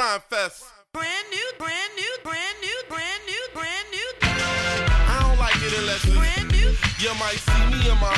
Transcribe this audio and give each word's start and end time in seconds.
Rhyme 0.00 0.20
Fest. 0.30 0.64
Brand 0.94 1.26
new, 1.30 1.48
brand 1.58 1.92
new, 1.94 2.12
brand 2.24 2.56
new, 2.62 2.78
brand 2.88 3.20
new, 3.28 3.42
brand 3.52 3.86
new, 3.92 4.08
I 4.22 5.20
don't 5.20 5.38
like 5.38 5.60
it 5.60 5.76
unless 5.76 6.02
it's 6.08 6.16
brand 6.16 6.50
new, 6.56 6.72
You 7.04 7.12
might 7.20 7.36
see 7.36 7.60
me 7.68 7.84
in 7.84 7.98
my 8.00 8.16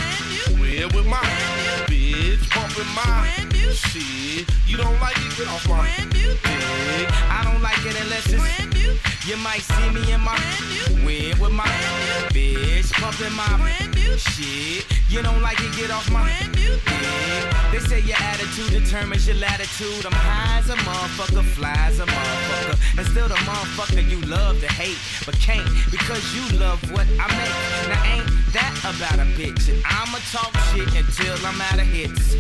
crib 0.55 0.95
with 0.95 1.07
my 1.07 1.19
bitch 1.91 2.39
bumping 2.55 2.87
my 2.95 3.03
brand 3.03 3.51
new, 3.51 3.73
shit. 3.73 4.47
You 4.65 4.77
don't 4.77 4.95
like 5.01 5.19
it? 5.27 5.37
Get 5.37 5.49
off 5.49 5.69
my 5.69 5.83
brand 5.83 6.13
new, 6.15 6.31
dick. 6.31 7.11
I 7.27 7.43
don't 7.51 7.61
like 7.61 7.85
it 7.85 8.01
unless 8.01 8.31
it's 8.31 8.39
brand 8.39 8.75
new, 8.75 8.95
you 9.27 9.37
might 9.37 9.63
see 9.63 9.91
me 9.91 10.13
in 10.13 10.21
my 10.21 10.37
whip 11.05 11.39
with 11.39 11.53
my 11.53 11.65
bitch 12.31 12.93
pumping 12.95 13.33
my 13.37 13.57
brand 13.57 13.95
new, 13.95 14.17
shit. 14.17 14.87
You 15.09 15.23
don't 15.23 15.43
like 15.43 15.61
it, 15.61 15.75
get 15.77 15.91
off 15.91 16.11
my 16.11 16.23
brand 16.23 16.55
new, 16.57 16.75
dick. 16.75 17.43
They 17.71 17.79
say 17.79 18.01
your 18.01 18.17
attitude 18.19 18.71
determines 18.71 19.27
your 19.27 19.37
latitude. 19.37 20.07
I'm 20.07 20.13
high 20.13 20.59
as 20.59 20.71
a 20.71 20.77
motherfucker, 20.77 21.45
fly 21.45 21.75
as 21.87 22.01
a 22.01 22.07
motherfucker. 22.07 22.99
And 22.99 23.07
still 23.07 23.29
the 23.29 23.41
motherfucker 23.47 24.09
you 24.09 24.21
love 24.23 24.61
to 24.61 24.69
hate, 24.69 24.99
but 25.27 25.39
can't 25.39 25.69
because 25.91 26.23
you 26.35 26.59
love 26.59 26.81
what 26.91 27.07
I 27.21 27.27
make. 27.39 27.57
Now 27.91 28.03
ain't 28.15 28.31
that 28.53 28.75
about 28.83 29.19
a 29.19 29.29
bitch? 29.39 29.69
And 29.69 29.83
I'ma 29.85 30.19
talk 30.33 30.53
shit 30.73 30.89
until 30.95 31.37
I'm 31.47 31.61
out 31.61 31.79
of 31.79 31.87
hits. 31.87 32.35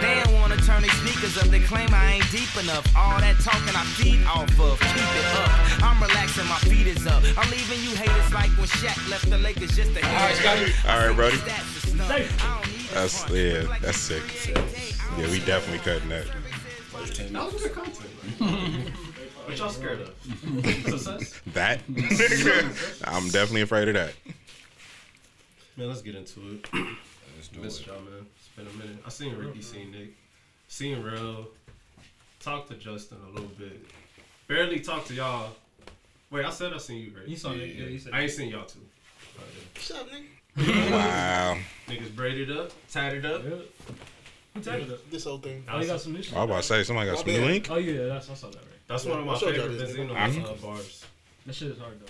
They 0.00 0.22
don't 0.24 0.40
wanna 0.40 0.56
turn 0.56 0.82
their 0.82 0.96
sneakers 1.02 1.36
up, 1.38 1.48
they 1.48 1.60
claim 1.60 1.88
I 1.92 2.20
ain't 2.20 2.30
deep 2.30 2.52
enough. 2.62 2.86
All 2.96 3.18
that 3.20 3.38
talking 3.40 3.74
I 3.74 3.84
feed 3.98 4.24
off 4.26 4.48
of, 4.60 4.78
keep 4.80 5.12
it 5.20 5.28
up. 5.42 5.50
I'm 5.82 5.98
relaxing, 6.22 6.48
my 6.48 6.74
feet 6.74 6.86
is 6.86 7.06
up. 7.06 7.22
I'm 7.36 7.50
leaving 7.50 7.80
you 7.82 7.96
haters 7.96 8.32
like 8.32 8.50
when 8.56 8.66
Shaq 8.68 9.10
left 9.10 9.28
the 9.28 9.38
Lakers 9.38 9.74
just 9.74 9.94
to 9.94 10.06
hit. 10.06 10.86
All 10.88 11.06
right, 11.06 11.16
Brody. 11.16 11.36
Stats 11.36 11.84
is 11.84 11.92
snuff. 11.92 12.10
I 12.10 12.62
don't 12.62 12.72
need 12.72 12.88
That's 12.90 13.30
yeah, 13.30 13.78
that's 13.80 13.98
sick. 13.98 14.22
Yeah, 15.18 15.30
we 15.30 15.40
definitely 15.40 15.78
cutting 15.78 16.08
that. 16.10 16.26
That 17.32 17.52
was 17.52 17.62
good 17.62 17.72
content. 17.74 18.10
what 19.44 19.58
y'all 19.58 19.70
scared 19.70 20.00
of? 20.00 20.14
Success? 21.00 21.40
That? 21.48 21.80
I'm 23.04 23.28
definitely 23.30 23.62
afraid 23.62 23.88
of 23.88 23.94
that. 23.94 24.14
Man, 25.76 25.88
let's 25.88 26.02
get 26.02 26.14
into 26.14 26.40
it. 26.52 26.68
Let's 26.72 27.48
do 27.48 27.60
Missed 27.60 27.86
y'all, 27.86 27.96
man. 27.96 28.26
It's 28.36 28.48
been 28.48 28.66
a 28.66 28.84
minute. 28.84 29.02
I 29.04 29.08
seen 29.08 29.34
Ricky, 29.34 29.62
seen 29.62 29.90
Nick, 29.90 30.14
seen 30.68 31.02
Real. 31.02 31.48
Talked 32.40 32.70
to 32.70 32.76
Justin 32.76 33.18
a 33.28 33.30
little 33.30 33.50
bit. 33.58 33.84
Barely 34.48 34.80
talked 34.80 35.08
to 35.08 35.14
y'all. 35.14 35.50
Wait, 36.32 36.44
I 36.46 36.50
said 36.50 36.72
I 36.72 36.78
seen 36.78 37.02
you, 37.04 37.12
right? 37.16 37.28
You 37.28 37.36
saw 37.36 37.52
Nick, 37.52 37.76
yeah, 37.78 37.84
you 37.84 37.98
said- 37.98 38.14
I 38.14 38.22
ain't 38.22 38.30
seen 38.30 38.48
y'all 38.48 38.64
too. 38.64 38.80
What's 39.74 39.90
up, 39.90 40.08
nigga. 40.10 40.90
Wow. 40.90 41.58
Niggas 41.88 42.14
braided 42.16 42.50
up, 42.50 42.72
tied 42.90 43.14
it 43.14 43.24
up. 43.24 43.42
Who 43.42 44.60
tagged 44.60 44.90
it? 44.90 45.10
This 45.10 45.24
whole 45.24 45.38
thing. 45.38 45.64
Oh, 45.70 45.80
you 45.80 45.86
got 45.86 46.00
some 46.00 46.12
new 46.14 46.22
shit. 46.22 46.34
I 46.34 46.40
was 46.44 46.50
about 46.50 46.56
to 46.58 46.62
say 46.62 46.82
somebody 46.84 47.10
got 47.10 47.18
some 47.18 47.28
new 47.28 47.48
ink. 47.48 47.68
Oh 47.70 47.76
yeah, 47.76 48.06
that's 48.08 48.30
I 48.30 48.34
saw 48.34 48.48
that 48.48 48.56
right. 48.56 48.64
That's 48.88 49.04
one 49.04 49.20
of 49.20 49.26
my 49.26 49.32
I 49.34 49.38
showed 49.38 49.54
y'all 49.56 49.68
favorite 49.68 49.78
this, 49.78 49.96
Benzino 49.96 50.14
nigga. 50.16 50.50
uh, 50.50 50.54
bars. 50.66 51.04
That 51.46 51.54
shit 51.54 51.68
is 51.68 51.78
hard 51.78 52.00
though. 52.00 52.06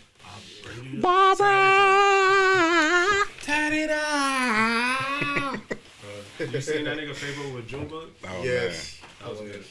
Uh, 6.38 6.44
you 6.44 6.60
seen 6.60 6.84
that 6.84 6.96
nigga 6.98 7.14
Fable 7.14 7.54
with 7.54 7.68
Junebug? 7.68 8.08
Oh 8.28 8.42
Yes. 8.42 9.00
That 9.20 9.30
was 9.30 9.40
good. 9.40 9.64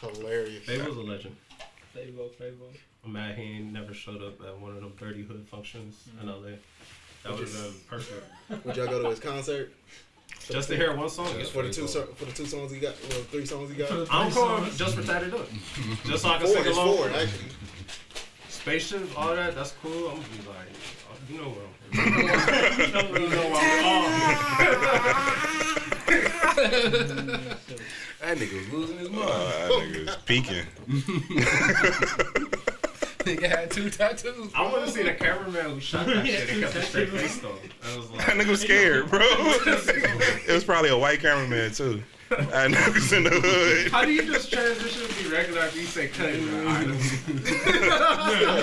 Hilarious. 0.00 0.64
Fable's 0.64 0.96
a 0.96 1.00
legend. 1.00 1.36
Favo, 1.94 2.30
Favo. 2.34 2.76
I'm 3.06 3.12
mad 3.12 3.36
he 3.38 3.42
ain't 3.44 3.72
never 3.72 3.94
showed 3.94 4.20
up 4.22 4.40
at 4.42 4.58
one 4.58 4.72
of 4.74 4.80
them 4.80 4.92
dirty 4.98 5.22
hood 5.22 5.46
functions 5.48 6.08
in 6.20 6.26
LA. 6.26 6.56
That 7.22 7.32
would 7.32 7.40
have 7.40 7.52
been 7.52 7.72
perfect. 7.88 8.24
Would 8.66 8.76
y'all 8.76 8.86
go 8.88 9.00
to 9.02 9.08
his 9.10 9.20
concert? 9.20 9.72
Just 10.50 10.68
to 10.68 10.76
hear 10.76 10.94
one 10.94 11.08
song. 11.08 11.28
For 11.52 11.62
the 11.62 11.70
two 11.72 11.86
so- 11.86 12.06
for 12.06 12.24
the 12.24 12.32
two 12.32 12.46
songs 12.46 12.72
he 12.72 12.78
got, 12.80 12.94
well, 13.10 13.20
three 13.30 13.46
songs 13.46 13.70
he 13.70 13.76
got. 13.76 13.90
I'm 14.10 14.32
going 14.32 14.70
just 14.76 14.96
for 14.96 15.02
Tatted 15.02 15.34
Up. 15.34 15.48
Just 16.04 16.22
so 16.24 16.30
I 16.30 16.38
can 16.38 16.46
Four, 16.46 16.56
sing 16.56 16.66
it's 16.66 16.76
along. 16.76 16.96
four 16.96 17.08
actually. 17.10 17.48
Spaceship, 18.48 19.18
all 19.18 19.34
that, 19.36 19.54
that's 19.54 19.72
cool. 19.82 20.08
I'm 20.10 20.16
gonna 20.16 20.28
be 20.28 20.48
like, 20.48 20.68
oh, 21.08 21.16
you 21.28 21.38
know 21.38 21.50
where 21.50 21.64
I'm 21.64 21.74
You 23.20 23.28
know 23.28 23.50
where 23.50 23.62
I'm 23.62 24.06
That 28.20 28.36
nigga 28.38 28.54
was 28.58 28.68
losing 28.72 28.98
his 28.98 29.10
mind. 29.10 29.30
Uh, 29.30 29.34
that 29.48 29.70
nigga 29.70 30.06
was 30.06 30.16
peeking. 30.26 30.66
nigga 33.36 33.48
had 33.48 33.70
two 33.70 33.90
tattoos. 33.90 34.50
I 34.54 34.62
want 34.62 34.84
to 34.86 34.90
see 34.90 35.02
the 35.02 35.14
cameraman 35.14 35.70
who 35.70 35.80
shot 35.80 36.06
that 36.06 36.24
shit 36.26 36.48
and 36.50 36.62
kept 36.62 36.76
a 36.76 36.82
straight 36.82 37.08
face 37.10 37.38
though. 37.38 37.54
I 37.84 37.96
was 37.96 38.10
like, 38.10 38.26
That 38.26 38.36
nigga 38.36 38.48
was 38.48 38.60
scared, 38.60 39.10
bro. 39.10 39.20
it 39.26 40.52
was 40.52 40.64
probably 40.64 40.90
a 40.90 40.98
white 40.98 41.20
cameraman 41.20 41.72
too. 41.72 42.02
I 42.30 42.66
know 42.68 42.80
was 42.92 43.12
in 43.12 43.22
the 43.24 43.30
hood. 43.30 43.92
how 43.92 44.04
do 44.04 44.12
you 44.12 44.22
just 44.22 44.52
transition 44.52 45.06
to 45.08 45.22
be 45.24 45.30
regular 45.30 45.62
if 45.66 45.76
you 45.76 45.82
say 45.84 46.08
cut? 46.08 46.32
bro? 46.40 46.58
All 46.58 46.64
right, 46.74 46.86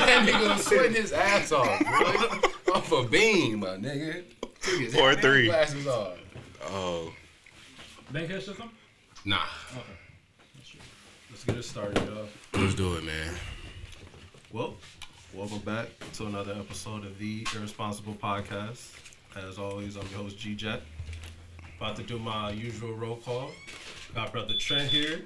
That 0.05 0.27
nigga 0.27 0.49
was 0.55 0.65
sweating 0.65 0.95
his 0.95 1.13
ass 1.13 1.51
off, 1.53 1.79
bro. 1.79 2.73
Off 2.75 2.91
a 2.91 3.03
beam, 3.07 3.59
my 3.59 3.67
nigga. 3.77 4.23
Took 4.61 4.79
his 4.79 4.95
Or 4.95 5.15
three. 5.15 5.45
Glasses 5.47 5.87
off. 5.87 6.17
Oh, 6.69 7.13
Bankhead 8.11 8.43
system? 8.43 8.69
Nah. 9.25 9.39
Let's 11.29 11.43
get 11.45 11.57
it 11.57 11.63
started, 11.63 11.97
y'all. 12.05 12.27
Let's 12.53 12.75
do 12.75 12.95
it, 12.95 13.03
man. 13.05 13.33
Well, 14.53 14.75
welcome 15.33 15.57
back 15.61 15.87
to 16.13 16.27
another 16.27 16.53
episode 16.53 17.05
of 17.07 17.17
the 17.17 17.43
Irresponsible 17.55 18.13
Podcast. 18.13 18.91
As 19.35 19.57
always, 19.57 19.95
I'm 19.97 20.05
your 20.11 20.19
host 20.19 20.37
G 20.37 20.53
Jet. 20.53 20.81
About 21.79 21.95
to 21.95 22.03
do 22.03 22.19
my 22.19 22.51
usual 22.51 22.93
roll 22.93 23.15
call. 23.15 23.49
Got 24.13 24.31
brother 24.31 24.53
Trent 24.53 24.91
here. 24.91 25.21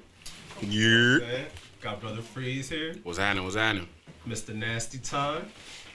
yeah. 0.62 1.18
man. 1.18 1.46
Got 1.82 2.00
brother 2.00 2.22
Freeze 2.22 2.70
here. 2.70 2.94
What's 3.02 3.18
happening? 3.18 3.44
What's 3.44 3.56
happening? 3.56 3.86
Mr. 4.26 4.54
Nasty 4.54 4.96
Time. 4.96 5.44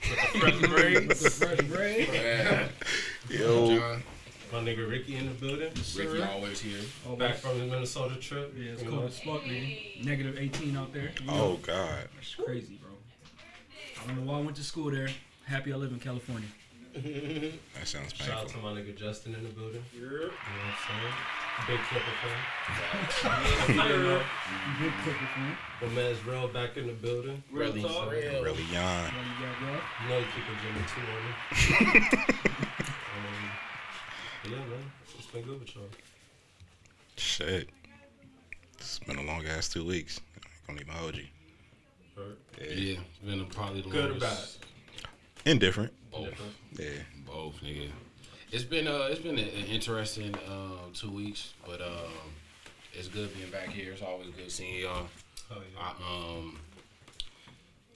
With 0.08 0.32
the 0.32 0.38
fresh 0.38 0.60
braids. 0.68 1.38
Fresh 1.38 1.60
braid. 1.62 2.08
Yeah. 2.12 2.68
Yo, 3.28 3.76
John. 3.76 4.02
My 4.52 4.60
nigga 4.60 4.88
Ricky 4.88 5.16
in 5.16 5.26
the 5.26 5.32
building. 5.32 5.72
Ricky 5.96 6.22
always 6.22 6.60
here. 6.60 6.78
Oh, 7.08 7.16
Back 7.16 7.34
from 7.34 7.58
the 7.58 7.64
Minnesota 7.64 8.14
trip. 8.14 8.54
Yeah, 8.56 8.70
it's 8.74 8.82
you 8.84 8.90
cold 8.90 9.06
as 9.06 9.18
fuck, 9.18 9.44
man. 9.44 9.72
Negative 10.04 10.38
18 10.38 10.76
out 10.76 10.92
there. 10.92 11.10
Oh 11.28 11.56
God. 11.56 12.08
It's 12.20 12.36
crazy, 12.36 12.78
bro. 12.80 12.83
I 14.04 14.08
don't 14.08 14.24
know 14.24 14.32
why 14.32 14.38
I 14.38 14.42
went 14.42 14.56
to 14.56 14.62
school 14.64 14.90
there. 14.90 15.08
Happy 15.46 15.72
I 15.72 15.76
live 15.76 15.92
in 15.92 15.98
California. 16.00 16.48
That 17.74 17.88
sounds 17.88 18.14
Shout 18.14 18.28
out 18.30 18.46
to 18.48 18.54
painful. 18.54 18.70
my 18.70 18.80
nigga 18.80 18.96
Justin 18.96 19.34
in 19.34 19.42
the 19.42 19.48
building. 19.50 19.82
You 19.92 20.02
know 20.06 20.20
what 20.20 20.32
I'm 20.64 20.76
saying? 20.86 21.14
Big 21.66 21.80
Clipper 21.88 22.16
fan. 22.22 22.38
If 23.10 23.68
you 23.74 23.82
didn't 23.82 24.04
know, 24.04 24.22
Big 24.80 24.92
Clipper 25.02 25.28
fan. 25.34 25.56
The 25.80 25.86
man's 25.88 26.24
real 26.24 26.46
back 26.48 26.76
in 26.76 26.86
the 26.86 26.92
building. 26.92 27.42
Real 27.50 27.66
Really, 27.72 27.82
talk. 27.82 28.12
real. 28.12 28.42
Really 28.44 28.62
young. 28.72 29.04
What 29.04 29.26
you 29.26 29.46
got, 29.66 30.08
know 30.08 30.18
you 30.18 30.24
keep 30.36 30.46
a 30.46 30.54
Jimmy 30.62 30.84
too 30.94 31.04
on 31.10 31.20
me. 31.24 32.08
um, 33.10 34.52
yeah, 34.52 34.56
man. 34.58 34.92
It's 35.18 35.26
been 35.26 35.42
good 35.42 35.58
with 35.60 35.74
y'all. 35.74 35.84
Shit. 37.16 37.68
It's 38.78 39.00
been 39.00 39.18
a 39.18 39.22
long 39.24 39.44
ass 39.46 39.68
two 39.68 39.84
weeks. 39.84 40.20
I 40.36 40.46
ain't 40.46 40.66
gonna 40.68 40.80
even 40.82 40.94
hold 40.94 41.16
you. 41.16 41.26
Right? 42.16 42.26
Yeah, 42.60 42.96
it's 42.98 43.18
been 43.24 43.40
a, 43.40 43.44
probably 43.44 43.82
the 43.82 43.88
Good 43.90 44.04
or 44.10 44.14
longest- 44.14 44.64
Indifferent. 45.44 45.92
Both. 46.10 46.30
Different. 46.30 46.52
Yeah. 46.78 46.88
Both, 47.26 47.60
nigga. 47.62 47.88
It's 48.52 48.64
been 48.64 48.86
uh, 48.86 49.08
it's 49.10 49.20
been 49.20 49.36
an 49.38 49.48
interesting 49.48 50.34
um, 50.48 50.92
two 50.94 51.10
weeks, 51.10 51.54
but 51.66 51.80
um, 51.80 52.12
it's 52.92 53.08
good 53.08 53.34
being 53.36 53.50
back 53.50 53.68
here. 53.68 53.92
It's 53.92 54.00
always 54.02 54.28
good 54.30 54.50
seeing 54.50 54.82
y'all. 54.82 55.06
Oh, 55.50 55.56
yeah. 55.74 55.80
I, 55.80 56.36
um, 56.38 56.60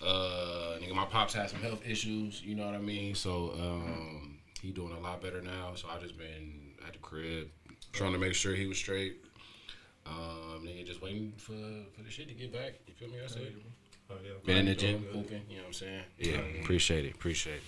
uh, 0.03 0.79
nigga, 0.81 0.95
my 0.95 1.05
pops 1.05 1.33
had 1.35 1.49
some 1.49 1.61
health 1.61 1.83
issues. 1.87 2.43
You 2.43 2.55
know 2.57 2.67
what 2.67 2.75
I 2.75 2.79
mean? 2.79 3.15
So 3.15 3.53
um, 3.59 4.39
he 4.61 4.71
doing 4.73 4.93
a 4.93 5.01
lot 5.01 5.23
better 5.23 5.41
now. 5.41 5.73
So 5.77 5.89
I 5.89 5.99
just 6.01 6.19
been 6.19 6.73
at 6.87 6.93
the 6.93 6.99
crib 6.99 7.49
trying 7.93 8.13
to 8.13 8.19
make 8.19 8.35
sure 8.35 8.55
he 8.55 8.67
was 8.67 8.79
straight. 8.79 9.25
Um, 10.07 10.63
nigga, 10.65 10.85
just 10.87 11.01
waiting 11.03 11.33
for 11.37 11.53
for 11.97 12.03
the 12.03 12.11
shit 12.11 12.29
to 12.29 12.35
get 12.35 12.53
back. 12.53 12.75
You 12.87 12.95
feel 12.95 13.09
me? 13.09 13.17
I 13.25 13.29
said. 13.29 13.53
Oh, 14.11 14.15
yeah. 14.25 14.31
Been 14.45 14.57
in 14.59 14.67
the 14.67 14.75
gym, 14.75 15.01
good. 15.03 15.13
hooping. 15.15 15.43
You 15.51 15.57
know 15.57 15.63
what 15.63 15.67
I'm 15.69 15.73
saying? 15.75 16.03
Yeah, 16.19 16.39
appreciate 16.63 17.05
it. 17.05 17.15
Appreciate 17.15 17.57
it. 17.57 17.63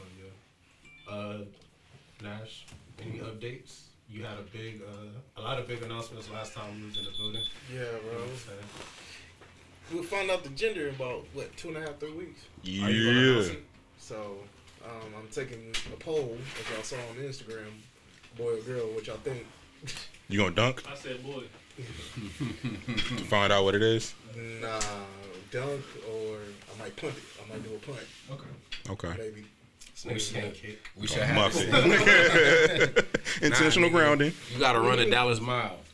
Oh, 0.00 0.04
yeah. 0.22 1.14
Uh, 1.14 1.38
Nash, 2.22 2.64
any 3.00 3.18
updates? 3.18 3.80
You 4.08 4.24
had 4.24 4.38
a 4.38 4.42
big, 4.52 4.82
uh, 4.82 5.40
a 5.40 5.42
lot 5.42 5.58
of 5.58 5.66
big 5.66 5.82
announcements 5.82 6.30
last 6.30 6.54
time 6.54 6.80
we 6.80 6.86
was 6.86 6.98
in 6.98 7.04
the 7.04 7.10
building. 7.18 7.42
Yeah, 7.72 7.80
You 7.80 7.84
know 7.86 7.98
bro. 8.04 8.12
what 8.20 8.28
I'm 8.28 8.36
saying? 8.36 8.58
We'll 9.92 10.04
out 10.30 10.42
the 10.44 10.50
gender 10.50 10.88
in 10.88 10.94
about 10.94 11.24
what 11.34 11.54
two 11.56 11.68
and 11.68 11.76
a 11.78 11.80
half, 11.80 11.98
three 11.98 12.12
weeks. 12.12 12.40
Are 12.64 12.90
you 12.90 13.06
gonna 13.06 13.18
announce 13.18 13.48
Yeah. 13.48 13.60
So 13.98 14.36
um, 14.84 15.14
I'm 15.18 15.28
taking 15.28 15.74
a 15.92 15.96
poll, 15.96 16.36
as 16.60 16.74
y'all 16.74 16.82
saw 16.82 16.96
on 16.96 17.16
Instagram, 17.22 17.70
boy 18.36 18.58
or 18.58 18.60
girl, 18.62 18.86
which 18.94 19.08
y'all 19.08 19.16
think. 19.18 19.46
You 20.28 20.38
gonna 20.38 20.54
dunk 20.54 20.82
I 20.90 20.94
said, 20.94 21.22
boy. 21.24 21.42
To 21.76 21.82
find 23.24 23.52
out 23.52 23.64
what 23.64 23.74
it 23.74 23.82
is? 23.82 24.14
Nah, 24.60 24.80
dunk 25.50 25.80
or 26.10 26.38
I 26.74 26.78
might 26.78 26.96
punt 26.96 27.14
it. 27.16 27.22
I 27.44 27.52
might 27.52 27.62
do 27.68 27.74
a 27.74 27.78
punt, 27.78 27.98
Okay. 28.30 28.48
Okay. 29.08 29.14
maybe. 29.18 29.44
This 30.04 30.32
nigga 30.32 30.40
can't 30.42 30.54
kick. 30.54 30.90
We 30.96 31.06
should 31.06 31.22
have 31.22 31.52
it. 31.54 33.06
Intentional 33.42 33.88
Nah, 33.90 33.96
grounding. 33.96 34.32
You 34.52 34.58
gotta 34.58 34.80
run 34.80 34.98
a 34.98 35.08
Dallas 35.08 35.40
mile. 35.40 35.78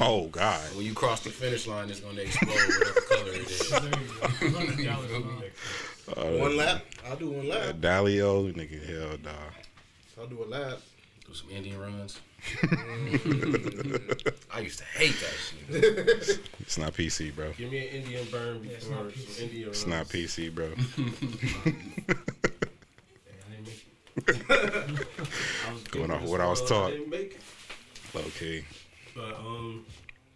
Oh 0.00 0.28
God. 0.28 0.60
When 0.76 0.86
you 0.86 0.94
cross 0.94 1.20
the 1.24 1.30
finish 1.30 1.66
line, 1.66 1.90
it's 1.90 2.00
gonna 2.00 2.20
explode 2.22 2.48
whatever 2.54 3.00
color 3.02 3.32
it 3.32 3.50
is. 3.50 3.70
There 3.70 3.82
you 3.84 4.76
go. 4.76 4.82
Dallas, 4.84 5.10
feel 5.10 5.20
me? 5.20 5.50
uh, 6.16 6.40
One 6.40 6.56
lap. 6.56 6.84
I'll 7.06 7.16
do 7.16 7.28
one 7.30 7.46
uh, 7.46 7.54
lap. 7.54 7.74
Dalio, 7.80 8.52
nigga, 8.54 8.82
hell 8.86 9.18
nah. 9.24 9.32
I'll 10.18 10.26
do 10.28 10.42
a 10.42 10.46
lap. 10.46 10.78
Do 11.26 11.34
some 11.34 11.50
Indian 11.50 11.80
runs. 11.80 12.20
I 14.52 14.60
used 14.60 14.78
to 14.78 14.84
hate 14.84 15.14
that 15.20 15.34
shit. 15.40 16.40
It's 16.60 16.76
not 16.78 16.92
PC, 16.92 17.34
bro. 17.34 17.52
Give 17.56 17.70
me 17.70 17.88
an 17.88 17.94
Indian 18.02 18.26
burn 18.30 18.60
it's 18.64 18.84
before 18.86 19.04
not 19.04 19.12
some 19.14 19.22
PC. 19.22 19.40
Indian 19.42 19.68
It's 19.70 19.86
not 19.86 20.06
PC, 20.06 20.54
bro. 20.54 20.66
I 23.46 23.50
didn't 23.50 23.64
make 23.64 23.86
it. 24.16 25.06
I 25.66 25.72
was 25.72 25.82
Going 25.90 26.10
off 26.10 26.22
what 26.22 26.40
I 26.40 26.46
was 26.46 26.62
taught. 26.68 26.92
didn't. 26.92 27.38
Okay. 28.14 28.64
But 29.14 29.34
um, 29.38 29.84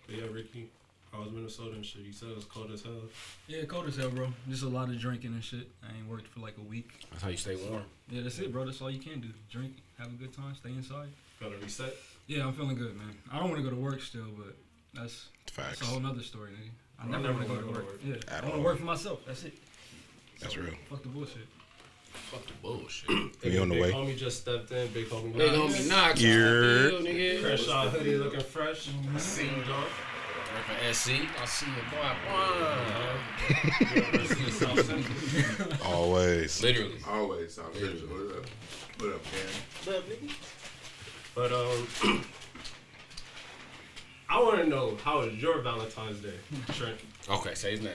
but 0.06 0.16
yeah, 0.16 0.24
Ricky, 0.32 0.68
I 1.18 1.24
was 1.24 1.32
Minnesota 1.32 1.72
and 1.74 1.84
shit. 1.84 2.02
You 2.02 2.12
said 2.12 2.28
it 2.28 2.36
was 2.36 2.44
cold 2.44 2.70
as 2.70 2.82
hell. 2.82 2.92
yeah, 3.48 3.64
cold 3.64 3.86
as 3.88 3.96
hell, 3.96 4.10
bro. 4.10 4.28
Just 4.48 4.62
a 4.62 4.68
lot 4.68 4.88
of 4.88 4.98
drinking 5.00 5.32
and 5.32 5.42
shit. 5.42 5.68
I 5.82 5.96
ain't 5.98 6.08
worked 6.08 6.28
for 6.28 6.40
like 6.40 6.56
a 6.58 6.62
week. 6.62 6.90
That's 7.10 7.22
how 7.22 7.28
you 7.30 7.36
stay 7.36 7.56
warm. 7.56 7.82
Yeah, 8.10 8.22
that's 8.22 8.38
it, 8.38 8.52
bro. 8.52 8.64
That's 8.64 8.80
all 8.80 8.90
you 8.90 9.00
can 9.00 9.20
do. 9.20 9.28
Drink, 9.50 9.72
have 9.98 10.08
a 10.08 10.16
good 10.16 10.32
time, 10.32 10.54
stay 10.54 10.70
inside. 10.70 11.08
Gotta 11.40 11.56
reset. 11.56 11.94
Yeah, 12.26 12.46
I'm 12.46 12.52
feeling 12.52 12.76
good, 12.76 12.96
man. 12.96 13.16
I 13.32 13.38
don't 13.38 13.50
want 13.50 13.56
to 13.62 13.68
go 13.68 13.74
to 13.74 13.80
work 13.80 14.00
still, 14.02 14.26
but 14.36 14.54
that's 14.94 15.28
Facts. 15.50 15.78
that's 15.80 15.82
a 15.82 15.84
whole 15.86 16.00
nother 16.00 16.22
story, 16.22 16.50
nigga. 16.52 16.70
I 17.00 17.04
I 17.04 17.10
never, 17.10 17.22
never 17.22 17.34
want 17.34 17.42
to 17.42 17.48
go 17.48 17.54
wanna 17.54 17.66
go 17.66 17.72
to 17.72 17.78
work. 17.78 17.86
work. 17.86 18.00
Yeah, 18.28 18.34
At 18.36 18.44
I 18.44 18.48
want 18.48 18.56
to 18.56 18.62
work 18.62 18.78
for 18.78 18.84
myself. 18.84 19.20
That's 19.26 19.44
it. 19.44 19.54
That's 20.40 20.56
real. 20.56 20.74
Fuck 20.90 21.02
the 21.02 21.08
bullshit. 21.08 21.46
Fuck 22.12 22.46
the 22.46 22.52
bullshit. 22.62 23.08
We 23.44 23.58
on 23.58 23.68
the 23.68 23.74
big 23.76 23.82
way. 23.84 23.92
homie 23.92 24.16
just 24.16 24.40
stepped 24.40 24.70
in. 24.72 24.88
Big 24.92 25.06
homie. 25.08 25.36
Big 25.36 25.52
Knox. 25.52 25.74
homie 25.74 25.88
Knox. 25.88 26.20
You're- 26.20 26.90
Deal, 26.90 27.00
nigga. 27.00 27.42
Crenshaw 27.42 27.88
hoodie 27.88 28.16
looking 28.16 28.40
fresh. 28.40 28.88
I 29.14 29.18
see 29.18 29.44
you, 29.44 29.62
dog. 29.66 29.86
Reppin' 30.54 30.94
SC. 30.94 31.10
I 31.40 31.44
see 31.44 31.66
you, 31.66 31.72
boy. 31.90 32.12
boy. 32.26 33.96
University 34.00 34.44
of 34.44 34.52
South 34.52 35.86
Always. 35.86 36.62
Literally. 36.62 36.96
Always. 37.06 37.54
South 37.54 37.74
Central. 37.76 38.08
What 38.08 38.36
up? 38.36 38.44
man? 38.44 39.14
What 39.84 39.96
up, 39.96 40.04
Cam? 40.08 40.30
But 41.34 41.52
um, 41.52 41.86
I 44.30 44.40
want 44.40 44.58
to 44.58 44.66
know 44.66 44.96
how 45.02 45.20
was 45.20 45.34
your 45.34 45.60
Valentine's 45.60 46.20
Day, 46.20 46.34
Trent? 46.72 46.98
Okay, 47.28 47.54
say 47.54 47.72
his 47.72 47.82
name. 47.82 47.94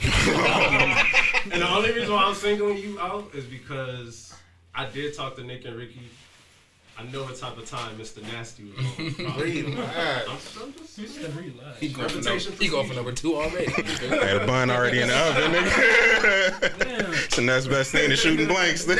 And 1.52 1.62
the 1.62 1.68
only 1.70 1.92
reason 1.92 2.12
why 2.12 2.24
I'm 2.24 2.34
singling 2.34 2.76
you 2.76 2.98
out 2.98 3.30
is 3.32 3.44
because 3.44 4.34
I 4.74 4.86
did 4.86 5.14
talk 5.14 5.36
to 5.36 5.44
Nick 5.44 5.64
and 5.64 5.76
Ricky. 5.76 6.00
I 6.98 7.02
know 7.12 7.24
what 7.24 7.36
type 7.36 7.58
of 7.58 7.68
time 7.68 7.94
Mr. 7.98 8.22
Nasty 8.22 8.64
was 8.64 8.78
on. 9.20 9.38
Relax. 9.38 10.56
I'm, 10.56 10.62
I'm 10.62 10.72
just, 10.72 10.96
Just 10.96 11.18
relax. 11.36 11.78
He 11.78 11.88
going 11.90 12.08
for 12.08 12.14
number, 12.14 12.30
Reputation 12.30 12.52
he 12.58 12.68
going 12.68 12.88
for 12.88 12.94
number 12.94 13.12
two 13.12 13.36
already. 13.36 13.66
I 13.68 14.24
Had 14.24 14.36
a 14.42 14.46
bun 14.46 14.70
already 14.70 15.00
in 15.02 15.08
the 15.08 15.16
oven, 15.18 15.52
nigga. 15.52 16.78
Damn. 16.78 17.12
it's 17.12 17.36
the 17.36 17.42
next 17.42 17.66
best 17.66 17.92
thing 17.92 18.08
to 18.08 18.16
shooting 18.16 18.46
blanks. 18.48 18.84
nigga. 18.86 18.98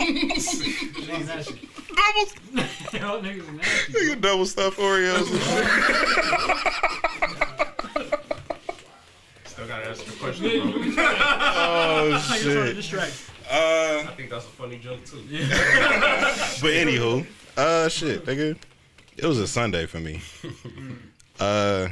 Niggas 0.00 1.26
nasty. 1.26 1.68
double, 1.94 2.98
Y'all 2.98 3.20
niggas 3.22 3.52
nasty. 3.54 3.92
nigga, 3.92 4.20
double 4.22 4.46
stuff 4.46 4.76
Oreos. 4.78 5.26
still 9.44 9.66
gotta 9.66 9.88
answer 9.88 10.04
the 10.10 10.16
question, 10.18 10.44
bro. 10.94 11.04
oh 11.04 12.18
How 12.18 12.34
you 12.36 12.42
trying 12.54 12.74
to 12.76 12.82
shit. 12.82 13.29
Distract? 13.50 14.06
Uh, 14.06 14.10
I 14.10 14.14
think 14.14 14.30
that's 14.30 14.44
a 14.44 14.48
funny 14.48 14.78
joke 14.78 15.04
too. 15.04 15.22
but 15.30 16.72
anywho, 16.72 17.26
uh, 17.56 17.88
shit, 17.88 18.24
nigga, 18.24 18.56
it 19.16 19.24
was 19.26 19.38
a 19.38 19.46
Sunday 19.46 19.86
for 19.86 20.00
me. 20.00 20.20
Uh, 21.40 21.88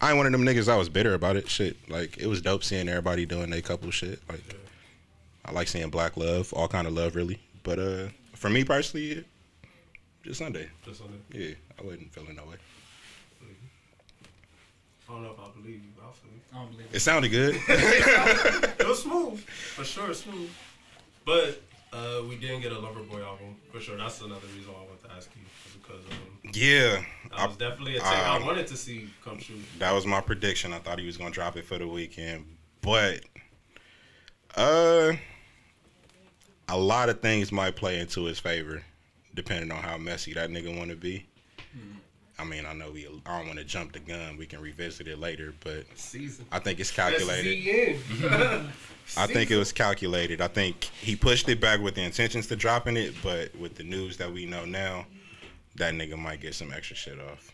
I 0.00 0.08
ain't 0.08 0.16
one 0.16 0.24
of 0.24 0.32
them 0.32 0.42
niggas. 0.42 0.72
I 0.72 0.76
was 0.76 0.88
bitter 0.88 1.12
about 1.12 1.36
it. 1.36 1.50
Shit, 1.50 1.76
like 1.90 2.16
it 2.16 2.26
was 2.26 2.40
dope 2.40 2.64
seeing 2.64 2.88
everybody 2.88 3.26
doing 3.26 3.50
their 3.50 3.60
couple 3.60 3.90
shit. 3.90 4.20
Like, 4.26 4.40
I 5.44 5.52
like 5.52 5.68
seeing 5.68 5.90
black 5.90 6.16
love, 6.16 6.50
all 6.54 6.66
kind 6.66 6.86
of 6.86 6.94
love, 6.94 7.14
really. 7.14 7.38
But 7.62 7.78
uh, 7.78 8.08
for 8.32 8.48
me 8.48 8.64
personally, 8.64 9.10
it, 9.10 9.26
just 10.22 10.38
Sunday. 10.38 10.68
Just 10.84 11.02
on 11.02 11.08
the, 11.30 11.38
Yeah, 11.38 11.54
I 11.78 11.84
wasn't 11.84 12.10
feeling 12.12 12.36
no 12.36 12.44
way. 12.44 12.56
I 15.06 15.12
don't 15.12 15.22
know 15.22 15.32
if 15.32 15.38
I 15.38 15.60
believe 15.60 15.82
you, 15.82 15.90
but 15.93 15.93
I 16.54 16.58
feel 16.58 16.62
you. 16.62 16.62
I 16.62 16.62
don't 16.62 16.70
believe 16.70 16.86
it. 16.86 16.94
It 16.94 17.00
sounded 17.00 17.28
good. 17.30 17.56
It 18.80 18.86
was 18.86 19.02
smooth, 19.02 19.40
for 19.40 19.84
sure, 19.84 20.14
smooth. 20.14 20.50
But 21.24 21.60
uh, 21.92 22.22
we 22.28 22.36
didn't 22.36 22.60
get 22.60 22.72
a 22.72 22.76
Loverboy 22.76 23.24
album, 23.24 23.56
for 23.72 23.80
sure. 23.80 23.96
That's 23.96 24.20
another 24.20 24.46
reason 24.56 24.72
why 24.72 24.80
I 24.80 24.84
wanted 24.84 25.04
to 25.04 25.12
ask 25.16 25.30
you, 25.34 25.42
is 25.66 25.76
because 25.76 26.04
um, 26.10 26.50
yeah, 26.52 27.02
that 27.36 27.48
was 27.48 27.56
definitely 27.56 27.96
a 27.96 28.00
take 28.00 28.08
I 28.08 28.36
um, 28.36 28.46
wanted 28.46 28.66
to 28.68 28.76
see 28.76 29.08
come 29.24 29.38
true. 29.38 29.56
that 29.78 29.92
was 29.92 30.06
my 30.06 30.20
prediction. 30.20 30.72
I 30.72 30.78
thought 30.78 30.98
he 30.98 31.06
was 31.06 31.16
gonna 31.16 31.30
drop 31.30 31.56
it 31.56 31.64
for 31.64 31.78
the 31.78 31.88
weekend, 31.88 32.44
but 32.82 33.20
uh, 34.56 35.12
a 36.68 36.76
lot 36.76 37.08
of 37.08 37.20
things 37.20 37.52
might 37.52 37.76
play 37.76 37.98
into 38.00 38.24
his 38.24 38.38
favor, 38.38 38.82
depending 39.34 39.70
on 39.70 39.82
how 39.82 39.96
messy 39.96 40.34
that 40.34 40.50
nigga 40.50 40.76
want 40.76 40.90
to 40.90 40.96
be. 40.96 41.26
I 42.38 42.44
mean, 42.44 42.66
I 42.66 42.72
know 42.72 42.90
we. 42.90 43.06
I 43.26 43.38
don't 43.38 43.46
want 43.46 43.58
to 43.58 43.64
jump 43.64 43.92
the 43.92 44.00
gun. 44.00 44.36
We 44.36 44.46
can 44.46 44.60
revisit 44.60 45.06
it 45.06 45.18
later, 45.18 45.54
but 45.62 45.84
Season. 45.94 46.44
I 46.50 46.58
think 46.58 46.80
it's 46.80 46.90
calculated. 46.90 48.00
I 49.16 49.26
think 49.26 49.50
it 49.50 49.56
was 49.56 49.70
calculated. 49.70 50.40
I 50.40 50.48
think 50.48 50.84
he 50.84 51.14
pushed 51.14 51.48
it 51.48 51.60
back 51.60 51.80
with 51.80 51.94
the 51.94 52.02
intentions 52.02 52.48
to 52.48 52.56
dropping 52.56 52.96
it, 52.96 53.14
but 53.22 53.54
with 53.56 53.76
the 53.76 53.84
news 53.84 54.16
that 54.16 54.32
we 54.32 54.46
know 54.46 54.64
now, 54.64 55.06
that 55.76 55.94
nigga 55.94 56.18
might 56.18 56.40
get 56.40 56.54
some 56.54 56.72
extra 56.72 56.96
shit 56.96 57.20
off. 57.20 57.52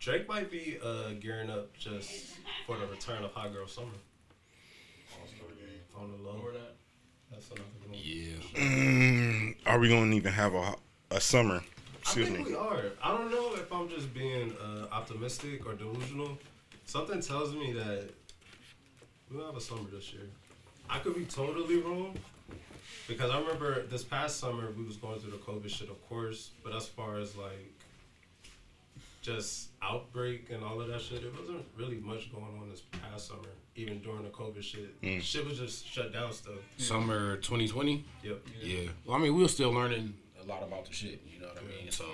Drake 0.00 0.28
might 0.28 0.50
be 0.50 0.78
uh, 0.82 1.10
gearing 1.20 1.50
up 1.50 1.72
just 1.78 2.36
for 2.66 2.76
the 2.76 2.86
return 2.86 3.22
of 3.24 3.32
Hot 3.32 3.52
Girl 3.52 3.66
Summer. 3.66 3.88
On 5.98 6.10
the 6.10 6.16
low. 6.16 6.40
That's 7.30 7.46
another 7.50 7.62
one. 7.86 7.98
yeah. 8.02 8.36
Mm, 8.54 9.56
are 9.66 9.78
we 9.78 9.88
gonna 9.88 10.14
even 10.14 10.32
have 10.32 10.54
a 10.54 10.74
a 11.10 11.20
summer? 11.20 11.62
I 12.06 12.10
think 12.12 12.38
me. 12.38 12.44
we 12.44 12.54
are. 12.54 12.82
I 13.02 13.16
don't 13.16 13.30
know 13.30 13.54
if 13.54 13.72
I'm 13.72 13.88
just 13.88 14.12
being 14.14 14.52
uh, 14.62 14.86
optimistic 14.92 15.66
or 15.66 15.74
delusional. 15.74 16.38
Something 16.86 17.20
tells 17.20 17.54
me 17.54 17.72
that 17.72 18.08
we'll 19.30 19.46
have 19.46 19.56
a 19.56 19.60
summer 19.60 19.88
this 19.92 20.12
year. 20.12 20.26
I 20.88 20.98
could 20.98 21.14
be 21.14 21.24
totally 21.24 21.76
wrong 21.78 22.16
because 23.06 23.30
I 23.30 23.38
remember 23.40 23.86
this 23.86 24.02
past 24.02 24.38
summer 24.38 24.70
we 24.76 24.84
was 24.84 24.96
going 24.96 25.20
through 25.20 25.30
the 25.32 25.36
COVID 25.38 25.68
shit, 25.70 25.88
of 25.88 26.08
course. 26.08 26.50
But 26.64 26.74
as 26.74 26.86
far 26.88 27.18
as 27.18 27.36
like 27.36 27.72
just 29.22 29.68
outbreak 29.82 30.48
and 30.50 30.64
all 30.64 30.80
of 30.80 30.88
that 30.88 31.00
shit, 31.00 31.22
it 31.22 31.32
wasn't 31.38 31.62
really 31.76 31.96
much 31.98 32.32
going 32.32 32.58
on 32.60 32.68
this 32.70 32.80
past 33.10 33.28
summer. 33.28 33.48
Even 33.76 34.00
during 34.00 34.22
the 34.24 34.30
COVID 34.30 34.62
shit, 34.62 35.00
Mm. 35.02 35.22
shit 35.22 35.46
was 35.46 35.58
just 35.58 35.86
shut 35.86 36.12
down 36.12 36.32
stuff. 36.32 36.54
Summer 36.76 37.36
2020. 37.36 38.04
Yep. 38.24 38.40
Yeah. 38.62 38.88
Well, 39.04 39.16
I 39.16 39.20
mean, 39.20 39.34
we 39.34 39.42
were 39.42 39.48
still 39.48 39.70
learning 39.72 40.14
a 40.29 40.29
lot 40.50 40.62
about 40.62 40.86
the 40.86 40.92
shit. 40.92 41.20
You 41.32 41.40
know 41.40 41.48
what 41.48 41.58
I 41.58 41.82
mean? 41.82 41.90
So, 41.90 42.04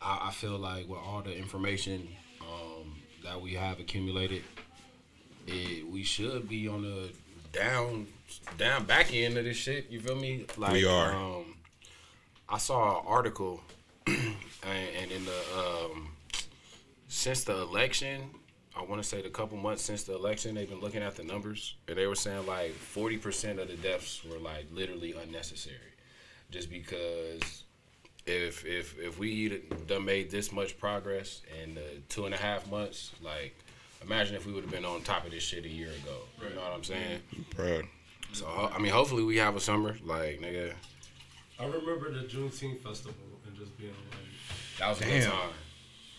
I, 0.00 0.28
I 0.28 0.30
feel 0.30 0.58
like 0.58 0.88
with 0.88 0.98
all 0.98 1.22
the 1.22 1.36
information 1.36 2.08
um, 2.40 2.96
that 3.24 3.40
we 3.40 3.54
have 3.54 3.80
accumulated, 3.80 4.42
it, 5.46 5.88
we 5.90 6.02
should 6.02 6.48
be 6.48 6.68
on 6.68 6.82
the 6.82 7.10
down, 7.52 8.06
down 8.56 8.84
back 8.84 9.12
end 9.12 9.36
of 9.36 9.44
this 9.44 9.56
shit. 9.56 9.90
You 9.90 10.00
feel 10.00 10.16
me? 10.16 10.46
Like 10.56 10.72
We 10.72 10.86
are. 10.86 11.12
Um, 11.14 11.54
I 12.48 12.58
saw 12.58 13.00
an 13.00 13.06
article, 13.06 13.60
and, 14.06 14.16
and 14.66 15.12
in 15.12 15.24
the 15.24 15.42
um, 15.58 16.08
since 17.08 17.44
the 17.44 17.56
election. 17.56 18.30
I 18.76 18.82
want 18.84 19.02
to 19.02 19.08
say 19.08 19.20
the 19.20 19.28
couple 19.28 19.58
months 19.58 19.82
since 19.82 20.04
the 20.04 20.14
election, 20.14 20.54
they've 20.54 20.68
been 20.68 20.80
looking 20.80 21.02
at 21.02 21.16
the 21.16 21.24
numbers, 21.24 21.74
and 21.88 21.98
they 21.98 22.06
were 22.06 22.14
saying 22.14 22.46
like 22.46 22.72
forty 22.72 23.16
percent 23.16 23.58
of 23.58 23.66
the 23.66 23.74
deaths 23.74 24.22
were 24.24 24.38
like 24.38 24.66
literally 24.72 25.14
unnecessary, 25.20 25.76
just 26.50 26.70
because 26.70 27.64
if 28.26 28.64
if 28.64 28.98
if 28.98 29.18
we 29.18 29.62
done 29.86 30.04
made 30.04 30.30
this 30.30 30.52
much 30.52 30.78
progress 30.78 31.42
in 31.62 31.74
the 31.74 31.82
two 32.08 32.26
and 32.26 32.34
a 32.34 32.38
half 32.38 32.70
months, 32.70 33.12
like 33.22 33.56
imagine 34.02 34.36
if 34.36 34.46
we 34.46 34.52
would 34.52 34.64
have 34.64 34.72
been 34.72 34.84
on 34.84 35.02
top 35.02 35.24
of 35.24 35.30
this 35.30 35.42
shit 35.42 35.64
a 35.64 35.68
year 35.68 35.88
ago. 35.88 36.16
You 36.42 36.54
know 36.54 36.62
what 36.62 36.72
I'm 36.72 36.84
saying? 36.84 37.20
Bro, 37.54 37.82
So 38.32 38.46
I 38.74 38.78
mean, 38.78 38.92
hopefully 38.92 39.24
we 39.24 39.36
have 39.38 39.56
a 39.56 39.60
summer, 39.60 39.96
like 40.04 40.40
nigga. 40.40 40.74
I 41.60 41.64
remember 41.66 42.12
the 42.12 42.26
Juneteenth 42.26 42.80
festival 42.82 43.14
and 43.46 43.56
just 43.56 43.76
being 43.78 43.90
like. 44.10 44.18
That 44.78 44.88
was 44.90 45.00
a 45.00 45.04
Damn. 45.04 45.20
good 45.20 45.30
time. 45.30 45.50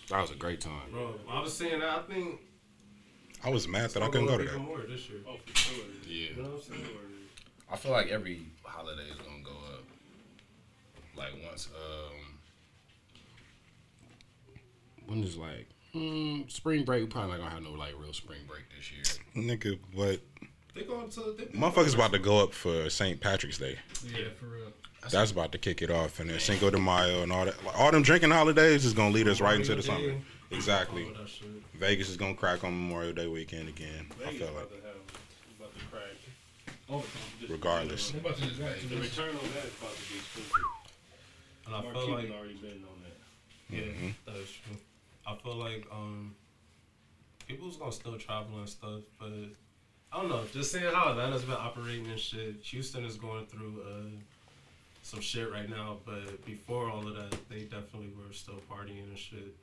That 0.09 0.21
was 0.21 0.31
a 0.31 0.35
great 0.35 0.59
time. 0.59 0.91
Bro, 0.91 1.13
I 1.29 1.41
was 1.41 1.53
saying 1.55 1.79
that 1.79 1.89
I 1.89 2.01
think 2.01 2.41
I 3.43 3.49
was 3.49 3.67
mad 3.67 3.91
that 3.91 4.03
I 4.03 4.07
couldn't 4.09 4.27
go 4.27 4.33
up 4.33 4.41
to 4.41 4.47
that. 4.47 4.57
more 4.59 4.79
this 4.81 5.09
year. 5.09 5.19
Oh, 5.27 5.37
for 5.45 5.55
sure. 5.57 5.85
Yeah. 6.05 6.31
You 6.35 6.43
know 6.43 6.49
what 6.49 6.55
I'm 6.55 6.61
saying? 6.73 6.83
I 7.71 7.75
feel 7.77 7.91
like 7.93 8.07
every 8.07 8.41
holiday 8.63 9.03
is 9.03 9.15
gonna 9.15 9.23
go 9.23 9.25
up. 9.28 9.28
Like 11.19 11.33
once, 11.45 11.67
um, 11.75 12.39
when 15.05 15.21
is 15.21 15.35
like 15.35 15.67
mm, 15.93 16.49
spring 16.49 16.85
break? 16.85 17.01
We 17.03 17.07
probably 17.07 17.31
not 17.31 17.39
gonna 17.39 17.49
have 17.49 17.63
no 17.63 17.71
like 17.71 17.93
real 17.99 18.13
spring 18.13 18.39
break 18.47 18.63
this 18.75 18.89
year. 18.89 19.03
Nigga, 19.35 19.77
what? 19.93 20.21
They 20.73 20.83
going 20.83 21.09
to 21.09 21.35
they 21.37 21.43
Motherfuckers 21.47 21.93
about 21.93 22.13
to 22.13 22.19
go 22.19 22.41
up 22.41 22.53
for 22.53 22.89
St. 22.89 23.19
Patrick's 23.19 23.57
Day. 23.57 23.77
Yeah, 24.05 24.29
for 24.39 24.45
real. 24.45 24.71
That's 25.11 25.31
about 25.31 25.51
to 25.51 25.57
kick 25.57 25.81
it 25.81 25.91
off, 25.91 26.21
and 26.21 26.29
then 26.29 26.39
Cinco 26.39 26.69
de 26.69 26.77
Mayo 26.77 27.21
and 27.21 27.33
all 27.33 27.43
that. 27.43 27.65
Like, 27.65 27.77
all 27.77 27.91
them 27.91 28.01
drinking 28.01 28.31
holidays 28.31 28.85
is 28.85 28.93
gonna 28.93 29.13
lead 29.13 29.27
us 29.27 29.41
right 29.41 29.59
into 29.59 29.75
the 29.75 29.83
summer. 29.83 30.13
Exactly. 30.51 31.03
All. 31.03 31.25
Vegas 31.73 32.07
is 32.07 32.15
gonna 32.15 32.33
crack 32.33 32.63
on 32.63 32.71
Memorial 32.71 33.11
Day 33.11 33.27
weekend 33.27 33.67
again. 33.67 34.07
I 34.25 34.31
feel 34.31 34.47
like. 34.53 34.71
about 35.57 35.73
to 35.77 35.85
crack. 35.91 36.03
Overtime. 36.89 37.11
Regardless. 37.49 38.11
They're 38.11 38.21
about 38.21 38.37
to 38.37 38.47
just 38.47 38.61
right. 38.61 38.89
The 38.89 38.95
return 38.95 39.29
on 39.29 39.49
that 39.55 39.65
is 39.65 39.73
about 39.81 39.95
to 39.95 40.13
be 40.13 40.19
stupid. 40.31 40.78
And 41.69 41.75
I 41.75 41.81
Mark 41.83 41.93
feel 41.93 42.05
Cuban 42.07 42.29
like 42.29 42.39
already 42.39 42.55
been 42.55 42.83
on 42.83 42.97
that. 43.03 43.75
Yeah, 43.75 44.11
that 44.25 44.35
is 44.37 44.49
true. 44.49 44.75
I 45.27 45.35
feel 45.35 45.55
like 45.55 45.85
um, 45.91 46.33
people's 47.47 47.77
gonna 47.77 47.91
still 47.91 48.17
travel 48.17 48.57
and 48.57 48.67
stuff, 48.67 49.01
but 49.19 49.29
I 50.11 50.19
don't 50.19 50.29
know. 50.29 50.41
Just 50.51 50.71
seeing 50.71 50.91
how 50.91 51.11
Atlanta's 51.11 51.43
been 51.43 51.53
operating 51.53 52.07
and 52.07 52.19
shit. 52.19 52.55
Houston 52.63 53.05
is 53.05 53.17
going 53.17 53.45
through 53.45 53.83
uh, 53.87 54.09
some 55.03 55.21
shit 55.21 55.51
right 55.51 55.69
now, 55.69 55.97
but 56.05 56.43
before 56.43 56.89
all 56.89 57.07
of 57.07 57.15
that, 57.15 57.37
they 57.49 57.59
definitely 57.61 58.09
were 58.17 58.33
still 58.33 58.59
partying 58.67 59.07
and 59.07 59.17
shit. 59.17 59.55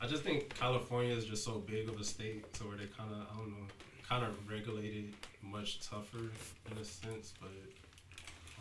I 0.00 0.06
just 0.06 0.22
think 0.22 0.54
California 0.56 1.12
is 1.12 1.24
just 1.24 1.44
so 1.44 1.58
big 1.58 1.88
of 1.88 1.98
a 1.98 2.04
state 2.04 2.52
to 2.54 2.68
where 2.68 2.76
they 2.76 2.86
kind 2.86 3.10
of, 3.10 3.26
I 3.32 3.36
don't 3.36 3.50
know, 3.50 3.66
kind 4.08 4.24
of 4.24 4.30
regulated 4.48 5.12
much 5.42 5.80
tougher 5.80 6.30
in 6.70 6.78
a 6.80 6.84
sense, 6.84 7.34
but 7.40 7.50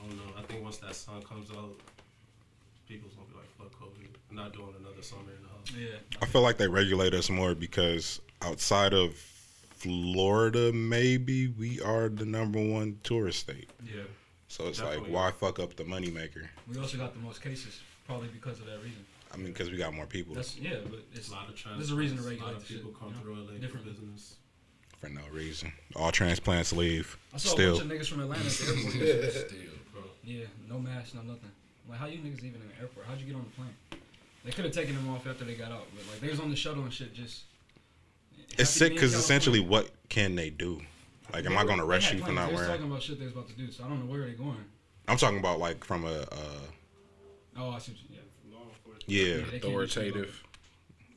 I 0.01 0.07
don't 0.07 0.17
know. 0.17 0.33
I 0.35 0.41
think 0.41 0.63
once 0.63 0.77
that 0.77 0.95
sun 0.95 1.21
comes 1.21 1.51
out, 1.51 1.79
people's 2.87 3.13
gonna 3.13 3.27
be 3.29 3.35
like, 3.35 3.49
fuck 3.57 3.79
COVID. 3.81 4.07
I'm 4.29 4.35
not 4.35 4.53
doing 4.53 4.73
another 4.79 5.01
summer 5.01 5.31
in 5.35 5.43
the 5.43 5.49
house. 5.49 5.71
Yeah. 5.77 5.97
I 6.21 6.25
feel 6.25 6.41
like 6.41 6.57
they 6.57 6.67
regulate 6.67 7.13
us 7.13 7.29
more 7.29 7.55
because 7.55 8.21
outside 8.41 8.93
of 8.93 9.15
Florida, 9.77 10.71
maybe 10.73 11.47
we 11.47 11.79
are 11.81 12.09
the 12.09 12.25
number 12.25 12.59
one 12.59 12.99
tourist 13.03 13.39
state. 13.39 13.69
Yeah. 13.85 14.01
So 14.47 14.67
it's 14.67 14.79
Definitely. 14.79 15.11
like, 15.11 15.13
why 15.13 15.31
fuck 15.47 15.59
up 15.59 15.75
the 15.75 15.83
moneymaker? 15.83 16.47
We 16.71 16.79
also 16.79 16.97
got 16.97 17.13
the 17.13 17.19
most 17.19 17.41
cases, 17.41 17.79
probably 18.05 18.29
because 18.29 18.59
of 18.59 18.65
that 18.65 18.77
reason. 18.83 19.05
I 19.33 19.37
mean, 19.37 19.47
because 19.47 19.69
we 19.69 19.75
got 19.77 19.93
more 19.93 20.05
people 20.05 20.33
That's 20.35 20.57
yeah, 20.57 20.75
but 20.89 20.99
it's 21.13 21.27
A 21.27 21.33
lot 21.33 21.49
of 21.49 21.61
there's 21.77 21.91
a 21.91 21.95
reason 21.95 22.15
to 22.17 22.23
regulate 22.23 22.41
A 22.41 22.45
lot 22.45 22.55
of 22.55 22.61
the 22.61 22.73
shit, 22.73 22.77
people 22.77 22.91
come 22.97 23.09
you 23.09 23.15
know? 23.15 23.21
through 23.21 23.35
LA 23.35 23.53
for 23.55 23.59
Different. 23.59 23.85
business. 23.85 24.35
for 24.99 25.09
no 25.09 25.21
reason. 25.33 25.73
All 25.97 26.11
transplants 26.13 26.71
leave. 26.71 27.17
I 27.33 27.37
saw 27.37 27.49
Still, 27.49 27.75
a 27.75 27.79
bunch 27.83 27.91
of 27.91 27.97
niggas 27.99 28.09
from 28.09 28.21
Atlanta 28.21 28.45
at 28.45 28.51
the 28.51 28.67
airport. 28.67 28.95
yesterday. 28.95 29.31
Still. 29.49 29.73
Bro. 29.93 30.01
yeah, 30.23 30.45
no 30.69 30.79
mask, 30.79 31.13
no 31.15 31.21
nothing. 31.23 31.51
Like, 31.89 31.99
how 31.99 32.05
you 32.07 32.17
niggas 32.19 32.39
even 32.43 32.61
in 32.61 32.67
the 32.75 32.81
airport? 32.81 33.05
How'd 33.07 33.19
you 33.19 33.25
get 33.25 33.35
on 33.35 33.43
the 33.43 33.49
plane? 33.55 34.01
They 34.43 34.51
could 34.51 34.65
have 34.65 34.73
taken 34.73 34.95
them 34.95 35.09
off 35.09 35.25
after 35.27 35.43
they 35.45 35.55
got 35.55 35.71
out, 35.71 35.85
but 35.95 36.05
like 36.11 36.21
they 36.21 36.29
was 36.29 36.39
on 36.39 36.49
the 36.49 36.55
shuttle 36.55 36.83
and 36.83 36.93
shit. 36.93 37.13
Just 37.13 37.43
it's 38.57 38.69
sick 38.69 38.79
to 38.79 38.89
be 38.89 38.95
in 38.95 38.95
because 38.95 39.13
essentially, 39.13 39.59
what 39.59 39.89
can 40.09 40.35
they 40.35 40.49
do? 40.49 40.81
Like, 41.33 41.45
am 41.45 41.51
They 41.51 41.57
I 41.57 41.65
going 41.65 41.79
to 41.79 41.83
arrest 41.83 42.13
you 42.13 42.19
for 42.19 42.25
plans. 42.25 42.35
not 42.35 42.45
They 42.47 42.51
was 42.53 42.61
wearing? 42.61 42.71
talking 42.77 42.91
about 42.91 43.01
shit 43.03 43.19
they 43.19 43.25
was 43.25 43.33
about 43.33 43.47
to 43.49 43.53
do, 43.55 43.71
so 43.71 43.83
I 43.83 43.89
don't 43.89 43.99
know 44.05 44.11
where 44.11 44.25
they 44.25 44.31
going. 44.33 44.63
I'm 45.09 45.17
talking 45.17 45.39
about 45.39 45.59
like 45.59 45.83
from 45.83 46.05
a 46.05 46.21
uh, 46.21 46.27
Oh, 47.57 47.71
I 47.71 47.79
see. 47.79 47.91
What 47.93 48.01
you, 49.07 49.17
yeah, 49.19 49.35
yeah. 49.35 49.35
they 49.35 49.41
can't 49.41 49.51
do 49.51 49.59
shit 49.59 49.63
about 49.63 49.83
Authoritative. 49.89 50.43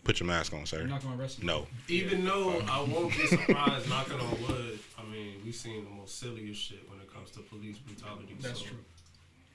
Put 0.03 0.19
your 0.21 0.27
mask 0.27 0.53
on, 0.55 0.61
it. 0.61 0.69
sir. 0.69 0.79
They're 0.79 0.87
not 0.87 1.03
gonna 1.03 1.17
arrest 1.21 1.39
you. 1.41 1.45
No. 1.47 1.67
Even 1.89 2.25
though 2.25 2.61
I 2.69 2.81
won't 2.81 3.11
be 3.17 3.27
surprised, 3.27 3.89
knocking 3.89 4.19
on 4.19 4.31
wood, 4.49 4.79
I 4.99 5.05
mean, 5.05 5.35
we've 5.45 5.55
seen 5.55 5.85
the 5.85 5.91
most 5.91 6.19
silliest 6.19 6.61
shit 6.61 6.89
when 6.91 6.99
it 7.01 7.13
comes 7.13 7.31
to 7.33 7.41
police 7.41 7.79
brutality. 7.79 8.35
That's 8.41 8.61
so 8.61 8.67
true. 8.67 8.79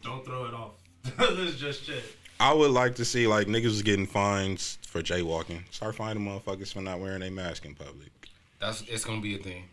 Don't 0.03 0.23
throw 0.23 0.45
it 0.45 0.53
off. 0.53 0.71
That's 1.17 1.55
just 1.55 1.85
shit. 1.85 2.03
I 2.39 2.53
would 2.53 2.71
like 2.71 2.95
to 2.95 3.05
see 3.05 3.27
like 3.27 3.47
niggas 3.47 3.65
was 3.65 3.81
getting 3.81 4.07
fines 4.07 4.77
for 4.87 5.01
jaywalking. 5.01 5.61
Start 5.71 5.95
finding 5.95 6.25
motherfuckers 6.25 6.73
for 6.73 6.81
not 6.81 6.99
wearing 6.99 7.21
a 7.23 7.31
mask 7.31 7.65
in 7.65 7.75
public. 7.75 8.11
That's 8.59 8.81
it's 8.81 9.05
gonna 9.05 9.21
be 9.21 9.35
a 9.35 9.39
thing. 9.39 9.63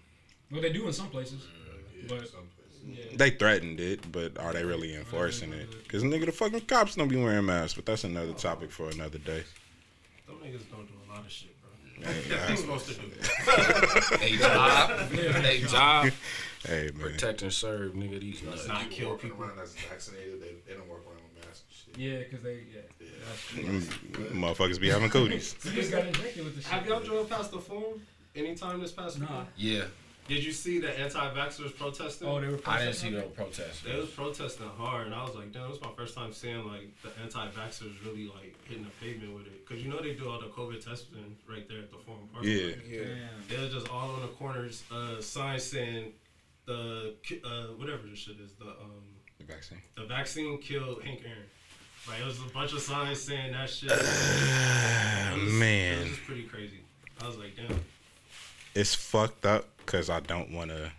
Well, 0.51 0.61
they 0.63 0.73
do 0.73 0.87
in 0.87 0.93
some 0.93 1.09
places, 1.09 1.47
but 2.09 2.31
yeah. 2.87 3.05
They 3.15 3.31
threatened 3.31 3.81
it, 3.81 4.11
but 4.11 4.39
are 4.39 4.53
they 4.53 4.65
really 4.65 4.95
enforcing 4.95 5.53
it? 5.53 5.71
Because 5.83 6.03
nigga, 6.03 6.27
the 6.27 6.33
fucking 6.33 6.63
cops 6.63 6.97
don't 6.97 7.09
be 7.09 7.17
wearing 7.17 7.47
masks. 7.47 7.75
But 7.75 7.87
that's 7.87 8.05
another 8.05 8.33
topic 8.33 8.71
for 8.71 8.91
another 8.91 9.19
day. 9.19 9.45
Them 10.27 10.37
niggas 10.45 10.63
don't 10.71 10.87
do 10.87 10.95
a 11.09 11.13
lot 11.13 11.25
of 11.25 11.31
shit, 11.31 11.55
bro. 11.63 12.11
Hey, 12.11 12.23
They're 12.29 12.57
supposed 12.57 12.89
to 12.89 12.95
do. 12.95 13.07
They 14.19 14.37
job, 14.37 15.11
they 15.11 15.61
job, 15.61 16.11
hey 16.67 16.91
man, 16.95 17.13
protect 17.13 17.43
and 17.43 17.53
serve, 17.53 17.93
nigga. 17.93 18.21
These 18.21 18.43
nuts. 18.43 18.67
Not 18.67 18.91
kill 18.91 19.17
people. 19.17 19.43
around 19.43 19.59
that's 19.59 19.75
vaccinated. 19.75 20.41
They, 20.41 20.55
they 20.67 20.77
don't 20.77 20.89
walk 20.89 21.05
around 21.07 21.23
with 21.23 21.45
masks 21.45 21.63
and 21.69 21.77
shit. 21.77 21.82
Yeah, 21.97 22.19
because 22.19 22.43
they 22.43 22.61
yeah. 22.75 22.81
That's 23.29 23.47
true. 23.49 23.63
Mm, 23.65 24.31
motherfuckers 24.33 24.81
be 24.81 24.89
having 24.91 25.11
cooties. 25.11 25.55
You 25.65 25.73
just 25.73 25.91
got 25.93 26.07
injected 26.07 26.45
with 26.45 26.57
the 26.57 26.63
shit. 26.63 26.71
Have 26.73 26.87
y'all 26.87 27.01
drove 27.01 27.29
past 27.31 27.51
the 27.53 27.59
forum 27.59 28.01
anytime 28.35 28.81
this 28.81 28.93
past 28.93 29.21
Nah. 29.21 29.45
Yeah, 29.57 29.85
Did 30.29 30.43
you 30.45 30.53
see 30.53 30.79
the 30.81 30.99
anti-vaxxers 30.99 31.77
protesting? 31.77 32.29
Oh, 32.29 32.41
they 32.41 32.49
were. 32.49 32.61
I 32.67 32.79
didn't 32.81 32.95
see 32.95 33.11
protesting? 33.11 33.13
no 33.15 33.45
protest. 33.45 33.85
They 33.85 33.97
was 33.97 34.09
protesting 34.11 34.69
hard, 34.79 35.07
and 35.07 35.15
I 35.15 35.23
was 35.25 35.35
like, 35.35 35.53
damn, 35.53 35.69
this 35.69 35.79
is 35.79 35.83
my 35.83 35.91
first 35.97 36.15
time 36.15 36.33
seeing 36.33 36.67
like 36.67 36.91
the 37.03 37.11
anti-vaxxers 37.23 37.95
really 38.07 38.27
like 38.29 38.55
hitting 38.69 38.85
the 38.85 38.91
pavement 39.05 39.35
with 39.35 39.47
it. 39.47 39.67
Cause 39.67 39.79
you 39.79 39.89
know 39.91 40.01
they 40.01 40.15
do 40.15 40.29
all 40.29 40.41
the 40.41 40.47
COVID 40.49 40.85
testing 40.85 41.37
right 41.49 41.69
there 41.69 41.79
at 41.81 41.91
the 41.91 41.99
Forum 41.99 42.29
Park. 42.33 42.45
Yeah. 42.45 42.75
Yeah. 42.89 43.01
Damn. 43.05 43.49
They 43.49 43.59
was 43.63 43.73
just 43.73 43.89
all 43.91 44.11
on 44.11 44.23
the 44.23 44.29
corners, 44.29 44.83
uh, 44.91 45.21
signs 45.21 45.63
saying 45.65 46.13
the 46.67 47.15
uh, 47.45 47.67
whatever 47.79 48.03
this 48.09 48.19
shit 48.21 48.37
is, 48.41 48.53
the 48.53 48.67
um, 48.67 49.03
The 49.39 49.45
vaccine. 49.45 49.79
the 49.97 50.05
vaccine 50.05 50.59
killed 50.59 51.03
Hank 51.03 51.21
Aaron. 51.25 51.49
Like 52.09 52.21
it 52.21 52.27
was 52.27 52.41
a 52.41 52.53
bunch 52.53 52.73
of 52.73 52.81
signs 52.81 53.21
saying 53.23 53.53
that 53.53 53.69
shit. 53.71 53.91
It 55.33 55.39
was- 55.45 55.55
it 55.55 55.59
man, 55.59 56.01
was 56.09 56.19
pretty 56.27 56.43
crazy. 56.43 56.81
I 57.21 57.27
was 57.27 57.37
like, 57.39 57.57
damn. 57.57 57.81
it's 58.75 58.95
fucked 58.95 59.47
up 59.47 59.65
because 59.79 60.11
I 60.11 60.21
don't 60.21 60.53
want 60.53 60.71
to 60.71 60.91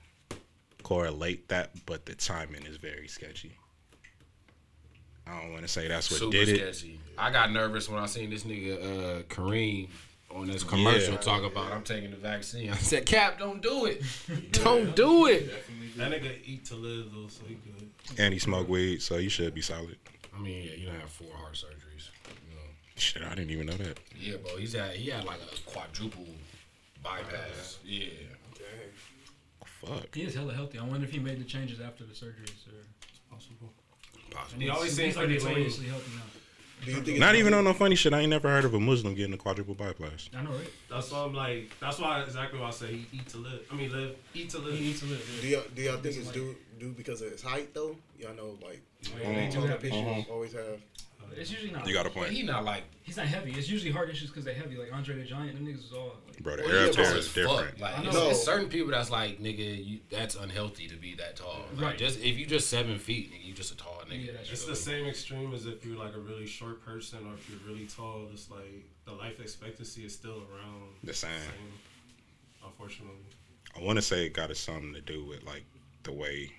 correlate 0.84 1.48
that, 1.50 1.72
but 1.86 2.06
the 2.06 2.16
timing 2.16 2.66
is 2.66 2.78
very 2.78 3.08
sketchy. 3.08 3.52
I 5.28 5.40
don't 5.42 5.52
want 5.52 5.62
to 5.64 5.68
say 5.68 5.88
that's 5.88 6.10
what 6.12 6.20
Super 6.20 6.32
did 6.32 6.50
it. 6.50 6.86
I 7.18 7.32
got 7.32 7.52
nervous 7.52 7.88
when 7.90 8.02
I 8.02 8.06
seen 8.08 8.30
this 8.30 8.44
nigga 8.44 8.82
uh, 9.20 9.24
Kareem 9.24 9.88
on 10.32 10.48
this 10.48 10.64
commercial 10.64 11.14
Yeah. 11.14 11.20
talk 11.20 11.44
about 11.44 11.72
I'm 11.72 11.84
taking 11.84 12.12
the 12.12 12.18
vaccine. 12.18 12.72
I 12.72 12.76
said, 12.76 13.06
Cap, 13.06 13.38
don't 13.40 13.62
do 13.62 13.86
it. 13.86 14.02
don't 14.52 14.96
do 14.96 15.28
it. 15.28 15.50
That 15.98 16.12
nigga 16.12 16.32
eat 16.44 16.66
to 16.66 16.76
live 16.76 17.12
though, 17.14 17.28
so 17.28 17.44
he 17.48 17.56
good. 17.56 17.90
And 18.18 18.34
he 18.34 18.40
smoked 18.40 18.70
weed, 18.70 19.02
so 19.02 19.18
you 19.18 19.30
should 19.30 19.54
be 19.54 19.62
solid. 19.62 19.98
I 20.36 20.40
mean, 20.40 20.63
yeah, 20.63 20.75
you 20.75 20.86
don't 20.88 21.00
have 21.00 21.10
four 21.10 21.36
heart 21.36 21.54
surgeries. 21.54 22.10
You 22.50 22.56
know. 22.56 22.62
Shit, 22.96 23.24
I 23.24 23.36
didn't 23.36 23.52
even 23.52 23.68
know 23.68 23.78
that. 23.78 24.00
Yeah, 24.20 24.38
bro. 24.38 24.58
He's 24.58 24.74
had 24.74 24.92
he 24.96 25.10
had 25.10 25.25
like 25.25 25.40
a 25.42 25.70
quadruple 25.70 26.25
bypass. 27.04 27.80
Yeah. 27.84 28.10
Fuck. 29.66 30.16
He 30.16 30.24
is 30.24 30.36
hella 30.36 30.54
healthy. 30.54 30.80
I 30.80 30.86
wonder 30.86 31.06
if 31.06 31.12
he 31.12 31.20
made 31.20 31.40
the 31.40 31.44
changes 31.44 31.82
after 31.82 32.06
the 32.06 32.13
surgeries 32.13 32.68
or. 32.68 32.86
Possible. 33.30 33.74
Possible. 34.30 34.62
He 34.62 34.70
always 34.70 34.92
he's, 34.92 34.96
seems 34.96 35.08
he's 35.08 35.18
like 35.18 35.25
pretty 35.25 35.40
lean. 35.40 35.50
notoriously 35.50 35.88
healthy 35.88 36.12
now. 36.16 36.86
Do 36.86 36.92
you 36.92 37.02
think 37.02 37.20
Not 37.20 37.36
even 37.36 37.54
on 37.54 37.63
no 37.63 37.74
funny 37.74 37.96
shit. 37.96 38.13
I 38.13 38.20
ain't 38.20 38.30
never 38.30 38.50
heard 38.50 38.66
of 38.66 38.74
a 38.74 38.80
Muslim 38.80 39.16
getting 39.16 39.34
a 39.34 39.38
quadruple 39.38 39.74
bypass. 39.74 40.30
I 40.38 40.44
know, 40.44 40.52
right? 40.52 40.70
That's 40.90 41.12
why 41.12 41.20
I'm 41.20 41.34
like. 41.34 41.72
That's 41.80 42.00
why 42.00 42.22
exactly 42.22 42.60
why 42.60 42.68
I 42.68 42.72
say 42.72 42.88
he 42.88 43.08
eat 43.18 43.28
to 43.30 43.38
live. 43.38 43.66
I 43.72 43.75
mean, 43.75 43.92
live, 43.92 44.16
eat 44.34 44.50
to 44.52 44.60
live. 44.60 44.78
He 44.78 44.86
needs 44.86 45.00
to 45.00 45.06
live. 45.08 45.40
Do 45.42 45.48
y'all, 45.48 45.63
do 45.74 45.82
y'all 45.82 45.98
think 45.98 46.18
it's 46.18 46.32
due 46.32 46.56
due 46.80 46.92
because 46.92 47.22
of 47.22 47.32
his 47.32 47.42
height 47.42 47.74
though? 47.74 47.96
Y'all 48.20 48.36
know 48.36 48.58
like 48.62 48.82
They 49.18 49.50
do 49.52 49.60
heart 49.60 49.70
have 49.70 49.86
issues 49.86 50.00
issues. 50.00 50.26
always 50.30 50.54
have. 50.54 50.80
It's 51.36 51.52
usually 51.52 51.72
not. 51.72 51.88
You 51.88 51.94
got 51.94 52.06
a 52.06 52.10
point, 52.10 52.32
he 52.32 52.44
not 52.44 52.64
like 52.64 52.84
He's 53.04 53.18
not 53.18 53.26
heavy. 53.26 53.52
It's 53.52 53.70
usually 53.70 53.92
heart 53.92 54.10
issues 54.10 54.30
because 54.30 54.46
they're 54.46 54.54
heavy. 54.54 54.78
Like 54.78 54.94
Andre 54.94 55.16
the 55.18 55.24
Giant, 55.24 55.56
them 55.56 55.68
niggas 55.68 55.86
is 55.86 55.92
all 55.92 56.16
like. 56.28 56.42
bro. 56.42 56.56
The 56.56 56.64
air 56.66 56.86
tall 56.86 57.04
tear 57.06 57.18
is 57.18 57.34
different. 57.34 57.80
Like 57.80 58.00
I 58.00 58.04
it's, 58.04 58.14
know. 58.14 58.30
it's 58.30 58.42
certain 58.44 58.70
people 58.70 58.92
that's 58.92 59.12
like 59.12 59.42
nigga, 59.42 59.86
you 59.86 60.00
that's 60.10 60.36
unhealthy 60.36 60.88
to 60.88 60.96
be 60.96 61.16
that 61.16 61.36
tall. 61.36 61.66
Like, 61.76 61.84
Right. 61.84 61.98
Just 61.98 62.20
if 62.20 62.38
you 62.38 62.46
just 62.46 62.70
seven 62.70 62.98
feet, 62.98 63.34
nigga, 63.34 63.46
you 63.46 63.54
just 63.54 63.74
a 63.74 63.78
tall 63.78 64.02
nigga. 64.10 64.28
Yeah, 64.28 64.32
that's 64.34 64.52
It's 64.52 64.66
the 64.66 64.76
same 64.76 65.06
extreme 65.06 65.54
as 65.54 65.66
if 65.66 65.86
you're 65.86 65.98
like 65.98 66.16
a 66.16 66.20
really 66.20 66.46
short 66.46 66.84
person 66.86 67.20
or 67.28 67.34
if 67.34 67.50
you're 67.50 67.60
really 67.68 67.88
tall. 67.88 68.28
It's 68.32 68.50
like 68.50 68.86
the 69.06 69.12
life 69.12 69.42
expectancy 69.42 70.06
is 70.06 70.14
still 70.14 70.44
around 70.50 70.84
The 71.04 71.14
same. 71.14 71.30
Unfortunately, 72.66 73.16
I 73.78 73.84
want 73.84 73.98
to 73.98 74.02
say 74.02 74.26
it 74.26 74.34
got 74.34 74.56
something 74.56 74.94
to 74.94 75.02
do 75.02 75.26
with 75.26 75.44
like 75.44 75.66
the 76.04 76.14
way 76.14 76.52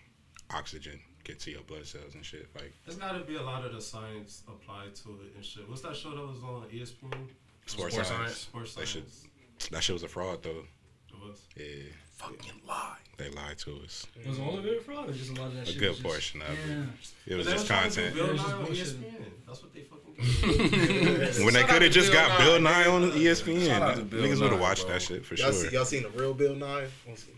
oxygen 0.50 1.00
gets 1.24 1.44
to 1.44 1.50
your 1.50 1.62
blood 1.62 1.86
cells 1.86 2.14
and 2.14 2.24
shit. 2.24 2.48
Like 2.54 2.72
there's 2.84 2.98
got 2.98 3.12
to 3.12 3.20
be 3.24 3.36
a 3.36 3.42
lot 3.42 3.64
of 3.64 3.72
the 3.72 3.80
science 3.80 4.42
applied 4.48 4.94
to 4.96 5.08
it 5.24 5.34
and 5.36 5.44
shit. 5.44 5.68
What's 5.68 5.82
that 5.82 5.96
show 5.96 6.10
that 6.10 6.26
was 6.26 6.42
on 6.42 6.66
ESPN? 6.72 7.28
sports, 7.66 7.94
Sports 7.94 7.94
science. 7.94 8.08
science. 8.08 8.36
Sports 8.38 8.74
That 8.74 8.86
shit, 8.88 9.02
science. 9.08 9.68
that 9.70 9.82
shit 9.82 9.94
was 9.94 10.02
a 10.02 10.08
fraud 10.08 10.42
though. 10.42 10.64
It 11.10 11.18
was. 11.22 11.40
Yeah, 11.56 11.64
Fucking 12.16 12.60
lie. 12.66 12.96
they 13.18 13.28
lied 13.30 13.58
to 13.58 13.76
us. 13.84 14.06
Was 14.26 14.38
all 14.38 14.56
of 14.58 14.64
it 14.66 14.82
fraud 14.84 15.08
or 15.10 15.12
just 15.12 15.30
a 15.30 15.34
lot 15.40 15.48
of 15.48 15.54
that 15.56 15.62
A 15.68 15.72
shit? 15.72 15.78
good 15.78 15.88
was 15.90 15.98
just- 15.98 16.06
portion 16.08 16.42
of 16.42 16.50
it. 16.50 16.58
yeah. 16.68 16.84
It 17.26 17.36
was 17.36 17.46
just 17.46 17.66
trying 17.66 17.90
to 17.90 17.96
do 17.96 18.02
content. 18.02 18.14
Bill 18.14 18.34
Nye 18.36 18.52
on. 18.52 18.66
ESPN. 18.66 19.24
That's 19.46 19.62
what 19.62 19.74
they 19.74 19.80
fucking. 19.80 20.00
When 21.44 21.54
they 21.54 21.64
could 21.64 21.82
have 21.82 21.90
just 21.92 22.12
Bill 22.12 22.20
got 22.28 22.38
Nye, 22.38 22.44
Bill 22.44 22.60
Nye 22.60 22.86
on 22.86 23.02
Shout 23.02 23.10
out 23.10 23.14
to 23.14 23.18
ESPN, 23.20 24.10
Bill 24.10 24.22
niggas 24.22 24.40
would 24.40 24.52
have 24.52 24.60
watched 24.60 24.84
bro. 24.84 24.92
that 24.92 25.02
shit 25.02 25.24
for 25.26 25.34
Y'all 25.34 25.50
sure. 25.52 25.68
see 25.68 25.74
y'all 25.74 25.84
seen 25.84 26.02
the 26.04 26.10
real 26.10 26.32
Bill 26.34 26.54
Nye? 26.54 26.86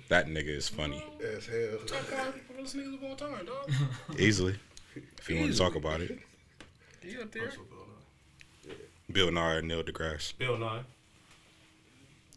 That 0.08 0.26
nigga 0.26 0.48
is 0.48 0.68
funny, 0.68 1.02
As 1.24 1.46
hell. 1.46 1.78
Top 1.86 1.98
five 2.00 2.34
greatest 2.48 2.76
niggas 2.76 2.94
of 2.94 3.04
all 3.04 3.16
time, 3.16 3.44
dog. 3.46 3.70
easily. 4.18 4.56
If 5.18 5.28
you 5.30 5.38
want 5.40 5.52
to 5.52 5.58
talk 5.58 5.74
about 5.74 6.00
it, 6.02 6.18
He 7.02 7.16
up 7.18 7.32
there. 7.32 7.44
That's 7.46 7.56
what 7.58 7.70
Bill 7.70 7.78
Nye. 8.68 8.74
Bill 9.12 9.30
Nye 9.32 9.54
or 9.54 9.62
Neil 9.62 9.82
deGrasse. 9.82 10.36
Bill 10.38 10.58
Nye. 10.58 10.80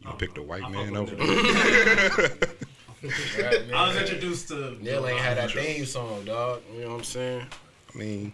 You 0.04 0.12
picked 0.18 0.38
a 0.38 0.42
white 0.42 0.68
man 0.70 0.94
fuck 0.94 1.12
over. 1.12 1.16
with 1.16 2.56
I 3.74 3.86
was 3.88 3.96
introduced 3.96 4.48
to. 4.48 4.76
Neil 4.82 5.06
ain't 5.06 5.18
had 5.20 5.36
that 5.38 5.50
theme 5.52 5.86
song, 5.86 6.24
dog. 6.24 6.60
You 6.74 6.82
know 6.82 6.88
what 6.90 6.96
I'm 6.98 7.04
saying? 7.04 7.46
I 7.94 7.98
mean, 7.98 8.32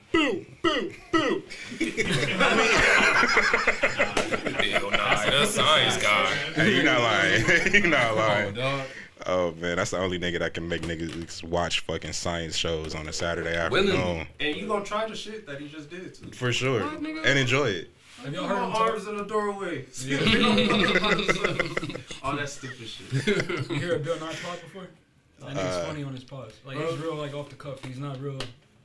Hell 3.57 4.91
nah, 4.91 5.25
that's 5.25 5.51
science 5.53 5.97
guy. 6.03 6.27
hey, 6.55 6.77
you 6.77 6.83
not 6.83 7.01
lying. 7.01 7.45
you 7.75 7.87
not 7.89 8.11
Oh, 8.13 8.17
lying. 8.17 8.55
dog. 8.55 8.87
Oh 9.27 9.53
man, 9.55 9.77
that's 9.77 9.91
the 9.93 9.99
only 9.99 10.19
nigga 10.19 10.39
that 10.41 10.53
can 10.55 10.69
make 10.69 10.83
niggas 10.83 11.43
watch 11.43 11.81
fucking 11.81 12.13
science 12.13 12.55
shows 12.57 12.95
on 12.95 13.09
a 13.09 13.13
Saturday 13.13 13.57
Willingly. 13.71 13.97
afternoon. 13.97 14.27
And 14.41 14.57
you 14.57 14.67
gonna 14.69 14.85
try 14.85 15.09
the 15.09 15.17
shit 15.17 15.47
that 15.47 15.61
he 15.61 15.69
just 15.69 15.89
did 15.91 16.15
too. 16.15 16.31
For 16.33 16.53
sure. 16.53 16.83
What, 16.85 17.03
nigga? 17.03 17.25
And 17.25 17.39
enjoy 17.39 17.67
it. 17.69 17.91
Have 18.25 18.33
y'all 18.35 18.43
My 18.45 18.49
heard 18.49 18.65
him 18.65 18.73
talk? 18.73 18.81
arms 18.91 19.07
in 19.07 19.17
the 19.19 19.25
doorway. 19.25 19.85
All 22.23 22.37
that 22.37 22.49
stupid 22.49 22.89
shit. 22.89 23.27
You 23.71 23.77
hear 23.77 23.99
Bill 23.99 24.19
Nye 24.19 24.35
pod 24.43 24.61
before? 24.63 24.89
That 25.41 25.49
nigga's 25.51 25.77
Uh, 25.77 25.85
funny 25.87 26.03
on 26.03 26.15
his 26.15 26.25
pods. 26.25 26.55
Like 26.65 26.79
he's 26.79 26.99
real 26.99 27.15
like 27.15 27.35
off 27.35 27.51
the 27.51 27.57
cuff. 27.57 27.85
He's 27.85 27.99
not 27.99 28.21
real. 28.21 28.39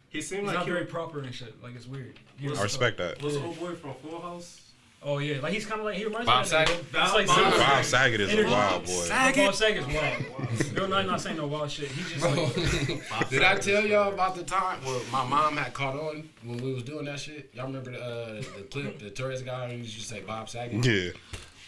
He 0.09 0.17
He's 0.17 0.27
seemed 0.27 0.45
like 0.47 0.55
not 0.55 0.65
he 0.65 0.71
very 0.71 0.85
proper 0.85 1.19
and 1.21 1.33
shit. 1.33 1.61
Like 1.63 1.75
it's 1.75 1.87
weird. 1.87 2.19
He 2.37 2.47
I 2.47 2.51
was- 2.51 2.61
respect 2.61 2.97
that. 2.97 3.21
was 3.21 3.37
old 3.37 3.57
boy 3.59 3.73
from 3.75 3.93
Full 3.95 4.19
House. 4.21 4.61
Oh 5.03 5.17
yeah, 5.17 5.39
like 5.39 5.53
he's 5.53 5.65
kind 5.65 5.79
of 5.79 5.85
like 5.85 5.95
he 5.95 6.05
reminds 6.05 6.27
Bob 6.27 6.37
me 6.37 6.43
of 6.43 6.49
that. 6.51 6.67
Saget? 6.67 6.85
It's 6.93 7.13
like 7.13 7.27
Bob 7.27 7.35
similar. 7.35 7.57
Bob 7.57 7.83
Saget 7.85 8.21
is 8.21 8.33
a 8.33 8.43
wild 8.43 8.85
boy. 8.85 9.07
Bob 9.09 9.55
Saget's 9.55 9.87
wild. 9.87 10.75
Bill 10.75 10.87
Nye 10.87 11.03
not 11.03 11.21
saying 11.21 11.37
no 11.37 11.47
wild 11.47 11.71
shit. 11.71 11.87
He 11.89 12.03
just 12.13 12.23
like 12.23 13.29
Did 13.29 13.41
I 13.41 13.55
tell 13.55 13.83
y'all 13.85 14.13
about 14.13 14.35
the 14.35 14.43
time 14.43 14.83
where 14.85 15.01
my 15.11 15.25
mom 15.25 15.57
had 15.57 15.73
caught 15.73 15.95
on 15.95 16.29
when 16.43 16.57
we 16.57 16.73
was 16.73 16.83
doing 16.83 17.05
that 17.05 17.19
shit? 17.19 17.49
Y'all 17.53 17.65
remember 17.65 17.91
the, 17.91 17.99
uh, 17.99 18.41
the 18.57 18.63
clip, 18.69 18.99
the 18.99 19.09
tourist 19.09 19.43
guy 19.43 19.71
who 19.71 19.77
used 19.77 19.99
to 19.99 20.05
say 20.05 20.21
Bob 20.21 20.47
Saget? 20.49 20.85
Yeah. 20.85 21.11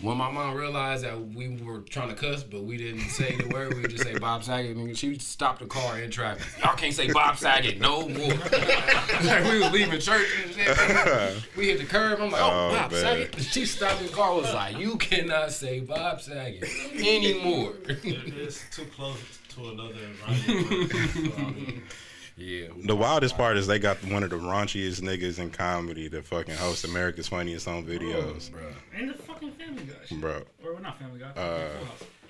When 0.04 0.18
my 0.18 0.30
mom 0.30 0.54
realized 0.56 1.06
that 1.06 1.18
we 1.34 1.48
were 1.64 1.80
trying 1.80 2.10
to 2.10 2.14
cuss, 2.16 2.44
but 2.44 2.66
we 2.66 2.76
didn't 2.76 3.08
say 3.08 3.38
the 3.38 3.48
word, 3.48 3.74
we 3.74 3.84
would 3.84 3.92
just 3.92 4.04
say 4.04 4.18
Bob 4.20 4.44
Saget. 4.44 4.76
And 4.76 4.98
she 4.98 5.18
stopped 5.18 5.62
the 5.62 5.66
car 5.66 5.98
in 5.98 6.12
traffic. 6.12 6.46
Y'all 6.62 6.76
can't 6.76 6.94
say 6.94 7.10
Bob 7.14 7.38
Saget 7.38 7.80
no 7.80 8.10
more. 8.10 8.28
like 9.24 9.44
we 9.46 9.60
was 9.62 9.72
leaving 9.72 10.02
church 10.02 10.28
and 10.44 10.54
shit. 10.54 11.44
We 11.58 11.68
hit 11.70 11.80
the 11.80 11.86
curb. 11.86 12.20
I'm 12.20 12.32
like, 12.32 12.42
oh, 12.42 12.72
Oh, 12.72 12.76
Bob 12.76 12.92
man. 12.92 13.02
Saget. 13.02 13.42
She 13.44 13.66
stopped 13.66 14.02
the 14.02 14.10
car. 14.10 14.34
Was 14.36 14.54
like, 14.54 14.78
you 14.78 14.98
cannot 14.98 15.54
say 15.54 15.80
Bob 15.80 16.20
Saget 16.20 16.66
anymore. 16.96 17.72
It's 17.88 18.62
too 18.76 18.86
close 18.96 19.18
to 19.56 19.70
another 19.70 20.00
environment. 20.04 21.84
So, 22.38 22.42
I 22.44 22.46
mean, 22.46 22.72
yeah. 22.78 22.88
The 22.88 22.96
wildest 22.96 23.38
part 23.38 23.58
is 23.58 23.68
they 23.68 23.80
got 23.80 23.98
one 24.06 24.24
of 24.24 24.30
the 24.30 24.38
raunchiest 24.38 25.02
niggas 25.02 25.40
in 25.40 25.50
comedy 25.52 26.10
to 26.10 26.22
fucking 26.22 26.56
host 26.56 26.84
America's 26.86 27.28
Funniest 27.28 27.66
Home 27.68 27.86
Videos. 27.86 28.52
Bro. 28.52 28.62
and 28.96 29.10
the 29.10 29.14
fucking 29.14 29.52
Family 29.52 29.84
Guy. 29.84 29.94
shit. 30.08 30.20
Bro. 30.22 30.44
Or 30.64 30.74
well, 30.74 30.82
not 30.82 30.98
Family 31.00 31.20
Guy. 31.20 31.30
Uh, 31.40 31.68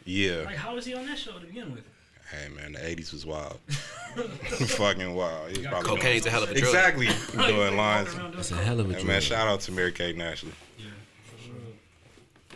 Yeah. 0.05 0.41
Like 0.45 0.55
how 0.57 0.75
was 0.75 0.85
he 0.85 0.93
on 0.93 1.05
that 1.07 1.17
show 1.17 1.39
to 1.39 1.45
begin 1.45 1.71
with? 1.73 1.83
Hey 2.31 2.49
man, 2.49 2.73
the 2.73 2.79
80s 2.79 3.13
was 3.13 3.25
wild. 3.25 3.59
fucking 3.67 5.13
wild. 5.13 5.51
He 5.51 5.59
was 5.59 5.67
probably 5.67 5.89
Cocaine's 5.89 6.25
a 6.25 6.29
hell 6.31 6.43
of 6.43 6.49
a 6.51 6.53
drug. 6.53 6.63
Exactly. 6.65 7.07
Doing 7.47 7.77
lines. 7.77 8.13
Walking 8.15 8.39
It's 8.39 8.51
a 8.51 8.55
hell 8.55 8.79
of 8.79 8.87
a 8.89 8.93
Hey, 8.93 8.95
drug. 8.99 9.07
man, 9.07 9.21
shout 9.21 9.47
out 9.47 9.59
to 9.61 9.71
Mary 9.71 9.91
Kate 9.91 10.13
and 10.15 10.21
Ashley. 10.23 10.51
yeah, 10.79 10.85
for 11.25 11.43
sure. 11.43 11.53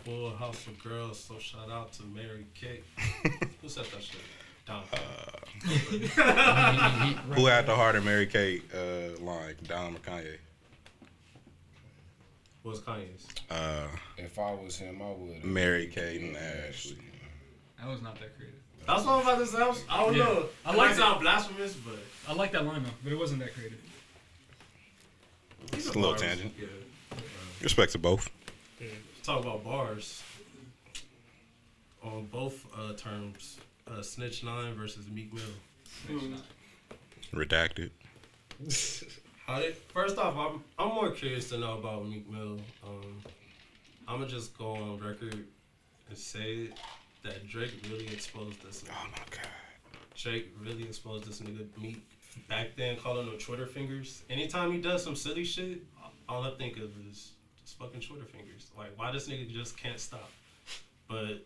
Full 0.03 0.35
House 0.35 0.65
of 0.67 0.81
Girls. 0.83 1.19
So 1.19 1.37
shout 1.39 1.69
out 1.71 1.93
to 1.93 2.03
Mary 2.03 2.45
Kate. 2.55 2.83
Who 3.61 3.69
said 3.69 3.85
that 3.85 4.01
shit? 4.03 4.19
Don. 4.67 4.83
Who 7.35 7.45
had 7.47 7.65
the 7.65 7.75
heart 7.75 7.95
of 7.95 8.03
Mary 8.05 8.25
Kate 8.27 8.63
uh, 8.73 9.17
line? 9.23 9.55
Don 9.67 9.95
or 9.95 9.99
Kanye? 9.99 10.37
What's 12.63 12.79
Kanye's? 12.79 13.25
Uh, 13.49 13.87
If 14.17 14.37
I 14.37 14.53
was 14.53 14.77
him, 14.77 15.01
I 15.01 15.11
would. 15.11 15.43
Mary 15.43 15.87
Kate 15.87 16.21
and 16.21 16.35
Ashley. 16.37 16.97
That 17.79 17.87
was 17.87 18.01
not 18.01 18.19
that 18.19 18.35
creative. 18.37 18.59
That's 18.85 19.03
what 19.05 19.13
I'm 19.15 19.21
about 19.21 19.39
to 19.39 19.45
say. 19.45 19.57
I 19.61 19.67
was- 19.67 19.83
I 19.89 19.97
don't 20.03 20.15
Yeah. 20.15 20.23
know. 20.23 20.45
I 20.65 20.69
I 20.69 20.71
like 20.71 20.77
might 20.77 20.91
it. 20.91 20.97
sound 20.97 21.21
blasphemous, 21.21 21.73
but 21.75 21.99
I 22.27 22.33
like 22.33 22.51
that 22.51 22.65
line 22.65 22.83
though, 22.83 22.89
but 23.03 23.11
it 23.13 23.17
wasn't 23.17 23.39
that 23.39 23.53
creative. 23.53 23.79
It's 25.73 25.87
a 25.87 25.93
little 25.93 26.11
bars. 26.11 26.21
tangent. 26.21 26.53
Yeah. 26.59 26.67
Respect 27.61 27.91
to 27.93 27.97
both. 27.99 28.29
Talk 29.23 29.41
about 29.43 29.63
bars. 29.63 30.23
On 32.03 32.25
both 32.27 32.65
uh, 32.77 32.93
terms, 32.93 33.57
uh, 33.91 34.01
Snitch 34.01 34.43
Nine 34.43 34.73
versus 34.75 35.09
Meek 35.09 35.33
Mill. 35.33 35.43
Redacted. 37.33 37.91
How 39.45 39.59
did, 39.59 39.75
first 39.93 40.17
off, 40.17 40.35
I'm 40.35 40.63
I'm 40.77 40.93
more 40.93 41.11
curious 41.11 41.49
to 41.49 41.57
know 41.57 41.77
about 41.77 42.07
Meek 42.07 42.29
Mill. 42.29 42.59
Um, 42.85 43.21
I'm 44.07 44.19
gonna 44.19 44.27
just 44.27 44.57
go 44.57 44.71
on 44.71 44.97
record 44.99 45.45
and 46.09 46.17
say 46.17 46.69
that 47.23 47.47
Drake 47.47 47.73
really 47.89 48.07
exposed 48.07 48.61
this. 48.65 48.83
Nigga. 48.83 48.91
Oh 48.91 49.07
my 49.11 49.17
god. 49.31 49.47
Drake 50.15 50.53
really 50.59 50.83
exposed 50.83 51.25
this 51.25 51.41
nigga 51.41 51.65
Meek 51.81 52.01
back 52.47 52.75
then, 52.75 52.97
calling 52.97 53.27
him 53.27 53.37
Twitter 53.37 53.65
fingers. 53.65 54.23
Anytime 54.29 54.71
he 54.71 54.79
does 54.79 55.03
some 55.03 55.15
silly 55.15 55.43
shit, 55.43 55.83
all 56.27 56.43
I 56.43 56.51
think 56.51 56.77
of 56.77 56.91
is 57.09 57.31
just 57.61 57.77
fucking 57.77 58.01
Twitter 58.01 58.25
fingers. 58.25 58.71
Like, 58.77 58.97
why 58.97 59.11
this 59.11 59.27
nigga 59.27 59.49
just 59.49 59.77
can't 59.77 59.99
stop? 59.99 60.29
But 61.07 61.45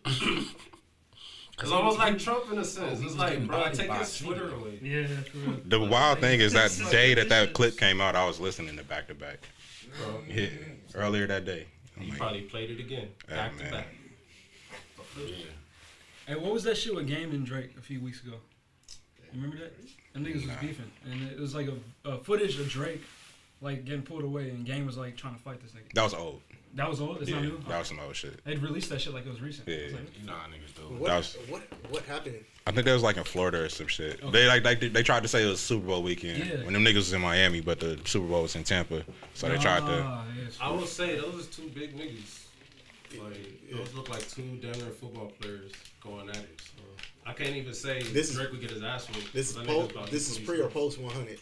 it's 1.60 1.70
almost 1.70 1.98
like 1.98 2.18
Trump 2.18 2.50
in 2.50 2.58
a 2.58 2.64
sense. 2.64 2.84
Oh, 2.84 2.86
he 2.86 2.92
It's 2.94 3.02
was 3.04 3.16
like, 3.18 3.46
bro, 3.46 3.58
bodied 3.58 3.78
take 3.78 3.88
by 3.88 3.98
his 3.98 4.18
Twitter 4.18 4.54
away. 4.54 4.78
Yeah, 4.82 5.06
for 5.06 5.38
real. 5.38 5.56
The 5.66 5.80
wild 5.80 6.18
thing 6.20 6.40
is 6.40 6.52
that 6.54 6.70
day 6.90 7.14
that 7.14 7.28
that 7.28 7.52
clip 7.52 7.76
came 7.76 8.00
out, 8.00 8.16
I 8.16 8.26
was 8.26 8.40
listening 8.40 8.76
to 8.76 8.84
back 8.84 9.08
to 9.08 9.14
back. 9.14 9.38
Mm-hmm. 9.84 10.02
Bro, 10.10 10.20
Yeah, 10.28 10.46
earlier 10.94 11.26
that 11.26 11.44
day. 11.44 11.66
I'm 11.96 12.02
he 12.04 12.10
like, 12.10 12.18
probably 12.18 12.40
played 12.42 12.70
it 12.70 12.80
again, 12.80 13.08
Yeah, 13.28 13.34
back 13.36 13.56
to 13.58 13.62
man. 13.64 13.72
back. 13.72 13.86
Hey, 16.26 16.36
what 16.36 16.52
was 16.52 16.64
that 16.64 16.76
shit 16.76 16.94
with 16.94 17.06
Game 17.06 17.32
and 17.32 17.44
Drake 17.44 17.70
a 17.76 17.80
few 17.82 18.00
weeks 18.00 18.22
ago? 18.22 18.36
You 19.32 19.40
remember 19.42 19.58
that? 19.58 19.72
Them 20.14 20.24
niggas 20.24 20.46
was 20.46 20.56
beefing, 20.60 20.90
and 21.10 21.30
it 21.30 21.38
was 21.40 21.54
like 21.54 21.68
a, 21.68 22.08
a 22.08 22.18
footage 22.18 22.58
of 22.60 22.68
Drake 22.68 23.02
like 23.60 23.84
getting 23.84 24.02
pulled 24.02 24.24
away, 24.24 24.50
and 24.50 24.64
Game 24.64 24.86
was 24.86 24.96
like 24.96 25.16
trying 25.16 25.34
to 25.34 25.40
fight 25.40 25.60
this 25.62 25.72
nigga. 25.72 25.92
that 25.94 26.02
was 26.02 26.14
old. 26.14 26.40
That 26.74 26.88
was 26.88 27.00
old. 27.02 27.20
It's 27.20 27.28
Yeah, 27.28 27.36
not 27.36 27.44
new. 27.44 27.58
that 27.68 27.78
was 27.80 27.88
some 27.88 28.00
old 28.00 28.16
shit. 28.16 28.42
They'd 28.44 28.62
released 28.62 28.88
that 28.88 29.00
shit 29.00 29.12
like 29.12 29.26
it 29.26 29.30
was 29.30 29.42
recent. 29.42 29.68
I 29.68 29.72
was 29.72 29.80
Yeah. 29.92 29.96
like, 29.98 30.24
Nah, 30.24 30.32
niggas 30.46 30.74
do. 30.74 30.94
What, 30.96 31.08
That 31.08 31.16
was- 31.18 31.36
what 31.48 31.62
what 31.90 32.02
happened? 32.04 32.36
I 32.66 32.70
think 32.70 32.86
that 32.86 32.94
was 32.94 33.02
like 33.02 33.16
in 33.18 33.24
Florida 33.24 33.58
or 33.62 33.68
some 33.68 33.88
shit. 33.88 34.20
They 34.32 34.46
like 34.46 34.62
they, 34.62 34.88
they 34.88 35.02
tried 35.02 35.22
to 35.24 35.28
say 35.28 35.44
it 35.44 35.48
was 35.48 35.60
Super 35.60 35.86
Bowl 35.86 36.02
weekend 36.02 36.38
Yeah. 36.46 36.62
when 36.64 36.72
them 36.72 36.82
niggas 36.84 36.94
was 36.96 37.12
in 37.12 37.20
Miami, 37.20 37.60
but 37.60 37.78
the 37.80 37.98
Super 38.04 38.26
Bowl 38.26 38.42
was 38.42 38.56
in 38.56 38.64
Tampa, 38.64 39.04
so 39.34 39.48
they 39.48 39.58
tried 39.58 39.80
to. 39.80 40.02
Ah, 40.02 40.24
yeah, 40.34 40.44
I 40.60 40.70
will 40.70 40.86
say 40.86 41.16
those 41.16 41.34
is 41.42 41.46
two 41.48 41.68
big 41.74 41.94
niggas. 41.96 42.38
Like 43.22 43.70
those 43.70 43.92
look 43.94 44.08
like 44.08 44.26
two 44.30 44.42
Denver 44.62 44.90
football 44.92 45.30
players 45.40 45.72
going 46.02 46.30
at 46.30 46.36
it. 46.36 46.60
So 46.60 46.82
I 47.26 47.34
can't 47.34 47.54
even 47.56 47.74
say 47.74 48.00
This 48.02 48.30
is- 48.30 48.36
Drake 48.36 48.50
would 48.52 48.60
get 48.62 48.70
his 48.70 48.82
ass 48.82 49.08
whooped. 49.08 49.32
This 49.34 49.50
is 49.50 49.56
That 49.56 49.66
po- 49.66 50.06
this 50.10 50.30
is 50.30 50.38
pre 50.38 50.60
or 50.60 50.68
post 50.70 50.98
100. 50.98 51.38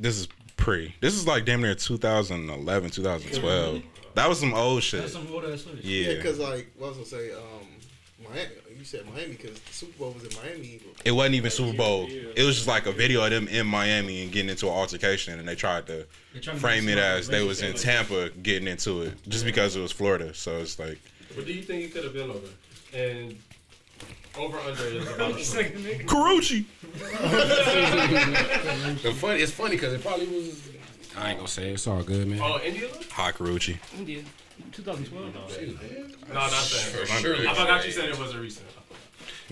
This 0.00 0.18
is 0.18 0.26
pre. 0.56 0.92
This 1.00 1.14
is 1.14 1.26
like 1.26 1.44
damn 1.44 1.60
near 1.62 1.76
2011, 1.76 2.90
2012. 2.90 3.82
That 4.14 4.28
was 4.28 4.40
some 4.40 4.54
old 4.54 4.82
shit. 4.82 5.00
That's 5.00 5.12
some 5.14 5.26
old 5.32 5.44
ass 5.44 5.62
footage. 5.62 5.84
Yeah, 5.84 6.10
Yeah, 6.10 6.14
because 6.16 6.38
like 6.38 6.70
what 6.78 6.96
was 6.96 7.12
I 7.12 7.16
gonna 7.18 7.28
say? 7.28 7.32
Um, 7.34 8.30
Miami. 8.30 8.48
You 8.78 8.84
said 8.84 9.04
Miami 9.12 9.32
because 9.34 9.58
the 9.60 9.72
Super 9.72 9.98
Bowl 9.98 10.10
was 10.12 10.24
in 10.24 10.42
Miami. 10.42 10.80
it 11.04 11.12
wasn't 11.12 11.34
even 11.36 11.50
Super 11.50 11.76
Bowl. 11.76 12.06
It 12.08 12.42
was 12.44 12.56
just 12.56 12.66
like 12.66 12.86
a 12.86 12.92
video 12.92 13.22
of 13.24 13.30
them 13.30 13.46
in 13.48 13.66
Miami 13.66 14.22
and 14.24 14.32
getting 14.32 14.50
into 14.50 14.66
an 14.66 14.72
altercation, 14.72 15.38
and 15.38 15.46
they 15.46 15.54
tried 15.54 15.86
to 15.86 16.06
They 16.34 16.40
trying 16.40 16.56
to 16.56 16.60
frame 16.60 16.88
it 16.88 16.98
as 16.98 17.28
they 17.28 17.44
was 17.44 17.62
in. 17.62 17.74
Tampa 17.74 18.30
getting 18.42 18.66
into 18.68 19.02
it 19.02 19.14
just 19.28 19.44
because 19.44 19.76
it 19.76 19.80
was 19.80 19.92
Florida. 19.92 20.34
So 20.34 20.58
it's 20.58 20.78
like 20.78 20.98
What 21.34 21.46
do 21.46 21.52
you 21.52 21.62
think 21.62 21.82
he 21.82 21.88
could 21.88 22.04
have 22.04 22.14
been 22.14 22.30
over? 22.30 22.48
And 22.94 23.38
over 24.36 24.58
under 24.58 24.82
is 24.84 25.06
about 25.08 25.32
a 25.38 25.44
Second 25.44 25.84
nigga. 25.84 26.06
Karrueche. 26.06 26.64
The 29.02 29.12
funny, 29.14 29.40
it's 29.42 29.52
funny 29.52 29.76
because 29.76 29.92
it 29.92 30.02
probably 30.02 30.26
was. 30.26 30.60
I 31.16 31.30
ain't 31.30 31.38
gonna 31.38 31.48
say 31.48 31.70
it. 31.70 31.74
it's 31.74 31.86
all 31.86 32.02
good, 32.02 32.26
man. 32.26 32.40
Oh, 32.42 32.58
India? 32.64 32.88
Hot 33.12 33.34
Karrueche. 33.34 33.76
India. 33.98 34.22
2012. 34.72 35.34
No, 35.34 35.40
not 35.40 35.48
that. 36.50 36.64
For 36.66 37.06
sure. 37.06 37.36
I 37.48 37.54
forgot 37.54 37.84
you 37.86 37.92
said 37.92 38.08
it 38.08 38.18
was 38.18 38.34
a 38.34 38.38
recent. 38.40 38.66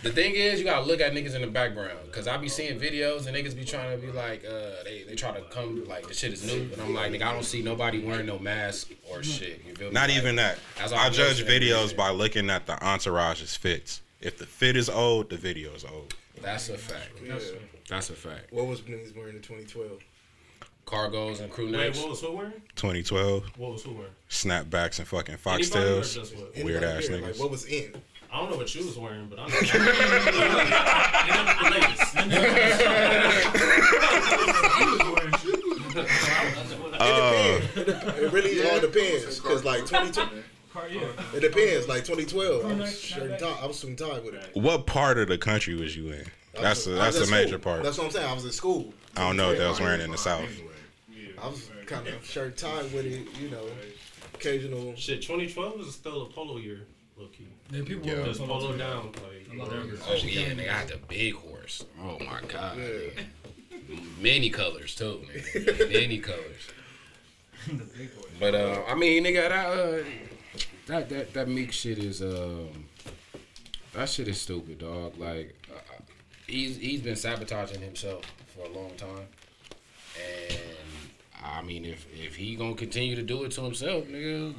The 0.02 0.10
thing 0.10 0.34
is, 0.34 0.58
you 0.58 0.64
gotta 0.64 0.86
look 0.86 1.00
at 1.00 1.12
niggas 1.12 1.34
in 1.34 1.42
the 1.42 1.46
background, 1.48 1.98
cause 2.10 2.26
I 2.26 2.38
be 2.38 2.48
seeing 2.48 2.78
videos 2.80 3.26
and 3.26 3.36
niggas 3.36 3.54
be 3.54 3.64
trying 3.64 4.00
to 4.00 4.06
be 4.06 4.10
like, 4.12 4.44
uh, 4.46 4.82
they 4.84 5.04
they 5.06 5.14
try 5.14 5.32
to 5.32 5.42
come 5.50 5.86
like 5.86 6.06
the 6.08 6.14
shit 6.14 6.32
is 6.32 6.46
new, 6.46 6.70
and 6.72 6.80
I'm 6.80 6.94
like, 6.94 7.12
nigga, 7.12 7.22
I 7.24 7.32
don't 7.34 7.44
see 7.44 7.60
nobody 7.60 8.02
wearing 8.02 8.24
no 8.24 8.38
mask 8.38 8.92
or 9.10 9.22
shit. 9.22 9.62
You 9.66 9.74
feel 9.74 9.88
me? 9.88 9.92
Not 9.94 10.08
Like, 10.08 10.16
even 10.16 10.36
that. 10.36 10.58
That's 10.78 10.92
all 10.92 10.98
I 10.98 11.06
I'm 11.06 11.12
judge 11.12 11.44
saying. 11.44 11.62
videos 11.62 11.94
by 11.94 12.10
looking 12.10 12.48
at 12.48 12.66
the 12.66 12.76
entourage's 12.76 13.56
fits. 13.56 14.00
If 14.22 14.38
the 14.38 14.46
fit 14.46 14.76
is 14.76 14.88
old, 14.88 15.28
the 15.28 15.36
video 15.36 15.72
is 15.74 15.84
old. 15.84 16.14
That's 16.40 16.70
a 16.70 16.78
fact. 16.78 17.08
Yeah. 17.22 17.34
That's 17.88 18.08
a 18.08 18.14
fact. 18.14 18.52
What 18.52 18.66
was 18.66 18.80
niggas 18.82 19.14
wearing 19.14 19.36
in 19.36 19.42
2012? 19.42 20.00
Cargos 20.90 21.40
and 21.40 21.50
crew 21.52 21.66
Wait, 21.66 21.72
necks. 21.72 21.98
what 22.00 22.10
was 22.10 22.20
who 22.20 22.32
wearing? 22.36 22.52
2012 22.76 23.44
What 23.56 23.72
was 23.72 23.82
who 23.84 23.92
wearing? 23.92 24.10
snapbacks 24.28 24.98
and 24.98 25.06
fucking 25.06 25.36
Anybody 25.46 25.64
or 25.72 26.00
foxtails. 26.00 26.64
Weird 26.64 26.82
ass 26.84 27.06
niggas. 27.06 27.22
Like, 27.22 27.38
what 27.38 27.50
was 27.50 27.64
in? 27.66 27.94
I 28.32 28.38
don't 28.38 28.50
know 28.50 28.56
what 28.56 28.74
you 28.74 28.84
was 28.86 28.96
wearing, 28.98 29.26
but 29.28 29.38
I 29.40 29.46
know. 29.48 29.54
It 35.90 35.94
was 35.94 35.94
the. 35.94 36.02
Uh, 37.00 37.60
It 38.22 38.32
really 38.32 38.68
all 38.70 38.80
depends 38.80 39.38
because 39.40 39.64
like 39.64 39.86
22. 39.86 40.20
It 41.34 41.40
depends. 41.40 41.88
Like 41.88 42.04
2012, 42.04 42.64
I 42.64 42.68
was, 42.68 42.76
Nice, 42.78 42.98
shirting 43.00 43.30
not 43.30 43.38
tie, 43.40 43.58
I 43.62 43.66
was 43.66 43.78
suiting 43.78 43.96
tie 43.96 44.20
with 44.20 44.34
it. 44.34 44.50
what 44.54 44.86
part 44.86 45.18
of 45.18 45.28
the 45.28 45.36
country 45.38 45.74
was 45.74 45.96
you 45.96 46.12
in? 46.12 46.24
That's 46.60 46.86
was- 46.86 46.98
a, 46.98 47.02
I 47.02 47.06
was 47.08 47.16
that's 47.18 47.28
a 47.28 47.32
major 47.32 47.58
part. 47.58 47.82
That's 47.82 47.98
what 47.98 48.04
I'm 48.06 48.10
saying. 48.12 48.28
I 48.28 48.32
was 48.32 48.44
in 48.44 48.52
school. 48.52 48.92
I 49.16 49.22
don't 49.22 49.36
know 49.36 49.48
what 49.48 49.58
they 49.58 49.66
was 49.66 49.80
wearing 49.80 50.00
in 50.00 50.10
the 50.10 50.18
south. 50.18 50.48
I 51.42 51.48
was 51.48 51.70
kind 51.86 52.06
of 52.08 52.24
shirt 52.24 52.56
tie 52.56 52.82
with 52.84 53.06
it, 53.06 53.26
you 53.40 53.50
know. 53.50 53.64
Occasional. 54.34 54.94
Shit, 54.96 55.22
2012 55.22 55.78
was 55.78 55.94
still 55.94 56.22
a 56.22 56.26
polo 56.26 56.58
year, 56.58 56.86
low 57.16 57.26
key. 57.26 57.48
Yeah, 57.70 57.82
people 57.84 58.06
Yeah. 58.06 58.18
were 58.20 58.24
Just 58.26 58.40
polo 58.40 58.60
polo 58.60 58.76
down, 58.76 59.06
like 59.12 59.46
A 59.52 59.56
lot 59.56 59.68
of 59.68 59.72
whatever. 59.74 59.96
them. 59.96 60.02
Oh 60.08 60.14
yeah, 60.14 60.50
nigga, 60.50 60.68
I 60.68 60.72
had 60.72 60.88
the 60.88 60.98
big 61.08 61.34
horse. 61.34 61.84
Oh 62.00 62.18
my 62.20 62.40
god. 62.48 62.78
Yeah. 62.78 63.96
Many 64.20 64.50
colors 64.50 64.94
too, 64.94 65.20
nigga. 65.32 65.92
Many 65.92 66.18
colors. 66.18 66.40
The 67.66 67.72
big 67.84 68.16
boy. 68.16 68.26
But 68.38 68.54
uh, 68.54 68.82
I 68.88 68.94
mean, 68.94 69.22
nigga, 69.24 69.48
that 69.50 69.52
uh, 69.52 70.02
that 70.86 71.08
that 71.10 71.34
that 71.34 71.48
Meek 71.48 71.72
shit 71.72 71.98
is 71.98 72.22
um, 72.22 72.86
that 73.92 74.08
shit 74.08 74.28
is 74.28 74.40
stupid, 74.40 74.78
dog. 74.78 75.18
Like, 75.18 75.54
uh, 75.70 75.78
he's 76.46 76.78
he's 76.78 77.02
been 77.02 77.16
sabotaging 77.16 77.82
himself 77.82 78.24
for 78.54 78.64
a 78.64 78.68
long 78.70 78.92
time, 78.96 79.26
and 80.16 80.58
I 81.42 81.62
mean, 81.62 81.84
if 81.84 82.06
if 82.12 82.36
he 82.36 82.56
gonna 82.56 82.74
continue 82.74 83.16
to 83.16 83.22
do 83.22 83.44
it 83.44 83.52
to 83.52 83.62
himself, 83.62 84.06
nigga, 84.06 84.54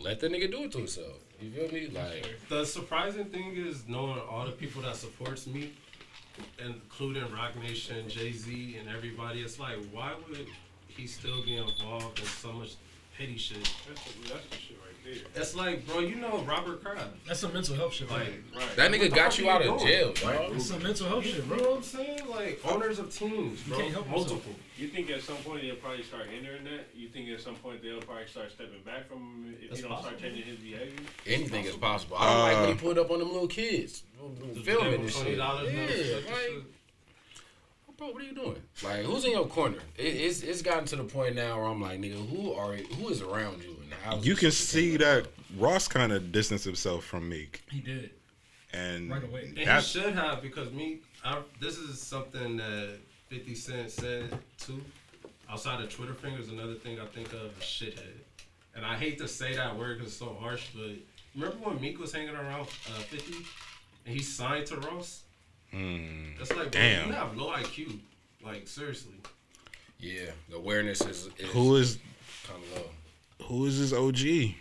let 0.00 0.20
the 0.20 0.28
nigga 0.28 0.50
do 0.50 0.64
it 0.64 0.72
to 0.72 0.78
himself. 0.78 1.16
You 1.40 1.50
feel 1.50 1.70
me? 1.72 1.88
Like, 1.88 2.26
The 2.48 2.64
surprising 2.64 3.26
thing 3.26 3.56
is 3.56 3.84
knowing 3.88 4.18
all 4.20 4.46
the 4.46 4.52
people 4.52 4.82
that 4.82 4.96
supports 4.96 5.46
me, 5.46 5.72
including 6.58 7.30
Roc 7.32 7.56
Nation, 7.62 8.08
Jay 8.08 8.32
Z, 8.32 8.76
and 8.78 8.88
everybody. 8.88 9.40
It's 9.40 9.58
like, 9.58 9.78
why 9.92 10.14
would 10.28 10.46
he 10.88 11.06
still 11.06 11.42
be 11.44 11.56
involved 11.56 12.18
in 12.18 12.26
so 12.26 12.52
much 12.52 12.76
petty 13.18 13.36
shit? 13.36 13.58
That's 13.86 14.02
the, 14.04 14.28
that's 14.32 14.46
the 14.48 14.56
shit 14.56 14.78
right 14.84 14.85
there. 15.06 15.42
It's 15.42 15.54
like, 15.54 15.86
bro, 15.86 16.00
you 16.00 16.16
know 16.16 16.38
Robert 16.46 16.82
Kraft. 16.82 17.10
That's 17.26 17.40
some 17.40 17.52
mental 17.52 17.74
health 17.76 17.94
shit, 17.94 18.10
Like, 18.10 18.20
right? 18.20 18.32
Right. 18.56 18.76
that 18.76 18.90
nigga 18.90 19.14
got 19.14 19.38
you 19.38 19.48
out 19.48 19.62
of 19.62 19.78
doing? 19.78 19.86
jail, 19.86 20.12
dog. 20.12 20.52
That's 20.52 20.66
some 20.66 20.82
mental 20.82 21.08
health 21.08 21.24
shit. 21.24 21.36
you 21.36 21.42
know 21.56 21.56
what 21.56 21.76
I'm 21.78 21.82
saying? 21.82 22.20
Like 22.28 22.60
owners 22.66 22.98
of 22.98 23.14
teams, 23.14 23.62
bro, 23.62 23.78
can't 23.78 23.92
help 23.92 24.06
yourself. 24.06 24.28
multiple. 24.30 24.52
You 24.78 24.88
think 24.88 25.10
at 25.10 25.22
some 25.22 25.36
point 25.36 25.62
they'll 25.62 25.76
probably 25.76 26.02
start 26.02 26.26
hindering 26.26 26.64
that? 26.64 26.88
You 26.94 27.08
think 27.08 27.30
at 27.30 27.40
some 27.40 27.54
point 27.56 27.82
they'll 27.82 28.02
probably 28.02 28.26
start 28.26 28.50
stepping 28.52 28.82
back 28.84 29.08
from 29.08 29.18
him 29.18 29.54
if 29.62 29.70
That's 29.70 29.80
he 29.82 29.88
don't 29.88 29.98
start 30.00 30.18
changing 30.20 30.42
his 30.44 30.58
behavior? 30.58 30.92
Anything 31.26 31.64
is 31.64 31.76
possible. 31.76 32.16
I 32.18 32.26
don't 32.32 32.42
like 32.42 32.56
when 32.58 32.68
he 32.68 32.74
Uh, 32.74 32.92
put 32.94 32.98
up 32.98 33.10
on 33.10 33.18
them 33.20 33.32
little 33.32 33.48
kids, 33.48 34.02
filming 34.64 35.02
this 35.02 35.16
shit. 35.16 35.38
Yeah, 35.38 35.46
like, 35.52 36.64
bro, 37.96 38.10
what 38.10 38.22
are 38.22 38.24
you 38.24 38.34
doing? 38.34 38.56
Like, 38.82 39.04
who's 39.04 39.24
in 39.24 39.32
your 39.32 39.46
corner? 39.46 39.78
It, 39.96 40.02
it's 40.04 40.42
it's 40.42 40.62
gotten 40.62 40.84
to 40.86 40.96
the 40.96 41.04
point 41.04 41.34
now 41.36 41.56
where 41.56 41.66
I'm 41.66 41.80
like, 41.80 42.00
nigga, 42.00 42.28
who 42.28 42.52
are 42.52 42.74
who 42.74 43.08
is 43.08 43.22
around 43.22 43.62
you? 43.62 43.76
And 43.82 43.92
how 44.04 44.18
You 44.18 44.34
can 44.34 44.50
see 44.50 44.96
that 44.98 45.26
Ross 45.58 45.88
kind 45.88 46.12
of 46.12 46.32
distanced 46.32 46.64
himself 46.64 47.04
from 47.04 47.28
Meek, 47.28 47.62
He 47.70 47.80
did. 47.80 48.10
and 48.72 49.10
Right 49.10 49.24
away. 49.24 49.52
And 49.56 49.68
he 49.70 49.80
should 49.80 50.14
have 50.14 50.42
because 50.42 50.70
me. 50.72 51.00
I, 51.24 51.40
this 51.60 51.78
is 51.78 52.00
something 52.00 52.56
that 52.58 52.98
Fifty 53.28 53.54
Cent 53.54 53.90
said 53.90 54.38
too. 54.58 54.80
Outside 55.48 55.80
of 55.82 55.88
Twitter 55.90 56.14
fingers, 56.14 56.48
another 56.48 56.74
thing 56.74 56.98
I 57.00 57.06
think 57.06 57.32
of 57.32 57.56
is 57.58 57.62
shithead. 57.62 58.00
And 58.74 58.84
I 58.84 58.96
hate 58.96 59.16
to 59.18 59.28
say 59.28 59.54
that 59.56 59.76
word 59.76 59.98
because 59.98 60.12
it's 60.12 60.18
so 60.18 60.36
harsh, 60.40 60.66
but 60.74 60.90
remember 61.34 61.68
when 61.68 61.80
Meek 61.80 61.98
was 61.98 62.12
hanging 62.12 62.34
around 62.34 62.62
uh, 62.62 63.00
Fifty 63.08 63.36
and 64.04 64.14
he 64.14 64.20
signed 64.22 64.66
to 64.66 64.76
Ross? 64.76 65.22
Mm, 65.74 66.38
That's 66.38 66.50
like, 66.50 66.70
bro, 66.72 66.80
Damn. 66.80 67.08
you 67.08 67.12
have 67.14 67.36
low 67.36 67.52
IQ. 67.52 67.98
Like 68.44 68.68
seriously. 68.68 69.14
Yeah, 69.98 70.26
the 70.50 70.56
awareness 70.56 71.00
is, 71.00 71.28
is 71.38 71.46
who 71.50 71.76
is 71.76 71.98
kind 72.46 72.62
of 72.62 72.78
low. 72.78 73.46
who 73.46 73.66
is 73.66 73.76
his 73.78 73.92
OG? 73.92 74.54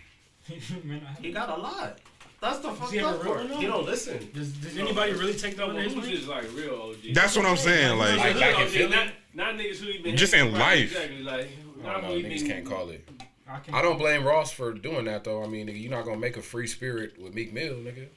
Man, 0.83 1.01
He 1.21 1.31
got 1.31 1.49
a 1.49 1.61
lot. 1.61 1.99
That's 2.41 2.59
the 2.59 2.71
fucked 2.71 2.91
he 2.91 2.99
up 2.99 3.23
real 3.23 3.33
part. 3.33 3.49
He 3.51 3.65
don't 3.65 3.85
listen. 3.85 4.29
Does, 4.33 4.51
does 4.53 4.77
anybody 4.77 5.13
really 5.13 5.33
take 5.33 5.55
that 5.57 5.67
No, 5.67 5.73
one 5.75 5.83
but 5.95 6.03
his 6.05 6.19
who's 6.19 6.27
like 6.27 6.43
real 6.55 6.75
OG? 6.91 7.13
That's 7.13 7.35
what 7.35 7.45
I'm 7.45 7.57
saying. 7.57 7.97
Like, 7.97 8.17
Like, 8.17 8.35
Like 8.35 8.39
back 8.39 8.59
in 8.61 8.67
Philly? 8.67 8.89
not, 8.95 9.07
not 9.33 9.55
niggas 9.55 9.77
who 9.77 9.87
even 9.89 10.15
Just 10.17 10.33
hang- 10.33 10.47
in 10.49 10.53
life. 10.53 10.91
Exactly. 10.91 11.23
Like, 11.23 11.49
I 11.83 11.85
not 11.87 12.01
don't 12.01 12.03
know. 12.21 12.29
Niggas 12.29 12.31
even- 12.35 12.47
can't 12.47 12.65
call 12.65 12.89
it. 12.89 13.07
I, 13.47 13.59
I 13.79 13.81
don't 13.81 13.97
blame 13.99 14.23
Ross 14.25 14.51
for 14.51 14.73
doing 14.73 15.05
that 15.05 15.23
though. 15.23 15.43
I 15.43 15.47
mean, 15.47 15.67
nigga, 15.67 15.79
you're 15.81 15.91
not 15.91 16.05
gonna 16.05 16.17
make 16.17 16.35
a 16.37 16.41
free 16.41 16.65
spirit 16.67 17.19
with 17.21 17.33
Meek 17.35 17.53
Mill, 17.53 17.75
nigga. 17.75 18.07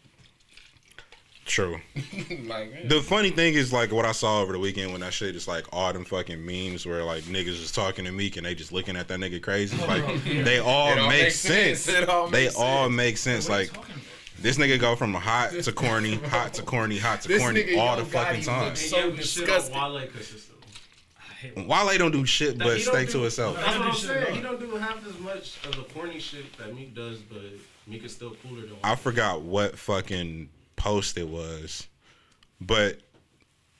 True. 1.48 1.80
like, 2.46 2.72
man. 2.72 2.88
The 2.88 3.00
funny 3.02 3.30
thing 3.30 3.54
is 3.54 3.72
like 3.72 3.90
what 3.92 4.04
I 4.04 4.12
saw 4.12 4.40
over 4.40 4.52
the 4.52 4.58
weekend 4.58 4.92
when 4.92 5.00
that 5.00 5.12
shit 5.12 5.34
is 5.34 5.48
like 5.48 5.64
all 5.72 5.92
them 5.92 6.04
fucking 6.04 6.44
memes 6.44 6.86
where 6.86 7.02
like 7.04 7.24
niggas 7.24 7.58
just 7.60 7.74
talking 7.74 8.04
to 8.04 8.12
Meek 8.12 8.36
and 8.36 8.46
they 8.46 8.54
just 8.54 8.72
looking 8.72 8.96
at 8.96 9.08
that 9.08 9.18
nigga 9.18 9.42
crazy. 9.42 9.76
Like 9.88 10.22
they 10.24 10.58
all 10.58 10.92
It 10.92 10.98
all 10.98 11.08
make 11.08 11.22
makes 11.24 11.36
sense. 11.40 11.80
sense. 11.80 12.08
All 12.08 12.28
They 12.28 12.44
makes 12.44 12.56
all 12.56 12.84
sense. 12.86 12.96
make 12.96 13.16
sense. 13.16 13.48
What 13.48 13.58
are 13.58 13.62
you 13.64 13.68
Like 13.70 13.80
this 14.40 14.56
nigga 14.58 14.78
go 14.78 14.94
from 14.94 15.14
hot 15.14 15.50
to 15.50 15.72
corny, 15.84 16.14
hot 16.16 16.54
to 16.54 16.62
corny, 16.62 16.98
hot 16.98 17.22
to 17.22 17.38
corny 17.38 17.64
nigga, 17.64 17.78
all 17.78 17.96
Yo 17.96 18.04
the 18.04 18.10
fucking 18.10 18.40
Gotti 18.42 18.44
time. 18.46 18.64
looks 18.66 18.82
And 18.82 18.90
So 18.90 18.96
yet 18.98 19.06
we 19.06 19.22
shit 19.22 19.40
on 19.40 19.46
disgusting. 19.56 19.74
Wale 19.74 20.06
consistently. 20.06 20.66
I 21.18 21.34
hate 21.34 21.66
Wale 21.66 21.98
don't 21.98 22.10
do 22.12 22.24
shit 22.26 22.58
but 22.58 22.76
he 22.78 22.84
don't 22.84 22.94
stay 22.94 23.06
do- 23.06 23.12
to 23.12 23.18
himself. 23.22 23.56
That's 23.56 23.66
what 23.66 23.76
I'm 23.76 23.92
He 23.94 24.06
don't 24.06 24.16
do 24.18 24.24
saying. 24.24 24.34
He 24.36 24.40
don't 24.42 24.60
do 24.60 24.76
half 24.76 25.06
as 25.06 25.18
much 25.18 25.56
of 25.66 25.76
the 25.76 25.82
corny 25.94 26.18
shit 26.20 26.56
that 26.58 26.74
Meek 26.74 26.94
does, 26.94 27.18
but 27.18 27.40
Meek 27.86 28.04
is 28.04 28.12
still 28.12 28.36
cooler 28.42 28.60
than. 28.62 28.76
I 28.84 28.94
forgot 28.96 29.40
what 29.42 29.78
fucking 29.78 30.50
post 30.78 31.18
it 31.18 31.28
was, 31.28 31.86
but 32.60 33.00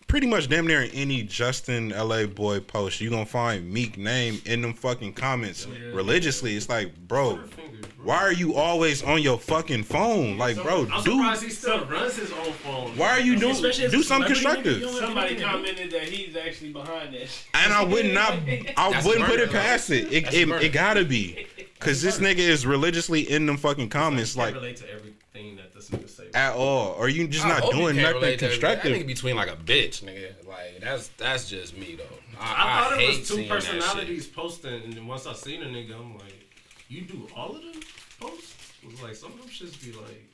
pretty 0.07 0.27
much 0.27 0.49
damn 0.49 0.67
near 0.67 0.89
any 0.95 1.23
Justin 1.23 1.91
Laboy 1.93 2.67
post, 2.67 3.01
you 3.01 3.11
gonna 3.11 3.27
find 3.27 3.71
Meek 3.71 3.99
name 3.99 4.41
in 4.47 4.63
them 4.63 4.73
fucking 4.75 5.13
comments 5.15 5.67
Yeah. 5.67 5.89
religiously. 5.93 6.57
It's 6.57 6.69
like, 6.69 6.97
bro, 7.07 7.37
fingers, 7.49 7.81
bro. 7.97 8.07
why 8.07 8.17
are 8.17 8.33
you 8.33 8.55
always 8.55 9.03
on 9.03 9.21
your 9.23 9.39
fucking 9.39 9.85
phone? 9.85 10.39
Like, 10.39 10.57
bro, 10.63 10.87
I'm 10.91 11.05
do 11.05 11.13
surprised 11.19 11.43
he 11.43 11.51
still 11.51 11.85
runs 11.85 12.17
his 12.17 12.33
own 12.33 12.53
phone. 12.65 12.97
why 12.97 13.11
are 13.11 13.21
you 13.21 13.39
doing 13.39 13.53
Especially 13.53 13.89
do 13.89 14.01
a 14.01 14.03
something 14.03 14.29
constructive? 14.33 14.79
you 14.79 14.87
don't 14.87 14.93
have 14.95 15.01
Somebody 15.01 15.27
anything 15.29 15.37
to 15.37 15.45
do. 15.45 15.51
commented 15.51 15.91
that 15.93 16.03
he's 16.09 16.37
actually 16.37 16.73
behind 16.73 17.13
that. 17.15 17.21
shit. 17.29 17.45
And 17.53 17.73
I 17.75 17.85
would 17.85 18.07
not, 18.07 18.33
I 18.79 19.03
wouldn't 19.05 19.27
put 19.27 19.41
it 19.41 19.51
past 19.51 19.91
it. 19.91 20.11
It, 20.13 20.33
it, 20.33 20.49
it 20.63 20.73
gotta 20.73 21.05
be, 21.05 21.47
cause 21.81 22.01
this 22.01 22.19
nigga 22.19 22.39
is 22.39 22.65
religiously 22.65 23.31
in 23.31 23.45
them 23.45 23.59
fucking 23.59 23.91
comments 23.91 24.35
Can't 24.35 24.47
like 24.47 24.55
relate 24.55 24.77
to 24.79 24.89
everything 24.91 25.15
that 25.57 25.73
this 25.75 25.91
nigga 25.91 26.09
say. 26.09 26.25
at 26.35 26.55
all, 26.55 26.95
or 26.99 27.09
you 27.09 27.27
just 27.29 27.45
I 27.45 27.49
not 27.61 27.71
doing 27.73 27.97
nothing 27.97 28.15
relate 28.17 28.39
to- 28.41 28.47
That 28.47 28.51
constructive. 28.53 28.93
nigga 28.97 29.07
between 29.07 29.37
like 29.37 29.49
a 29.51 29.57
bitch, 29.57 30.03
nigga. 30.03 30.47
Like 30.47 30.81
that's 30.81 31.09
that's 31.17 31.49
just 31.49 31.77
me 31.77 31.97
though. 31.97 32.05
I, 32.41 32.45
I 32.53 32.83
thought 32.85 32.93
I 32.93 32.97
it 32.97 33.01
hate 33.01 33.19
was 33.21 33.29
two 33.29 33.35
seeing 33.37 33.49
that 33.49 33.63
shit. 33.63 33.73
personalities 33.81 34.27
posting, 34.27 34.83
and 34.85 34.93
then 34.93 35.07
once 35.07 35.27
I 35.27 35.33
seen 35.35 35.63
a 35.63 35.67
nigga, 35.67 35.95
I'm 35.99 36.15
like, 36.19 36.55
you 36.89 37.03
do 37.03 37.27
all 37.37 37.57
of 37.57 37.63
them 37.63 37.81
posts? 38.21 38.55
Was 38.85 39.03
like 39.03 39.15
some 39.15 39.33
of 39.33 39.39
them 39.41 39.49
shits 39.49 39.83
be 39.85 39.93
like, 39.93 40.25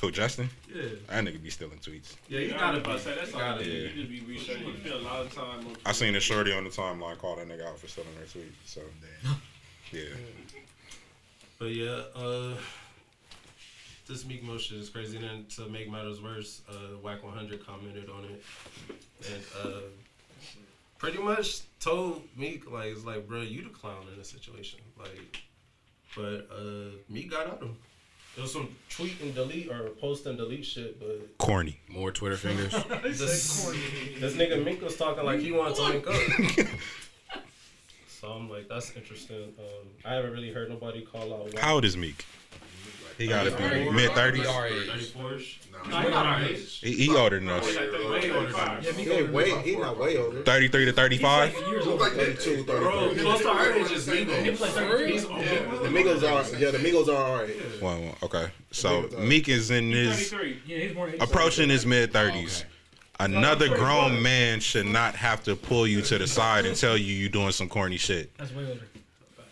Who 0.00 0.10
Justin? 0.10 0.50
yeah, 0.74 0.82
That 1.08 1.24
nigga 1.24 1.40
be 1.42 1.50
stealing 1.50 1.78
tweets. 1.78 2.14
yeah, 2.28 2.40
you 2.40 2.48
Yeah, 2.48 2.58
gotta 2.58 2.78
was 2.78 2.80
about 2.80 2.92
be. 2.92 2.98
to 2.98 3.04
say, 3.04 3.14
that's 3.14 3.30
you 3.30 3.34
all 3.36 3.40
gotta 3.40 3.64
you 3.64 3.70
do. 3.70 3.78
You 3.78 3.88
just 3.94 4.08
be 4.10 4.20
researching. 4.34 4.66
You 4.66 4.74
spend 4.80 4.94
a 4.94 4.98
lot 4.98 5.20
of 5.20 5.34
time 5.34 5.66
on. 5.66 5.76
I 5.86 5.92
seen 5.92 6.14
a 6.16 6.20
shorty 6.20 6.52
on 6.52 6.64
the 6.64 6.70
timeline 6.70 7.16
call 7.18 7.36
that 7.36 7.48
nigga 7.48 7.66
out 7.66 7.78
for 7.78 7.86
stealing 7.88 8.10
her 8.18 8.26
tweet. 8.26 8.52
So 8.66 8.80
damn. 9.22 9.36
yeah, 9.92 10.08
But 11.58 11.66
yeah, 11.74 12.02
uh, 12.16 12.54
this 14.06 14.24
Meek 14.24 14.44
Mill 14.44 14.58
shit 14.58 14.78
is 14.78 14.88
crazy. 14.88 15.16
And 15.16 15.24
then 15.24 15.46
to 15.56 15.68
make 15.68 15.90
matters 15.90 16.20
worse, 16.20 16.62
uh, 16.68 16.98
Wack 17.02 17.22
100 17.22 17.66
commented 17.66 18.08
on 18.10 18.24
it, 18.24 18.42
and 19.32 19.42
uh, 19.62 19.80
pretty 20.98 21.18
much 21.18 21.60
told 21.80 22.22
Meek 22.36 22.70
like, 22.70 22.86
"It's 22.86 23.04
like, 23.04 23.26
bro, 23.26 23.42
you 23.42 23.62
the 23.62 23.70
clown 23.70 24.04
in 24.10 24.18
this 24.18 24.30
situation." 24.30 24.80
Like, 24.98 25.42
but 26.16 26.48
uh, 26.54 26.96
Meek 27.08 27.30
got 27.30 27.46
at 27.46 27.62
him. 27.62 27.76
It 28.36 28.40
was 28.40 28.52
some 28.52 28.74
tweet 28.88 29.20
and 29.20 29.34
delete 29.34 29.70
or 29.70 29.90
post 29.90 30.24
and 30.24 30.38
delete 30.38 30.64
shit, 30.64 30.98
but 30.98 31.36
corny. 31.38 31.78
More 31.88 32.10
Twitter 32.10 32.36
fingers. 32.36 32.72
this, 33.02 33.18
this 34.18 34.34
nigga 34.34 34.64
Meek 34.64 34.80
was 34.80 34.96
talking 34.96 35.24
like 35.24 35.40
he 35.40 35.52
wanted 35.52 35.76
to 35.76 35.82
link 35.82 36.06
up. 36.08 36.66
So 38.22 38.28
I'm 38.28 38.48
like, 38.48 38.68
that's 38.68 38.94
interesting. 38.94 39.52
Um, 39.58 39.88
I 40.04 40.14
haven't 40.14 40.30
really 40.30 40.52
heard 40.52 40.70
nobody 40.70 41.00
call 41.00 41.34
out. 41.34 41.46
Wack. 41.46 41.58
How 41.58 41.74
old 41.74 41.84
is 41.84 41.96
Meek? 41.96 42.24
He 43.18 43.26
got 43.26 43.44
to 43.44 43.50
be 43.50 43.90
mid 43.90 44.12
thirties. 44.12 44.46
Our 44.46 44.66
age. 44.66 44.88
34ish? 44.88 45.58
Nah, 45.72 45.88
No, 45.88 46.00
he 46.00 46.10
not 46.10 46.26
our 46.26 46.40
age. 46.42 46.78
He, 46.80 46.92
he 46.92 47.16
older 47.16 47.38
than 47.38 47.48
us. 47.48 47.64
Way 47.66 48.30
older 48.30 48.52
than 48.52 48.54
us. 48.54 48.84
Yeah, 48.84 48.92
He 48.92 49.10
ain't 49.10 49.32
way, 49.32 49.62
he 49.62 49.76
not 49.76 49.98
way 49.98 50.16
older. 50.16 50.42
Thirty 50.42 50.68
three 50.68 50.84
to 50.84 50.92
thirty 50.92 51.18
five. 51.18 51.52
years 51.68 51.86
Look 51.86 52.00
like 52.00 52.14
that. 52.14 52.38
32, 52.38 52.64
Bro, 52.64 53.00
33. 53.14 53.22
close 53.22 53.40
to 53.40 53.48
our 53.48 53.72
age 53.72 53.90
is 53.90 54.08
legal. 54.08 54.34
He 54.36 54.50
was 54.50 54.60
like 54.60 54.70
33. 54.70 55.12
He's. 55.12 55.22
The 55.22 55.28
Migos 55.88 56.22
are, 56.22 56.58
yeah, 56.58 56.70
the 56.70 56.78
Migos 56.78 57.08
are 57.08 57.30
alright. 57.30 57.82
Well, 57.82 58.00
well, 58.00 58.14
okay. 58.22 58.46
So 58.70 59.08
Meek 59.18 59.48
is 59.48 59.70
in 59.70 59.90
his 59.90 60.30
33. 60.30 60.62
Yeah, 60.66 60.78
he's 60.78 61.20
approaching 61.20 61.68
his 61.68 61.84
mid 61.86 62.10
oh, 62.10 62.12
thirties. 62.12 62.64
Another 63.20 63.68
grown 63.68 64.20
man 64.20 64.58
should 64.60 64.86
not 64.86 65.14
have 65.14 65.44
to 65.44 65.54
pull 65.54 65.86
you 65.86 66.02
to 66.02 66.18
the 66.18 66.26
side 66.26 66.66
and 66.66 66.76
tell 66.76 66.96
you 66.96 67.14
you're 67.14 67.28
doing 67.28 67.52
some 67.52 67.68
corny 67.68 67.96
shit. 67.96 68.36
That's 68.36 68.52
way 68.52 68.66
older. 68.66 68.80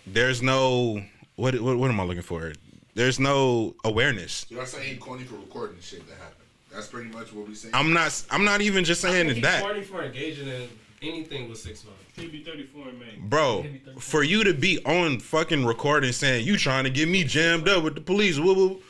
There's 0.07 0.43
no 0.43 1.03
what 1.37 1.59
what, 1.61 1.77
what 1.77 1.91
am 1.91 2.01
I 2.01 2.05
looking 2.05 2.23
for? 2.23 2.53
There's 3.01 3.19
no 3.19 3.75
awareness. 3.83 4.45
So 4.47 4.57
y'all 4.57 4.67
saying 4.67 4.87
he 4.87 4.97
corny 4.97 5.25
for 5.25 5.37
recording 5.37 5.77
the 5.77 5.83
shit 5.83 6.07
that 6.07 6.19
happened. 6.19 6.45
That's 6.71 6.87
pretty 6.87 7.09
much 7.09 7.33
what 7.33 7.49
we 7.49 7.55
saying. 7.55 7.75
I'm 7.75 7.95
not. 7.95 8.23
I'm 8.31 8.45
not 8.45 8.61
even 8.61 8.85
just 8.85 9.01
saying 9.01 9.31
He's 9.31 9.43
that. 9.43 9.63
corny 9.63 9.81
for 9.81 10.03
engaging 10.03 10.47
in 10.47 10.69
anything 11.01 11.49
with 11.49 11.57
six 11.57 11.83
nine. 11.83 11.95
He'll 12.15 12.31
be 12.31 12.45
34 12.45 12.91
in 12.91 12.99
May. 12.99 13.15
Bro, 13.19 13.65
for 13.99 14.23
you 14.23 14.45
to 14.45 14.53
be 14.53 14.85
on 14.85 15.19
fucking 15.19 15.65
recording 15.65 16.13
saying 16.13 16.47
you 16.47 16.59
trying 16.59 16.85
to 16.85 16.91
get 16.91 17.09
me 17.09 17.25
jammed 17.25 17.71
up 17.71 17.83
with 17.85 17.95
the 17.95 18.03
police, 18.03 18.39
woo 18.39 18.53
woo, 18.53 18.83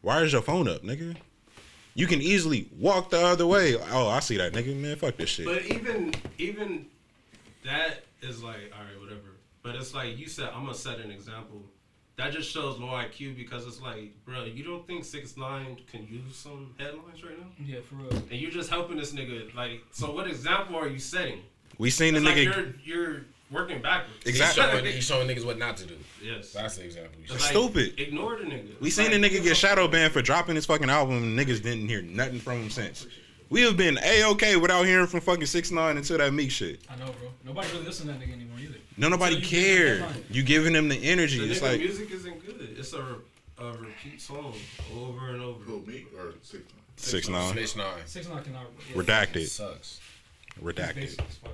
why 0.00 0.22
is 0.22 0.32
your 0.32 0.40
phone 0.40 0.66
up, 0.66 0.82
nigga? 0.82 1.14
You 1.94 2.06
can 2.06 2.22
easily 2.22 2.70
walk 2.80 3.10
the 3.10 3.20
other 3.20 3.46
way. 3.46 3.76
Oh, 3.76 4.08
I 4.08 4.20
see 4.20 4.38
that, 4.38 4.54
nigga. 4.54 4.74
Man, 4.74 4.96
fuck 4.96 5.18
this 5.18 5.28
shit. 5.28 5.44
But 5.44 5.66
even 5.66 6.14
even 6.38 6.86
that 7.62 8.04
is 8.22 8.42
like, 8.42 8.72
all 8.74 8.82
right, 8.82 8.98
whatever. 9.02 9.36
But 9.62 9.74
it's 9.74 9.92
like 9.92 10.16
you 10.16 10.28
said, 10.28 10.48
I'm 10.54 10.64
gonna 10.64 10.74
set 10.74 10.98
an 11.00 11.10
example. 11.10 11.60
That 12.16 12.32
just 12.32 12.48
shows 12.50 12.78
low 12.78 12.88
IQ 12.88 13.36
because 13.36 13.66
it's 13.66 13.80
like, 13.80 14.12
bro, 14.24 14.44
you 14.44 14.62
don't 14.62 14.86
think 14.86 15.04
six 15.04 15.36
nine 15.36 15.76
can 15.90 16.06
use 16.06 16.36
some 16.36 16.72
headlines 16.78 17.24
right 17.24 17.38
now? 17.38 17.46
Yeah, 17.64 17.80
for 17.88 17.96
real. 17.96 18.12
And 18.30 18.32
you're 18.32 18.52
just 18.52 18.70
helping 18.70 18.96
this 18.98 19.12
nigga. 19.12 19.52
Like, 19.54 19.80
so 19.90 20.12
what 20.12 20.28
example 20.28 20.76
are 20.76 20.86
you 20.88 21.00
setting? 21.00 21.40
We 21.78 21.90
seen 21.90 22.14
the 22.14 22.20
like 22.20 22.36
nigga. 22.36 22.44
you're 22.44 22.74
you're 22.84 23.20
working 23.50 23.82
backwards. 23.82 24.24
Exactly. 24.26 24.62
He's 24.62 24.64
showing, 24.64 24.84
he's 24.94 25.04
showing 25.04 25.28
niggas 25.28 25.44
what 25.44 25.58
not 25.58 25.76
to 25.78 25.86
do. 25.86 25.96
Yes. 26.22 26.52
That's 26.52 26.76
the 26.76 26.84
example. 26.84 27.18
You 27.18 27.24
It's 27.34 27.44
said. 27.44 27.54
like, 27.56 27.72
Stupid. 27.72 28.00
Ignore 28.00 28.36
the 28.38 28.44
nigga. 28.44 28.80
We 28.80 28.90
seen 28.90 29.10
like, 29.10 29.20
the 29.20 29.28
nigga 29.28 29.42
get 29.42 29.56
shadow 29.56 29.88
banned 29.88 30.12
for 30.12 30.22
dropping 30.22 30.54
his 30.54 30.66
fucking 30.66 30.88
album. 30.88 31.16
and 31.16 31.38
Niggas 31.38 31.62
didn't 31.62 31.88
hear 31.88 32.02
nothing 32.02 32.38
from 32.38 32.62
him 32.62 32.70
since. 32.70 33.06
We 33.50 33.60
have 33.62 33.76
been 33.76 33.98
a 34.02 34.24
okay 34.30 34.56
without 34.56 34.84
hearing 34.86 35.06
from 35.06 35.20
fucking 35.20 35.46
six 35.46 35.70
nine 35.70 35.96
until 35.96 36.18
that 36.18 36.32
Meek 36.32 36.50
shit. 36.50 36.80
I 36.88 36.96
know, 36.96 37.06
bro. 37.06 37.28
Nobody 37.44 37.68
really 37.72 37.84
listen 37.84 38.06
to 38.06 38.12
that 38.12 38.20
nigga 38.20 38.32
anymore 38.34 38.58
either. 38.60 38.78
No, 38.96 39.08
nobody 39.08 39.34
So 39.34 39.40
you 39.40 39.46
give 39.46 39.76
cared. 39.76 40.00
headline. 40.00 40.24
You 40.30 40.42
giving 40.42 40.74
him 40.74 40.88
the 40.88 40.96
energy. 41.10 41.38
The 41.38 41.50
It's 41.50 41.60
nigga 41.60 41.70
like 41.70 41.80
music 41.80 42.10
isn't 42.12 42.46
good. 42.46 42.76
It's 42.78 42.92
a, 42.92 43.02
re- 43.02 43.14
a 43.58 43.72
repeat 43.72 44.20
song 44.20 44.54
over 44.96 45.28
and 45.30 45.42
over. 45.42 45.62
Who, 45.64 45.80
me 45.86 46.06
or 46.16 46.34
six 46.42 46.62
nine? 46.72 46.80
six 46.96 47.28
nine 47.28 47.52
Snitch 47.52 47.76
nine. 47.76 47.86
Six 48.06 48.28
nine 48.28 48.42
cannot. 48.44 48.66
redacted, 48.94 49.46
Sucks. 49.48 50.00
Redacted. 50.62 50.94
basic 50.94 51.20
as 51.28 51.34
fuck. 51.36 51.52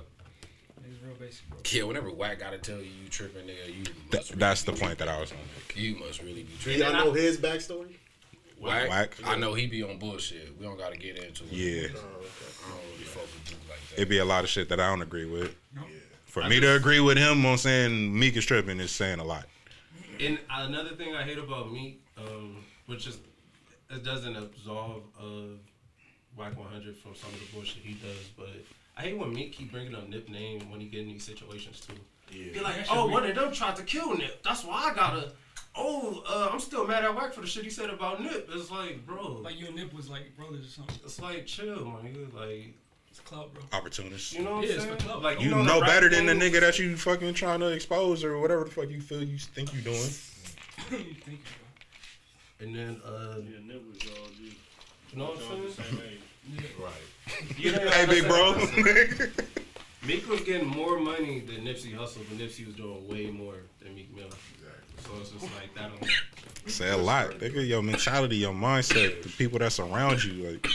He's 0.85 0.97
real 1.03 1.15
basic. 1.19 1.73
Yeah, 1.73 1.83
whenever 1.83 2.11
Wack 2.11 2.39
gotta 2.39 2.57
tell 2.59 2.77
you 2.77 2.89
you 3.03 3.09
tripping, 3.09 3.47
nigga, 3.47 3.67
you 3.75 3.83
Th- 3.85 3.95
really 4.11 4.35
that's 4.35 4.63
the 4.63 4.71
be 4.73 4.79
point 4.79 4.97
that 4.99 5.07
I 5.07 5.19
was 5.19 5.31
gonna 5.31 5.41
make. 5.55 5.75
You 5.77 5.95
must 5.97 6.21
really 6.21 6.43
be 6.43 6.53
tripping. 6.59 6.81
y'all 6.81 6.93
know 6.93 7.11
his 7.13 7.37
backstory? 7.37 7.93
Wack, 8.59 8.87
Wack. 8.89 9.17
I 9.25 9.35
know 9.37 9.55
he 9.55 9.65
be 9.65 9.81
on 9.81 9.97
bullshit. 9.97 10.55
We 10.59 10.65
don't 10.65 10.77
gotta 10.77 10.97
get 10.97 11.17
into 11.17 11.43
it. 11.45 11.51
Yeah, 11.51 11.87
oh, 11.95 11.97
I 11.97 12.69
don't 12.69 12.83
really 12.91 13.03
fuck 13.05 13.23
with 13.23 13.45
dudes 13.45 13.61
like 13.67 13.79
that. 13.89 13.95
it'd 13.95 14.09
be 14.09 14.19
a 14.19 14.25
lot 14.25 14.43
of 14.43 14.49
shit 14.51 14.69
that 14.69 14.79
I 14.79 14.87
don't 14.89 15.01
agree 15.01 15.25
with. 15.25 15.55
No. 15.75 15.81
For 16.31 16.41
I 16.41 16.47
me 16.47 16.61
to 16.61 16.75
agree 16.75 17.01
with 17.01 17.17
him 17.17 17.45
on 17.45 17.57
saying 17.57 18.17
Meek 18.17 18.37
is 18.37 18.45
tripping 18.45 18.79
is 18.79 18.91
saying 18.91 19.19
a 19.19 19.23
lot. 19.23 19.47
And 20.17 20.39
another 20.49 20.91
thing 20.91 21.13
I 21.13 21.23
hate 21.23 21.37
about 21.37 21.73
Meek, 21.73 22.01
um, 22.17 22.55
which 22.85 23.05
is 23.05 23.17
it 23.89 24.05
doesn't 24.05 24.37
absolve 24.37 25.03
of 25.19 25.59
Wack 26.37 26.57
100 26.57 26.95
from 26.95 27.15
some 27.15 27.29
of 27.33 27.39
the 27.41 27.45
bullshit 27.53 27.83
he 27.83 27.95
does, 27.95 28.29
but 28.37 28.47
I 28.95 29.01
hate 29.01 29.17
when 29.17 29.33
Meek 29.33 29.51
keep 29.51 29.73
bringing 29.73 29.93
up 29.93 30.07
Nip 30.07 30.29
name 30.29 30.71
when 30.71 30.79
he 30.79 30.87
get 30.87 31.01
in 31.01 31.09
these 31.09 31.25
situations 31.25 31.81
too. 31.81 31.95
Yeah. 32.31 32.53
Be 32.53 32.59
like, 32.61 32.75
That 32.77 32.87
shit 32.87 32.95
oh, 32.95 33.07
weird. 33.07 33.13
one 33.13 33.29
of 33.29 33.35
them 33.35 33.51
tried 33.51 33.75
to 33.75 33.83
kill 33.83 34.15
Nip. 34.15 34.41
That's 34.41 34.63
why 34.63 34.89
I 34.89 34.95
gotta. 34.95 35.33
Oh, 35.75 36.23
uh, 36.29 36.49
I'm 36.49 36.61
still 36.61 36.87
mad 36.87 37.03
at 37.03 37.13
Wack 37.13 37.33
for 37.33 37.41
the 37.41 37.47
shit 37.47 37.65
he 37.65 37.69
said 37.69 37.89
about 37.89 38.21
Nip. 38.21 38.49
It's 38.53 38.71
like, 38.71 39.05
bro, 39.05 39.41
Like 39.43 39.59
you 39.59 39.67
and 39.67 39.75
Nip 39.75 39.93
was 39.93 40.09
like 40.09 40.35
brothers 40.37 40.65
or 40.65 40.69
something. 40.69 40.95
it's 41.03 41.19
like 41.19 41.45
chill, 41.45 41.83
my 41.83 41.99
nigga. 41.99 42.33
Like, 42.33 42.73
It's 42.77 42.80
clout, 43.31 43.53
bro. 43.53 43.63
Opportunist. 43.73 44.33
you 44.33 44.43
know 44.43 44.55
what 44.57 44.63
Yeah, 44.67 44.69
I'm 44.71 44.75
it's 44.75 44.83
saying? 44.85 44.97
for 44.97 45.03
club. 45.03 45.23
Like, 45.23 45.39
You 45.41 45.49
know, 45.51 45.61
know 45.63 45.75
the 45.75 45.81
rap 45.81 45.89
better 45.89 46.09
than 46.09 46.25
the 46.25 46.33
nigga 46.33 46.59
that 46.61 46.77
you 46.79 46.95
fucking 46.97 47.33
trying 47.33 47.59
to 47.61 47.67
expose 47.67 48.23
or 48.23 48.37
whatever 48.39 48.63
the 48.65 48.69
fuck 48.71 48.89
you 48.89 49.01
feel 49.01 49.23
you 49.23 49.37
think 49.37 49.73
you 49.73 49.81
doing. 49.81 49.97
You, 50.91 50.97
bro. 51.25 51.33
And 52.59 52.75
then, 52.75 53.01
uh, 53.05 53.35
Yeah, 53.37 53.59
Nip 53.65 53.81
was 53.87 54.09
all 54.11 54.27
G. 54.37 54.55
you 55.11 55.17
know 55.17 55.25
what 55.25 55.37
I'm 55.51 55.71
saying? 55.71 55.89
same. 55.89 56.63
Right. 56.79 57.57
You 57.57 57.71
know, 57.75 57.89
Hey, 57.91 58.05
big 58.07 58.27
bro. 58.27 58.53
Meek 60.07 60.27
was 60.27 60.41
getting 60.41 60.67
more 60.67 60.99
money 60.99 61.41
than 61.41 61.57
Nipsey 61.57 61.95
Hussle, 61.95 62.17
but 62.27 62.37
Nipsey 62.39 62.65
was 62.65 62.75
doing 62.75 63.07
way 63.07 63.27
more 63.27 63.55
than 63.81 63.93
Meek 63.95 64.13
Mill. 64.15 64.25
Exactly. 64.25 65.03
So 65.05 65.11
it's 65.21 65.29
just 65.29 65.43
like 65.55 65.73
that. 65.75 65.91
Don't, 65.99 66.69
Say 66.71 66.89
a 66.89 66.97
lot. 66.97 67.29
Nigga, 67.39 67.67
your 67.67 67.83
mentality, 67.83 68.37
your 68.37 68.53
mindset, 68.53 69.21
the 69.23 69.29
people 69.29 69.59
that 69.59 69.71
surround 69.71 70.23
you. 70.23 70.51
Like, 70.51 70.67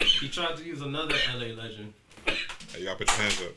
he 0.20 0.28
tried 0.28 0.56
to 0.56 0.64
use 0.64 0.80
another 0.80 1.14
LA 1.34 1.54
legend. 1.54 1.92
hey, 2.26 2.84
y'all 2.84 2.96
put 2.96 3.08
your 3.08 3.16
hands 3.16 3.40
up. 3.42 3.52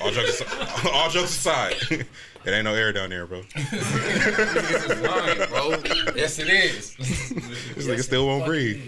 All 0.00 0.10
jokes 0.10 0.40
aside, 0.40 0.88
all 0.92 1.10
jokes 1.10 1.30
aside. 1.30 1.76
it 1.90 2.06
ain't 2.46 2.64
no 2.64 2.74
air 2.74 2.92
down 2.92 3.10
there, 3.10 3.26
bro. 3.26 3.42
Niggas 3.42 4.90
is 4.90 5.00
lying, 5.00 5.48
bro. 5.50 6.14
Yes, 6.16 6.38
it 6.38 6.48
is. 6.48 6.96
This 6.96 7.86
nigga 7.86 8.02
still 8.02 8.26
won't 8.26 8.44
breathe. 8.44 8.82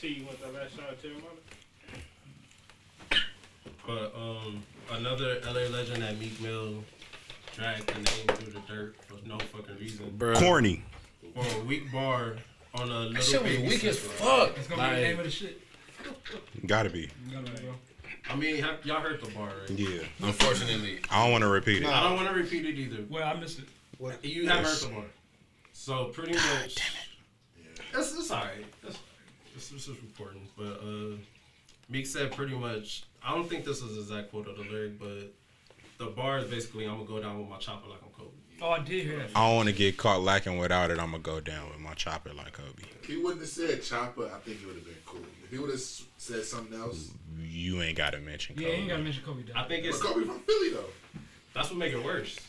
T, 0.00 0.08
you 0.08 0.24
want 0.24 0.40
that 0.40 0.54
last 0.54 0.76
shot 0.76 0.92
of 0.92 1.02
Terry 1.02 1.14
But 3.86 4.14
um, 4.16 4.62
another 4.92 5.40
LA 5.44 5.68
legend 5.76 6.02
that 6.02 6.18
Meek 6.18 6.40
Mill 6.40 6.82
dragged 7.54 7.88
the 7.88 7.94
name 7.94 8.36
through 8.36 8.52
the 8.52 8.60
dirt 8.60 8.96
for 9.06 9.16
no 9.26 9.38
fucking 9.38 9.76
reason. 9.78 10.12
Bro. 10.16 10.36
Corny. 10.36 10.82
For 11.34 11.60
a 11.60 11.64
weak 11.64 11.92
bar 11.92 12.36
on 12.80 12.90
a 12.90 12.94
little 12.94 13.12
That 13.12 13.22
shit 13.24 13.42
was 13.42 13.52
baby 13.52 13.68
weak 13.68 13.84
as 13.84 13.98
fuck. 13.98 14.56
It's 14.56 14.66
gonna 14.68 14.88
be 14.90 14.94
the 14.96 15.00
name 15.02 15.16
Like, 15.16 15.18
of 15.18 15.24
the 15.24 15.30
shit. 15.30 15.60
Gotta 16.66 16.90
be. 16.90 17.10
Gotta 17.32 17.50
be. 17.50 17.68
I 18.30 18.36
mean, 18.36 18.64
y'all 18.84 19.00
heard 19.00 19.20
the 19.22 19.30
bar, 19.30 19.48
right? 19.60 19.70
Yeah. 19.70 20.00
unfortunately, 20.22 21.00
I 21.10 21.22
don't 21.22 21.32
want 21.32 21.42
to 21.42 21.48
repeat 21.48 21.82
it. 21.82 21.88
I 21.88 22.02
don't 22.02 22.16
want 22.16 22.28
to 22.28 22.34
repeat 22.34 22.66
it 22.66 22.74
either. 22.78 23.04
Well, 23.08 23.24
I 23.26 23.38
missed 23.38 23.60
it. 23.60 23.64
You 24.22 24.48
have 24.48 24.60
Yes. 24.64 24.82
heard 24.82 24.90
the 24.90 24.94
bar. 24.96 25.04
So 25.72 26.04
pretty 26.06 26.34
much. 26.34 26.76
It's, 27.94 28.18
it's 28.18 28.30
alright. 28.30 28.66
It's, 28.86 28.98
it's, 29.56 29.72
it's 29.72 29.86
just 29.86 30.00
reporting. 30.02 30.46
But 30.56 30.80
uh, 30.84 31.16
Meek 31.88 32.06
said 32.06 32.32
pretty 32.32 32.54
much. 32.54 33.04
I 33.24 33.34
don't 33.34 33.48
think 33.48 33.64
this 33.64 33.80
is 33.82 33.94
the 33.94 34.00
exact 34.02 34.30
quote 34.30 34.46
of 34.46 34.56
the 34.56 34.64
lyric, 34.64 34.98
but 34.98 35.32
the 35.98 36.06
bar 36.10 36.38
is 36.38 36.50
basically 36.50 36.84
I'm 36.86 36.96
gonna 36.96 37.08
go 37.08 37.20
down 37.20 37.38
with 37.40 37.48
my 37.48 37.56
chopper 37.58 37.88
like 37.88 37.98
I'm 38.04 38.10
Kobe. 38.12 38.30
Oh, 38.60 38.70
I 38.70 38.80
did 38.80 39.04
hear 39.06 39.18
that. 39.18 39.30
I 39.36 39.46
don't 39.46 39.56
want 39.56 39.68
to 39.68 39.74
get 39.74 39.96
caught 39.96 40.20
lacking 40.22 40.58
without 40.58 40.90
it. 40.90 40.98
I'm 40.98 41.10
gonna 41.12 41.22
go 41.22 41.40
down 41.40 41.68
with 41.70 41.78
my 41.78 41.94
chopper 41.94 42.32
like 42.34 42.52
Kobe. 42.52 42.82
If 43.02 43.06
he 43.08 43.16
wouldn't 43.16 43.40
have 43.40 43.48
said 43.48 43.82
chopper, 43.82 44.26
I 44.34 44.38
think 44.40 44.60
it 44.62 44.66
would 44.66 44.74
have 44.76 44.84
been 44.84 44.94
cool. 45.06 45.20
If 45.44 45.50
he 45.50 45.58
would 45.58 45.70
have 45.70 45.80
said 45.80 46.44
something 46.44 46.78
else, 46.78 47.10
You 47.40 47.82
ain't 47.82 47.96
gotta 47.96 48.18
mention 48.18 48.56
Yeah, 48.58 48.66
Kobe. 48.66 48.74
you 48.76 48.80
ain't 48.82 48.90
gotta 48.90 49.02
mention 49.02 49.22
Kobe. 49.24 49.42
I 49.54 49.60
Dad. 49.62 49.68
think 49.68 49.82
but 49.84 49.88
it's 49.90 50.02
Kobe 50.02 50.24
from 50.26 50.40
Philly 50.40 50.70
though. 50.70 50.90
that's 51.54 51.70
what 51.70 51.78
make 51.78 51.92
it 51.92 52.04
worse. 52.04 52.36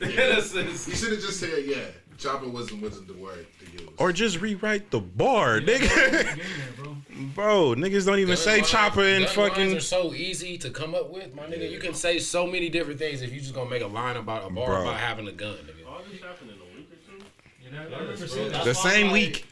It's- 0.00 0.52
He 0.86 0.94
should 0.94 1.12
have 1.12 1.20
just 1.20 1.38
said, 1.40 1.64
yeah, 1.64 1.84
chopper 2.18 2.48
wasn't 2.48 2.82
wasn't 2.82 3.06
the 3.06 3.14
word 3.14 3.46
to 3.64 3.72
use. 3.72 3.90
or 3.98 4.12
just 4.12 4.40
rewrite 4.40 4.90
the 4.90 5.00
bar, 5.00 5.60
Get 5.60 5.80
nigga. 5.82 6.38
in 6.38 6.40
bro. 6.76 6.96
Bro, 7.34 7.74
niggas 7.80 8.06
don't 8.06 8.18
even 8.18 8.34
gun 8.34 8.36
say 8.36 8.56
lines- 8.56 8.70
chopper 8.70 9.02
and 9.04 9.26
gun 9.26 9.48
lines 9.52 9.74
are 9.74 9.80
so 9.80 10.12
easy 10.14 10.58
to 10.58 10.70
come 10.70 10.94
up 10.94 11.10
with, 11.10 11.34
my 11.34 11.44
nigga. 11.44 11.70
You 11.70 11.78
can 11.78 11.94
say 11.94 12.18
so 12.18 12.46
many 12.46 12.68
different 12.68 12.98
things 12.98 13.22
if 13.22 13.32
you 13.32 13.40
just 13.40 13.54
gonna 13.54 13.70
make 13.70 13.82
a 13.82 13.86
line 13.86 14.16
about 14.16 14.46
a 14.46 14.50
bar 14.52 14.66
Bro. 14.66 14.82
about 14.82 14.96
having 15.00 15.28
a 15.28 15.32
gun, 15.32 15.56
nigga. 15.58 15.86
All 15.88 16.00
this 16.10 16.20
happened 16.20 16.50
in 16.50 16.56
a 16.56 16.76
week 16.76 16.88
or 16.90 17.18
two? 17.18 17.24
You 17.64 17.70
know, 17.72 17.80
I 17.80 17.82
Yes, 17.84 17.90
remember 17.92 18.16
bro. 18.18 18.26
seeing 18.26 18.52
that. 18.52 18.64
That's 18.64 18.82
The 18.82 18.88
same 18.90 19.06
like, 19.08 19.12
week. 19.14 19.46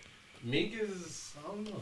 Meek 0.45 0.75
is 0.81 1.33
I 1.39 1.49
don't 1.49 1.65
know. 1.65 1.81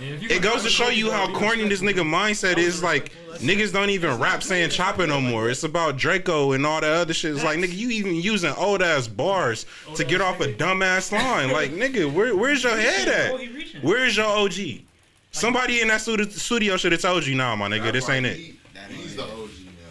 Yeah, 0.00 0.14
if 0.14 0.22
you 0.22 0.28
It 0.30 0.42
goes 0.42 0.62
to 0.62 0.68
show 0.68 0.88
you 0.88 1.10
how 1.10 1.32
corny 1.32 1.68
this 1.68 1.80
nigga 1.82 2.04
mindset 2.04 2.58
is. 2.58 2.82
Like 2.82 3.12
niggas 3.38 3.72
don't 3.72 3.90
even 3.90 4.18
rap 4.18 4.42
saying 4.42 4.70
chopper 4.70 5.06
no 5.06 5.20
more. 5.20 5.48
It's 5.50 5.64
about 5.64 5.96
Draco 5.96 6.52
and 6.52 6.64
all 6.66 6.80
that 6.80 6.90
other 6.92 7.14
shit. 7.14 7.34
It's 7.34 7.44
like 7.44 7.58
nigga, 7.58 7.74
you 7.76 7.90
even 7.90 8.14
using 8.16 8.52
old 8.56 8.82
ass 8.82 9.06
bars 9.08 9.66
to 9.96 10.04
get 10.04 10.20
off 10.20 10.40
a 10.40 10.52
dumbass 10.52 11.12
line. 11.12 11.50
Like 11.52 11.70
nigga, 11.72 12.12
where, 12.12 12.34
where's 12.36 12.62
your 12.62 12.76
head 12.76 13.08
Oh, 13.32 13.38
at? 13.38 13.82
Where's 13.82 14.16
your 14.16 14.26
OG? 14.26 14.82
Somebody 15.30 15.80
in 15.82 15.88
that 15.88 16.00
studio- 16.00 16.28
studio 16.28 16.76
should 16.76 16.92
have 16.92 17.00
told 17.02 17.26
you, 17.26 17.34
nah, 17.34 17.54
my 17.54 17.68
nigga, 17.68 17.92
this 17.92 18.08
ain't 18.08 18.26
it. 18.26 18.36
He, 18.36 18.58
he's 18.90 19.14
the 19.16 19.22
OG 19.24 19.30
now. 19.30 19.90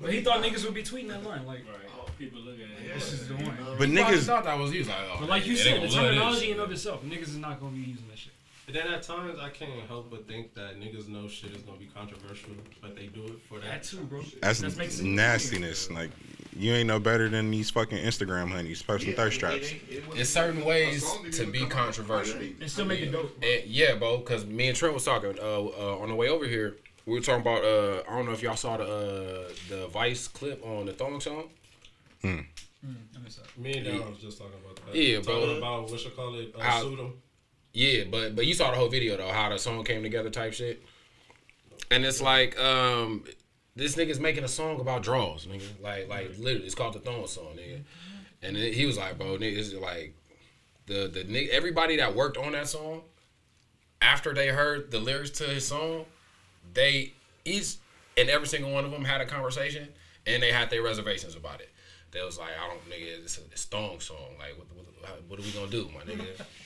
But 0.00 0.12
he 0.12 0.22
thought 0.22 0.42
niggas 0.42 0.64
would 0.64 0.74
be 0.74 0.82
tweeting 0.82 1.08
that 1.08 1.22
line. 1.24 1.46
Like, 1.46 1.58
Right. 1.66 1.76
Oh, 2.00 2.08
people 2.18 2.40
look 2.40 2.54
at 2.54 2.60
it. 2.84 2.94
this 2.94 3.12
is 3.12 3.28
the 3.28 3.34
one. 3.34 3.56
But 3.78 3.88
He 3.88 3.96
probably 3.96 4.16
niggas, 4.18 4.24
thought 4.24 4.44
that 4.44 4.58
was 4.58 4.72
he 4.72 4.82
like, 4.82 4.96
oh, 5.12 5.16
But 5.20 5.28
like 5.28 5.46
you 5.46 5.56
said, 5.56 5.82
the 5.82 5.88
terminology 5.88 6.50
in 6.52 6.58
of 6.58 6.72
itself, 6.72 7.04
niggas 7.04 7.22
is 7.28 7.36
not 7.36 7.60
gonna 7.60 7.72
be 7.72 7.80
using 7.80 8.06
that 8.08 8.18
shit. 8.18 8.31
But 8.72 8.84
then 8.84 8.92
at 8.92 9.02
times 9.02 9.38
I 9.38 9.50
can't 9.50 9.86
help 9.86 10.10
but 10.10 10.26
think 10.26 10.54
that 10.54 10.80
niggas 10.80 11.08
know 11.08 11.28
shit 11.28 11.50
is 11.50 11.62
gonna 11.62 11.78
be 11.78 11.86
controversial, 11.86 12.50
but 12.80 12.96
they 12.96 13.06
do 13.06 13.24
it 13.24 13.40
for 13.48 13.58
that. 13.58 13.66
That 13.70 13.82
too, 13.82 13.98
bro. 14.04 14.22
that's 14.40 14.60
That 14.60 14.76
makes 14.78 14.98
it 15.00 15.04
nastiness. 15.04 15.90
Like 15.90 16.10
you 16.56 16.72
ain't 16.72 16.86
no 16.86 16.98
better 16.98 17.28
than 17.28 17.50
these 17.50 17.70
fucking 17.70 17.98
Instagram 17.98 18.50
honeys 18.50 18.82
posting 18.82 19.14
thirst 19.14 19.40
traps. 19.40 19.74
It's 20.14 20.30
certain 20.30 20.64
ways 20.64 21.04
to 21.32 21.46
be 21.46 21.66
controversial. 21.66 22.40
And 22.40 22.70
still 22.70 22.86
make 22.86 23.00
it 23.00 23.12
dope. 23.12 23.36
And, 23.42 23.64
yeah, 23.66 23.94
bro, 23.96 24.18
because 24.18 24.46
me 24.46 24.68
and 24.68 24.76
Trent 24.76 24.94
was 24.94 25.04
talking 25.04 25.38
uh, 25.38 25.42
uh, 25.42 25.98
on 26.00 26.08
the 26.08 26.14
way 26.14 26.28
over 26.28 26.46
here. 26.46 26.76
We 27.04 27.14
were 27.14 27.20
talking 27.20 27.42
about. 27.42 27.64
Uh, 27.64 28.02
I 28.08 28.16
don't 28.16 28.26
know 28.26 28.32
if 28.32 28.42
y'all 28.42 28.56
saw 28.56 28.76
the 28.78 28.84
uh, 28.84 29.52
the 29.68 29.88
Vice 29.88 30.28
clip 30.28 30.64
on 30.64 30.86
the 30.86 30.92
Thong 30.92 31.20
song. 31.20 31.50
Mm, 32.22 32.46
I. 32.86 33.60
Me 33.60 33.76
and 33.76 33.86
Don 33.86 34.10
was 34.12 34.18
just 34.18 34.38
talking 34.38 34.54
about 34.64 34.76
that. 34.86 34.94
Yeah, 34.94 35.16
talking 35.20 35.24
bro. 35.24 35.56
about 35.58 35.90
what 35.90 36.04
you 36.04 36.10
call 36.12 36.38
it, 36.38 36.54
uh, 36.56 36.62
How- 36.62 36.80
suit 36.80 36.98
'em. 36.98 37.12
Yeah, 37.72 38.04
but 38.10 38.36
but 38.36 38.46
you 38.46 38.54
saw 38.54 38.70
the 38.70 38.76
whole 38.76 38.88
video 38.88 39.16
though, 39.16 39.30
how 39.30 39.48
the 39.48 39.58
song 39.58 39.84
came 39.84 40.02
together, 40.02 40.30
type 40.30 40.52
shit. 40.52 40.82
And 41.90 42.04
it's 42.04 42.20
like, 42.20 42.58
um, 42.58 43.24
this 43.76 43.96
nigga's 43.96 44.20
making 44.20 44.44
a 44.44 44.48
song 44.48 44.80
about 44.80 45.02
draws, 45.02 45.46
nigga. 45.46 45.62
Like 45.82 46.08
like 46.08 46.38
literally, 46.38 46.66
it's 46.66 46.74
called 46.74 46.94
the 46.94 47.00
Thong 47.00 47.26
song, 47.26 47.56
nigga. 47.56 47.80
And 48.42 48.56
then 48.56 48.72
he 48.72 48.84
was 48.84 48.98
like, 48.98 49.18
bro, 49.18 49.38
nigga, 49.38 49.56
it's 49.56 49.72
like 49.72 50.14
the 50.86 51.08
the 51.12 51.24
nigga, 51.24 51.48
everybody 51.48 51.96
that 51.96 52.14
worked 52.14 52.36
on 52.36 52.52
that 52.52 52.68
song, 52.68 53.02
after 54.02 54.34
they 54.34 54.48
heard 54.48 54.90
the 54.90 54.98
lyrics 54.98 55.30
to 55.30 55.44
his 55.44 55.66
song, 55.66 56.04
they 56.74 57.14
each 57.44 57.76
and 58.18 58.28
every 58.28 58.48
single 58.48 58.70
one 58.70 58.84
of 58.84 58.90
them 58.90 59.04
had 59.04 59.22
a 59.22 59.26
conversation, 59.26 59.88
and 60.26 60.42
they 60.42 60.52
had 60.52 60.68
their 60.68 60.82
reservations 60.82 61.36
about 61.36 61.60
it. 61.60 61.70
They 62.10 62.22
was 62.22 62.38
like, 62.38 62.50
I 62.62 62.68
don't, 62.68 62.84
nigga, 62.90 63.24
it's 63.24 63.38
a 63.38 63.40
it's 63.50 63.64
Thong 63.64 63.98
song. 64.00 64.36
Like, 64.38 64.58
what, 64.58 64.66
what, 64.76 65.22
what 65.28 65.38
are 65.38 65.42
we 65.42 65.50
gonna 65.52 65.70
do, 65.70 65.88
my 65.94 66.02
nigga? 66.02 66.26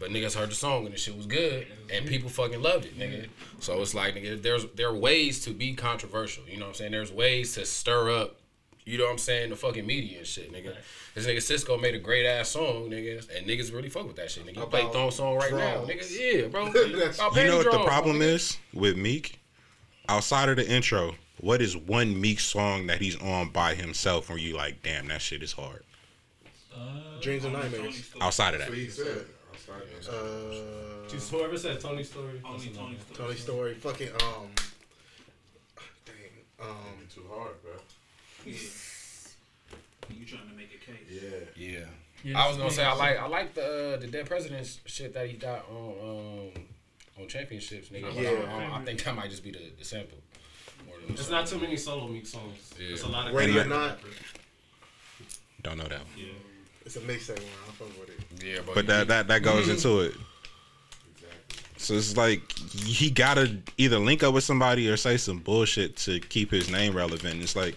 But 0.00 0.10
niggas 0.10 0.34
heard 0.34 0.50
the 0.50 0.54
song 0.54 0.86
and 0.86 0.94
the 0.94 0.98
shit 0.98 1.14
was 1.16 1.26
good, 1.26 1.66
and 1.92 2.06
people 2.06 2.30
fucking 2.30 2.60
loved 2.62 2.86
it, 2.86 2.98
nigga. 2.98 3.28
So 3.60 3.80
it's 3.82 3.94
like, 3.94 4.14
nigga, 4.14 4.42
there's 4.42 4.64
there 4.74 4.88
are 4.88 4.94
ways 4.96 5.44
to 5.44 5.50
be 5.50 5.74
controversial. 5.74 6.42
You 6.48 6.56
know 6.56 6.62
what 6.64 6.68
I'm 6.70 6.74
saying? 6.74 6.92
There's 6.92 7.12
ways 7.12 7.54
to 7.54 7.66
stir 7.66 8.10
up 8.10 8.36
You 8.86 8.96
know 8.98 9.04
what 9.04 9.12
I'm 9.12 9.18
saying? 9.18 9.50
The 9.50 9.56
fucking 9.56 9.86
media 9.86 10.18
and 10.18 10.26
shit, 10.26 10.50
nigga. 10.52 10.74
This 11.14 11.26
nigga 11.26 11.36
Sisqó 11.36 11.80
made 11.80 11.94
a 11.94 11.98
great 11.98 12.24
ass 12.26 12.48
song, 12.48 12.88
nigga, 12.88 13.28
and 13.36 13.46
niggas 13.46 13.72
really 13.74 13.90
fuck 13.90 14.06
with 14.06 14.16
that 14.16 14.30
shit, 14.30 14.46
nigga. 14.46 14.56
You 14.56 14.66
play 14.66 14.80
About 14.80 14.92
Thong 14.94 15.10
song 15.10 15.36
right 15.36 15.52
now, 15.52 15.84
drugs. 15.84 16.10
nigga. 16.10 16.40
Yeah, 16.42 16.48
bro. 16.48 16.66
You 16.74 16.96
know 16.96 17.08
panty 17.10 17.56
what 17.58 17.70
the 17.70 17.84
problem 17.84 18.20
nigga. 18.20 18.34
is 18.34 18.58
with 18.72 18.96
Meek? 18.96 19.38
Outside 20.08 20.48
of 20.48 20.56
the 20.56 20.68
intro, 20.68 21.14
what 21.40 21.60
is 21.60 21.76
one 21.76 22.18
Meek 22.18 22.40
song 22.40 22.86
that 22.86 23.00
he's 23.00 23.20
on 23.20 23.50
by 23.50 23.74
himself 23.74 24.28
where 24.30 24.38
you 24.38 24.56
like, 24.56 24.82
damn, 24.82 25.08
that 25.08 25.20
shit 25.20 25.42
is 25.42 25.52
hard? 25.52 25.84
Dreams 27.20 27.44
and 27.44 27.52
nightmares. 27.52 28.10
Outside 28.20 28.54
of 28.54 28.60
That's 28.60 28.96
that. 28.96 29.26
Uh, 30.08 31.08
Just 31.08 31.30
whoever 31.30 31.56
said 31.58 31.80
Tony 31.80 32.02
Story. 32.04 32.40
Only 32.44 32.68
Tony 32.68 32.94
enough. 32.94 33.12
Tony 33.14 33.34
Story. 33.36 33.74
Fucking 33.74 34.08
um. 34.08 34.48
Dang. 36.04 36.14
Um. 36.68 37.06
Too 37.14 37.24
hard, 37.32 37.60
bro. 37.62 37.72
You 38.46 40.24
trying 40.26 40.48
to 40.48 40.54
make 40.56 40.70
a 40.74 40.84
case? 40.84 41.06
Yeah. 41.22 41.30
Yeah. 41.56 41.84
Yeah, 42.22 42.38
I 42.38 42.48
was 42.48 42.58
gonna 42.58 42.70
say 42.70 42.84
I 42.84 42.92
like 42.94 43.18
I 43.18 43.26
like 43.26 43.54
the 43.54 43.94
uh, 43.94 43.96
the 43.96 44.06
dead 44.06 44.26
presidents 44.26 44.80
shit 44.84 45.14
that 45.14 45.26
he 45.26 45.34
got 45.38 45.64
on 45.70 46.50
um 46.56 46.62
on 47.22 47.28
championships, 47.28 47.88
nigga. 47.88 48.02
But 48.14 48.18
I, 48.18 48.20
Yeah. 48.20 48.70
I, 48.74 48.78
I 48.80 48.84
think 48.84 49.02
that 49.04 49.14
might 49.16 49.30
just 49.30 49.42
be 49.42 49.50
the, 49.52 49.60
the 49.78 49.84
sample. 49.84 50.18
More 50.86 50.96
than 50.98 51.14
the 51.14 51.20
It's 51.20 51.30
not 51.30 51.46
too 51.46 51.58
many 51.58 51.76
solo 51.78 52.08
Meek 52.08 52.26
songs. 52.26 52.74
Yeah. 52.78 52.88
It's 52.92 53.02
a 53.04 53.08
lot 53.08 53.28
of 53.28 53.34
Ready 53.34 53.58
or 53.58 53.64
Not. 53.64 53.90
rappers. 53.90 54.14
Don't 55.62 55.78
know 55.78 55.84
that 55.84 55.98
one. 55.98 56.08
Yeah. 56.18 56.24
It's 56.90 56.96
a 56.96 57.00
mixtape 57.02 57.38
one. 57.38 57.46
I 57.68 57.70
fuck 57.70 58.00
with 58.00 58.08
it. 58.08 58.44
Yeah, 58.44 58.62
but, 58.66 58.74
But 58.74 58.86
that 58.88 59.06
that 59.06 59.28
that 59.28 59.42
goes 59.44 59.68
into 59.68 60.00
it. 60.00 60.14
So 61.76 61.94
it's 61.94 62.16
like 62.16 62.50
he 62.52 63.10
gotta 63.10 63.58
either 63.78 64.00
link 64.00 64.24
up 64.24 64.34
with 64.34 64.42
somebody 64.42 64.88
or 64.88 64.96
say 64.96 65.16
some 65.16 65.38
bullshit 65.38 65.96
to 65.98 66.18
keep 66.18 66.50
his 66.50 66.68
name 66.68 66.96
relevant. 66.96 67.40
It's 67.44 67.54
like 67.54 67.76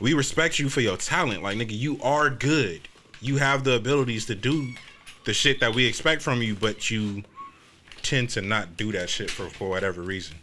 we 0.00 0.14
respect 0.14 0.58
you 0.58 0.68
for 0.68 0.80
your 0.80 0.96
talent. 0.96 1.44
Like 1.44 1.56
nigga, 1.56 1.78
you 1.78 2.00
are 2.02 2.28
good. 2.28 2.80
You 3.20 3.36
have 3.36 3.62
the 3.62 3.74
abilities 3.74 4.26
to 4.26 4.34
do 4.34 4.68
the 5.26 5.32
shit 5.32 5.60
that 5.60 5.72
we 5.72 5.86
expect 5.86 6.20
from 6.20 6.42
you, 6.42 6.56
but 6.56 6.90
you 6.90 7.22
tend 8.02 8.30
to 8.30 8.42
not 8.42 8.76
do 8.76 8.90
that 8.92 9.10
shit 9.10 9.30
for, 9.30 9.48
for 9.48 9.68
whatever 9.68 10.02
reason. 10.02 10.34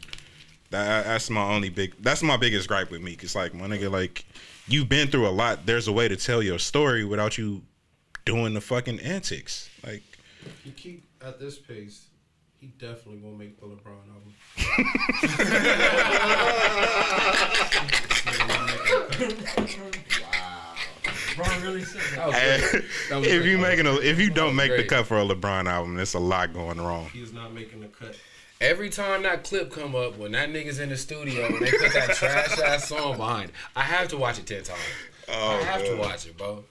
That 0.69 1.03
that's 1.03 1.29
my 1.29 1.43
only 1.43 1.67
big 1.67 1.93
that's 1.99 2.23
my 2.23 2.37
biggest 2.37 2.69
gripe 2.69 2.89
with 2.89 3.01
Meek. 3.01 3.21
It's 3.21 3.35
like 3.35 3.53
my 3.53 3.67
nigga, 3.67 3.91
like 3.91 4.23
you've 4.69 4.87
been 4.87 5.09
through 5.09 5.27
a 5.27 5.35
lot. 5.35 5.65
There's 5.65 5.89
a 5.89 5.91
way 5.91 6.07
to 6.07 6.15
tell 6.15 6.41
your 6.41 6.57
story 6.57 7.03
without 7.03 7.37
you 7.37 7.63
doing 8.31 8.53
the 8.53 8.61
fucking 8.61 8.99
antics. 9.01 9.69
Like 9.85 10.03
He 10.63 10.71
keep 10.71 11.03
at 11.21 11.39
this 11.39 11.57
pace. 11.57 12.07
He 12.59 12.67
definitely 12.67 13.17
won't 13.17 13.37
make 13.39 13.59
the 13.59 13.65
LeBron 13.65 14.07
album. 14.07 14.33
Ron 21.37 21.61
really 21.61 21.83
said 21.83 22.01
that. 22.17 22.31
That 22.31 22.71
was 22.73 22.81
That 23.09 23.17
was 23.19 23.27
if 23.27 23.41
great. 23.41 23.51
you 23.51 23.57
making 23.57 23.87
a 23.87 23.93
if 23.95 24.19
you 24.19 24.29
don't 24.29 24.55
make 24.55 24.75
the 24.75 24.83
cut 24.83 25.07
for 25.07 25.17
a 25.19 25.23
LeBron 25.23 25.65
album, 25.67 25.95
there's 25.95 26.13
a 26.13 26.19
lot 26.19 26.53
going 26.53 26.79
wrong. 26.79 27.09
He's 27.13 27.33
not 27.33 27.53
making 27.53 27.81
the 27.81 27.87
cut. 27.87 28.15
Every 28.59 28.89
time 28.89 29.23
that 29.23 29.43
clip 29.43 29.71
come 29.71 29.95
up, 29.95 30.17
when 30.17 30.33
that 30.33 30.49
nigga's 30.49 30.79
in 30.79 30.89
the 30.89 30.97
studio 30.97 31.45
and 31.47 31.59
they 31.59 31.71
put 31.71 31.93
that 31.93 32.11
trash 32.15 32.59
ass 32.59 32.87
song 32.87 33.17
behind, 33.17 33.49
it, 33.49 33.55
I 33.75 33.81
have 33.81 34.07
to 34.09 34.17
watch 34.17 34.37
it 34.39 34.45
ten 34.45 34.63
times. 34.63 34.79
Oh, 35.29 35.59
I 35.61 35.63
have 35.63 35.83
to 35.85 35.95
watch 35.95 36.27
it, 36.27 36.37
bro. 36.37 36.63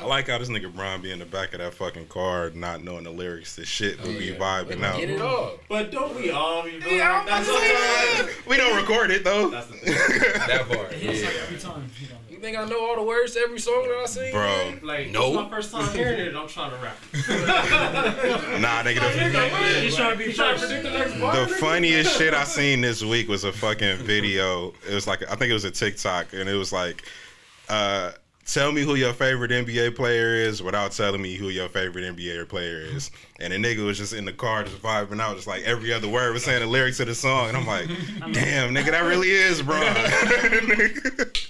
I 0.00 0.04
like 0.04 0.28
how 0.28 0.38
this 0.38 0.48
nigga 0.48 0.72
Brian 0.72 1.02
be 1.02 1.10
in 1.10 1.18
the 1.18 1.24
back 1.26 1.54
of 1.54 1.58
that 1.58 1.74
fucking 1.74 2.06
car, 2.06 2.50
not 2.54 2.84
knowing 2.84 3.02
the 3.02 3.10
lyrics 3.10 3.56
to 3.56 3.66
shit, 3.66 3.96
but 3.98 4.06
be 4.06 4.32
vibing 4.32 4.84
out. 4.84 4.96
Get 5.00 5.10
it 5.10 5.20
off. 5.20 5.54
But 5.68 5.90
don't 5.90 6.14
we 6.14 6.30
all 6.30 6.62
be 6.62 6.78
doing 6.78 6.98
Yeah, 6.98 7.18
I'm 7.20 7.26
that 7.26 7.42
about 7.42 7.52
to 7.52 7.66
say 7.68 8.16
sometimes? 8.16 8.46
We 8.46 8.56
don't 8.58 8.76
record 8.80 9.10
it 9.10 9.24
though, 9.24 9.48
That's 9.50 9.66
the 9.66 9.72
thing. 9.74 9.94
That 10.46 10.68
part. 10.68 10.92
It's 10.92 11.24
like 11.24 11.34
Yeah. 11.34 11.40
every 11.42 11.58
time. 11.58 11.90
He 11.98 12.06
know. 12.06 12.12
You 12.30 12.38
think 12.38 12.56
I 12.56 12.64
know 12.66 12.78
all 12.88 12.94
the 12.94 13.02
words 13.02 13.34
to 13.34 13.40
every 13.40 13.58
song 13.58 13.88
that 13.88 13.98
I 14.00 14.06
sing? 14.06 14.32
bro. 14.32 14.74
Like, 14.84 15.10
No. 15.10 15.26
it's 15.26 15.34
my 15.34 15.48
first 15.50 15.72
time 15.72 15.92
hearing 15.92 16.20
it. 16.20 16.36
I'm 16.36 16.46
trying 16.46 16.70
to 16.70 16.76
rap. 16.76 16.96
Nah, 18.60 18.82
nigga. 18.84 19.00
The, 19.00 19.80
He's 19.80 19.96
trying 19.96 20.16
to 20.16 20.24
be 20.24 20.32
trying 20.32 20.54
to 20.54 20.60
predict 20.60 20.84
the 20.84 20.90
next 20.90 21.18
bar? 21.18 21.34
the 21.40 21.48
funniest 21.54 22.16
shit 22.16 22.34
I 22.34 22.44
seen 22.58 22.80
this 22.82 23.02
week 23.02 23.26
was 23.28 23.42
a 23.42 23.52
fucking 23.52 23.96
video. 23.98 24.74
It 24.88 24.94
was 24.94 25.08
like 25.08 25.22
I 25.28 25.34
think 25.34 25.50
it 25.50 25.54
was 25.54 25.64
a 25.64 25.72
TikTok, 25.72 26.32
and 26.34 26.48
it 26.48 26.54
was 26.54 26.72
like, 26.72 27.02
uh, 27.68 28.12
"Tell 28.52 28.72
me 28.72 28.82
who 28.82 28.94
your 28.94 29.12
favorite 29.12 29.50
NBA 29.50 29.94
player 29.94 30.34
is 30.34 30.62
without 30.62 30.92
telling 30.92 31.22
me 31.22 31.34
who 31.34 31.48
your 31.48 31.68
favorite 31.68 32.04
NBA 32.04 32.48
player 32.48 32.80
is." 32.80 33.10
And 33.38 33.52
the 33.52 33.56
nigga 33.56 33.84
was 33.84 33.98
just 33.98 34.12
in 34.12 34.24
the 34.24 34.32
car, 34.32 34.64
just 34.64 34.82
vibing 34.82 35.20
out, 35.20 35.36
just 35.36 35.46
like 35.46 35.62
every 35.62 35.92
other 35.92 36.08
word 36.08 36.32
was 36.32 36.44
saying 36.44 36.60
the 36.60 36.66
lyrics 36.66 36.96
to 36.96 37.04
the 37.04 37.14
song, 37.14 37.48
and 37.48 37.56
I'm 37.56 37.66
like, 37.66 37.86
"Damn, 38.32 38.74
nigga, 38.74 38.90
that 38.90 39.04
really 39.04 39.30
is, 39.30 39.62
bro." 39.62 39.78
That 39.80 40.62
nigga 40.62 41.48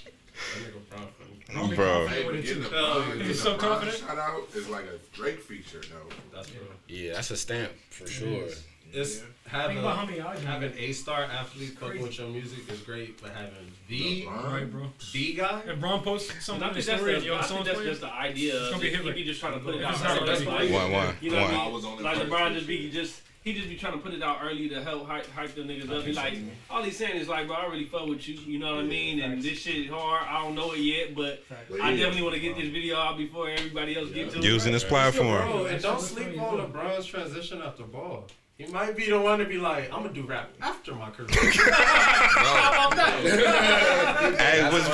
Bron 1.68 1.74
bro. 1.74 2.06
Hey, 2.06 2.24
but 2.24 2.42
getting 2.42 2.64
a, 2.64 2.68
getting 2.68 3.20
he's 3.24 3.42
so 3.42 3.56
confident. 3.56 3.98
Shout 3.98 4.18
out 4.18 4.42
is 4.54 4.68
like 4.68 4.84
a 4.84 4.98
Drake 5.16 5.40
feature, 5.40 5.80
though. 5.90 6.14
That's. 6.34 6.50
Yeah, 6.88 7.14
that's 7.14 7.30
a 7.30 7.36
stamp 7.36 7.72
for 7.90 8.06
sure. 8.06 8.48
It's 8.92 9.18
Think 9.18 9.32
having 9.46 9.78
about 9.78 9.96
how 9.96 10.04
many 10.06 10.20
eyes 10.20 10.40
you 10.42 10.46
having 10.46 10.72
a 10.76 10.92
star 10.92 11.22
athlete 11.24 11.78
fucking 11.78 12.02
with 12.02 12.18
your 12.18 12.28
music 12.28 12.70
is 12.70 12.80
great, 12.80 13.20
but 13.22 13.30
having 13.32 13.52
the 13.88 14.26
Right, 14.26 14.70
bro. 14.70 14.82
the 15.12 15.32
guy. 15.34 15.62
If 15.66 15.82
Ron 15.82 16.02
posts 16.02 16.30
And 16.32 16.42
something 16.42 16.64
I 16.64 16.68
in 16.68 16.74
the 16.74 16.82
think 16.82 16.86
that's, 16.86 16.98
story 17.00 17.14
and 17.14 17.22
the, 17.22 17.26
your 17.26 17.38
I 17.38 17.42
think 17.42 17.64
that's 17.66 17.80
just 17.82 18.00
the 18.02 18.12
idea. 18.12 18.54
It's 18.56 18.66
Of 18.66 18.70
gonna 18.82 19.02
be 19.04 19.10
it. 19.10 19.16
He 19.16 19.24
just 19.24 19.40
trying 19.40 19.54
to 19.54 19.60
put 19.60 19.74
it 19.74 19.84
out. 19.84 19.94
it's 19.94 20.02
not 20.02 20.20
early. 20.22 20.28
already- 20.30 20.44
Like, 20.46 20.70
One, 20.72 20.92
one, 20.92 21.16
You 21.20 21.30
know 21.30 21.42
what. 21.42 21.50
I 21.54 21.64
I 21.64 21.68
was 21.68 21.82
mean? 21.82 21.92
only 21.92 22.04
Like 22.04 22.16
first 22.18 22.30
LeBron 22.30 22.54
just 22.54 22.66
be 22.66 22.90
just 22.90 23.22
he 23.44 23.54
just 23.54 23.68
be 23.70 23.76
trying 23.76 23.92
to 23.94 23.98
put 24.00 24.12
it 24.12 24.22
out 24.22 24.38
early 24.42 24.68
to 24.68 24.82
help 24.82 25.06
hype, 25.06 25.30
hype 25.30 25.54
the 25.54 25.62
niggas 25.62 25.90
up. 25.90 26.04
He 26.04 26.12
like 26.12 26.36
all 26.68 26.82
he's 26.82 26.96
saying 26.98 27.16
is 27.16 27.28
like, 27.28 27.46
bro, 27.46 27.56
I 27.56 27.66
really 27.66 27.86
fuck 27.86 28.06
with 28.06 28.28
you. 28.28 28.34
You 28.34 28.58
know 28.58 28.74
what 28.76 28.84
I 28.84 28.88
mean? 28.88 29.20
And 29.20 29.40
this 29.40 29.58
shit 29.60 29.76
is 29.76 29.88
hard. 29.90 30.26
I 30.28 30.42
don't 30.42 30.54
know 30.54 30.72
it 30.72 30.80
yet, 30.80 31.14
but 31.14 31.42
But 31.70 31.80
I 31.80 31.96
definitely 31.96 32.22
want 32.22 32.34
to 32.34 32.40
get 32.40 32.56
this 32.56 32.68
video 32.68 32.96
out 32.98 33.16
before 33.16 33.48
everybody 33.48 33.96
else 33.96 34.10
get 34.10 34.30
to 34.32 34.38
it. 34.38 34.44
Using 34.44 34.72
this 34.72 34.84
platform. 34.84 35.28
Bro, 35.28 35.38
platform. 35.46 35.66
and 35.72 35.82
don't 35.82 36.00
sleep 36.00 36.38
on 36.42 36.58
LeBron's 36.70 37.06
transition 37.06 37.62
after 37.62 37.84
ball. 37.84 38.26
He 38.58 38.66
might 38.72 38.96
be 38.96 39.08
the 39.08 39.20
one 39.20 39.38
to 39.38 39.44
be 39.44 39.56
like, 39.56 39.84
I'm 39.92 40.02
gonna 40.02 40.12
do 40.12 40.24
rap 40.26 40.50
after 40.60 40.92
my 40.92 41.10
career. 41.10 41.28
How 41.70 42.88
about 42.88 42.96
that? 42.96 44.34
Hey, 44.40 44.68
what's 44.72 44.88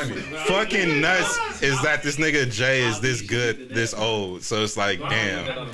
fucking 0.46 1.00
nuts 1.00 1.62
is 1.62 1.80
that 1.80 2.02
this 2.02 2.16
nigga 2.16 2.50
Jay 2.50 2.82
is 2.82 3.00
this 3.00 3.22
good, 3.22 3.70
this 3.70 3.94
old. 3.94 4.42
So 4.42 4.62
it's 4.62 4.76
like, 4.76 5.00
damn. 5.00 5.70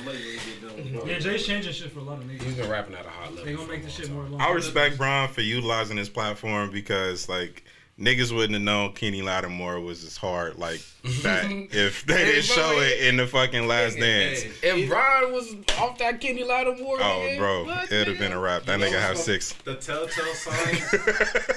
Yeah, 1.05 1.19
Jay's 1.19 1.45
changing 1.45 1.73
shit 1.73 1.91
for 1.91 1.99
a 1.99 2.03
lot 2.03 2.19
of 2.19 2.23
niggas. 2.23 2.43
He's 2.43 2.55
been 2.55 2.69
rapping 2.69 2.95
at 2.95 3.05
a 3.05 3.09
high 3.09 3.27
level. 3.27 3.43
They 3.43 3.55
gonna 3.55 3.67
make 3.67 3.83
this 3.83 3.93
shit 3.93 4.09
more 4.09 4.23
long. 4.23 4.39
I 4.39 4.51
respect 4.53 4.97
Brian 4.97 5.29
for 5.29 5.41
utilizing 5.41 5.97
this 5.97 6.07
platform 6.07 6.71
because 6.71 7.27
like 7.27 7.65
niggas 8.01 8.33
wouldn't 8.35 8.53
have 8.53 8.61
known 8.61 8.93
Kenny 8.93 9.21
Lattimore 9.21 9.79
was 9.79 10.03
as 10.03 10.17
hard 10.17 10.57
like 10.57 10.81
that 11.23 11.45
if 11.71 12.05
they 12.05 12.25
didn't 12.25 12.43
show 12.43 12.79
it 12.79 13.07
in 13.07 13.17
the 13.17 13.27
fucking 13.27 13.67
last 13.67 13.97
dance. 13.99 14.43
If 14.63 14.89
Brian 14.89 15.31
was 15.31 15.55
off 15.79 15.97
that 15.99 16.19
Kenny 16.19 16.43
Lattimore, 16.43 16.97
Oh, 16.99 17.19
nigga, 17.21 17.37
bro, 17.37 17.69
it'd 17.83 18.07
have 18.07 18.17
been 18.19 18.31
a 18.33 18.39
rap. 18.39 18.63
That 18.63 18.79
nigga 18.79 18.99
have 18.99 19.17
six. 19.17 19.53
The 19.63 19.75
telltale 19.75 20.33
sign 20.33 20.75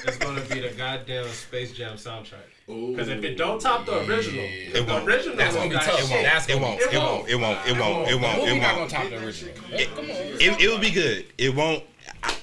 is 0.07 0.17
gonna 0.17 0.41
be 0.41 0.61
the 0.61 0.73
goddamn 0.77 1.27
Space 1.29 1.71
Jam 1.73 1.97
soundtrack. 1.97 2.35
Because 2.67 3.09
if 3.09 3.23
it 3.23 3.35
don't 3.37 3.61
top 3.61 3.85
the 3.85 3.99
original, 4.07 4.43
if 4.43 4.75
It 4.75 4.87
won't. 4.87 5.07
original 5.07 5.35
That's 5.37 5.55
gonna 5.55 5.69
be 5.69 5.75
got 5.75 5.83
tough. 5.83 6.07
shit, 6.07 6.23
That's 6.23 6.45
It 6.49 6.53
gonna 6.53 6.65
won't. 6.65 6.79
be 6.79 6.85
It 6.85 6.97
won't. 6.99 7.29
It 7.29 7.35
won't. 7.35 7.67
It 7.67 7.79
won't. 7.79 8.07
It 8.07 8.11
The 8.11 8.17
won't. 8.17 8.37
movie 8.39 8.51
It 8.51 8.59
not 8.61 8.67
gonna 8.69 8.77
won't. 8.79 8.89
top 8.91 9.09
the 9.09 9.23
original. 9.25 9.53
Come 9.55 10.05
on. 10.05 10.09
It, 10.09 10.61
it 10.61 10.69
would 10.71 10.81
be 10.81 10.89
good. 10.91 11.25
It 11.37 11.53
won't. 11.53 11.83
I, 12.23 12.35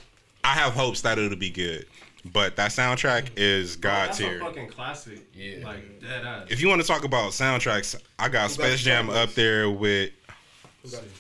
I 0.44 0.48
have 0.54 0.74
hopes 0.74 1.00
that 1.00 1.18
it'll 1.18 1.36
be 1.36 1.50
good, 1.50 1.86
but 2.24 2.56
that 2.56 2.70
soundtrack 2.70 3.28
is 3.37 3.76
god 3.76 4.08
That's 4.08 4.20
a 4.20 4.22
tier. 4.22 4.40
fucking 4.40 4.68
classic. 4.68 5.20
Yeah. 5.35 5.64
Like 5.66 6.00
dead 6.00 6.24
ass. 6.24 6.46
If 6.50 6.61
you 6.61 6.68
want 6.68 6.80
to 6.80 6.87
talk 6.87 7.04
about 7.04 7.32
soundtracks, 7.32 7.94
I 8.18 8.28
got 8.28 8.50
Who 8.50 8.56
got 8.58 8.64
Space 8.68 8.80
Jam 8.82 9.11
up 9.11 9.35
there 9.35 9.68
with 9.70 10.11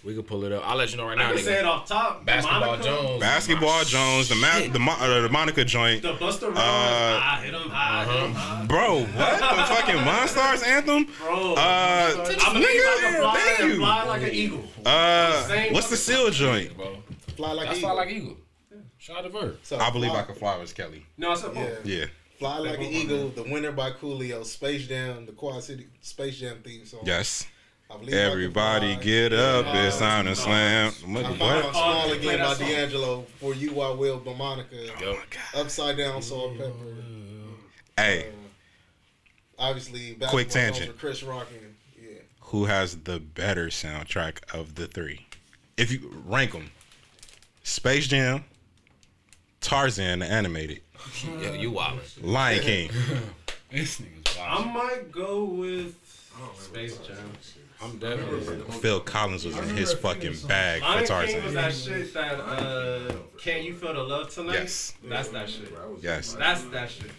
We 0.04 0.14
can 0.14 0.22
pull 0.24 0.44
it 0.44 0.50
up. 0.52 0.68
I'll 0.68 0.76
let 0.76 0.90
you 0.90 0.96
know 0.96 1.06
right 1.06 1.16
I 1.18 1.22
now, 1.22 1.28
can 1.34 1.38
say 1.44 1.58
it 1.60 1.64
off 1.64 1.86
top. 1.86 2.24
Basketball 2.24 2.60
Monica, 2.60 2.84
Jones. 2.84 3.20
Basketball 3.20 3.84
Jones, 3.84 4.28
the 4.28 4.34
Ma- 4.34 4.72
the, 4.72 4.78
Mo- 4.80 4.96
uh, 4.98 5.20
the 5.20 5.28
Monica 5.28 5.64
joint. 5.64 6.02
The 6.02 6.14
Busta 6.14 6.42
Rhymes. 6.48 6.58
Uh, 6.58 7.20
I 7.22 7.40
hit 7.44 7.54
him 7.54 7.70
high. 7.70 8.04
hit 8.04 8.22
him 8.24 8.32
high. 8.34 8.64
Bro, 8.66 9.00
what 9.04 9.38
the 9.38 9.74
fucking 9.74 9.94
Monstars 9.96 10.66
anthem? 10.66 11.06
Bro. 11.20 11.54
Uh, 11.54 11.56
I'm 11.58 12.16
gonna 12.54 12.66
nigga, 12.66 13.02
like 13.04 13.14
a 13.14 13.18
fly, 13.20 13.54
thank 13.56 13.70
you. 13.72 13.76
fly 13.78 14.04
like 14.04 14.22
an 14.22 14.30
eagle. 14.32 14.64
Uh, 14.84 15.42
Same 15.46 15.72
what's 15.72 15.90
the 15.90 15.96
Seal 15.96 16.30
joint? 16.30 16.76
Bro. 16.76 16.96
Fly 17.36 17.52
like 17.52 17.66
That's 17.68 17.78
eagle. 17.78 17.90
fly 17.90 17.96
like 18.04 18.10
eagle. 18.12 18.36
Shout 19.02 19.16
out 19.16 19.22
to 19.24 19.28
Verb. 19.30 19.58
So, 19.64 19.78
I 19.80 19.90
believe 19.90 20.12
fly, 20.12 20.20
I 20.20 20.22
could 20.22 20.36
fly 20.36 20.56
was 20.58 20.72
Kelly. 20.72 21.04
No, 21.18 21.32
it's 21.32 21.40
said 21.40 21.52
both. 21.54 21.84
Yeah. 21.84 21.98
Yeah. 22.00 22.06
Fly 22.38 22.58
like 22.58 22.78
an 22.78 22.84
eagle. 22.84 23.30
The 23.30 23.42
winner 23.42 23.72
by 23.72 23.90
Coolio. 23.90 24.44
Space 24.44 24.86
Jam. 24.86 25.26
The 25.26 25.32
Quad 25.32 25.60
City 25.64 25.88
Space 26.02 26.38
Jam 26.38 26.58
theme 26.62 26.86
song. 26.86 27.00
Yes. 27.04 27.44
I 27.90 27.96
believe 27.96 28.14
I 28.14 28.18
Everybody 28.18 28.94
get 28.94 29.32
up. 29.32 29.66
It's 29.74 29.96
Uh, 29.96 29.98
time 29.98 30.26
to 30.26 30.36
slam. 30.36 30.92
What? 31.12 31.24
I 31.24 31.28
found 31.36 31.40
what? 31.40 31.70
Small 31.72 32.10
Oh, 32.10 32.12
again 32.12 32.38
by. 32.38 32.54
D'Angelo. 32.54 33.26
For 33.40 33.54
you, 33.54 33.80
I 33.80 33.90
will. 33.90 34.18
By 34.20 34.34
Monica. 34.34 34.76
Oh 35.04 35.14
my 35.14 35.24
God. 35.30 35.60
Upside 35.60 35.96
down, 35.96 36.22
salt 36.22 36.56
pepper. 36.56 36.72
Hey, 37.96 38.28
Obviously, 39.58 40.16
Quick 40.28 40.48
tangent. 40.48 40.88
with 40.88 40.98
Chris 40.98 41.24
Rock 41.24 41.48
and 41.52 41.74
yeah. 42.00 42.18
who 42.40 42.66
has 42.66 42.98
the 42.98 43.18
better 43.18 43.66
soundtrack 43.66 44.38
of 44.54 44.76
the 44.76 44.86
three? 44.86 45.26
If 45.76 45.90
you 45.92 46.22
rank 46.24 46.52
them, 46.52 46.70
Space 47.64 48.06
Jam, 48.06 48.44
Tarzan 49.62 50.18
the 50.20 50.26
animated, 50.26 50.80
Yo, 51.40 51.52
you 51.54 51.72
wildin'. 51.72 52.22
Lion 52.22 52.60
King. 52.62 52.90
This 53.70 54.02
nigga's 54.02 54.36
I 54.38 54.62
might 54.70 55.10
go 55.10 55.44
with 55.44 55.96
I 56.36 56.40
don't 56.40 56.48
remember 56.48 56.62
Space 56.62 56.96
Tarzan 56.98 57.16
Jam. 57.16 57.62
I'm 57.80 57.98
definitely. 57.98 58.70
Phil 58.80 59.00
Collins 59.00 59.46
was 59.46 59.56
in 59.56 59.66
his 59.76 59.94
fucking 59.94 60.36
bag 60.46 60.80
for 60.82 60.86
Lion 60.88 61.26
King 61.26 61.44
was 61.44 61.54
Tarzan. 61.54 61.54
that 61.54 61.72
shit 61.72 62.12
that 62.12 62.38
uh, 62.40 63.12
Can 63.38 63.62
You 63.64 63.72
Feel 63.74 63.94
the 63.94 64.02
Love 64.02 64.28
Tonight? 64.30 64.52
Yes. 64.54 64.92
That's 65.02 65.28
that 65.30 65.48
shit. 65.48 65.74
Bro, 65.74 65.96
Yes. 66.02 66.34
That's 66.34 66.64
that 66.64 66.90
shit. 66.90 67.10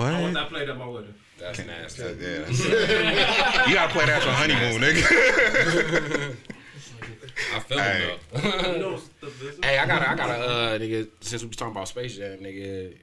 I 0.00 0.10
want 0.10 0.22
What? 0.24 0.34
that 0.34 0.48
played 0.48 0.68
at 0.68 0.76
my 0.76 0.86
wedding. 0.88 1.14
That's 1.38 1.58
nasty. 1.64 2.02
Yeah, 2.02 2.08
that's- 2.40 2.58
you 3.68 3.74
gotta 3.74 3.92
play 3.92 4.06
that 4.06 4.20
at 4.20 4.24
your 4.24 4.34
honeymoon, 4.34 4.80
nigga. 4.82 6.36
I 7.54 7.60
feel 7.60 7.78
Hey. 7.78 8.12
it 8.14 8.20
though. 8.32 8.40
You 8.72 8.78
know 8.78 9.00
the 9.20 9.26
business? 9.26 9.58
Hey, 9.64 9.78
I 9.78 9.86
gotta, 9.86 10.10
I 10.10 10.14
gotta, 10.14 10.34
uh, 10.44 10.78
nigga. 10.78 11.08
Since 11.20 11.42
we 11.42 11.48
was 11.48 11.56
talking 11.56 11.72
about 11.72 11.88
Space 11.88 12.16
Jam, 12.16 12.38
nigga, 12.38 12.96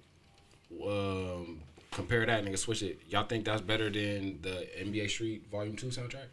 um, 0.86 1.59
compare 1.91 2.25
that, 2.25 2.43
nigga. 2.45 2.57
Switch 2.57 2.82
it. 2.84 2.99
Y'all 3.09 3.25
think 3.25 3.45
that's 3.45 3.61
better 3.61 3.89
than 3.89 4.39
the 4.41 4.67
NBA 4.80 5.09
Street 5.09 5.43
Volume 5.51 5.75
Two 5.75 5.88
soundtrack? 5.88 6.28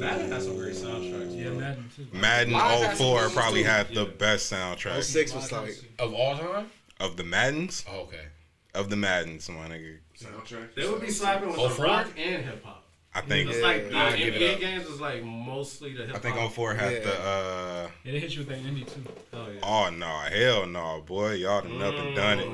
Madden 0.00 0.30
has 0.30 0.44
some 0.44 0.56
great 0.56 0.74
soundtracks. 0.74 1.36
Yeah, 1.36 1.50
Madden 1.50 1.88
too. 1.96 2.06
Madden 2.12 2.52
Live 2.52 2.80
has 2.88 2.98
some 2.98 3.06
04 3.06 3.28
probably 3.30 3.62
too. 3.62 3.68
had 3.68 3.88
the 3.88 4.04
Yeah. 4.04 4.10
best 4.18 4.52
soundtrack 4.52 5.02
Six 5.02 5.32
was 5.34 5.50
like 5.52 5.78
Of 5.98 6.12
all 6.14 6.36
time? 6.36 6.70
of 7.00 7.16
the 7.16 7.24
Maddens. 7.24 7.84
Oh, 7.88 8.00
okay. 8.02 8.26
Of 8.74 8.90
the 8.90 8.96
Maddens, 8.96 9.48
my 9.48 9.68
nigga. 9.68 9.98
Soundtrack. 10.18 10.74
They 10.74 10.88
would 10.88 11.00
be 11.00 11.10
slapping 11.10 11.48
with 11.50 11.58
Oh, 11.58 11.68
the 11.68 11.74
four? 11.74 11.84
rock 11.86 12.08
and 12.16 12.44
hip 12.44 12.64
hop. 12.64 12.81
I 13.14 13.20
think 13.20 13.50
It's 13.50 13.60
like 13.60 13.90
the 13.90 13.96
I'll 13.96 14.14
it 14.14 14.34
NBA 14.34 14.58
games 14.60 14.86
is 14.86 14.98
like 15.00 15.22
mostly 15.22 15.92
the 15.92 16.06
hip 16.06 16.10
I 16.10 16.12
hop. 16.14 16.22
think 16.22 16.52
04 16.52 16.74
had 16.74 16.92
Yeah. 16.94 16.98
the. 17.00 17.20
uh 17.20 17.88
Yeah, 18.04 18.12
they 18.12 18.18
hit 18.20 18.32
you 18.32 18.38
with 18.38 18.48
that 18.48 18.62
indie 18.62 18.86
too. 18.86 19.02
Oh 19.34 19.48
yeah. 19.50 19.60
Oh 19.62 19.90
no, 19.90 20.06
hell 20.06 20.66
no, 20.66 21.02
boy, 21.06 21.32
y'all 21.34 21.60
done 21.60 21.82
up 21.82 21.94
and 21.94 22.16
done 22.16 22.38
it. 22.40 22.48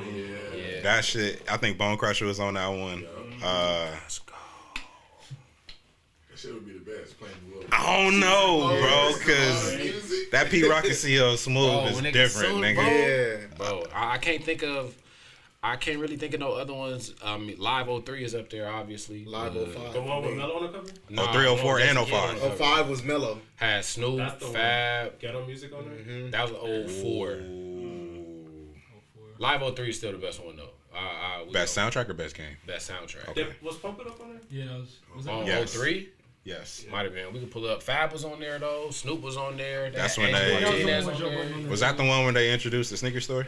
Yeah. 0.53 0.81
That 0.81 1.05
shit, 1.05 1.41
I 1.49 1.55
think 1.57 1.77
Bone 1.77 1.97
Crusher 1.97 2.25
was 2.25 2.39
on 2.41 2.55
that 2.55 2.67
one. 2.67 3.05
Uh, 3.41 3.91
That 6.29 6.37
shit 6.37 6.53
would 6.53 6.65
be 6.65 6.73
the 6.73 6.79
best 6.79 7.17
playing 7.19 7.33
the 7.49 7.55
little. 7.55 7.69
I 7.73 8.01
don't 8.03 8.19
know, 8.19 8.77
bro, 8.79 9.13
cause 9.25 9.75
Music. 9.77 10.31
that 10.31 10.49
Pete 10.49 10.67
Rock 10.69 10.85
and 10.85 10.93
CL 10.95 11.37
Smooth 11.37 11.69
Oh, 11.69 11.85
is 11.87 12.01
different, 12.01 12.13
gets 12.13 12.35
nigga. 12.37 12.75
soon, 13.39 13.41
yeah. 13.49 13.57
Bro, 13.57 13.83
I, 13.93 14.13
I 14.13 14.17
can't 14.17 14.43
think 14.43 14.63
of. 14.63 14.95
I 15.61 15.75
can't 15.75 15.99
really 15.99 16.15
think 16.15 16.33
of 16.33 16.39
no 16.39 16.53
other 16.53 16.73
ones. 16.73 17.13
Um, 17.21 17.53
Live 17.57 17.87
03 18.05 18.23
is 18.23 18.33
up 18.33 18.49
there, 18.49 18.71
obviously. 18.71 19.25
Live 19.25 19.57
Uh, 19.57 19.65
05. 19.65 19.93
The 19.93 20.01
one 20.01 20.23
with 20.23 20.35
Melo 20.35 20.55
on 20.55 20.63
the 20.63 20.69
cover? 20.79 20.91
nah, 21.09 21.27
Oh, 21.29 21.33
304 21.33 21.79
and 21.79 21.89
Jason 21.97 22.05
Kidd 22.05 22.13
05. 22.13 22.29
on 22.29 22.35
the 22.35 22.41
Oh, 22.41 22.43
cover. 22.45 22.55
five 22.55 22.89
was 22.89 23.03
Melo. 23.03 23.41
Had 23.57 23.83
Snoop, 23.83 24.17
That's 24.19 24.43
one. 24.43 24.53
Fab. 24.53 25.19
Ghetto 25.19 25.45
music 25.45 25.73
on 25.73 25.85
there? 26.07 26.29
That 26.31 26.49
was 26.49 26.91
04. 27.01 27.31
Ooh. 27.33 28.69
Live 29.37 29.61
03 29.75 29.89
is 29.89 29.97
still 29.97 30.13
the 30.13 30.17
best 30.17 30.41
one 30.43 30.55
though. 30.55 30.69
Uh, 30.93 30.97
uh, 30.97 31.45
we 31.45 31.51
Best 31.51 31.75
go- 31.75 31.81
soundtrack 31.81 32.09
or 32.09 32.13
best 32.13 32.35
game? 32.35 32.55
Best 32.65 32.89
soundtrack. 32.89 33.27
Okay. 33.29 33.43
Did- 33.43 33.61
Was 33.61 33.75
Pump 33.77 33.99
It 33.99 34.07
Up 34.07 34.19
on 34.21 34.29
there? 34.31 34.39
Yeah, 34.49 34.65
that 34.71 34.79
was. 34.79 34.97
was 35.15 35.25
that 35.25 35.31
On 35.33 35.45
Yes. 35.45 35.73
03? 35.73 36.09
Yes. 36.45 36.85
Might 36.89 37.03
have 37.03 37.13
been. 37.13 37.31
We 37.33 37.39
could 37.41 37.51
pull 37.51 37.67
up. 37.69 37.83
Fab 37.83 38.11
was 38.13 38.23
on 38.25 38.39
there 38.39 38.59
though. 38.59 38.89
Snoop 38.91 39.21
was 39.21 39.35
on 39.37 39.57
there. 39.57 39.91
That's 39.91 40.15
had 40.15 40.23
when 40.23 40.31
they- 40.33 40.51
was 40.53 40.59
the 40.61 40.65
one 40.65 41.05
with 41.05 41.07
on 41.15 41.19
Joe 41.19 41.29
there. 41.29 41.37
Budden 41.37 41.53
on 41.53 41.61
there. 41.63 41.69
Was 41.71 41.79
that 41.81 41.97
the 41.97 42.05
one 42.05 42.23
when 42.25 42.33
they 42.33 42.51
introduced 42.53 42.89
the 42.91 42.97
sneaker 42.97 43.19
store? 43.21 43.45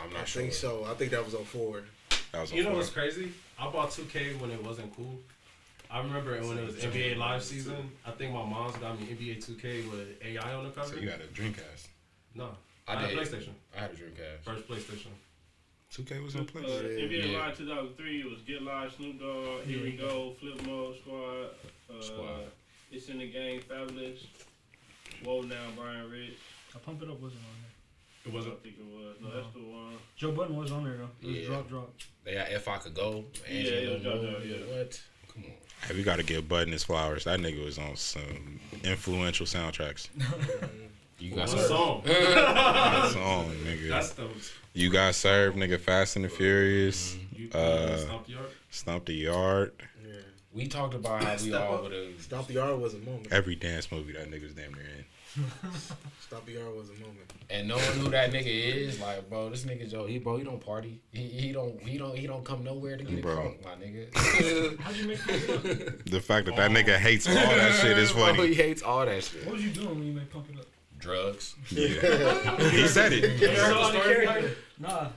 I'm 0.00 0.10
I 0.10 0.12
not 0.18 0.28
sure. 0.28 0.42
think 0.42 0.54
so. 0.54 0.84
I 0.84 0.94
think 0.94 1.10
that 1.12 1.24
was 1.24 1.34
on 1.34 1.44
four. 1.44 1.82
That 2.32 2.40
was 2.42 2.50
on 2.52 2.56
You 2.58 2.64
know 2.64 2.70
four. 2.70 2.78
what's 2.78 2.90
crazy? 2.90 3.32
I 3.58 3.70
bought 3.70 3.90
2K 3.90 4.38
when 4.40 4.50
it 4.50 4.62
wasn't 4.62 4.94
cool. 4.96 5.18
I 5.90 5.98
remember 5.98 6.32
when 6.40 6.58
it 6.58 6.66
was 6.66 6.76
NBA 6.76 7.16
live 7.16 7.42
season. 7.42 7.90
I 8.04 8.10
think 8.10 8.32
my 8.34 8.44
mom's 8.44 8.76
got 8.78 8.98
me 9.00 9.06
NBA 9.06 9.44
2K 9.44 9.90
with 9.90 10.22
AI 10.24 10.54
on 10.54 10.64
the 10.64 10.70
cover. 10.70 10.88
So 10.88 10.96
you 10.96 11.08
got 11.08 11.20
a 11.20 11.24
Dreamcast. 11.32 11.86
no, 12.34 12.50
I 12.88 12.94
I, 12.94 12.96
had 13.00 13.10
a 13.10 13.14
did. 13.14 13.18
PlayStation. 13.18 13.50
I 13.76 13.80
had 13.80 13.90
a 13.92 13.94
Dreamcast. 13.94 14.42
First 14.44 14.68
PlayStation. 14.68 15.08
2K 15.94 16.24
was 16.24 16.34
in 16.34 16.40
Uh, 16.40 16.44
place. 16.44 16.64
NBA 16.66 17.30
Yeah. 17.32 17.38
Live 17.38 17.56
2003 17.56 18.20
it 18.20 18.28
was 18.28 18.40
Get 18.40 18.62
Live, 18.62 18.92
Snoop 18.94 19.20
Dogg, 19.20 19.62
Here 19.64 19.82
We 19.82 19.92
Go, 19.92 20.34
Flip 20.40 20.60
Mode 20.66 20.96
Squad, 20.98 21.50
uh, 21.90 22.02
Squad. 22.02 22.40
It's 22.90 23.08
in 23.08 23.18
the 23.18 23.30
Game, 23.30 23.60
Fabolous, 23.60 24.18
Whoa 25.22 25.42
Now, 25.42 25.66
Brian 25.76 26.10
Rich. 26.10 26.34
I 26.74 26.78
pump 26.78 27.02
it 27.02 27.08
up 27.08 27.20
wasn't 27.20 27.42
on 27.42 27.63
there. 28.24 28.32
It 28.32 28.34
wasn't. 28.34 28.62
think 28.62 28.76
it 28.78 28.84
was. 28.86 29.16
No, 29.20 29.30
that's 29.34 29.52
the 29.54 29.60
one. 29.60 29.94
Joe 30.16 30.32
Budden 30.32 30.56
was 30.56 30.72
on 30.72 30.84
there 30.84 30.96
though. 30.96 31.10
It 31.22 31.26
was 31.26 31.36
Yeah. 31.36 31.46
drop 31.46 31.68
drop. 31.68 31.94
They 32.24 32.34
got 32.34 32.50
If 32.50 32.68
I 32.68 32.78
Could 32.78 32.94
Go. 32.94 33.24
Yeah, 33.48 33.56
Angelo 33.58 33.76
it 33.76 33.92
was 33.94 34.02
Joe 34.02 34.14
Moore, 34.22 34.32
Budden, 34.32 34.48
yeah. 34.50 34.76
What? 34.76 35.02
Come 35.32 35.44
on. 35.44 35.50
Hey, 35.88 35.94
we 35.96 36.02
got 36.02 36.16
to 36.16 36.22
give 36.22 36.48
Budden 36.48 36.72
his 36.72 36.84
flowers. 36.84 37.24
That 37.24 37.40
nigga 37.40 37.64
was 37.64 37.78
on 37.78 37.96
some 37.96 38.60
influential 38.82 39.46
soundtracks. 39.46 40.08
You 41.20 41.30
got 41.36 41.48
some. 41.48 41.60
song. 41.60 42.02
That's 42.04 43.14
on, 43.14 43.46
nigga. 43.64 43.88
That's 43.88 44.10
the. 44.10 44.28
You 44.74 44.90
got 44.90 45.14
served, 45.14 45.56
nigga. 45.56 45.78
Fast 45.80 46.16
and 46.16 46.24
the 46.24 46.28
Furious. 46.28 47.16
You, 47.32 47.48
Uh, 47.54 47.58
uh, 47.58 47.96
Stomp 47.98 48.26
the 48.26 48.32
Yard. 48.32 48.46
Stomp 48.70 49.04
the 49.06 49.14
Yard. 49.14 49.72
Yeah. 50.04 50.12
We 50.52 50.66
talked 50.66 50.92
about 50.94 51.22
how 51.22 51.32
we 51.32 51.38
Step 51.38 51.60
all 51.62 51.76
up. 51.76 51.82
would 51.84 51.92
have. 51.92 52.20
Stomp 52.20 52.48
the 52.48 52.54
Yard 52.54 52.78
was 52.80 52.94
a 52.94 52.98
moment. 52.98 53.28
Every 53.30 53.54
dance 53.54 53.90
movie 53.92 54.12
that 54.14 54.28
nigga's 54.28 54.54
damn 54.54 54.74
near 54.74 54.82
in. 54.82 55.04
Stomp 56.20 56.46
the 56.46 56.52
Yard 56.52 56.74
was 56.76 56.88
a 56.90 56.92
moment. 56.94 57.32
And 57.50 57.68
no 57.68 57.76
one 57.76 57.84
who 57.98 58.08
that 58.10 58.32
nigga 58.32 58.46
is, 58.46 59.00
like, 59.00 59.28
bro, 59.28 59.50
this 59.50 59.64
nigga 59.64 59.90
Joe, 59.90 60.06
he 60.06 60.18
bro, 60.18 60.36
he 60.36 60.44
don't 60.44 60.60
party. 60.64 61.00
He, 61.12 61.22
he 61.28 61.52
don't 61.52 61.80
he 61.82 61.98
don't 61.98 62.16
he 62.16 62.26
don't 62.26 62.44
come 62.44 62.64
nowhere 62.64 62.96
to 62.96 63.04
get 63.04 63.20
Bro. 63.22 63.32
a 63.32 63.36
crunk, 63.36 63.64
my 63.64 63.74
nigga. 63.84 64.78
How'd 64.80 64.96
you 64.96 65.08
make 65.08 65.18
It 65.28 65.88
Up? 65.88 66.04
The 66.06 66.20
fact 66.20 66.46
that 66.46 66.56
that 66.56 66.70
nigga 66.70 66.96
hates 66.96 67.26
all 67.28 67.34
that 67.34 67.74
shit 67.80 67.98
is 67.98 68.10
funny. 68.10 68.36
Bro, 68.36 68.46
he 68.46 68.54
hates 68.54 68.82
all 68.82 69.04
that 69.04 69.22
shit. 69.24 69.44
What 69.44 69.54
was 69.54 69.64
you 69.64 69.70
doing 69.70 69.88
when 69.90 70.06
you 70.06 70.12
made 70.12 70.30
Pump 70.30 70.46
It 70.52 70.58
Up? 70.60 70.66
Drugs. 70.98 71.54
Yeah. 71.70 72.56
he 72.70 72.86
said 72.88 73.12
it. 73.12 73.40
You 73.40 73.48
heard 73.48 73.86
story 74.00 74.20
behind? 74.26 74.50
Nah. 74.78 75.08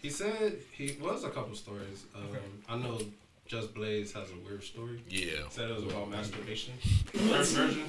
He 0.00 0.10
said 0.10 0.56
he 0.72 0.96
was 1.00 1.24
a 1.24 1.28
couple 1.30 1.54
stories. 1.54 2.04
Um, 2.16 2.22
Okay. 2.30 2.38
I 2.68 2.76
know 2.78 2.98
Just 3.46 3.74
Blaze 3.74 4.12
has 4.12 4.28
a 4.30 4.48
weird 4.48 4.64
story. 4.64 5.00
Yeah. 5.08 5.48
Said 5.50 5.70
it 5.70 5.76
was 5.76 5.84
about 5.84 6.10
masturbation. 6.10 6.74
First 6.82 7.54
version. 7.54 7.88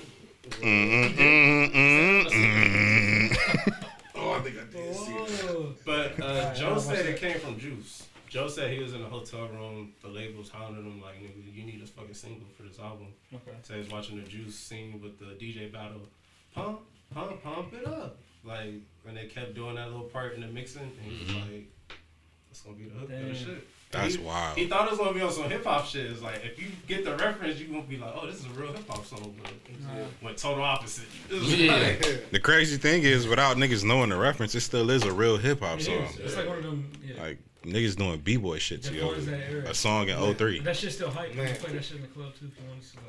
Mm, 0.49 1.13
mm, 1.15 1.71
mm, 1.71 2.25
mm. 2.25 3.85
Oh, 4.15 4.31
I 4.31 4.39
think 4.39 4.57
I 4.57 4.63
did 4.71 4.95
see 4.95 5.13
it. 5.13 5.85
But 5.85 6.19
uh, 6.21 6.53
Joe 6.53 6.77
said 6.79 7.05
it 7.05 7.19
came 7.19 7.39
from 7.39 7.59
Juice. 7.59 8.07
Joe 8.27 8.47
said 8.47 8.71
he 8.71 8.79
was 8.81 8.93
in 8.93 9.01
a 9.01 9.05
hotel 9.05 9.47
room. 9.49 9.93
The 10.01 10.07
labels 10.07 10.49
hounded 10.49 10.83
him 10.85 11.01
like, 11.01 11.21
"Nigga, 11.21 11.53
you 11.53 11.63
need 11.63 11.81
a 11.83 11.85
fucking 11.85 12.13
single 12.13 12.47
for 12.55 12.63
this 12.63 12.79
album." 12.79 13.07
Okay. 13.33 13.55
So 13.61 13.73
he 13.73 13.79
was 13.79 13.89
watching 13.89 14.17
the 14.17 14.23
Juice 14.23 14.55
scene 14.55 14.99
with 15.01 15.19
the 15.19 15.35
DJ 15.43 15.71
battle. 15.71 16.01
Pump, 16.55 16.81
pump, 17.13 17.43
pump 17.43 17.73
it 17.73 17.85
up. 17.85 18.17
Like, 18.43 18.73
and 19.07 19.15
they 19.17 19.25
kept 19.27 19.53
doing 19.53 19.75
that 19.75 19.87
little 19.87 20.05
part 20.05 20.33
in 20.33 20.41
the 20.41 20.47
mixing, 20.47 20.81
and 20.81 21.11
he 21.11 21.23
was 21.23 21.33
like, 21.35 21.71
"That's 22.49 22.61
gonna 22.61 22.77
be 22.77 22.85
the 22.85 22.95
hook 22.99 23.11
of 23.11 23.27
the 23.27 23.35
shit." 23.35 23.67
That's 23.91 24.15
he, 24.15 24.23
wild. 24.23 24.57
He 24.57 24.67
thought 24.67 24.85
it 24.87 24.91
was 24.91 24.99
gonna 24.99 25.13
be 25.13 25.21
on 25.21 25.31
some 25.31 25.49
hip 25.49 25.63
hop 25.65 25.85
shit. 25.85 26.05
It's 26.09 26.21
like 26.21 26.43
if 26.45 26.59
you 26.61 26.67
get 26.87 27.03
the 27.03 27.15
reference, 27.15 27.59
you 27.59 27.67
gonna 27.67 27.81
be 27.83 27.97
like, 27.97 28.13
"Oh, 28.15 28.25
this 28.25 28.39
is 28.39 28.45
a 28.45 28.49
real 28.49 28.71
hip 28.71 28.87
hop 28.89 29.05
song," 29.05 29.35
but 29.41 29.51
Nah. 29.81 30.05
went 30.21 30.37
total 30.37 30.63
opposite. 30.63 31.05
Yeah. 31.29 31.73
like- 31.75 32.31
The 32.31 32.39
crazy 32.39 32.77
thing 32.77 33.03
is, 33.03 33.27
without 33.27 33.57
niggas 33.57 33.83
knowing 33.83 34.09
the 34.09 34.17
reference, 34.17 34.55
it 34.55 34.61
still 34.61 34.89
is 34.89 35.03
a 35.03 35.11
real 35.11 35.37
hip 35.37 35.59
hop 35.59 35.81
song. 35.81 35.95
is. 36.03 36.17
It's 36.19 36.35
like 36.37 36.47
one 36.47 36.57
of 36.59 36.63
them. 36.63 36.89
Yeah. 37.03 37.21
Like 37.21 37.39
niggas 37.65 37.95
doing 37.97 38.19
b 38.19 38.37
boy 38.37 38.59
shit 38.59 38.81
to 38.83 38.89
That 38.91 38.95
yo. 38.95 39.09
was 39.13 39.25
that 39.25 39.39
era. 39.51 39.63
A 39.69 39.73
song 39.73 40.07
in 40.09 40.17
03. 40.35 40.61
That 40.61 40.75
shit's 40.77 40.95
still 40.95 41.09
hype. 41.11 41.31
You 41.31 41.41
Man. 41.41 41.53
can 41.53 41.61
play 41.63 41.73
that 41.73 41.83
shit 41.83 41.97
in 41.97 42.01
the 42.03 42.07
club 42.07 42.33
too 42.39 42.47
if 42.47 42.63
you 42.63 42.69
want 42.69 42.81
to. 42.81 42.97
Like, 42.97 43.05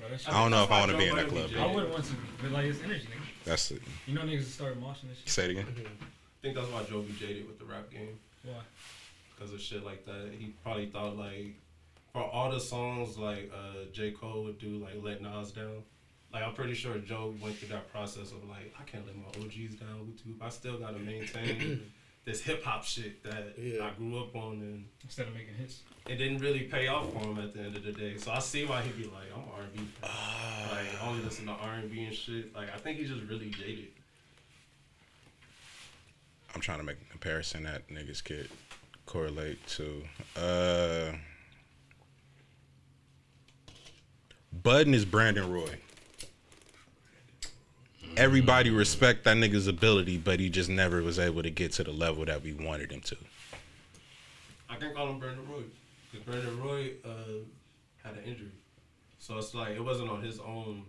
bro, 0.00 0.08
that 0.10 0.20
shit- 0.20 0.28
I 0.28 0.42
don't 0.42 0.50
know 0.50 0.64
if 0.64 0.70
I 0.70 0.80
want 0.80 0.92
to 0.92 0.98
be 0.98 1.06
in 1.08 1.16
that 1.16 1.28
club. 1.28 1.50
be 1.50 1.58
I 1.58 1.66
wouldn't 1.66 1.92
want 1.92 2.04
to, 2.04 2.12
be, 2.12 2.18
but 2.42 2.50
like 2.52 2.66
it's 2.66 2.82
energy, 2.82 3.04
nigga. 3.06 3.44
That's 3.44 3.70
it. 3.70 3.80
You 4.06 4.14
know 4.14 4.20
niggas 4.22 4.44
started 4.44 4.80
moshing 4.82 5.08
this 5.08 5.18
shit. 5.20 5.28
Say 5.30 5.44
it 5.46 5.50
again. 5.52 5.66
I 5.66 6.42
think 6.42 6.54
that's 6.56 6.68
why 6.68 6.82
Joe 6.84 7.00
be 7.00 7.14
jaded 7.18 7.46
with 7.48 7.58
the 7.58 7.64
rap 7.64 7.90
game. 7.90 8.18
Why? 8.44 8.52
Because 9.38 9.52
of 9.52 9.60
shit 9.60 9.84
like 9.84 10.04
that. 10.06 10.32
He 10.38 10.54
probably 10.62 10.86
thought 10.86 11.16
like 11.16 11.54
for 12.12 12.22
all 12.22 12.50
the 12.50 12.60
songs 12.60 13.16
like 13.18 13.50
uh, 13.54 13.84
J 13.92 14.10
Cole 14.12 14.44
would 14.44 14.58
do 14.58 14.78
like 14.78 14.94
let 15.02 15.22
Nas 15.22 15.52
down. 15.52 15.82
Like 16.32 16.42
I'm 16.42 16.54
pretty 16.54 16.74
sure 16.74 16.98
Joe 16.98 17.34
went 17.40 17.56
through 17.56 17.68
that 17.68 17.90
process 17.92 18.32
of 18.32 18.44
like 18.48 18.74
I 18.78 18.82
can't 18.84 19.06
let 19.06 19.16
my 19.16 19.28
OGs 19.44 19.76
down 19.76 20.06
with 20.06 20.26
you. 20.26 20.34
I 20.40 20.48
still 20.50 20.78
gotta 20.78 20.98
maintain 20.98 21.82
this 22.24 22.42
hip 22.42 22.62
hop 22.64 22.84
shit 22.84 23.22
that 23.24 23.54
Yeah. 23.58 23.86
I 23.86 23.90
grew 23.96 24.18
up 24.18 24.34
on 24.36 24.54
and 24.60 24.84
Instead 25.04 25.28
of 25.28 25.34
making 25.34 25.54
hits. 25.54 25.80
it 26.08 26.16
didn't 26.16 26.38
really 26.38 26.64
pay 26.64 26.88
off 26.88 27.10
for 27.12 27.20
him 27.20 27.38
at 27.38 27.54
the 27.54 27.60
end 27.60 27.76
of 27.76 27.82
the 27.84 27.92
day. 27.92 28.16
So 28.18 28.32
I 28.32 28.40
see 28.40 28.64
why 28.66 28.82
he'd 28.82 28.96
be 28.96 29.04
like 29.04 29.28
I'm 29.34 29.42
R 29.54 29.60
and 29.62 29.72
B 29.72 29.80
fan. 30.00 30.10
like 30.70 31.02
I 31.02 31.08
only 31.08 31.22
listen 31.24 31.46
to 31.46 31.52
R 31.52 31.74
and 31.74 31.90
B 31.90 32.04
and 32.04 32.14
shit. 32.14 32.54
Like 32.54 32.68
I 32.74 32.78
think 32.78 32.98
he's 32.98 33.08
just 33.08 33.22
really 33.24 33.50
jaded. 33.50 33.88
I'm 36.54 36.60
trying 36.60 36.78
to 36.78 36.84
make 36.84 36.96
a 37.00 37.10
comparison 37.10 37.62
that 37.64 37.88
niggas 37.88 38.24
could 38.24 38.48
correlate 39.08 39.66
to. 39.66 40.02
Uh, 40.36 41.12
Budden 44.62 44.94
is 44.94 45.04
Brandon 45.04 45.50
Roy. 45.50 45.78
Everybody 48.16 48.70
respect 48.70 49.24
that 49.24 49.36
nigga's 49.36 49.66
ability, 49.66 50.18
but 50.18 50.40
he 50.40 50.50
just 50.50 50.68
never 50.68 51.02
was 51.02 51.18
able 51.18 51.42
to 51.42 51.50
get 51.50 51.72
to 51.74 51.84
the 51.84 51.92
level 51.92 52.24
that 52.24 52.42
we 52.42 52.52
wanted 52.52 52.92
him 52.92 53.00
to. 53.02 53.16
I 54.68 54.76
can 54.76 54.94
call 54.94 55.08
him 55.08 55.18
Brandon 55.18 55.46
Roy 55.48 55.62
because 56.10 56.26
Brandon 56.26 56.60
Roy 56.60 56.92
uh, 57.04 57.08
had 58.04 58.14
an 58.16 58.24
injury, 58.24 58.52
so 59.18 59.38
it's 59.38 59.54
like 59.54 59.70
it 59.70 59.80
wasn't 59.82 60.10
on 60.10 60.22
his 60.22 60.40
own 60.40 60.82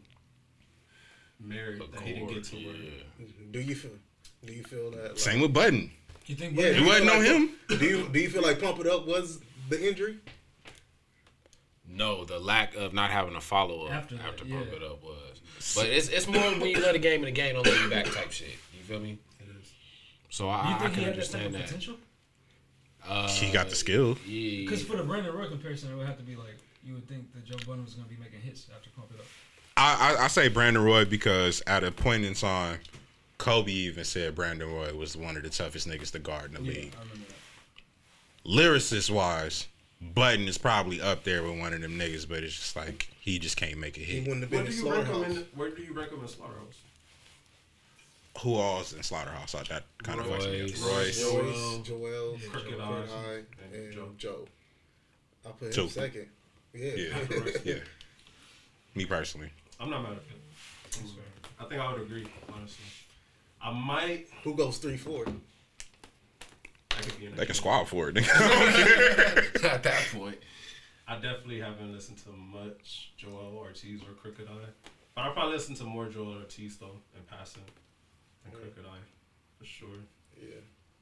merit 1.39 1.79
that 1.91 2.01
he 2.01 2.13
didn't 2.13 2.33
get 2.33 2.43
to 2.45 2.55
where. 2.57 2.75
yeah. 2.75 3.25
Do 3.51 3.61
you 3.61 3.75
feel? 3.75 3.91
Do 4.45 4.53
you 4.53 4.63
feel 4.63 4.91
that? 4.91 5.09
Like, 5.09 5.19
Same 5.19 5.41
with 5.41 5.53
Budden. 5.53 5.91
You 6.29 6.35
think? 6.35 6.55
Yeah, 6.55 6.65
It 6.67 6.73
do 6.75 6.81
you 6.81 6.85
wasn't 6.87 7.09
on 7.09 7.17
like- 7.17 7.27
him. 7.27 7.49
Do 7.69 7.75
you 7.85 8.07
do 8.07 8.19
you 8.19 8.29
feel 8.29 8.43
like 8.43 8.61
Pump 8.61 8.79
It 8.79 8.85
Up 8.87 9.07
was 9.07 9.39
the 9.67 9.89
injury? 9.89 10.17
No, 11.87 12.23
the 12.23 12.39
lack 12.39 12.75
of 12.75 12.93
not 12.93 13.09
having 13.09 13.35
a 13.35 13.41
follow 13.41 13.87
up 13.87 13.91
After 13.93 14.15
after, 14.15 14.45
that, 14.45 14.53
pump 14.53 14.67
yeah. 14.69 14.77
it 14.77 14.83
up 14.83 15.03
was. 15.03 15.41
But 15.75 15.87
it's 15.87 16.07
it's 16.09 16.27
more 16.27 16.39
when 16.39 16.61
you 16.69 16.79
let 16.79 16.93
a 16.93 16.99
game 16.99 17.21
and 17.21 17.27
the 17.27 17.31
game 17.31 17.55
don't 17.55 17.65
let 17.65 17.81
you 17.81 17.89
back 17.89 18.05
type 18.05 18.31
shit. 18.31 18.49
You 18.77 18.83
feel 18.83 18.99
me? 18.99 19.17
It 19.39 19.47
is. 19.59 19.71
So 20.29 20.47
I, 20.49 20.69
you 20.69 20.75
I 20.75 20.77
think 20.77 20.89
he 20.91 20.95
can 20.97 21.03
had 21.05 21.13
understand 21.13 21.55
that. 21.55 21.65
potential? 21.65 21.95
Uh, 23.07 23.27
He 23.27 23.51
got 23.51 23.69
the 23.69 23.75
skill. 23.75 24.15
Yeah. 24.27 24.61
Because 24.61 24.83
for 24.83 24.97
the 24.97 25.03
Brandon 25.03 25.33
Roy 25.35 25.47
comparison, 25.47 25.91
it 25.91 25.95
would 25.95 26.05
have 26.05 26.17
to 26.17 26.23
be 26.23 26.35
like 26.35 26.57
you 26.83 26.93
would 26.93 27.07
think 27.07 27.33
that 27.33 27.43
Joe 27.43 27.57
Budden 27.65 27.83
was 27.85 27.95
going 27.95 28.07
to 28.07 28.13
be 28.15 28.21
making 28.21 28.41
hits 28.41 28.67
after 28.75 28.91
Pump 28.91 29.07
It 29.15 29.19
Up. 29.19 29.25
I, 29.77 30.15
I 30.19 30.25
I 30.25 30.27
say 30.27 30.47
Brandon 30.47 30.83
Roy 30.83 31.05
because 31.05 31.63
at 31.65 31.83
a 31.83 31.91
point 31.91 32.23
in 32.23 32.35
time, 32.35 32.79
Kobe 33.39 33.71
even 33.71 34.03
said 34.03 34.35
Brandon 34.35 34.71
Roy 34.71 34.93
was 34.93 35.17
one 35.17 35.35
of 35.37 35.43
the 35.43 35.49
toughest 35.49 35.87
niggas 35.87 36.11
to 36.11 36.19
guard 36.19 36.53
in 36.53 36.53
the 36.53 36.59
league. 36.61 36.93
I 36.95 37.01
remember 37.01 37.25
that. 37.29 38.49
Lyricist 38.49 39.09
wise, 39.09 39.67
Budden 40.01 40.47
is 40.47 40.57
probably 40.57 41.01
up 41.01 41.23
there 41.23 41.41
with 41.43 41.57
one 41.59 41.73
of 41.73 41.81
them 41.81 41.97
niggas, 41.97 42.27
but 42.27 42.43
it's 42.43 42.55
just 42.55 42.75
like 42.75 43.09
he 43.19 43.39
just 43.39 43.57
can't 43.57 43.77
make 43.77 43.97
a 43.97 44.01
He 44.01 44.17
hit. 44.19 44.27
wouldn't 44.27 44.43
have 44.43 44.51
Where 44.51 44.63
been 44.63 44.71
do 44.71 44.77
in 44.77 44.77
you 44.77 44.91
Slaughterhouse. 44.91 45.17
recommend? 45.21 45.45
Where 45.55 45.69
do 45.71 45.81
you 45.81 45.93
recommend 45.93 46.29
Slaughterhouse? 46.29 46.77
Who 48.41 48.55
all's 48.55 48.93
in 48.93 49.03
Slaughterhouse? 49.03 49.51
So 49.51 49.59
that 49.69 49.83
kind 50.03 50.19
of 50.19 50.25
fucks 50.27 50.49
me 50.51 50.61
up. 50.61 50.69
Royce. 50.69 50.81
Royce. 50.83 51.19
Joel, 51.21 51.43
Joyce, 51.79 51.87
Joel, 51.87 52.37
Crooked 52.51 52.67
Crooked 52.77 52.79
I, 52.81 53.33
and 53.65 53.75
and 53.75 53.93
Joe. 53.93 54.09
Joe. 54.17 54.47
I 55.45 55.49
put 55.51 55.67
him 55.69 55.73
Two. 55.73 55.89
second. 55.89 56.27
Yeah. 56.73 56.91
Yeah, 56.95 57.17
yeah. 57.65 57.73
Me 58.95 59.05
personally, 59.05 59.49
I'm 59.79 59.89
not 59.89 60.03
mad 60.03 60.11
at 60.13 60.97
him. 60.99 61.09
I 61.59 61.65
think 61.65 61.81
I 61.81 61.91
would 61.91 62.01
agree, 62.01 62.27
honestly. 62.53 62.83
I 63.61 63.71
might. 63.73 64.27
Who 64.43 64.55
goes 64.55 64.77
three 64.77 64.97
four? 64.97 65.25
I 66.91 67.01
could 67.01 67.17
be 67.19 67.25
in 67.25 67.31
they 67.31 67.39
can 67.45 67.47
that. 67.47 67.55
squad 67.55 67.85
for 67.85 68.09
it. 68.09 68.17
At 69.63 69.83
that 69.83 70.07
point. 70.13 70.37
I 71.07 71.15
definitely 71.15 71.59
haven't 71.59 71.91
listened 71.93 72.17
to 72.19 72.29
much 72.31 73.11
Joel 73.17 73.55
Ortiz 73.57 74.01
or 74.03 74.13
Crooked 74.13 74.47
I, 74.47 74.65
but 75.15 75.21
I 75.25 75.29
probably 75.33 75.53
listen 75.53 75.75
to 75.75 75.83
more 75.83 76.07
Joel 76.07 76.35
Ortiz 76.37 76.77
though 76.77 76.97
in 77.15 77.23
passing 77.27 77.63
than 78.43 78.51
Crooked 78.53 78.85
I 78.85 78.97
for 79.57 79.65
sure. 79.65 79.87
Yeah. 80.39 80.55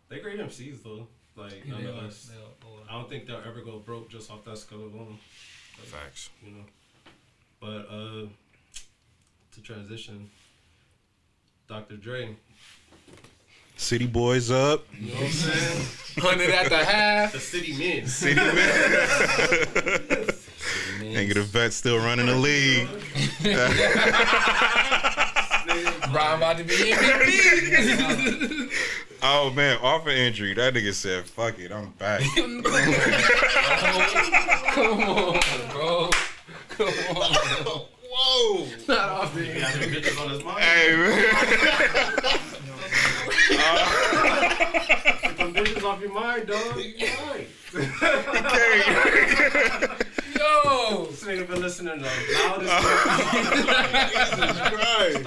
They 0.09 0.19
great 0.19 0.39
MCs 0.39 0.81
though. 0.83 1.07
Like 1.35 1.63
Yeah, 1.65 1.75
they 1.77 1.83
are. 1.83 1.91
nonetheless, 1.91 2.25
They 2.31 2.35
are 2.35 2.79
I 2.89 2.93
don't 2.93 3.09
think 3.09 3.25
they'll 3.27 3.43
ever 3.45 3.61
go 3.61 3.79
broke 3.79 4.09
just 4.09 4.31
off 4.31 4.43
that 4.45 4.57
skill 4.57 4.79
alone. 4.79 5.17
Facts. 5.83 6.29
You 6.43 6.51
know, 6.51 6.63
but 7.59 7.87
uh, 7.93 8.27
to 9.53 9.61
transition, 9.61 10.29
Dr. 11.67 11.97
Dre. 11.97 12.35
City 13.77 14.07
boys 14.07 14.49
up. 14.51 14.85
You 14.99 15.07
know 15.09 15.13
what 15.15 15.23
I'm 15.25 15.31
saying? 15.31 15.87
Hundred 16.19 16.49
at 16.49 16.69
the 16.69 16.83
half. 16.83 17.31
the 17.31 17.39
city 17.39 17.77
men. 17.77 18.07
City 18.07 18.35
man. 18.35 18.47
Ain't 21.15 21.33
the 21.33 21.43
vet 21.43 21.71
still 21.73 21.97
running 21.97 22.25
the 22.25 22.35
league. 22.35 22.87
Brian 26.11 26.37
about 26.37 26.57
to 26.57 26.63
be 26.63 26.73
MVP. 26.73 28.71
Oh 29.21 29.49
man, 29.51 29.77
off 29.81 30.05
an 30.07 30.13
injury, 30.17 30.53
that 30.53 30.73
nigga 30.73 30.93
said, 30.93 31.25
"Fuck 31.25 31.59
it, 31.59 31.71
I'm 31.71 31.89
back." 31.91 32.21
Come 32.35 32.63
on, 35.01 35.39
bro. 35.71 36.09
Come 36.69 36.87
on. 37.17 37.35
Whoa! 38.11 38.67
Not 38.87 39.09
off 39.09 39.33
the 39.35 39.41
He 39.43 39.59
got 39.59 39.73
them 39.73 39.89
bitches 39.89 40.17
on 40.23 40.29
his 40.31 40.43
mind. 40.43 40.59
hey 40.63 40.95
man, 40.95 41.13
Get 43.49 45.37
them 45.37 45.53
bitches 45.53 45.83
off 45.83 45.99
your 46.01 46.13
mind, 46.13 46.47
dog. 46.47 46.77
You 46.77 47.07
right. 47.27 47.47
Yo. 50.37 51.05
This 51.05 51.23
nigga 51.23 51.47
been 51.47 51.61
listening 51.61 51.99
to 51.99 52.03
loudest. 52.03 52.73
Right. 54.73 55.21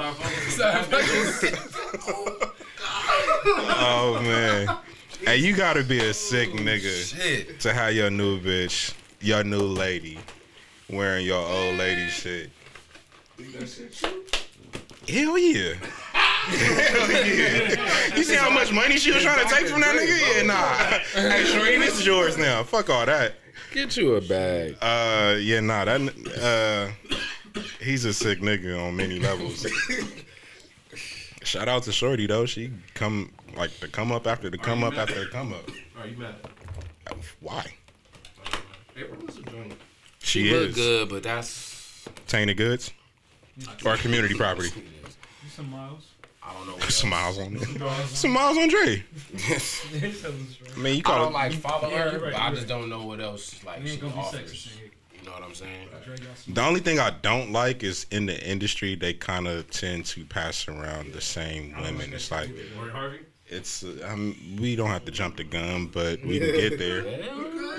Start 0.49 0.87
focusing. 0.87 1.57
oh 3.47 4.21
man, 4.23 4.77
hey, 5.25 5.37
you 5.37 5.55
gotta 5.55 5.83
be 5.83 5.99
a 6.01 6.15
sick 6.15 6.51
oh, 6.53 6.57
nigga 6.57 7.15
Shit. 7.17 7.61
to 7.61 7.73
have 7.73 7.95
your 7.95 8.11
new 8.11 8.41
bitch, 8.41 8.95
your 9.21 9.45
new 9.45 9.61
lady, 9.63 10.19
wearing 10.89 11.27
your 11.27 11.45
old 11.47 11.77
lady 11.77 12.09
shit. 12.09 12.51
Hell 15.09 15.39
yeah. 15.39 15.75
Hell 16.13 17.11
yeah. 17.11 18.17
You 18.17 18.25
see 18.25 18.35
how 18.35 18.51
much 18.51 18.73
money 18.73 18.97
she 18.97 19.13
was 19.13 19.23
trying 19.23 19.47
to 19.47 19.55
take 19.55 19.67
from 19.69 19.81
that 19.81 19.95
nigga? 19.95 20.37
Yeah, 20.37 20.43
nah. 20.43 20.99
Hey, 21.31 21.45
Shereen, 21.45 21.79
this 21.81 22.01
is 22.01 22.07
yours 22.07 22.37
now. 22.37 22.63
Fuck 22.63 22.91
all 22.91 23.07
that. 23.07 23.35
Get 23.73 23.97
you 23.97 24.15
a 24.17 24.21
bag. 24.21 24.77
Uh, 24.81 25.37
yeah, 25.41 25.61
nah, 25.61 25.85
that 25.85 26.01
uh, 26.43 27.61
he's 27.81 28.05
a 28.05 28.13
sick 28.13 28.41
nigga 28.41 28.77
on 28.85 28.97
many 28.97 29.21
levels. 29.21 29.65
Shout 31.43 31.69
out 31.69 31.85
to 31.85 31.93
Shorty 31.93 32.27
though. 32.27 32.47
She 32.47 32.71
come 32.95 33.31
like 33.57 33.71
the 33.81 33.89
come 33.89 34.13
up 34.13 34.27
after 34.27 34.51
the 34.51 34.59
come 34.59 34.83
up 34.83 34.95
mad? 34.95 35.09
after 35.09 35.25
the 35.25 35.31
come 35.31 35.53
up. 35.53 35.69
Are 35.99 36.07
you 36.07 36.17
mad? 36.17 36.35
Why? 37.41 37.65
April 38.97 39.25
was 39.25 39.39
a 39.39 39.43
joint. 39.43 39.73
She, 40.19 40.45
She 40.45 40.51
look 40.53 40.69
is 40.71 40.75
good, 40.75 41.09
but 41.09 41.23
that's 41.23 42.05
tainted 42.27 42.57
goods 42.57 42.93
or 43.85 43.97
community 43.97 44.35
property. 44.35 44.71
You 45.61 45.67
some 45.67 45.71
miles. 45.71 46.07
I 46.43 46.55
don't 46.55 46.67
know. 46.67 46.73
What 46.81 46.91
Some 46.91 47.11
miles 47.11 47.39
on 47.39 47.55
there. 47.55 47.91
Some 48.07 48.31
miles 48.33 48.57
on 48.57 48.69
Dre. 48.69 49.05
Yeah, 49.33 49.39
he 49.39 49.59
said 49.59 49.91
it 50.01 50.13
was 50.13 50.49
straight. 50.55 50.73
I 50.75 50.79
mean, 50.81 50.95
you 50.95 51.01
I 51.01 51.03
call 51.03 51.19
don't 51.25 51.31
it. 51.33 51.35
like 51.35 51.53
follow 51.55 51.91
Yeah, 51.91 51.99
her, 52.05 52.11
you're 52.13 52.21
right, 52.21 52.33
but 52.33 52.41
I 52.41 52.47
you're 52.49 52.57
just 52.57 52.69
don't 52.69 52.89
know 52.89 53.05
what 53.05 53.21
else 53.21 53.63
like 53.65 53.81
We 53.81 53.87
she 53.87 53.93
ain't 53.93 54.01
gonna 54.03 54.15
be 54.15 54.19
offers. 54.21 54.41
sexist. 54.53 54.69
You 55.19 55.27
know 55.27 55.33
what 55.33 55.43
I'm 55.43 55.55
saying? 55.55 55.89
Dre 56.05 56.17
got 56.17 56.39
some- 56.39 56.55
The 56.55 56.63
only 56.63 56.81
thing 56.81 56.99
I 56.99 57.11
don't 57.11 57.53
like 57.53 57.83
is 57.83 58.07
in 58.11 58.25
the 58.27 58.43
industry 58.49 58.95
they 58.95 59.13
kind 59.13 59.47
of 59.47 59.69
tend 59.71 60.07
to 60.07 60.25
pass 60.25 60.67
around 60.67 61.13
the 61.13 61.21
same 61.21 61.75
women. 61.81 62.13
It's 62.15 62.31
like 62.31 62.49
Lori 62.77 62.91
Harvey. 62.91 63.19
it's 63.47 63.85
um, 64.05 64.35
we 64.59 64.77
don't 64.77 64.89
have 64.89 65.05
to 65.05 65.11
jump 65.13 65.37
the 65.37 65.45
gun, 65.45 65.87
but 65.89 66.25
we 66.25 66.39
can 66.39 66.53
get 66.53 66.79
there. 66.85 67.03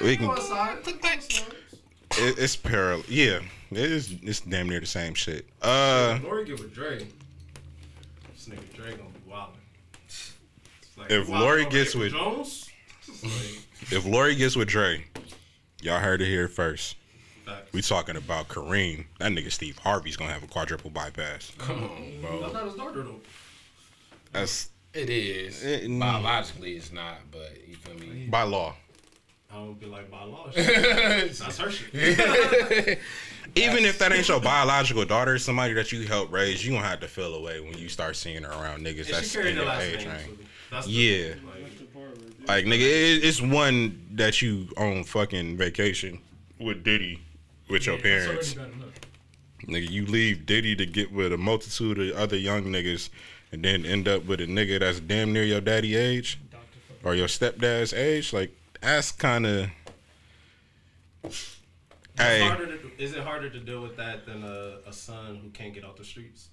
We 0.03 0.17
can. 0.17 0.29
It, 2.17 2.37
it's 2.37 2.55
parallel. 2.55 3.03
Yeah, 3.07 3.39
it 3.71 3.77
is. 3.77 4.13
It's 4.21 4.41
damn 4.41 4.69
near 4.69 4.79
the 4.81 4.85
same 4.85 5.13
shit. 5.15 5.47
Uh, 5.61 6.19
Lori 6.23 6.45
get 6.45 6.59
with 6.59 6.73
Dre. 6.75 7.07
This 8.51 8.59
nigga 8.59 8.73
Dre 8.75 8.91
gonna 8.91 9.09
be 9.09 9.31
wildin'. 9.31 10.33
Like, 10.97 11.11
If 11.11 11.29
Lori 11.29 11.65
gets 11.65 11.95
with- 11.95 12.11
Jones, 12.11 12.69
like, 13.23 13.31
if 13.91 14.05
Lori 14.05 14.35
gets 14.35 14.55
with 14.55 14.67
Dre, 14.67 15.05
y'all 15.81 15.99
heard 15.99 16.21
it 16.21 16.27
here 16.27 16.47
first. 16.47 16.95
facts. 17.45 17.73
We 17.73 17.81
talking 17.81 18.15
about 18.17 18.49
Kareem. 18.49 19.05
That 19.19 19.31
nigga 19.31 19.51
Steve 19.51 19.77
Harvey's 19.79 20.15
gonna 20.15 20.31
have 20.33 20.43
a 20.43 20.47
quadruple 20.47 20.89
bypass. 20.91 21.51
Come 21.57 21.83
on, 21.85 22.21
bro. 22.21 22.41
That's 22.41 22.53
not 22.53 22.65
his 22.65 22.75
daughter 22.75 23.03
though. 23.03 23.21
That's 24.31 24.69
It 24.93 25.09
is. 25.09 25.63
Mm. 25.63 25.99
Biologically, 25.99 26.75
it's 26.75 26.91
not, 26.91 27.17
but 27.31 27.57
you 27.67 27.75
feel 27.77 27.95
me? 27.95 28.27
by 28.29 28.43
law. 28.43 28.75
I 29.53 29.55
don't 29.57 29.79
be 29.79 29.85
like 29.85 30.09
by 30.09 30.23
law. 30.23 30.49
shit. 30.51 30.65
That's 31.37 31.57
her 31.57 31.69
shit. 31.71 32.99
Even 33.55 33.83
if 33.83 33.99
that 33.99 34.13
ain't 34.13 34.27
your 34.29 34.39
biological 34.39 35.03
daughter, 35.03 35.37
somebody 35.37 35.73
that 35.73 35.91
you 35.91 36.07
helped 36.07 36.31
raise, 36.31 36.65
you 36.65 36.71
gonna 36.71 36.87
have 36.87 37.01
to 37.01 37.07
feel 37.07 37.35
away 37.35 37.59
when 37.59 37.77
you 37.77 37.89
start 37.89 38.15
seeing 38.15 38.43
her 38.43 38.51
around 38.51 38.79
niggas 38.85 38.97
And 38.99 39.05
she 39.07 39.11
that's 39.11 39.33
carried 39.33 39.57
in 39.57 39.63
your 39.63 39.71
age 39.73 39.97
name. 40.05 40.09
range. 40.09 40.25
so 40.27 40.45
That's 40.71 40.85
the- 40.85 40.91
Yeah. 40.93 41.33
like, 41.45 42.47
Like 42.47 42.65
nigga, 42.65 42.79
it, 42.79 43.23
it's 43.25 43.41
one 43.41 44.07
that 44.13 44.41
you 44.41 44.69
on 44.77 45.03
fucking 45.03 45.57
vacation 45.57 46.19
with 46.59 46.83
Diddy 46.83 47.19
with 47.69 47.85
your 47.85 47.97
Yeah, 47.97 48.01
that's 48.19 48.25
parents. 48.27 48.57
already 48.57 48.71
bad 48.71 48.81
enough. 48.81 48.89
Nigga, 49.67 49.89
you 49.91 50.05
leave 50.05 50.45
Diddy 50.45 50.75
to 50.77 50.85
get 50.85 51.11
with 51.11 51.33
a 51.33 51.37
multitude 51.37 51.99
of 51.99 52.15
other 52.17 52.37
young 52.37 52.63
niggas, 52.65 53.09
and 53.51 53.63
then 53.65 53.85
end 53.85 54.07
up 54.07 54.25
with 54.25 54.39
a 54.41 54.45
nigga 54.47 54.79
that's 54.79 54.99
damn 55.01 55.33
near 55.33 55.43
your 55.43 55.61
daddy 55.61 55.95
age 55.95 56.39
or 57.03 57.15
your 57.15 57.27
stepdad's 57.27 57.93
age. 57.93 58.31
Like 58.33 58.51
that's 58.81 59.11
kind 59.11 59.45
of. 59.45 59.69
Hey, 62.17 62.39
to, 62.39 62.91
is 62.97 63.13
it 63.13 63.23
harder 63.23 63.49
to 63.49 63.59
deal 63.59 63.81
with 63.81 63.97
that 63.97 64.25
than 64.25 64.43
a, 64.43 64.79
a 64.87 64.93
son 64.93 65.39
who 65.41 65.49
can't 65.49 65.73
get 65.73 65.85
out 65.85 65.97
the 65.97 66.03
streets? 66.03 66.49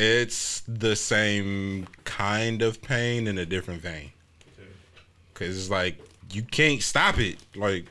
it's 0.00 0.62
the 0.66 0.96
same 0.96 1.86
kind 2.04 2.62
of 2.62 2.80
pain 2.80 3.26
in 3.26 3.36
a 3.36 3.44
different 3.44 3.82
vein. 3.82 4.10
Okay. 4.58 4.68
Cause 5.34 5.58
it's 5.58 5.70
like 5.70 6.00
you 6.32 6.42
can't 6.42 6.82
stop 6.82 7.18
it. 7.18 7.36
Like 7.54 7.86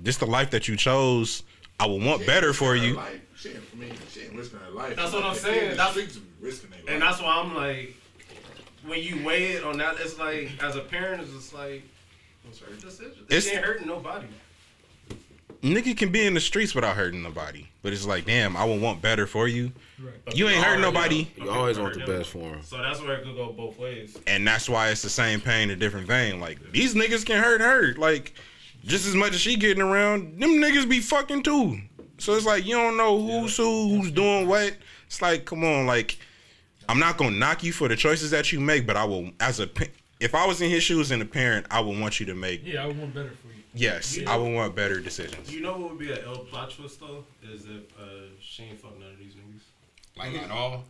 this 0.00 0.16
the 0.16 0.26
life 0.26 0.50
that 0.50 0.68
you 0.68 0.76
chose. 0.76 1.44
I 1.78 1.86
would 1.86 2.02
want 2.02 2.26
better 2.26 2.52
for 2.52 2.76
you. 2.76 2.94
Life. 2.94 3.20
She 3.36 3.48
ain't, 3.50 3.58
I 3.72 3.76
mean, 3.76 3.92
she 4.10 4.22
ain't 4.22 4.34
risking 4.34 4.60
her 4.60 4.70
life. 4.70 4.94
That's 4.94 5.12
what 5.12 5.24
I'm 5.24 5.34
saying. 5.34 5.54
kid 5.54 5.62
in 5.64 5.70
the 5.70 5.76
That's- 5.76 5.92
streets 5.92 6.18
risking 6.40 6.70
their 6.70 6.80
life. 6.80 6.88
And 6.90 7.02
that's 7.02 7.20
why 7.20 7.40
I'm 7.40 7.54
like, 7.54 7.96
when 8.86 9.00
you 9.00 9.24
weigh 9.24 9.52
it 9.52 9.64
on 9.64 9.78
that, 9.78 9.96
it's 10.00 10.18
like, 10.18 10.50
as 10.62 10.76
a 10.76 10.80
parent, 10.80 11.22
it's 11.22 11.32
just 11.32 11.54
like, 11.54 11.82
what's 12.44 12.58
her 12.60 12.72
decision? 12.74 13.22
It's- 13.26 13.44
She 13.44 13.50
ain't 13.56 13.64
hurting 13.64 13.86
nobody. 13.86 14.26
nigga 15.62 15.96
can 15.96 16.10
be 16.10 16.26
in 16.26 16.34
the 16.34 16.40
streets 16.40 16.74
without 16.74 16.96
hurting 16.96 17.22
nobody. 17.22 17.66
But 17.82 17.92
it's 17.92 18.04
like, 18.06 18.24
damn, 18.26 18.56
I 18.56 18.64
would 18.64 18.80
want 18.80 19.00
better 19.00 19.26
for 19.26 19.46
you. 19.48 19.70
But 20.24 20.36
You 20.36 20.48
ain't 20.48 20.62
hurting 20.64 20.82
nobody. 20.82 21.28
know. 21.38 21.44
You 21.44 21.50
always 21.50 21.78
want 21.78 21.94
the 21.94 22.00
him. 22.00 22.06
best 22.18 22.30
for 22.30 22.38
him. 22.48 22.62
So 22.64 22.78
that's 22.78 23.00
where 23.00 23.14
it 23.16 23.24
could 23.24 23.36
go 23.36 23.52
both 23.52 23.78
ways. 23.78 24.16
And 24.26 24.46
that's 24.46 24.68
why 24.68 24.88
it's 24.90 25.02
the 25.02 25.10
same 25.10 25.40
pain, 25.40 25.70
a 25.70 25.76
different 25.76 26.06
vein. 26.08 26.40
Like, 26.40 26.58
these 26.72 26.94
niggas 26.94 27.24
can 27.24 27.42
hurt 27.42 27.60
her. 27.60 27.94
Like, 27.94 28.34
just 28.84 29.06
as 29.06 29.14
much 29.14 29.34
as 29.34 29.40
she 29.40 29.56
getting 29.56 29.82
around, 29.82 30.40
them 30.40 30.50
niggas 30.54 30.88
be 30.88 30.98
fucking 30.98 31.44
too. 31.44 31.80
So 32.18 32.34
it's 32.34 32.46
like, 32.46 32.64
you 32.66 32.74
don't 32.74 32.96
know 32.96 33.20
who's 33.20 33.56
who, 33.56 33.96
who's 33.96 34.10
doing 34.10 34.48
what. 34.48 34.76
It's 35.06 35.22
like, 35.22 35.44
come 35.44 35.64
on, 35.64 35.86
like, 35.86 36.18
I'm 36.92 36.98
not 36.98 37.16
gonna 37.16 37.34
knock 37.38 37.64
you 37.64 37.72
for 37.72 37.88
the 37.88 37.96
choices 37.96 38.32
that 38.32 38.52
you 38.52 38.60
make, 38.60 38.86
but 38.86 38.98
I 38.98 39.04
will, 39.06 39.30
as 39.40 39.60
a, 39.60 39.70
if 40.20 40.34
I 40.34 40.46
was 40.46 40.60
in 40.60 40.68
his 40.68 40.82
shoes 40.82 41.10
and 41.10 41.22
a 41.22 41.24
parent, 41.24 41.64
I 41.70 41.80
would 41.80 41.98
want 41.98 42.20
you 42.20 42.26
to 42.26 42.34
make, 42.34 42.60
Yeah, 42.66 42.84
I 42.84 42.86
would 42.86 42.98
want 42.98 43.14
better 43.14 43.30
for 43.30 43.48
you. 43.48 43.62
yes, 43.72 44.18
I 44.26 44.36
would 44.36 44.52
want 44.52 44.76
better 44.76 45.00
decisions. 45.00 45.50
You 45.50 45.62
know 45.62 45.72
what 45.78 45.88
would 45.92 45.98
be 45.98 46.12
an 46.12 46.18
L 46.26 46.40
plot 46.40 46.70
twist 46.70 47.00
though? 47.00 47.24
Is 47.42 47.64
if 47.64 47.98
uh, 47.98 48.26
she 48.42 48.64
ain't 48.64 48.78
fuck 48.78 48.98
none 49.00 49.08
of 49.10 49.18
these 49.18 49.32
niggas. 49.32 49.62
Like 50.18 50.34
at 50.34 50.50
all, 50.50 50.84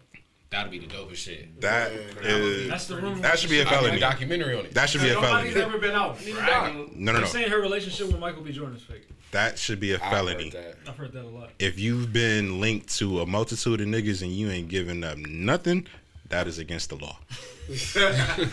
that'd 0.53 0.71
be 0.71 0.79
the 0.79 0.87
dopest 0.87 1.17
shit. 1.17 1.61
That 1.61 1.91
is, 2.23 2.69
That's 2.69 2.87
the 2.87 2.97
room. 2.97 3.21
that 3.23 3.39
should 3.39 3.51
be 3.51 3.59
a 3.61 3.63
I 3.63 3.65
need 3.65 3.73
a 3.75 3.81
felony. 3.81 3.99
documentary 3.99 4.57
on 4.57 4.67
it. 4.67 4.75
That 4.75 4.89
should 4.89 5.01
be 5.01 5.09
a 5.09 5.15
felony. 5.15 5.51
Nobody's 5.51 5.53
felony. 5.55 5.75
ever 5.75 5.79
been 5.81 5.95
out 5.97 6.19
bragging. 6.23 6.93
No, 6.95 7.13
no, 7.13 7.13
They're 7.13 7.21
no. 7.23 7.27
saying 7.27 7.51
her 7.51 7.61
relationship 7.61 8.07
with 8.07 8.21
Michael 8.21 8.43
B. 8.43 8.53
Jordan 8.53 8.77
is 8.77 8.83
fake. 8.83 9.09
That 9.33 9.59
should 9.59 9.81
be 9.81 9.93
a 9.93 9.97
I've 9.97 10.03
heard 10.03 10.11
felony. 10.11 10.51
that. 10.51 10.77
I've 10.87 10.97
heard 10.97 11.13
that 11.15 11.25
a 11.25 11.29
lot. 11.29 11.51
If 11.59 11.79
you've 11.79 12.13
been 12.13 12.61
linked 12.61 12.95
to 12.99 13.21
a 13.21 13.27
multitude 13.27 13.81
of 13.81 13.87
niggas 13.89 14.23
and 14.23 14.31
you 14.31 14.51
ain't 14.51 14.69
giving 14.69 15.03
up 15.03 15.17
nothing, 15.17 15.87
that 16.33 16.49
is 16.49 16.59
against 16.59 16.89
the 16.89 16.97
law. 16.97 17.17
Nigga. 17.69 18.51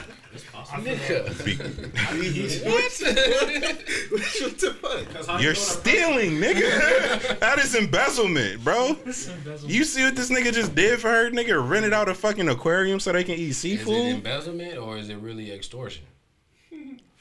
Be- 1.45 1.55
what 4.19 4.59
the 4.59 4.73
fuck? 4.81 5.13
'Cause 5.13 5.27
how 5.27 5.37
you 5.37 5.45
You're 5.45 5.55
stealing, 5.55 6.31
nigga. 6.33 7.39
that 7.39 7.57
is 7.59 7.73
embezzlement, 7.75 8.61
bro. 8.63 8.97
You 9.65 9.83
see 9.85 10.03
what 10.03 10.15
this 10.17 10.29
nigga 10.29 10.53
just 10.53 10.75
did 10.75 10.99
for 10.99 11.09
her? 11.09 11.31
Nigga 11.31 11.67
rented 11.67 11.93
out 11.93 12.09
a 12.09 12.13
fucking 12.13 12.49
aquarium 12.49 12.99
so 12.99 13.11
they 13.13 13.23
can 13.23 13.35
eat 13.35 13.53
seafood. 13.53 13.95
Is 13.95 14.05
it 14.05 14.09
embezzlement 14.15 14.77
or 14.77 14.97
is 14.97 15.09
it 15.09 15.15
really 15.17 15.51
extortion? 15.51 16.03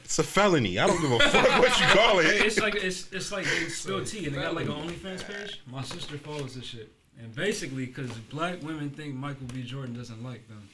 It's 0.05 0.19
a 0.19 0.23
felony. 0.25 0.79
I 0.79 0.87
don't 0.87 1.01
give 1.01 1.13
a 1.13 1.19
fuck 1.21 1.59
what 1.61 1.81
you 1.81 1.87
call 1.87 2.19
it. 2.19 2.27
It's 2.27 2.59
like 2.59 2.75
it's 2.77 3.09
it's 3.13 3.31
like 3.31 3.45
they 3.45 3.69
spill 3.69 4.05
tea 4.05 4.27
and 4.27 4.35
they 4.35 4.41
got 4.41 4.55
like 4.55 4.67
an 4.67 4.73
OnlyFans 4.73 5.25
page. 5.25 5.61
My 5.71 5.83
sister 5.83 6.17
follows 6.19 6.55
this 6.55 6.65
shit, 6.65 6.91
and 7.19 7.35
basically 7.35 7.87
because 7.87 8.11
black 8.31 8.63
women 8.63 8.91
think 8.91 9.15
Michael 9.15 9.47
B. 9.53 9.63
Jordan 9.63 9.95
doesn't 9.95 10.23
like 10.23 10.47
them, 10.49 10.69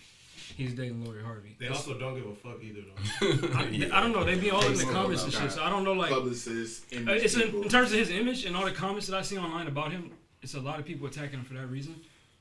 he's 0.56 0.74
dating 0.74 1.04
Lori 1.04 1.22
Harvey. 1.22 1.56
They 1.58 1.68
also 1.68 1.98
don't 1.98 2.14
give 2.14 2.26
a 2.26 2.34
fuck 2.34 2.62
either 2.62 2.80
though. 2.82 3.48
I, 3.58 3.98
I 3.98 4.00
don't 4.02 4.12
know. 4.12 4.24
They 4.24 4.36
be 4.38 4.50
all 4.50 4.64
in 4.66 4.74
the 4.76 4.84
comments 4.84 5.24
and 5.24 5.32
shit, 5.32 5.52
so 5.52 5.62
I 5.62 5.70
don't 5.70 5.84
know 5.84 5.92
like. 5.92 6.10
Publicists, 6.10 6.84
Uh, 6.92 7.12
It's 7.12 7.34
in, 7.34 7.62
in 7.62 7.68
terms 7.68 7.92
of 7.92 7.98
his 7.98 8.10
image 8.10 8.44
and 8.44 8.56
all 8.56 8.64
the 8.64 8.72
comments 8.72 9.06
that 9.08 9.16
I 9.16 9.22
see 9.22 9.38
online 9.38 9.66
about 9.66 9.92
him. 9.92 10.10
It's 10.42 10.54
a 10.54 10.60
lot 10.60 10.78
of 10.78 10.84
people 10.84 11.06
attacking 11.06 11.38
him 11.38 11.44
for 11.44 11.54
that 11.54 11.68
reason, 11.68 11.96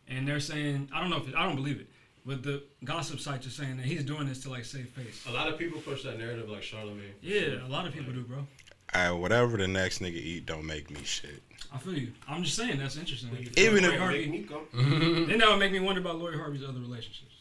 and 0.10 0.28
they're 0.28 0.42
saying 0.42 0.90
I 0.94 1.00
don't 1.00 1.10
know 1.10 1.18
if 1.18 1.30
it, 1.30 1.36
I 1.36 1.46
don't 1.46 1.56
believe 1.56 1.80
it, 1.80 1.88
but 2.26 2.44
the 2.44 2.64
gossip 2.84 3.22
sites 3.22 3.48
are 3.48 3.50
saying 3.50 3.78
that 3.78 3.86
he's 3.86 4.04
doing 4.04 4.28
this 4.28 4.42
to 4.44 4.50
like 4.50 4.66
save 4.66 4.90
face. 4.90 5.26
A 5.28 5.32
lot 5.32 5.48
of 5.48 5.58
people 5.58 5.80
push 5.80 6.04
that 6.04 6.18
narrative 6.20 6.50
like 6.50 6.64
Charlemagne. 6.64 7.14
Yeah, 7.22 7.66
a 7.66 7.70
lot 7.70 7.88
of 7.88 7.94
people 7.94 8.12
do, 8.12 8.22
bro. 8.24 8.46
Alright, 8.94 9.20
whatever 9.20 9.56
the 9.58 9.68
next 9.68 10.00
nigga 10.02 10.18
eat, 10.18 10.46
don't 10.46 10.66
make 10.66 10.92
me 10.92 11.02
shit. 11.04 11.42
I 11.74 11.78
feel 11.80 11.98
you. 11.98 12.12
I'm 12.28 12.44
just 12.44 12.56
saying 12.56 12.78
that's 12.78 12.98
interesting. 12.98 13.32
Like, 13.32 13.58
Even 13.58 13.84
Lori 13.84 13.96
if- 13.96 14.00
Harvey, 14.00 14.20
Make 14.28 14.32
me 14.32 14.40
go. 14.48 14.62
then 14.74 15.38
that 15.40 15.50
would 15.50 15.58
make 15.60 15.72
me 15.72 15.80
wonder 15.80 16.02
about 16.02 16.18
Lori 16.20 16.38
Harvey's 16.38 16.64
other 16.64 16.80
relationships 16.80 17.34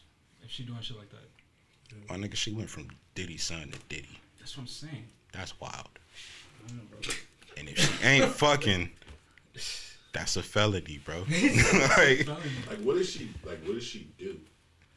if 0.43 0.49
she 0.49 0.63
doing 0.63 0.81
shit 0.81 0.97
like 0.97 1.09
that. 1.11 1.19
My 2.09 2.15
nigga, 2.17 2.35
she 2.35 2.51
went 2.51 2.69
from 2.69 2.87
Diddy's 3.15 3.43
son 3.43 3.69
to 3.71 3.79
Diddy. 3.89 4.19
That's 4.39 4.57
what 4.57 4.63
I'm 4.63 4.67
saying. 4.67 5.05
That's 5.31 5.59
wild. 5.59 5.87
And 7.57 7.69
if 7.69 7.77
she 7.79 8.03
ain't 8.07 8.31
fucking, 8.33 8.89
that's 10.13 10.35
a 10.35 10.41
felony, 10.43 10.99
bro. 11.05 11.19
like, 11.97 12.27
Like, 12.27 12.79
what 12.81 12.97
does 12.97 13.09
she 13.09 13.29
like? 13.45 13.59
What 13.63 13.75
does 13.75 13.83
she 13.83 14.07
do? 14.17 14.39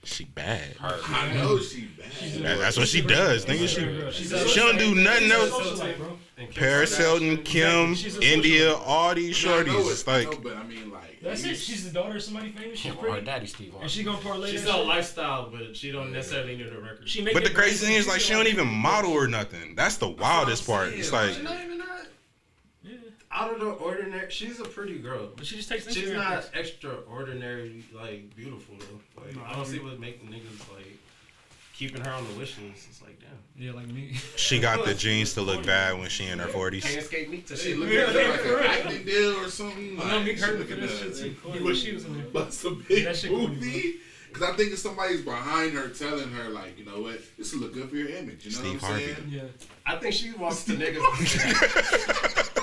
She 0.06 0.24
bad. 0.24 0.76
I 0.80 1.32
know 1.34 1.58
she 1.60 1.82
bad. 1.82 2.42
That- 2.42 2.58
that's 2.58 2.76
what 2.76 2.88
she 2.88 3.00
does, 3.00 3.44
nigga. 3.44 3.68
She, 3.68 4.12
She's 4.22 4.50
she 4.50 4.60
don't 4.60 4.78
do 4.78 4.94
nothing 4.94 5.30
else. 5.30 5.50
socialite, 5.50 5.98
bro. 5.98 6.18
And 6.38 6.50
Kim 6.50 6.62
Paris 6.62 6.96
Hilton, 6.96 7.42
Kim, 7.44 7.94
India, 8.22 8.74
all 8.74 9.14
these 9.14 9.36
shorties. 9.36 9.68
it, 9.86 9.90
It's 9.90 10.06
like, 10.06 10.30
know, 10.30 10.38
but 10.42 10.56
I 10.56 10.64
mean, 10.64 10.90
like, 10.90 11.18
That's 11.22 11.44
it. 11.44 11.56
She's 11.56 11.84
the 11.84 11.90
daughter 11.98 12.16
of 12.16 12.22
somebody 12.22 12.50
famous. 12.50 12.78
She's 12.78 12.92
Our 12.92 12.98
pretty, 12.98 13.24
daddy 13.26 13.46
Steve 13.46 13.70
Harvey. 13.70 13.82
and 13.84 13.90
she 13.90 14.04
gonna 14.04 14.18
parlay 14.18 14.50
She's 14.50 14.64
that 14.64 14.74
a 14.74 14.82
lifestyle, 14.82 15.50
but 15.50 15.74
she 15.76 15.90
don't 15.92 16.12
necessarily 16.12 16.56
need 16.56 16.66
a 16.66 16.78
record. 16.80 17.08
She 17.08 17.22
make 17.22 17.32
but 17.34 17.42
the 17.44 17.50
crazy 17.50 17.86
thing 17.86 17.96
is, 17.96 18.06
like, 18.06 18.20
she 18.20 18.32
don't 18.34 18.46
even 18.48 18.68
model 18.68 19.12
or 19.12 19.26
nothing. 19.26 19.74
That's 19.74 19.96
the 19.96 20.08
wildest 20.08 20.66
part. 20.66 20.88
It's 20.92 21.10
like, 21.12 21.34
She's 21.34 21.42
not 21.42 21.58
even 21.64 21.78
that 21.78 22.06
Yeah, 22.84 22.96
out 23.36 23.52
of 23.52 23.60
the 23.60 23.66
ordinary. 23.70 24.30
She's 24.30 24.58
a 24.60 24.64
pretty 24.64 24.98
girl. 24.98 25.28
but 25.36 25.46
she 25.46 25.56
just 25.56 25.68
takes. 25.68 25.92
She's 25.92 26.08
Instagram 26.08 26.14
not 26.16 26.52
pics. 26.52 26.70
extraordinary, 26.72 27.84
like 27.94 28.34
beautiful 28.34 28.74
though. 28.78 29.22
Like 29.22 29.36
No, 29.36 29.42
I 29.42 29.50
I 29.50 29.54
don't 29.56 29.66
see 29.66 29.76
agree. 29.76 29.88
what's 29.90 30.00
making 30.00 30.28
niggas 30.28 30.74
like 30.74 30.86
keeping 31.74 32.00
her 32.02 32.10
on 32.10 32.26
the 32.26 32.34
wish 32.38 32.56
list. 32.58 32.86
It's 32.88 33.02
like 33.02 33.18
damn. 33.20 33.28
Yeah, 33.58 33.72
like 33.72 33.86
me. 33.88 34.14
she 34.36 34.58
got 34.68 34.84
the 34.86 34.94
genes 34.94 35.34
to 35.34 35.42
look 35.42 35.64
bad 35.66 35.98
when 35.98 36.08
she 36.08 36.26
in 36.26 36.38
her 36.38 36.46
Can't 36.48 36.56
40s. 36.74 36.96
escape 36.96 37.28
me 37.30 37.38
to 37.42 37.56
she 37.56 37.70
shit. 37.70 37.78
looking 37.78 37.96
at 37.98 38.08
like 38.14 38.44
an 38.44 38.64
acting 38.64 39.04
deal 39.04 39.36
or 39.44 39.48
something. 39.48 40.00
I 40.00 40.08
know 40.10 40.16
like, 40.16 40.24
Nick 40.26 40.36
she 40.38 40.42
heard 40.42 40.58
looking 40.58 40.74
for 40.76 40.80
this 40.82 41.02
at- 41.02 41.16
shit 41.16 41.36
too. 41.42 41.50
You 41.52 41.64
When 41.64 41.74
she 41.74 41.92
was 41.92 42.04
in 42.06 42.16
there. 42.16 42.26
Bust 42.26 42.64
a 42.64 42.70
big 42.70 43.04
That 43.04 43.16
shit 43.16 43.30
corny, 43.30 43.48
movie. 43.48 43.94
Because 44.28 44.50
I 44.50 44.56
think 44.56 44.72
if 44.72 44.78
somebody's 44.78 45.22
behind 45.22 45.72
her 45.72 45.88
telling 45.88 46.30
her, 46.32 46.50
like, 46.50 46.78
you 46.78 46.84
know 46.84 47.00
what, 47.00 47.20
this 47.38 47.54
will 47.54 47.60
look 47.60 47.72
good 47.72 47.88
for 47.88 47.96
your 47.96 48.08
image. 48.10 48.44
You 48.44 48.50
know 48.52 48.58
Steve 48.58 48.82
what 48.82 48.90
I'm 48.92 48.98
Harvey. 49.00 49.14
saying? 49.14 49.28
Yeah. 49.30 49.42
I 49.86 49.96
think 49.96 50.14
she 50.14 50.32
wants 50.32 50.64
the 50.64 50.74
niggas. 50.74 52.52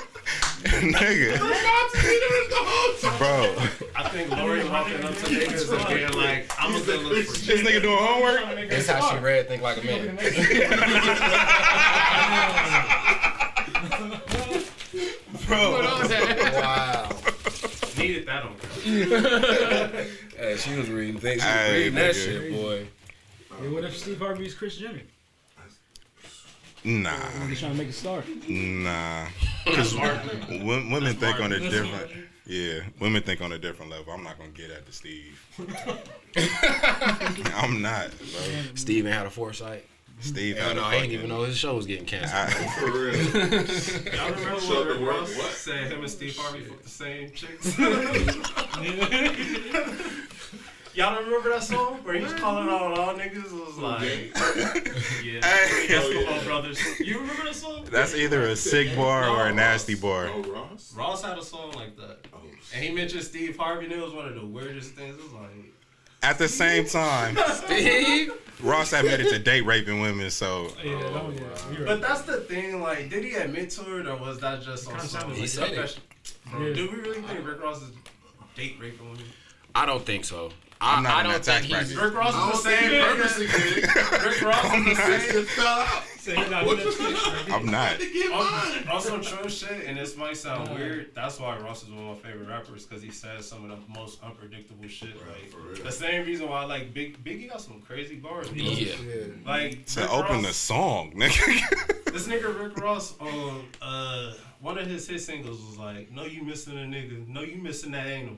nigga, 0.64 1.38
bro, 3.18 3.56
I 3.96 4.10
think 4.10 4.30
Lori 4.32 4.64
walking 4.70 5.04
up 5.04 5.16
to 5.16 5.26
niggas 5.26 5.72
and 5.78 5.88
being 5.88 6.14
like, 6.14 6.50
I'm 6.60 6.76
a 6.76 6.80
good 6.86 7.02
look 7.04 7.26
for 7.26 7.46
this 7.46 7.62
nigga 7.62 7.82
doing 7.82 7.98
homework. 7.98 8.70
That's 8.70 8.88
how 8.88 9.12
she 9.12 9.18
read 9.22 9.48
Think 9.48 9.62
Like 9.62 9.78
a 9.78 9.86
Man. 9.86 10.18
Bro, 15.48 15.82
wow. 16.54 17.10
Needed 17.98 18.26
that 18.28 18.44
on 18.44 18.56
camera. 18.82 20.06
Hey, 20.38 20.58
she 20.58 20.76
was 20.76 20.90
reading 20.90 21.20
things. 21.20 21.42
She 21.42 21.48
was 21.48 21.72
reading 21.72 21.96
that 21.96 22.16
shit, 22.16 22.52
boy. 22.54 22.88
Yeah, 23.62 23.70
what 23.70 23.84
if 23.84 23.96
Steve 23.98 24.20
Harvey's 24.20 24.56
Kris 24.56 24.78
Jenner? 24.78 25.02
Nah, 26.86 27.12
He's 27.48 27.60
trying 27.60 27.72
to 27.74 27.78
make 27.78 27.90
a 27.90 27.94
star. 27.94 28.24
nah. 28.48 29.28
Because 29.66 29.96
women 29.96 31.16
think 31.16 31.40
on 31.40 31.52
a 31.54 31.60
different. 31.60 32.12
Yeah, 32.46 32.82
women 33.00 33.24
think 33.24 33.40
on 33.42 33.54
a 33.54 33.58
different 33.58 33.90
level. 33.92 34.12
I'm 34.14 34.24
not 34.24 34.38
gonna 34.38 34.50
get 34.52 34.70
at 34.70 34.86
the 34.86 34.92
Steve. 34.92 35.40
I'm 37.56 37.82
not, 37.82 38.10
bro. 38.18 38.64
Steven 38.76 39.12
had 39.12 39.26
a 39.26 39.30
foresight. 39.30 39.86
Steve 40.20 40.58
Hell 40.58 40.68
had 40.70 40.76
no, 40.78 40.84
a 40.84 40.86
I 40.86 41.00
didn't 41.00 41.12
even 41.12 41.30
know 41.30 41.44
his 41.44 41.58
show 41.58 41.76
was 41.76 41.86
getting 41.86 42.06
canceled. 42.06 42.34
I- 42.34 42.50
For 42.80 42.86
real. 42.92 43.16
Y'all 44.16 44.32
remember 44.32 44.60
Shut 44.62 44.70
when 44.70 44.88
the 44.88 44.94
Rick 44.94 45.02
word 45.02 45.08
Ross 45.20 45.38
what? 45.38 45.52
said 45.52 45.92
him 45.92 46.00
and 46.02 46.10
Steve 46.10 46.38
Harvey 46.38 46.64
fucked 46.64 46.84
the 46.84 46.90
same 46.90 47.32
chicks? 47.32 47.78
Y'all 50.96 51.16
don't 51.16 51.26
remember 51.26 51.50
that 51.50 51.64
song 51.64 51.96
where 52.04 52.14
he 52.16 52.24
was 52.24 52.34
calling 52.34 52.68
out 52.70 52.98
all 53.00 53.16
niggas? 53.16 53.46
It 53.46 53.52
was 53.52 53.78
like, 53.80 54.04
yeah, 55.24 55.44
Hey. 55.44 55.88
basketball 55.88 56.44
brothers. 56.44 57.00
You 57.00 57.20
remember 57.20 57.46
that 57.46 57.56
song? 57.56 57.88
That's 57.92 58.14
either 58.14 58.44
a 58.44 58.56
sick 58.56 58.96
bar 58.96 59.28
or 59.28 59.48
a 59.48 59.54
nasty 59.54 59.96
bar. 59.96 60.30
Oh, 60.32 60.44
Ross? 60.44 60.94
Ross 60.96 61.24
had 61.24 61.38
a 61.40 61.44
song 61.44 61.72
like 61.72 61.98
that. 61.98 62.20
Oh, 62.32 62.38
And 62.76 62.84
he 62.84 62.92
mentioned 62.92 63.24
Steve 63.24 63.58
Harvey, 63.58 63.86
and 63.86 63.94
it 63.94 64.02
was 64.04 64.14
one 64.14 64.28
of 64.28 64.36
the 64.36 64.46
weirdest 64.46 64.92
things. 64.92 65.16
It 65.18 65.24
was 65.24 65.34
like, 65.34 65.74
At 66.22 66.38
the 66.38 66.48
same 66.48 66.86
time, 66.86 67.38
Steve? 67.54 68.32
Ross 68.62 68.94
admitted 68.94 69.30
to 69.30 69.40
date 69.40 69.62
raping 69.66 70.00
women, 70.00 70.30
so 70.30 70.68
oh, 70.70 70.78
Yeah, 70.84 71.00
that 71.12 71.24
one, 71.24 71.34
yeah. 71.34 71.42
You're 71.76 71.86
but 71.88 72.02
that's 72.02 72.22
the 72.22 72.42
thing. 72.42 72.82
Like, 72.82 73.10
did 73.10 73.24
he 73.24 73.34
admit 73.34 73.72
to 73.72 74.00
it, 74.00 74.06
or 74.08 74.16
was 74.18 74.40
that 74.42 74.62
just 74.62 74.86
on 74.88 74.94
Kinda 74.94 75.08
some 75.08 75.22
sounded 75.22 75.38
He 75.40 75.48
said 75.48 75.72
it. 75.72 76.00
Bro, 76.52 76.68
Yeah. 76.68 76.74
Do 76.76 76.92
we 76.92 76.98
really 76.98 77.22
think 77.24 77.48
Rick 77.48 77.64
Ross 77.64 77.82
is 77.82 77.90
date 78.56 78.76
raping 78.80 79.10
women? 79.10 79.26
I 79.76 79.88
don't 79.88 80.06
think 80.06 80.24
so. 80.24 80.52
I, 80.84 80.96
I'm 80.98 81.04
not 81.04 81.14
I 81.14 81.20
in 81.22 81.24
don't 81.32 81.34
that 81.34 81.44
tax 81.44 81.66
he's. 81.66 81.72
bracket. 81.74 81.98
Rick 81.98 82.14
Ross 82.16 82.34
I 82.36 82.38
is 82.38 82.64
don't 82.64 82.64
the 82.64 82.70
think 82.70 82.80
same 82.80 82.92
he 82.92 83.00
purposely 83.16 83.48
nigga. 83.48 83.76
did 83.76 83.84
it. 83.84 84.26
Rick 84.26 84.42
Ross 84.42 84.66
is 84.66 84.86
the 84.86 84.96
same. 84.96 85.32
just 85.32 85.50
fell 85.52 85.68
out. 85.68 86.04
Say 86.18 86.36
he's 86.38 86.50
not 86.50 86.64
doing 86.64 86.78
that 86.78 86.94
shit. 87.46 87.54
I'm 87.54 87.66
not. 87.66 88.00
To 88.00 88.10
get 88.14 88.30
mine. 88.32 88.88
On 88.96 89.02
some 89.02 89.22
true 89.22 89.50
shit, 89.50 89.86
and 89.88 89.98
this 89.98 90.16
might 90.16 90.38
sound 90.38 90.74
weird. 90.74 91.14
That's 91.14 91.38
why 91.40 91.58
Ross 91.58 91.84
is 91.84 91.90
one 91.90 92.00
of 92.10 92.24
my 92.24 92.30
favorite 92.30 92.48
rappers 92.48 92.86
because 92.86 93.04
he 93.04 93.12
says 93.12 93.46
some 93.48 93.70
of 93.70 93.78
the 93.78 93.94
most 94.00 94.24
unpredictable 94.24 94.88
shit. 94.88 95.16
Like 95.28 95.50
for 95.50 95.58
real. 95.60 95.84
the 95.84 95.92
same 95.92 96.26
reason 96.26 96.48
why 96.48 96.62
I 96.62 96.66
like 96.66 96.94
Big 96.94 97.22
Biggie 97.26 97.50
got 97.50 97.60
some 97.62 97.82
crazy 97.82 98.16
bars. 98.16 98.48
bro. 98.50 98.58
Yeah. 98.58 98.94
Like 99.46 99.86
To 99.88 100.02
Rick 100.02 100.12
open 100.14 100.38
the 100.44 100.48
Ross- 100.48 100.56
song, 100.56 101.12
nigga. 101.16 102.14
This 102.14 102.28
nigga 102.28 102.58
Rick 102.58 102.78
Ross 102.78 103.18
on 103.20 103.66
uh 103.82 104.34
one 104.62 104.78
of 104.78 104.88
his 104.88 105.06
hit 105.10 105.20
singles 105.20 105.62
was 105.62 105.78
like, 105.78 106.10
"No, 106.12 106.24
you 106.24 106.42
missing 106.44 106.78
a 106.78 106.82
nigga. 106.84 107.28
No, 107.28 107.42
you 107.42 107.58
missing 107.58 107.92
that 107.92 108.08
anal." 108.08 108.38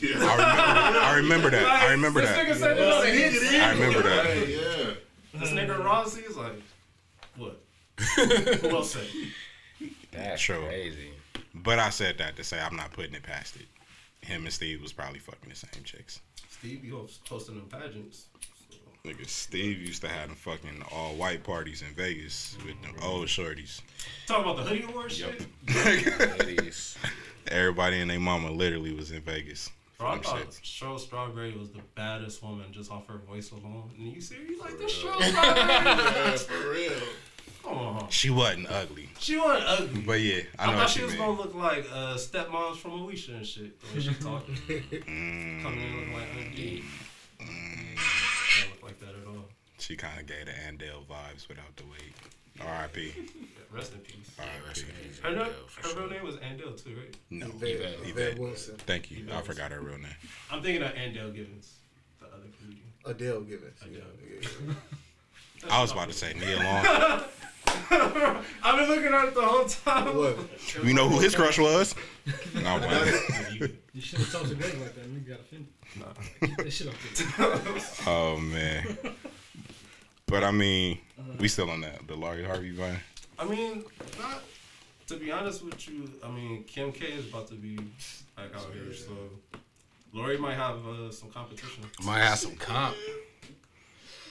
Yeah. 0.00 0.16
I 0.18 1.16
remember, 1.16 1.48
I 1.48 1.50
remember 1.50 1.50
that. 1.50 1.64
I 1.66 1.90
remember 1.92 2.20
this 2.20 2.30
nigga 2.30 2.48
that. 2.48 2.56
said 2.58 2.78
it 2.78 3.54
on. 3.54 3.60
I 3.60 3.72
remember 3.72 4.02
that. 4.08 4.26
Hey, 4.26 4.54
yeah. 4.54 4.94
This 5.34 5.50
nigga 5.50 5.82
Ross, 5.82 6.16
is 6.16 6.36
like, 6.36 6.60
"What? 7.36 7.60
Who 8.60 8.70
else 8.70 8.92
said?" 8.92 9.06
That's 10.12 10.40
True. 10.42 10.64
crazy. 10.66 11.10
But 11.54 11.78
I 11.78 11.90
said 11.90 12.18
that 12.18 12.36
to 12.36 12.44
say 12.44 12.60
I'm 12.60 12.76
not 12.76 12.92
putting 12.92 13.14
it 13.14 13.22
past 13.22 13.56
it. 13.56 13.66
Him 14.26 14.44
and 14.44 14.52
Steve 14.52 14.80
was 14.82 14.92
probably 14.92 15.18
fucking 15.18 15.48
the 15.48 15.56
same 15.56 15.82
chicks. 15.84 16.20
Steve 16.48 16.82
be 16.82 16.90
host- 16.90 17.26
hosting 17.28 17.56
them 17.56 17.66
pageants. 17.68 18.26
Nigga, 19.04 19.26
Steve 19.26 19.78
used 19.78 20.00
to 20.02 20.08
have 20.08 20.28
them 20.28 20.36
fucking 20.36 20.80
all 20.92 21.14
white 21.16 21.42
parties 21.42 21.82
in 21.82 21.88
Vegas 21.88 22.56
with 22.64 22.80
them 22.82 22.94
old 23.02 23.26
shorties. 23.26 23.80
Talking 24.28 24.44
about 24.44 24.56
the 24.58 24.62
hoodie 24.62 24.84
award 24.84 25.10
shit. 25.10 25.44
Everybody 27.48 28.00
and 28.00 28.10
their 28.10 28.20
mama 28.20 28.50
literally 28.50 28.92
was 28.94 29.10
in 29.10 29.20
Vegas. 29.22 29.70
Bro, 29.98 30.08
I 30.08 30.18
thought 30.18 30.40
shits. 30.40 30.60
Cheryl 30.62 30.98
Strawberry 30.98 31.52
was 31.56 31.70
the 31.70 31.80
baddest 31.94 32.42
woman 32.42 32.66
just 32.72 32.90
off 32.90 33.06
her 33.08 33.18
voice 33.18 33.50
alone. 33.52 33.90
And 33.98 34.12
you 34.12 34.20
see, 34.20 34.36
you 34.48 34.58
like 34.60 34.78
this 34.78 34.92
Cheryl 35.02 35.22
Strawberry? 35.22 36.38
for 36.38 36.70
real. 36.70 37.08
Come 37.62 37.78
on. 37.78 38.08
She 38.08 38.30
wasn't 38.30 38.68
ugly. 38.70 39.08
She 39.20 39.36
wasn't 39.38 39.68
ugly. 39.68 40.00
But 40.00 40.20
yeah, 40.20 40.40
I 40.58 40.64
I, 40.64 40.66
know 40.72 40.78
thought 40.78 40.90
she 40.90 41.02
was 41.02 41.12
mean. 41.12 41.20
gonna 41.20 41.38
look 41.40 41.54
like 41.54 41.86
uh, 41.92 42.14
stepmoms 42.14 42.76
from 42.78 42.92
Alicia 42.92 43.34
and 43.34 43.46
shit. 43.46 43.80
The 43.80 43.94
way 43.94 44.00
she 44.02 44.14
talking. 44.14 44.56
Mm. 45.06 45.62
Coming 45.62 45.80
in 45.80 45.96
looking 45.96 46.12
like 46.14 46.28
Undine. 46.36 46.84
Don't 47.38 48.70
look 48.70 48.82
like 48.82 49.00
that 49.00 49.10
at 49.10 49.26
all. 49.26 49.44
She 49.78 49.96
kind 49.96 50.20
of 50.20 50.26
gave 50.26 50.46
the 50.46 50.52
Andell 50.52 51.04
vibes 51.06 51.48
without 51.48 51.76
the 51.76 51.84
weight. 51.84 52.14
R.I.P. 52.60 53.12
Rest 53.72 53.92
in 53.94 54.00
peace. 54.00 54.30
R.I.P. 54.38 54.82
Her, 55.22 55.34
no, 55.34 55.44
her 55.44 56.00
real 56.00 56.10
name 56.10 56.24
was 56.24 56.36
Andell 56.36 56.82
too, 56.82 56.94
right? 56.96 57.16
No, 57.30 57.46
Yvette- 57.46 57.70
Yvette. 57.70 57.96
Yvette 58.08 58.38
Wilson. 58.38 58.76
Thank 58.78 59.10
you. 59.10 59.26
I 59.32 59.40
forgot 59.40 59.70
her 59.72 59.80
real 59.80 59.98
name. 59.98 60.12
I'm 60.50 60.62
thinking 60.62 60.82
of 60.82 60.92
Andale 60.92 61.34
Givens, 61.34 61.74
the 62.20 62.26
other 62.26 62.46
comedian. 62.58 62.82
Adele 63.06 63.40
Givens. 63.42 63.80
Adele. 63.82 64.02
Yeah. 64.68 64.74
I 65.70 65.80
was 65.80 65.92
about 65.92 66.08
to 66.08 66.14
say 66.14 66.34
Nia 66.34 66.56
Long. 66.56 67.24
I've 68.64 68.76
been 68.78 68.88
looking 68.88 69.14
at 69.14 69.26
it 69.28 69.34
the 69.34 69.42
whole 69.42 69.64
time. 69.64 70.16
What? 70.16 70.36
You 70.84 70.92
know 70.92 71.08
who 71.08 71.18
his 71.20 71.34
crush 71.34 71.58
was? 71.58 71.94
No, 72.54 72.66
I'm 72.76 72.80
playing. 72.80 73.78
You 73.94 74.00
should 74.00 74.20
have 74.20 74.32
talked 74.32 74.48
to 74.48 74.54
Greg 74.54 74.72
like 74.80 74.94
that. 74.94 75.04
Nigga 75.06 75.28
got 75.28 75.40
offended. 75.40 75.68
Nah. 75.98 76.62
This 76.64 76.74
shit 76.76 76.86
up 76.88 76.94
there. 77.66 77.82
oh 78.06 78.38
man. 78.38 78.96
But 80.26 80.44
I 80.44 80.50
mean, 80.50 80.96
we 81.38 81.46
still 81.48 81.68
on 81.68 81.82
that 81.82 82.06
the 82.08 82.16
Lori 82.16 82.42
Harvey 82.42 82.70
vine. 82.70 82.98
I 83.42 83.44
mean, 83.44 83.84
not 84.20 84.42
to 85.08 85.16
be 85.16 85.32
honest 85.32 85.64
with 85.64 85.88
you. 85.88 86.08
I 86.24 86.30
mean, 86.30 86.62
Kim 86.64 86.92
K 86.92 87.06
is 87.06 87.28
about 87.28 87.48
to 87.48 87.54
be 87.54 87.76
back 88.36 88.54
out 88.54 88.68
here, 88.72 88.94
so 88.94 89.10
Lori 90.12 90.38
might 90.38 90.54
have 90.54 90.86
uh, 90.86 91.10
some 91.10 91.28
competition. 91.30 91.82
Might 92.04 92.20
have 92.20 92.38
some 92.38 92.54
comp. 92.54 92.94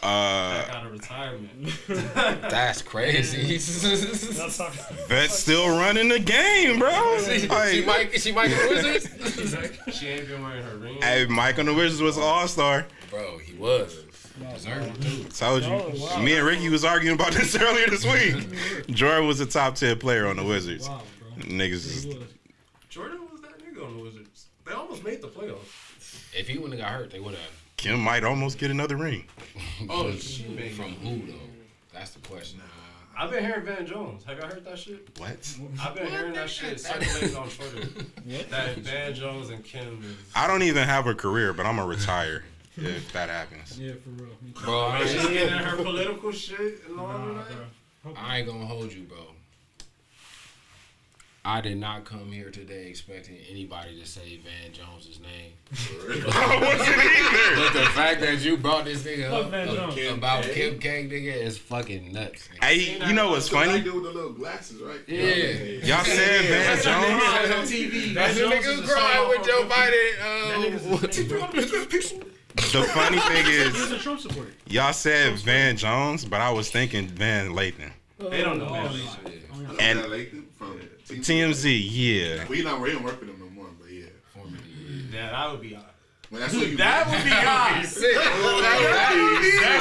Uh, 0.01 0.63
Back 0.65 0.73
out 0.73 0.85
of 0.87 0.91
retirement. 0.93 1.51
That's 1.87 2.81
crazy. 2.81 3.57
That's 5.07 5.37
still 5.37 5.67
running 5.77 6.07
the 6.07 6.17
game, 6.19 6.79
bro. 6.79 7.19
she, 7.19 7.47
Like, 7.47 7.69
she 7.71 7.85
might 7.85 8.19
she 8.21 8.31
might 8.31 8.47
get 8.47 8.69
Wizards. 8.69 9.95
she 9.95 10.07
ain't 10.07 10.27
been 10.27 10.41
wearing 10.41 10.63
her 10.63 10.77
ring. 10.77 10.97
Hey, 11.01 11.25
Mike 11.27 11.59
on 11.59 11.65
the 11.67 11.73
Wizards 11.73 12.01
was 12.01 12.17
an 12.17 12.23
all 12.23 12.47
star. 12.47 12.87
Bro, 13.11 13.39
he 13.39 13.53
was. 13.55 14.05
Deserved. 14.53 15.37
Told 15.37 15.63
you. 15.63 16.23
Me 16.23 16.37
and 16.37 16.45
Ricky 16.45 16.69
was 16.69 16.83
arguing 16.83 17.15
about 17.15 17.31
this 17.33 17.55
earlier 17.55 17.87
this 17.87 18.05
week. 18.05 18.87
Jordan 18.89 19.27
was 19.27 19.39
a 19.39 19.45
top 19.45 19.75
ten 19.75 19.97
player 19.97 20.27
on 20.27 20.37
the 20.37 20.43
Wizards. 20.43 20.89
Wow. 20.89 21.01
Niggas 21.39 21.71
is 21.71 22.05
was. 22.07 22.17
Jordan 22.89 23.19
was 23.31 23.41
that 23.41 23.59
nigga 23.59 23.85
on 23.85 23.97
the 23.97 24.03
Wizards. 24.03 24.47
They 24.65 24.73
almost 24.73 25.03
made 25.03 25.21
the 25.21 25.27
playoffs. 25.27 26.33
If 26.33 26.47
he 26.47 26.57
wouldn't 26.57 26.79
have 26.79 26.89
got 26.89 26.99
hurt, 26.99 27.11
they 27.11 27.19
would 27.19 27.35
have. 27.35 27.61
Kim 27.77 27.99
might 27.99 28.23
almost 28.23 28.57
get 28.57 28.69
another 28.71 28.95
ring. 28.95 29.25
Oh, 29.89 30.11
she 30.11 30.47
made 30.49 30.71
From 30.73 30.93
who 30.95 31.31
though? 31.31 31.39
That's 31.93 32.11
the 32.11 32.19
question. 32.27 32.61
I've 33.17 33.29
been 33.29 33.43
hearing 33.43 33.65
Van 33.65 33.85
Jones. 33.85 34.23
Have 34.23 34.37
y'all 34.39 34.47
heard 34.47 34.63
that 34.65 34.79
shit? 34.79 35.19
What? 35.19 35.57
I've 35.81 35.95
been 35.95 36.07
hearing 36.07 36.33
that 36.33 36.49
shit 36.49 36.79
circulating 36.79 37.35
on 37.35 37.49
Twitter. 37.49 37.87
That 38.49 38.77
Van 38.77 39.13
Jones 39.13 39.49
and 39.49 39.63
Kim 39.63 39.99
is. 40.03 40.15
I 40.35 40.47
don't 40.47 40.63
even 40.63 40.87
have 40.87 41.07
a 41.07 41.13
career, 41.15 41.53
but 41.53 41.65
I'm 41.65 41.75
gonna 41.75 41.87
retire 41.87 42.43
if 42.77 43.11
that 43.13 43.29
happens. 43.29 43.79
Yeah, 43.79 43.93
for 44.03 44.09
real. 44.09 44.29
Bro, 44.63 44.79
I 44.87 45.05
She's 45.05 45.15
ain't, 45.21 45.29
getting 45.33 45.53
in 45.57 45.63
her 45.63 45.75
political 45.77 46.31
shit 46.31 46.83
and 46.87 46.99
all 46.99 47.07
Nah, 47.07 47.39
of 47.41 47.47
that. 47.49 47.57
bro. 48.03 48.13
I 48.17 48.37
ain't 48.39 48.47
gonna 48.47 48.65
hold 48.65 48.91
you, 48.93 49.03
bro. 49.03 49.17
I 51.43 51.59
did 51.59 51.77
not 51.77 52.05
come 52.05 52.31
here 52.31 52.51
today 52.51 52.85
expecting 52.87 53.35
anybody 53.49 53.99
to 53.99 54.05
say 54.05 54.39
Van 54.43 54.71
Jones' 54.73 55.19
name. 55.19 55.53
But 56.31 57.73
the 57.73 57.89
fact 57.93 58.21
that 58.21 58.41
you 58.41 58.57
brought 58.57 58.85
this 58.85 59.01
nigga 59.03 59.31
up 59.31 59.49
Van 59.49 59.67
ab- 59.67 59.75
Jones. 59.95 60.17
about 60.17 60.43
Kim 60.43 60.77
K, 60.77 61.07
nigga, 61.07 61.33
is 61.35 61.57
fucking 61.57 62.11
nuts. 62.13 62.47
nigga. 62.47 62.63
Hey, 62.63 63.05
you 63.07 63.13
know 63.13 63.31
what's 63.31 63.49
That 63.49 63.65
funny? 63.65 63.81
dude 63.81 63.95
with 63.95 64.03
the 64.03 64.11
little 64.11 64.33
glasses, 64.33 64.81
right? 64.81 64.99
Yeah. 65.07 65.25
Y'all 65.95 66.03
said 66.05 66.45
Van 66.45 66.77
Jones. 66.77 67.51
on 67.55 67.65
TV. 67.65 68.13
That's 68.13 68.35
the 68.37 68.47
Van 68.47 68.61
Jones 68.61 68.65
nigga 68.65 68.69
is 68.69 68.79
who 68.79 68.83
a 68.83 68.87
cried 68.87 69.13
song 69.15 69.27
with 69.29 69.37
from 69.37 69.47
Joe 69.47 69.61
Cookie. 69.63 69.73
Biden. 69.73 70.95
Um, 71.01 72.21
The 72.55 72.83
funny 72.93 73.19
thing 73.29 73.45
is, 73.47 73.73
was 73.73 73.91
a 73.91 73.97
Trump 73.99 74.19
supporter. 74.19 74.51
y'all 74.67 74.93
said 74.93 75.37
Van 75.39 75.75
Jones, 75.77 76.25
but 76.25 76.41
I 76.41 76.49
was 76.51 76.69
thinking 76.69 77.07
Van 77.07 77.49
Lathan. 77.51 77.91
They 78.19 78.41
don't 78.41 78.59
know 78.59 78.67
Oh, 78.69 78.73
Van 78.73 78.93
yeah. 78.93 79.69
And- 79.79 79.99
And 79.99 80.11
Lathan 80.11 80.43
from 80.55 80.79
TMZ, 81.09 81.81
yeah. 81.89 82.45
We 82.47 82.61
not 82.63 82.79
we 82.81 82.91
don't 82.91 83.03
work 83.03 83.19
with 83.19 83.29
them 83.29 83.39
no 83.39 83.49
more, 83.49 83.69
but 83.79 83.89
yeah. 83.91 84.05
Yeah, 85.11 85.31
that 85.31 85.51
would 85.51 85.61
be 85.61 85.75
odd. 85.75 85.85
Well, 86.31 86.39
that's 86.41 86.53
what. 86.53 86.67
That 86.77 87.07
would 87.09 87.23
be 87.25 87.31
odd. 87.31 87.83
That's 87.83 88.01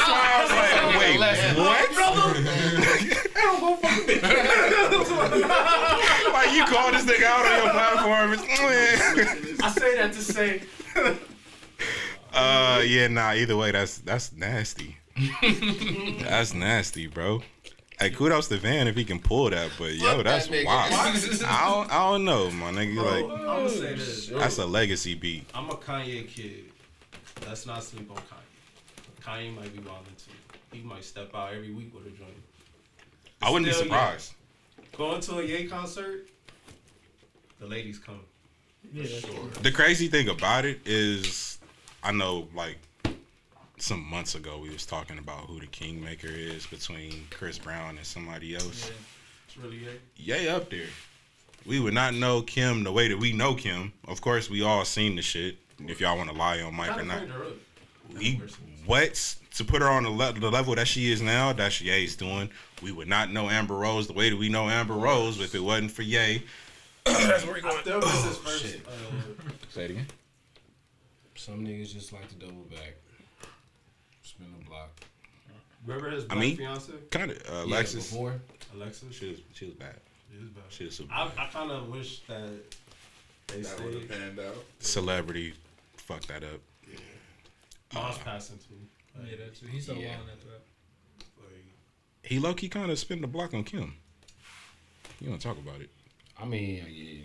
why 0.09 0.25
I 0.35 0.43
was 0.43 0.51
like, 0.51 0.99
wait, 0.99 1.19
what? 1.57 2.41
like 6.33 6.51
you 6.55 6.65
call 6.67 6.91
this 6.93 7.05
nigga 7.05 7.25
out 7.25 7.47
on 7.47 7.53
your 7.63 7.71
platform? 7.73 8.31
I 9.63 9.71
say 9.71 9.97
that 9.97 10.13
to 10.13 10.21
say. 10.21 10.63
Uh, 12.33 12.83
yeah, 12.87 13.09
nah. 13.09 13.33
Either 13.33 13.57
way, 13.57 13.71
that's 13.73 13.99
that's 13.99 14.33
nasty. 14.33 14.97
that's 16.21 16.55
nasty, 16.55 17.07
bro. 17.07 17.43
Hey, 17.99 18.11
kudos 18.11 18.49
to 18.49 18.57
Van 18.57 18.89
if 18.89 18.97
he 18.97 19.05
can 19.05 19.19
pull 19.19 19.51
that, 19.51 19.71
but 19.79 19.93
yo, 19.95 20.15
Fuck 20.17 20.25
that's 20.25 20.47
that 20.47 20.55
nigga. 20.55 20.65
wild. 20.65 20.93
I 21.45 21.71
don't, 21.71 21.93
I 21.93 22.11
don't 22.11 22.25
know, 22.25 22.51
my 22.51 22.71
nigga. 22.71 22.95
Bro, 22.95 23.05
Like, 23.05 23.41
I'm 23.41 23.47
gonna 23.47 23.69
say 23.69 23.95
this. 23.95 24.29
that's 24.29 24.57
a 24.59 24.65
legacy 24.65 25.15
beat. 25.15 25.45
I'm 25.55 25.69
a 25.69 25.75
Kanye 25.75 26.27
kid. 26.27 26.65
Let's 27.47 27.67
not 27.67 27.83
sleep 27.85 28.11
on 28.11 28.17
Kanye. 28.17 29.23
Kanye 29.23 29.55
might 29.55 29.73
be 29.77 29.81
wilding 29.87 30.15
too. 30.17 30.33
He 30.73 30.83
might 30.83 31.05
step 31.05 31.35
out 31.35 31.53
every 31.53 31.73
week 31.73 31.93
with 31.95 32.07
a 32.07 32.11
joint. 32.17 32.31
I 33.43 33.51
wouldn't 33.51 33.67
be 33.67 33.73
Still, 33.73 33.85
surprised. 33.85 34.33
Going 34.97 35.21
to 35.23 35.39
a 35.41 35.43
Ye 35.45 35.67
concert, 35.67 36.29
the 37.59 37.67
ladies 37.67 37.99
come. 37.99 38.21
Yeah, 38.95 39.03
that's 39.05 39.59
The 39.59 39.73
crazy 39.73 40.09
thing 40.09 40.29
about 40.31 40.65
it 40.65 40.81
is, 40.87 41.59
I 42.03 42.13
know 42.13 42.49
like 42.55 42.79
some 43.79 44.03
months 44.09 44.35
ago 44.35 44.59
we 44.59 44.71
was 44.71 44.85
talking 44.87 45.19
about 45.19 45.47
who 45.47 45.61
the 45.61 45.67
kingmaker 45.67 46.29
is 46.29 46.67
between 46.67 47.27
Chris 47.31 47.59
Brown 47.59 47.97
and 47.97 48.07
somebody 48.07 48.55
else. 48.55 48.91
It's 49.47 49.57
really 49.57 49.79
Ye. 49.79 50.35
Yay 50.35 50.49
up 50.49 50.71
there. 50.71 50.87
We 51.67 51.81
would 51.81 51.95
not 51.95 52.15
know 52.15 52.41
Kim 52.43 52.85
the 52.85 52.93
way 52.93 53.09
that 53.09 53.19
we 53.19 53.33
know 53.33 53.55
Kim. 53.55 53.93
Of 54.09 54.21
course, 54.21 54.49
we 54.49 54.63
all 54.63 54.85
seen 54.85 55.17
the 55.17 55.23
shit. 55.23 55.57
If 55.87 56.01
y'all 56.01 56.17
want 56.17 56.31
to 56.31 56.37
lie 56.37 56.61
on 56.61 56.75
Mike 56.75 56.97
or 56.97 57.03
not, 57.05 57.19
bring 57.19 57.31
her 57.31 57.45
up. 57.45 57.53
we 58.17 58.41
what 58.87 59.37
to 59.57 59.65
put 59.65 59.83
her 59.83 59.89
on 59.89 60.03
the, 60.05 60.11
le- 60.11 60.33
the 60.33 60.51
level 60.51 60.75
that 60.75 60.87
she 60.87 61.11
is 61.13 61.21
now. 61.23 61.53
That's 61.53 61.81
Ye's 61.81 62.17
doing. 62.17 62.51
We 62.83 62.93
would 62.93 63.09
not 63.09 63.31
know 63.31 63.49
Amber 63.49 63.75
Rose 63.75 64.07
the 64.07 64.13
way 64.15 64.31
that 64.31 64.37
we 64.39 64.49
know 64.49 64.69
Amber 64.69 64.95
Rose 64.95 65.39
if 65.41 65.55
it 65.55 65.61
wasn't 65.63 65.91
for 65.91 66.03
Ye. 66.03 66.43
That's 67.05 67.45
where 67.45 67.55
we 67.55 67.63
I 67.63 67.81
still 67.81 68.01
miss 68.01 68.25
his 68.25 68.37
first. 68.39 68.65
shit. 68.65 68.87
Uh, 68.87 69.51
Say 69.71 69.85
it 69.87 69.91
again. 69.93 70.07
Some 71.41 71.65
niggas 71.67 71.95
just 71.95 72.13
like 72.13 72.29
to 72.29 72.35
double 72.35 72.65
back. 72.65 72.97
Spin 74.23 74.47
the 74.59 74.65
block. 74.67 74.91
remember 75.87 76.11
his 76.11 76.25
I 76.25 76.27
black 76.29 76.39
mean, 76.39 76.57
fiance, 76.59 76.93
Kind 77.11 77.31
of 77.31 77.39
uh, 77.51 77.65
Yeah, 77.67 77.81
before. 77.83 78.43
Alexis? 78.75 79.15
She 79.17 79.31
was 79.31 79.39
she 79.55 79.65
was 79.65 79.75
bad. 79.75 79.97
She 80.31 80.39
was 80.39 80.51
bad. 80.51 80.65
She 80.69 80.85
was 80.85 80.97
super 80.97 81.11
I, 81.15 81.31
I 81.39 81.47
kind 81.51 81.71
of 81.71 81.89
wish 81.89 82.21
that 82.29 82.51
they 83.47 83.63
That 83.63 83.81
would 83.83 83.95
have 83.95 84.09
panned 84.11 84.39
out. 84.39 84.55
celebrity. 84.81 85.55
Fuck 85.97 86.27
that 86.27 86.45
up. 86.45 86.61
Mom's 87.95 88.19
passing 88.19 88.59
too. 88.59 88.75
Yeah, 89.25 89.37
that 89.39 89.55
too. 89.57 89.67
He's 89.69 89.85
still 89.85 89.97
Yeah. 89.97 90.17
wild 90.17 90.29
after 90.35 90.47
that. 90.49 90.63
Like, 91.39 91.65
He 92.23 92.39
low 92.39 92.53
key 92.53 92.69
kind 92.69 92.91
of 92.91 92.99
spin 92.99 93.23
the 93.23 93.27
block 93.27 93.55
on 93.55 93.65
Kim. 93.65 93.95
You 95.23 95.31
want 95.31 95.41
to 95.41 95.49
talk 95.49 95.57
about 95.59 95.81
it? 95.81 95.89
I 96.39 96.45
mean, 96.45 96.85
yeah. 96.87 97.23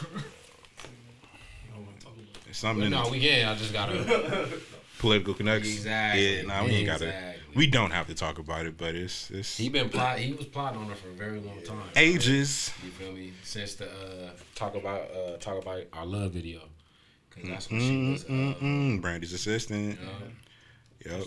I 0.00 1.74
don't 1.76 1.86
want 1.86 1.98
to 2.00 2.04
talk 2.04 2.14
about 2.14 2.26
it. 2.26 2.38
It's 2.45 2.45
something 2.56 2.90
no, 2.90 3.08
we 3.08 3.20
can't. 3.20 3.50
I 3.50 3.54
just 3.54 3.72
gotta. 3.72 4.48
political 4.98 5.34
connects. 5.34 5.68
Exactly. 5.68 6.36
Yeah, 6.38 6.42
nah, 6.42 6.64
we 6.64 6.70
ain't 6.72 6.86
gotta. 6.86 7.06
Exactly. 7.08 7.32
We 7.54 7.66
don't 7.66 7.90
have 7.90 8.06
to 8.08 8.14
talk 8.14 8.38
about 8.38 8.66
it, 8.66 8.76
but 8.76 8.94
it's 8.94 9.30
it's 9.30 9.56
He 9.56 9.68
been 9.68 9.88
plot. 9.88 10.18
He 10.18 10.32
was 10.32 10.46
plotting 10.46 10.78
on 10.80 10.88
her 10.88 10.94
for 10.94 11.08
a 11.08 11.12
very 11.12 11.40
long 11.40 11.60
time. 11.62 11.82
ages. 11.96 12.70
You 12.84 12.90
feel 12.90 13.12
me? 13.12 13.32
Since 13.42 13.74
the 13.76 13.86
uh, 13.86 14.30
talk 14.54 14.74
about 14.74 15.02
uh, 15.10 15.36
talk 15.38 15.62
about 15.62 15.82
our 15.92 16.04
love 16.06 16.32
video, 16.32 16.60
because 17.30 17.48
that's 17.48 17.70
when 17.70 17.80
she 17.80 18.10
was. 18.12 18.24
Uh, 18.24 19.00
Brandy's 19.00 19.32
assistant. 19.32 19.98
you 21.04 21.10
know, 21.10 21.18
Yep. 21.18 21.26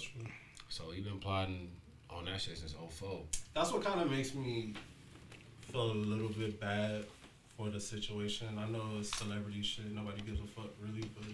so 0.68 0.92
he 0.92 1.02
been 1.02 1.20
plotting 1.20 1.70
on 2.10 2.26
that 2.26 2.42
shit 2.42 2.58
since 2.58 2.74
04. 2.74 3.22
That's 3.56 3.72
what 3.72 3.84
kind 3.84 4.02
of 4.02 4.12
makes 4.12 4.34
me 4.36 4.74
feel 5.62 5.92
a 5.92 5.94
little 5.94 6.28
bit 6.30 6.60
bad 6.60 7.06
for 7.60 7.70
the 7.70 7.80
situation. 7.80 8.48
I 8.58 8.70
know 8.70 8.84
it's 9.00 9.16
celebrity 9.18 9.62
shit. 9.62 9.92
Nobody 9.92 10.22
gives 10.22 10.40
a 10.40 10.44
fuck 10.48 10.70
really, 10.82 11.10
but 11.14 11.28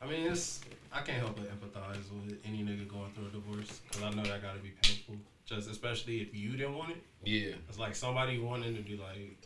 I 0.00 0.06
mean, 0.08 0.30
it's 0.30 0.60
I 0.92 1.00
can't 1.02 1.18
help 1.18 1.34
but 1.36 1.46
empathize 1.50 2.04
with 2.24 2.38
any 2.46 2.58
nigga 2.62 2.86
going 2.88 3.10
through 3.12 3.26
a 3.26 3.30
divorce 3.30 3.80
because 3.88 4.04
I 4.04 4.10
know 4.10 4.22
that 4.22 4.40
gotta 4.40 4.60
be 4.60 4.70
painful. 4.82 5.16
Just 5.44 5.68
especially 5.68 6.20
if 6.20 6.32
you 6.34 6.52
didn't 6.52 6.76
want 6.76 6.92
it. 6.92 7.02
Yeah. 7.24 7.54
It's 7.68 7.78
like 7.78 7.96
somebody 7.96 8.38
wanting 8.38 8.76
to 8.76 8.82
be 8.82 8.96
like, 8.96 9.36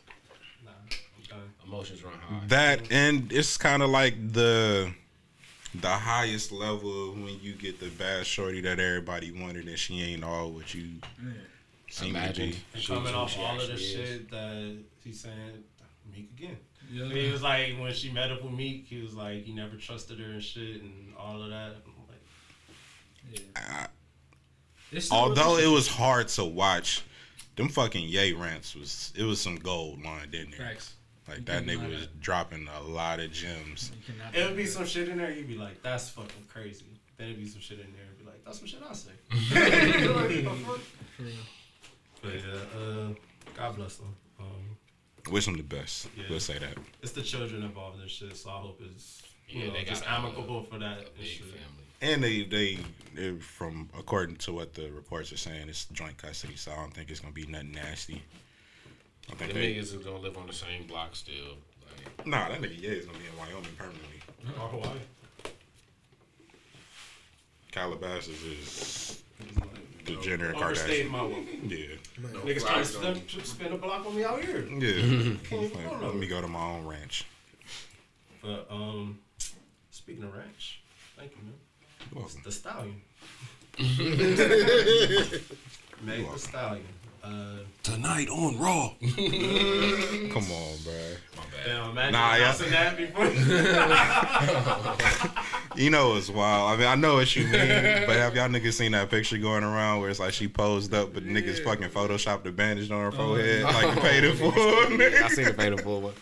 nah, 0.65 0.71
I'm 0.71 1.39
done. 1.39 1.49
Emotions 1.67 2.05
run 2.05 2.13
high. 2.15 2.41
That 2.49 2.93
and 2.93 3.33
it's 3.33 3.57
kind 3.57 3.83
of 3.83 3.89
like 3.89 4.15
the 4.33 4.93
the 5.75 5.89
highest 5.89 6.53
level 6.53 7.13
when 7.13 7.39
you 7.41 7.55
get 7.55 7.81
the 7.81 7.89
bad 7.91 8.27
shorty 8.27 8.61
that 8.61 8.79
everybody 8.81 9.31
wanted 9.33 9.67
and 9.67 9.79
she 9.79 10.03
ain't 10.03 10.25
all 10.25 10.51
what 10.51 10.75
you 10.75 10.89
seem 11.89 12.13
to 12.13 12.19
Imagined. 12.19 12.53
be. 12.53 12.59
And 12.75 12.83
She- 12.83 12.93
coming 12.93 13.07
she- 13.09 13.15
off 13.15 13.33
she 13.33 13.41
all 13.41 13.53
of 13.61 13.67
the 13.67 13.73
actually 13.73 13.85
is. 13.87 13.93
shit 14.09 14.31
that 14.31 14.77
he's 15.05 15.21
saying, 15.21 15.65
Meek 16.21 16.31
again. 16.39 16.57
Yeah. 16.93 17.05
He 17.07 17.31
was 17.31 17.43
like, 17.43 17.79
when 17.79 17.93
she 17.93 18.11
met 18.11 18.31
up 18.33 18.43
with 18.43 18.53
Meek, 18.53 18.87
he 18.87 19.01
was 19.01 19.15
like, 19.15 19.45
he 19.45 19.53
never 19.53 19.77
trusted 19.77 20.19
her 20.19 20.33
and 20.33 20.43
shit 20.43 20.83
and 20.83 21.15
all 21.19 21.43
of 21.43 21.51
that. 21.51 21.77
I'm 21.87 21.95
like, 22.09 23.43
I- 23.57 23.87
It's 24.93 25.07
still 25.07 25.19
although 25.19 25.57
it 25.59 25.69
was 25.69 25.87
hard 25.89 26.29
to 26.29 26.45
watch, 26.45 27.03
them 27.57 27.69
fucking 27.69 28.09
Ye 28.09 28.33
rants 28.33 28.75
was 28.75 29.13
it 29.17 29.23
was 29.25 29.41
some 29.41 29.57
gold 29.57 30.03
lined 30.05 30.35
in 30.35 30.51
there. 30.51 30.61
Facts. 30.61 30.95
Like 31.29 31.39
You 31.39 31.45
that 31.45 31.65
nigga 31.67 31.89
was 31.89 32.01
that. 32.03 32.21
dropping 32.21 32.67
a 32.69 32.81
lot 32.83 33.21
of 33.21 33.31
gems. 33.31 33.93
It 34.35 34.45
would 34.47 34.57
be 34.57 34.65
that. 34.65 34.71
some 34.71 34.87
shit 34.87 35.09
in 35.09 35.19
there, 35.19 35.31
you'd 35.31 35.47
be 35.49 35.57
like, 35.57 35.83
that's 35.83 36.09
fucking 36.11 36.45
crazy. 36.49 36.87
Then 37.19 37.29
it'd 37.29 37.39
be 37.39 37.47
some 37.47 37.61
shit 37.61 37.79
in 37.79 37.87
there, 37.93 38.07
and 38.09 38.19
be 38.19 38.25
like, 38.25 38.43
that's 38.45 38.59
some 38.59 38.67
shit 38.67 38.81
I 38.83 38.95
say. 38.95 39.11
Like, 40.15 40.45
"The 40.45 40.65
fuck?" 40.67 40.81
But 42.23 42.33
yeah, 42.35 42.81
uh, 42.81 43.09
God 43.57 43.77
bless 43.77 43.97
them. 43.97 44.15
Um, 44.41 44.70
Wish 45.31 45.45
them 45.47 45.57
the 45.57 45.63
best. 45.63 46.09
Yeah. 46.17 46.25
We'll 46.31 46.41
say 46.41 46.59
that. 46.59 46.77
it's 47.03 47.13
the 47.13 47.23
children 47.23 47.63
involved 47.63 47.97
in 47.97 48.03
this 48.03 48.13
shit, 48.13 48.37
so 48.37 48.51
I 48.51 48.55
hope 48.59 48.81
it's 48.85 49.23
you 49.49 49.61
Yeah, 49.63 49.67
know, 49.69 49.73
they 49.75 49.85
just 49.85 50.05
got 50.05 50.11
a- 50.11 50.15
uh, 50.15 50.27
amicable 50.27 50.63
for 50.65 50.79
that 50.79 50.99
A 50.99 51.01
and 51.01 51.09
big 51.19 51.39
family. 51.39 51.85
And 52.03 52.23
they, 52.25 52.45
they 52.45 52.79
they 53.15 53.39
from 53.41 53.91
according 53.99 54.37
to 54.37 54.53
what 54.53 54.73
the 54.75 54.91
reports 54.91 55.33
are 55.33 55.37
saying, 55.37 55.69
it's 55.69 55.85
joint 55.87 56.17
custody, 56.17 56.57
so 56.57 56.73
I 56.73 56.77
don't 56.77 56.95
think 56.95 57.11
it's 57.11 57.21
gonna 57.21 57.35
be 57.35 57.47
nothing 57.47 57.73
nasty. 57.73 58.23
I 59.29 59.33
The 59.33 59.37
think 59.37 59.53
they, 59.55 59.75
niggas 59.75 59.95
is 59.95 60.05
gonna 60.05 60.19
live 60.19 60.37
on 60.39 60.47
the 60.47 60.53
same 60.53 60.87
block 60.87 61.15
still. 61.15 61.57
Like, 62.17 62.27
nah, 62.27 62.49
that 62.49 62.61
nigga 62.63 62.81
yeah 62.81 62.91
is 62.91 63.05
gonna 63.07 63.19
be 63.19 63.27
in 63.27 63.37
Wyoming 63.37 63.75
permanently. 63.77 64.21
Oh, 64.59 64.63
or 64.63 64.69
Hawaii. 64.69 64.99
Calabasas 67.73 68.29
is 68.43 69.23
It's 69.41 69.61
like, 69.61 69.75
the 69.75 69.90
Jenner 70.05 70.47
and 70.49 70.57
Overstayed 70.57 71.07
Kardashian. 71.07 71.11
my 71.11 71.23
welcome. 71.23 71.47
Yeah, 71.69 71.87
No 72.19 72.29
Niggas 72.41 72.45
trying 72.45 72.55
to 72.55 72.61
flies, 72.61 72.89
spin, 72.91 73.03
don't- 73.15 73.29
to 73.29 73.45
spin 73.47 73.73
a 73.73 73.77
block 73.77 74.07
on 74.07 74.15
me 74.17 74.25
out 74.25 74.43
here. 74.43 74.61
yeah. 74.67 75.37
Can't 75.45 75.63
even 75.63 75.73
go 75.85 75.91
Let 75.91 76.01
nowhere. 76.01 76.15
me 76.15 76.27
go 76.27 76.41
to 76.41 76.49
my 76.49 76.63
own 76.71 76.87
ranch. 76.87 77.27
But 78.43 78.67
um, 78.71 79.19
speaking 79.91 80.25
of 80.25 80.33
ranch, 80.35 80.81
thank 81.17 81.33
you, 81.33 81.43
man. 81.43 81.55
You're 82.13 82.21
welcome. 82.23 82.41
The 82.45 82.53
stallion. 82.53 83.03
Meg 86.03 86.33
the 86.33 86.39
stallion. 86.39 86.85
Uh, 87.23 87.59
Tonight 87.83 88.29
on 88.29 88.59
Raw. 88.59 88.93
Come 89.01 90.45
on, 90.53 90.77
bro. 90.85 90.93
damn, 91.65 91.91
imagine 91.91 92.13
Nah, 92.13 92.35
yeah. 92.37 92.53
that 92.53 92.97
before. 92.97 93.27
You 95.77 95.89
know 95.89 96.17
it's 96.17 96.29
wild. 96.29 96.73
I 96.73 96.77
mean, 96.77 96.89
I 96.89 96.95
know 96.97 97.15
what 97.15 97.35
you 97.37 97.45
mean, 97.45 97.53
but 97.53 98.17
have 98.17 98.35
y'all 98.35 98.49
niggas 98.49 98.73
seen 98.75 98.91
that 98.93 99.09
picture 99.09 99.39
going 99.39 99.63
around 99.65 100.01
where 100.01 100.11
it's 100.11 100.19
like 100.19 100.33
she 100.33 100.49
posed 100.49 100.93
up, 100.93 101.15
but 101.15 101.25
niggas 101.25 101.63
fucking 101.65 101.89
photoshopped 101.91 102.43
the 102.43 102.51
bandage 102.51 102.91
on 102.91 103.01
her 103.01 103.13
forehead, 103.13 103.63
like 103.63 103.95
you 103.95 104.01
paid 104.03 104.25
it 104.25 104.37
for? 104.37 104.53
I 104.53 105.29
seen 105.29 105.45
the 105.47 105.53
Beta 105.53 105.77
Bull 105.83 106.01
one. 106.03 106.15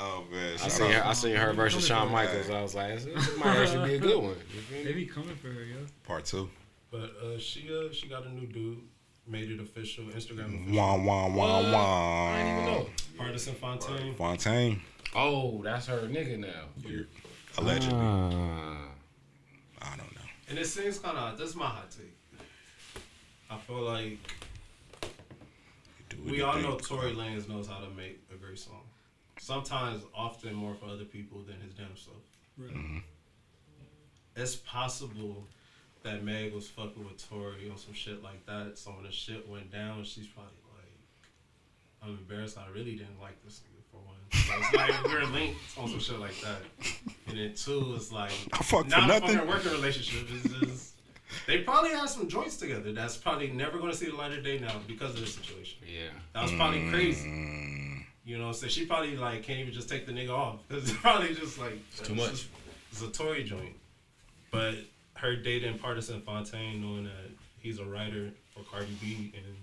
Oh 0.00 0.24
man, 0.30 0.52
I 0.62 0.68
seen 0.68 0.92
her. 0.92 1.02
I 1.04 1.12
seen 1.14 1.34
her 1.34 1.52
versus 1.52 1.84
Shawn 1.84 2.12
Michaels. 2.12 2.48
I 2.48 2.62
was 2.62 2.74
like, 2.76 2.94
this 2.94 3.04
this 3.06 3.36
might 3.38 3.56
actually 3.56 3.88
be 3.90 3.94
a 3.96 3.98
good 3.98 4.22
one. 4.22 4.36
You 4.54 4.60
feel 4.60 4.78
me? 4.78 4.84
They 4.84 4.92
be 4.92 5.06
coming 5.06 5.34
for 5.36 5.48
her, 5.48 5.64
yo. 5.64 5.76
part 6.06 6.24
two. 6.24 6.48
but 6.92 7.10
uh, 7.22 7.38
she 7.38 7.68
uh, 7.74 7.92
she 7.92 8.06
got 8.06 8.24
a 8.24 8.30
new 8.30 8.46
dude. 8.46 8.78
Made 9.28 9.50
it 9.50 9.60
official. 9.60 10.04
Instagram 10.04 10.62
official. 10.62 10.74
Wah 10.76 10.96
wah 10.96 11.28
wah 11.28 11.60
What? 11.62 11.72
wah. 11.72 12.32
I 12.32 12.36
didn't 12.42 12.52
even 12.52 12.64
know. 12.66 12.86
Pardison 13.18 13.54
Fontaine. 13.54 14.14
Fontaine, 14.14 14.80
Oh, 15.14 15.60
that's 15.62 15.86
her 15.86 16.00
nigga 16.08 16.38
now. 16.38 16.64
allegedly. 17.58 17.98
Ah. 18.00 18.88
I 19.82 19.96
don't 19.96 20.14
know. 20.14 20.20
And 20.48 20.58
it 20.58 20.66
seems 20.66 20.98
kind 20.98 21.18
of. 21.18 21.36
This 21.38 21.50
is 21.50 21.56
my 21.56 21.66
hot 21.66 21.90
take. 21.90 22.14
I 23.50 23.56
feel 23.58 23.82
like 23.82 24.18
we 26.24 26.40
all 26.42 26.58
know 26.58 26.76
Tory 26.76 27.12
Lanez 27.14 27.48
knows 27.48 27.66
how 27.66 27.78
to 27.80 27.90
make 27.90 28.20
a 28.32 28.36
great 28.36 28.58
song. 28.58 28.82
Sometimes, 29.38 30.02
often 30.14 30.54
more 30.54 30.74
for 30.74 30.86
other 30.86 31.04
people 31.04 31.42
than 31.42 31.60
his 31.60 31.74
damn 31.74 31.96
self. 31.96 32.16
Right. 32.56 33.02
It's 34.36 34.56
possible 34.56 35.46
that 36.10 36.24
Meg 36.24 36.54
was 36.54 36.68
fucking 36.68 37.04
with 37.04 37.28
Tory 37.28 37.68
on 37.70 37.76
some 37.76 37.92
shit 37.94 38.22
like 38.22 38.44
that. 38.46 38.78
So 38.78 38.90
when 38.92 39.04
the 39.04 39.12
shit 39.12 39.48
went 39.48 39.70
down, 39.70 40.04
she's 40.04 40.26
probably 40.26 40.52
like, 40.76 40.92
I'm 42.02 42.10
embarrassed. 42.18 42.58
I 42.58 42.68
really 42.72 42.92
didn't 42.96 43.20
like 43.20 43.42
this 43.44 43.60
nigga 43.60 43.82
for 43.90 43.98
one. 43.98 44.16
So 44.32 44.52
it's 44.58 44.74
like 44.74 45.04
we're 45.04 45.24
linked 45.26 45.60
on 45.76 45.88
some 45.88 46.00
shit 46.00 46.18
like 46.18 46.38
that. 46.40 46.58
And 47.26 47.38
then 47.38 47.54
two, 47.54 47.94
it's 47.96 48.10
like 48.12 48.32
I 48.52 48.58
fuck 48.62 48.84
for 48.84 48.90
not 48.90 49.04
a 49.04 49.06
nothing. 49.06 49.28
fucking 49.36 49.48
working 49.48 49.72
relationship. 49.72 50.28
It's 50.32 50.54
just 50.66 50.94
they 51.46 51.58
probably 51.58 51.90
have 51.90 52.08
some 52.08 52.26
joints 52.28 52.56
together. 52.56 52.92
That's 52.92 53.16
probably 53.16 53.48
never 53.48 53.78
going 53.78 53.90
to 53.92 53.96
see 53.96 54.06
the 54.06 54.16
light 54.16 54.32
of 54.32 54.42
day 54.42 54.58
now 54.58 54.80
because 54.86 55.14
of 55.14 55.20
this 55.20 55.34
situation. 55.34 55.78
Yeah. 55.86 56.08
That 56.32 56.42
was 56.44 56.52
probably 56.52 56.88
crazy. 56.90 57.28
Mm, 57.28 58.04
You 58.24 58.38
know, 58.38 58.52
so 58.52 58.66
she 58.66 58.86
probably 58.86 59.16
like 59.16 59.42
can't 59.42 59.58
even 59.60 59.72
just 59.74 59.88
take 59.90 60.06
the 60.06 60.12
nigga 60.12 60.30
off 60.30 60.60
because 60.68 60.84
it's 60.90 60.98
probably 60.98 61.34
just 61.34 61.58
like 61.58 61.78
too 62.02 62.14
much. 62.14 62.48
It's 62.90 63.02
a 63.02 63.08
Tory 63.08 63.44
joint, 63.44 63.74
but 64.50 64.74
her 65.18 65.34
dating 65.34 65.78
Pardison 65.78 66.22
Fontaine, 66.22 66.80
knowing 66.80 67.04
that 67.04 67.30
he's 67.58 67.80
a 67.80 67.84
writer 67.84 68.30
for 68.54 68.62
Cardi 68.70 68.96
B, 69.00 69.32
and 69.34 69.56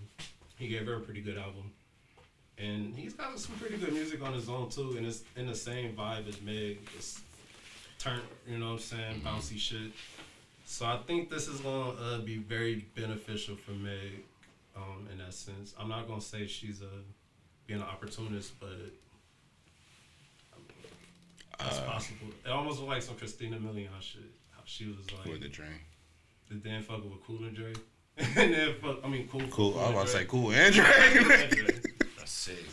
he 0.58 0.68
gave 0.68 0.86
her 0.86 0.96
a 0.96 1.00
pretty 1.00 1.22
good 1.22 1.38
album, 1.38 1.72
and 2.58 2.94
he's 2.96 3.14
got 3.14 3.38
some 3.40 3.56
pretty 3.56 3.78
good 3.78 3.94
music 3.94 4.22
on 4.22 4.34
his 4.34 4.50
own 4.50 4.70
too, 4.70 4.96
and 4.98 5.06
it's 5.06 5.24
in 5.36 5.48
the 5.48 5.56
same 5.56 5.96
vibe 5.96 6.28
as 6.28 6.42
Meg, 6.42 6.80
It's 6.98 7.22
turn, 8.00 8.20
you 8.48 8.58
know 8.58 8.68
what 8.68 8.72
I'm 8.74 8.80
saying, 8.80 9.22
bouncy 9.22 9.58
shit. 9.58 9.92
So 10.66 10.86
I 10.86 10.98
think 11.08 11.30
this 11.30 11.48
is 11.48 11.62
gonna 11.62 11.92
uh, 11.92 12.18
be 12.20 12.38
very 12.38 12.86
beneficial 12.96 13.56
for 13.56 13.72
Meg, 13.72 14.24
um, 14.76 15.08
in 15.12 15.20
that 15.20 15.34
sense. 15.34 15.74
I'm 15.80 15.88
not 15.88 16.08
gonna 16.08 16.20
say 16.20 16.48
she's 16.48 16.82
a 16.82 16.90
being 17.66 17.80
an 17.80 17.88
opportunist, 17.88 18.60
but 18.60 18.70
that's 21.58 21.80
possible. 21.80 22.28
It 22.46 22.50
almost 22.50 22.80
looked 22.80 22.92
like 22.92 23.02
some 23.02 23.16
Christina 23.16 23.58
Milian 23.58 23.88
shit. 24.02 24.22
How 24.66 24.68
she 24.72 24.88
was 24.88 24.98
like, 25.12 25.26
with 25.26 25.42
the 25.42 25.50
dream. 25.50 25.70
the 26.50 26.56
damn 26.56 26.82
fucking 26.82 27.10
with 27.10 27.24
Cool 27.26 27.44
and 27.44 27.56
Dre, 27.56 27.74
and 28.18 28.54
then 28.54 28.74
fuck, 28.82 28.98
I 29.04 29.08
mean, 29.08 29.28
cool, 29.28 29.42
Cool. 29.52 29.80
I 29.80 29.92
was 29.92 29.92
and 29.92 29.94
about 29.94 30.08
to 30.08 30.12
Dre. 30.12 30.22
say 30.22 30.26
cool 30.26 30.48
Andre. 30.48 30.86
And 31.44 31.52
Dre. 31.52 31.80
That's 32.18 32.32
sick. 32.32 32.66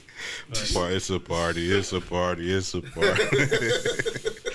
But- 0.74 0.92
It's 0.92 1.10
a 1.10 1.20
party. 1.20 1.70
It's 1.70 1.92
a 1.92 2.00
party. 2.00 2.50
It's 2.52 2.72
a 2.74 2.80
party. 2.80 3.22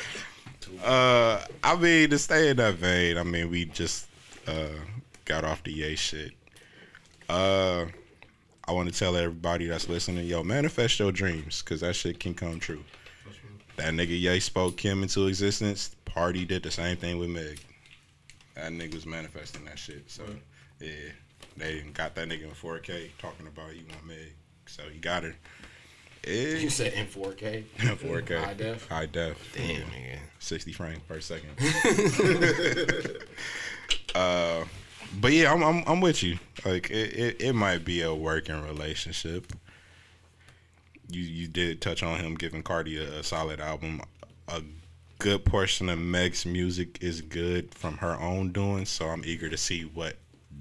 uh, 0.83 1.43
I 1.63 1.75
mean, 1.75 2.09
to 2.09 2.19
stay 2.19 2.49
in 2.49 2.57
that 2.57 2.75
vein, 2.75 3.17
I 3.17 3.23
mean, 3.23 3.49
we 3.49 3.65
just 3.65 4.07
uh 4.47 4.67
got 5.25 5.43
off 5.43 5.63
the 5.63 5.71
Ye 5.73 5.95
shit. 5.95 6.31
Uh, 7.29 7.85
I 8.67 8.71
want 8.71 8.91
to 8.91 8.97
tell 8.97 9.15
everybody 9.15 9.67
that's 9.67 9.89
listening, 9.89 10.25
yo, 10.27 10.43
manifest 10.43 10.99
your 10.99 11.11
dreams, 11.11 11.61
cause 11.61 11.81
that 11.81 11.95
shit 11.95 12.19
can 12.19 12.33
come 12.33 12.59
true. 12.59 12.83
That 13.77 13.93
nigga 13.93 14.19
Ye 14.19 14.39
spoke 14.39 14.75
Kim 14.77 15.03
into 15.03 15.27
existence. 15.27 15.95
Party 16.05 16.45
did 16.45 16.63
the 16.63 16.71
same 16.71 16.97
thing 16.97 17.19
with 17.19 17.29
Meg. 17.29 17.59
That 18.55 18.71
nigga 18.71 18.95
was 18.95 19.05
manifesting 19.05 19.65
that 19.65 19.77
shit. 19.77 20.09
So 20.09 20.23
yeah, 20.79 21.11
they 21.55 21.81
got 21.93 22.15
that 22.15 22.27
nigga 22.27 22.43
in 22.43 22.49
4K 22.49 23.11
talking 23.19 23.45
about 23.45 23.75
you 23.75 23.83
want 23.89 24.05
Meg. 24.07 24.33
So 24.65 24.81
he 24.91 24.99
got 24.99 25.23
her. 25.23 25.35
Yeah. 26.25 26.57
You 26.57 26.69
said 26.71 26.93
in 26.93 27.05
4K. 27.05 27.63
4K. 27.77 28.43
High 28.43 28.53
def. 28.55 28.87
High 28.87 29.05
def. 29.05 29.55
Damn, 29.55 29.83
nigga. 29.83 30.19
60 30.39 30.71
frames 30.73 30.99
per 31.07 31.19
second. 31.21 31.51
uh, 34.15 34.65
but 35.21 35.31
yeah, 35.31 35.53
I'm, 35.53 35.63
I'm 35.63 35.83
I'm 35.85 36.01
with 36.01 36.23
you. 36.23 36.39
Like 36.65 36.89
it, 36.89 37.13
it, 37.13 37.41
it 37.41 37.53
might 37.53 37.85
be 37.85 38.01
a 38.01 38.13
working 38.13 38.59
relationship. 38.63 39.53
You 41.09 41.21
you 41.21 41.47
did 41.47 41.81
touch 41.81 42.03
on 42.03 42.19
him 42.19 42.35
giving 42.35 42.63
Cardi 42.63 42.97
a, 42.97 43.19
a 43.19 43.23
solid 43.23 43.59
album. 43.59 44.01
A 44.47 44.61
good 45.19 45.45
portion 45.45 45.89
of 45.89 45.99
Meg's 45.99 46.45
music 46.45 46.99
is 47.01 47.21
good 47.21 47.73
from 47.73 47.97
her 47.97 48.19
own 48.19 48.51
doing, 48.51 48.85
so 48.85 49.07
I'm 49.07 49.23
eager 49.25 49.49
to 49.49 49.57
see 49.57 49.83
what 49.83 50.15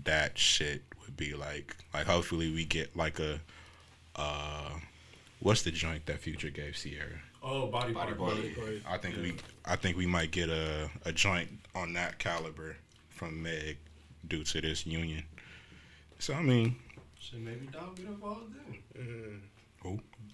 that 0.05 0.39
shit 0.39 0.83
would 1.03 1.17
be 1.17 1.35
like. 1.35 1.77
Like 1.93 2.07
hopefully 2.07 2.53
we 2.53 2.65
get 2.65 2.97
like 2.97 3.19
a 3.19 3.41
uh 4.15 4.71
what's 5.41 5.63
the 5.63 5.71
joint 5.71 6.07
that 6.07 6.21
Future 6.21 6.51
gave 6.51 6.75
Ciara? 6.75 7.21
Oh, 7.43 7.67
body, 7.67 7.93
Body 7.93 8.13
body, 8.15 8.51
party. 8.55 8.83
I 8.89 8.99
think 8.99 9.17
we 9.17 9.37
I 9.65 9.77
think 9.77 9.97
we 9.97 10.07
might 10.07 10.31
get 10.31 10.49
a, 10.49 10.91
a 11.05 11.13
joint 11.13 11.49
on 11.75 11.93
that 11.93 12.19
caliber 12.19 12.77
from 13.09 13.43
Meg 13.43 13.79
due 14.27 14.43
to 14.45 14.61
this 14.61 14.87
union. 14.87 15.25
So 16.19 16.35
I 16.35 16.43
mean, 16.43 16.77
so 17.21 17.37
maybe 17.37 17.67
Dom 17.67 17.95
get 17.95 18.07
involved 18.07 18.53
then. 18.97 19.43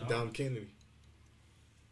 Who? 0.04 0.08
Dom 0.14 0.30
Kennedy. 0.30 0.68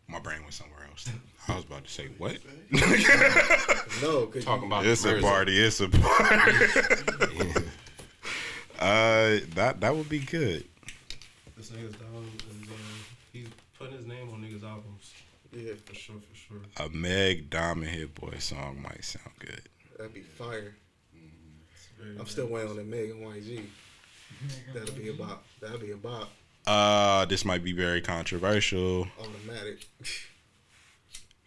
My 0.08 0.18
brain 0.18 0.40
went 0.42 0.54
somewhere 0.54 0.84
else. 0.88 1.08
I 1.48 1.54
was 1.56 1.64
about 1.64 1.84
to 1.84 1.90
say 1.90 2.08
what? 2.18 2.36
No, 4.02 4.26
cause 4.26 4.44
Talking 4.44 4.66
about 4.66 4.86
It's 4.86 5.04
a 5.04 5.20
party. 5.20 5.58
It's 5.58 5.80
a 5.80 5.88
party. 5.88 6.56
uh, 8.78 9.40
that 9.54 9.76
that 9.80 9.94
would 9.94 10.08
be 10.08 10.20
good. 10.20 10.64
This 11.56 11.70
nigga's 11.70 11.94
down. 11.96 12.24
Is, 12.50 12.68
uh, 12.70 12.74
he's 13.32 13.48
putting 13.78 13.96
his 13.96 14.06
name 14.06 14.30
on 14.32 14.40
niggas' 14.42 14.62
albums. 14.64 15.12
Yeah, 15.52 15.72
For 15.84 15.94
sure, 15.94 16.16
for 16.16 16.36
sure. 16.36 16.60
A 16.78 16.88
Meg 16.88 17.50
Diamond 17.50 17.90
Hit 17.90 18.14
Boy 18.14 18.36
song 18.38 18.80
might 18.80 19.04
sound 19.04 19.34
good. 19.38 19.62
that'd 19.98 20.14
be 20.14 20.20
fire. 20.20 20.74
It's 21.74 21.88
very 21.98 22.18
I'm 22.18 22.26
still 22.26 22.46
waiting 22.46 22.70
on 22.70 22.76
the 22.76 22.84
Meg 22.84 23.10
and 23.10 23.20
YG. 23.26 23.64
That'll 24.72 24.94
be 24.94 25.08
about. 25.08 25.42
That'll 25.60 25.78
be 25.78 25.90
about 25.90 26.28
Uh, 26.70 27.24
this 27.24 27.44
might 27.44 27.64
be 27.64 27.72
very 27.72 28.00
controversial. 28.00 29.08
automatic. 29.18 29.84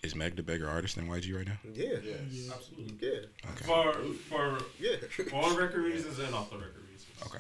Is 0.03 0.15
Meg 0.15 0.35
the 0.35 0.43
bigger 0.43 0.67
artist 0.67 0.97
than 0.97 1.07
YG 1.07 1.33
right 1.33 1.47
now? 1.47 1.57
Yeah, 1.73 1.93
Yes. 2.03 2.51
Absolutely. 2.53 2.97
yeah, 2.99 3.49
Okay. 3.51 3.65
For 3.65 3.93
for 4.29 4.57
yeah. 4.77 4.97
on 5.33 5.55
record 5.55 5.81
reasons 5.85 6.19
and 6.19 6.35
off 6.35 6.49
the 6.49 6.57
record 6.57 6.83
reasons. 6.91 7.09
Okay. 7.25 7.39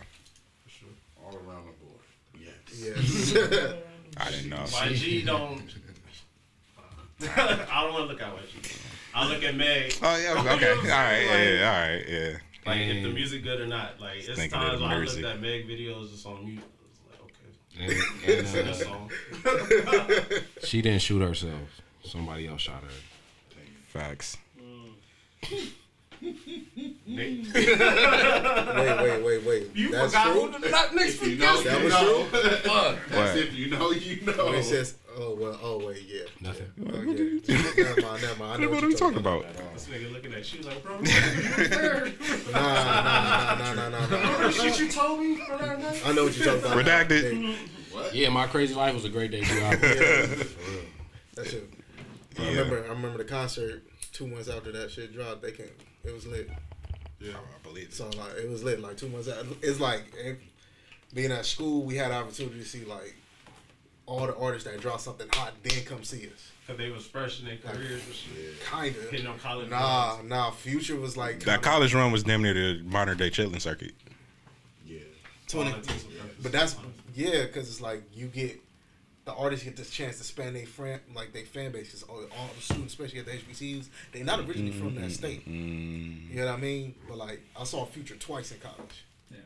For 0.63 0.69
sure. 0.69 0.89
All 1.25 1.35
around 1.35 1.65
the 1.67 1.73
board. 1.83 2.05
Yes. 2.39 2.55
Yes. 3.35 3.73
I 4.17 4.31
didn't 4.31 4.49
know. 4.49 4.57
YG 4.63 5.25
don't. 5.25 5.61
I 7.37 7.81
don't 7.83 7.93
want 7.93 8.07
to 8.07 8.13
look 8.13 8.21
at 8.21 8.33
YG. 8.33 8.77
I 9.13 9.27
look 9.27 9.43
at 9.43 9.55
Meg. 9.55 9.93
Oh 10.01 10.15
yeah. 10.17 10.53
Okay. 10.55 10.69
All 10.71 10.87
right. 10.87 11.21
Yeah. 11.25 11.43
yeah, 11.43 11.67
All 11.67 11.81
right. 11.97 12.05
Yeah. 12.07 12.37
Like 12.65 12.79
if 12.79 13.03
the 13.03 13.09
music 13.09 13.43
good 13.43 13.59
or 13.59 13.67
not. 13.67 13.99
Like 13.99 14.19
it's 14.19 14.27
Thinking 14.39 14.57
times 14.57 14.79
when 14.81 14.89
I 14.89 14.97
music. 14.99 15.21
looked 15.23 15.35
at 15.35 15.41
Meg 15.41 15.67
videos 15.67 16.11
just 16.11 16.25
on 16.25 16.45
mute. 16.45 16.59
I 16.59 16.63
was 16.87 16.99
like, 17.11 17.21
okay, 17.23 17.51
And, 17.79 17.91
and, 18.27 18.69
uh, 19.45 20.19
she 20.63 20.81
didn't 20.81 21.01
shoot 21.01 21.21
herself. 21.21 21.81
Somebody 22.03 22.47
else 22.47 22.61
shot 22.61 22.83
her. 22.83 22.89
Facts. 23.87 24.37
Nick, 27.05 27.53
wait, 27.53 27.77
wait, 27.77 29.23
wait, 29.23 29.43
wait. 29.45 29.69
you 29.75 29.91
That's 29.91 30.13
forgot 30.13 30.31
true. 30.31 30.41
who 30.47 30.59
the 30.59 30.69
not 30.69 30.95
next 30.95 31.21
If 31.21 31.27
you 31.27 31.35
know, 31.37 31.61
That 31.63 31.83
was 31.83 31.93
know. 31.93 32.23
Fuck. 32.31 32.97
That's 33.09 33.35
What? 33.35 33.37
if 33.37 33.53
you 33.53 33.69
know, 33.69 33.91
you 33.91 34.21
know. 34.21 34.45
When 34.45 34.55
it 34.55 34.63
says, 34.63 34.95
oh 35.17 35.35
well, 35.39 35.59
oh 35.61 35.85
wait, 35.85 36.03
yeah. 36.07 36.21
Nothing. 36.41 36.67
Oh, 36.85 37.01
yeah. 37.01 37.83
never 37.83 38.01
mind, 38.01 38.21
never 38.21 38.39
mind. 38.39 38.53
I 38.53 38.57
know 38.57 38.69
What 38.71 38.83
are 38.83 38.87
we 38.87 38.93
talking 38.95 39.17
about? 39.19 39.45
This 39.73 39.87
nigga 39.87 40.11
looking 40.11 40.33
at 40.33 40.53
you 40.53 40.61
like, 40.61 40.83
bro. 40.83 40.97
Nah, 42.51 42.59
nah, 42.61 43.55
nah, 43.55 43.73
nah, 43.73 43.89
nah, 43.89 44.07
nah, 44.07 44.39
nah. 44.41 44.49
shit 44.49 44.79
you 44.79 44.89
told 44.89 45.19
me 45.19 45.35
for 45.37 45.57
that 45.57 45.79
night. 45.79 46.01
I 46.05 46.13
know 46.13 46.25
what 46.25 46.37
you're 46.37 46.45
talking 46.45 46.71
about. 46.71 46.85
Redacted. 47.09 47.55
What? 47.91 48.15
Yeah, 48.15 48.29
my 48.29 48.47
crazy 48.47 48.73
life 48.73 48.93
was 48.93 49.05
a 49.05 49.09
great 49.09 49.31
day. 49.31 49.41
Two 49.41 49.61
hours. 49.63 49.79
That 51.35 51.47
shit. 51.47 51.67
Yeah. 52.37 52.41
I 52.41 52.43
Yeah. 52.43 52.49
remember. 52.59 52.83
I 52.85 52.89
remember 52.89 53.17
the 53.17 53.23
concert 53.25 53.81
two 54.11 54.27
months 54.27 54.47
after 54.49 54.71
that 54.73 54.91
shit 54.91 55.13
dropped. 55.13 55.41
They 55.41 55.51
came. 55.51 55.65
It 56.03 56.13
was 56.13 56.27
lit. 56.27 56.47
Yeah, 57.19 57.33
I 57.37 57.63
believe 57.67 57.85
it. 57.87 57.93
So 57.93 58.05
like, 58.05 58.35
it 58.37 58.47
was 58.49 58.63
lit. 58.63 58.79
Like 58.79 58.97
two 58.97 59.09
months 59.09 59.27
out. 59.29 59.43
It's 59.63 59.79
like 59.79 60.03
it, 60.15 60.39
being 61.13 61.31
at 61.31 61.45
school. 61.47 61.81
We 61.83 61.95
had 61.95 62.11
the 62.11 62.15
opportunity 62.15 62.59
to 62.59 62.65
see 62.65 62.85
like 62.85 63.15
all 64.05 64.27
the 64.27 64.35
artists 64.35 64.69
that 64.69 64.79
drop 64.81 64.99
something 64.99 65.27
hot, 65.33 65.53
then 65.63 65.83
come 65.85 66.03
see 66.03 66.27
us. 66.27 66.51
Cause 66.67 66.77
they 66.77 66.89
was 66.89 67.05
fresh 67.05 67.41
in 67.41 67.45
their 67.45 67.57
careers 67.57 68.01
and 68.05 68.15
shit. 68.15 68.53
Kinda. 68.71 68.99
Hitting 69.11 69.27
on 69.27 69.37
college. 69.39 69.69
Nah, 69.69 70.19
nah. 70.23 70.51
Future 70.51 70.95
was 70.95 71.17
like 71.17 71.41
That 71.41 71.61
college 71.61 71.93
run 71.93 72.11
was 72.11 72.23
damn 72.23 72.41
near 72.41 72.53
the 72.53 72.81
modern 72.83 73.17
day 73.17 73.29
chitlin 73.29 73.59
circuit. 73.59 73.91
Yeah. 74.85 74.99
20 75.49 75.73
But 76.41 76.51
that's 76.53 76.77
yeah, 77.15 77.43
because 77.43 77.67
it's 77.69 77.81
like 77.81 78.03
you 78.13 78.27
get 78.27 78.61
the 79.25 79.33
artists 79.33 79.65
get 79.65 79.75
this 79.77 79.89
chance 79.89 80.17
to 80.19 80.23
span 80.23 80.53
their 80.53 80.65
friend 80.65 81.01
like 81.13 81.33
their 81.33 81.43
fan 81.45 81.71
base 81.71 81.87
because 81.87 82.03
all, 82.03 82.23
all 82.37 82.49
the 82.55 82.61
students, 82.61 82.93
especially 82.93 83.19
at 83.19 83.25
the 83.25 83.31
HBCUs, 83.33 83.87
they 84.13 84.23
not 84.23 84.39
originally 84.39 84.71
from 84.71 84.95
that 84.95 85.11
state. 85.11 85.47
Mm, 85.47 86.29
You 86.31 86.39
know 86.39 86.45
what 86.45 86.53
I 86.55 86.57
mean? 86.61 86.95
But 87.09 87.17
like 87.17 87.41
I 87.59 87.65
saw 87.65 87.85
Future 87.85 88.15
twice 88.15 88.51
in 88.53 88.59
college. 88.59 89.03
Yeah. 89.31 89.37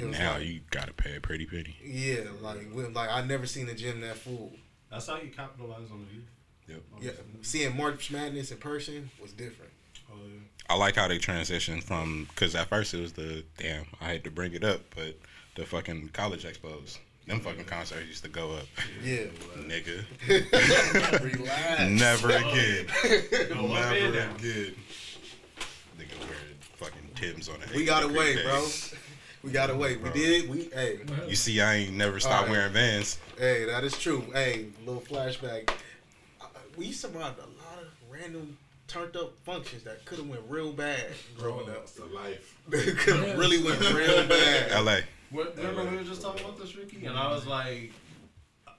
It 0.00 0.08
was 0.08 0.18
now 0.18 0.34
like, 0.34 0.46
you 0.46 0.60
gotta 0.70 0.92
pay 0.92 1.16
a 1.16 1.20
pretty 1.20 1.46
penny. 1.46 1.76
yeah, 1.84 2.20
like 2.40 2.70
when, 2.72 2.92
like 2.92 3.10
I 3.10 3.22
never 3.22 3.46
seen 3.46 3.68
a 3.68 3.74
gym 3.74 4.00
that 4.02 4.16
full. 4.16 4.52
That's 4.90 5.06
how 5.06 5.16
you 5.16 5.30
capitalize 5.30 5.90
on 5.92 6.06
the 6.08 6.14
youth. 6.14 6.30
Yep. 6.68 6.82
Yeah, 7.02 7.10
seeing 7.42 7.76
March 7.76 8.10
Madness 8.10 8.50
in 8.50 8.58
person 8.58 9.10
was 9.20 9.32
different. 9.32 9.72
Oh 10.12 10.16
yeah. 10.26 10.40
I 10.68 10.74
like 10.76 10.96
how 10.96 11.08
they 11.08 11.18
transitioned 11.18 11.82
from 11.82 12.26
because 12.30 12.54
at 12.54 12.68
first 12.68 12.94
it 12.94 13.00
was 13.00 13.12
the 13.12 13.44
damn 13.58 13.86
I 14.00 14.12
had 14.12 14.24
to 14.24 14.30
bring 14.30 14.52
it 14.54 14.62
up, 14.64 14.80
but 14.94 15.16
the 15.56 15.64
fucking 15.64 16.10
college 16.12 16.44
expos, 16.44 16.98
them 17.26 17.40
fucking 17.40 17.64
concerts 17.64 18.06
used 18.06 18.22
to 18.24 18.30
go 18.30 18.52
up, 18.52 18.66
Yeah, 19.04 19.24
nigga. 19.58 20.04
relax. 21.22 21.80
Never 21.90 22.28
again. 22.30 22.86
Go 23.52 23.66
up 23.66 23.90
Never 23.90 23.94
again. 24.18 24.74
Nigga 25.98 26.18
wearing 26.20 26.58
fucking 26.76 27.10
Tim's 27.16 27.48
on 27.48 27.56
a 27.56 27.76
We 27.76 27.84
gotta 27.84 28.06
80 28.06 28.16
wait, 28.18 28.44
bro. 28.44 28.66
Day. 29.42 29.46
We 29.48 29.52
gotta 29.52 29.74
wait. 29.76 30.00
We 30.00 30.10
did. 30.10 30.48
We 30.48 30.70
hey 30.72 31.00
You 31.28 31.36
see, 31.36 31.60
I 31.60 31.74
ain't 31.76 31.94
never 31.94 32.20
stopped 32.20 32.48
Alright. 32.48 32.50
wearing 32.50 32.72
Vans. 32.72 33.18
hey 33.38 33.64
that 33.66 33.84
is 33.84 33.96
true. 33.98 34.24
Hey, 34.32 34.66
little 34.84 35.02
flashback. 35.02 35.70
We 36.76 36.86
used 36.86 37.00
to 37.02 37.08
run 37.08 37.22
a 37.22 37.24
lot 37.24 37.82
of 37.82 37.88
random 38.10 38.56
turned 38.86 39.16
up 39.16 39.36
functions 39.44 39.84
that 39.84 40.04
could 40.04 40.18
have 40.18 40.28
went 40.28 40.42
real 40.48 40.72
bad 40.72 41.04
growing 41.38 41.68
up. 41.68 41.74
That's 41.80 41.92
the 41.92 42.06
life. 42.06 42.56
could 42.70 43.16
have 43.16 43.38
really 43.38 43.62
went 43.62 43.80
real 43.80 44.26
bad. 44.28 44.72
L.A. 44.72 45.02
What, 45.30 45.56
remember 45.56 45.84
we 45.90 45.96
were 45.98 46.02
just 46.02 46.22
talking 46.22 46.44
about 46.44 46.58
this, 46.58 46.74
Ricky? 46.76 47.06
And 47.06 47.16
I 47.16 47.28
was 47.32 47.46
like, 47.46 47.92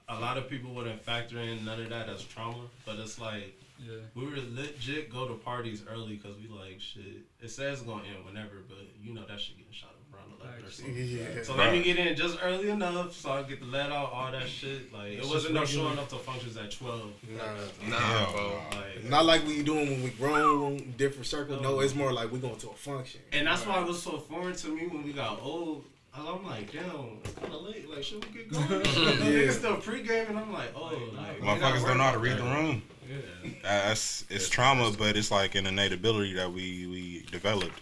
a 0.08 0.20
lot 0.20 0.36
of 0.36 0.50
people 0.50 0.74
wouldn't 0.74 1.00
factor 1.02 1.38
in 1.38 1.64
none 1.64 1.80
of 1.80 1.88
that 1.90 2.08
as 2.10 2.22
trauma, 2.24 2.64
but 2.84 2.96
it's 2.98 3.18
like 3.18 3.58
Yeah. 3.78 3.94
we 4.14 4.26
were 4.26 4.36
legit 4.50 5.10
go 5.10 5.26
to 5.28 5.34
parties 5.34 5.82
early 5.90 6.16
because 6.16 6.36
we 6.36 6.48
like 6.48 6.78
shit. 6.80 7.22
It 7.40 7.50
says 7.50 7.78
it's 7.78 7.82
gonna 7.88 8.02
end 8.04 8.24
whenever, 8.26 8.56
but 8.68 8.78
you 9.02 9.14
know 9.14 9.24
that 9.26 9.40
shit 9.40 9.56
getting 9.56 9.72
shot 9.72 9.91
up 10.44 10.66
or 10.66 10.70
something. 10.70 10.94
Yeah. 10.96 11.42
So 11.42 11.54
let 11.54 11.72
me 11.72 11.82
get 11.82 11.98
in 11.98 12.14
just 12.16 12.38
early 12.42 12.70
enough 12.70 13.14
so 13.14 13.32
I 13.32 13.42
get 13.42 13.60
the 13.60 13.66
let 13.66 13.90
out, 13.90 14.12
all 14.12 14.30
that 14.32 14.48
shit. 14.48 14.92
Like 14.92 15.12
it 15.12 15.24
wasn't 15.24 15.54
no 15.54 15.64
showing 15.64 15.98
up 15.98 16.08
to 16.10 16.16
functions 16.16 16.56
at 16.56 16.70
twelve. 16.70 17.12
Nah, 17.88 17.98
Nah, 17.98 18.32
bro. 18.32 18.60
Like, 18.72 19.04
not 19.08 19.24
like 19.24 19.46
we 19.46 19.62
doing 19.62 19.90
when 19.90 20.02
we 20.02 20.10
grown, 20.10 20.94
different 20.96 21.26
circles. 21.26 21.62
No, 21.62 21.80
it's 21.80 21.94
more 21.94 22.12
like 22.12 22.30
we 22.32 22.38
going 22.38 22.56
to 22.56 22.70
a 22.70 22.74
function. 22.74 23.20
and 23.32 23.46
that's 23.46 23.66
why 23.66 23.80
it 23.80 23.86
was 23.86 24.02
so 24.02 24.18
foreign 24.18 24.54
to 24.56 24.68
me 24.68 24.86
when 24.86 25.02
we 25.04 25.12
got 25.12 25.40
old. 25.42 25.84
I'm 26.14 26.44
like, 26.44 26.70
damn, 26.70 26.84
it's 27.24 27.32
kind 27.32 27.54
of 27.54 27.62
late. 27.62 27.88
Like, 27.88 28.02
should 28.04 28.22
we 28.26 28.42
get 28.42 28.52
going? 28.52 28.68
yeah. 28.70 28.80
Niggas 28.82 29.52
still 29.52 29.76
pregame, 29.78 30.28
and 30.28 30.38
I'm 30.38 30.52
like, 30.52 30.68
oh, 30.76 30.92
like, 31.16 31.40
we 31.40 31.46
Motherfuckers 31.46 31.86
don't 31.86 31.96
know 31.96 32.04
how 32.04 32.12
to 32.12 32.18
read 32.18 32.36
the 32.36 32.42
room. 32.42 32.82
Yeah. 33.08 33.50
That's 33.62 34.24
it's 34.28 34.50
trauma, 34.50 34.92
but 34.98 35.16
it's 35.16 35.30
like 35.30 35.54
an 35.54 35.64
innate 35.66 35.92
ability 35.94 36.34
that 36.34 36.52
we 36.52 36.86
we 36.86 37.26
developed. 37.32 37.80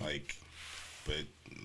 Like, 0.00 0.36
but 1.06 1.16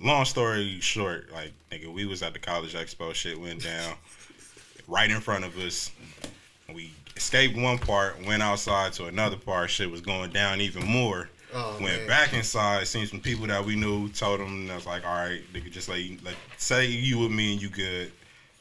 long 0.02 0.24
story 0.24 0.78
short, 0.80 1.32
like 1.32 1.52
nigga, 1.70 1.92
we 1.92 2.04
was 2.04 2.22
at 2.22 2.32
the 2.32 2.38
college 2.38 2.74
expo. 2.74 3.14
Shit 3.14 3.40
went 3.40 3.62
down 3.62 3.94
right 4.88 5.10
in 5.10 5.20
front 5.20 5.44
of 5.44 5.56
us. 5.58 5.90
We 6.72 6.92
escaped 7.16 7.56
one 7.56 7.78
part, 7.78 8.24
went 8.24 8.42
outside 8.42 8.92
to 8.94 9.06
another 9.06 9.36
part. 9.36 9.70
Shit 9.70 9.90
was 9.90 10.00
going 10.00 10.30
down 10.30 10.60
even 10.60 10.84
more. 10.84 11.28
Oh, 11.54 11.72
went 11.82 11.98
man. 11.98 12.08
back 12.08 12.32
inside, 12.32 12.86
seen 12.86 13.06
some 13.06 13.20
people 13.20 13.46
that 13.48 13.62
we 13.62 13.76
knew, 13.76 14.08
told 14.08 14.40
them, 14.40 14.62
and 14.62 14.72
I 14.72 14.74
was 14.74 14.86
like, 14.86 15.06
all 15.06 15.14
right, 15.14 15.42
nigga, 15.52 15.70
just 15.70 15.86
like, 15.86 16.18
like 16.24 16.36
say 16.56 16.86
you 16.86 17.18
with 17.18 17.30
me 17.30 17.52
and 17.52 17.60
you 17.60 17.68
good. 17.68 18.10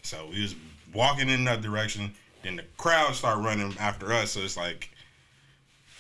So 0.02 0.28
we 0.30 0.42
was 0.42 0.56
walking 0.94 1.30
in 1.30 1.46
that 1.46 1.62
direction. 1.62 2.12
Then 2.44 2.58
the 2.58 2.64
crowd 2.78 3.16
started 3.16 3.46
running 3.46 3.74
after 3.80 4.12
us. 4.12 4.32
So 4.32 4.42
it's 4.42 4.58
like, 4.58 4.90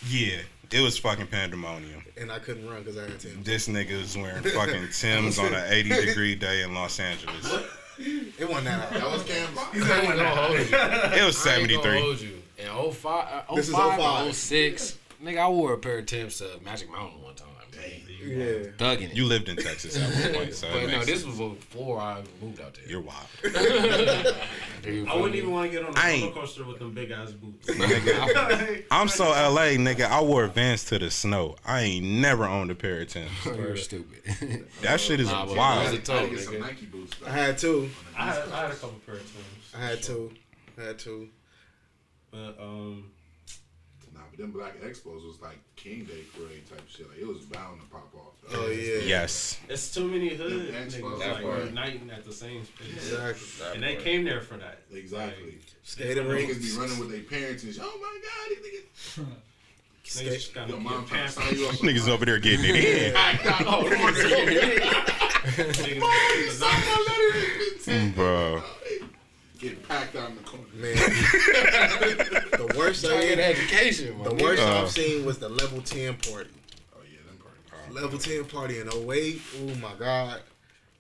yeah, 0.07 0.39
it 0.71 0.81
was 0.81 0.97
fucking 0.97 1.27
pandemonium. 1.27 2.03
And 2.17 2.31
I 2.31 2.39
couldn't 2.39 2.67
run 2.67 2.79
because 2.83 2.97
I 2.97 3.03
had 3.09 3.19
to. 3.19 3.27
This 3.43 3.67
nigga 3.67 3.97
was 3.99 4.17
wearing 4.17 4.43
fucking 4.43 4.89
Tim's 4.91 5.39
on 5.39 5.53
an 5.53 5.71
80 5.71 5.89
degree 6.05 6.35
day 6.35 6.63
in 6.63 6.73
Los 6.73 6.99
Angeles. 6.99 7.45
It 7.97 8.47
wasn't 8.49 8.65
that 8.65 8.89
hot. 8.89 8.93
That 8.93 9.11
was 9.11 9.23
Cam 9.23 9.53
Box. 9.53 9.77
I 9.81 9.99
ain't 10.01 10.07
gonna 10.15 10.29
hold 10.29 10.59
you. 10.59 11.19
It 11.21 11.25
was 11.25 11.37
seventy 11.37 11.77
three. 11.77 11.91
I 11.91 11.95
ain't 11.97 12.01
gonna 12.01 12.01
73. 12.01 12.01
hold 12.01 12.21
you. 12.21 12.41
In 12.57 12.91
05, 12.93 13.45
uh, 13.49 13.55
This 13.55 13.67
is 13.69 13.75
05 13.75 13.99
05. 13.99 14.35
06, 14.35 14.97
nigga, 15.23 15.37
I 15.39 15.47
wore 15.49 15.73
a 15.73 15.77
pair 15.77 15.99
of 15.99 16.05
Tim's 16.07 16.37
to 16.39 16.49
Magic 16.63 16.89
Mountain 16.91 17.21
one 17.21 17.35
time. 17.35 17.47
Yeah. 18.23 18.69
Thugging 18.77 19.11
it. 19.11 19.15
You 19.15 19.25
lived 19.25 19.49
in 19.49 19.55
Texas 19.57 19.97
at 19.97 20.25
one 20.33 20.33
point, 20.35 20.53
so 20.53 20.67
but 20.73 20.87
no, 20.89 20.99
this 21.03 21.23
sense. 21.23 21.37
was 21.37 21.57
before 21.57 21.99
I 21.99 22.21
moved 22.41 22.61
out 22.61 22.73
there. 22.75 22.85
You're 22.87 23.01
wild. 23.01 23.27
You 24.83 25.05
I 25.07 25.13
wouldn't 25.15 25.33
me? 25.33 25.37
even 25.37 25.51
want 25.51 25.71
to 25.71 25.77
get 25.77 25.85
on 25.87 25.95
a 25.95 26.19
roller 26.21 26.33
coaster 26.33 26.63
with 26.63 26.79
them 26.79 26.91
big 26.95 27.11
ass 27.11 27.31
boots. 27.33 27.69
I'm 28.91 29.07
so 29.07 29.25
LA, 29.25 29.75
nigga. 29.77 30.05
I 30.09 30.21
wore 30.21 30.47
Vans 30.47 30.85
to 30.85 30.97
the 30.97 31.11
snow. 31.11 31.55
I 31.63 31.81
ain't 31.81 32.05
never 32.05 32.45
owned 32.45 32.71
a 32.71 32.75
pair 32.75 33.01
of 33.01 33.07
Tim's. 33.09 33.29
You're 33.45 33.77
stupid. 33.77 34.65
That 34.81 34.99
shit 34.99 35.19
is 35.19 35.27
Nah, 35.29 35.45
but 35.45 35.53
I 35.53 35.57
wild. 35.57 35.79
those 35.79 35.85
had 35.85 35.93
are 35.93 36.27
to 36.29 36.35
tough, 36.35 36.39
some. 36.45 36.59
Nike 36.61 36.85
boots. 36.87 37.15
I 37.25 37.29
had 37.29 37.57
two. 37.59 37.89
I 38.17 38.25
had, 38.25 38.49
I 38.49 38.61
had 38.63 38.71
a 38.71 38.75
couple 38.75 38.99
pair 39.05 39.15
of 39.15 39.21
Timbs. 39.21 39.75
I 39.75 39.85
had 39.85 40.01
two. 40.01 40.31
I 40.79 40.83
had 40.83 40.97
two. 40.99 41.29
But 42.31 42.57
um, 42.59 42.71
Nah, 42.95 43.01
but 43.01 43.20
them 44.41 44.51
Black 44.51 44.81
Expos 44.81 45.25
was 45.25 45.39
like 45.41 45.59
King 45.75 46.03
Day 46.05 46.23
parade 46.35 46.67
type 46.69 46.81
shit. 46.89 47.07
Like 47.07 47.19
it 47.19 47.27
was 47.27 47.41
bound 47.45 47.79
to 47.81 47.87
pop 47.87 48.13
off. 48.15 48.33
Oh 48.53 48.67
yeah. 48.67 48.99
Yes. 49.05 49.59
It's 49.69 49.93
too 49.93 50.07
many 50.07 50.29
hood 50.29 50.51
Them 50.51 50.87
niggas 50.87 51.01
expos. 51.01 51.19
Like 51.19 51.43
part. 51.43 51.65
uniting 51.65 52.09
at 52.11 52.25
the 52.25 52.33
same 52.33 52.65
space. 52.65 53.11
Exactly. 53.11 53.73
And 53.75 53.83
they 53.83 53.95
came 53.95 54.23
there 54.25 54.41
for 54.41 54.57
that. 54.57 54.81
Exactly. 54.93 55.59
Skating 55.83 56.23
Niggas 56.25 56.61
be 56.61 56.79
running 56.79 56.99
with 56.99 57.11
their 57.11 57.21
parents 57.21 57.63
and 57.63 57.73
shit. 57.73 57.83
Oh 57.85 57.99
my 58.01 58.19
god, 58.21 58.49
these 58.49 58.81
niggas. 59.19 59.25
Niggas 60.03 60.33
just 60.33 60.53
gotta 60.53 60.69
Your 60.69 60.77
get 60.79 60.83
mom 60.83 61.05
trying 61.05 61.07
to 61.07 61.15
past 61.23 61.35
sign 61.35 61.55
you 61.57 61.67
up. 61.67 61.75
for 61.75 61.85
Niggas 61.87 62.09
over 62.09 62.25
there 62.25 62.39
getting 62.39 62.65
it 62.65 62.75
in. 62.75 63.13
Packed 63.15 63.45
out. 63.45 63.61
Oh, 63.67 63.83
niggas. 63.83 64.51
Sign 66.51 66.69
my 66.69 67.05
letter. 67.07 67.39
It's 67.75 67.85
been 67.85 68.11
Bro. 68.11 68.63
Get 69.61 69.87
packed 69.87 70.15
out 70.15 70.29
in 70.31 70.35
the 70.37 70.41
corner. 70.41 70.65
Man, 70.73 70.95
the 70.95 72.73
worst 72.77 73.05
I 73.05 73.09
Trying 73.09 73.21
to 73.21 73.27
get 73.27 73.37
an 73.39 73.43
had, 73.43 73.55
education. 73.55 74.17
my 74.17 74.23
the 74.23 74.29
nigga. 74.31 74.41
worst 74.41 74.63
Uh. 74.63 74.81
I've 74.81 74.89
seen 74.91 75.23
was 75.25 75.37
the 75.37 75.49
level 75.49 75.81
ten 75.83 76.15
party. 76.15 76.49
Oh 76.95 76.99
yeah, 77.03 77.19
them 77.27 77.37
parties. 77.69 77.95
Level 78.01 78.17
ten 78.17 78.45
party 78.45 78.79
in 78.79 78.87
08. 78.89 79.41
Oh 79.61 79.75
my 79.75 79.93
god, 79.99 80.41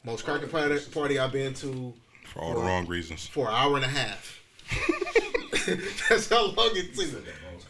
most 0.03 0.25
cracking 0.25 0.49
party, 0.49 0.77
party 0.91 1.17
I've 1.17 1.31
been 1.31 1.53
to 1.55 1.91
For 2.25 2.39
all 2.39 2.53
the 2.53 2.61
wrong 2.61 2.85
reasons. 2.85 3.25
for 3.27 3.47
an 3.47 3.55
hour 3.55 3.77
and 3.77 3.85
a 3.85 3.87
half. 3.87 4.39
That's 6.09 6.29
how 6.29 6.45
long 6.51 6.71
it 6.73 6.93
took. 6.95 7.23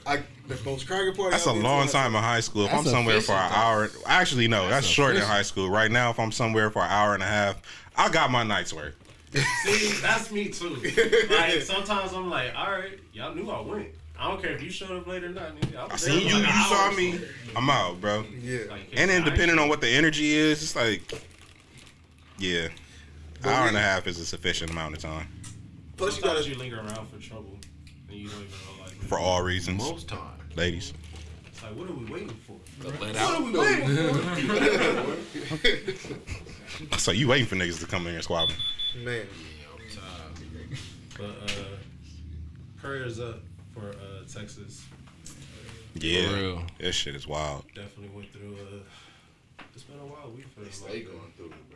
I, 0.06 0.24
the 0.48 0.58
most 0.66 0.88
cracking 0.88 1.14
party. 1.14 1.32
That's 1.32 1.48
I've 1.48 1.56
a 1.56 1.60
long 1.60 1.88
to, 1.88 1.94
time 1.94 2.16
in 2.16 2.22
high 2.24 2.40
school. 2.42 2.66
If 2.66 2.72
That's 2.72 2.86
I'm 2.88 2.92
somewhere 2.92 3.22
for 3.22 3.32
an 3.34 3.38
efficient, 3.46 3.52
though. 3.54 3.62
hour, 3.62 3.90
actually 4.08 4.48
no, 4.48 4.68
that's, 4.68 4.86
short 4.88 5.16
in 5.16 5.22
high 5.22 5.44
school. 5.44 5.70
Right 5.70 5.92
now, 5.92 6.10
if 6.10 6.20
I'm 6.20 6.32
somewhere 6.32 6.70
for 6.70 6.82
an 6.82 6.90
hour 6.90 7.14
and 7.14 7.24
a 7.24 7.28
half, 7.28 7.62
I 7.96 8.10
got 8.10 8.32
my 8.32 8.44
night's 8.44 8.74
work. 8.74 8.98
See, 9.64 10.02
that's 10.02 10.32
me 10.32 10.50
too. 10.50 10.76
Like 11.30 11.62
sometimes 11.62 12.14
I'm 12.14 12.30
like, 12.30 12.52
all 12.56 12.72
right, 12.72 13.00
y'all 13.14 13.34
knew 13.34 13.50
I 13.50 13.62
went. 13.62 13.88
I 14.20 14.28
don't 14.28 14.42
care 14.42 14.52
if 14.52 14.62
you 14.62 14.70
showed 14.70 14.92
up 14.92 15.08
late 15.08 15.24
or 15.24 15.30
not. 15.30 15.56
Nigga. 15.60 15.78
I, 15.90 15.94
I 15.94 15.96
seen 15.96 16.28
there 16.28 16.38
you, 16.38 16.44
like 16.46 16.54
you 16.54 16.64
saw 16.64 16.92
me. 16.92 17.12
something. 17.14 17.30
I'm 17.56 17.70
out, 17.70 18.00
bro. 18.02 18.24
Yeah. 18.42 18.60
Like, 18.70 18.90
And 18.96 19.10
then 19.10 19.24
depending 19.24 19.58
on 19.58 19.68
what 19.70 19.82
the 19.82 19.88
energy 19.88 20.34
is, 20.34 20.62
it's 20.62 20.76
like, 20.76 21.02
yeah, 22.38 22.68
But 23.42 23.50
hour 23.50 23.62
we- 23.64 23.68
and 23.70 23.78
a 23.78 23.82
half 23.82 24.06
is 24.06 24.20
a 24.20 24.26
sufficient 24.26 24.70
amount 24.72 24.96
of 24.96 25.02
time 25.02 25.28
Plus 25.98 26.16
you 26.18 26.22
Sometimes 26.22 26.42
gotta. 26.42 26.52
you 26.54 26.58
linger 26.60 26.78
around 26.80 27.08
for 27.08 27.18
trouble, 27.20 27.58
and 28.10 28.18
you 28.18 28.28
don't 28.28 28.38
even 28.42 28.52
know 28.52 28.84
like. 28.84 28.94
for 28.94 29.18
all 29.20 29.42
reasons, 29.44 29.78
Most 29.82 30.08
time. 30.08 30.20
ladies. 30.56 30.94
It's 31.48 31.64
like, 31.64 31.76
what 31.76 31.90
are 31.90 31.94
we 31.94 32.06
waiting 32.12 32.30
for? 32.46 32.58
The 32.80 32.90
let 32.90 33.00
What 33.00 33.16
out. 33.18 33.40
are 33.40 33.44
we 33.44 33.52
waiting 33.58 33.88
for? 35.58 36.48
So 36.98 37.12
you 37.12 37.28
waiting 37.28 37.48
for 37.48 37.56
niggas 37.56 37.80
to 37.80 37.88
come 37.88 38.06
in 38.08 38.14
here 38.14 38.22
squabbling? 38.22 38.58
Man, 39.04 39.26
time. 39.94 40.78
But 41.18 41.26
uh, 41.26 41.64
prayers 42.78 43.20
up 43.20 43.40
for 43.74 43.90
uh, 43.90 44.24
Texas. 44.32 44.86
Yeah, 45.94 46.34
real. 46.34 46.64
this 46.80 46.96
shit 46.96 47.16
is 47.16 47.28
wild. 47.28 47.66
Definitely 47.76 48.16
went 48.16 48.32
through. 48.32 48.54
Uh, 48.56 49.64
it's 49.74 49.84
been 49.84 50.00
a 50.00 50.06
wild 50.06 50.36
week 50.36 50.46
for 50.56 50.62
They 50.62 50.72
stay 50.72 51.02
going 51.02 51.34
through 51.36 51.48
it, 51.48 51.52
bro. 51.52 51.58
It's- 51.70 51.71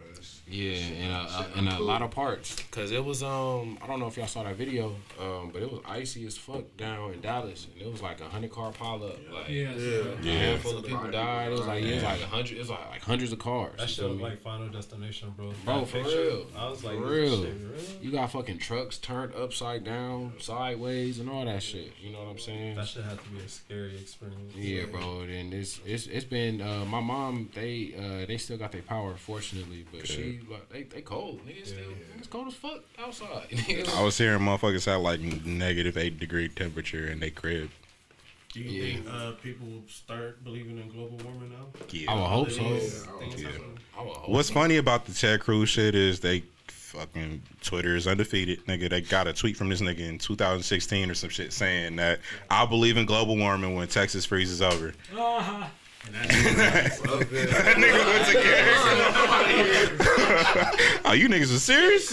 Yeah, 0.47 0.73
in 0.73 1.11
a, 1.11 1.47
in 1.59 1.67
a 1.67 1.79
lot 1.79 2.03
of 2.03 2.11
parts. 2.11 2.55
Cause 2.71 2.91
it 2.91 3.03
was 3.03 3.23
um 3.23 3.79
I 3.81 3.87
don't 3.87 3.99
know 3.99 4.05
if 4.07 4.15
y'all 4.17 4.27
saw 4.27 4.43
that 4.43 4.55
video, 4.55 4.95
um, 5.19 5.49
but 5.51 5.61
it 5.63 5.71
was 5.71 5.81
icy 5.87 6.25
as 6.27 6.37
fuck 6.37 6.63
down 6.77 7.13
in 7.13 7.21
Dallas, 7.21 7.65
and 7.73 7.81
it 7.81 7.91
was 7.91 8.01
like 8.01 8.21
a 8.21 8.25
hundred 8.25 8.51
car 8.51 8.71
pile 8.71 9.03
up. 9.03 9.17
Like 9.33 9.49
Yeah. 9.49 9.69
a 9.71 10.15
Yeah. 10.21 10.31
handful 10.31 10.77
of 10.77 10.85
people 10.85 11.09
died. 11.09 11.47
It 11.51 11.57
was 11.57 11.65
like 11.65 11.83
it 11.83 11.95
was 11.95 12.03
like 12.03 12.21
a 12.21 12.25
hundred. 12.27 12.51
It 12.57 12.59
was 12.59 12.69
like, 12.69 12.89
like 12.91 13.01
hundreds 13.01 13.31
of 13.31 13.39
cars. 13.39 13.73
That 13.77 13.81
you 13.83 13.87
shit 13.87 13.97
feel 13.97 14.07
looked 14.09 14.21
me? 14.21 14.29
like 14.29 14.41
Final 14.43 14.67
Destination, 14.69 15.33
bro. 15.35 15.51
Bro, 15.65 15.79
That 15.79 15.87
for 15.87 15.97
picture, 16.03 16.21
real. 16.21 16.45
I 16.55 16.69
was 16.69 16.83
like, 16.83 16.97
For 16.99 17.05
real. 17.07 17.43
shit 17.43 17.53
real? 17.55 18.03
You 18.03 18.11
got 18.11 18.31
fucking 18.31 18.59
trucks 18.59 18.97
turned 18.99 19.33
upside 19.33 19.83
down, 19.83 20.33
sideways, 20.39 21.19
and 21.19 21.27
all 21.29 21.45
that 21.45 21.63
shit. 21.63 21.91
You 21.99 22.11
know 22.11 22.19
what 22.19 22.29
I'm 22.29 22.39
saying? 22.39 22.75
That 22.75 22.87
should 22.87 23.03
have 23.05 23.21
to 23.23 23.29
be 23.29 23.39
a 23.39 23.47
scary 23.49 23.95
experience. 23.97 24.53
Yeah, 24.55 24.85
bro. 24.91 25.21
And 25.21 25.53
it's 25.55 25.79
it's 25.85 26.05
it's 26.05 26.25
been 26.25 26.61
uh, 26.61 26.85
my 26.85 26.99
mom. 27.01 27.49
They 27.55 27.93
uh, 27.97 28.25
they 28.27 28.37
still 28.37 28.57
got 28.57 28.71
their 28.71 28.83
power, 28.83 29.15
fortunately, 29.17 29.85
but 29.91 30.07
she 30.07 30.34
like, 30.49 30.69
they 30.69 30.83
they 30.83 31.01
cold. 31.01 31.41
Niggas 31.47 31.67
still 31.67 31.79
it's 32.17 32.27
cold 32.27 32.47
as 32.47 32.53
fuck 32.55 32.79
outside. 32.99 33.47
I 33.95 34.03
was 34.03 34.17
hearing 34.17 34.39
motherfuckers 34.41 34.85
had 34.85 34.95
like 34.95 35.19
negative 35.45 35.97
eight 35.97 36.19
degree 36.19 36.49
temperature 36.49 37.07
in 37.07 37.19
their 37.19 37.29
crib. 37.31 37.69
Do 38.53 38.61
you 38.61 38.69
Yeah. 38.83 38.93
think 38.95 39.07
uh, 39.09 39.31
people 39.43 39.67
will 39.67 39.83
start 39.87 40.43
believing 40.43 40.77
in 40.77 40.89
global 40.89 41.17
warming 41.25 41.49
now? 41.49 41.67
Yeah. 41.89 42.11
I 42.11 42.15
would 42.15 42.23
hope 42.27 42.51
so. 42.51 42.63
Things 43.19 43.41
Yeah. 43.41 43.49
I 43.97 44.01
would 44.03 44.15
hope 44.15 44.29
What's 44.29 44.47
so. 44.47 44.53
funny 44.53 44.77
about 44.77 45.05
the 45.05 45.13
Ted 45.13 45.41
Cruz 45.41 45.69
shit 45.69 45.93
is 45.95 46.19
they 46.21 46.43
fucking 46.67 47.41
Twitter 47.61 47.97
is 47.97 48.07
undefeated, 48.07 48.65
nigga. 48.67 48.89
They 48.89 49.01
got 49.01 49.27
a 49.27 49.33
tweet 49.33 49.57
from 49.57 49.67
this 49.67 49.81
nigga 49.81 49.99
in 50.07 50.17
2016 50.17 51.11
or 51.11 51.13
some 51.13 51.29
shit 51.29 51.51
saying 51.51 51.97
that 51.97 52.19
I'll 52.49 52.67
believe 52.67 52.95
in 52.95 53.05
global 53.05 53.35
warming 53.35 53.75
when 53.75 53.87
Texas 53.89 54.23
freezes 54.25 54.61
over. 54.61 54.93
Uh-huh. 55.13 55.67
That 56.15 57.75
nigga 57.77 58.05
went 58.05 58.25
to 58.27 58.33
Garrison. 58.33 58.97
oh, 61.05 61.13
you 61.13 61.27
niggas 61.29 61.55
are 61.55 61.59
serious? 61.59 62.11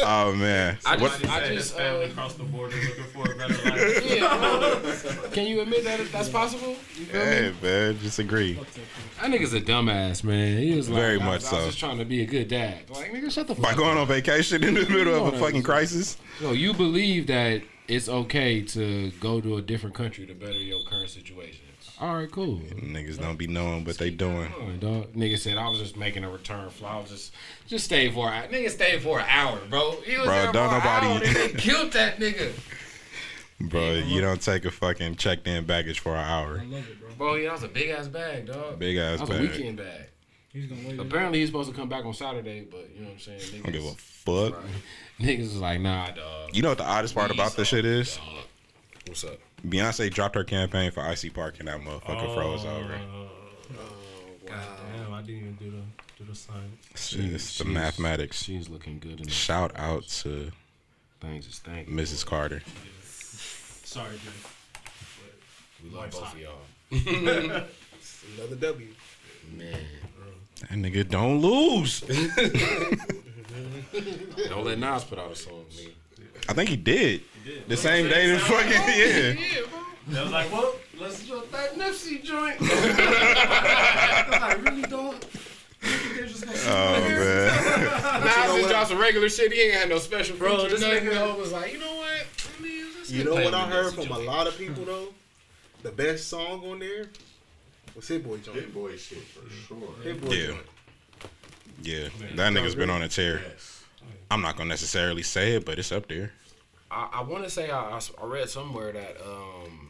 Oh 0.00 0.32
man. 0.34 0.78
I 0.84 0.96
What- 0.96 1.12
just, 1.20 1.24
I 1.26 1.40
Said 1.42 1.50
his 1.52 1.62
just, 1.68 1.76
family 1.76 2.04
uh, 2.04 2.08
across 2.08 2.34
the 2.34 2.42
border 2.44 2.76
looking 2.76 3.04
for 3.04 3.30
a 3.30 3.34
better 3.36 3.54
life. 3.70 4.10
yeah. 4.16 5.28
Can 5.32 5.46
you 5.46 5.60
admit 5.60 5.84
that 5.84 6.00
that's 6.12 6.28
possible? 6.28 6.76
You 6.96 7.04
feel 7.06 7.20
me? 7.20 7.26
hey 7.26 7.52
man, 7.62 7.98
disagree. 8.02 8.54
That 8.54 9.30
nigga's 9.30 9.54
a 9.54 9.60
dumbass, 9.60 10.24
man. 10.24 10.58
He 10.58 10.74
was 10.74 10.88
like, 10.88 11.00
Very 11.00 11.20
I 11.20 11.24
much 11.24 11.42
was, 11.42 11.52
I 11.52 11.56
was 11.56 11.62
so. 11.64 11.68
just 11.68 11.78
trying 11.78 11.98
to 11.98 12.04
be 12.04 12.22
a 12.22 12.26
good 12.26 12.48
dad. 12.48 12.90
Like, 12.90 13.12
nigga, 13.12 13.30
shut 13.30 13.46
the 13.46 13.54
fuck 13.54 13.62
By 13.64 13.70
up. 13.72 13.76
going 13.76 13.98
on 13.98 14.06
vacation 14.06 14.64
in 14.64 14.74
the 14.74 14.88
middle 14.88 15.14
of 15.26 15.34
a 15.34 15.38
fucking 15.38 15.62
crisis. 15.62 16.16
So 16.40 16.52
you 16.52 16.72
believe 16.74 17.26
that 17.28 17.62
it's 17.88 18.08
okay 18.08 18.62
to 18.62 19.10
go 19.20 19.40
to 19.40 19.56
a 19.58 19.62
different 19.62 19.94
country 19.94 20.26
to 20.26 20.34
better 20.34 20.58
your 20.58 20.80
current 20.88 21.10
situation? 21.10 21.60
All 22.02 22.16
right, 22.16 22.28
cool. 22.32 22.58
Niggas 22.74 23.20
don't 23.20 23.36
be 23.36 23.46
knowing 23.46 23.84
what 23.84 23.96
they 23.96 24.10
doing. 24.10 24.52
On, 24.60 24.78
dog. 24.80 25.12
Nigga 25.12 25.38
said 25.38 25.56
I 25.56 25.68
was 25.68 25.78
just 25.78 25.96
making 25.96 26.24
a 26.24 26.30
return 26.30 26.68
flight. 26.68 26.94
I 26.94 26.98
was 26.98 27.10
just 27.10 27.32
just 27.68 27.84
stay 27.84 28.10
for 28.10 28.28
an 28.28 28.50
nigga 28.50 28.70
stayed 28.70 29.02
for 29.02 29.20
an 29.20 29.26
hour, 29.28 29.60
bro. 29.70 29.92
He 30.04 30.16
was 30.16 30.26
Bro, 30.26 30.34
there 30.34 30.52
don't 30.52 30.68
for 30.70 30.74
an 30.76 30.82
nobody- 30.82 31.06
hour, 31.28 31.44
and 31.44 31.58
killed 31.58 31.92
that 31.92 32.18
nigga. 32.18 32.50
Bro, 33.60 33.92
you 34.06 34.20
don't 34.20 34.42
take 34.42 34.64
a 34.64 34.72
fucking 34.72 35.14
checked 35.14 35.46
in 35.46 35.64
baggage 35.64 36.00
for 36.00 36.16
an 36.16 36.24
hour. 36.28 36.58
I 36.60 36.64
love 36.64 36.88
it, 36.90 37.00
bro. 37.00 37.10
Bro, 37.16 37.34
yeah, 37.36 37.44
that 37.50 37.52
was 37.52 37.62
a 37.62 37.68
big 37.68 37.90
ass 37.90 38.08
bag, 38.08 38.46
dog. 38.48 38.80
Big 38.80 38.96
ass 38.96 39.20
That 39.20 39.28
was 39.28 39.38
bag. 39.38 39.48
a 39.48 39.52
weekend 39.52 39.76
bag. 39.76 40.06
He's 40.52 40.66
gonna 40.66 40.88
wait. 40.88 40.98
Apparently 40.98 41.38
he's 41.38 41.48
supposed 41.50 41.70
to 41.70 41.76
come 41.76 41.88
back 41.88 42.04
on 42.04 42.14
Saturday, 42.14 42.66
but 42.68 42.90
you 42.96 43.02
know 43.02 43.10
what 43.10 43.12
I'm 43.12 43.18
saying? 43.20 43.38
Niggas, 43.38 43.60
I 43.60 43.62
don't 43.62 43.72
give 43.72 43.84
a 43.84 43.94
fuck. 43.94 44.64
niggas 45.20 45.40
is 45.40 45.56
like, 45.60 45.80
nah, 45.80 46.10
dog. 46.10 46.50
You 46.52 46.62
know 46.62 46.70
what 46.70 46.78
the 46.78 46.84
oddest 46.84 47.14
part 47.14 47.30
about 47.30 47.54
this 47.54 47.68
shit 47.68 47.84
is? 47.84 48.16
Dog. 48.16 48.26
What's 49.06 49.24
up? 49.24 49.38
Beyonce 49.66 50.12
dropped 50.12 50.34
her 50.36 50.44
campaign 50.44 50.90
for 50.90 51.00
Icy 51.00 51.30
Park 51.30 51.56
and 51.58 51.68
that 51.68 51.80
motherfucker 51.80 52.28
oh, 52.28 52.34
froze 52.34 52.64
over. 52.64 53.00
Oh, 53.14 53.28
God 54.46 54.58
damn, 54.96 55.14
I 55.14 55.22
didn't 55.22 55.40
even 55.40 55.54
do 55.54 55.70
the 55.70 55.82
do 56.18 56.30
the 56.30 56.36
science. 56.36 56.86
It's, 56.92 57.14
it's 57.14 57.58
the 57.58 57.64
mathematics. 57.64 58.42
She's 58.42 58.68
looking 58.68 58.98
good 58.98 59.20
in 59.20 59.28
Shout 59.28 59.72
out 59.76 60.06
to 60.08 60.50
things 61.20 61.46
is 61.46 61.58
thank 61.58 61.88
Mrs. 61.88 62.24
Carter. 62.24 62.62
Sorry, 63.02 64.16
Jay. 64.16 64.80
We 65.82 65.90
love 65.90 66.10
both 66.10 66.32
of 66.32 66.38
y'all. 66.38 66.90
another 68.38 68.56
W. 68.56 68.88
Man. 69.56 69.78
That 70.60 70.70
nigga 70.70 71.08
don't 71.08 71.40
lose. 71.40 72.00
Don't 74.48 74.64
let 74.64 74.78
Nas 74.78 75.04
put 75.04 75.18
out 75.18 75.30
a 75.30 75.36
song, 75.36 75.64
nigga. 75.70 75.90
I 76.48 76.54
think 76.54 76.70
he 76.70 76.76
did. 76.76 77.20
The 77.68 77.76
same 77.76 78.08
day 78.08 78.30
the 78.30 78.38
fucking 78.38 78.70
yeah. 78.72 80.18
I 80.18 80.22
was 80.22 80.32
like, 80.32 80.52
well, 80.52 80.74
let's 80.98 81.26
jump 81.26 81.50
that 81.52 81.74
Nipsey 81.74 82.22
joint. 82.22 82.56
I 82.60 84.54
really 84.60 84.82
don't. 84.82 85.24
They're 86.14 86.26
just 86.26 86.44
gonna 86.44 86.56
Oh 86.66 87.00
man. 87.08 88.24
Nas 88.24 88.34
just 88.60 88.68
dropped 88.68 88.88
some 88.90 88.98
regular 88.98 89.28
shit. 89.28 89.52
He 89.52 89.60
ain't 89.62 89.74
had 89.74 89.88
no 89.88 89.98
special 89.98 90.36
Bro, 90.36 90.58
features. 90.64 90.80
this 90.80 91.02
nigga- 91.02 91.36
was 91.38 91.52
like, 91.52 91.72
you 91.72 91.78
know 91.80 91.96
what? 91.96 92.26
Let 92.52 92.60
me- 92.60 92.82
let's 92.96 93.10
You 93.10 93.24
know 93.24 93.34
what 93.34 93.54
I 93.54 93.66
heard 93.68 93.86
this 93.94 94.06
from 94.06 94.16
a 94.16 94.18
lot 94.20 94.46
of 94.46 94.56
people 94.58 94.84
though? 94.84 95.08
The 95.82 95.90
best 95.90 96.28
song 96.28 96.64
on 96.70 96.78
there 96.78 97.06
was 97.96 98.06
Hit 98.06 98.24
Boy 98.24 98.38
joint. 98.38 98.56
Hit 98.58 98.72
boy 98.74 98.96
shit 98.96 99.18
for 99.24 99.48
sure. 99.50 99.94
Hit 100.04 100.20
Boy 100.20 100.32
Yeah. 100.34 100.46
joint. 100.46 100.66
Yeah. 101.82 102.08
That 102.36 102.52
nigga's 102.52 102.74
been 102.76 102.90
on 102.90 103.02
a 103.02 103.08
tear. 103.08 103.42
Yes. 103.48 103.82
I'm 104.30 104.40
not 104.42 104.56
gonna 104.56 104.68
necessarily 104.68 105.22
say 105.22 105.54
it, 105.54 105.64
but 105.64 105.78
it's 105.80 105.90
up 105.92 106.06
there. 106.08 106.32
I, 106.92 107.08
I 107.14 107.22
want 107.22 107.44
to 107.44 107.50
say 107.50 107.70
I 107.70 108.00
read 108.22 108.48
somewhere 108.48 108.92
that 108.92 109.16
um 109.26 109.88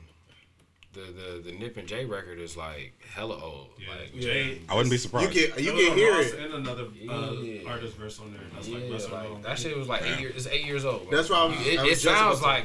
the, 0.92 1.00
the 1.00 1.42
the 1.50 1.52
Nip 1.58 1.76
and 1.78 1.88
Jay 1.88 2.04
record 2.04 2.38
is 2.38 2.56
like 2.56 2.92
hella 3.14 3.42
old. 3.42 3.70
Like 3.88 4.14
Jay, 4.20 4.60
I 4.68 4.74
wouldn't 4.74 4.90
be 4.90 4.96
You 4.96 4.98
surprised. 4.98 5.32
can 5.32 5.64
you 5.64 5.72
can 5.72 5.96
hear 5.96 6.12
Ross 6.12 6.26
it. 6.26 6.40
And 6.40 6.54
another 6.54 6.84
uh, 6.84 7.32
Yeah. 7.32 7.70
artist 7.70 7.96
verse 7.96 8.20
on 8.20 8.32
there. 8.32 8.42
That's 8.54 8.68
yeah, 8.68 8.78
like, 8.78 9.10
like, 9.30 9.42
that 9.42 9.58
shit 9.58 9.76
was 9.76 9.88
like 9.88 10.02
eight 10.02 10.20
years. 10.20 10.36
It's 10.36 10.46
eight 10.46 10.66
years 10.66 10.84
old. 10.84 11.08
bro. 11.08 11.16
That's 11.16 11.30
why 11.30 11.38
I 11.38 11.44
was- 11.46 11.66
It, 11.66 11.78
I 11.78 11.82
it 11.84 11.90
was 11.90 12.02
just 12.02 12.04
sounds 12.16 12.38
about 12.40 12.46
like 12.48 12.64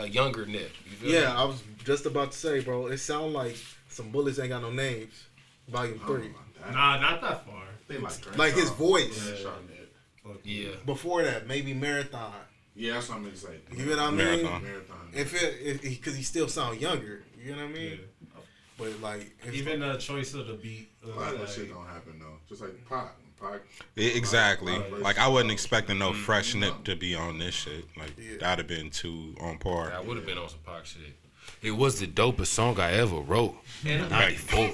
a 0.00 0.06
younger 0.08 0.44
Nip. 0.46 0.70
You 0.84 0.96
feel 0.96 1.10
Yeah, 1.12 1.20
me? 1.20 1.26
I 1.26 1.44
was 1.44 1.62
just 1.84 2.04
about 2.06 2.32
to 2.32 2.38
say, 2.38 2.60
bro. 2.60 2.86
It 2.88 2.98
sound 2.98 3.32
like 3.32 3.56
some 3.88 4.10
bullets 4.10 4.38
ain't 4.38 4.50
got 4.50 4.62
no 4.62 4.70
names. 4.70 5.24
Volume 5.68 5.98
three. 6.06 6.30
Nah, 6.72 7.00
not 7.00 7.20
that 7.22 7.46
far. 7.46 7.62
They 7.88 7.96
like 7.98 8.36
Like 8.38 8.52
his 8.54 8.70
voice. 8.70 9.32
Yeah. 9.42 10.32
yeah. 10.44 10.68
Before 10.86 11.22
that, 11.22 11.46
maybe 11.46 11.72
Marathon. 11.74 12.32
Yeah, 12.74 12.94
that's 12.94 13.08
what 13.08 13.18
I'm 13.18 13.24
gonna 13.24 13.36
say. 13.36 13.60
You 13.76 13.84
know 13.84 13.90
what 13.90 13.98
I 14.00 14.10
mean? 14.10 14.16
Marathon. 14.16 14.62
Marathon. 14.62 15.08
If 15.12 15.42
it 15.42 15.82
because 15.82 16.16
he 16.16 16.22
still 16.22 16.48
sound 16.48 16.80
younger. 16.80 17.22
You 17.42 17.52
know 17.52 17.58
what 17.58 17.70
I 17.70 17.72
mean? 17.72 17.90
Yeah. 17.90 18.40
But 18.78 19.00
like, 19.00 19.36
it's 19.44 19.56
Even 19.56 19.80
the 19.80 19.96
choice 19.98 20.34
of 20.34 20.46
the 20.46 20.54
beat. 20.54 20.90
A 21.04 21.08
was 21.08 21.16
lot 21.16 21.34
of 21.34 21.40
that 21.40 21.48
shit 21.50 21.68
don't 21.68 21.86
happen 21.86 22.18
though. 22.18 22.38
Just 22.48 22.62
like 22.62 22.72
pop. 22.88 23.16
Pac. 23.42 23.60
Yeah, 23.96 24.10
exactly. 24.10 24.72
Pac- 24.72 24.90
Pac 24.90 25.00
Like 25.00 25.18
I 25.18 25.28
wasn't 25.28 25.50
expecting 25.50 25.98
no 25.98 26.10
mm-hmm. 26.10 26.22
fresh 26.22 26.54
nip 26.54 26.72
mm-hmm. 26.74 26.82
to 26.84 26.96
be 26.96 27.14
on 27.14 27.38
this 27.38 27.54
shit. 27.54 27.84
Like 27.96 28.12
Yeah. 28.16 28.38
that'd 28.38 28.58
have 28.58 28.78
been 28.78 28.90
too 28.90 29.34
on 29.40 29.58
par. 29.58 29.90
That 29.90 30.06
would 30.06 30.16
have 30.16 30.26
been 30.26 30.38
on 30.38 30.48
some 30.48 30.60
Pac 30.64 30.86
shit. 30.86 31.16
It 31.60 31.72
was 31.72 31.98
the 31.98 32.06
dopest 32.06 32.46
song 32.46 32.78
I 32.78 32.92
ever 32.92 33.16
wrote. 33.16 33.56
And- 33.84 34.08
94. 34.10 34.58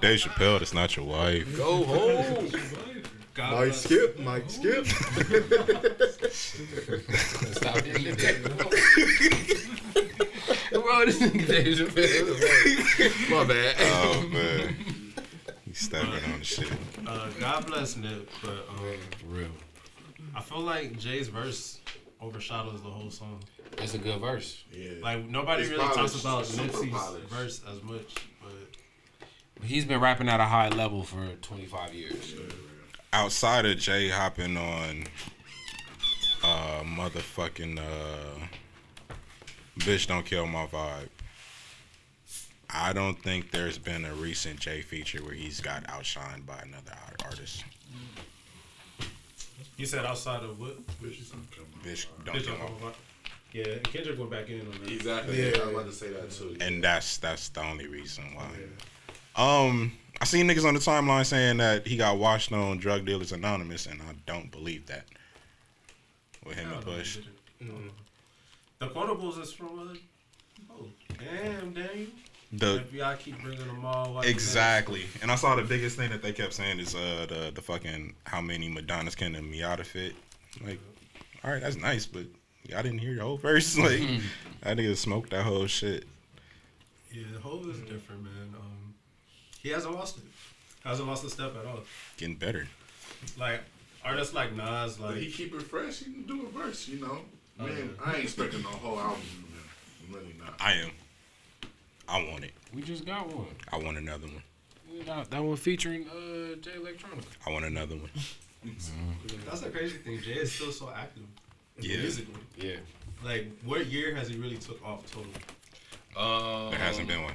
Dave 0.00 0.20
Chappelle, 0.20 0.58
that's 0.60 0.72
not 0.74 0.96
your 0.96 1.06
wife. 1.06 1.56
Go 1.56 1.84
home. 1.84 2.50
God 3.38 3.52
Mike 3.52 3.64
bless. 3.66 3.84
Skip, 3.84 4.18
Mike 4.18 4.50
Skip. 4.50 4.84
Stop 7.54 7.76
hitting 7.84 8.14
Bro, 10.72 11.06
this 11.06 11.18
nigga 11.20 11.46
Dave 11.46 11.78
Chappelle. 11.78 13.30
My 13.30 13.44
bad. 13.44 13.76
Oh 13.78 14.28
man, 14.32 14.76
he's 15.64 15.78
stepping 15.78 16.10
on 16.10 16.38
the 16.40 16.44
shit. 16.44 16.68
Uh, 17.06 17.28
God 17.38 17.64
bless 17.68 17.96
Nip, 17.96 18.28
but 18.42 18.66
um, 18.70 18.78
For 19.20 19.26
real. 19.28 19.48
I 20.34 20.40
feel 20.40 20.60
like 20.60 20.98
Jay's 20.98 21.28
verse 21.28 21.78
overshadows 22.20 22.82
the 22.82 22.90
whole 22.90 23.10
song. 23.12 23.38
It's 23.78 23.94
a 23.94 23.98
good 23.98 24.20
verse. 24.20 24.64
Yeah. 24.72 24.94
Like 25.00 25.28
nobody 25.28 25.62
It's 25.62 25.70
really 25.70 25.84
polished, 25.84 25.96
talks 25.96 26.20
about 26.20 26.44
super 26.46 26.64
Nipsey's 26.76 26.90
polished. 26.90 27.28
verse 27.28 27.60
as 27.70 27.80
much, 27.84 28.14
but 28.42 28.50
He's 29.64 29.84
been 29.84 30.00
rapping 30.00 30.28
at 30.28 30.40
a 30.40 30.44
high 30.44 30.70
level 30.70 31.04
for 31.04 31.24
25 31.42 31.94
years. 31.94 32.34
Outside 33.12 33.64
of 33.64 33.78
Jay 33.78 34.08
hopping 34.10 34.56
on, 34.56 35.04
uh, 36.44 36.82
motherfucking 36.84 37.78
uh, 37.78 39.14
bitch 39.78 40.06
don't 40.06 40.26
kill 40.26 40.46
my 40.46 40.66
vibe. 40.66 41.08
I 42.70 42.92
don't 42.92 43.20
think 43.22 43.50
there's 43.50 43.78
been 43.78 44.04
a 44.04 44.12
recent 44.12 44.60
Jay 44.60 44.82
feature 44.82 45.22
where 45.24 45.32
he's 45.32 45.60
got 45.60 45.84
outshined 45.84 46.44
by 46.44 46.58
another 46.62 46.92
artist. 47.24 47.64
you 49.78 49.86
said 49.86 50.04
outside 50.04 50.42
of 50.42 50.60
what? 50.60 50.86
Bitch 51.02 51.24
don't 52.24 52.36
Bitch 52.36 52.44
kill 52.44 52.54
on 52.54 52.60
my 52.60 52.66
my 52.66 52.90
vibe. 52.90 52.94
Yeah, 53.52 53.78
Kendrick 53.84 54.18
went 54.18 54.30
back 54.30 54.50
in 54.50 54.60
on 54.60 54.72
that. 54.82 54.92
Exactly. 54.92 55.38
Yeah. 55.42 55.52
Yeah. 55.56 55.62
I 55.62 55.64
was 55.64 55.74
about 55.74 55.86
to 55.86 55.92
say 55.92 56.10
that 56.10 56.30
too. 56.30 56.56
and 56.60 56.84
that's 56.84 57.16
that's 57.16 57.48
the 57.48 57.64
only 57.64 57.86
reason 57.86 58.24
why. 58.34 58.48
Um, 59.42 59.92
I 60.20 60.24
seen 60.24 60.48
niggas 60.48 60.66
on 60.66 60.74
the 60.74 60.80
timeline 60.80 61.24
saying 61.24 61.58
that 61.58 61.86
he 61.86 61.96
got 61.96 62.18
washed 62.18 62.52
on 62.52 62.78
Drug 62.78 63.04
Dealers 63.06 63.32
Anonymous, 63.32 63.86
and 63.86 64.00
I 64.02 64.14
don't 64.26 64.50
believe 64.50 64.86
that. 64.86 65.04
With 66.44 66.56
him 66.56 66.72
and 66.72 66.84
Bush, 66.84 67.18
The 68.78 68.86
quotables 68.88 69.40
is 69.40 69.52
from 69.52 69.78
uh, 69.78 70.64
oh 70.72 70.86
damn 71.18 71.72
Daniel. 71.74 72.06
the 72.52 72.84
FBI 72.90 73.18
keep 73.18 73.40
bringing 73.42 73.66
them 73.66 73.84
all. 73.84 74.14
white 74.14 74.26
exactly. 74.26 75.06
And 75.20 75.30
I 75.30 75.34
saw 75.34 75.56
the 75.56 75.62
biggest 75.62 75.96
thing 75.96 76.10
that 76.10 76.22
they 76.22 76.32
kept 76.32 76.54
saying 76.54 76.78
is 76.80 76.94
uh 76.94 77.26
the 77.28 77.52
the 77.54 77.60
fucking 77.60 78.14
how 78.24 78.40
many 78.40 78.68
Madonnas 78.68 79.14
can 79.16 79.34
a 79.34 79.40
Miata 79.40 79.84
fit. 79.84 80.14
Like, 80.64 80.80
all 81.44 81.50
right, 81.50 81.60
that's 81.60 81.76
nice, 81.76 82.06
but 82.06 82.24
I 82.74 82.82
didn't 82.82 82.98
hear 82.98 83.14
the 83.16 83.22
whole 83.22 83.36
verse. 83.36 83.76
Like, 83.78 84.00
that 84.62 84.76
nigga 84.78 84.96
smoked 84.96 85.30
that 85.30 85.42
whole 85.44 85.66
shit. 85.66 86.04
Yeah, 87.12 87.24
the 87.32 87.40
whole 87.40 87.68
is 87.68 87.78
different, 87.80 88.22
man. 88.24 88.47
He 89.68 89.74
hasn't 89.74 89.94
lost 89.94 90.16
it. 90.16 90.24
Hasn't 90.82 91.06
lost 91.06 91.24
a 91.24 91.28
step 91.28 91.54
at 91.58 91.66
all. 91.66 91.80
Getting 92.16 92.36
better. 92.36 92.66
Like 93.38 93.60
artists 94.02 94.32
like 94.32 94.56
Nas, 94.56 94.96
But 94.96 95.08
like 95.10 95.16
he 95.18 95.30
keep 95.30 95.54
it 95.54 95.60
fresh. 95.60 95.98
He 95.98 96.04
can 96.06 96.22
do 96.22 96.46
a 96.46 96.48
verse, 96.58 96.88
you 96.88 96.98
know. 96.98 97.18
Man, 97.58 97.90
I 98.02 98.14
ain't 98.14 98.24
expecting 98.24 98.62
no 98.62 98.68
whole 98.70 98.98
album 98.98 99.20
from 99.20 99.44
him. 99.44 99.68
I'm 100.08 100.14
really 100.14 100.34
not. 100.38 100.54
I 100.58 100.72
am. 100.72 100.90
I 102.08 102.30
want 102.30 102.44
it. 102.44 102.52
We 102.74 102.80
just 102.80 103.04
got 103.04 103.26
one. 103.30 103.44
I 103.70 103.76
want 103.76 103.98
another 103.98 104.26
one. 104.28 104.42
Got 105.04 105.28
that 105.32 105.44
one 105.44 105.56
featuring 105.56 106.06
uh, 106.08 106.54
Jay 106.62 106.70
Electronica. 106.78 107.24
I 107.46 107.50
want 107.50 107.66
another 107.66 107.96
one. 107.96 108.08
that's 109.46 109.60
the 109.60 109.68
crazy 109.68 109.98
thing. 109.98 110.18
Jay 110.22 110.32
is 110.32 110.50
still 110.50 110.72
so 110.72 110.90
active 110.96 111.24
Yeah. 111.78 111.98
musically. 111.98 112.40
Yeah. 112.56 112.76
Like, 113.22 113.48
what 113.66 113.84
year 113.84 114.14
has 114.14 114.28
he 114.30 114.38
really 114.38 114.56
took 114.56 114.82
off 114.82 115.04
total? 115.12 115.30
Um, 116.16 116.70
There 116.70 116.80
hasn't 116.80 117.06
been 117.06 117.22
one. 117.22 117.34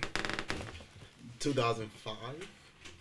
2005. 1.44 2.16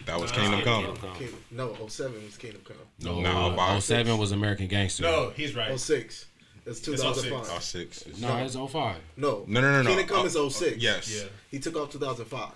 That 0.06 0.20
was 0.20 0.32
Nah, 0.32 0.38
Kingdom 0.38 0.58
yeah, 0.58 0.64
Come. 0.64 0.84
Kingdom 0.84 0.96
Come. 1.02 1.16
King, 1.18 1.28
no, 1.52 1.88
07 1.88 2.24
was 2.24 2.36
Kingdom 2.36 2.62
Come. 2.64 2.76
No, 3.00 3.20
No, 3.20 3.30
uh, 3.52 3.56
five. 3.56 3.82
07 3.82 4.18
was 4.18 4.32
American 4.32 4.66
Gangster. 4.66 5.04
No, 5.04 5.30
he's 5.30 5.54
right. 5.54 5.78
06. 5.78 6.26
It's 6.66 6.80
2005. 6.80 7.48
Oh, 7.50 7.58
six. 7.60 8.04
No, 8.20 8.36
it's 8.38 8.54
05. 8.54 8.96
No, 9.16 9.44
No, 9.46 9.60
no, 9.60 9.72
no, 9.72 9.82
no. 9.82 9.88
Kingdom 9.88 10.06
Come 10.08 10.18
Oh, 10.20 10.46
is 10.48 10.54
06. 10.56 10.76
Yes. 10.82 11.22
Yeah, 11.22 11.28
He 11.50 11.58
took 11.60 11.76
off 11.76 11.90
2005. 11.92 12.50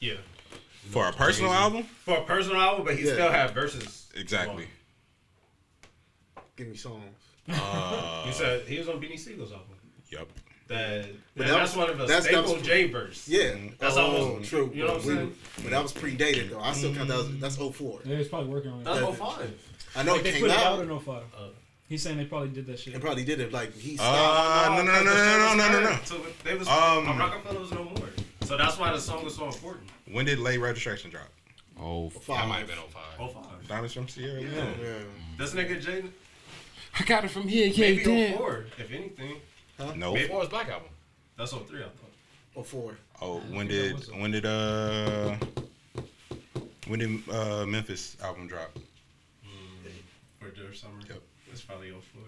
yeah. 0.00 0.14
For 0.90 1.06
a 1.08 1.12
personal 1.12 1.52
album? 1.52 1.84
For 1.84 2.16
a 2.16 2.24
personal 2.24 2.60
album, 2.60 2.86
but 2.86 2.96
he 2.96 3.06
Yeah. 3.06 3.12
still 3.12 3.30
had 3.30 3.50
verses. 3.50 4.08
Exactly. 4.16 4.66
Give 6.56 6.68
me 6.68 6.76
songs. 6.76 7.02
Uh, 7.48 8.22
You 8.26 8.32
said 8.32 8.62
he 8.66 8.78
was 8.78 8.88
on 8.88 9.00
Beanie 9.00 9.18
Sigel's 9.18 9.52
album. 9.52 9.76
Yep. 10.10 10.28
That, 10.70 11.06
But 11.36 11.46
that 11.48 11.52
that's 11.52 11.70
was- 11.72 11.76
one 11.76 11.90
of 11.90 11.98
the 11.98 12.06
that's- 12.06 12.24
that 12.26 12.32
staple 12.32 12.54
was- 12.54 12.62
J 12.62 12.86
verse. 12.86 13.26
Yeah, 13.26 13.56
That's 13.80 13.96
oh, 13.96 14.02
almost- 14.06 14.48
true. 14.48 14.70
you 14.72 14.84
know 14.84 14.92
what 14.94 15.02
I'm 15.02 15.06
We- 15.08 15.14
saying? 15.14 15.34
But 15.62 15.70
that 15.70 15.82
was 15.82 15.92
predated 15.92 16.50
though. 16.50 16.60
I 16.60 16.72
still 16.74 16.94
count 16.94 17.08
that 17.08 17.18
as 17.18 17.38
that's 17.40 17.56
04. 17.56 18.00
Yeah, 18.04 18.16
he's 18.18 18.28
probably 18.28 18.50
working 18.50 18.70
on 18.70 18.80
it. 18.82 18.84
That's 18.84 19.00
Yeah. 19.00 19.06
05. 19.06 19.50
I 19.96 20.02
know 20.04 20.12
Like, 20.12 20.20
it 20.20 20.24
they 20.24 20.30
came 20.32 20.40
put 20.42 20.50
it 20.50 20.56
out. 20.56 20.66
out 20.78 20.80
in 20.84 20.90
05. 20.90 21.24
He's 21.88 22.02
saying 22.04 22.18
they 22.18 22.24
probably 22.24 22.50
did 22.50 22.66
that 22.66 22.78
shit. 22.78 22.94
It 22.94 23.00
probably 23.00 23.24
did 23.24 23.40
it. 23.40 23.52
Like 23.52 23.76
he 23.76 23.98
Uh, 23.98 24.02
stopped. 24.02 24.76
no, 24.76 24.82
no, 24.84 25.02
no, 25.02 25.12
no, 25.12 25.56
no, 25.56 25.56
no, 25.56 25.80
no, 25.80 25.90
no. 25.90 25.98
So 26.04 26.24
they 26.44 26.54
was 26.54 26.68
Um, 26.68 27.08
um, 27.08 27.18
Rockefellers 27.18 27.72
no 27.72 27.82
more. 27.82 28.08
So 28.44 28.56
that's 28.56 28.78
why 28.78 28.92
the 28.92 29.00
song 29.00 29.24
was 29.24 29.34
so 29.34 29.46
important. 29.46 29.88
When 30.06 30.24
did 30.24 30.38
Late 30.38 30.58
Registration 30.58 31.10
drop? 31.10 31.28
Oh, 31.80 32.10
Five. 32.10 32.42
that 32.42 32.48
might 32.48 32.58
have 32.58 32.68
been 32.68 32.78
05. 32.78 33.18
05. 33.18 33.66
Diamonds 33.66 33.92
from 33.94 34.06
Sierra 34.08 34.40
Yeah. 34.40 34.48
Leone. 34.50 34.74
yeah. 34.80 34.88
This 35.36 35.52
nigga 35.52 35.84
Jay, 35.84 36.04
I 36.98 37.02
got 37.04 37.24
it 37.24 37.30
from 37.32 37.48
here, 37.48 37.66
yeah, 37.66 37.80
maybe 37.80 38.04
damn. 38.04 38.36
04, 38.36 38.66
if 38.78 38.92
anything. 38.92 39.40
Nope. 39.80 39.96
Maybe- 40.14 40.26
Before 40.26 40.40
his 40.40 40.48
Black 40.50 40.68
Album. 40.68 40.88
That's 41.36 41.52
03, 41.52 41.80
I 41.80 41.82
thought. 42.54 42.66
04. 42.66 42.96
Oh, 43.22 43.38
when 43.50 43.66
did 43.68 43.96
when 44.16 44.30
did 44.30 44.44
uh 44.46 45.36
when 46.86 46.98
did 46.98 47.28
uh 47.30 47.64
Memphis 47.66 48.16
album 48.22 48.46
drop? 48.48 48.76
For 50.38 50.48
their 50.50 50.72
summer. 50.74 50.94
Yep. 51.08 51.20
It's 51.52 51.60
probably 51.62 51.90
04. 51.90 52.22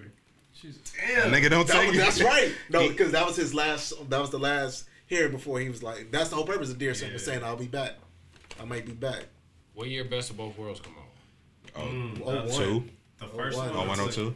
Jesus. 0.60 0.92
That 1.14 1.32
nigga 1.32 1.50
don't 1.50 1.66
That 1.66 1.74
take 1.80 1.88
was, 1.88 1.96
it. 1.96 2.00
that's 2.00 2.22
right. 2.22 2.52
No, 2.70 2.88
because 2.88 3.12
that 3.12 3.26
was 3.26 3.36
his 3.36 3.52
last. 3.54 3.92
That 4.10 4.20
was 4.20 4.30
the 4.30 4.38
last 4.38 4.84
here 5.06 5.28
before 5.28 5.58
he 5.60 5.68
was 5.68 5.82
like. 5.82 6.10
That's 6.12 6.28
the 6.28 6.36
whole 6.36 6.44
purpose 6.46 6.70
of 6.70 6.78
Dear 6.78 6.94
Son 6.94 7.12
was 7.12 7.22
Yeah. 7.26 7.32
saying 7.34 7.44
I'll 7.44 7.56
be 7.56 7.66
back. 7.66 7.94
I 8.60 8.64
might 8.64 8.86
be 8.86 8.92
back. 8.92 9.24
What 9.74 9.88
year 9.88 10.04
Best 10.04 10.30
of 10.30 10.36
Both 10.36 10.56
Worlds 10.58 10.80
come 10.80 10.94
out? 10.98 11.82
Mm, 11.90 12.20
Oh, 12.24 12.32
that's 12.32 12.52
one. 12.52 12.62
Two. 12.62 12.84
The 13.18 13.26
first 13.28 13.56
one. 13.56 13.68
one. 13.70 13.76
Oh, 13.76 13.88
was 13.88 13.98
102? 13.98 14.34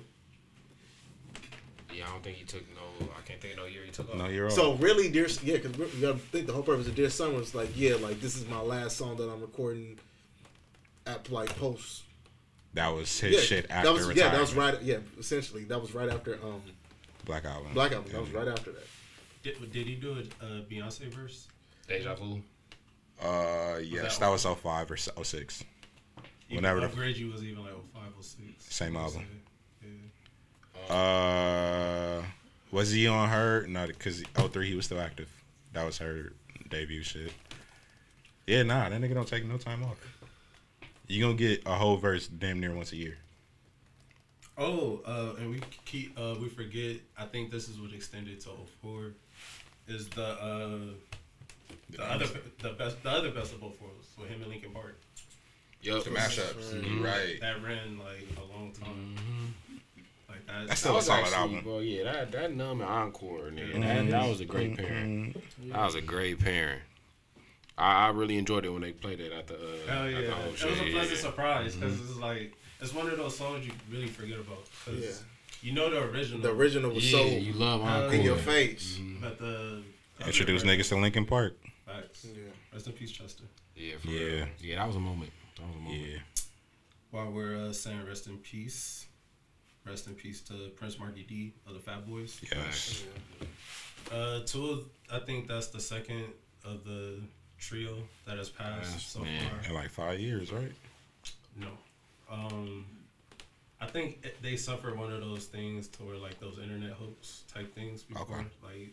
Yeah, 2.26 2.32
I 2.32 2.34
think 2.34 2.36
he 2.38 2.44
took 2.44 2.64
no. 2.74 3.06
I 3.16 3.20
can't 3.26 3.40
think 3.40 3.54
of 3.54 3.60
no 3.60 3.66
year 3.66 3.82
he 3.84 3.90
took 3.92 4.08
off. 4.10 4.16
No, 4.16 4.26
you're 4.26 4.50
So 4.50 4.72
right. 4.72 4.80
really, 4.82 5.10
Dear 5.10 5.28
yeah, 5.42 5.56
because 5.58 5.76
you 5.94 6.00
gotta 6.00 6.18
think 6.18 6.46
the 6.46 6.52
whole 6.52 6.62
purpose 6.62 6.86
of 6.88 6.94
Dear 6.94 7.10
Son 7.10 7.34
was 7.34 7.54
like, 7.54 7.68
yeah, 7.76 7.94
like 7.96 8.20
this 8.20 8.36
is 8.36 8.46
my 8.48 8.60
last 8.60 8.96
song 8.96 9.16
that 9.16 9.30
I'm 9.30 9.40
recording 9.40 9.98
at 11.06 11.30
like 11.30 11.54
post. 11.56 12.02
That 12.74 12.88
was 12.88 13.18
his 13.20 13.32
Yeah, 13.34 13.40
shit 13.40 13.68
that 13.68 13.78
after 13.78 13.92
was, 13.92 14.06
retirement. 14.06 14.16
yeah, 14.18 14.30
that 14.32 14.40
was 14.40 14.54
right. 14.54 14.82
Yeah, 14.82 14.98
essentially, 15.18 15.64
that 15.64 15.80
was 15.80 15.94
right 15.94 16.08
after 16.08 16.34
um 16.42 16.62
Black 17.24 17.44
Album. 17.44 17.72
Black 17.74 17.92
Album. 17.92 18.10
That 18.12 18.20
was 18.20 18.30
right 18.30 18.48
after 18.48 18.72
that. 18.72 18.86
Did, 19.42 19.72
did 19.72 19.86
he 19.86 19.94
do 19.94 20.12
a 20.12 20.44
uh, 20.44 20.48
Beyonce 20.70 21.06
verse? 21.12 21.48
Deja 21.88 22.14
Vu. 22.16 22.42
Uh, 23.22 23.78
yes, 23.82 24.18
that 24.18 24.26
that 24.26 24.28
was 24.30 24.42
05 24.44 24.90
or 24.90 24.96
06. 24.96 25.64
Even 26.48 26.56
Whenever 26.56 26.80
the- 26.80 26.86
Upgrade 26.86 27.16
You 27.16 27.30
was 27.30 27.42
even 27.44 27.62
like 27.64 27.72
05, 27.94 28.02
06. 28.20 28.74
Same 28.74 28.96
album. 28.96 29.24
Yeah. 30.88 30.94
Uh, 30.94 32.22
was 32.70 32.90
he 32.90 33.06
on 33.06 33.28
her? 33.28 33.66
No, 33.66 33.86
because 33.86 34.22
03 34.34 34.68
he 34.68 34.74
was 34.74 34.86
still 34.86 35.00
active. 35.00 35.28
That 35.72 35.84
was 35.84 35.98
her 35.98 36.32
debut 36.68 37.02
shit. 37.02 37.32
Yeah, 38.46 38.62
nah, 38.62 38.88
that 38.88 39.00
nigga 39.00 39.14
don't 39.14 39.28
take 39.28 39.44
no 39.44 39.56
time 39.56 39.82
off. 39.82 39.98
You 41.08 41.22
gonna 41.22 41.36
get 41.36 41.62
a 41.66 41.74
whole 41.74 41.96
verse 41.96 42.26
damn 42.26 42.60
near 42.60 42.74
once 42.74 42.92
a 42.92 42.96
year. 42.96 43.16
Oh, 44.58 45.00
uh, 45.06 45.38
and 45.38 45.50
we 45.50 45.60
keep 45.84 46.18
uh, 46.18 46.34
we 46.40 46.48
forget. 46.48 46.96
I 47.18 47.26
think 47.26 47.50
this 47.50 47.68
is 47.68 47.78
what 47.78 47.92
extended 47.92 48.40
to 48.40 48.50
04. 48.82 49.12
Is 49.88 50.08
the 50.08 50.24
uh, 50.24 50.78
the 51.90 52.04
other 52.04 52.26
the 52.60 52.70
best 52.70 53.02
the 53.02 53.10
other 53.10 53.30
best 53.30 53.52
of 53.52 53.60
both 53.60 53.80
worlds 53.80 54.08
with 54.18 54.28
him 54.28 54.42
and 54.42 54.50
Linkin 54.50 54.70
Park 54.72 54.98
Yup. 55.82 56.02
The 56.02 56.10
mashups, 56.10 57.04
right? 57.04 57.40
that 57.40 57.62
ran 57.62 57.98
like 57.98 58.26
a 58.36 58.56
long 58.56 58.72
time. 58.72 59.54
Like 60.28 60.46
that. 60.46 60.68
That's 60.68 60.80
still 60.80 60.96
a 60.98 61.02
solid 61.02 61.32
album. 61.32 61.60
Bro, 61.62 61.78
yeah, 61.80 62.04
that 62.04 62.32
that 62.32 62.54
numb 62.54 62.80
and 62.80 62.90
encore, 62.90 63.50
nigga. 63.50 63.80
That, 63.80 64.10
that 64.10 64.28
was 64.28 64.40
a 64.40 64.44
great 64.44 64.76
pairing. 64.76 65.34
That 65.66 65.84
was 65.84 65.94
a 65.94 66.00
great 66.00 66.40
pairing. 66.40 66.80
I, 67.78 68.06
I 68.06 68.08
really 68.10 68.38
enjoyed 68.38 68.64
it 68.64 68.70
when 68.70 68.82
they 68.82 68.92
played 68.92 69.20
it 69.20 69.32
at 69.32 69.46
the. 69.46 69.54
Uh, 69.54 69.58
Hell 69.92 70.04
at 70.06 70.10
yeah! 70.12 70.20
the 70.22 70.30
whole 70.32 70.52
It 70.52 70.56
show. 70.58 70.70
was 70.70 70.80
a 70.80 70.90
pleasant 70.90 71.10
yeah. 71.10 71.16
surprise 71.30 71.76
because 71.76 72.00
it's 72.00 72.16
like 72.16 72.56
it's 72.80 72.94
one 72.94 73.06
of 73.08 73.16
those 73.18 73.36
songs 73.36 73.66
you 73.66 73.72
really 73.90 74.06
forget 74.08 74.38
about. 74.38 74.64
'cause 74.84 74.94
Yeah. 74.98 75.10
You 75.62 75.72
know 75.72 75.90
the 75.90 76.02
original. 76.02 76.40
The 76.40 76.50
original 76.50 76.90
was 76.92 77.10
Yeah, 77.12 77.18
so 77.18 77.26
you 77.26 77.52
love 77.54 77.80
encore. 77.82 78.12
in 78.12 78.22
your 78.22 78.36
face. 78.36 78.98
But 79.20 79.38
the 79.38 79.82
Introduce 80.24 80.62
niggas 80.64 80.88
to 80.90 80.96
Linkin 80.96 81.24
Park. 81.26 81.56
Facts. 81.86 82.26
Yeah. 82.34 82.42
Rest 82.72 82.86
in 82.86 82.92
peace, 82.92 83.10
Chester. 83.10 83.44
Yeah, 83.74 83.96
for 83.98 84.08
Yeah. 84.08 84.20
real. 84.20 84.46
Yeah, 84.60 84.76
that 84.76 84.86
was 84.86 84.96
a 84.96 85.00
moment. 85.00 85.30
That 85.56 85.66
was 85.66 85.76
a 85.76 85.78
moment. 85.78 86.00
Yeah. 86.02 86.18
While 87.10 87.30
we're 87.30 87.56
uh, 87.56 87.72
saying 87.72 88.04
rest 88.06 88.26
in 88.26 88.36
peace, 88.38 89.06
rest 89.86 90.06
in 90.06 90.14
peace 90.14 90.40
to 90.42 90.52
Prince 90.76 90.98
Markie 90.98 91.22
Dee 91.22 91.52
of 91.66 91.74
the 91.74 91.80
Fat 91.80 92.06
Boys. 92.08 92.40
Yes. 92.54 93.04
Uh, 94.12 94.40
two. 94.44 94.84
I 95.12 95.18
think 95.20 95.46
that's 95.48 95.68
the 95.68 95.80
second 95.80 96.24
of 96.64 96.84
the 96.84 97.20
trio 97.58 97.96
that 98.26 98.36
has 98.38 98.48
passed 98.48 98.92
Yes, 98.92 99.06
so 99.06 99.20
man. 99.20 99.42
far. 99.48 99.68
In 99.68 99.74
like 99.74 99.90
five 99.90 100.20
years, 100.20 100.52
right? 100.52 100.72
No. 101.58 101.68
Um, 102.30 102.84
I 103.80 103.86
think 103.86 104.18
it- 104.24 104.42
they 104.42 104.56
suffer 104.56 104.94
one 104.94 105.12
of 105.12 105.20
those 105.20 105.46
things 105.46 105.88
to 105.88 106.02
where 106.02 106.16
like 106.16 106.38
those 106.40 106.58
internet 106.58 106.92
hoax 106.92 107.44
type 107.52 107.74
things 107.74 108.02
before. 108.02 108.36
Okay. 108.38 108.46
Like, 108.62 108.92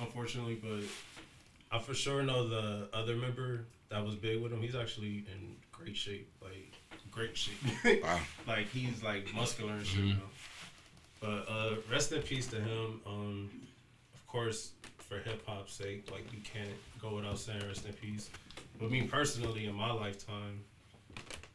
unfortunately, 0.00 0.56
but 0.62 0.82
I 1.76 1.80
for 1.80 1.94
sure 1.94 2.22
know 2.22 2.46
the 2.48 2.88
other 2.92 3.16
member 3.16 3.64
that 3.88 4.04
was 4.04 4.14
big 4.14 4.40
with 4.42 4.52
him. 4.52 4.60
He's 4.62 4.74
actually 4.74 5.24
in 5.32 5.56
great 5.72 5.96
shape. 5.96 6.28
Like 6.42 6.72
great 7.10 7.36
shape. 7.36 8.02
Wow. 8.02 8.20
like 8.46 8.68
he's 8.70 9.02
like 9.02 9.32
muscular 9.34 9.72
and 9.74 9.86
shit 9.86 10.04
now. 10.04 10.16
But 11.24 11.46
uh, 11.48 11.76
rest 11.90 12.12
in 12.12 12.20
peace 12.20 12.46
to 12.48 12.56
him. 12.56 13.00
Um, 13.06 13.50
of 14.14 14.26
course, 14.26 14.72
for 14.98 15.18
hip 15.18 15.42
hop's 15.46 15.72
sake, 15.72 16.10
like 16.12 16.30
you 16.34 16.40
can't 16.44 16.76
go 17.00 17.16
without 17.16 17.38
saying 17.38 17.62
rest 17.66 17.86
in 17.86 17.94
peace. 17.94 18.28
But 18.78 18.90
me 18.90 19.02
personally, 19.02 19.64
in 19.64 19.74
my 19.74 19.90
lifetime, 19.90 20.60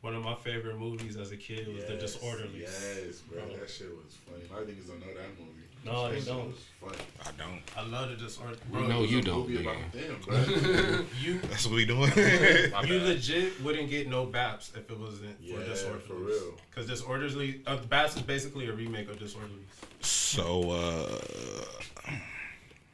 one 0.01 0.15
of 0.15 0.23
my 0.23 0.33
favorite 0.33 0.79
movies 0.79 1.17
as 1.17 1.31
a 1.31 1.37
kid 1.37 1.67
was 1.67 1.85
The 1.85 1.93
Disorderlies. 1.93 2.61
Yes, 2.61 3.19
bro. 3.29 3.41
That 3.41 3.69
shit 3.69 3.91
was 3.95 4.15
funny. 4.25 4.41
A 4.49 4.53
lot 4.53 4.63
of 4.63 4.69
niggas 4.69 4.87
don't 4.87 5.01
know 5.01 5.13
that 5.13 5.37
movie. 5.37 5.68
No, 5.85 6.09
that 6.11 6.19
they 6.19 6.25
don't. 6.25 6.53
I 6.83 7.31
don't. 7.37 7.61
I 7.77 7.85
love 7.87 8.09
The 8.09 8.15
Disorderlies. 8.25 8.57
We 8.71 8.87
know 8.87 9.03
it 9.03 9.09
you 9.09 9.21
don't, 9.21 9.47
Movie 9.49 9.63
nigga. 9.63 9.71
about 9.71 9.91
them, 9.93 10.19
bro. 10.25 11.05
You 11.21 11.39
That's 11.49 11.65
what 11.65 11.75
we 11.75 11.85
doing. 11.85 12.11
you 12.87 12.99
legit 12.99 13.61
wouldn't 13.63 13.89
get 13.89 14.09
no 14.09 14.25
BAPS 14.25 14.71
if 14.75 14.89
it 14.91 14.99
wasn't 14.99 15.37
Yeah, 15.41 15.55
for 15.55 15.61
Disorderlies. 15.61 16.01
for 16.07 16.13
real. 16.15 16.53
Because 16.69 16.87
disorderly, 16.89 17.61
uh, 17.65 17.77
BAPS 17.77 18.17
is 18.17 18.21
basically 18.23 18.67
a 18.67 18.73
remake 18.73 19.09
of 19.09 19.17
Disorderlies. 19.17 19.69
so 20.01 20.69
uh 20.71 21.21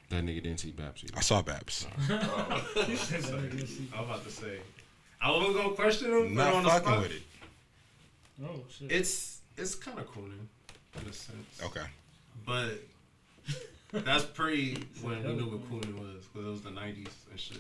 That 0.10 0.24
nigga 0.24 0.44
didn't 0.44 0.60
see 0.60 0.72
Babsy. 0.72 1.10
I 1.16 1.22
saw 1.22 1.42
BAPS. 1.42 1.88
I'm 2.10 2.14
about 4.04 4.24
to 4.24 4.32
say. 4.32 4.60
I 5.22 5.32
wasn't 5.32 5.56
gonna 5.56 5.70
question 5.76 6.12
him. 6.12 6.36
put 6.36 6.48
him 6.48 6.56
on 6.56 6.64
Not 6.64 6.64
the 6.64 6.70
fucking 6.70 6.88
spot. 6.88 7.02
with 7.02 7.12
it. 7.12 7.22
Oh 8.44 8.64
shit. 8.70 8.92
It's 8.92 9.42
it's 9.58 9.76
kind 9.76 9.98
of 10.00 10.08
cool 10.08 10.24
now, 10.24 11.02
in 11.02 11.08
a 11.10 11.14
sense. 11.14 11.62
Okay. 11.64 11.86
But 12.46 12.82
that's 13.92 14.26
pretty 14.26 14.84
when 15.02 15.24
we 15.24 15.34
knew 15.34 15.46
what 15.46 15.70
Coonan 15.70 16.00
was, 16.00 16.26
because 16.34 16.48
it 16.48 16.50
was 16.50 16.62
the 16.62 16.70
'90s 16.70 17.08
and 17.32 17.40
shit. 17.40 17.58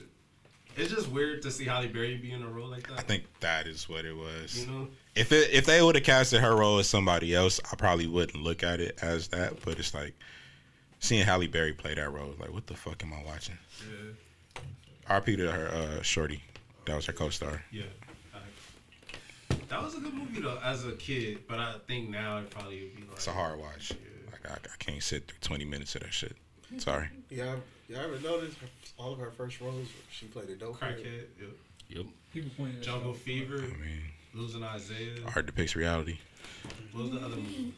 It's 0.77 0.91
just 0.91 1.07
weird 1.07 1.41
to 1.43 1.51
see 1.51 1.63
Halle 1.63 1.87
Berry 1.87 2.17
be 2.17 2.31
in 2.33 2.43
a 2.43 2.49
role 2.49 2.67
like 2.67 2.87
that. 2.89 2.99
I 2.99 3.01
think 3.01 3.23
that 3.39 3.65
is 3.65 3.87
what 3.87 4.03
it 4.03 4.15
was. 4.15 4.59
you 4.59 4.71
know. 4.71 4.87
If 5.15 5.31
it 5.31 5.51
if 5.53 5.65
they 5.65 5.81
would 5.81 5.95
have 5.95 6.03
casted 6.03 6.41
her 6.41 6.55
role 6.55 6.79
as 6.79 6.87
somebody 6.89 7.33
else, 7.33 7.61
I 7.71 7.75
probably 7.77 8.07
wouldn't 8.07 8.43
look 8.43 8.61
at 8.63 8.81
it 8.81 8.99
as 9.01 9.29
that. 9.29 9.63
But 9.63 9.79
it's 9.79 9.93
like 9.93 10.13
seeing 10.99 11.25
Halle 11.25 11.47
Berry 11.47 11.71
play 11.73 11.93
that 11.95 12.11
role, 12.11 12.33
like 12.39 12.51
what 12.51 12.67
the 12.67 12.73
fuck 12.73 13.01
am 13.03 13.13
I 13.13 13.23
watching? 13.23 13.57
Yeah. 13.89 15.11
RP 15.19 15.37
to 15.37 15.51
her 15.51 15.67
uh, 15.67 16.01
shorty. 16.01 16.41
That 16.85 16.95
was 16.95 17.05
her 17.05 17.13
co-star. 17.13 17.63
Yeah. 17.71 17.83
facts. 18.33 19.59
That 19.69 19.81
was 19.81 19.95
a 19.95 19.99
good 19.99 20.13
movie 20.13 20.41
though, 20.41 20.59
as 20.63 20.85
a 20.85 20.91
kid. 20.93 21.39
But 21.47 21.59
I 21.59 21.75
think 21.87 22.09
now 22.09 22.39
it 22.39 22.49
probably 22.49 22.81
would 22.83 22.95
be 22.95 23.01
like. 23.03 23.13
It's 23.13 23.27
a 23.27 23.31
hard 23.31 23.59
watch. 23.59 23.91
Like 23.91 23.99
I, 24.49 24.53
I 24.55 24.75
can't 24.79 25.01
sit 25.03 25.27
through 25.27 25.37
twenty 25.41 25.65
minutes 25.65 25.95
of 25.95 26.01
that 26.01 26.13
shit. 26.13 26.35
Sorry. 26.77 27.07
Yeah, 27.29 27.55
y'all 27.87 27.99
ever 28.01 28.19
noticed 28.19 28.57
her, 28.59 28.67
all 28.97 29.13
of 29.13 29.19
her 29.19 29.31
first 29.31 29.61
roles? 29.61 29.87
She 30.11 30.25
played 30.27 30.49
a 30.49 30.55
dope 30.55 30.79
head. 30.81 30.97
Crackhead. 30.97 31.23
Yep. 31.39 31.49
Yep. 31.89 32.05
People 32.33 32.51
pointing 32.57 32.81
Jungle 32.81 33.13
shit. 33.13 33.21
Fever. 33.21 33.57
I 33.57 33.61
mean, 33.61 34.01
Losing 34.33 34.63
Isaiah. 34.63 35.15
art 35.35 35.45
depicts 35.45 35.75
reality. 35.75 36.17
What 36.91 37.03
was 37.03 37.11
the 37.11 37.19
other 37.25 37.35
movie? 37.37 37.73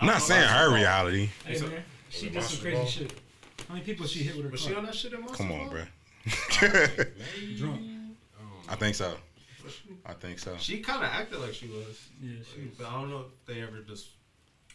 I'm 0.00 0.06
not 0.06 0.22
saying 0.22 0.48
her 0.48 0.74
reality. 0.74 1.28
Hey 1.46 1.60
man, 1.60 1.84
she 2.10 2.28
did 2.30 2.42
some 2.42 2.60
crazy 2.60 2.86
shit. 2.90 3.12
How 3.68 3.74
many 3.74 3.84
people 3.86 4.06
she 4.06 4.20
hit 4.20 4.36
with 4.36 4.46
her 4.46 4.50
Was 4.50 4.62
car? 4.62 4.70
she 4.70 4.76
on 4.76 4.84
that 4.84 4.94
shit 4.94 5.12
in 5.12 5.20
Monster 5.20 5.36
Come 5.38 5.52
on, 5.52 5.58
Ball? 5.66 5.68
bro. 5.70 5.82
Drunk. 7.56 7.80
Oh. 8.40 8.44
I 8.68 8.76
think 8.76 8.94
so. 8.94 9.14
I 10.06 10.12
think 10.14 10.38
so. 10.38 10.54
She 10.58 10.80
kind 10.80 11.02
of 11.02 11.10
acted 11.10 11.38
like 11.40 11.54
she 11.54 11.68
was. 11.68 12.08
Yeah, 12.22 12.36
she 12.54 12.62
was. 12.62 12.70
But 12.78 12.86
I 12.88 12.92
don't 13.00 13.10
know 13.10 13.20
if 13.20 13.46
they 13.46 13.62
ever 13.62 13.78
just, 13.88 14.08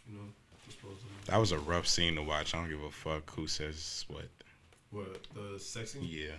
you 0.09 0.17
know, 0.17 0.23
disposed 0.67 0.97
of. 1.01 1.25
That 1.27 1.37
was 1.37 1.51
a 1.51 1.59
rough 1.59 1.87
scene 1.87 2.15
to 2.15 2.23
watch. 2.23 2.53
I 2.53 2.59
don't 2.59 2.69
give 2.69 2.81
a 2.83 2.91
fuck 2.91 3.29
who 3.35 3.47
says 3.47 4.05
what. 4.07 4.27
What, 4.91 5.27
the 5.35 5.59
sex 5.59 5.91
scene? 5.91 6.03
Yeah. 6.03 6.31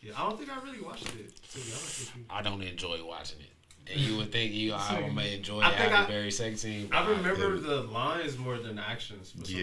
Yeah, 0.00 0.12
I 0.16 0.28
don't 0.28 0.38
think 0.38 0.50
I 0.50 0.60
really 0.64 0.80
watched 0.80 1.06
it, 1.08 1.36
to 1.50 1.58
be 1.58 1.60
honest 1.70 2.00
with 2.00 2.16
you. 2.16 2.24
I 2.30 2.42
don't 2.42 2.62
enjoy 2.62 3.04
watching 3.04 3.40
it. 3.40 3.46
And 3.92 4.00
you 4.00 4.16
would 4.16 4.30
think 4.30 4.52
you 4.52 4.74
I 4.74 5.10
may 5.12 5.34
enjoy 5.36 5.60
I 5.60 5.70
think 5.70 5.90
Halle 5.90 6.04
I- 6.04 6.08
Berry 6.08 6.30
sex 6.30 6.60
scene. 6.62 6.88
I 6.92 7.04
remember 7.08 7.34
couldn't. 7.34 7.62
the 7.64 7.82
lines 7.82 8.38
more 8.38 8.56
than 8.58 8.76
the 8.76 8.82
actions. 8.88 9.34
Yeah, 9.44 9.58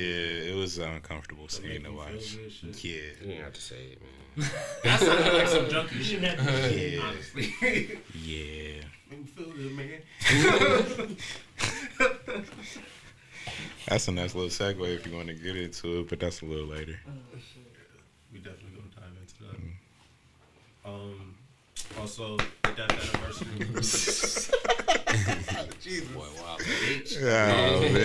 it 0.51 0.55
was 0.57 0.77
an 0.77 0.89
uncomfortable 0.91 1.43
make 1.43 1.51
scene 1.51 1.83
to 1.83 1.91
watch. 1.91 2.35
Yeah. 2.61 2.91
You 2.91 3.11
didn't 3.21 3.43
have 3.43 3.53
to 3.53 3.61
say 3.61 3.75
it, 3.93 4.01
man. 4.01 4.09
That 4.83 4.99
sounded 4.99 5.33
like 5.33 5.47
some 5.47 5.69
junkie 5.69 6.03
shit. 6.03 6.21
Yeah. 6.21 7.01
Honestly. 7.01 7.53
Yeah. 8.23 8.83
Make 9.09 9.21
me 9.21 9.25
feel 9.25 9.51
good, 9.51 9.73
man. 9.75 10.01
That's 13.89 14.07
a 14.07 14.11
nice 14.11 14.35
little 14.35 14.51
segue 14.51 14.95
if 14.95 15.07
you 15.07 15.15
want 15.15 15.29
to 15.29 15.33
get 15.33 15.55
into 15.57 16.01
it, 16.01 16.09
but 16.09 16.19
that's 16.19 16.43
a 16.43 16.45
little 16.45 16.67
later. 16.67 16.99
we 18.31 18.37
definitely 18.37 18.69
gonna 18.75 18.87
dive 18.95 19.17
into 19.19 19.43
that. 19.43 19.55
Um, 20.87 21.35
also, 21.99 22.37
the 22.37 22.71
death 22.75 22.91
anniversary. 22.91 23.47
Jesus. 25.81 26.07
Boy, 26.09 26.27
wow. 26.37 26.57
Oh, 26.61 27.79
man. 27.81 27.93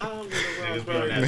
Niggas 0.00 0.84
be 0.86 0.92
on 0.92 1.08
that. 1.08 1.24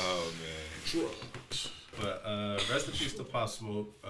oh 0.00 0.24
man. 0.40 0.62
But 2.00 2.16
uh, 2.24 2.58
rest 2.72 2.86
in 2.88 2.94
peace 2.94 3.12
to 3.14 3.24
Pop 3.24 3.48
Smoke. 3.50 3.94
Uh, 4.02 4.08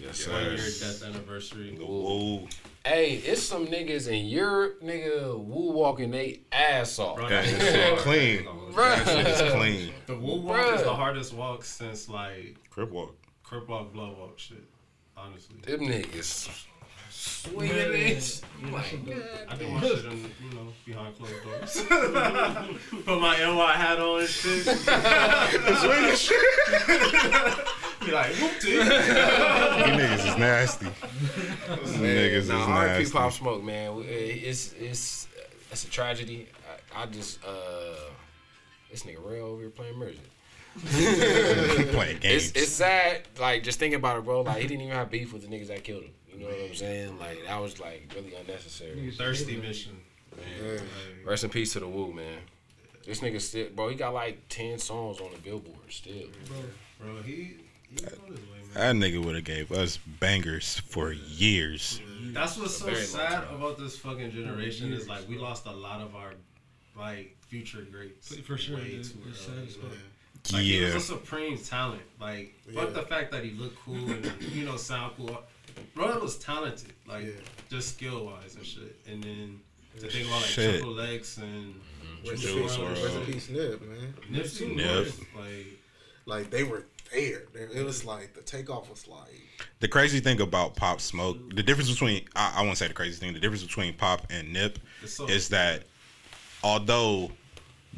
Yes, 0.00 0.26
one 0.28 0.42
year 0.44 0.56
death 0.56 1.02
anniversary. 1.04 1.76
Whoa. 1.80 2.46
Hey, 2.86 3.14
it's 3.16 3.42
some 3.42 3.66
niggas 3.66 4.06
in 4.06 4.26
Europe, 4.26 4.80
nigga, 4.80 5.36
woo 5.36 5.72
walking 5.72 6.12
they 6.12 6.42
ass 6.52 7.00
off. 7.00 7.16
Bro, 7.16 7.28
That 7.30 7.44
that 7.44 7.50
shit 7.50 7.60
shit 7.72 7.92
is 7.94 8.00
clean. 8.02 8.44
Bruh. 8.72 9.04
That 9.04 9.06
shit 9.08 9.26
is 9.48 9.52
clean. 9.54 9.92
The 10.06 10.14
woo 10.16 10.40
walk 10.42 10.56
Bruh. 10.56 10.76
is 10.76 10.82
the 10.84 10.94
hardest 10.94 11.34
walk 11.34 11.64
since 11.64 12.08
like 12.08 12.56
Crip 12.70 12.90
walk. 12.92 13.16
crip 13.42 13.68
walk, 13.68 13.92
blow 13.92 14.14
walk 14.16 14.38
shit. 14.38 14.62
Honestly, 15.16 15.56
Them 15.66 15.80
niggas 15.80 16.64
swinging 17.26 17.76
Yeah, 17.76 17.82
it. 17.82 18.40
yeah, 18.62 18.70
My 18.70 18.78
that's 18.78 18.90
some 18.90 19.04
dope. 19.04 19.14
God. 19.16 19.46
I 19.48 19.54
do 19.56 19.68
my 19.68 19.80
shit 19.80 20.04
in 20.06 20.30
you 20.42 20.50
know 20.54 20.66
behind 20.84 21.16
closed 21.16 21.42
doors. 21.44 21.82
Put 23.04 23.20
my 23.20 23.36
NY 23.38 23.72
hat 23.72 23.98
on 24.00 24.20
and 24.20 24.28
shit. 24.28 24.66
Be 28.00 28.12
like 28.12 28.34
whoop 28.36 28.52
You 28.64 28.80
niggas 29.98 30.26
is 30.28 30.36
nasty. 30.38 30.86
These 30.86 31.96
niggas 31.96 32.36
is 32.36 32.48
Nah, 32.48 32.64
R.I.P. 32.66 32.98
nasty. 33.02 33.12
Pop 33.12 33.32
Smoke, 33.32 33.62
man. 33.64 34.04
It's 34.06 34.72
it's 34.74 35.26
it's 35.72 35.84
a 35.84 35.90
tragedy. 35.90 36.46
I, 36.94 37.02
I 37.02 37.06
just 37.06 37.42
uh, 37.44 37.48
this 38.90 39.02
nigga 39.02 39.18
real 39.24 39.46
over 39.46 39.62
here 39.62 39.70
playing 39.70 39.98
music. 39.98 40.20
Playing 40.86 42.18
games. 42.18 42.50
It's 42.50 42.62
it's 42.62 42.72
sad. 42.72 43.22
Like 43.38 43.62
just 43.62 43.78
thinking 43.78 43.98
about 43.98 44.18
it, 44.18 44.24
bro. 44.24 44.42
Like 44.42 44.62
he 44.62 44.68
didn't 44.68 44.82
even 44.82 44.94
have 44.94 45.10
beef 45.10 45.32
with 45.32 45.42
the 45.42 45.48
niggas 45.48 45.68
that 45.68 45.84
killed 45.84 46.02
him. 46.04 46.10
You 46.32 46.40
know 46.40 46.46
what 46.46 46.68
I'm 46.68 46.74
saying? 46.74 47.18
Like 47.18 47.38
that 47.46 47.60
was 47.60 47.80
like 47.80 48.12
really 48.14 48.34
unnecessary. 48.34 49.10
Thirsty 49.16 49.56
mission. 49.56 49.98
Man. 50.36 50.80
Rest 51.24 51.44
in 51.44 51.50
peace 51.50 51.72
to 51.72 51.80
the 51.80 51.88
Woo, 51.88 52.12
man. 52.12 52.38
This 53.06 53.20
nigga 53.20 53.40
still, 53.40 53.68
bro. 53.74 53.88
He 53.88 53.94
got 53.94 54.12
like 54.12 54.40
ten 54.48 54.78
songs 54.78 55.20
on 55.20 55.30
the 55.32 55.38
Billboard 55.38 55.76
still. 55.88 56.28
Bro, 57.00 57.22
he 57.22 57.56
he 57.88 58.04
on 58.04 58.28
his 58.28 58.40
way, 58.40 58.58
man. 58.74 58.98
that 58.98 59.06
nigga 59.06 59.24
would 59.24 59.34
have 59.34 59.44
gave 59.44 59.72
us 59.72 59.98
bangers 60.20 60.80
for 60.80 61.12
years. 61.12 62.00
That's 62.32 62.58
what's 62.58 62.76
so 62.76 62.92
sad 62.92 63.44
about 63.44 63.78
this 63.78 63.96
fucking 63.96 64.32
generation 64.32 64.92
is 64.92 65.08
like 65.08 65.28
we 65.28 65.38
lost 65.38 65.66
a 65.66 65.72
lot 65.72 66.00
of 66.00 66.14
our 66.16 66.34
like 66.98 67.36
future 67.46 67.86
greats. 67.90 68.34
For 68.40 68.58
sure, 68.58 68.76
way 68.76 68.90
dude. 68.90 69.04
too 69.04 69.18
It's 69.30 69.48
early, 69.48 69.68
sad 70.46 70.60
as 70.60 70.62
fuck. 70.62 70.62
man. 70.62 70.62
Like, 70.62 70.64
he 70.66 70.80
was 70.84 70.92
Yeah. 70.92 70.96
a 70.96 71.00
supreme 71.00 71.58
talent. 71.58 72.02
Like, 72.20 72.54
fuck 72.74 72.88
Yeah. 72.88 72.90
the 72.90 73.02
fact 73.02 73.32
that 73.32 73.44
he 73.44 73.50
looked 73.52 73.78
cool 73.84 74.10
and 74.10 74.32
you 74.52 74.64
know 74.64 74.76
sound 74.76 75.14
cool. 75.16 75.42
Bro 75.94 76.18
was 76.20 76.36
talented, 76.38 76.92
like 77.06 77.24
Yeah. 77.24 77.30
just 77.70 77.90
skill 77.94 78.26
wise 78.26 78.54
and 78.56 78.64
shit. 78.66 78.96
And 79.06 79.22
then 79.22 79.60
to 80.00 80.08
think 80.08 80.26
about 80.28 80.40
like 80.42 80.50
Shit. 80.50 80.74
Triple 80.76 81.00
X 81.00 81.36
and 81.38 81.74
mm-hmm. 81.74 82.28
Rest 82.30 82.42
Juice 82.42 82.54
in 82.54 82.62
peace, 82.62 82.76
WRLD, 82.76 83.02
rest 83.04 83.16
in 83.16 83.32
peace, 83.32 83.48
Nip, 83.50 83.82
man. 83.82 84.14
Nipsey, 84.30 84.76
Nip. 84.76 84.96
was, 85.06 85.18
like 85.36 85.66
Like 86.26 86.50
they 86.50 86.64
were 86.64 86.84
there. 87.12 87.42
It 87.54 87.84
was 87.84 88.04
like 88.04 88.34
the 88.34 88.40
takeoff 88.42 88.90
was 88.90 89.06
like 89.06 89.64
The 89.80 89.88
crazy 89.88 90.20
thing 90.20 90.40
about 90.40 90.74
Pop 90.76 91.00
Smoke, 91.00 91.54
the 91.54 91.62
difference 91.62 91.90
between 91.90 92.22
I, 92.34 92.54
I 92.56 92.62
won't 92.62 92.78
say 92.78 92.88
the 92.88 92.94
crazy 92.94 93.16
thing, 93.18 93.32
the 93.32 93.40
difference 93.40 93.62
between 93.62 93.94
Pop 93.94 94.26
and 94.30 94.52
Nip 94.52 94.78
so- 95.06 95.26
is 95.28 95.48
that 95.50 95.84
although 96.64 97.30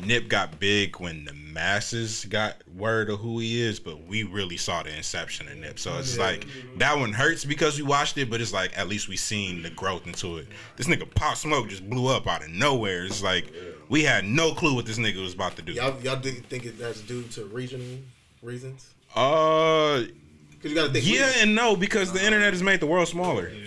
Nip 0.05 0.29
got 0.29 0.61
big 0.61 1.01
when 1.01 1.25
the 1.25 1.33
masses 1.33 2.25
got 2.27 2.57
word 2.77 3.11
of 3.11 3.19
who 3.19 3.41
he 3.41 3.61
is, 3.61 3.81
but 3.81 4.07
we 4.07 4.23
really 4.23 4.57
saw 4.57 4.83
the 4.85 4.97
inception 4.97 5.49
of 5.49 5.57
Nip. 5.57 5.79
So 5.79 5.99
it's 5.99 6.17
like 6.17 6.47
that 6.77 6.97
one 6.97 7.13
hurts 7.13 7.45
because 7.45 7.77
we 7.79 7.83
watched 7.83 8.17
it, 8.17 8.31
but 8.31 8.41
it's 8.41 8.53
like 8.53 8.77
at 8.79 8.89
least 8.89 9.09
we 9.09 9.17
seen 9.17 9.63
the 9.63 9.71
growth 9.71 10.07
into 10.07 10.39
it. 10.39 10.47
This 10.77 10.87
nigga 10.87 11.13
Pop 11.15 11.37
Smoke 11.37 11.69
just 11.69 11.89
blew 11.91 12.07
up 12.15 12.29
out 12.29 12.43
of 12.45 12.51
nowhere. 12.51 13.05
It's 13.07 13.23
like 13.23 13.53
we 13.89 14.05
had 14.05 14.25
no 14.25 14.53
clue 14.55 14.75
what 14.75 14.87
this 14.87 14.99
nigga 14.99 15.21
was 15.21 15.35
about 15.35 15.57
to 15.57 15.63
do. 15.63 15.73
Y'all, 15.73 15.99
y'all 16.03 16.21
think 16.21 16.65
it- 16.65 16.79
that's 16.79 17.01
due 17.01 17.25
to 17.25 17.45
regional 17.47 17.99
reasons? 18.43 18.95
Uh, 19.17 20.03
Because 20.51 20.71
you 20.71 20.75
got 20.77 20.87
to 20.89 20.93
think. 20.93 21.07
yeah 21.07 21.33
and 21.39 21.55
no 21.55 21.75
because 21.75 22.13
the 22.13 22.25
internet 22.25 22.53
has 22.53 22.63
made 22.63 22.79
the 22.81 22.87
world 22.87 23.09
smaller. 23.09 23.49
Yeah. 23.49 23.67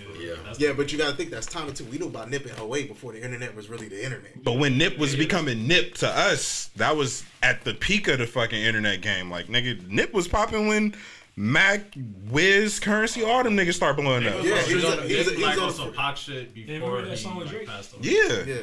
Yeah, 0.59 0.73
but 0.73 0.91
you 0.91 0.97
got 0.97 1.11
to 1.11 1.15
think 1.15 1.29
that's 1.29 1.45
timing 1.47 1.73
too. 1.73 1.85
We 1.85 1.97
knew 1.97 2.07
about 2.07 2.29
Nip 2.29 2.45
in 2.45 2.51
08 2.51 2.87
before 2.87 3.11
the 3.13 3.23
internet 3.23 3.55
was 3.55 3.69
really 3.69 3.87
the 3.87 4.03
internet. 4.03 4.43
But 4.43 4.53
when 4.53 4.77
Nip 4.77 4.97
was 4.97 5.15
becoming 5.15 5.67
Nip 5.67 5.95
to 5.95 6.07
us, 6.09 6.69
that 6.75 6.95
was 6.95 7.23
at 7.43 7.63
the 7.63 7.73
peak 7.73 8.07
of 8.07 8.19
the 8.19 8.27
fucking 8.27 8.61
internet 8.61 9.01
game. 9.01 9.29
Like 9.29 9.47
nigga, 9.47 9.87
Nip 9.87 10.13
was 10.13 10.27
popping 10.27 10.67
when 10.67 10.95
Mac, 11.37 11.81
Wiz, 12.29 12.79
Currency, 12.79 13.23
all 13.23 13.43
them 13.43 13.55
niggas 13.55 13.73
start 13.75 13.95
blowing 13.95 14.27
up. 14.27 14.43
Yeah, 14.43 14.61
he 14.63 14.75
was 14.75 14.85
on 14.85 14.99
a- 14.99 15.01
he 15.03 15.15
was 15.17 15.31
he 15.31 15.43
was 15.43 15.57
on 15.57 15.63
on- 15.65 15.73
some 15.73 15.93
pop 15.93 16.17
shit 16.17 16.51
Yeah, 16.55 16.65
before 16.79 17.01
that 17.01 17.09
he 17.11 17.15
song 17.17 17.37
with 17.37 17.47
like, 17.47 17.55
Drake? 17.55 17.67
passed 17.67 17.93
away. 17.93 18.01
Yeah. 18.03 18.43
Yeah. 18.45 18.55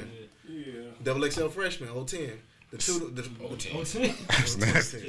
Yeah. 0.48 0.72
Double 1.02 1.28
XL 1.30 1.48
freshman, 1.48 1.88
010. 2.06 2.32
The 2.70 2.76
two, 2.76 3.10
the, 3.14 3.22
the, 3.22 3.30
Oh, 3.44 3.54
10. 3.56 3.72
2010. 3.84 4.14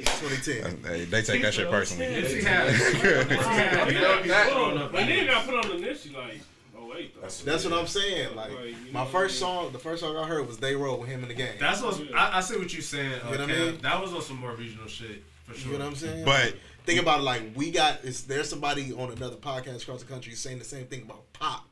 2010. 0.04 0.84
Hey, 0.84 1.04
they 1.04 1.20
take 1.22 1.42
that 1.42 1.52
shit 1.54 1.68
personally. 1.70 2.06
Nipsey 2.06 2.42
had, 2.42 2.72
Nipsey 2.72 3.36
had, 3.36 3.88
You 3.92 4.00
know, 4.00 4.22
that- 4.22 4.50
growing 4.52 4.78
up. 4.78 4.92
But 4.92 5.06
then 5.06 5.26
got 5.26 5.44
put 5.46 5.54
on 5.56 5.68
the 5.80 5.86
Nipsey 5.86 6.14
like, 6.16 6.40
though. 7.14 7.20
That's 7.20 7.64
what 7.64 7.72
I'm 7.72 7.86
saying. 7.86 8.34
Like 8.36 8.52
my 8.92 9.04
first 9.06 9.38
song, 9.38 9.72
the 9.72 9.78
first 9.78 10.02
song 10.02 10.16
I 10.16 10.26
heard 10.26 10.46
was 10.46 10.58
"They 10.58 10.74
Roll" 10.74 10.98
with 11.00 11.08
him 11.08 11.22
in 11.22 11.28
the 11.28 11.34
game. 11.34 11.54
That's 11.58 11.82
what 11.82 12.00
I, 12.14 12.38
I 12.38 12.40
see 12.40 12.56
what 12.58 12.72
you're 12.72 12.82
saying. 12.82 13.10
You 13.10 13.16
uh, 13.16 13.24
know 13.24 13.30
what 13.30 13.40
I 13.40 13.46
mean? 13.46 13.78
That 13.82 14.00
was 14.02 14.12
on 14.12 14.22
some 14.22 14.38
more 14.38 14.52
regional 14.52 14.86
shit 14.88 15.22
for 15.44 15.54
sure. 15.54 15.72
You 15.72 15.78
know 15.78 15.84
what 15.84 15.90
I'm 15.92 15.96
saying? 15.96 16.24
But 16.24 16.54
think 16.84 17.00
about 17.00 17.20
it 17.20 17.22
like 17.24 17.42
we 17.54 17.70
got 17.70 18.04
is 18.04 18.24
there's 18.24 18.48
somebody 18.48 18.92
on 18.92 19.10
another 19.12 19.36
podcast 19.36 19.82
across 19.82 20.02
the 20.02 20.08
country 20.08 20.32
saying 20.34 20.58
the 20.58 20.64
same 20.64 20.86
thing 20.86 21.02
about 21.02 21.30
pop 21.32 21.66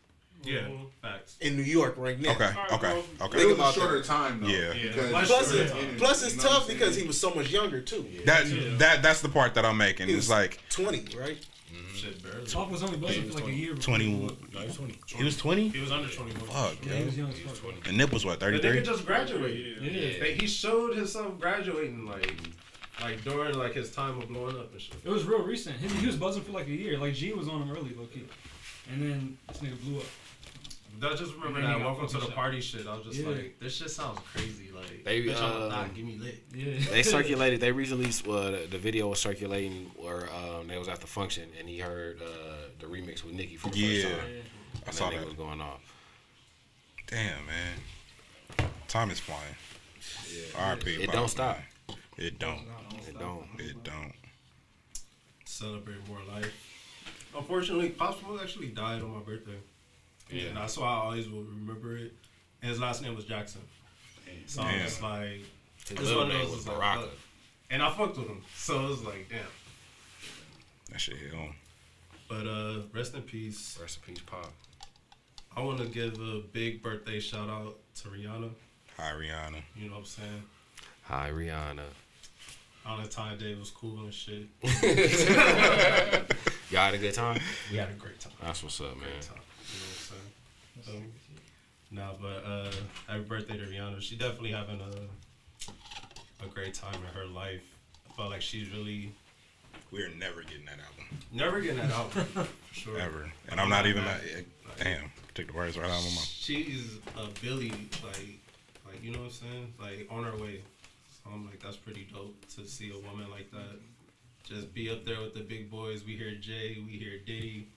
Yeah, 0.44 0.60
facts. 1.02 1.36
in 1.40 1.56
New 1.56 1.62
York 1.62 1.94
right 1.96 2.18
now. 2.20 2.32
okay, 2.32 2.50
okay, 2.72 2.98
It 2.98 3.22
okay. 3.22 3.38
Think 3.38 3.48
was 3.50 3.58
about 3.58 3.76
a 3.76 3.80
shorter 3.80 3.96
that. 3.98 4.04
time 4.04 4.40
though. 4.40 4.48
Yeah. 4.48 4.72
Yeah. 4.74 4.92
Plus, 5.24 5.50
Sure. 5.52 5.62
it's, 5.62 5.72
plus 5.98 6.22
it's 6.24 6.36
You 6.36 6.42
know 6.42 6.48
tough 6.48 6.68
because 6.68 6.94
he 6.96 7.06
was 7.06 7.18
so 7.20 7.30
much 7.34 7.50
younger 7.50 7.80
too. 7.80 8.04
That 8.24 8.46
that 8.78 9.02
that's 9.02 9.20
the 9.20 9.28
part 9.28 9.54
that 9.54 9.64
I'm 9.64 9.76
making. 9.76 10.06
He 10.08 10.14
It's 10.14 10.28
was 10.28 10.30
like 10.30 10.60
20, 10.70 11.16
right? 11.18 11.38
Shit, 11.98 12.22
barely. 12.22 12.46
Pop 12.46 12.70
was 12.70 12.82
only 12.82 12.96
buzzing 12.98 13.28
for 13.30 13.34
like 13.40 13.48
a 13.48 13.52
year. 13.52 13.74
before 13.74 13.96
20. 13.96 14.04
he 14.04 14.14
blew 14.16 14.26
up. 14.28 14.54
No, 14.54 14.60
he's 14.60 14.76
20. 14.76 14.98
he 15.16 15.24
was 15.24 15.36
20. 15.36 15.68
He 15.68 15.80
was 15.80 15.92
under 15.92 16.08
21. 16.08 16.40
Fuck, 16.48 16.86
Yeah, 16.86 16.92
he 16.94 17.04
was 17.04 17.18
young 17.18 17.30
as 17.30 17.38
fuck. 17.40 17.74
And 17.88 17.96
Nip 17.96 18.12
was 18.12 18.24
what 18.24 18.38
The 18.40 18.46
33. 18.46 18.70
nigga 18.70 18.84
just 18.84 19.06
graduated. 19.06 19.82
Yeah. 19.82 20.20
They- 20.20 20.34
He 20.40 20.46
showed 20.46 20.96
himself 20.96 21.38
graduating 21.40 22.06
like, 22.06 22.32
like 23.00 23.22
during 23.24 23.54
like 23.58 23.74
his 23.74 23.90
time 23.90 24.18
of 24.20 24.28
blowing 24.28 24.56
up 24.58 24.72
and 24.72 24.80
shit. 24.80 24.94
It 25.04 25.08
was 25.10 25.24
real 25.24 25.42
recent. 25.42 25.76
He, 25.76 25.88
he 25.88 26.06
was 26.06 26.16
buzzing 26.16 26.42
for 26.42 26.52
like 26.52 26.66
a 26.66 26.70
year. 26.72 26.98
Like 26.98 27.14
G 27.14 27.32
was 27.32 27.48
on 27.48 27.62
him 27.62 27.70
early, 27.70 27.94
low 27.94 28.06
key. 28.06 28.24
And 28.92 29.02
then 29.02 29.38
this 29.48 29.58
nigga 29.58 29.80
blew 29.82 29.98
up. 29.98 30.04
I 31.02 31.14
just 31.14 31.34
remember 31.34 31.60
that 31.62 31.80
welcome 31.80 32.06
to 32.08 32.12
the 32.14 32.20
fucking 32.20 32.34
party 32.34 32.60
shit. 32.60 32.86
I 32.86 32.96
was 32.96 33.04
just 33.06 33.18
Yeah. 33.20 33.28
like, 33.28 33.58
this 33.60 33.76
shit 33.76 33.90
sounds 33.90 34.18
crazy. 34.32 34.70
Like, 34.74 35.04
They, 35.04 35.22
bitch, 35.22 35.40
I'm 35.40 35.70
uh, 35.72 35.84
give 35.94 36.04
me 36.04 36.18
lit. 36.18 36.42
Yeah. 36.54 36.90
They 36.90 37.02
circulated. 37.16 37.60
They 37.60 37.72
recently, 37.72 38.06
uh, 38.06 38.50
the, 38.50 38.66
the 38.70 38.78
video 38.78 39.08
was 39.08 39.20
circulating 39.20 39.90
where 39.96 40.28
um, 40.32 40.66
they 40.68 40.78
was 40.78 40.88
at 40.88 41.00
the 41.00 41.06
function 41.06 41.48
and 41.58 41.68
he 41.68 41.78
heard 41.78 42.20
uh, 42.22 42.26
the 42.80 42.86
remix 42.86 43.22
with 43.24 43.34
Nicki 43.34 43.56
for 43.56 43.70
the 43.70 43.78
Yeah. 43.78 44.02
first 44.08 44.18
time. 44.18 44.30
Yeah. 44.34 44.40
I 44.86 44.90
saw 44.90 45.10
that 45.10 45.24
was 45.24 45.34
going 45.34 45.60
off. 45.60 45.80
Damn, 47.06 47.46
man. 47.46 48.68
Time 48.88 49.10
is 49.10 49.18
flying. 49.20 49.54
R.I.P. 50.56 50.90
It 50.90 51.06
Pop, 51.06 51.14
don't 51.14 51.28
stop. 51.28 51.56
man. 51.88 51.96
It 52.16 52.38
don't. 52.38 52.60
It 53.06 53.18
don't. 53.18 53.44
It 53.58 53.82
don't. 53.84 54.12
Celebrate 55.44 56.06
more 56.08 56.18
life. 56.32 56.52
Unfortunately, 57.36 57.90
Pop 57.90 58.18
Smoke 58.18 58.40
actually 58.42 58.68
died 58.68 59.02
on 59.02 59.10
my 59.12 59.20
birthday. 59.20 59.58
Yeah. 60.30 60.48
And 60.48 60.56
that's 60.56 60.76
why 60.78 60.86
I 60.88 60.96
always 60.96 61.28
will 61.28 61.42
remember 61.44 61.96
it. 61.96 62.12
And 62.62 62.70
his 62.70 62.80
last 62.80 63.02
name 63.02 63.14
was 63.14 63.24
Jackson. 63.24 63.60
So 64.46 64.62
I'm 64.62 64.80
just 64.80 65.02
like, 65.02 65.40
His 65.88 66.00
little 66.00 66.18
one 66.24 66.28
name 66.28 66.38
those 66.46 66.56
was 66.56 66.66
like, 66.66 66.76
Baraka. 66.76 67.00
fuck. 67.02 67.10
and 67.70 67.82
I 67.82 67.90
fucked 67.90 68.18
with 68.18 68.28
him. 68.28 68.42
So 68.54 68.84
it 68.84 68.88
was 68.88 69.04
like, 69.04 69.28
damn. 69.30 69.38
That 70.90 71.00
shit 71.00 71.16
hit 71.16 71.32
home. 71.32 71.54
But 72.28 72.46
uh, 72.46 72.80
rest 72.92 73.14
in 73.14 73.22
peace. 73.22 73.78
Rest 73.80 73.98
in 74.06 74.14
peace, 74.14 74.22
Pop. 74.24 74.52
I 75.56 75.62
want 75.62 75.78
to 75.80 75.86
give 75.86 76.18
a 76.20 76.40
big 76.52 76.82
birthday 76.82 77.20
shout 77.20 77.48
out 77.48 77.76
to 78.02 78.08
Rihanna. 78.08 78.50
Hi, 78.98 79.12
Rihanna. 79.12 79.62
You 79.76 79.86
know 79.88 79.92
what 79.94 79.98
I'm 80.00 80.04
saying? 80.04 80.42
Hi, 81.04 81.30
Rihanna. 81.30 81.82
Valentine 82.84 83.38
Day 83.38 83.54
was 83.54 83.70
cool 83.70 84.00
and 84.00 84.12
shit. 84.14 84.46
Y'all 86.70 86.80
had 86.82 86.94
a 86.94 86.98
good 86.98 87.14
time? 87.14 87.40
We 87.70 87.76
had 87.78 87.90
a 87.90 87.94
great 87.94 88.20
time. 88.20 88.32
That's 88.42 88.62
what's 88.62 88.80
up, 88.80 88.96
man. 88.96 89.08
Great 90.84 90.94
time. 90.94 91.12
You 91.90 91.98
know 91.98 92.04
what 92.04 92.12
I'm 92.12 92.20
saying? 92.20 92.20
Um, 92.20 92.20
nah, 92.20 92.20
but 92.20 92.48
uh, 92.48 93.12
happy 93.12 93.24
birthday 93.24 93.56
to 93.58 93.64
Rihanna. 93.64 94.00
She 94.00 94.16
definitely 94.16 94.52
having 94.52 94.80
a 94.80 96.44
a 96.44 96.46
great 96.48 96.74
time 96.74 96.94
in 96.94 97.20
her 97.20 97.26
life. 97.26 97.62
I 98.08 98.12
felt 98.14 98.30
like 98.30 98.42
she's 98.42 98.70
really 98.70 99.12
We're 99.90 100.08
never 100.10 100.42
getting 100.42 100.66
that 100.66 100.78
album. 100.78 101.18
never 101.32 101.60
getting 101.60 101.78
that 101.78 101.90
album. 101.90 102.24
for 102.26 102.74
sure. 102.74 102.98
Ever. 102.98 103.30
And 103.48 103.60
I'm 103.60 103.68
not 103.68 103.86
even 103.86 104.04
like, 104.04 104.46
damn, 104.78 105.10
took 105.34 105.48
the 105.48 105.52
words 105.52 105.76
right 105.76 105.90
out 105.90 105.98
of 105.98 106.04
my 106.04 106.10
mouth. 106.10 106.24
She's 106.24 106.98
a 107.16 107.26
Billy, 107.42 107.70
like, 108.04 108.38
like 108.86 109.02
you 109.02 109.12
know 109.12 109.20
what 109.20 109.24
I'm 109.26 109.30
saying? 109.32 109.74
Like 109.80 110.06
on 110.10 110.24
her 110.24 110.36
way. 110.36 110.62
So 111.10 111.30
I'm 111.32 111.46
like, 111.46 111.60
that's 111.60 111.76
pretty 111.76 112.06
dope 112.12 112.36
to 112.56 112.66
see 112.66 112.90
a 112.90 113.08
woman 113.08 113.30
like 113.30 113.50
that 113.50 113.80
just 114.44 114.72
be 114.72 114.90
up 114.90 115.04
there 115.04 115.20
with 115.20 115.34
the 115.34 115.40
big 115.40 115.70
boys. 115.70 116.04
We 116.04 116.16
hear 116.16 116.34
Jay, 116.36 116.82
we 116.86 116.92
hear 116.92 117.18
Diddy, 117.18 117.68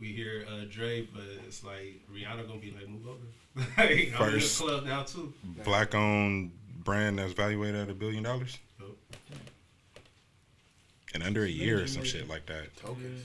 we 0.00 0.08
hear 0.08 0.44
uh, 0.48 0.64
Dre, 0.70 1.02
but 1.02 1.24
it's 1.46 1.64
like 1.64 2.00
Rihanna 2.12 2.46
gonna 2.46 2.60
be 2.60 2.72
like, 2.72 2.88
move 2.88 3.06
over. 3.06 3.66
like, 3.78 4.12
I'm 4.18 4.28
in 4.28 4.34
the 4.34 4.40
First. 4.40 4.60
club 4.60 4.84
now 4.84 5.02
too. 5.02 5.32
Black 5.64 5.94
owned 5.94 6.52
brand 6.82 7.18
that's 7.18 7.32
valued 7.32 7.74
at 7.74 7.88
a 7.88 7.94
billion 7.94 8.22
dollars 8.22 8.58
Dope. 8.78 8.98
in 11.14 11.22
under 11.22 11.44
a 11.44 11.48
year 11.48 11.82
or 11.82 11.86
some 11.86 12.04
shit 12.04 12.28
like 12.28 12.46
that. 12.46 12.76
Tokens. 12.76 13.24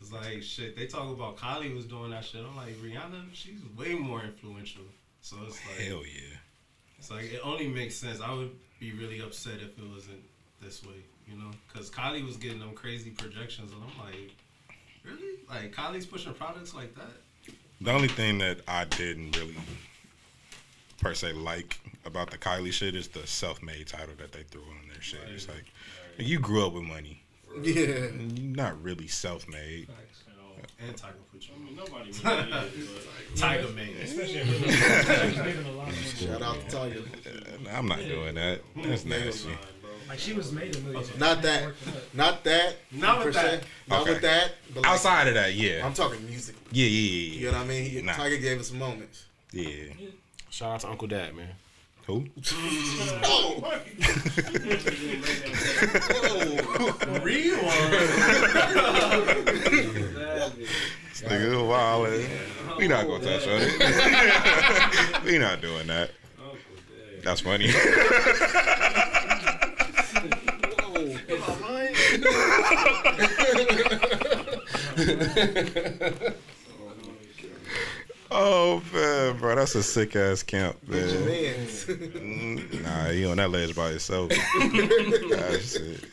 It's 0.00 0.12
like 0.12 0.42
shit. 0.42 0.76
They 0.76 0.86
talk 0.86 1.10
about 1.12 1.36
Kylie 1.36 1.74
was 1.74 1.84
doing 1.84 2.10
that 2.10 2.24
shit. 2.24 2.42
I'm 2.44 2.56
like 2.56 2.74
Rihanna. 2.76 3.26
She's 3.32 3.60
way 3.76 3.94
more 3.94 4.22
influential. 4.22 4.82
So 5.20 5.36
it's 5.46 5.58
like 5.66 5.86
Hell 5.86 6.02
yeah. 6.04 6.36
It's 6.98 7.10
like 7.10 7.24
it 7.32 7.40
only 7.44 7.68
makes 7.68 7.94
sense. 7.94 8.20
I 8.20 8.32
would 8.32 8.50
be 8.80 8.92
really 8.92 9.20
upset 9.20 9.54
if 9.56 9.78
it 9.78 9.88
wasn't 9.92 10.22
this 10.60 10.84
way, 10.84 11.04
you 11.26 11.36
know? 11.36 11.50
Because 11.66 11.90
Kylie 11.90 12.24
was 12.24 12.36
getting 12.36 12.58
them 12.58 12.72
crazy 12.72 13.10
projections, 13.10 13.72
and 13.72 13.80
I'm 13.82 14.04
like, 14.04 14.32
really? 15.08 15.38
Like 15.48 15.74
Kylie's 15.74 16.06
pushing 16.06 16.34
products 16.34 16.74
like 16.74 16.94
that? 16.96 17.10
The 17.80 17.92
only 17.92 18.08
thing 18.08 18.38
that 18.38 18.60
I 18.66 18.84
didn't 18.84 19.36
really 19.36 19.54
per 21.00 21.14
se 21.14 21.32
like 21.32 21.78
about 22.04 22.30
the 22.30 22.38
Kylie 22.38 22.72
shit 22.72 22.94
is 22.94 23.08
the 23.08 23.26
self 23.26 23.62
made 23.62 23.86
title 23.86 24.14
that 24.18 24.32
they 24.32 24.42
threw 24.42 24.62
on 24.62 24.88
their 24.90 25.00
shit. 25.00 25.20
It's 25.32 25.48
like 25.48 25.64
you 26.18 26.38
grew 26.38 26.66
up 26.66 26.72
with 26.72 26.84
money. 26.84 27.22
Yeah. 27.62 28.08
Not 28.14 28.82
really 28.82 29.06
self 29.06 29.48
made. 29.48 29.88
And 30.80 30.94
Tyga 30.94 31.14
put 31.32 31.42
you. 31.42 31.54
I 31.54 31.58
mean, 31.58 31.76
nobody 31.76 32.04
really 32.04 32.80
is, 32.80 32.88
but 32.88 33.34
Tyga 33.34 33.74
made. 33.74 33.96
Especially 33.96 34.40
in 34.40 34.48
real 34.48 34.60
life. 34.60 35.66
A 35.66 35.70
lot 35.72 35.88
of. 35.88 35.94
Shout 35.96 36.42
out 36.42 36.68
to 36.68 36.76
Tyga. 36.76 37.74
I'm 37.74 37.88
not 37.88 37.98
doing 37.98 38.34
that. 38.36 38.60
That's 38.76 39.04
nasty. 39.04 39.50
Like 40.08 40.18
she 40.18 40.32
was 40.32 40.52
made 40.52 40.74
a 40.74 40.80
million. 40.80 41.04
Not 41.18 41.42
that. 41.42 41.72
Not 42.14 42.42
that. 42.44 42.76
Not 42.90 43.24
with 43.24 43.34
se. 43.34 43.42
that. 43.42 43.62
Not 43.88 44.00
Okay. 44.02 44.12
with 44.14 44.22
that. 44.22 44.52
But 44.72 44.82
like, 44.84 44.92
Outside 44.92 45.28
of 45.28 45.34
that, 45.34 45.54
yeah. 45.54 45.84
I'm 45.84 45.92
talking 45.92 46.24
music. 46.26 46.54
Yeah, 46.72 46.86
yeah, 46.86 46.90
You 46.90 47.10
yeah. 47.10 47.38
You 47.40 47.46
know 47.52 47.58
what 47.58 47.64
I 47.64 47.68
mean? 47.68 47.84
He, 47.90 48.02
Nah. 48.02 48.12
Tyga 48.14 48.40
gave 48.40 48.58
us 48.60 48.72
moments. 48.72 49.24
Yeah. 49.52 49.92
Shout 50.50 50.72
out 50.74 50.80
to 50.80 50.88
Uncle 50.88 51.08
Dad, 51.08 51.34
man. 51.34 51.48
Who? 52.06 52.24
Oh, 53.24 53.74
This 61.10 61.22
nigga 61.22 61.66
wild. 61.68 62.08
We 62.78 62.88
not 62.88 63.06
gonna 63.06 63.24
touch 63.24 63.46
on 63.48 63.60
it. 63.60 65.24
we 65.24 65.38
not 65.38 65.60
doing 65.60 65.86
that. 65.88 66.10
That's 67.24 67.40
funny. 67.40 67.66
Oh 78.30 78.82
man, 78.92 79.38
bro, 79.38 79.54
that's 79.56 79.74
a 79.74 79.82
sick 79.82 80.16
ass 80.16 80.42
camp, 80.42 80.76
man. 80.88 81.06
man. 81.24 81.54
Mm, 81.56 82.82
Nah, 82.82 83.10
you 83.10 83.28
on 83.30 83.36
that 83.38 83.50
ledge 83.50 83.74
by 83.74 83.90
yourself. 83.90 84.30
That's 84.30 85.76
it. 85.76 86.04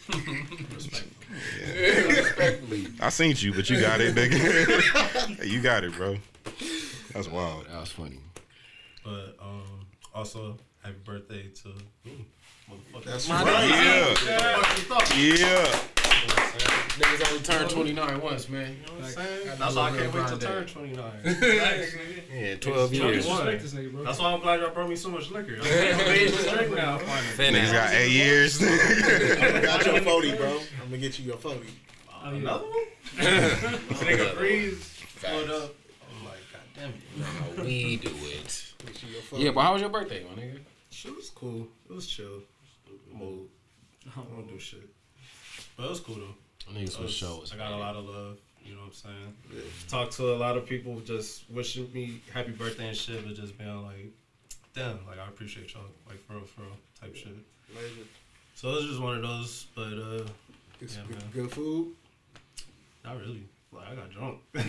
Respectfully. 2.07 2.88
I 3.02 3.10
seen 3.10 3.36
you, 3.38 3.53
but 3.53 3.69
you 3.69 3.80
got 3.82 3.99
it, 4.02 4.15
nigga. 4.15 5.45
you 5.45 5.61
got 5.61 5.84
it, 5.84 5.94
bro. 5.94 6.18
That's 7.14 7.27
wild. 7.30 7.65
That 7.68 7.80
was 7.82 7.91
funny. 7.91 8.19
But 9.03 9.36
um, 9.41 9.86
also 10.14 10.57
happy 10.86 10.98
birthday 11.03 11.48
to 11.49 11.70
me, 12.03 12.26
motherfucker. 12.70 13.03
That's 13.06 13.28
My 13.30 13.44
right. 13.44 13.70
name. 13.70 14.16
Yeah. 14.26 14.57
What 14.57 14.68
the 14.76 14.82
fuck 14.82 15.18
you 15.18 15.38
thought? 15.38 15.76
Yeah. 15.76 15.80
Niggas 16.95 17.30
only 17.30 17.44
turned 17.44 17.70
29 17.70 18.22
once, 18.22 18.48
man. 18.49 18.72
You 18.80 18.86
know 18.88 18.94
what 18.94 19.03
I'm 19.06 19.12
saying? 19.12 19.48
That's 19.60 19.74
to 19.74 19.80
why 19.80 19.88
I 19.88 19.91
live 19.91 20.02
can't 20.14 20.32
wait 20.32 20.40
to 20.40 20.45
turn 20.45 20.66
29. 20.66 21.12
Yeah, 22.36 22.56
12 22.56 22.62
Don't 22.62 22.94
years. 22.94 23.26
disrespect 23.26 23.62
this 23.62 23.74
nigga, 23.74 23.91
bro. 23.91 24.03
That's 24.03 24.20
why 24.20 24.32
I'm 24.34 24.40
glad 24.40 24.60
y'all 24.62 24.72
brought 24.72 24.90
me 24.90 24.95
so 24.95 25.10
much 25.10 25.30
liquor. 25.32 25.56
I'm 25.62 25.62
of 25.62 26.07
age 26.07 26.32
to 26.36 26.49
drink 26.49 26.76
now. 26.76 26.98
Niggas 26.99 27.72
got 27.72 27.94
eight 27.94 28.12
years. 28.12 28.62
I 28.62 29.62
got 29.62 29.86
your 29.86 30.02
40, 30.02 30.36
bro. 30.38 30.60
I'm 30.82 30.90
gonna 30.90 30.98
get 30.98 31.20
you 31.20 31.26
your 31.26 31.38
40. 31.38 31.60
Oh. 32.10 32.30
Another 32.30 32.66
one? 32.66 32.74
This 33.18 33.99
nigga 34.03 34.34
freeze. 34.36 35.02
Pulled 35.22 35.49
up. 35.49 35.76
I'm 36.18 36.26
like, 36.26 36.40
God 36.52 36.62
damn 36.76 36.90
it. 36.90 37.57
No, 37.57 37.64
we 37.64 37.98
do 37.98 38.10
it. 38.10 38.74
Get 38.86 39.03
you 39.03 39.10
your 39.10 39.22
40. 39.22 39.44
Yeah, 39.44 39.52
but 39.52 39.62
how 39.62 39.74
was 39.74 39.82
your 39.82 39.90
birthday, 39.91 40.24
my 40.24 40.41
nigga? 40.41 40.60
Shit 40.95 41.13
was 41.15 41.30
cool. 41.30 41.67
It 41.89 41.93
was 41.93 42.07
chill. 42.07 42.41
Mood. 43.13 43.49
I 44.07 44.22
don't 44.34 44.47
do 44.47 44.57
shit. 44.57 44.88
But 45.76 45.88
it 45.88 45.89
was 45.89 45.99
cool 45.99 46.15
though. 46.15 46.72
Niggas 46.73 46.84
It 46.88 46.91
for 46.93 47.01
was- 47.03 47.13
sure. 47.13 47.41
was 47.41 47.51
I 47.51 47.57
got 47.57 47.73
a 47.73 47.77
lot 47.77 47.95
of 47.97 48.05
love. 48.05 48.38
You 48.63 48.76
know 48.76 48.80
what 48.81 48.88
I'm 48.88 48.93
saying? 48.93 49.63
Talked 49.89 50.13
to 50.13 50.34
a 50.34 50.38
lot 50.38 50.57
of 50.57 50.65
people 50.65 50.99
just 51.01 51.43
wishing 51.51 51.91
me 51.93 52.22
happy 52.34 52.51
birthday 52.51 52.88
and 52.88 52.97
shit, 52.97 53.23
but 53.26 53.35
just 53.35 53.57
being 53.57 53.84
like, 53.84 54.11
damn, 54.73 55.05
like 55.05 55.19
I 55.19 55.27
appreciate 55.27 55.73
y'all, 55.73 55.84
like 56.07 56.26
for 56.26 56.34
real, 56.35 56.45
for 56.45 56.61
real, 56.61 56.72
type 56.99 57.13
shit. 57.15 57.35
Amazing. 57.72 58.07
So 58.55 58.69
it 58.69 58.76
was 58.77 58.85
just 58.85 59.01
one 59.01 59.17
of 59.17 59.22
those, 59.22 59.67
but 59.76 59.81
uh, 59.93 60.26
It's 60.81 60.95
Yeah, 60.95 61.03
good, 61.07 61.17
man. 61.19 61.30
good 61.34 61.51
food. 61.51 61.93
not 63.03 63.17
really. 63.19 63.43
Like 63.73 63.89
I 63.89 63.95
got 63.95 64.09
drunk. 64.11 64.39
Oh, 64.55 64.59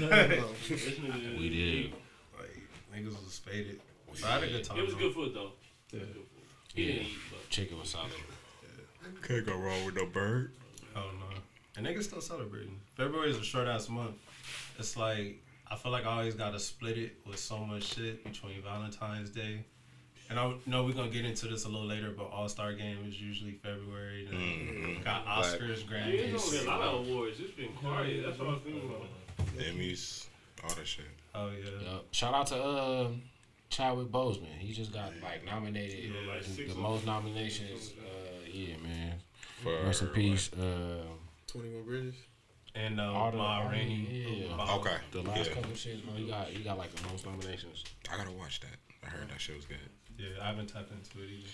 This 0.68 0.98
nigga- 0.98 1.38
We 1.38 1.48
did. 1.48 1.92
like 2.38 2.60
niggas 2.94 3.24
was 3.24 3.38
faded. 3.38 3.80
So 4.14 4.26
I 4.26 4.32
had 4.32 4.42
a 4.42 4.46
good 4.48 4.64
time. 4.64 4.78
It 4.78 4.82
was 4.86 4.92
though. 4.94 5.00
good 5.00 5.14
food 5.14 5.32
though. 5.34 5.52
Yeah. 5.98 6.04
He 6.74 6.86
didn't 6.86 7.02
eat, 7.06 7.12
but 7.30 7.48
Chicken 7.50 7.78
was 7.78 7.90
solid. 7.90 8.10
Can't 9.22 9.46
go 9.46 9.56
wrong 9.56 9.84
with 9.84 9.94
no 9.96 10.06
bird. 10.06 10.52
Oh 10.94 11.10
no. 11.18 11.36
And 11.76 11.86
niggas 11.86 12.04
still 12.04 12.20
celebrating. 12.20 12.78
February 12.96 13.30
is 13.30 13.38
a 13.38 13.44
short 13.44 13.66
ass 13.68 13.88
month. 13.88 14.16
It's 14.78 14.96
like 14.96 15.42
I 15.70 15.76
feel 15.76 15.90
like 15.92 16.06
I 16.06 16.10
always 16.18 16.34
gotta 16.34 16.60
split 16.60 16.98
it 16.98 17.16
with 17.26 17.38
so 17.38 17.58
much 17.58 17.94
shit 17.94 18.22
between 18.24 18.62
Valentine's 18.62 19.30
Day. 19.30 19.64
And 20.28 20.38
I 20.40 20.52
know 20.66 20.84
we're 20.84 20.92
gonna 20.92 21.08
get 21.10 21.24
into 21.24 21.46
this 21.46 21.64
a 21.66 21.68
little 21.68 21.86
later, 21.86 22.10
but 22.16 22.24
All 22.30 22.48
Star 22.48 22.72
Game 22.72 22.98
is 23.08 23.20
usually 23.20 23.52
February. 23.52 24.26
Then 24.30 24.40
Mhm. 24.40 25.04
Got 25.04 25.24
Oscars, 25.26 25.60
yeah, 25.60 25.66
there's 25.66 25.82
Grammys. 25.84 26.44
only 26.46 26.58
a 26.58 26.64
lot 26.68 26.80
of 26.82 27.08
awards. 27.08 27.40
It's 27.40 27.52
been 27.52 27.72
quiet. 27.74 28.24
That's 28.26 28.38
what 28.38 28.48
I 28.48 28.52
was 28.52 28.60
thinking 28.62 28.88
about. 28.88 29.06
Emmys, 29.58 30.26
all 30.64 30.74
that 30.74 30.86
shit. 30.86 31.04
Oh 31.34 31.50
yeah. 31.50 31.90
Yup. 31.92 32.06
Shout 32.12 32.34
out 32.34 32.46
to 32.48 32.62
uh, 32.62 33.10
Chadwick 33.68 34.08
Boseman. 34.08 34.56
He 34.58 34.72
just 34.72 34.92
got 34.92 35.12
like 35.22 35.44
nominated. 35.44 36.10
Yeah, 36.10 36.32
like 36.32 36.42
six 36.44 36.72
the 36.74 36.78
most 36.80 37.04
nominations. 37.06 37.92
Uh, 37.98 38.48
yeah, 38.50 38.76
man. 38.82 39.14
For 39.62 39.72
Rest 39.84 40.02
in 40.02 40.08
peace. 40.08 40.52
Uh, 40.52 41.02
21 41.46 41.84
Bridges. 41.84 42.14
And 42.74 43.00
uh, 43.00 43.04
All 43.12 43.30
the- 43.30 43.38
Ma 43.38 43.68
Rainey. 43.68 44.44
yeah. 44.48 44.54
About- 44.54 44.80
Okay. 44.80 44.96
the 45.10 45.22
last 45.22 45.48
Yeah. 45.48 45.54
couple 45.54 45.70
shits, 45.72 46.04
bro. 46.04 46.14
He 46.14 46.26
got 46.26 46.48
he 46.48 46.62
got 46.62 46.76
like 46.78 46.94
the 46.94 47.08
most 47.08 47.24
nominations. 47.26 47.84
I 48.10 48.16
gotta 48.16 48.32
watch 48.32 48.60
that. 48.60 48.76
I 49.04 49.08
heard 49.08 49.28
that 49.30 49.40
shit 49.40 49.56
was 49.56 49.64
good. 49.64 49.78
Yeah, 50.18 50.28
I 50.42 50.46
haven't 50.48 50.68
tapped 50.68 50.90
into 50.92 51.22
it 51.22 51.30
either. 51.30 51.48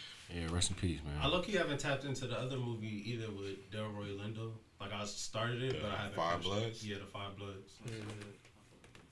Yeah, 0.46 0.54
rest 0.54 0.70
in 0.70 0.76
peace, 0.76 1.00
man. 1.04 1.14
I 1.18 1.22
man. 1.22 1.30
low 1.32 1.42
key 1.42 1.52
haven't 1.52 1.78
tapped 1.80 2.04
into 2.04 2.26
the 2.26 2.38
other 2.38 2.56
movie 2.56 3.02
either 3.10 3.26
with 3.30 3.70
Delroy 3.70 4.16
Lindo. 4.18 4.52
Like 4.80 4.92
I 4.92 5.04
started 5.04 5.62
it, 5.62 5.72
The 5.74 5.78
but 5.80 5.90
I 5.90 5.96
haven't. 5.96 6.14
Five 6.16 6.30
finished 6.42 6.46
it. 6.46 6.60
Bloods? 6.60 6.86
Yeah, 6.88 6.96
the 6.98 7.06
Five 7.06 7.36
Bloods. 7.36 7.72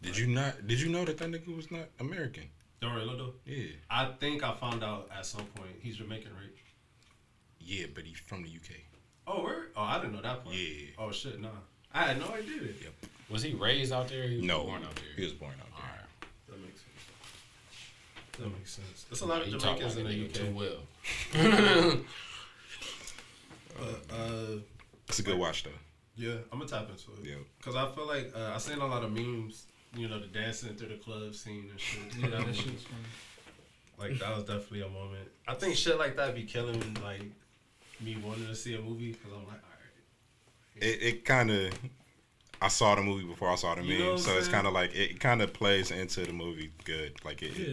Did 0.03 0.17
you 0.17 0.27
not? 0.29 0.67
Did 0.67 0.81
you 0.81 0.89
know 0.89 1.05
that 1.05 1.19
that 1.19 1.31
nigga 1.31 1.55
was 1.55 1.71
not 1.71 1.87
American? 2.01 2.45
Delroy 2.81 3.05
Lindo. 3.07 3.33
Yeah. 3.45 3.67
I 3.91 4.07
think 4.19 4.43
I 4.43 4.53
found 4.55 4.83
out 4.83 5.09
at 5.17 5.27
some 5.27 5.45
point 5.57 5.71
he's 5.81 5.97
Jamaican, 5.97 6.33
right? 6.35 6.51
Yeah, 7.59 7.87
but 7.95 8.05
he's 8.05 8.19
from 8.19 8.43
the 8.43 8.49
UK. 8.49 8.77
Oh, 9.27 9.43
where? 9.45 9.67
Oh, 9.77 9.83
I 9.83 9.99
didn't 9.99 10.15
know 10.15 10.23
that 10.23 10.43
part. 10.45 10.55
Yeah. 10.57 10.87
Oh 10.99 11.13
shit, 11.13 11.41
nah. 11.41 11.49
I 11.93 12.05
had 12.05 12.19
no 12.19 12.29
idea. 12.33 12.63
Yep. 12.83 12.95
Was 13.29 13.43
he 13.43 13.53
raised 13.55 13.93
out 13.93 14.09
there? 14.09 14.27
He 14.29 14.37
was 14.37 14.45
No, 14.45 14.65
born 14.65 14.83
out 14.83 14.95
there. 14.95 15.05
he 15.17 15.23
was 15.25 15.33
born 15.33 15.53
out 15.61 15.67
there. 15.77 15.91
right. 15.91 16.29
That 16.49 16.61
makes 16.63 16.81
sense. 16.81 18.39
That 18.39 18.49
makes 18.59 18.71
sense. 18.73 19.05
There's 19.09 19.21
a 19.21 19.27
lot 19.27 19.43
of 19.43 19.49
You 19.49 19.59
talk 19.59 19.77
Jamaicans 19.79 19.97
like 19.97 20.15
in 20.15 20.21
the 20.21 20.27
UK. 20.27 20.33
too 20.33 20.55
well. 20.55 22.01
But, 23.79 24.15
uh, 24.15 24.59
It's 25.09 25.19
a 25.21 25.23
good 25.23 25.39
watch 25.39 25.65
though. 25.65 25.71
yeah, 26.17 26.35
I'm 26.53 26.59
gonna 26.59 26.67
tap 26.71 26.89
into 26.91 27.13
it. 27.23 27.29
Yep. 27.31 27.39
Cause 27.63 27.77
I 27.77 27.89
feel 27.93 28.07
like 28.07 28.31
uh, 28.37 28.53
I 28.55 28.59
seen 28.59 28.79
a 28.79 28.87
lot 28.87 29.03
of 29.05 29.13
memes. 29.13 29.65
You 29.97 30.09
know, 30.09 30.21
the 30.21 30.27
dancing 30.29 30.75
through 30.77 30.89
the 30.89 30.95
club 30.97 31.35
scene 31.35 31.69
and 31.71 31.81
shit. 31.81 32.01
Yeah, 32.21 32.29
that 32.31 32.55
shit's 32.55 32.85
funny. 32.85 33.03
Like 33.99 34.19
that 34.21 34.35
was 34.35 34.45
definitely 34.45 34.83
a 34.83 34.89
moment. 34.89 35.29
I 35.49 35.55
think 35.55 35.75
shit 35.77 35.99
like 35.99 36.17
that 36.17 36.35
be 36.35 36.45
killing 36.45 36.97
like 37.05 37.23
me 38.01 38.17
wanting 38.25 38.47
to 38.47 38.55
see 38.55 38.75
a 38.75 38.81
movie 38.81 39.13
because 39.13 39.33
I'm 39.33 39.45
like, 39.47 39.61
all 39.63 40.81
right. 40.81 40.83
It, 40.83 41.03
it 41.03 41.25
kind 41.25 41.51
of. 41.51 41.73
I 42.63 42.69
saw 42.69 42.95
the 42.95 43.03
movie 43.03 43.25
before 43.25 43.49
I 43.51 43.55
saw 43.57 43.75
the 43.75 43.83
You 43.83 43.89
meme, 43.89 43.99
know 43.99 44.05
what 44.13 44.13
I'm 44.13 44.19
so 44.25 44.37
it's 44.39 44.49
kind 44.49 44.67
of 44.67 44.73
like 44.75 44.95
it 44.95 45.19
kind 45.19 45.41
of 45.43 45.53
plays 45.53 45.91
into 45.91 46.25
the 46.25 46.33
movie 46.33 46.71
good. 46.85 47.15
Like 47.25 47.43
it. 47.43 47.53
Yeah. 47.57 47.67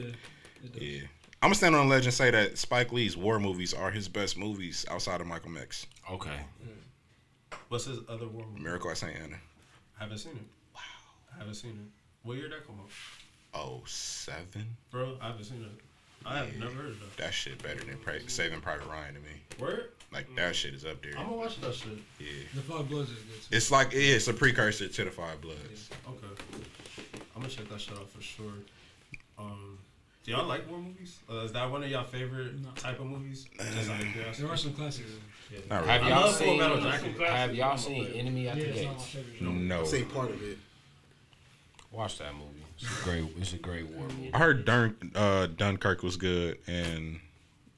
it- 0.64 0.76
It 0.76 0.81
yeah. 0.81 1.02
I'm 1.41 1.49
gonna 1.49 1.56
stand 1.56 1.76
on 1.76 1.88
the 1.88 1.94
ledge 1.95 2.06
and 2.06 2.14
say 2.14 2.31
that 2.31 2.57
Spike 2.57 2.91
Lee's 2.91 3.15
war 3.15 3.39
movies 3.39 3.72
are 3.73 3.91
his 3.91 4.07
best 4.07 4.38
movies 4.39 4.85
outside 4.89 5.22
of 5.22 5.27
Michael 5.27 5.56
X. 5.60 5.85
Okay. 6.11 6.39
What's 7.69 7.85
his 7.85 7.99
other 8.10 8.27
war 8.27 8.44
movie? 8.49 8.64
Miracle 8.64 8.89
at 8.89 8.98
St. 8.98 9.15
Anna. 9.15 9.35
I 9.99 10.03
haven't 10.03 10.18
seen 10.18 10.31
it. 10.34 10.41
Wow. 10.73 10.81
I 11.35 11.38
haven't 11.39 11.53
seen 11.56 11.72
it. 11.72 11.97
What 12.28 12.36
year 12.38 12.49
that 12.49 12.68
come 12.68 12.76
out? 12.82 12.90
Oh 13.54 13.82
seven. 13.86 14.66
Bro, 14.91 15.18
I 15.22 15.28
haven't 15.28 15.45
seen 15.45 15.64
it. 15.64 15.82
I 16.26 16.40
have 16.40 16.52
Yeah. 16.54 16.60
never 16.60 16.74
heard 16.76 16.88
of 16.88 16.99
that. 16.99 17.18
That 17.18 17.34
shit 17.34 17.64
better 17.64 17.80
than 17.86 17.98
Pri- 17.99 18.20
Saving 18.28 18.60
Private 18.60 18.86
Ryan 18.88 19.14
to 19.14 19.20
me. 19.22 19.30
Word? 19.60 19.91
Like 20.12 20.28
that 20.36 20.54
shit 20.54 20.74
is 20.74 20.84
up 20.84 21.02
there. 21.02 21.14
I'm 21.18 21.26
gonna 21.28 21.38
watch 21.38 21.62
that 21.62 21.74
shit. 21.74 21.98
Yeah. 22.20 22.28
The 22.54 22.62
Five 22.62 22.90
Bloods 22.90 23.12
is 23.12 23.18
good 23.20 23.41
too. 23.49 23.56
It's 23.56 23.72
like 23.72 23.94
yeah, 23.94 23.99
it's 24.16 24.28
a 24.28 24.34
precursor 24.34 24.90
to 24.90 25.04
the 25.06 25.10
Five 25.12 25.40
Bloods. 25.40 25.90
Okay. 26.06 26.28
I'm 27.34 27.41
gonna 27.41 27.48
check 27.54 27.70
that 27.70 27.80
shit 27.80 27.98
out 27.98 28.10
for 28.10 28.22
sure. 28.22 28.52
Um, 29.40 29.78
do 30.26 30.32
y'all 30.32 30.45
like 30.48 30.70
war 30.70 30.80
movies? 30.80 31.20
Uh, 31.32 31.36
is 31.45 31.54
that 31.54 31.72
one 31.72 31.82
of 31.84 31.90
y'all 31.90 32.04
favorite 32.04 32.60
No. 32.62 32.72
type 32.72 32.99
of 32.99 33.06
movies? 33.06 33.45
Just 33.58 33.90
out 33.90 34.02
of. 34.02 34.38
There 34.38 34.49
are 34.49 34.58
some 34.58 34.74
classics. 34.74 35.10
Yeah. 35.49 35.60
Not 35.70 35.86
Have 35.86 36.02
really. 36.02 36.12
I 36.14 36.16
y'all 36.18 36.28
love 36.28 36.36
seen? 36.36 36.60
Metal 36.60 36.82
Jacket. 36.82 37.20
Have 37.22 37.56
y'all 37.56 37.78
seen 37.78 38.08
Enemy 38.08 38.48
at 38.49 38.58
Yeah, 38.58 38.64
the 38.66 38.70
it's 38.72 38.82
not 38.82 38.91
my 38.91 38.98
Gates? 38.99 39.10
favorite. 39.14 39.41
No. 39.41 39.82
I 39.82 39.86
say 39.86 40.04
part 40.04 40.32
of 40.32 40.44
it. 40.44 40.58
Watch 41.91 42.19
that 42.19 42.34
movie. 42.34 42.64
It's 42.80 42.99
a 42.99 43.03
great. 43.03 43.26
It's 43.38 43.53
a 43.53 43.57
great 43.57 43.88
war 43.88 44.07
movie. 44.07 44.31
I 44.34 44.38
heard 44.38 44.65
Dun- 44.65 45.11
uh, 45.15 45.47
Dunkirk 45.47 46.03
was 46.03 46.18
good, 46.18 46.57
and 46.68 47.19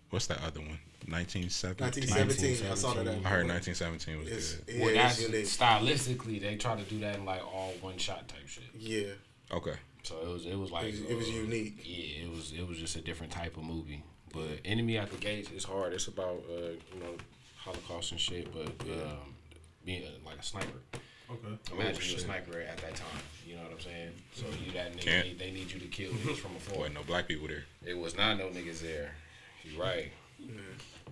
what's 0.09 0.27
that 0.27 0.43
other 0.43 0.59
one? 0.59 0.79
1917. 1.07 2.05
1917. 2.07 2.71
I 2.71 2.75
saw 2.75 2.93
that. 2.93 3.07
I 3.07 3.29
heard 3.29 3.47
1917 3.47 4.19
was 4.19 4.27
It's, 4.27 4.53
good. 4.55 4.75
yeah, 4.75 4.79
Well, 4.81 4.89
it's 4.89 4.97
that's 4.97 5.21
unique. 5.21 5.45
stylistically 5.45 6.41
they 6.41 6.55
try 6.55 6.75
to 6.75 6.83
do 6.83 6.99
that 6.99 7.15
in 7.15 7.25
like 7.25 7.41
all 7.45 7.73
one 7.81 7.97
shot 7.97 8.27
type 8.27 8.47
shit. 8.47 8.63
Yeah, 8.77 9.13
Okay. 9.51 9.73
So 10.03 10.15
it 10.21 10.27
was 10.27 10.45
it 10.45 10.55
was 10.57 10.69
it 10.69 10.73
like 10.73 10.85
was, 10.85 11.01
it 11.01 11.15
was 11.15 11.27
uh, 11.27 11.31
unique. 11.31 11.81
Yeah, 11.85 12.25
it 12.25 12.29
was 12.29 12.51
it 12.53 12.67
was 12.67 12.77
just 12.77 12.95
a 12.95 13.01
different 13.01 13.31
type 13.31 13.57
of 13.57 13.63
movie. 13.63 14.03
But 14.33 14.59
Enemy 14.65 14.97
at 14.97 15.09
the 15.09 15.17
Gates 15.17 15.49
is 15.51 15.63
hard. 15.63 15.93
It's 15.93 16.07
about 16.07 16.43
uh, 16.49 16.53
you 16.93 16.99
know 17.01 17.15
Holocaust 17.57 18.11
and 18.11 18.19
shit, 18.19 18.51
but 18.53 18.67
um, 18.89 19.33
being 19.85 20.03
uh, 20.03 20.09
like 20.25 20.37
a 20.39 20.43
sniper. 20.43 20.79
Okay. 21.31 21.73
Imagine 21.73 21.93
you 21.95 21.99
a 21.99 22.01
shit. 22.01 22.19
sniper 22.21 22.59
at 22.59 22.77
that 22.77 22.95
time. 22.95 23.07
You 23.45 23.55
know 23.55 23.63
what 23.63 23.71
I'm 23.73 23.79
saying? 23.79 24.09
So 24.33 24.45
you 24.65 24.71
that 24.73 24.93
nigga, 24.93 25.01
Can't. 25.01 25.37
they, 25.39 25.45
they 25.45 25.51
need 25.51 25.71
you 25.71 25.79
to 25.79 25.87
kill 25.87 26.11
niggas 26.11 26.37
from 26.37 26.55
afar. 26.55 26.77
Wasn't 26.79 26.95
no 26.95 27.03
black 27.03 27.27
people 27.27 27.47
there. 27.47 27.65
It 27.85 27.97
was 27.97 28.17
not 28.17 28.37
no 28.37 28.45
niggas 28.45 28.81
there. 28.81 29.11
You 29.63 29.81
right. 29.81 30.11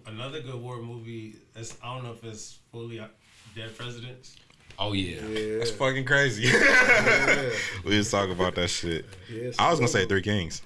Another 0.05 0.41
good 0.41 0.55
war 0.55 0.77
movie. 0.77 1.35
It's, 1.55 1.77
I 1.83 1.93
don't 1.93 2.05
know 2.05 2.13
if 2.13 2.23
it's 2.23 2.59
fully 2.71 2.99
uh, 2.99 3.07
Dead 3.55 3.75
Presidents. 3.77 4.37
Oh 4.79 4.93
yeah. 4.93 5.21
Yeah, 5.27 5.57
That's 5.57 5.71
fucking 5.71 6.05
crazy. 6.05 6.43
yeah. 6.43 7.49
we 7.83 7.91
just 7.91 8.11
talk 8.11 8.29
about 8.29 8.55
that 8.55 8.69
shit. 8.69 9.05
yeah 9.29 9.51
I 9.59 9.69
was 9.69 9.79
gonna 9.79 9.87
say 9.87 10.05
Three 10.05 10.21
Kings. 10.21 10.61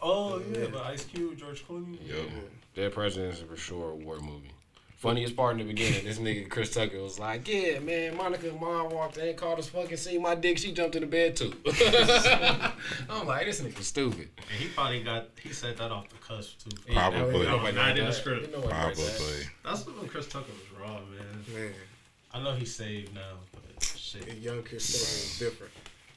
Oh 0.00 0.40
yeah, 0.52 0.66
but 0.72 0.82
Ice 0.86 1.04
Cube, 1.04 1.36
George 1.36 1.66
Clooney. 1.66 1.98
Yup. 2.06 2.26
Dead 2.74 2.92
Presidents 2.92 3.38
is 3.40 3.44
for 3.44 3.56
sure 3.56 3.90
a 3.90 3.94
war 3.96 4.18
movie. 4.20 4.53
Funniest 4.96 5.36
part 5.36 5.52
in 5.52 5.58
the 5.58 5.72
beginning, 5.74 6.04
this 6.04 6.18
nigga 6.18 6.48
Chris 6.48 6.72
Tucker 6.72 7.02
was 7.02 7.18
like, 7.18 7.46
"Yeah, 7.46 7.78
man, 7.80 8.16
Monica's 8.16 8.58
mom 8.58 8.90
walked 8.90 9.18
in, 9.18 9.36
called 9.36 9.58
us 9.58 9.68
fucking, 9.68 9.96
see 9.96 10.18
my 10.18 10.34
dick, 10.34 10.56
she 10.56 10.72
jumped 10.72 10.96
in 10.96 11.02
the 11.02 11.06
bed 11.06 11.36
too." 11.36 11.52
I'm 13.10 13.26
like, 13.26 13.44
this 13.44 13.60
nigga 13.60 13.82
stupid. 13.82 14.30
And 14.38 14.58
he 14.58 14.68
probably 14.68 15.02
got 15.02 15.26
he 15.42 15.52
said 15.52 15.76
that 15.76 15.90
off 15.90 16.08
the 16.08 16.16
cusp 16.16 16.58
too. 16.64 16.76
Yeah, 16.88 17.10
Probably. 17.10 17.40
ain't 17.40 17.48
nobody 17.48 17.76
Not 17.76 17.98
in 17.98 18.06
the 18.06 18.12
script. 18.12 18.44
Ain't 18.44 18.52
nobody 18.52 18.72
write 18.72 18.94
that. 18.94 19.16
Probably. 19.16 19.42
That's 19.64 19.86
when 19.86 20.08
Chris 20.08 20.28
Tucker 20.28 20.46
was 20.52 20.80
raw, 20.80 20.94
man. 20.94 21.54
Man, 21.54 21.72
I 22.32 22.42
know 22.42 22.52
he's 22.54 22.74
saved 22.74 23.14
now, 23.14 23.20
but 23.52 23.82
shit. 23.82 24.26
and 24.28 24.38
young 24.38 24.62
Chris 24.62 24.86
Tucker 24.90 25.04
is 25.04 25.38
different. 25.38 25.72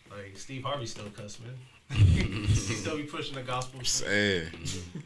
Like 0.09 0.37
Steve 0.37 0.63
Harvey 0.63 0.85
still 0.85 1.09
cuss, 1.09 1.39
man. 1.39 1.55
he 1.97 2.55
still 2.55 2.95
be 2.95 3.03
pushing 3.03 3.35
the 3.35 3.41
gospel. 3.41 3.81
shit. 3.81 4.47
Sad. 4.47 4.47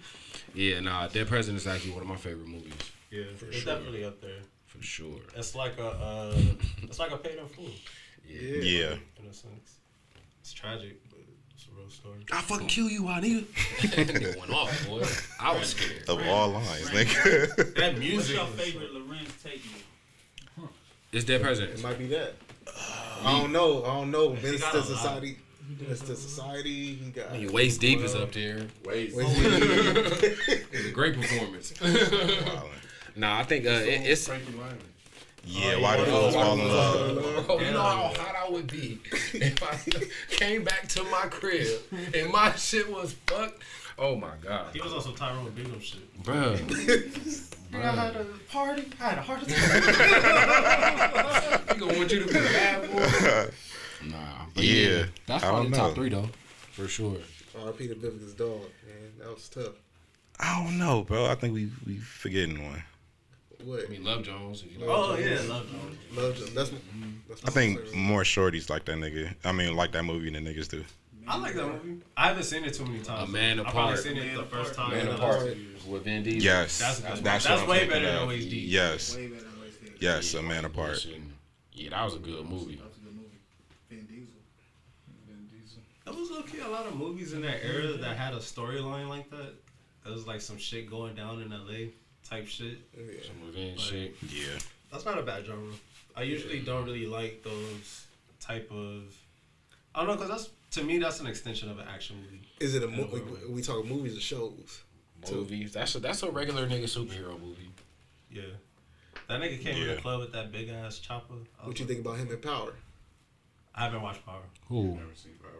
Yeah, 0.53 0.81
nah, 0.81 1.07
Dead 1.07 1.27
Presidents 1.29 1.63
is 1.63 1.67
actually 1.67 1.93
one 1.93 2.01
of 2.01 2.09
my 2.09 2.17
favorite 2.17 2.47
movies 2.47 2.73
Yeah, 3.11 3.23
it's 3.31 3.57
sure. 3.57 3.75
definitely 3.75 4.05
up 4.05 4.21
there. 4.21 4.39
for 4.65 4.81
sure. 4.81 5.19
It's 5.35 5.53
like 5.55 5.77
a 5.77 5.87
uh, 5.89 6.35
it's 6.83 6.97
like 6.99 7.11
a 7.11 7.17
paid 7.17 7.37
in 7.37 7.47
full 7.47 7.65
Yeah. 8.27 8.93
in 9.19 9.25
a 9.29 9.33
sense. 9.33 9.75
It's 10.39 10.53
tragic, 10.53 10.97
but 11.09 11.19
It's 11.53 11.67
a 11.67 11.77
real 11.79 11.89
story. 11.89 12.25
I 12.31 12.41
fucking 12.41 12.67
kill 12.67 12.89
you, 12.89 13.07
I 13.07 13.19
nigga. 13.21 13.45
that 13.95 14.07
nigga 14.07 14.39
went 14.39 14.51
off, 14.51 14.87
boy. 14.87 15.03
I 15.39 15.57
was 15.57 15.69
scared. 15.69 16.07
Of 16.09 16.25
all 16.27 16.49
lines, 16.49 16.89
nigga. 16.89 17.73
That 17.75 17.93
What's 17.93 17.99
music. 17.99 18.35
your 18.37 18.45
was- 18.51 18.55
favorite 18.55 18.91
Larenz 18.93 19.43
Tate 19.43 19.61
movie? 19.65 20.69
It's 21.11 21.25
dead 21.25 21.41
president. 21.41 21.77
It 21.77 21.83
might 21.83 21.99
be 21.99 22.07
that. 22.07 22.35
I 23.23 23.39
don't 23.41 23.51
know. 23.51 23.83
I 23.83 23.87
don't 23.95 24.11
know. 24.11 24.29
Menace 24.29 24.61
got 24.61 24.71
to. 24.71 24.81
Society. 24.83 25.37
Menace 25.79 25.99
to 26.01 26.15
Society. 26.15 26.95
He 26.95 27.09
got. 27.11 27.37
Your 27.37 27.51
waist 27.51 27.81
deep 27.81 27.99
is 27.99 28.15
up 28.15 28.31
there. 28.31 28.65
Wait. 28.85 29.13
Wait, 29.13 29.25
It's 29.27 30.87
a 30.87 30.91
great 30.91 31.15
performance. 31.19 31.73
Nah, 33.15 33.39
I 33.39 33.43
think 33.43 33.65
uh, 33.65 33.69
it, 33.69 34.01
it's. 34.05 34.27
Frankie 34.27 34.51
Lymon. 34.53 34.77
yeah, 35.45 35.79
why 35.79 35.97
the 35.97 36.05
fools 36.05 36.33
fall 36.33 36.53
in 36.53 36.67
love? 36.67 37.45
Oh, 37.49 37.59
you 37.59 37.71
know 37.71 37.81
how 37.81 38.13
hot 38.15 38.35
I 38.45 38.49
would 38.49 38.67
be 38.67 38.99
if 39.33 39.61
I 39.63 39.75
came 40.35 40.63
back 40.63 40.87
to 40.89 41.03
my 41.05 41.25
crib 41.29 41.81
and 42.13 42.31
my 42.31 42.51
shit 42.55 42.89
was 42.91 43.13
fucked. 43.27 43.61
Oh 43.99 44.15
my 44.15 44.31
god, 44.41 44.67
He 44.73 44.81
was 44.81 44.93
also 44.93 45.11
Tyrone 45.11 45.49
Bingham 45.51 45.79
shit. 45.79 46.23
bro. 46.23 46.55
I 47.73 47.77
had 47.77 48.15
a 48.17 48.25
party. 48.51 48.85
I 48.99 49.03
had 49.09 49.17
a 49.17 49.21
heart 49.21 49.41
attack. 49.43 49.73
He 51.73 51.79
gonna 51.79 51.97
want 51.97 52.11
you 52.11 52.19
to 52.19 52.25
be 52.27 52.37
a 52.37 52.41
bad 52.43 52.91
boy. 52.91 53.49
Nah, 54.09 54.17
but 54.53 54.63
Yeah, 54.63 55.05
that's 55.27 55.43
probably 55.43 55.69
the 55.69 55.77
top 55.77 55.93
three 55.95 56.09
though, 56.09 56.29
for 56.71 56.87
sure. 56.87 57.17
R.P. 57.63 57.87
to 57.89 57.95
Vivica's 57.95 58.33
dog, 58.33 58.61
man. 58.87 59.11
That 59.19 59.29
was 59.33 59.47
tough. 59.49 59.73
I 60.39 60.63
don't 60.63 60.77
know, 60.79 61.03
bro. 61.03 61.25
I 61.27 61.35
think 61.35 61.53
we 61.53 61.69
we 61.85 61.97
forgetting 61.97 62.63
one. 62.65 62.83
What? 63.65 63.85
I 63.85 63.89
mean, 63.89 64.03
Love 64.03 64.23
Jones. 64.23 64.63
If 64.63 64.77
you 64.79 64.85
Oh 64.85 65.09
love 65.09 65.19
yeah, 65.19 65.35
Jones. 65.35 65.49
love 65.49 65.71
Jones. 65.71 65.97
Love 66.17 66.35
Jones. 66.35 66.53
That's, 66.53 66.69
that's 66.69 66.81
mm-hmm. 66.83 67.47
I 67.47 67.51
think 67.51 67.95
more 67.95 68.23
shorties 68.23 68.69
like 68.69 68.85
that 68.85 68.95
nigga. 68.97 69.33
I 69.43 69.51
mean, 69.51 69.75
like 69.75 69.91
that 69.93 70.03
movie 70.03 70.29
than 70.29 70.45
niggas 70.45 70.67
do. 70.69 70.83
I 71.27 71.37
like 71.37 71.53
that 71.55 71.65
movie. 71.67 72.01
I 72.17 72.27
haven't 72.29 72.43
seen 72.43 72.63
it 72.65 72.73
too 72.73 72.85
many 72.85 72.99
times. 72.99 73.29
A 73.29 73.31
Man 73.31 73.59
Apart. 73.59 73.67
I've 73.67 73.73
probably 73.73 73.97
seen 73.97 74.17
it 74.17 74.35
the 74.35 74.43
first 74.43 74.73
time. 74.73 74.91
Man 74.91 75.07
in 75.07 75.13
Apart 75.13 75.45
years. 75.55 75.85
with 75.85 76.03
Vin 76.03 76.23
Diesel. 76.23 76.41
Yes, 76.41 76.79
That's 76.79 76.99
a 76.99 77.01
good 77.03 77.11
one. 77.13 77.23
that's, 77.23 77.45
That's 77.45 77.67
way 77.67 77.87
better 77.87 78.05
than 78.05 78.15
of. 78.23 78.29
OHD. 78.29 78.63
Yes, 78.67 79.15
Way 79.15 79.27
better 79.27 79.43
than 79.43 79.61
Wasted. 79.61 79.93
yes, 79.99 80.33
a 80.33 80.41
man 80.41 80.65
apart. 80.65 81.05
Yeah, 81.73 81.89
that 81.91 82.03
was 82.03 82.15
a 82.15 82.19
good 82.19 82.43
movie. 82.49 82.75
That 82.75 82.87
was 82.87 82.97
a 82.97 83.01
good 83.01 83.15
movie. 83.15 83.39
Vin 83.89 84.05
Diesel. 84.07 84.33
Vin 85.27 85.47
Diesel. 85.51 85.81
There 86.05 86.13
was 86.13 86.31
low 86.31 86.41
key 86.41 86.59
a 86.59 86.67
lot 86.67 86.85
of 86.87 86.95
movies 86.95 87.33
in 87.33 87.41
that 87.43 87.63
era 87.63 87.93
that 87.97 88.17
had 88.17 88.33
a 88.33 88.37
storyline 88.37 89.07
like 89.07 89.29
that. 89.29 89.53
There 90.03 90.11
was 90.11 90.25
like 90.27 90.41
some 90.41 90.57
shit 90.57 90.89
going 90.89 91.13
down 91.15 91.41
in 91.41 91.51
LA 91.51 91.91
type 92.31 92.47
shit. 92.47 92.77
Oh, 92.97 93.01
Some 93.25 93.45
revenge 93.47 93.77
Like, 93.77 93.89
shit. 93.89 94.15
Yeah, 94.29 94.59
That's 94.91 95.05
not 95.05 95.17
a 95.19 95.21
bad 95.23 95.45
genre. 95.45 95.73
I 96.15 96.23
usually 96.23 96.59
don't 96.59 96.85
really 96.85 97.05
like 97.05 97.43
those 97.43 98.05
type 98.39 98.69
of. 98.71 99.03
I 99.93 99.99
don't 100.05 100.07
know, 100.07 100.17
cause 100.17 100.29
that's 100.29 100.49
to 100.71 100.83
me 100.83 100.97
that's 100.99 101.19
an 101.19 101.27
extension 101.27 101.69
of 101.69 101.77
an 101.79 101.87
action 101.93 102.17
movie. 102.23 102.41
Is 102.59 102.75
it 102.75 102.83
a 102.83 102.87
movie? 102.87 103.19
weird. 103.21 103.49
We 103.49 103.61
talk 103.61 103.85
movies 103.85 104.17
or 104.17 104.21
shows? 104.21 104.81
Movies. 105.31 105.73
That's 105.73 105.93
a 105.95 105.99
that's 105.99 106.23
a 106.23 106.31
regular 106.31 106.67
nigga 106.67 106.83
superhero 106.85 107.39
movie. 107.39 107.69
Yeah, 108.31 108.41
that 109.27 109.41
nigga 109.41 109.61
came 109.61 109.75
in 109.75 109.87
Yeah. 109.89 109.95
the 109.95 110.01
club 110.01 110.21
with 110.21 110.31
that 110.31 110.51
big 110.51 110.69
ass 110.69 110.99
chopper. 110.99 111.33
What 111.59 111.67
was 111.69 111.79
you 111.79 111.85
think 111.85 111.99
about 111.99 112.17
him 112.17 112.29
in 112.31 112.37
Power? 112.39 112.73
I 113.75 113.83
haven't 113.83 114.01
watched 114.01 114.25
Power. 114.25 114.43
Who? 114.69 114.91
have 114.91 114.99
Never 114.99 115.15
seen 115.15 115.33
Power. 115.41 115.51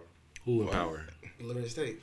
Who 0.45 0.61
in 0.63 0.67
power? 0.69 1.05
Larenz 1.41 1.75
Tate. 1.75 2.01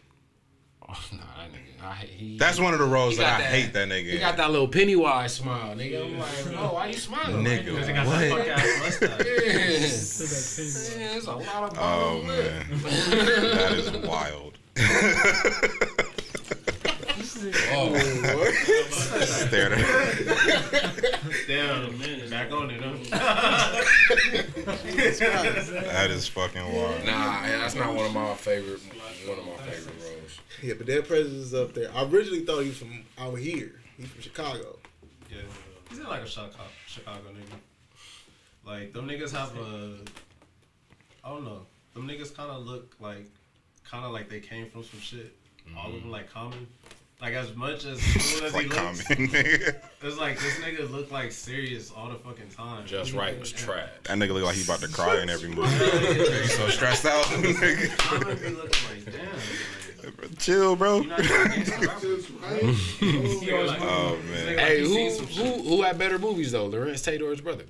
Oh, 0.91 0.95
nah, 1.13 1.19
that 1.19 1.53
nigga. 1.53 1.85
I 1.85 1.95
he. 2.07 2.39
that's 2.39 2.59
one 2.59 2.73
of 2.73 2.81
the 2.81 2.87
roles 2.87 3.15
He 3.17 3.21
that 3.23 3.41
I 3.41 3.45
hate. 3.45 3.73
That 3.73 3.89
nigga. 3.89 4.11
He 4.11 4.19
got 4.19 4.37
that 4.39 4.51
little 4.51 4.69
Pennywise 4.69 5.35
smile, 5.35 5.77
nigga. 5.77 6.05
I'm 6.05 6.19
like, 6.19 6.47
no, 6.53 6.75
why 6.75 6.87
you 6.87 6.95
smiling? 6.95 7.45
Nigga, 7.45 7.77
Cause 7.77 7.89
got 7.89 8.07
What? 8.07 8.19
that 8.19 8.31
fuck 8.31 8.49
ass 8.49 9.01
mustache. 9.01 9.27
Yeah. 9.39 10.99
Yeah, 10.99 11.13
there's 11.13 11.27
a 11.27 11.33
lot 11.35 11.73
of 11.73 11.79
Oh 11.79 12.23
man, 12.25 12.67
that 12.83 13.73
is 13.73 13.91
wild. 14.07 14.59
Oh, 17.41 17.95
Stared 19.25 19.73
at 19.73 19.79
Damn, 21.47 21.99
man, 21.99 22.31
back 22.31 22.51
on 22.53 22.71
it, 22.71 22.81
huh? 22.83 22.97
That 25.93 26.11
is 26.11 26.27
fucking 26.27 26.65
wild. 26.65 27.05
nah, 27.05 27.43
that's 27.43 27.77
not 27.77 27.95
one 27.95 28.07
of 28.07 28.13
my 28.13 28.35
favorite. 28.35 28.81
One 29.27 29.39
of 29.39 29.47
my 29.47 29.57
favorite 29.65 29.95
roles. 30.03 30.41
Yeah, 30.63 30.75
but 30.77 30.87
their 30.87 31.03
presence 31.03 31.47
is 31.47 31.55
up 31.55 31.75
there. 31.75 31.91
I 31.95 32.03
originally 32.05 32.45
thought 32.45 32.63
he 32.63 32.71
was 32.71 32.79
from 32.79 33.05
out 33.19 33.39
here. 33.39 33.81
He's 33.97 34.09
from 34.09 34.23
Chicago. 34.23 34.79
Yeah, 35.31 35.43
he's 35.89 35.99
in 35.99 36.07
like 36.07 36.23
a 36.23 36.27
Chicago, 36.27 36.55
Chicago 36.87 37.29
nigga. 37.31 37.59
Like 38.67 38.93
them 38.93 39.09
niggas 39.09 39.33
have 39.33 39.57
a, 39.57 39.97
I 41.25 41.29
don't 41.29 41.45
know. 41.45 41.67
Them 41.95 42.09
niggas 42.09 42.35
kind 42.35 42.51
of 42.51 42.67
look 42.67 42.97
like, 42.99 43.27
kind 43.89 44.05
of 44.05 44.11
like 44.11 44.29
they 44.29 44.41
came 44.41 44.69
from 44.71 44.83
some 44.83 45.01
shit. 45.01 45.37
All 45.77 45.87
of 45.87 45.93
mm-hmm. 45.93 46.03
them 46.03 46.11
like 46.11 46.31
Common. 46.33 46.67
Like 47.21 47.35
as 47.35 47.55
much 47.57 47.85
as 47.85 48.01
cool 48.13 48.47
as 48.47 48.53
he 48.55 48.59
Like 48.59 48.69
looks, 48.69 49.05
Common, 49.05 49.31
it's 50.03 50.19
like 50.19 50.39
this 50.39 50.55
nigga 50.61 50.89
look 50.91 51.11
like 51.11 51.33
serious 51.33 51.91
all 51.91 52.09
the 52.09 52.15
fucking 52.15 52.49
time. 52.51 52.87
Just 52.87 53.13
Wright 53.13 53.39
was 53.39 53.51
trash. 53.65 53.89
That 54.05 54.19
nigga 54.19 54.33
look 54.35 54.45
like 54.45 54.55
he 54.55 54.63
about 54.63 54.79
to 54.81 54.89
cry 54.89 55.21
in 55.21 55.29
every 55.29 55.49
movie. 55.49 55.69
He's 55.69 56.55
so 56.57 56.69
stressed 56.69 57.07
out. 57.07 57.25
nigga. 57.25 58.13
I'm 58.15 58.21
gonna 58.23 58.35
be 58.37 58.49
looking 58.51 58.89
like 58.89 59.05
damn. 59.07 59.27
Like, 60.21 60.39
Chill, 60.39 60.77
bro. 60.77 61.01
you 61.01 61.09
not 61.09 61.19
trying 61.19 61.51
to 61.51 61.57
get 61.59 61.67
some 61.67 61.87
rappers? 61.87 62.01
Just 62.01 62.31
Wright. 62.41 62.63
He 62.63 63.53
was 63.53 63.71
like, 63.73 63.81
Oh 63.83 64.17
man. 64.31 64.47
like 64.47 64.59
Hey, 64.59 64.81
who 64.83 65.11
who 65.25 65.63
who 65.69 65.83
had 65.83 65.99
better 65.99 66.21
movies 66.21 66.53
though? 66.53 66.71
Larenz 66.71 67.05
Tate 67.05 67.21
or 67.21 67.31
his 67.33 67.41
brother? 67.41 67.65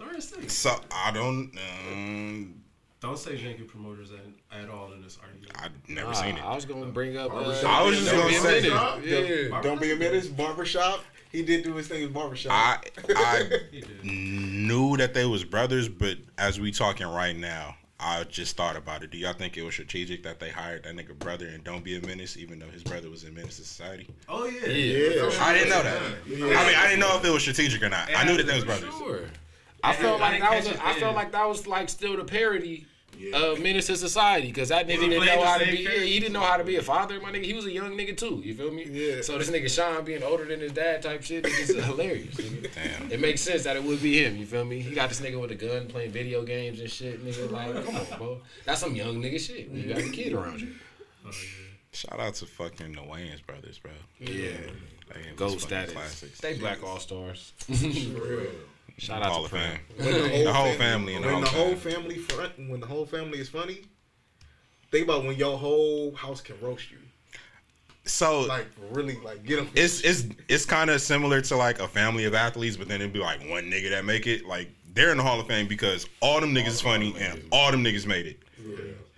Larenz 0.00 0.34
Tate. 0.34 0.50
So 0.50 0.74
I 0.90 1.10
don't. 1.10 1.52
Um, 1.92 2.63
Don't 3.04 3.18
say 3.18 3.32
janky 3.36 3.68
promoters 3.68 4.10
at, 4.12 4.60
at 4.62 4.70
all 4.70 4.90
in 4.94 5.02
this 5.02 5.18
argument. 5.22 5.52
I've 5.62 5.72
never 5.90 6.08
Nah, 6.08 6.14
seen 6.14 6.38
it. 6.38 6.42
I 6.44 6.54
was 6.54 6.64
gonna 6.64 6.86
bring 6.86 7.18
up. 7.18 7.30
Uh, 7.32 7.34
Barbershop. 7.42 7.64
I 7.70 7.82
was 7.82 7.98
just 7.98 8.10
Don't 8.10 8.18
gonna 8.20 8.30
Be 8.30 8.36
a 8.36 8.40
say- 8.40 8.60
Minute. 8.70 9.50
Yeah. 9.52 9.60
Don't 9.60 9.78
be 9.80 9.92
a 9.92 9.96
minute. 9.96 10.34
Barbershop. 10.34 11.00
He 11.30 11.42
did 11.42 11.64
do 11.64 11.74
his 11.74 11.86
thing 11.86 12.00
with 12.02 12.14
Barbershop. 12.14 12.50
I 12.52 12.78
I 13.14 13.60
knew 14.02 14.96
that 14.96 15.12
they 15.12 15.26
was 15.26 15.44
brothers, 15.44 15.86
but 15.88 16.16
as 16.38 16.58
we 16.58 16.72
talking 16.72 17.06
right 17.06 17.36
now, 17.36 17.76
I 18.00 18.24
just 18.24 18.56
thought 18.56 18.74
about 18.76 19.02
it. 19.02 19.10
Do 19.10 19.18
y'all 19.18 19.34
think 19.34 19.58
it 19.58 19.62
was 19.64 19.74
strategic 19.74 20.22
that 20.22 20.40
they 20.40 20.48
hired 20.48 20.84
that 20.84 20.96
nigga 20.96 21.18
brother 21.18 21.46
and 21.48 21.62
don't 21.62 21.84
be 21.84 21.96
a 21.96 22.00
menace, 22.06 22.38
even 22.38 22.58
though 22.58 22.68
his 22.68 22.82
brother 22.82 23.10
was 23.10 23.24
in 23.24 23.34
Menace 23.34 23.56
to 23.58 23.64
Society? 23.64 24.06
Oh 24.30 24.46
yeah. 24.46 24.66
Yeah. 24.66 25.30
I 25.40 25.52
didn't 25.52 25.68
know 25.68 25.82
that. 25.82 26.00
I 26.26 26.28
mean, 26.30 26.54
I 26.54 26.84
didn't 26.86 27.00
know 27.00 27.16
if 27.18 27.24
it 27.26 27.30
was 27.30 27.42
strategic 27.42 27.82
or 27.82 27.90
not. 27.90 28.08
I 28.16 28.24
knew 28.24 28.38
that 28.38 28.46
they 28.46 28.54
was 28.54 28.64
brothers. 28.64 28.94
Sure. 28.96 29.20
I 29.82 29.92
felt 29.94 30.18
like 30.20 30.32
didn't 30.40 30.44
that 30.48 30.56
was. 30.56 30.66
catch 30.68 30.76
A, 30.78 30.86
I 30.86 30.94
felt 30.98 31.14
like 31.14 31.32
that 31.32 31.46
was 31.46 31.66
like 31.66 31.90
still 31.90 32.16
the 32.16 32.24
parody 32.24 32.86
Yeah. 33.18 33.36
of 33.36 33.60
Menace 33.60 33.86
to 33.86 33.96
Society 33.96 34.48
because 34.48 34.68
that 34.70 34.86
nigga 34.86 35.00
didn't 35.08 35.24
know 35.26 35.44
how 35.44 35.58
to 35.58 35.64
same 35.64 35.74
be. 35.76 35.82
Yeah, 35.82 35.90
he 36.00 36.20
didn't 36.20 36.32
know 36.34 36.40
how 36.40 36.56
to 36.56 36.64
be 36.64 36.76
a 36.76 36.82
father. 36.82 37.20
My 37.20 37.30
nigga, 37.32 37.44
he 37.44 37.54
was 37.54 37.66
a 37.66 37.72
young 37.72 37.92
nigga 37.96 38.16
too. 38.16 38.40
You 38.44 38.54
feel 38.54 38.70
me? 38.70 38.84
Yeah. 38.90 39.22
So 39.22 39.38
this 39.38 39.50
nigga 39.50 39.70
Shawn 39.70 40.04
being 40.04 40.22
older 40.22 40.44
than 40.44 40.60
his 40.60 40.72
dad 40.72 41.02
type 41.02 41.22
shit 41.22 41.46
is 41.46 41.74
hilarious. 41.84 42.34
nigga. 42.36 42.70
Damn. 42.74 43.12
It 43.12 43.20
makes 43.20 43.40
sense 43.40 43.62
that 43.64 43.76
it 43.76 43.84
would 43.84 44.02
be 44.02 44.24
him. 44.24 44.36
You 44.36 44.46
feel 44.46 44.64
me? 44.64 44.80
He 44.80 44.94
got 44.94 45.08
this 45.08 45.20
nigga 45.20 45.40
with 45.40 45.50
a 45.50 45.54
gun 45.54 45.86
playing 45.86 46.10
video 46.10 46.42
games 46.44 46.80
and 46.80 46.90
shit. 46.90 47.24
Nigga, 47.24 47.50
like, 47.50 47.84
come 47.84 47.96
on, 47.96 48.06
bro. 48.18 48.38
That's 48.64 48.80
some 48.80 48.94
young 48.94 49.16
nigga 49.22 49.40
shit. 49.40 49.68
You 49.68 49.92
got 49.94 50.02
a 50.02 50.10
kid 50.10 50.32
around 50.32 50.60
you. 50.60 50.72
Shout 51.92 52.18
out 52.18 52.34
to 52.34 52.46
fucking 52.46 52.92
the 52.92 53.00
Wayans 53.02 53.44
brothers, 53.46 53.78
bro. 53.78 53.92
Yeah. 54.18 54.26
They 55.14 55.22
gave 55.22 55.32
us 55.32 55.36
Gold 55.36 55.52
fucking 55.52 55.66
status. 55.68 55.92
classics. 55.92 56.38
Stay 56.38 56.58
black 56.58 56.82
all 56.82 56.98
stars. 56.98 57.52
real. 57.68 58.46
Shout 58.98 59.22
out 59.22 59.32
of 59.32 59.44
to 59.44 59.48
Prim. 59.50 59.62
Fame. 59.98 60.06
when 60.06 60.12
the 60.14 60.28
whole, 60.28 60.44
The 60.44 60.52
whole 60.52 60.66
fam- 60.68 60.78
family 60.78 61.14
the 61.14 61.20
when 61.20 61.30
whole 61.32 61.40
the 61.42 61.48
whole 61.48 61.74
family. 61.76 61.92
family 61.92 62.18
front, 62.18 62.52
when 62.70 62.80
the 62.80 62.86
whole 62.86 63.06
family 63.06 63.38
is 63.38 63.48
funny. 63.48 63.78
Think 64.90 65.08
about 65.08 65.24
when 65.24 65.36
your 65.36 65.58
whole 65.58 66.14
house 66.14 66.40
can 66.40 66.54
roast 66.60 66.90
you, 66.92 66.98
So 68.04 68.42
like 68.42 68.66
really, 68.92 69.16
like 69.24 69.44
get 69.44 69.56
them. 69.56 69.68
it's 69.74 70.00
it's 70.02 70.26
it's 70.48 70.64
kind 70.64 70.90
of 70.90 71.00
similar 71.00 71.40
to 71.40 71.56
like 71.56 71.80
a 71.80 71.88
family 71.88 72.24
of 72.26 72.34
athletes, 72.34 72.76
but 72.76 72.86
then 72.86 73.00
it'd 73.00 73.12
be 73.12 73.18
like 73.18 73.40
one 73.50 73.64
nigga 73.70 73.90
that 73.90 74.04
make 74.04 74.26
it. 74.28 74.46
Like 74.46 74.70
they're 74.92 75.10
in 75.10 75.16
the 75.16 75.24
Hall 75.24 75.40
of 75.40 75.48
Fame 75.48 75.66
because 75.66 76.06
all 76.20 76.40
them 76.40 76.54
niggas 76.54 76.68
is 76.68 76.80
funny 76.80 77.14
and 77.18 77.42
all 77.50 77.70
them 77.72 77.82
niggas 77.82 78.06
made 78.06 78.26
it. 78.26 78.38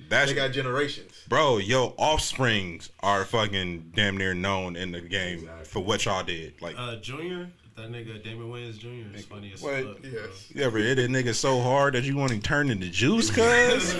That's 0.08 0.30
they 0.30 0.36
got 0.36 0.52
generations. 0.52 1.12
bro. 1.28 1.58
Yo, 1.58 1.92
offsprings 1.98 2.90
are 3.00 3.24
fucking 3.24 3.92
damn 3.94 4.16
near 4.16 4.32
known 4.34 4.76
in 4.76 4.92
the 4.92 5.00
game 5.00 5.50
for 5.64 5.80
what 5.80 6.04
y'all 6.04 6.22
did. 6.22 6.54
Like 6.62 6.76
Uh, 6.78 6.96
Junior, 6.96 7.50
that 7.76 7.90
nigga 7.90 8.22
Damon 8.22 8.50
Wayans 8.50 8.78
Jr. 8.78 9.16
is 9.16 9.24
funny 9.26 9.52
as 9.54 9.60
What? 9.62 9.84
fuck. 9.84 10.02
bro. 10.02 10.10
Yes. 10.10 10.50
you 10.54 10.62
ever 10.62 10.78
hit 10.78 10.98
a 10.98 11.02
nigga 11.02 11.34
so 11.34 11.60
hard 11.60 11.94
that 11.94 12.04
you 12.04 12.16
want 12.16 12.32
to 12.32 12.38
turn 12.40 12.70
into 12.70 12.88
juice, 12.88 13.30
cuz? 13.34 13.94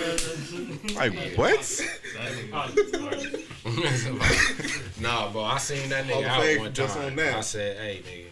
like 0.95 1.13
what? 1.35 1.59
That 1.61 2.31
nigga 2.33 2.77
is 3.93 4.05
hard. 4.05 4.91
nah, 5.01 5.31
bro, 5.31 5.43
I 5.43 5.57
seen 5.57 5.89
that 5.89 6.05
nigga 6.05 6.25
out 6.25 6.41
Fame 6.41 6.59
one 6.61 6.73
just 6.73 6.95
time. 6.95 7.05
on 7.07 7.15
that. 7.17 7.35
I 7.37 7.41
said, 7.41 7.77
hey, 7.77 8.01
nigga, 8.03 8.25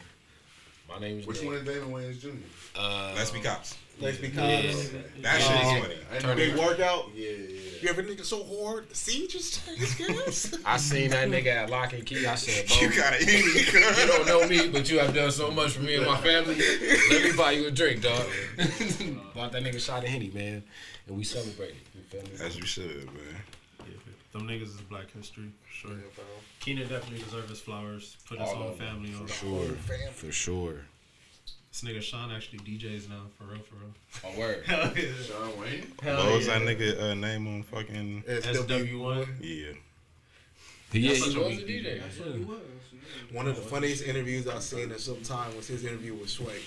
my 0.94 1.00
name's 1.00 1.28
Which 1.28 1.38
Nick. 1.42 1.46
one 1.48 1.56
is 1.58 1.64
Damon 1.66 1.92
Wayans 1.92 2.20
Jr.? 2.22 2.30
Uh, 2.76 3.14
Let's 3.16 3.32
be 3.32 3.40
cops. 3.42 3.78
Let's 4.00 4.18
be 4.18 4.28
yeah. 4.28 4.62
cops. 4.62 4.90
That 5.22 5.42
shit 5.42 5.62
is 5.62 5.68
oh. 5.68 5.82
funny. 5.82 5.96
I 6.12 6.20
Turn 6.20 6.38
Big 6.38 6.56
workout. 6.56 7.12
Yeah, 7.16 7.30
yeah. 7.30 7.66
You 7.82 7.90
ever 7.90 8.04
nigga 8.04 8.26
so 8.26 8.44
hard 8.44 8.90
the 8.90 8.96
seed 8.96 9.30
just 9.30 9.66
turns? 9.66 10.56
I 10.66 10.78
seen 10.78 11.12
that 11.12 11.30
nigga 11.30 11.48
at 11.48 11.70
Lock 11.70 11.94
and 11.94 12.06
Key. 12.06 12.26
I 12.26 12.36
said, 12.36 12.68
bro, 12.68 12.78
You 12.78 12.96
gotta 12.96 13.22
eat 13.22 13.46
me, 13.46 13.62
you 14.02 14.08
don't 14.08 14.28
know 14.28 14.48
me, 14.48 14.70
but 14.70 14.90
you 14.90 15.00
have 15.00 15.14
done 15.14 15.32
so 15.32 15.52
much 15.52 15.74
for 15.74 15.82
me 15.82 15.96
and 15.96 16.06
my 16.06 16.18
family. 16.18 16.56
Let 16.56 17.24
me 17.24 17.32
buy 17.38 17.52
you 17.52 17.68
a 17.68 17.72
drink, 17.72 18.02
dog. 18.02 18.26
Bought 19.36 19.52
that 19.52 19.64
nigga 19.64 19.80
shot 19.80 20.04
of 20.04 20.10
Henny, 20.10 20.32
man, 20.34 20.64
and 21.08 21.18
we 21.18 21.24
celebrated. 21.24 21.78
You 21.94 22.02
feel 22.02 22.22
me? 22.24 22.46
As 22.46 22.58
you 22.58 22.66
should, 22.66 23.06
man. 23.06 23.16
Yeah, 23.80 23.86
them 24.32 24.48
niggas 24.48 24.64
is 24.64 24.82
Black 24.90 25.12
History, 25.12 25.52
for 25.62 25.74
sure. 25.74 25.92
Yeah. 25.92 26.24
Keenen 26.60 26.88
definitely 26.88 27.24
deserves 27.24 27.50
his 27.50 27.62
flowers. 27.62 28.18
Put 28.28 28.40
his 28.40 28.50
All 28.50 28.64
own 28.64 28.78
family 28.78 29.14
on. 29.14 29.28
For 29.28 29.34
sure. 29.34 29.68
For 30.14 30.32
sure. 30.32 30.86
This 31.76 31.92
nigga 31.92 32.02
Shawn 32.02 32.32
actually 32.32 32.60
DJs 32.60 33.10
now, 33.10 33.24
for 33.38 33.44
real, 33.52 33.60
for 33.60 33.76
real. 33.76 33.92
Oh, 34.24 34.40
word. 34.40 34.64
Hell 34.66 34.94
yeah. 34.96 35.04
Shawn 35.28 35.52
Wayans. 35.52 36.02
Hell 36.02 36.26
What 36.26 36.36
was 36.38 36.48
that 36.48 36.62
nigga 36.62 37.02
uh, 37.02 37.14
name 37.16 37.48
on 37.48 37.64
fucking? 37.64 38.24
SW1. 38.26 39.28
Yeah. 39.42 39.74
Yeah, 40.94 41.10
That's 41.10 41.26
he 41.26 41.38
was 41.38 41.48
weak 41.48 41.60
a 41.60 41.64
DJ. 41.64 42.02
DJ. 42.02 42.48
One 43.34 43.48
of 43.48 43.58
the 43.58 43.62
funniest 43.62 44.06
interviews 44.06 44.48
I've 44.48 44.64
seen 44.64 44.90
in 44.90 44.98
some 45.00 45.20
time 45.22 45.54
was 45.58 45.68
his 45.68 45.84
interview 45.84 46.14
with 46.14 46.30
Sway. 46.30 46.60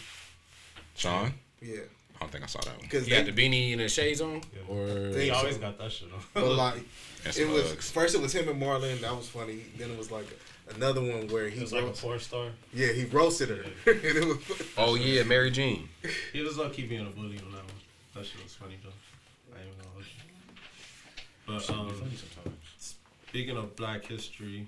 Sean? 0.95 1.33
Yeah. 1.63 1.79
I 2.17 2.21
don't 2.21 2.31
think 2.31 2.45
I 2.45 2.47
saw 2.47 2.61
that 2.61 2.75
one. 2.75 2.83
Because 2.83 3.07
He 3.07 3.15
had 3.15 3.25
the 3.25 3.33
beanie 3.33 3.73
and 3.73 3.81
the 3.81 3.89
shades 3.89 4.21
on? 4.21 4.43
Or 4.69 4.85
They 4.85 5.25
He 5.25 5.29
so. 5.31 5.37
always 5.37 5.57
got 5.57 5.79
that 5.79 5.91
shit 5.91 6.09
on. 6.13 6.21
But 6.35 6.53
like, 6.53 6.83
it 7.25 7.49
was 7.49 7.73
first 7.91 8.15
it 8.15 8.21
was 8.21 8.35
him 8.35 8.47
and 8.51 8.61
Marlon. 8.61 9.01
That 9.01 9.17
was 9.17 9.27
funny. 9.27 9.61
Then 9.79 9.91
it 9.91 9.97
was 9.97 10.11
like 10.11 10.27
another 10.77 11.01
one 11.01 11.29
where 11.29 11.49
he 11.49 11.57
He 11.57 11.61
was 11.61 11.73
like 11.73 11.83
a 11.83 11.87
roast- 11.87 12.03
porn 12.03 12.19
star. 12.21 12.47
yeah 12.73 12.93
he 12.93 13.05
roasted 13.05 13.49
her. 13.51 13.63
and 13.91 14.05
it 14.05 14.25
was 14.27 14.39
Oh, 14.77 14.95
yeah, 14.95 15.23
Mary 15.23 15.51
Jean. 15.51 15.89
He 16.33 16.41
was 16.43 16.57
low 16.59 16.69
key 16.71 16.87
being 16.87 17.07
a 17.07 17.11
bully 17.11 17.39
on 17.39 17.51
that 17.53 17.65
one. 17.65 17.75
That 18.15 18.25
shit 18.27 18.43
was 18.43 18.55
funny 18.55 18.79
though. 18.83 18.91
I 19.57 19.63
ain't 19.63 19.79
gonna 19.79 19.91
hold 19.93 20.05
you. 20.05 20.23
But 21.47 21.71
um, 21.71 22.53
speaking 22.79 23.57
of 23.57 23.75
Black 23.77 24.05
History, 24.05 24.67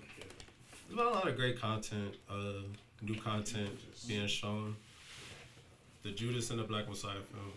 there's 0.89 0.97
been 0.97 1.07
a 1.07 1.11
lot 1.11 1.29
of 1.29 1.37
great 1.37 1.61
content, 1.61 2.15
uh, 2.31 2.63
new 3.03 3.21
content 3.21 3.69
being 4.09 4.27
shown. 4.27 4.77
The 6.03 6.11
Judas 6.13 6.51
and 6.51 6.59
the 6.59 6.65
Black 6.65 6.89
Messiah 6.89 7.13
film. 7.33 7.53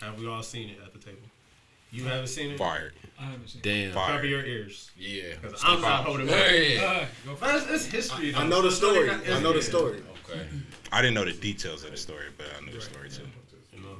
Have 0.00 0.18
we 0.20 0.26
all 0.26 0.42
seen 0.42 0.70
it 0.70 0.78
at 0.84 0.92
the 0.92 0.98
table? 0.98 1.18
You 1.90 2.04
haven't 2.04 2.26
seen 2.28 2.50
it? 2.52 2.58
Fired. 2.58 2.92
I 3.18 3.24
haven't 3.24 3.48
seen. 3.48 3.60
It. 3.60 3.64
Damn. 3.64 3.92
Fire. 3.92 4.16
Cover 4.16 4.26
your 4.26 4.44
ears. 4.44 4.90
Yeah. 4.96 5.34
Because 5.40 5.62
I'm 5.64 5.80
not 5.80 6.04
holding 6.04 6.26
back. 6.26 6.36
Hey. 6.36 6.78
Uh, 6.84 7.06
go 7.26 7.34
for 7.34 7.48
it's, 7.50 7.70
it's 7.70 7.86
history. 7.86 8.34
I 8.34 8.42
though, 8.42 8.48
know 8.48 8.62
the 8.62 8.70
so 8.70 8.88
it's 8.88 8.96
really 8.98 9.22
story. 9.22 9.36
I 9.36 9.40
know 9.40 9.52
the 9.52 9.62
story. 9.62 10.02
Okay. 10.30 10.46
I 10.92 11.02
didn't 11.02 11.14
know 11.14 11.24
the 11.24 11.32
details 11.32 11.84
of 11.84 11.90
the 11.90 11.96
story, 11.96 12.26
but 12.36 12.46
I 12.56 12.64
knew 12.64 12.72
the 12.72 12.80
story 12.80 13.08
too. 13.08 13.22
You 13.72 13.80
know, 13.82 13.96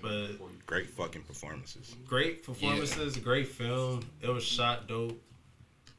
but 0.00 0.46
Great 0.66 0.88
fucking 0.88 1.22
performances. 1.22 1.96
great 2.06 2.42
performances, 2.44 3.16
great 3.18 3.46
film. 3.48 4.00
It 4.22 4.28
was 4.28 4.42
shot 4.42 4.88
dope. 4.88 5.20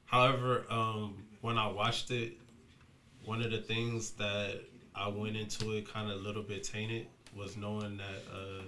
However, 0.05 0.65
um, 0.69 1.15
when 1.41 1.57
I 1.57 1.67
watched 1.67 2.09
it, 2.11 2.33
one 3.23 3.41
of 3.41 3.51
the 3.51 3.59
things 3.59 4.11
that 4.11 4.61
I 4.95 5.07
went 5.09 5.35
into 5.37 5.73
it 5.73 5.91
kind 5.91 6.09
of 6.09 6.17
a 6.17 6.23
little 6.23 6.41
bit 6.43 6.63
tainted 6.63 7.07
was 7.37 7.55
knowing 7.55 7.97
that 7.97 8.23
uh, 8.33 8.63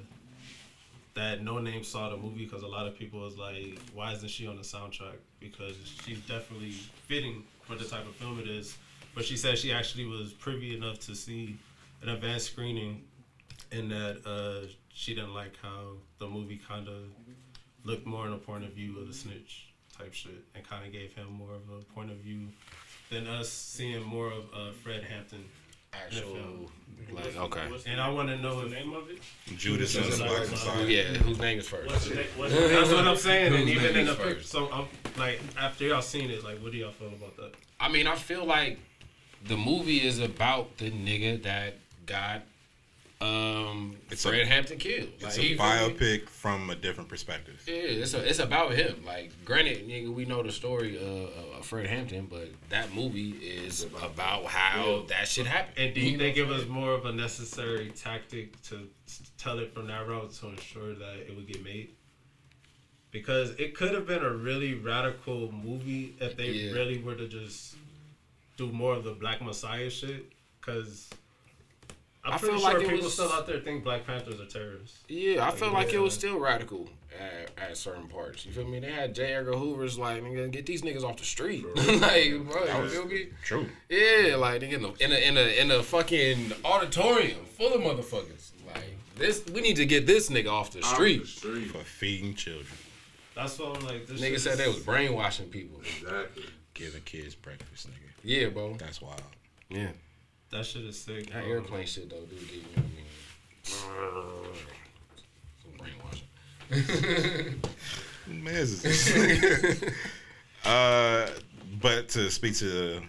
that 1.16 1.42
Noname 1.42 1.84
saw 1.84 2.10
the 2.10 2.18
movie 2.18 2.44
because 2.44 2.64
a 2.64 2.68
lot 2.68 2.88
of 2.88 2.98
people 2.98 3.22
was 3.22 3.38
like, 3.38 3.80
"Why 3.94 4.12
isn't 4.14 4.30
she 4.30 4.48
on 4.48 4.58
the 4.58 4.62
soundtrack?" 4.62 5.18
Because 5.40 5.76
she's 6.06 6.20
definitely 6.22 6.72
fitting 7.08 7.44
for 7.64 7.76
the 7.76 7.86
type 7.86 8.06
of 8.08 8.16
film 8.16 8.40
it 8.40 8.48
is. 8.48 8.78
But 9.14 9.26
she 9.26 9.38
said 9.38 9.58
she 9.58 9.72
actually 9.72 10.06
was 10.06 10.34
privy 10.34 10.76
enough 10.76 11.00
to 11.02 11.16
see 11.16 11.58
an 12.02 12.10
advanced 12.10 12.52
screening, 12.52 13.04
and 13.72 13.90
that 13.92 14.22
uh, 14.26 14.68
she 14.94 15.16
didn't 15.16 15.34
like 15.34 15.54
how 15.62 15.94
the 16.20 16.28
movie 16.28 16.60
kind 16.68 16.88
of 16.88 17.04
looked 17.84 18.06
more 18.06 18.28
in 18.28 18.34
a 18.34 18.38
point 18.38 18.64
of 18.64 18.72
view 18.72 19.00
of 19.00 19.08
the 19.08 19.14
snitch 19.14 19.74
type 19.98 20.14
shit, 20.14 20.44
and 20.54 20.68
kind 20.68 20.86
of 20.86 20.92
gave 20.92 21.14
him 21.14 21.32
more 21.32 21.54
of 21.56 21.62
a 21.70 21.82
point 21.94 22.12
of 22.12 22.18
view 22.18 22.48
than 23.10 23.26
us 23.28 23.50
seeing 23.50 24.04
more 24.04 24.28
of 24.28 24.44
uh, 24.54 24.72
Fred 24.84 25.04
Hampton. 25.04 25.46
Actual, 26.06 26.70
like, 27.14 27.38
okay. 27.38 27.62
And 27.88 28.02
I 28.02 28.10
want 28.10 28.30
to 28.30 28.38
know 28.38 28.62
if 28.62 28.70
the 28.70 28.76
name 28.76 28.94
of 28.94 29.10
it? 29.10 29.20
Judas 29.58 29.96
and 29.96 30.06
the 30.06 30.18
Black 30.24 30.50
Messiah. 30.50 30.86
Yeah, 30.86 31.04
whose 31.04 31.40
name 31.40 31.60
is 31.60 31.68
first? 31.68 31.90
What's 31.90 32.08
the 32.10 32.16
name? 32.16 32.26
What's 32.36 32.54
the 32.56 32.60
name? 32.60 32.70
That's 32.72 32.92
what 32.92 33.08
I'm 33.08 33.16
saying. 33.18 33.54
And 33.54 33.68
Whose 33.70 33.70
even 33.70 33.84
name 33.84 33.96
in 33.98 34.06
the 34.08 34.12
is 34.12 34.18
first? 34.18 34.50
so 34.50 34.70
I'm 34.72 34.88
like 35.18 35.40
after 35.58 35.86
y'all 35.86 36.02
seen 36.02 36.30
it, 36.30 36.44
like 36.44 36.60
what 36.60 36.72
do 36.72 36.78
y'all 36.78 36.92
feel 36.92 37.08
about 37.10 37.36
that? 37.38 37.54
I 37.80 37.90
mean, 37.90 38.08
I 38.08 38.16
feel 38.16 38.46
like 38.46 38.80
the 39.46 39.58
movie 39.58 40.06
is 40.06 40.20
about 40.20 40.78
the 40.78 40.92
nigga 40.92 41.44
that 41.44 41.76
got 42.06 42.42
um 43.22 43.96
It's 44.12 44.24
Fred 44.24 44.42
a- 44.42 44.46
Hampton 44.46 44.78
killed. 44.78 45.10
It's 45.16 45.24
Like, 45.24 45.38
a 45.38 45.42
he 45.42 45.48
feel 45.56 45.58
biopic 45.66 46.30
from 46.30 46.70
a 46.70 46.76
different 46.76 47.10
perspective. 47.10 47.64
Yeah, 47.68 47.74
it's 47.76 48.14
a, 48.14 48.28
it's 48.30 48.40
about 48.40 48.74
him. 48.74 49.04
Like, 49.06 49.32
granted, 49.46 49.88
nigga, 49.88 50.14
we 50.14 50.26
know 50.26 50.44
the 50.44 50.52
story 50.52 50.98
uh, 50.98 51.58
of 51.58 51.66
Fred 51.66 51.88
Hampton, 51.88 52.28
but 52.30 52.50
that 52.70 52.94
movie 52.94 53.32
is 53.32 53.84
about 54.04 54.46
how 54.46 55.06
that 55.10 55.28
shit 55.28 55.48
happened. 55.48 55.78
And 55.78 55.94
do 55.96 56.02
you 56.02 56.18
think 56.18 56.36
it 56.38 56.46
was 56.46 56.68
more 56.68 56.92
of 56.94 57.06
a 57.06 57.12
necessary 57.14 57.92
tactic 57.96 58.62
to 58.64 58.88
tell 59.38 59.60
it 59.60 59.74
from 59.74 59.88
that 59.88 60.08
route 60.08 60.32
to 60.34 60.48
ensure 60.50 60.94
that 60.94 61.18
it 61.28 61.36
would 61.36 61.48
get 61.48 61.64
made? 61.64 61.90
Because 63.12 63.52
it 63.52 63.76
could 63.76 63.94
have 63.94 64.06
been 64.06 64.24
a 64.24 64.34
really 64.34 64.74
radical 64.74 65.52
movie 65.54 66.16
if 66.20 66.36
they 66.36 66.50
Yeah. 66.52 66.72
really 66.74 66.98
were 67.02 67.16
to 67.16 67.28
just 67.30 67.76
do 68.58 68.70
more 68.74 68.94
of 68.94 69.06
the 69.06 69.12
Black 69.14 69.42
Messiah 69.42 69.90
shit. 69.90 70.32
Because 70.60 71.10
I'm 72.26 72.34
I 72.34 72.38
feel 72.38 72.60
sure 72.60 72.74
like 72.74 72.80
people 72.80 73.04
was- 73.04 73.14
still 73.14 73.32
out 73.32 73.46
there 73.46 73.60
think 73.60 73.84
Black 73.84 74.06
Panthers 74.06 74.40
are 74.40 74.46
terrorists. 74.46 75.00
Yeah, 75.08 75.46
I 75.46 75.52
feel 75.52 75.72
like 75.72 75.94
it 75.94 76.00
was 76.00 76.14
still 76.14 76.40
radical 76.40 76.90
at, 77.20 77.52
at 77.70 77.78
certain 77.78 78.08
parts. 78.08 78.46
You 78.46 78.52
feel 78.52 78.68
me? 78.68 78.80
They 78.80 78.92
had 78.92 79.14
J. 79.14 79.34
Edgar 79.36 79.54
Hoover's 79.54 79.98
like, 80.00 80.24
nigga, 80.24 80.50
get 80.50 80.66
these 80.66 80.82
niggas 80.82 81.04
off 81.04 81.18
the 81.18 81.24
street. 81.26 81.66
like, 81.76 82.34
bro, 82.50 82.82
you 82.84 82.90
feel 82.90 83.06
me? 83.06 83.28
True. 83.44 83.68
Yeah, 83.90 84.36
like 84.38 84.62
nigga, 84.62 84.74
in 84.74 84.86
a 84.86 84.88
in 85.04 85.12
a 85.12 85.28
in 85.28 85.38
a, 85.38 85.62
in 85.62 85.72
a 85.72 85.84
fucking 85.84 86.54
auditorium 86.64 87.46
full 87.46 87.74
of 87.74 87.82
motherfuckers. 87.82 88.52
Like 88.68 88.98
this, 89.18 89.46
we 89.54 89.62
need 89.62 89.76
to 89.76 89.86
get 89.86 90.08
this 90.08 90.30
nigga 90.30 90.52
off 90.52 90.72
the 90.72 90.82
street. 90.82 91.22
Off 91.22 91.28
the 91.28 91.32
street. 91.32 91.68
For 91.68 91.78
feeding 91.80 92.34
children. 92.34 92.66
That's 93.36 93.60
what 93.60 93.78
I'm 93.78 93.86
like. 93.86 94.08
This 94.08 94.22
Nigga 94.22 94.40
said 94.40 94.58
they 94.58 94.68
was 94.68 94.80
brainwashing 94.80 95.50
people. 95.50 95.80
Exactly. 95.82 96.46
Giving 96.74 97.02
kids 97.02 97.36
breakfast, 97.36 97.88
nigga. 97.90 98.10
Yeah, 98.24 98.48
bro. 98.48 98.76
That's 98.78 99.02
wild. 99.02 99.22
Yeah, 99.70 99.90
That 100.52 100.66
shit 100.66 100.84
is 100.84 101.02
sick. 101.02 101.32
that 101.32 101.44
airplane 101.46 101.86
shit 101.86 102.10
though, 102.10 102.22
dude. 102.26 102.40
Get, 102.40 102.56
you 102.56 102.62
know 102.62 102.84
what 103.64 103.76
I 103.78 103.86
mean? 104.46 104.66
Some 105.62 105.72
brainwashing. 105.78 107.62
Mans 108.44 108.84
is 108.86 109.84
uh, 110.66 111.30
but 111.82 112.10
to 112.10 112.32
speak 112.32 112.56
to 112.58 113.02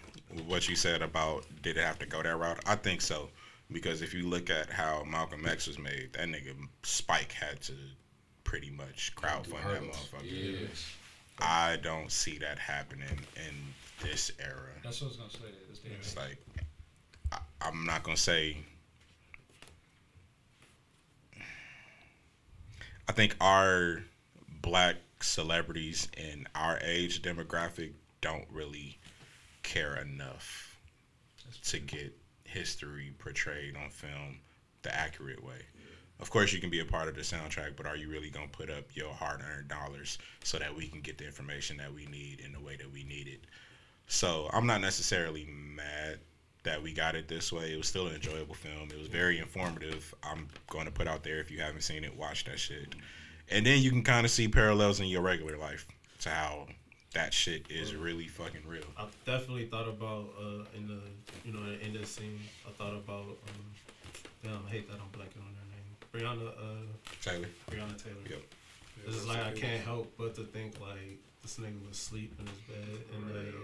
what 0.47 0.69
you 0.69 0.77
said 0.77 1.03
about 1.03 1.45
did 1.63 1.77
it 1.77 1.85
have 1.85 1.99
to 2.01 2.07
go 2.07 2.23
that 2.23 2.37
route? 2.37 2.59
I 2.67 2.77
think 2.77 3.01
so. 3.01 3.29
Because 3.73 4.01
if 4.03 4.15
you 4.15 4.29
look 4.29 4.49
at 4.51 4.71
how 4.71 5.03
Malcolm 5.05 5.45
X 5.47 5.67
was 5.67 5.79
made, 5.79 6.11
that 6.13 6.29
nigga 6.29 6.55
Spike 6.85 7.33
had 7.33 7.61
to 7.63 7.73
pretty 8.45 8.71
much 8.71 9.13
crowdfund 9.17 9.65
that 9.65 9.83
motherfucker. 9.83 10.23
Yeah. 10.23 10.69
I 11.41 11.77
don't 11.83 12.11
see 12.13 12.39
that 12.39 12.59
happening 12.59 13.19
in 13.37 13.55
this 14.03 14.31
era. 14.39 14.71
That's 14.85 15.01
what 15.01 15.09
I 15.09 15.09
was 15.09 15.17
gonna 15.17 15.31
say. 15.31 15.39
This 15.69 15.79
day 15.81 15.89
and 15.91 15.99
It's 15.99 16.17
like 16.17 16.39
I, 17.37 17.69
I'm 17.69 17.85
not 17.85 18.03
gonna 18.03 18.17
say. 18.17 18.57
I 23.09 23.13
think 23.13 23.37
our 23.41 24.03
black 24.63 24.97
celebrities 25.21 26.09
in 26.17 26.47
our 26.55 26.79
age 26.83 27.23
demographic 27.23 27.93
don't 28.21 28.47
really 28.51 28.99
care 29.63 29.97
enough 29.97 30.77
to 31.63 31.79
get 31.79 32.17
history 32.45 33.15
portrayed 33.19 33.77
on 33.77 33.91
film 33.91 34.39
the 34.83 34.95
accurate 34.95 35.43
way. 35.43 35.61
Of 36.19 36.31
course, 36.31 36.53
you 36.53 36.61
can 36.61 36.71
be 36.71 36.81
a 36.81 36.85
part 36.85 37.09
of 37.09 37.15
the 37.15 37.21
soundtrack, 37.21 37.77
but 37.77 37.87
are 37.87 37.97
you 37.97 38.09
really 38.09 38.31
gonna 38.31 38.49
put 38.49 38.71
up 38.71 38.85
your 38.95 39.13
hard-earned 39.13 39.69
dollars 39.69 40.19
so 40.43 40.59
that 40.59 40.75
we 40.75 40.89
can 40.89 41.01
get 41.01 41.19
the 41.19 41.27
information 41.27 41.77
that 41.77 41.93
we 41.93 42.07
need 42.07 42.41
in 42.41 42.53
the 42.53 42.61
way 42.61 42.77
that 42.77 42.91
we 42.91 43.05
need 43.05 43.29
it? 43.29 43.45
So 44.07 44.49
I'm 44.53 44.67
not 44.67 44.81
necessarily 44.81 45.47
mad 45.47 46.21
that 46.67 46.83
we 46.83 46.93
got 46.93 47.15
it 47.15 47.29
this 47.29 47.53
way. 47.53 47.73
It 47.73 47.77
was 47.77 47.87
still 47.87 48.09
an 48.09 48.15
enjoyable 48.15 48.55
film. 48.55 48.91
It 48.91 48.99
was 48.99 49.07
very 49.07 49.39
informative. 49.39 50.13
I'm 50.23 50.49
going 50.69 50.85
to 50.85 50.91
put 50.91 51.07
out 51.07 51.23
there 51.23 51.39
if 51.39 51.51
you 51.51 51.61
haven't 51.61 51.83
seen 51.83 52.05
it, 52.05 52.15
watch 52.17 52.45
that 52.45 52.59
shit. 52.59 52.95
And 53.51 53.65
then 53.65 53.81
you 53.81 53.91
can 53.91 54.03
kind 54.03 54.27
of 54.27 54.33
see 54.33 54.49
parallels 54.49 54.99
in 54.99 55.07
your 55.07 55.23
regular 55.23 55.57
life 55.57 55.87
to 56.23 56.29
how 56.29 56.67
that 57.15 57.33
shit 57.33 57.71
is 57.71 57.95
really 57.95 58.27
fucking 58.27 58.63
real. 58.67 58.83
I 58.99 59.07
definitely 59.25 59.67
thought 59.67 59.89
about 59.89 60.27
uh, 60.39 60.65
in 60.77 60.89
the 60.89 60.99
you 61.45 61.53
know 61.53 61.61
in 61.81 61.93
this 61.93 62.11
scene. 62.11 62.41
I 62.67 62.73
thought 62.73 62.95
about 62.95 63.23
um, 63.23 64.19
damn. 64.43 64.61
I 64.67 64.71
hate 64.71 64.89
that 64.91 64.95
I'm 64.95 65.09
blanking 65.19 65.41
on 65.47 65.55
her 65.55 65.69
name. 65.71 65.89
Breonna 66.13 66.49
uh, 66.49 66.83
Taylor. 67.23 67.47
Breonna 67.71 68.03
Taylor. 68.03 68.17
Yep. 68.29 68.43
This 69.07 69.15
is 69.15 69.29
like 69.29 69.39
I 69.39 69.53
can't 69.53 69.83
help 69.83 70.13
but 70.19 70.35
to 70.35 70.43
think 70.43 70.81
like 70.81 71.21
this 71.47 71.65
nigga 71.65 71.87
was 71.87 71.97
asleep 71.97 72.35
in 72.41 72.47
his 72.47 72.59
bed 72.59 73.05
and 73.15 73.35
like 73.35 73.55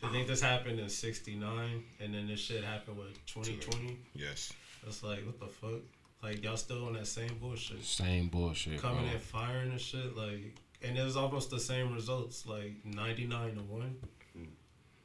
to 0.00 0.08
think 0.10 0.28
this 0.28 0.40
happened 0.40 0.78
in 0.78 0.88
'69 0.88 1.82
and 2.00 2.14
then 2.14 2.28
this 2.28 2.38
shit 2.38 2.62
happened 2.62 2.96
with 2.96 3.14
2020. 3.26 3.98
Yes. 4.14 4.52
It's 4.86 5.02
like 5.02 5.26
what 5.26 5.40
the 5.40 5.46
fuck. 5.46 5.80
Like 6.22 6.44
y'all 6.44 6.56
still 6.56 6.86
on 6.86 6.92
that 6.92 7.08
same 7.08 7.36
bullshit. 7.40 7.82
Same 7.82 8.28
bullshit. 8.28 8.80
Coming 8.80 9.04
bro. 9.06 9.14
in 9.14 9.18
firing 9.18 9.70
and 9.72 9.80
shit 9.80 10.16
like, 10.16 10.54
and 10.82 10.96
it 10.96 11.02
was 11.02 11.16
almost 11.16 11.50
the 11.50 11.58
same 11.58 11.92
results 11.92 12.46
like 12.46 12.72
99 12.84 13.56
to 13.56 13.62
one. 13.62 13.96
Hmm. 14.32 14.44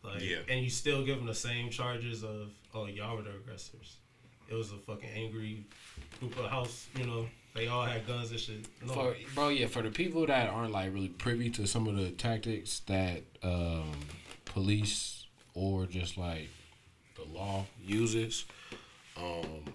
Like, 0.03 0.21
Yeah. 0.21 0.37
and 0.47 0.63
you 0.63 0.69
still 0.69 1.03
give 1.03 1.17
them 1.17 1.25
the 1.25 1.33
same 1.33 1.71
charges 1.71 2.23
of 2.23 2.51
oh 2.75 2.85
y'all 2.85 3.15
were 3.17 3.23
the 3.23 3.31
aggressors. 3.31 3.97
It 4.47 4.53
was 4.53 4.71
a 4.71 4.77
fucking 4.77 5.09
angry 5.15 5.65
group 6.19 6.37
of 6.37 6.45
house, 6.45 6.87
you 6.95 7.05
know, 7.07 7.27
They 7.59 7.67
all 7.67 7.83
had 7.83 8.07
guns 8.07 8.31
and 8.31 8.39
shit. 8.39 8.65
No. 8.87 8.93
For, 8.93 9.15
bro, 9.35 9.49
yeah, 9.49 9.67
for 9.67 9.81
the 9.81 9.89
people 9.89 10.25
that 10.25 10.49
aren't 10.49 10.71
like 10.71 10.93
really 10.93 11.09
privy 11.09 11.49
to 11.51 11.67
some 11.67 11.87
of 11.87 11.97
the 11.97 12.09
tactics 12.11 12.79
that 12.87 13.23
um, 13.43 13.91
police 14.45 15.25
or 15.53 15.85
just 15.85 16.17
like 16.17 16.47
the 17.15 17.25
law 17.37 17.65
uses, 17.83 18.45
um, 19.17 19.65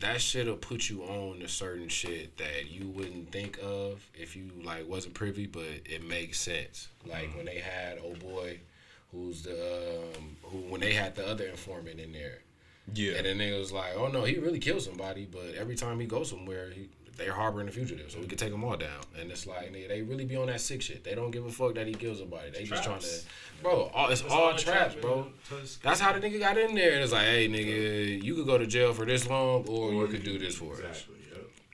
that 0.00 0.20
shit'll 0.20 0.56
put 0.56 0.90
you 0.90 1.02
on 1.04 1.38
to 1.38 1.46
certain 1.46 1.86
shit 1.86 2.36
that 2.38 2.68
you 2.68 2.88
wouldn't 2.88 3.30
think 3.30 3.56
of 3.62 4.04
if 4.14 4.34
you 4.34 4.50
like 4.64 4.88
wasn't 4.88 5.14
privy, 5.14 5.46
but 5.46 5.62
it 5.84 6.02
makes 6.02 6.40
sense. 6.40 6.88
Like 7.06 7.36
when 7.36 7.46
they 7.46 7.60
had 7.60 8.00
oh 8.04 8.14
boy, 8.14 8.58
who's 9.12 9.42
the 9.42 10.00
um, 10.16 10.36
who 10.42 10.58
when 10.58 10.80
they 10.80 10.92
had 10.92 11.14
the 11.14 11.24
other 11.24 11.46
informant 11.46 12.00
in 12.00 12.10
there. 12.10 12.40
Yeah. 12.94 13.16
And 13.16 13.26
then 13.26 13.38
they 13.38 13.52
was 13.52 13.70
like, 13.70 13.92
oh 13.96 14.08
no, 14.08 14.24
he 14.24 14.38
really 14.38 14.58
killed 14.58 14.82
somebody, 14.82 15.28
but 15.30 15.54
every 15.56 15.76
time 15.76 16.00
he 16.00 16.06
goes 16.06 16.30
somewhere, 16.30 16.70
he, 16.70 16.88
they're 17.18 17.32
harboring 17.32 17.68
a 17.68 17.70
fugitive, 17.70 18.10
so 18.10 18.20
we 18.20 18.26
could 18.26 18.38
take 18.38 18.52
them 18.52 18.64
all 18.64 18.76
down. 18.76 19.02
And 19.20 19.30
it's 19.30 19.46
like, 19.46 19.72
nigga, 19.72 19.88
they 19.88 20.02
really 20.02 20.24
be 20.24 20.36
on 20.36 20.46
that 20.46 20.60
sick 20.60 20.80
shit. 20.80 21.02
They 21.02 21.14
don't 21.14 21.32
give 21.32 21.44
a 21.44 21.50
fuck 21.50 21.74
that 21.74 21.86
he 21.86 21.92
kills 21.92 22.20
somebody. 22.20 22.50
They 22.50 22.62
just 22.62 22.84
trying 22.84 23.00
to, 23.00 23.08
bro, 23.60 23.90
all, 23.92 24.08
it's, 24.08 24.22
It's 24.22 24.32
all 24.32 24.44
all 24.44 24.56
traps, 24.56 24.94
trap, 24.94 25.02
bro. 25.02 25.26
That's 25.82 26.00
how 26.00 26.12
the 26.12 26.20
nigga 26.20 26.38
got 26.38 26.56
in 26.56 26.74
there. 26.74 26.94
And 26.94 27.02
it's 27.02 27.12
like, 27.12 27.26
hey, 27.26 27.48
nigga, 27.48 28.22
you 28.22 28.34
could 28.36 28.46
go 28.46 28.56
to 28.56 28.66
jail 28.66 28.94
for 28.94 29.04
this 29.04 29.28
long, 29.28 29.66
or 29.68 29.92
you 29.92 30.06
could 30.06 30.22
do 30.22 30.38
this 30.38 30.54
for 30.54 30.74
us. 30.74 30.78
Exactly. 30.78 31.16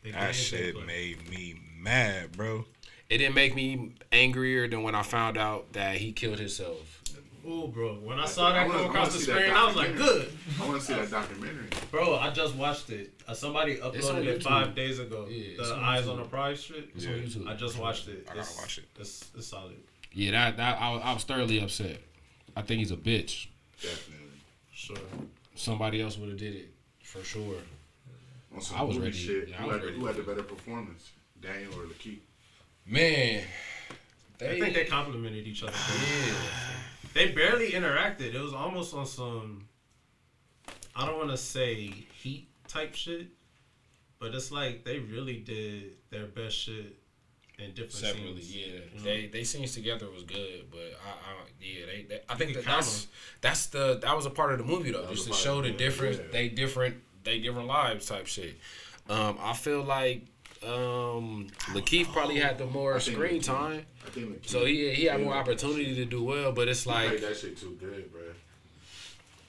Yep. 0.05 0.15
That 0.15 0.35
shit 0.35 0.75
play. 0.75 0.85
made 0.87 1.31
me 1.31 1.61
mad, 1.79 2.33
bro. 2.33 2.65
It 3.11 3.19
didn't 3.19 3.35
make 3.35 3.55
me 3.55 3.93
angrier 4.11 4.67
than 4.67 4.83
when 4.83 4.95
I 4.95 5.03
found 5.03 5.37
out 5.37 5.75
that 5.75 5.97
he 5.99 6.13
killed 6.13 6.39
himself. 6.39 6.94
Ooh, 7.47 7.69
bro. 7.69 7.95
When 7.97 8.19
I 8.19 8.25
saw 8.27 8.51
that 8.53 8.61
I 8.61 8.67
come 8.67 8.77
wanna- 8.77 8.89
across 8.89 9.13
the 9.13 9.19
screen, 9.21 9.51
I 9.51 9.67
was 9.67 9.77
like, 9.77 9.95
good. 9.97 10.33
I 10.61 10.67
want 10.67 10.81
to 10.81 10.87
see 10.87 10.95
that 10.95 11.11
documentary. 11.11 11.67
Bro, 11.91 12.17
I 12.17 12.31
just 12.31 12.55
watched 12.55 12.89
it. 12.91 13.13
Uh, 13.29 13.35
somebody 13.35 13.77
uploaded 13.77 14.25
it 14.27 14.39
YouTube. 14.41 14.43
five 14.43 14.75
days 14.75 14.99
ago. 14.99 15.27
Yeah, 15.29 15.57
the 15.59 15.75
on 15.75 15.83
Eyes 15.85 16.05
YouTube. 16.07 16.11
on 16.13 16.17
the 16.19 16.25
Prize 16.25 16.63
shit. 16.63 16.89
It's 16.97 17.05
on 17.07 17.13
YouTube. 17.13 17.49
I 17.49 17.55
just 17.55 17.79
watched 17.79 18.09
it. 18.09 18.23
I 18.27 18.29
gotta 18.29 18.41
It's- 18.41 18.57
watch 18.59 18.79
it. 18.79 18.85
It's, 18.99 19.31
it's 19.37 19.47
solid. 19.47 19.77
Yeah, 20.13 20.31
that 20.31 20.57
that 20.57 20.81
I, 20.81 20.91
was- 20.93 21.03
I 21.05 21.13
was 21.13 21.25
thoroughly 21.25 21.61
upset. 21.61 22.01
I 22.57 22.63
think 22.63 22.79
he's 22.79 22.93
a 22.93 22.97
bitch. 22.97 23.49
Definitely. 23.83 24.27
Sure. 24.73 24.97
Somebody 25.55 26.01
else 26.01 26.17
would 26.19 26.29
have 26.31 26.39
did 26.39 26.55
it 26.55 26.73
for 27.03 27.23
sure. 27.23 27.57
On 28.55 28.61
some 28.61 28.77
I 28.79 28.83
was 28.83 28.99
ready. 28.99 29.13
Shit. 29.13 29.49
Yeah, 29.49 29.57
I 29.59 29.63
who, 29.63 29.67
was 29.69 29.77
had, 29.77 29.85
ready 29.85 29.99
who 29.99 30.07
had 30.07 30.17
the 30.17 30.23
better 30.23 30.43
performance, 30.45 31.11
Daniel 31.41 31.73
or 31.75 31.85
LaKeith? 31.87 32.19
Man, 32.87 33.43
I 34.41 34.59
think 34.61 34.75
they 34.75 34.85
complimented 34.85 35.47
each 35.47 35.63
other. 35.63 35.73
yeah. 36.27 36.35
They 37.15 37.31
barely 37.31 37.71
interacted. 37.71 38.35
It 38.35 38.41
was 38.41 38.53
almost 38.53 38.93
on 38.93 39.07
some. 39.07 39.69
I 40.97 41.07
don't 41.07 41.17
want 41.17 41.31
to 41.31 41.37
say 41.37 41.77
heat 42.21 42.49
type 42.69 42.95
shit, 42.95 43.29
but 44.19 44.35
it's 44.35 44.51
like 44.51 44.85
they 44.85 44.99
really 44.99 45.39
did 45.39 45.97
their 46.11 46.27
best 46.27 46.57
shit 46.57 46.97
in 47.59 47.71
different 47.71 47.93
separately. 47.93 48.43
scenes. 48.43 48.57
Yeah, 48.57 48.67
you 48.67 48.99
know? 48.99 49.05
they 49.05 49.27
they 49.27 49.45
scenes 49.45 49.75
together 49.75 50.11
was 50.11 50.25
good, 50.25 50.65
but 50.71 50.99
I, 51.05 51.11
I 51.11 51.35
yeah 51.61 51.87
they, 51.87 52.07
they 52.09 52.21
I 52.29 52.35
think 52.35 52.55
that 52.55 52.65
that's 52.65 53.07
that's 53.41 53.67
the 53.67 53.99
that 54.03 54.15
was 54.17 54.27
a 54.27 54.31
part 54.31 54.53
of 54.53 54.59
the 54.59 54.65
movie 54.65 54.91
though, 54.91 55.07
just 55.11 55.29
to 55.29 55.33
show 55.33 55.63
the 55.63 55.71
the- 55.71 55.77
different 55.77 56.17
yeah. 56.17 56.33
they 56.33 56.49
different 56.49 56.97
they 57.23 57.39
different 57.39 57.69
lives 57.69 58.07
type 58.07 58.27
shit. 58.27 58.59
Um, 59.09 59.39
I 59.41 59.53
feel 59.53 59.83
like 59.83 60.23
um 60.67 61.49
LaKeith 61.73 62.13
probably 62.13 62.39
had 62.39 62.59
the 62.59 62.67
more 62.67 62.95
I 62.97 62.99
screen 62.99 63.41
LaKeith- 63.41 63.45
time, 63.45 63.87
I 64.07 64.11
think 64.11 64.39
so 64.47 64.65
he 64.65 64.91
he 64.95 65.05
had 65.05 65.21
more 65.23 65.35
opportunity 65.35 65.95
to 65.97 66.05
do 66.05 66.23
well, 66.25 66.53
but 66.53 66.69
it's 66.69 66.87
like 66.87 67.21
that 67.21 67.37
shit 67.37 67.57
too 67.59 67.77
good, 67.81 68.11
bro. 68.13 68.23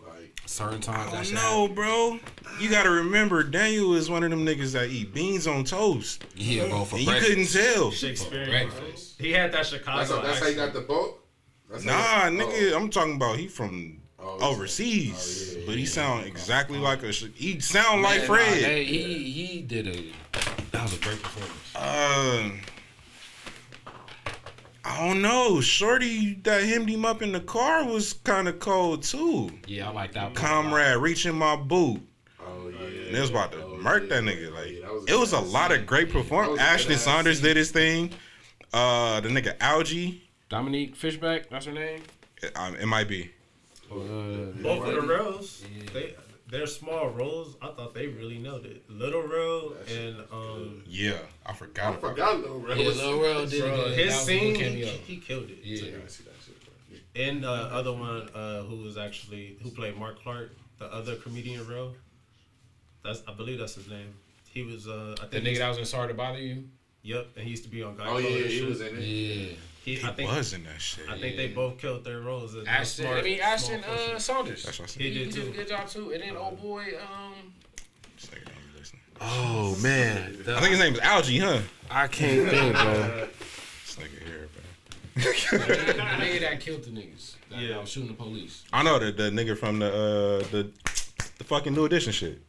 Like, 0.07 0.39
certain 0.45 0.81
times 0.81 1.07
I 1.07 1.11
that 1.11 1.15
don't 1.17 1.25
shit 1.25 1.33
know, 1.35 1.67
bro. 1.67 2.19
You 2.59 2.69
gotta 2.69 2.89
remember, 2.91 3.43
Daniel 3.43 3.95
is 3.95 4.09
one 4.09 4.23
of 4.23 4.29
them 4.29 4.45
niggas 4.45 4.73
that 4.73 4.89
eat 4.89 5.13
beans 5.13 5.47
on 5.47 5.63
toast. 5.63 6.23
Yeah, 6.35 6.67
bro, 6.67 6.85
for 6.85 6.95
And 6.97 7.05
you 7.05 7.11
couldn't 7.13 7.47
tell. 7.47 7.91
Shakespeare. 7.91 8.69
He 9.17 9.31
had 9.31 9.51
that 9.53 9.65
Chicago. 9.65 9.97
that's 9.99 10.11
how, 10.11 10.21
that's 10.21 10.39
how 10.39 10.47
you 10.47 10.55
got 10.55 10.73
the 10.73 10.81
boat. 10.81 11.21
That's 11.71 11.83
Nah, 11.83 11.93
how 11.93 12.27
you- 12.29 12.39
nigga, 12.39 12.75
I'm 12.75 12.89
talking 12.89 13.15
about 13.15 13.37
he 13.39 13.47
from 13.47 14.01
Oh, 14.27 14.39
overseas, 14.53 15.53
oh, 15.55 15.59
yeah, 15.59 15.65
but 15.67 15.75
he 15.75 15.81
yeah, 15.81 15.87
sound 15.87 16.21
yeah. 16.21 16.27
exactly 16.27 16.79
like 16.79 17.03
a. 17.03 17.11
He 17.11 17.59
sound 17.59 18.01
like 18.01 18.21
Man, 18.21 18.27
nah, 18.27 18.33
Fred. 18.35 18.63
they- 18.63 18.83
he 18.83 19.31
he 19.31 19.61
did 19.61 19.87
a 19.87 20.11
that 20.71 20.81
was 20.83 20.93
a 20.97 21.01
great 21.01 21.21
performance. 21.21 21.75
Uh, 21.75 22.49
I 24.83 25.07
don't 25.07 25.21
know. 25.21 25.61
Shorty 25.61 26.35
that 26.43 26.63
hemmed 26.63 26.89
him 26.89 27.05
up 27.05 27.21
in 27.21 27.31
the 27.31 27.39
car 27.39 27.85
was 27.85 28.13
kind 28.13 28.47
of 28.47 28.59
cold 28.59 29.03
too. 29.03 29.49
Yeah, 29.67 29.89
I 29.89 29.93
like 29.93 30.13
that. 30.13 30.33
part 30.35 30.51
a 30.51 30.55
lot. 30.55 30.63
Comrade 30.63 30.97
reaching 30.97 31.35
my 31.35 31.55
boot. 31.55 32.01
Oh 32.39 32.69
yeah. 32.69 32.85
And 33.07 33.15
it 33.17 33.19
was 33.21 33.29
about 33.31 33.51
to 33.53 33.63
Oh, 33.63 33.77
murk 33.77 34.03
yeah. 34.03 34.09
that 34.21 34.23
nigga. 34.23 34.53
Like 34.53 34.71
Yeah, 34.71 34.81
that 34.81 34.93
was 34.93 35.05
it 35.07 35.19
was 35.19 35.33
a 35.33 35.39
lot 35.39 35.71
scene. 35.71 35.79
of 35.81 35.85
great 35.87 36.11
performance. 36.11 36.59
That 36.59 36.73
Ashton 36.75 36.97
Sanders 36.97 37.37
scene. 37.37 37.45
did 37.45 37.57
his 37.57 37.71
thing. 37.71 38.11
Uh, 38.73 39.19
the 39.21 39.29
nigga 39.29 39.57
Algee. 39.57 40.21
Dominique 40.49 40.95
Fishback, 40.95 41.49
that's 41.49 41.65
her 41.65 41.71
name. 41.71 42.01
Um, 42.55 42.75
it 42.75 42.85
might 42.85 43.07
be. 43.07 43.31
Uh, 43.91 44.51
Both 44.63 44.87
of 44.87 44.93
the 44.95 45.01
roles, 45.01 45.63
Yeah. 45.75 45.83
they 45.93 46.15
their 46.47 46.67
small 46.67 47.09
roles. 47.09 47.55
I 47.61 47.67
thought 47.67 47.93
they 47.95 48.07
really 48.07 48.37
nailed 48.37 48.65
it. 48.65 48.83
Lil 48.89 49.21
Rel 49.27 49.73
and 49.89 50.17
um, 50.31 50.83
Yeah, 50.87 51.17
I 51.45 51.53
forgot. 51.53 51.85
I 51.85 51.89
about 51.97 52.01
forgot 52.01 52.39
Lil 52.41 52.59
Rel. 52.59 52.77
yeah, 52.77 52.87
was- 52.87 52.97
Lil 52.97 53.21
Rel 53.21 53.45
did 53.47 53.61
bro, 53.61 53.85
it. 53.85 53.97
his 53.97 53.97
That 53.97 54.05
was 54.05 54.21
a 54.21 54.25
scene, 54.25 54.55
he, 54.55 54.83
he 54.85 55.17
killed 55.17 55.49
it. 55.49 55.57
Yeah. 55.63 55.77
I 56.03 56.07
see 56.07 56.23
that 56.23 56.33
shit, 56.45 56.55
bro. 56.63 56.97
And 57.15 57.43
the 57.43 57.49
other 57.49 57.93
one, 57.93 58.29
uh, 58.35 58.61
who 58.63 58.77
was 58.83 58.97
actually 58.97 59.57
who 59.63 59.71
played 59.71 59.97
Mark 59.97 60.21
Clark, 60.21 60.51
the 60.77 60.85
other 60.93 61.15
comedian 61.15 61.67
Rel. 61.67 61.93
That's 63.03 63.21
I 63.27 63.33
believe 63.33 63.59
that's 63.59 63.75
his 63.75 63.87
name. 63.89 64.13
He 64.51 64.63
was 64.63 64.87
uh, 64.87 65.15
I 65.19 65.25
The 65.25 65.41
think 65.41 65.45
nigga 65.45 65.57
that 65.59 65.69
was 65.69 65.77
in 65.79 65.85
Sorry 65.85 66.07
to 66.09 66.13
Bother 66.13 66.39
You. 66.39 66.63
Yep, 67.03 67.27
and 67.35 67.43
he 67.43 67.51
used 67.51 67.63
to 67.63 67.69
be 67.69 67.83
on 67.83 67.95
Guy 67.97 68.05
Oh 68.07 68.13
Code 68.13 68.23
yeah, 68.23 68.47
he 68.47 68.61
was 68.63 68.81
in 68.81 68.95
it. 68.97 69.01
Yeah. 69.01 69.55
He, 69.85 69.95
He 69.97 70.03
I 70.07 70.11
think 70.13 70.31
was 70.31 70.51
in 70.53 70.63
that 70.63 70.81
shit. 70.81 71.07
I 71.07 71.17
think 71.19 71.37
they 71.37 71.47
both 71.49 71.77
killed 71.77 72.03
their 72.03 72.19
roles. 72.21 72.55
As 72.55 72.65
Ashton, 72.67 73.05
smart, 73.05 73.19
I 73.19 73.21
mean 73.21 73.39
Ashton 73.39 73.83
uh. 73.83 74.17
Sanders. 74.17 74.63
That's 74.63 74.79
what 74.79 74.85
I 74.85 74.91
said. 74.91 75.01
He 75.03 75.09
He, 75.11 75.13
did 75.25 75.27
he 75.35 75.41
did 75.41 75.47
a 75.53 75.57
good 75.57 75.67
job 75.67 75.87
too. 75.87 76.11
And 76.11 76.23
then 76.23 76.35
old 76.35 76.59
boy, 76.59 76.85
um, 76.99 77.53
This 78.15 78.25
nigga 78.31 78.45
don't 78.45 78.73
be 78.73 78.79
listening. 78.79 79.01
oh 79.21 79.77
man, 79.83 80.37
I 80.47 80.59
think 80.59 80.71
his 80.71 80.79
name 80.79 80.93
is 80.93 80.99
Algee, 81.01 81.39
huh? 81.39 81.61
I 81.91 82.07
can't 82.07 82.49
think, 82.49 82.73
bro. 82.73 83.27
This 83.85 83.95
nigga 83.97 84.25
here, 84.27 84.49
bro. 84.53 85.59
the 85.59 85.93
nigga 86.25 86.39
that 86.41 86.59
killed 86.59 86.83
the 86.83 86.89
niggas. 86.89 87.35
That, 87.51 87.59
Yeah. 87.59 87.75
I 87.77 87.79
was 87.79 87.89
shooting 87.89 88.09
the 88.09 88.15
police. 88.15 88.63
I 88.73 88.81
know 88.81 88.97
the 88.97 89.11
the 89.11 89.29
nigga 89.29 89.55
from 89.55 89.77
the 89.77 89.87
uh 89.87 90.47
the 90.51 90.67
the 91.37 91.43
fucking 91.43 91.73
new 91.75 91.85
edition 91.85 92.11
shit. 92.11 92.41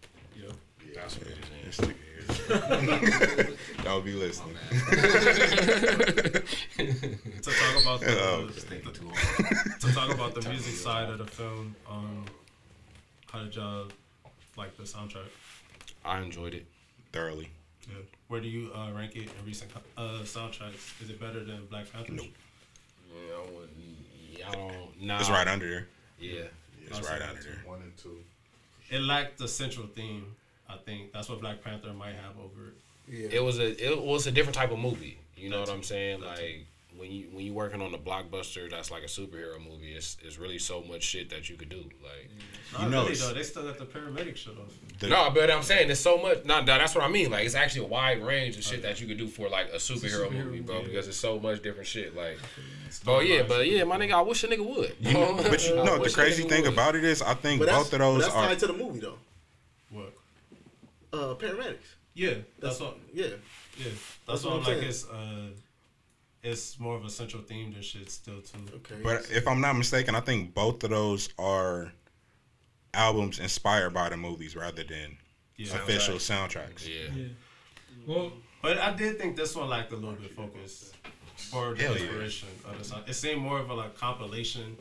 That's 0.94 1.18
what 1.18 1.26
it 1.28 1.36
is. 2.50 2.60
This 2.60 2.60
nigga 2.60 3.44
here. 3.46 3.56
Don't 3.84 4.04
be 4.04 4.12
listening. 4.12 4.56
to 7.42 7.50
talk 7.50 7.82
about 7.82 8.00
the 8.00 8.18
Oh, 8.20 8.48
Thinking 8.52 8.92
too 8.92 9.10
to 9.80 9.94
talk 9.94 10.12
about 10.12 10.34
the 10.34 10.48
music 10.48 10.74
side 10.74 11.08
of 11.10 11.18
the 11.18 11.26
film. 11.26 11.74
Um, 11.88 12.24
how 13.30 13.40
did 13.40 13.54
y'all 13.54 13.88
like 14.56 14.76
the 14.76 14.84
soundtrack? 14.84 15.28
I 16.04 16.20
enjoyed 16.20 16.54
it. 16.54 16.66
Thoroughly. 17.12 17.50
Yeah. 17.88 17.96
Where 18.28 18.40
do 18.40 18.48
you 18.48 18.70
uh, 18.74 18.92
rank 18.92 19.16
it 19.16 19.22
in 19.22 19.46
recent 19.46 19.70
uh, 19.96 20.20
soundtracks? 20.24 21.00
Is 21.02 21.10
it 21.10 21.20
better 21.20 21.44
than 21.44 21.66
Black 21.66 21.92
Panther? 21.92 22.12
Nope. 22.12 22.26
Yeah, 23.12 23.36
I 23.36 23.40
wouldn't. 23.52 23.70
Yeah, 24.36 24.48
I 24.48 24.52
don't. 24.52 25.02
Nah. 25.02 25.20
It's 25.20 25.30
right 25.30 25.46
under 25.46 25.68
there. 25.68 25.86
Yeah. 26.18 26.42
It's 26.86 27.00
right 27.08 27.22
under 27.22 27.42
there. 27.42 27.62
One 27.64 27.82
and 27.82 27.96
two. 27.96 28.18
It 28.90 29.00
lacked 29.00 29.38
the 29.38 29.48
central 29.48 29.86
theme. 29.86 30.34
I 30.68 30.76
think 30.84 31.12
that's 31.12 31.28
what 31.28 31.40
Black 31.40 31.62
Panther 31.62 31.92
might 31.92 32.14
have 32.16 32.36
over 32.38 32.68
it. 32.68 32.74
Yeah. 33.08 33.38
It 33.38 33.42
was 33.44 33.58
a 33.58 33.92
it 33.92 34.00
was 34.02 34.26
a 34.26 34.32
different 34.32 34.56
type 34.56 34.72
of 34.72 34.78
movie. 34.78 35.18
You 35.36 35.50
know 35.50 35.60
what 35.60 35.70
I'm 35.70 35.82
saying? 35.82 36.20
Like 36.22 36.66
when 36.98 37.10
you 37.12 37.26
when 37.30 37.44
you 37.44 37.52
working 37.52 37.82
on 37.82 37.92
a 37.94 37.98
blockbuster 37.98 38.70
that's 38.70 38.90
like 38.90 39.02
a 39.02 39.06
superhero 39.06 39.58
movie, 39.62 39.92
it's 39.92 40.16
it's 40.24 40.38
really 40.38 40.58
so 40.58 40.82
much 40.82 41.02
shit 41.02 41.30
that 41.30 41.48
you 41.48 41.56
could 41.56 41.68
do. 41.68 41.84
Like 42.02 42.30
Not 42.72 42.90
know 42.90 43.02
really 43.04 43.14
though. 43.14 43.32
They 43.34 43.42
still 43.42 43.64
got 43.64 43.78
the 43.78 43.84
paramedic 43.84 44.36
shit 44.36 44.54
off. 44.58 44.72
The- 44.98 45.08
no, 45.08 45.30
but 45.32 45.50
I'm 45.50 45.62
saying 45.62 45.88
there's 45.88 46.00
so 46.00 46.16
much. 46.16 46.44
Not 46.46 46.64
that, 46.66 46.78
that's 46.78 46.94
what 46.94 47.04
I 47.04 47.08
mean. 47.08 47.30
Like 47.30 47.44
it's 47.44 47.54
actually 47.54 47.84
a 47.84 47.88
wide 47.88 48.22
range 48.24 48.56
of 48.56 48.64
shit 48.64 48.82
that 48.82 49.00
you 49.00 49.06
could 49.06 49.18
do 49.18 49.28
for 49.28 49.48
like 49.48 49.68
a 49.72 49.76
superhero, 49.76 50.28
superhero 50.28 50.32
movie, 50.32 50.60
bro. 50.60 50.76
movie. 50.76 50.88
Because 50.88 51.06
it's 51.06 51.18
so 51.18 51.38
much 51.38 51.62
different 51.62 51.86
shit. 51.86 52.16
Like, 52.16 52.38
oh 53.06 53.20
yeah, 53.20 53.42
but 53.46 53.68
yeah, 53.68 53.84
my 53.84 53.98
nigga, 53.98 54.12
I 54.12 54.22
wish 54.22 54.42
a 54.44 54.48
nigga 54.48 54.66
would. 54.66 54.96
You 55.00 55.12
know, 55.12 55.34
but 55.42 55.68
you 55.68 55.78
I 55.78 55.84
know 55.84 56.02
the 56.02 56.10
crazy 56.10 56.44
thing 56.44 56.62
would. 56.62 56.72
about 56.72 56.96
it 56.96 57.04
is 57.04 57.20
I 57.22 57.34
think 57.34 57.60
But 57.60 57.68
both 57.68 57.92
of 57.92 57.98
those 57.98 58.16
but 58.16 58.20
that's 58.24 58.34
are 58.34 58.46
tied 58.48 58.58
to 58.60 58.66
the 58.68 58.72
movie 58.72 59.00
though. 59.00 59.18
What? 61.10 61.18
Uh, 61.20 61.34
paramedics. 61.34 61.94
Yeah, 62.14 62.30
that's 62.58 62.78
That's 62.78 62.80
what. 62.80 62.98
Yeah. 63.12 63.26
Yeah, 63.26 63.84
that's, 64.26 64.42
That's 64.42 64.44
what 64.44 64.44
what 64.44 64.52
I'm 64.52 64.58
I'm 64.58 64.58
like. 64.58 64.66
saying. 64.78 64.88
It's 64.88 65.08
uh, 65.10 65.46
it's 66.42 66.78
more 66.80 66.96
of 66.96 67.04
a 67.04 67.10
central 67.10 67.42
theme 67.42 67.72
than 67.72 67.82
shit 67.82 68.10
still 68.10 68.40
too. 68.40 68.58
Okay. 68.76 68.94
But 69.02 69.28
if 69.30 69.46
I'm 69.48 69.60
not 69.60 69.74
mistaken, 69.76 70.14
I 70.14 70.20
think 70.20 70.54
both 70.54 70.82
of 70.84 70.90
those 70.90 71.28
are 71.38 71.92
albums 72.94 73.38
inspired 73.38 73.92
by 73.92 74.08
the 74.08 74.16
movies 74.16 74.56
rather 74.56 74.82
than 74.84 75.18
Yeah. 75.56 75.74
official 75.74 76.16
soundtracks. 76.16 76.88
Yeah. 76.88 77.14
Yeah. 77.14 77.26
Well, 78.06 78.32
But 78.62 78.78
I 78.78 78.94
did 78.94 79.18
think 79.18 79.36
this 79.36 79.54
one 79.54 79.68
lacked 79.68 79.92
a 79.92 79.96
little 79.96 80.12
bit 80.14 80.30
of 80.30 80.36
focus 80.36 80.92
for 81.36 81.74
the 81.74 81.82
Hell 81.82 81.96
yeah. 81.96 82.02
inspiration 82.04 82.48
of 82.64 82.78
the 82.78 82.84
song. 82.84 83.02
It 83.06 83.14
seemed 83.14 83.42
more 83.42 83.58
of 83.58 83.68
a 83.68 83.74
like 83.74 83.94
compilation 83.96 84.76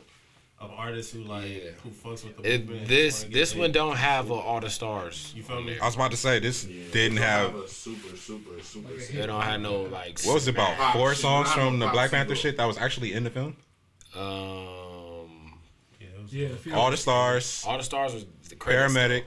of 0.58 0.70
artists 0.70 1.12
who 1.12 1.20
like 1.24 1.48
Yeah. 1.48 1.70
who 1.82 1.90
fucks 1.90 2.24
with 2.24 2.36
the. 2.38 2.54
It, 2.54 2.68
and 2.68 2.86
this 2.86 3.24
this 3.24 3.52
paid. 3.52 3.60
one 3.60 3.72
don't 3.72 3.96
have 3.96 4.30
uh, 4.30 4.34
all 4.34 4.60
the 4.60 4.70
stars. 4.70 5.32
You 5.36 5.42
feel 5.42 5.62
me? 5.62 5.78
I 5.78 5.84
was 5.86 5.94
about 5.96 6.10
to 6.12 6.16
say 6.16 6.38
this 6.38 6.64
Yeah, 6.64 6.82
didn't 6.92 7.14
we 7.14 7.18
don't 7.20 7.28
have. 7.28 7.54
a 7.56 7.68
super, 7.68 8.16
super, 8.16 8.62
super. 8.62 8.92
It 8.94 9.26
don't 9.26 9.42
have 9.42 9.60
no 9.60 9.82
like. 9.82 10.20
What 10.22 10.34
was 10.34 10.48
it 10.48 10.54
about? 10.54 10.76
Pop 10.76 10.94
Four 10.94 11.14
songs 11.14 11.52
from 11.52 11.78
the 11.78 11.86
pop 11.86 11.94
Black 11.94 12.10
Panther 12.10 12.34
shit 12.34 12.56
that 12.56 12.64
was 12.64 12.78
actually 12.78 13.12
in 13.12 13.24
the 13.24 13.30
film. 13.30 13.56
Um, 14.14 15.58
Yeah, 16.30 16.48
Yeah, 16.64 16.74
All 16.74 16.90
the 16.90 16.96
stars, 16.96 17.62
all 17.66 17.76
the 17.78 17.84
stars 17.84 18.14
was 18.14 18.24
the 18.48 18.56
credits. 18.56 18.94
paramedic. 18.94 19.24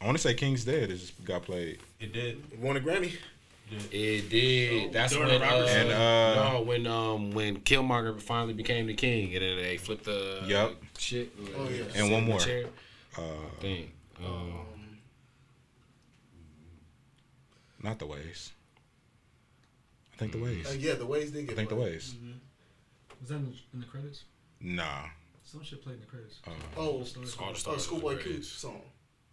I 0.00 0.04
want 0.06 0.16
to 0.18 0.22
say 0.22 0.34
King's 0.34 0.64
Dead 0.64 0.90
is 0.90 1.12
got 1.24 1.42
played. 1.42 1.78
It 2.00 2.12
did. 2.12 2.42
It 2.52 2.58
won 2.58 2.76
a 2.76 2.80
Grammy. 2.80 3.12
It 3.90 4.30
did. 4.30 4.92
That's 4.92 5.12
During 5.12 5.28
when 5.28 5.42
uh, 5.42 5.44
Robert 5.44 5.68
And, 5.68 5.90
uh, 5.90 6.52
no, 6.52 6.62
when 6.62 6.86
um 6.86 7.32
when 7.32 7.58
Killmonger 7.60 8.20
finally 8.20 8.52
became 8.54 8.86
the 8.86 8.94
king, 8.94 9.34
and 9.34 9.42
then 9.42 9.56
they 9.56 9.76
flipped 9.76 10.04
the 10.04 10.42
Yup. 10.46 10.76
shit. 10.98 11.32
Oh, 11.56 11.68
yeah. 11.68 11.82
And 11.96 12.12
one 12.12 12.24
more. 12.24 12.38
chair. 12.38 12.66
Uh, 13.18 13.22
thing. 13.60 13.90
Um, 14.24 14.66
not 17.82 17.98
the 17.98 18.06
ways. 18.06 18.52
I 20.14 20.16
think 20.18 20.32
the 20.32 20.38
ways. 20.38 20.66
Uh, 20.68 20.76
yeah, 20.78 20.94
the 20.94 21.06
ways 21.06 21.32
they 21.32 21.40
I 21.40 21.44
get. 21.44 21.56
think 21.56 21.68
the 21.68 21.74
played. 21.76 21.92
ways. 21.92 22.14
Was 23.20 23.30
that 23.30 23.36
in 23.36 23.44
the, 23.46 23.52
in 23.74 23.80
the 23.80 23.86
credits? 23.86 24.24
Nah. 24.60 25.06
Some 25.42 25.62
shit 25.62 25.82
played 25.82 25.94
in 25.96 26.00
the 26.00 26.06
credits. 26.06 26.38
Uh, 26.46 26.50
Oh, 26.76 26.82
all 26.82 26.98
the 27.00 27.20
oh, 27.20 27.52
stars. 27.54 27.82
Schoolboy 27.84 28.14
was 28.14 28.22
Q 28.22 28.42
song. 28.42 28.82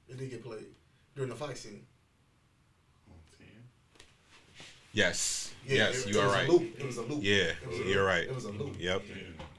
It 0.10 0.18
did 0.18 0.30
get 0.30 0.44
played 0.44 0.66
during 1.16 1.30
the 1.30 1.36
fight 1.36 1.58
scene. 1.58 1.86
Yes. 4.94 5.54
Yeah, 5.68 5.76
yes, 5.76 6.06
it- 6.06 6.14
you 6.14 6.20
it 6.20 6.24
are 6.24 6.28
right. 6.30 6.50
loop. 6.50 6.80
It 6.80 6.86
was 6.86 6.98
a 6.98 7.02
loop. 7.04 7.20
Yeah, 7.24 7.52
a 7.70 7.76
you're 7.86 7.98
loop. 8.00 8.08
right. 8.08 8.24
It 8.24 8.36
was 8.36 8.46
a 8.46 8.52
loop. 8.52 8.76
Yep. 8.80 9.02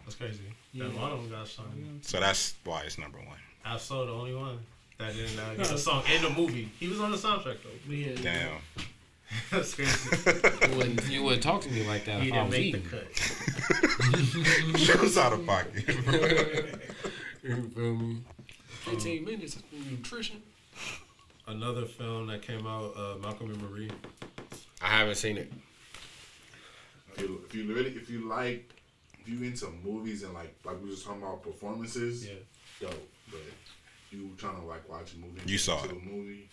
That's 0.05 0.15
crazy. 0.17 0.41
Then 0.75 0.95
one 1.01 1.13
of 1.13 1.21
them 1.23 1.31
got 1.31 1.47
shot. 1.47 1.67
So 2.03 2.19
that's 2.21 2.55
why 2.65 2.83
it's 2.83 2.99
number 2.99 3.19
one. 3.19 3.39
I 3.65 3.77
saw 3.79 4.05
the 4.05 4.13
only 4.13 4.35
one 4.35 4.59
that 4.99 5.15
didn't 5.15 5.39
uh, 5.39 5.55
get 5.55 5.71
a 5.71 5.79
song 5.79 6.03
in 6.15 6.23
the 6.23 6.31
movie. 6.31 6.69
He 6.79 6.89
was 6.89 7.01
on 7.01 7.11
the 7.11 7.17
soundtrack 7.17 7.59
though. 7.63 7.93
Yeah. 7.93 8.15
Damn. 8.21 8.51
That's 9.51 9.75
crazy. 9.75 10.11
you 10.71 10.77
wouldn't 10.77 11.09
you 11.11 11.23
wouldn't 11.23 11.43
talk 11.43 11.63
to 11.63 11.71
me 11.71 11.87
like 11.87 12.05
that 12.05 12.23
He 12.23 12.29
if 12.29 12.35
I 12.35 12.47
didn't 12.49 12.51
was 12.51 12.59
make 12.59 12.73
the 12.73 12.79
eating. 12.79 12.91
cut. 14.73 14.79
Shit 14.81 15.01
was 15.01 15.17
out 15.19 15.33
of 15.33 15.47
pocket. 15.47 15.89
You 17.43 17.63
feel 17.75 17.95
me? 17.97 18.19
Fifteen 18.67 19.25
minutes 19.25 19.57
of 19.57 19.63
nutrition. 19.91 20.43
Another 21.47 21.85
film 21.87 22.27
that 22.29 22.43
came 22.43 22.67
out, 22.67 22.95
uh, 22.97 23.17
Malcolm 23.23 23.51
and 23.51 23.63
Marie. 23.63 23.91
I 24.85 24.89
haven't 24.89 25.15
seen 25.15 25.39
it. 25.39 25.51
If 27.17 27.55
you, 27.55 27.73
really, 27.75 27.91
if 27.97 28.11
you 28.11 28.29
like, 28.29 28.71
if 29.21 29.27
you 29.29 29.43
into 29.47 29.67
movies 29.83 30.23
and 30.25 30.35
like, 30.35 30.55
like 30.65 30.83
we 30.83 30.91
was 30.91 31.03
talking 31.03 31.23
about 31.23 31.43
performances, 31.43 32.27
Yeah. 32.27 32.35
dope. 32.81 33.09
But 33.31 33.41
you 34.13 34.31
trying 34.37 34.57
to 34.61 34.67
like 34.67 34.87
watch 34.89 35.15
a 35.15 35.19
movie? 35.19 35.41
You 35.47 35.57
saw 35.57 35.83
it. 35.85 35.89
the 35.89 35.95
movie? 35.95 36.49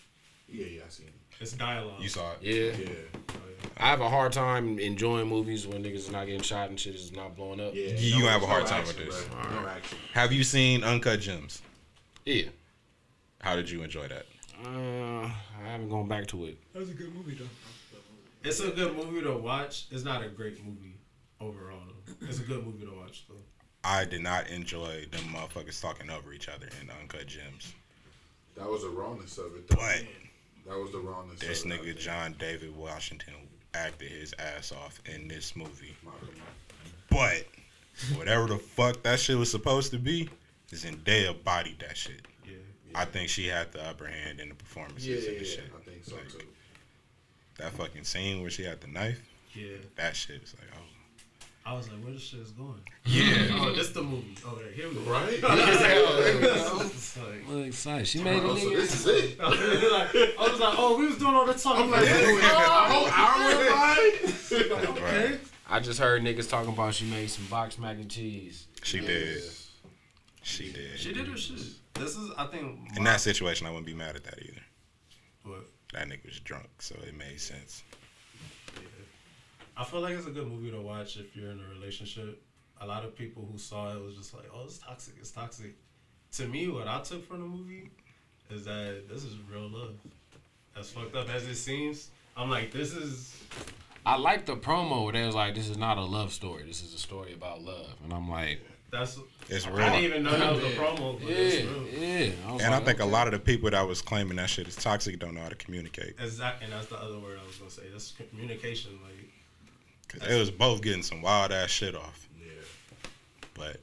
Yeah, 0.48 0.66
yeah, 0.66 0.80
I 0.86 0.88
seen 0.88 1.08
it. 1.08 1.12
It's 1.40 1.52
dialogue. 1.52 2.00
you 2.00 2.08
saw 2.08 2.32
it. 2.32 2.38
Yeah. 2.42 2.72
Yeah, 2.86 3.34
I 3.76 3.86
have 3.88 4.00
a 4.00 4.08
hard 4.08 4.32
time 4.32 4.78
enjoying 4.78 5.28
movies 5.28 5.66
when 5.66 5.82
niggas 5.82 5.94
is 5.96 6.10
not 6.10 6.26
getting 6.26 6.40
shot 6.42 6.70
and 6.70 6.78
shit 6.80 6.94
is 6.94 7.12
not 7.12 7.36
blowing 7.36 7.60
up. 7.60 7.74
yeah. 7.74 7.90
You 7.96 8.20
gonna 8.20 8.30
have 8.32 8.42
a 8.42 8.46
no 8.46 8.52
hard 8.52 8.66
time 8.66 8.82
action, 8.82 8.96
with 9.06 9.14
this. 9.14 9.24
bro. 9.26 9.60
No 9.62 9.68
action. 9.68 9.98
Have 10.14 10.32
you 10.32 10.44
seen 10.44 10.84
Uncut 10.84 11.20
Gems? 11.20 11.60
Yeah. 12.24 12.44
How 13.40 13.56
did 13.56 13.68
you 13.68 13.82
enjoy 13.82 14.08
that? 14.08 14.26
Uh, 14.64 15.24
I 15.60 15.68
haven't 15.68 15.90
gone 15.90 16.06
back 16.06 16.28
to 16.28 16.44
it. 16.46 16.56
That 16.72 16.78
was 16.80 16.90
a 16.90 16.94
good 16.94 17.12
movie 17.14 17.34
though. 17.34 17.48
It's 18.44 18.60
a 18.60 18.70
good 18.70 18.96
movie 18.96 19.22
to 19.22 19.36
watch. 19.36 19.86
It's 19.90 20.04
not 20.04 20.22
a 20.24 20.28
great 20.28 20.64
movie 20.64 20.96
overall. 21.40 21.78
Though. 22.06 22.26
It's 22.28 22.38
a 22.40 22.42
good 22.42 22.64
movie 22.64 22.84
to 22.86 22.92
watch 22.92 23.24
though. 23.28 23.34
I 23.84 24.04
did 24.04 24.22
not 24.22 24.48
enjoy 24.48 25.06
them 25.10 25.22
motherfuckers 25.34 25.80
talking 25.80 26.08
over 26.10 26.32
each 26.32 26.48
other 26.48 26.68
in 26.80 26.88
Uncut 27.00 27.26
Gems. 27.26 27.74
That 28.56 28.68
was 28.68 28.82
the 28.82 28.88
rawness 28.90 29.38
of 29.38 29.54
it. 29.56 29.68
Though. 29.68 29.76
But 29.76 30.04
that 30.68 30.78
was 30.78 30.92
the 30.92 30.98
rawness. 30.98 31.40
this 31.40 31.64
of 31.64 31.72
it, 31.72 31.82
nigga. 31.82 31.98
John 31.98 32.34
David 32.38 32.76
Washington 32.76 33.34
acted 33.74 34.10
his 34.10 34.34
ass 34.38 34.70
off 34.72 35.00
in 35.06 35.26
this 35.28 35.56
movie. 35.56 35.96
But 37.10 37.44
whatever 38.16 38.46
the 38.46 38.58
fuck 38.58 39.02
that 39.02 39.18
shit 39.20 39.36
was 39.36 39.50
supposed 39.50 39.90
to 39.92 39.98
be, 39.98 40.28
Zendaya 40.70 41.42
bodied 41.44 41.80
that 41.80 41.96
shit. 41.96 42.26
Yeah. 42.44 42.52
I 42.94 43.04
think 43.04 43.28
she 43.28 43.46
had 43.46 43.72
the 43.72 43.82
upper 43.86 44.06
hand 44.06 44.40
in 44.40 44.48
the 44.50 44.54
performances 44.54 45.06
Yeah, 45.06 45.16
and 45.16 45.24
yeah, 45.24 45.30
the 45.38 45.44
yeah. 45.44 45.50
shit. 45.50 45.64
I 45.76 45.90
think 45.90 46.04
so 46.04 46.14
Like, 46.16 46.28
too. 46.28 46.46
That 47.62 47.70
fucking 47.74 48.02
scene 48.02 48.40
where 48.40 48.50
she 48.50 48.64
had 48.64 48.80
the 48.80 48.88
knife, 48.88 49.22
Yeah. 49.54 49.76
that 49.94 50.16
shit 50.16 50.42
is 50.42 50.52
like, 50.58 50.68
oh. 50.74 50.82
I 51.64 51.74
was 51.74 51.88
like, 51.88 52.02
where 52.02 52.12
this 52.12 52.22
shit 52.22 52.40
is 52.40 52.50
going? 52.50 52.80
Yeah. 53.04 53.50
oh, 53.60 53.72
this 53.72 53.90
the 53.90 54.02
movie. 54.02 54.34
Oh, 54.44 54.56
there, 54.56 54.72
here 54.72 54.88
we 54.88 54.96
go. 54.96 55.02
Right? 55.02 55.38
It's 56.92 57.16
like- 57.16 57.48
I'm 57.48 57.62
excited. 57.62 58.08
She 58.08 58.18
oh, 58.18 58.24
made 58.24 58.42
Oh, 58.42 58.56
so 58.56 58.70
this 58.70 58.94
is 58.94 59.06
it. 59.06 59.40
I 59.40 59.48
was 59.48 60.58
like, 60.58 60.74
oh, 60.76 60.98
we 60.98 61.06
was 61.06 61.18
doing 61.18 61.34
all 61.34 61.46
the 61.46 61.54
talking. 61.54 61.84
I'm 61.84 61.90
like, 61.92 62.02
wait, 62.02 62.26
wait, 62.34 62.42
a 62.42 62.48
whole 62.48 63.06
hour 63.06 63.56
went 63.56 64.90
by. 64.90 64.90
okay. 64.90 65.38
I 65.70 65.78
just 65.78 66.00
heard 66.00 66.22
niggas 66.22 66.50
talking 66.50 66.72
about 66.72 66.94
she 66.94 67.04
made 67.04 67.30
some 67.30 67.44
box 67.46 67.78
mac 67.78 67.94
and 67.96 68.10
cheese. 68.10 68.66
She 68.82 68.98
did. 68.98 69.40
She 70.42 70.72
did. 70.72 70.98
She 70.98 71.12
did 71.12 71.28
her 71.28 71.36
shit. 71.36 71.58
This 71.94 72.16
is, 72.16 72.32
I 72.36 72.46
think, 72.46 72.96
In 72.96 73.04
that 73.04 73.20
situation, 73.20 73.68
I 73.68 73.70
wouldn't 73.70 73.86
be 73.86 73.94
mad 73.94 74.16
at 74.16 74.24
that 74.24 74.38
either. 74.42 74.62
What? 75.44 75.66
That 75.92 76.08
nigga 76.08 76.24
was 76.26 76.40
drunk, 76.40 76.68
so 76.78 76.94
it 77.06 77.16
made 77.16 77.40
sense. 77.40 77.82
I 79.76 79.84
feel 79.84 80.00
like 80.00 80.14
it's 80.14 80.26
a 80.26 80.30
good 80.30 80.46
movie 80.46 80.70
to 80.70 80.80
watch 80.80 81.16
if 81.16 81.36
you're 81.36 81.50
in 81.50 81.60
a 81.60 81.74
relationship. 81.78 82.42
A 82.80 82.86
lot 82.86 83.04
of 83.04 83.16
people 83.16 83.46
who 83.50 83.58
saw 83.58 83.94
it 83.94 84.02
was 84.02 84.16
just 84.16 84.34
like, 84.34 84.46
"Oh, 84.52 84.64
it's 84.64 84.78
toxic. 84.78 85.14
It's 85.18 85.30
toxic." 85.30 85.74
To 86.32 86.46
me, 86.46 86.68
what 86.68 86.88
I 86.88 87.00
took 87.00 87.26
from 87.26 87.40
the 87.40 87.46
movie 87.46 87.90
is 88.50 88.64
that 88.64 89.08
this 89.08 89.24
is 89.24 89.36
real 89.50 89.68
love. 89.68 89.94
As 90.76 90.90
fucked 90.90 91.14
up 91.14 91.28
as 91.28 91.46
it 91.46 91.56
seems, 91.56 92.10
I'm 92.36 92.48
like, 92.48 92.72
this 92.72 92.94
is 92.94 93.36
I 94.04 94.16
like 94.16 94.46
the 94.46 94.56
promo 94.56 95.04
where 95.04 95.12
they 95.12 95.24
was 95.24 95.34
like, 95.34 95.54
"This 95.54 95.68
is 95.68 95.76
not 95.76 95.96
a 95.98 96.02
love 96.02 96.32
story. 96.32 96.64
This 96.64 96.82
is 96.82 96.92
a 96.94 96.98
story 96.98 97.34
about 97.34 97.62
love," 97.62 97.94
and 98.02 98.12
I'm 98.12 98.28
like, 98.28 98.60
that's. 98.92 99.18
It's 99.48 99.66
real. 99.66 99.80
I 99.80 99.90
didn't 99.90 100.04
even 100.04 100.22
know 100.22 100.38
that 100.38 100.52
was 100.54 100.62
a 100.64 100.76
promo, 100.76 101.18
but 101.18 101.28
"Yeah, 101.28 101.34
it's 101.36 101.66
real. 101.68 101.86
yeah." 102.00 102.32
I 102.46 102.52
was 102.52 102.62
And 102.62 102.72
I 102.72 102.76
like, 102.76 102.86
think 102.86 103.00
a 103.00 103.04
lot 103.04 103.26
of 103.26 103.32
the 103.32 103.38
people 103.40 103.70
that 103.70 103.86
was 103.86 104.00
claiming 104.00 104.36
that 104.36 104.48
shit 104.48 104.68
is 104.68 104.76
toxic 104.76 105.18
don't 105.18 105.34
know 105.34 105.40
how 105.42 105.48
to 105.48 105.56
communicate. 105.56 106.14
Exactly, 106.20 106.66
and 106.66 106.72
that's 106.74 106.86
the 106.86 107.00
other 107.00 107.18
word 107.18 107.38
I 107.42 107.46
was 107.46 107.56
gonna 107.56 107.70
say. 107.70 107.82
That's 107.90 108.12
communication. 108.30 108.92
Like, 109.02 109.30
Cause 110.08 110.28
they 110.28 110.38
was 110.38 110.50
both 110.50 110.82
getting 110.82 111.02
some 111.02 111.22
wild 111.22 111.52
ass 111.52 111.70
shit 111.70 111.94
off, 111.96 112.28
Yeah. 112.38 112.52
but 113.54 113.78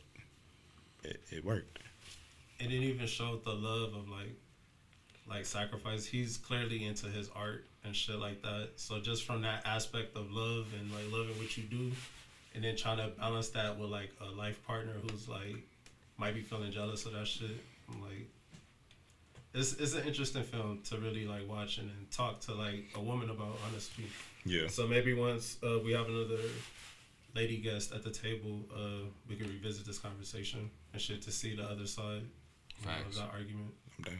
it, 1.03 1.19
it 1.31 1.43
worked. 1.43 1.79
it 2.59 2.63
didn't 2.67 2.83
even 2.83 3.07
show 3.07 3.37
the 3.43 3.51
love 3.53 3.93
of 3.95 4.07
like 4.09 4.35
like 5.27 5.45
sacrifice 5.45 6.05
he's 6.05 6.37
clearly 6.37 6.85
into 6.85 7.05
his 7.07 7.29
art 7.35 7.65
and 7.83 7.95
shit 7.95 8.17
like 8.17 8.41
that 8.41 8.69
so 8.77 8.99
just 8.99 9.23
from 9.25 9.41
that 9.43 9.61
aspect 9.65 10.15
of 10.17 10.31
love 10.31 10.67
and 10.79 10.91
like 10.91 11.03
loving 11.11 11.37
what 11.37 11.55
you 11.55 11.63
do 11.63 11.91
and 12.55 12.63
then 12.63 12.75
trying 12.75 12.97
to 12.97 13.07
balance 13.17 13.49
that 13.49 13.77
with 13.77 13.89
like 13.89 14.11
a 14.21 14.31
life 14.35 14.65
partner 14.65 14.93
who's 15.09 15.27
like 15.27 15.55
might 16.17 16.33
be 16.33 16.41
feeling 16.41 16.71
jealous 16.71 17.05
of 17.05 17.13
that 17.13 17.27
shit 17.27 17.51
i'm 17.91 18.01
like 18.01 18.27
it's, 19.53 19.73
it's 19.73 19.93
an 19.95 20.05
interesting 20.07 20.43
film 20.43 20.79
to 20.83 20.97
really 20.97 21.25
like 21.25 21.47
watch 21.49 21.79
and 21.79 21.89
then 21.89 22.05
talk 22.11 22.39
to 22.41 22.53
like 22.53 22.85
a 22.95 23.01
woman 23.01 23.29
about 23.31 23.57
honestly 23.67 24.05
Yeah. 24.45 24.67
so 24.67 24.85
maybe 24.87 25.13
once 25.13 25.57
uh, 25.63 25.79
we 25.83 25.91
have 25.93 26.07
another 26.07 26.37
lady 27.35 27.57
guest 27.57 27.93
at 27.93 28.03
the 28.03 28.09
table, 28.09 28.59
uh, 28.75 29.05
we 29.29 29.35
can 29.35 29.47
revisit 29.47 29.85
this 29.85 29.99
conversation 29.99 30.69
and 30.93 31.01
shit 31.01 31.21
to 31.21 31.31
see 31.31 31.55
the 31.55 31.63
other 31.63 31.85
side 31.85 32.23
you 32.81 32.87
know, 32.87 32.91
of 33.07 33.15
that 33.15 33.29
argument. 33.33 33.71
I'm 33.97 34.03
down. 34.03 34.19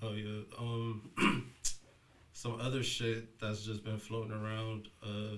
Hell 0.00 0.14
yeah. 0.14 0.40
Um, 0.58 1.52
some 2.32 2.60
other 2.60 2.82
shit 2.82 3.38
that's 3.40 3.62
just 3.64 3.84
been 3.84 3.98
floating 3.98 4.32
around. 4.32 4.88
Uh, 5.02 5.36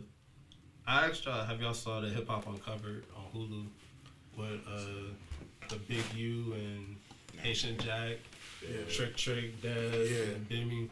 I 0.86 1.06
asked 1.08 1.24
y'all, 1.24 1.44
have 1.44 1.60
y'all 1.60 1.74
saw 1.74 2.00
the 2.00 2.08
Hip 2.08 2.28
Hop 2.28 2.46
Uncovered 2.46 3.04
on 3.16 3.24
Hulu 3.34 3.66
with 4.36 4.60
uh, 4.68 5.12
the 5.68 5.76
Big 5.88 6.02
U 6.14 6.54
and 6.54 6.96
Haitian 7.40 7.78
Jack, 7.78 8.16
Trick 8.90 9.16
Trick, 9.16 9.60
Dez, 9.62 10.10
Yeah. 10.10 10.34
and 10.34 10.48
Bimmy? 10.48 10.88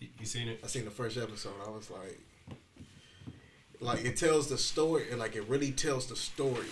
You, 0.00 0.08
you 0.18 0.26
seen 0.26 0.48
it? 0.48 0.60
I 0.64 0.66
seen 0.66 0.84
the 0.84 0.90
first 0.90 1.16
episode. 1.16 1.52
I 1.66 1.70
was 1.70 1.90
like, 1.90 2.18
like 3.80 4.04
it 4.04 4.16
tells 4.16 4.48
the 4.48 4.58
story, 4.58 5.04
and 5.10 5.18
like 5.20 5.36
it 5.36 5.48
really 5.48 5.70
tells 5.72 6.06
the 6.06 6.16
story 6.16 6.66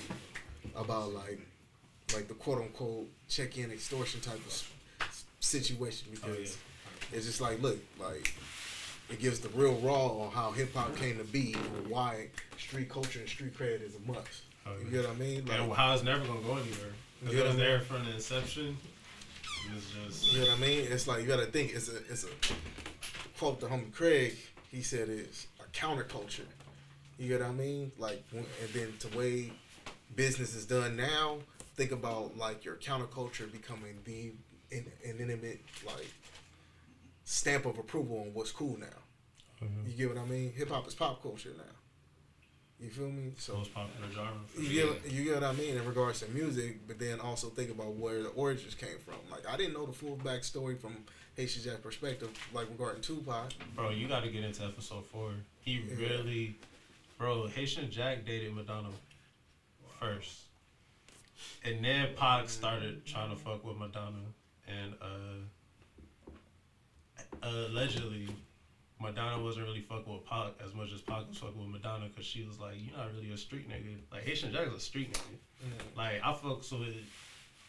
about 0.74 1.12
like, 1.15 1.40
like 2.15 2.27
the 2.28 2.35
quote 2.35 2.59
unquote 2.62 3.07
check 3.28 3.57
in 3.59 3.70
extortion 3.70 4.20
type 4.20 4.40
of 4.47 4.65
situation 5.40 6.09
because 6.11 6.57
it's 7.12 7.27
just 7.27 7.40
like, 7.40 7.61
look, 7.62 7.78
like 8.01 8.35
it 9.11 9.21
gives 9.21 9.41
the 9.41 9.49
real 9.51 9.75
raw 9.77 10.07
on 10.09 10.31
how 10.31 10.51
hip 10.51 10.75
hop 10.75 10.95
came 10.97 11.17
to 11.19 11.25
be 11.25 11.55
and 11.55 11.87
why 11.89 12.29
street 12.59 12.89
culture 12.89 13.21
and 13.21 13.29
street 13.29 13.57
cred 13.57 13.83
is 13.83 13.95
a 13.97 14.01
must. 14.11 14.43
Oh, 14.67 14.73
You 14.79 14.85
yeah. 14.87 14.91
get 14.91 15.09
what 15.09 15.17
I 15.17 15.19
mean? 15.19 15.45
Like, 15.47 15.61
and 15.61 15.73
how 15.73 15.95
it's 15.95 16.03
never 16.03 16.25
gonna 16.27 16.41
go 16.41 16.53
anywhere. 16.57 16.93
Because 17.21 17.37
it 17.37 17.47
was 17.47 17.57
there 17.57 17.81
from 17.81 18.05
the 18.05 18.13
inception. 18.15 18.77
It's 19.77 19.91
just 19.91 20.33
You 20.33 20.41
know 20.41 20.47
what 20.51 20.59
I 20.59 20.61
mean? 20.61 20.87
It's 20.91 21.07
like 21.09 21.23
you 21.23 21.27
gotta 21.27 21.47
think. 21.47 21.73
It's 21.75 21.89
a 21.89 21.97
it's 22.11 22.25
a 22.25 22.29
quote 23.39 23.61
the 23.61 23.67
homie 23.67 23.93
Craig. 23.93 24.37
He 24.71 24.83
said 24.83 25.09
it's 25.09 25.47
a 25.61 25.65
counterculture. 25.77 26.47
You 27.19 27.29
get 27.29 27.41
what 27.41 27.51
I 27.51 27.53
mean? 27.53 27.91
Like 27.99 28.23
and 28.33 28.45
then 28.73 28.93
to 29.01 29.19
way 29.19 29.53
business 30.15 30.55
is 30.55 30.65
done 30.67 30.97
now, 30.97 31.39
think 31.77 31.93
about 31.93 32.37
like 32.37 32.65
your 32.65 32.77
counterculture 32.77 33.51
becoming 33.51 33.99
the 34.05 34.33
in, 34.71 34.85
an 35.05 35.17
intimate 35.19 35.61
like 35.87 36.07
stamp 37.31 37.67
of 37.67 37.79
approval 37.79 38.21
on 38.21 38.33
what's 38.33 38.51
cool 38.53 38.79
now. 38.79 38.87
You 39.87 39.93
get 39.97 40.09
what 40.15 40.19
I 40.19 40.25
mean? 40.25 40.53
Hip 40.53 40.71
hop 40.71 40.87
is 40.87 40.95
pop 40.95 41.21
culture 41.23 41.51
now. 41.57 41.65
You 42.81 42.91
feel 42.91 43.11
me? 43.11 43.33
So 43.39 43.57
Most 43.57 43.75
popular 43.75 44.09
genre. 44.15 44.33
for 44.47 44.61
you 44.61 44.81
sure. 44.83 44.95
get 45.03 45.13
you 45.13 45.25
get 45.25 45.35
what 45.35 45.43
I 45.45 45.53
mean 45.53 45.77
in 45.77 45.85
regards 45.85 46.21
to 46.21 46.29
music, 46.31 46.87
but 46.87 46.99
then 47.01 47.19
also 47.21 47.49
think 47.49 47.71
about 47.71 47.95
where 47.97 48.23
the 48.23 48.29
origins 48.31 48.75
came 48.77 48.99
from. 49.05 49.17
Like 49.31 49.47
I 49.49 49.57
didn't 49.57 49.75
know 49.75 49.85
the 49.85 49.93
full 49.93 50.17
backstory 50.17 50.79
from 50.79 50.97
Haitian 51.37 51.65
Jack 51.65 51.83
perspective, 51.83 52.31
like 52.55 52.69
regarding 52.71 53.03
Tupac. 53.03 53.53
Bro, 53.75 53.91
you 53.91 54.07
got 54.07 54.23
to 54.23 54.31
get 54.31 54.45
into 54.45 54.65
episode 54.65 55.05
four. 55.07 55.33
He 55.61 55.83
Yeah. 55.89 55.97
really, 56.09 56.57
bro, 57.19 57.49
Haitian 57.49 57.91
Jack 57.91 58.25
dated 58.25 58.55
Madonna 58.55 58.91
first, 60.01 60.43
and 61.65 61.85
then 61.85 62.11
Pac 62.17 62.49
started 62.49 63.05
trying 63.05 63.31
to 63.31 63.37
fuck 63.37 63.65
with 63.65 63.77
Madonna, 63.77 64.23
and 64.69 64.95
uh, 65.03 65.43
allegedly, 67.43 68.28
Madonna 69.01 69.43
wasn't 69.43 69.66
really 69.66 69.81
fucking 69.81 70.12
with 70.12 70.24
Pac 70.24 70.52
as 70.65 70.74
much 70.74 70.93
as 70.93 71.01
Pac 71.01 71.28
was 71.28 71.39
fucking 71.39 71.59
with 71.59 71.69
Madonna 71.69 72.09
because 72.09 72.27
she 72.27 72.44
was 72.44 72.59
like, 72.59 72.74
"You're 72.78 72.97
not 72.97 73.12
really 73.15 73.32
a 73.32 73.36
street 73.36 73.69
nigga." 73.69 73.97
Like 74.12 74.24
Haitian 74.24 74.52
Jack 74.52 74.69
is 74.69 74.74
a 74.74 74.81
street 74.81 75.12
nigga. 75.12 75.97
Like 75.97 76.20
I 76.24 76.32
fucks 76.32 76.73
with 76.73 76.97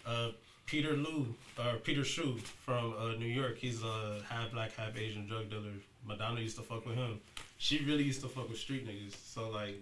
uh, 0.06 0.30
Peter 0.66 0.94
Lou 0.94 1.28
or 1.58 1.78
Peter 1.78 2.04
Shu 2.04 2.38
from 2.66 2.94
uh, 3.00 3.12
New 3.14 3.28
York. 3.28 3.58
He's 3.58 3.84
a 3.84 4.22
half 4.28 4.52
black, 4.52 4.76
half 4.76 4.98
Asian 4.98 5.28
drug 5.28 5.50
dealer. 5.50 5.74
Madonna 6.06 6.40
used 6.40 6.58
to 6.58 6.64
fuck 6.64 6.86
with 6.86 6.96
him. 6.96 7.20
She 7.58 7.84
really 7.86 8.04
used 8.04 8.22
to 8.22 8.28
fuck 8.28 8.50
with 8.50 8.58
street 8.58 8.88
niggas. 8.88 9.16
So 9.16 9.50
like 9.50 9.76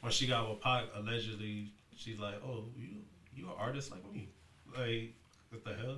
when 0.00 0.12
she 0.12 0.26
got 0.26 0.48
with 0.50 0.60
Pac, 0.60 0.84
allegedly 0.94 1.68
she's 1.96 2.18
like, 2.18 2.34
"Oh, 2.44 2.64
you 2.76 2.88
you 3.34 3.46
an 3.46 3.54
artist 3.58 3.90
like 3.90 4.04
me? 4.12 4.28
Like 4.76 5.14
what 5.50 5.64
the 5.64 5.74
hell?" 5.74 5.96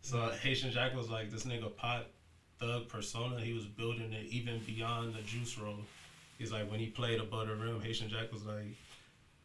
So 0.00 0.30
Haitian 0.42 0.70
Jack 0.70 0.94
was 0.94 1.10
like 1.10 1.30
this 1.30 1.44
nigga 1.44 1.74
Pac 1.76 2.04
thug 2.58 2.88
persona. 2.88 3.40
He 3.40 3.52
was 3.52 3.64
building 3.64 4.12
it 4.12 4.26
even 4.26 4.60
beyond 4.66 5.14
the 5.14 5.22
juice 5.22 5.58
roll. 5.58 5.78
He's 6.38 6.52
like 6.52 6.70
when 6.70 6.80
he 6.80 6.86
played 6.86 7.20
above 7.20 7.48
the 7.48 7.54
rim, 7.54 7.80
Haitian 7.80 8.08
Jack 8.08 8.32
was 8.32 8.44
like 8.44 8.66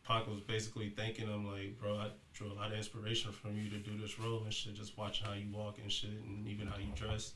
Pac 0.09 0.27
was 0.27 0.39
basically 0.39 0.89
thanking 0.89 1.27
him 1.27 1.45
like, 1.45 1.79
bro, 1.79 1.95
I 1.95 2.07
drew 2.33 2.51
a 2.51 2.53
lot 2.53 2.71
of 2.71 2.77
inspiration 2.77 3.31
from 3.31 3.55
you 3.55 3.69
to 3.69 3.77
do 3.77 3.95
this 3.95 4.19
role 4.19 4.41
and 4.43 4.51
shit, 4.51 4.73
just 4.73 4.97
watching 4.97 5.27
how 5.27 5.33
you 5.33 5.45
walk 5.53 5.77
and 5.81 5.91
shit 5.91 6.09
and 6.09 6.47
even 6.47 6.65
how 6.65 6.77
you 6.77 6.91
dress. 6.95 7.33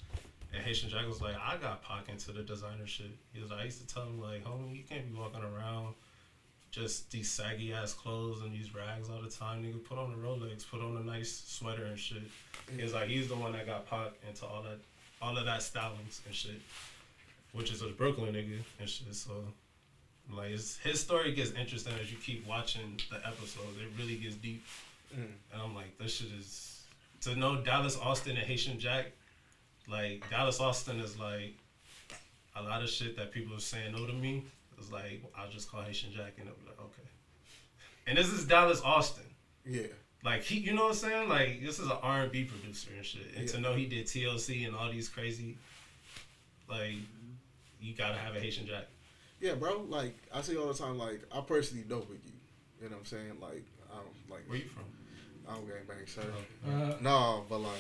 And 0.52 0.64
Haitian 0.64 0.90
Jack 0.90 1.08
was 1.08 1.22
like, 1.22 1.36
I 1.36 1.58
got 1.58 1.84
Pac 1.84 2.10
into 2.10 2.32
the 2.32 2.42
designer 2.42 2.88
shit. 2.88 3.12
He 3.32 3.40
was 3.40 3.52
like, 3.52 3.60
I 3.60 3.66
used 3.66 3.88
to 3.88 3.94
tell 3.94 4.04
him 4.04 4.20
like, 4.20 4.44
homie, 4.44 4.76
you 4.76 4.84
can't 4.84 5.08
be 5.08 5.18
walking 5.18 5.44
around 5.44 5.94
just 6.72 7.12
these 7.12 7.30
saggy 7.30 7.74
ass 7.74 7.94
clothes 7.94 8.42
and 8.42 8.52
these 8.52 8.74
rags 8.74 9.08
all 9.08 9.22
the 9.22 9.30
time, 9.30 9.64
nigga. 9.64 9.84
Put 9.84 10.00
on 10.00 10.12
a 10.12 10.16
Rolex, 10.16 10.68
put 10.68 10.82
on 10.82 10.98
a 10.98 11.04
nice 11.04 11.44
sweater 11.46 11.86
and 11.86 12.00
shit. 12.00 12.24
He 12.76 12.82
was 12.82 12.94
like, 12.94 13.08
he's 13.08 13.28
the 13.28 13.36
one 13.36 13.52
that 13.52 13.68
got 13.68 13.88
Pac 13.88 14.14
into 14.28 14.48
all 14.48 14.64
that, 14.64 14.80
all 15.24 15.38
of 15.38 15.46
that 15.46 15.62
stylings 15.62 16.20
and 16.26 16.36
shit, 16.36 16.62
which 17.54 17.72
is 17.72 17.82
a 17.82 17.88
Brooklyn 17.88 18.34
nigga 18.34 18.60
and 18.80 18.90
shit. 18.90 19.14
So 19.16 19.32
like 20.32 20.52
it's, 20.52 20.78
his 20.78 21.00
story 21.00 21.34
gets 21.34 21.52
interesting 21.52 21.94
as 22.02 22.12
you 22.12 22.18
keep 22.18 22.46
watching 22.48 23.00
the 23.10 23.18
episodes. 23.28 23.78
It 23.82 23.90
really 23.98 24.16
gets 24.16 24.36
deep, 24.36 24.64
Mm. 25.16 25.28
and 25.54 25.62
I'm 25.62 25.76
like, 25.76 25.96
this 26.00 26.16
shit 26.18 26.30
is 26.40 26.86
to 27.22 27.36
know 27.36 27.62
Dallas 27.62 27.98
Austin 28.00 28.36
and 28.36 28.46
Haitian 28.48 28.80
Jack. 28.80 29.12
Like 29.88 30.28
Dallas 30.30 30.60
Austin 30.60 31.00
is 31.00 31.20
like 31.20 31.54
a 32.56 32.64
lot 32.64 32.82
of 32.82 32.90
shit 32.90 33.16
that 33.18 33.32
people 33.32 33.56
are 33.56 33.60
saying 33.60 33.94
no 33.94 34.06
to 34.08 34.14
me. 34.14 34.44
It's 34.80 34.92
like 34.92 35.22
I'll 35.38 35.50
just 35.52 35.70
call 35.72 35.82
Haitian 35.84 36.12
Jack 36.14 36.34
and 36.40 36.48
they'll 36.48 36.56
be 36.56 36.66
like, 36.66 36.80
okay. 36.80 37.08
And 38.08 38.18
this 38.18 38.28
is 38.34 38.46
Dallas 38.46 38.82
Austin. 38.82 39.24
Yeah. 39.66 39.84
Like 40.24 40.44
he, 40.44 40.60
you 40.60 40.74
know 40.74 40.84
what 40.84 40.90
I'm 40.90 40.96
saying? 40.96 41.30
Like 41.30 41.62
this 41.62 41.80
is 41.80 41.86
an 41.88 41.98
R&B 42.02 42.46
producer 42.46 42.90
and 42.96 43.06
shit. 43.06 43.24
And 43.36 43.48
to 43.50 43.60
know 43.60 43.74
he 43.74 43.86
did 43.86 44.06
TLC 44.06 44.66
and 44.66 44.76
all 44.76 44.90
these 44.92 45.10
crazy, 45.10 45.58
like, 46.70 46.94
you 47.82 47.94
gotta 47.94 48.16
have 48.16 48.36
a 48.36 48.40
Haitian 48.40 48.66
Jack. 48.68 48.86
Yeah, 49.42 49.56
bro. 49.56 49.86
Like 49.90 50.16
I 50.34 50.42
say 50.42 50.56
all 50.56 50.68
the 50.68 50.74
time, 50.74 50.98
like 50.98 51.22
I 51.32 51.42
personally 51.42 51.84
know 51.90 51.98
with 51.98 52.24
you. 52.26 52.32
You 52.82 52.90
know 52.90 52.96
what 52.96 53.00
I'm 53.02 53.06
saying? 53.06 53.32
Like 53.42 53.64
I 53.92 53.96
don't 53.98 54.30
like. 54.30 54.48
Where 54.48 54.58
you 54.60 54.66
from? 54.66 54.84
I 55.48 55.56
don't 55.56 55.68
gang 55.68 55.76
bang, 55.88 56.08
sir. 56.08 56.22
Uh, 56.66 56.96
no, 57.02 57.44
but 57.50 57.60
like 57.60 57.74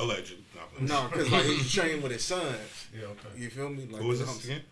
Alleged. 0.00 0.34
no, 0.80 1.06
because 1.10 1.30
like 1.30 1.44
he's 1.44 1.72
trained 1.72 2.02
with 2.02 2.10
his 2.12 2.24
sons. 2.24 2.44
Yeah, 2.94 3.06
okay. 3.06 3.40
You 3.40 3.48
feel 3.48 3.68
me? 3.70 3.86
Like 3.90 4.02
Who 4.02 4.08
was 4.08 4.20
I'm- 4.20 4.28
this 4.34 4.44
again? 4.44 4.62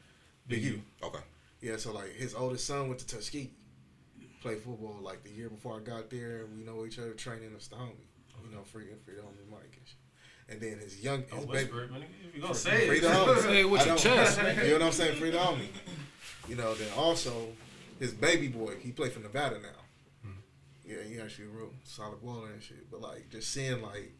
Big 0.48 0.62
U. 0.64 0.82
Okay. 1.02 1.20
Yeah, 1.60 1.76
so 1.76 1.92
like 1.92 2.12
his 2.16 2.34
oldest 2.34 2.66
son 2.66 2.88
went 2.88 2.98
to 3.00 3.06
Tuskegee, 3.06 3.50
played 4.44 4.58
football 4.58 4.98
like 5.02 5.24
the 5.24 5.30
year 5.30 5.48
before 5.48 5.78
I 5.78 5.80
got 5.80 6.10
there. 6.10 6.44
We 6.54 6.62
know 6.64 6.84
each 6.84 6.98
other, 6.98 7.12
training 7.14 7.54
us 7.56 7.66
the 7.68 7.76
homie. 7.76 8.06
You 8.44 8.54
know, 8.54 8.62
free 8.62 8.84
free 9.04 9.14
the 9.14 9.22
homie 9.22 9.50
Mike 9.50 9.74
and 9.78 9.86
shit. 9.86 9.96
And 10.50 10.60
then 10.60 10.78
his 10.78 11.00
young, 11.02 11.24
oh, 11.32 11.36
his 11.36 11.44
Don't 11.46 11.52
baby, 11.52 11.70
whisper 11.72 11.82
it, 11.84 12.02
you 12.34 12.42
gonna 12.42 12.54
say 12.54 12.86
free 12.86 12.98
it. 12.98 13.00
the 13.00 13.08
homie. 13.08 13.38
Say 13.42 13.60
it 13.60 13.70
with 13.70 13.86
your 13.86 13.96
chest, 13.96 14.38
You 14.38 14.44
know 14.44 14.72
what 14.74 14.82
I'm 14.82 14.92
saying? 14.92 15.16
Free 15.18 15.30
the 15.30 15.38
homie. 15.38 15.68
You 16.46 16.56
know, 16.56 16.74
then 16.74 16.88
also 16.94 17.32
his 17.98 18.12
baby 18.12 18.48
boy, 18.48 18.74
he 18.82 18.92
played 18.92 19.12
for 19.12 19.20
Nevada 19.20 19.56
now. 19.60 19.80
Hmm. 20.22 20.30
Yeah, 20.86 20.96
he 21.08 21.18
actually 21.18 21.46
a 21.46 21.48
real 21.48 21.70
solid 21.84 22.20
baller 22.22 22.52
and 22.52 22.62
shit. 22.62 22.90
But 22.90 23.00
like 23.00 23.30
just 23.30 23.50
seeing 23.50 23.80
like 23.80 24.12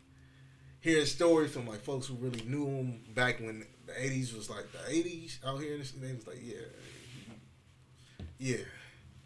hearing 0.80 1.04
stories 1.04 1.52
from 1.52 1.66
like 1.68 1.80
folks 1.82 2.06
who 2.06 2.14
really 2.14 2.42
knew 2.46 2.66
him 2.66 3.00
back 3.14 3.40
when 3.40 3.66
the 3.86 3.92
'80s 3.92 4.34
was 4.34 4.48
like 4.48 4.72
the 4.72 4.78
'80s 4.90 5.44
out 5.46 5.60
here, 5.60 5.72
and 5.74 5.82
this- 5.82 5.90
they 5.92 6.14
was 6.14 6.26
like, 6.26 6.38
yeah, 6.42 6.56
yeah. 8.38 8.56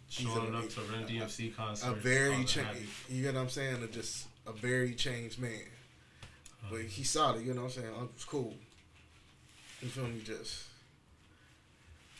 Showing 0.08 0.54
a- 0.54 0.58
up 0.58 0.68
to 0.70 0.80
Run 0.80 1.04
DMC 1.04 1.54
concert. 1.54 1.90
a 1.90 1.94
very 1.94 2.32
happy. 2.44 2.88
You 3.08 3.22
get 3.22 3.34
what 3.34 3.42
I'm 3.42 3.48
saying? 3.48 3.82
A 3.82 3.86
just 3.86 4.26
a 4.46 4.52
very 4.52 4.94
changed 4.94 5.38
man. 5.38 5.52
But 6.70 6.82
he's 6.82 7.14
um, 7.16 7.22
solid. 7.32 7.46
You 7.46 7.54
know 7.54 7.62
what 7.62 7.76
I'm 7.76 7.82
saying? 7.82 7.94
Uncle's 7.98 8.24
cool. 8.24 8.54
You 9.82 9.88
feel 9.88 10.04
me? 10.04 10.20
Just, 10.24 10.64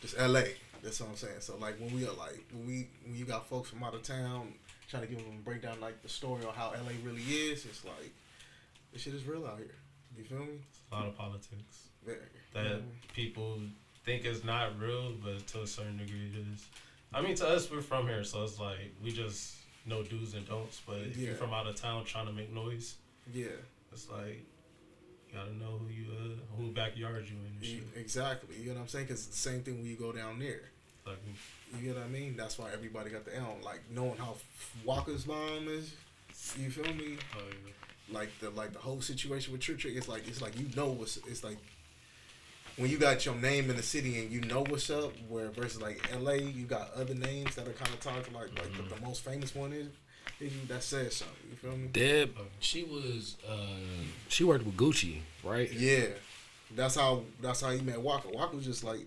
just 0.00 0.14
L.A. 0.18 0.54
That's 0.82 1.00
what 1.00 1.10
I'm 1.10 1.16
saying. 1.16 1.40
So 1.40 1.56
like 1.56 1.78
when 1.80 1.92
we 1.94 2.06
are 2.06 2.12
like 2.12 2.44
when 2.52 2.66
we 2.66 2.88
when 3.04 3.16
you 3.16 3.24
got 3.24 3.48
folks 3.48 3.70
from 3.70 3.82
out 3.82 3.94
of 3.94 4.02
town 4.02 4.52
trying 4.88 5.02
to 5.02 5.08
give 5.08 5.18
them 5.18 5.34
a 5.38 5.44
breakdown 5.44 5.78
like 5.80 6.02
the 6.02 6.08
story 6.08 6.44
on 6.44 6.54
how 6.54 6.70
L.A. 6.70 7.06
really 7.06 7.22
is, 7.22 7.64
it's 7.66 7.84
like 7.84 8.12
this 8.92 9.02
shit 9.02 9.14
is 9.14 9.24
real 9.24 9.44
out 9.46 9.58
here. 9.58 9.74
You 10.16 10.24
feel 10.24 10.38
me? 10.38 10.60
It's 10.70 10.80
A 10.92 10.94
lot 10.94 11.06
of 11.06 11.16
politics 11.16 11.88
Very. 12.04 12.18
that 12.54 12.80
people 13.12 13.58
think 14.04 14.24
is 14.24 14.44
not 14.44 14.78
real, 14.80 15.12
but 15.22 15.46
to 15.48 15.62
a 15.62 15.66
certain 15.66 15.98
degree 15.98 16.30
it 16.32 16.38
is. 16.54 16.66
I 17.12 17.22
mean, 17.22 17.34
to 17.36 17.48
us, 17.48 17.70
we're 17.70 17.80
from 17.80 18.06
here, 18.06 18.22
so 18.24 18.42
it's 18.44 18.58
like 18.60 18.94
we 19.02 19.10
just 19.12 19.56
know 19.86 20.02
do's 20.02 20.34
and 20.34 20.46
don'ts. 20.48 20.80
But 20.86 20.98
if 20.98 21.16
you're 21.16 21.34
from 21.34 21.52
out 21.54 21.66
of 21.66 21.74
town 21.76 22.04
trying 22.04 22.26
to 22.26 22.32
make 22.32 22.52
noise, 22.52 22.96
Yeah. 23.32 23.46
it's 23.92 24.08
like 24.10 24.44
you 25.30 25.34
gotta 25.38 25.54
know 25.56 25.78
who 25.78 25.88
you 25.92 26.06
uh, 26.12 26.56
who 26.56 26.70
backyard 26.72 27.24
you 27.28 27.36
in 27.46 27.52
and 27.56 27.64
shit. 27.64 28.00
Exactly. 28.00 28.56
You 28.60 28.68
know 28.70 28.74
what 28.76 28.80
I'm 28.82 28.88
saying? 28.88 29.06
Because 29.06 29.26
it's 29.26 29.42
the 29.42 29.50
same 29.50 29.62
thing 29.62 29.78
when 29.78 29.86
you 29.86 29.96
go 29.96 30.12
down 30.12 30.38
there. 30.38 30.70
Like, 31.06 31.16
You 31.80 31.90
know 31.90 31.96
what 32.00 32.04
I 32.04 32.08
mean? 32.08 32.36
That's 32.36 32.58
why 32.58 32.70
everybody 32.72 33.08
got 33.10 33.24
the 33.24 33.36
L. 33.36 33.56
Like 33.64 33.80
knowing 33.90 34.16
how 34.18 34.34
Waka's 34.84 35.26
mom 35.26 35.66
is. 35.68 35.94
You 36.58 36.70
feel 36.70 36.92
me? 36.94 37.16
oh, 37.36 37.40
yeah. 37.66 38.14
Like 38.18 38.28
the 38.40 38.50
like 38.50 38.72
the 38.74 38.78
whole 38.78 39.00
situation 39.00 39.52
with 39.52 39.62
Trick 39.62 39.78
Trick. 39.78 39.96
It's 39.96 40.08
like 40.08 40.28
it's 40.28 40.40
like 40.42 40.58
you 40.58 40.66
know 40.76 40.88
what's 40.90 41.16
it's 41.26 41.42
like 41.44 41.56
when 42.78 42.90
you 42.90 42.96
got 42.98 43.24
your 43.26 43.34
name 43.34 43.68
in 43.70 43.76
the 43.76 43.82
city 43.82 44.18
and 44.20 44.30
you 44.32 44.40
know 44.42 44.64
what's 44.68 44.88
up. 44.90 45.12
Where 45.28 45.50
versus 45.50 45.80
like 45.82 46.00
L.A. 46.12 46.38
You 46.40 46.64
got 46.64 46.92
other 46.94 47.14
names 47.14 47.54
that 47.56 47.68
are 47.68 47.72
kind 47.72 47.92
of 47.92 48.00
talking 48.00 48.32
like 48.34 48.50
like 48.58 48.72
the, 48.76 48.94
the 48.94 49.00
most 49.02 49.22
famous 49.24 49.54
one 49.54 49.72
is. 49.72 49.88
is 50.40 50.52
you- 50.54 50.66
That 50.68 50.82
says 50.82 51.16
something. 51.16 51.36
You 51.50 51.56
feel 51.56 51.76
me? 51.76 51.88
Deb, 51.92 52.30
she 52.60 52.84
was 52.84 53.36
uh 53.48 53.56
she 54.28 54.44
worked 54.44 54.64
with 54.64 54.76
Gucci, 54.76 55.20
right? 55.44 55.70
Yeah. 55.72 56.06
That's 56.74 56.94
how 56.96 57.22
that's 57.42 57.60
how 57.62 57.70
he 57.70 57.80
met 57.80 58.00
Waka. 58.00 58.28
Waka 58.32 58.56
was 58.56 58.64
just 58.64 58.84
like, 58.84 59.00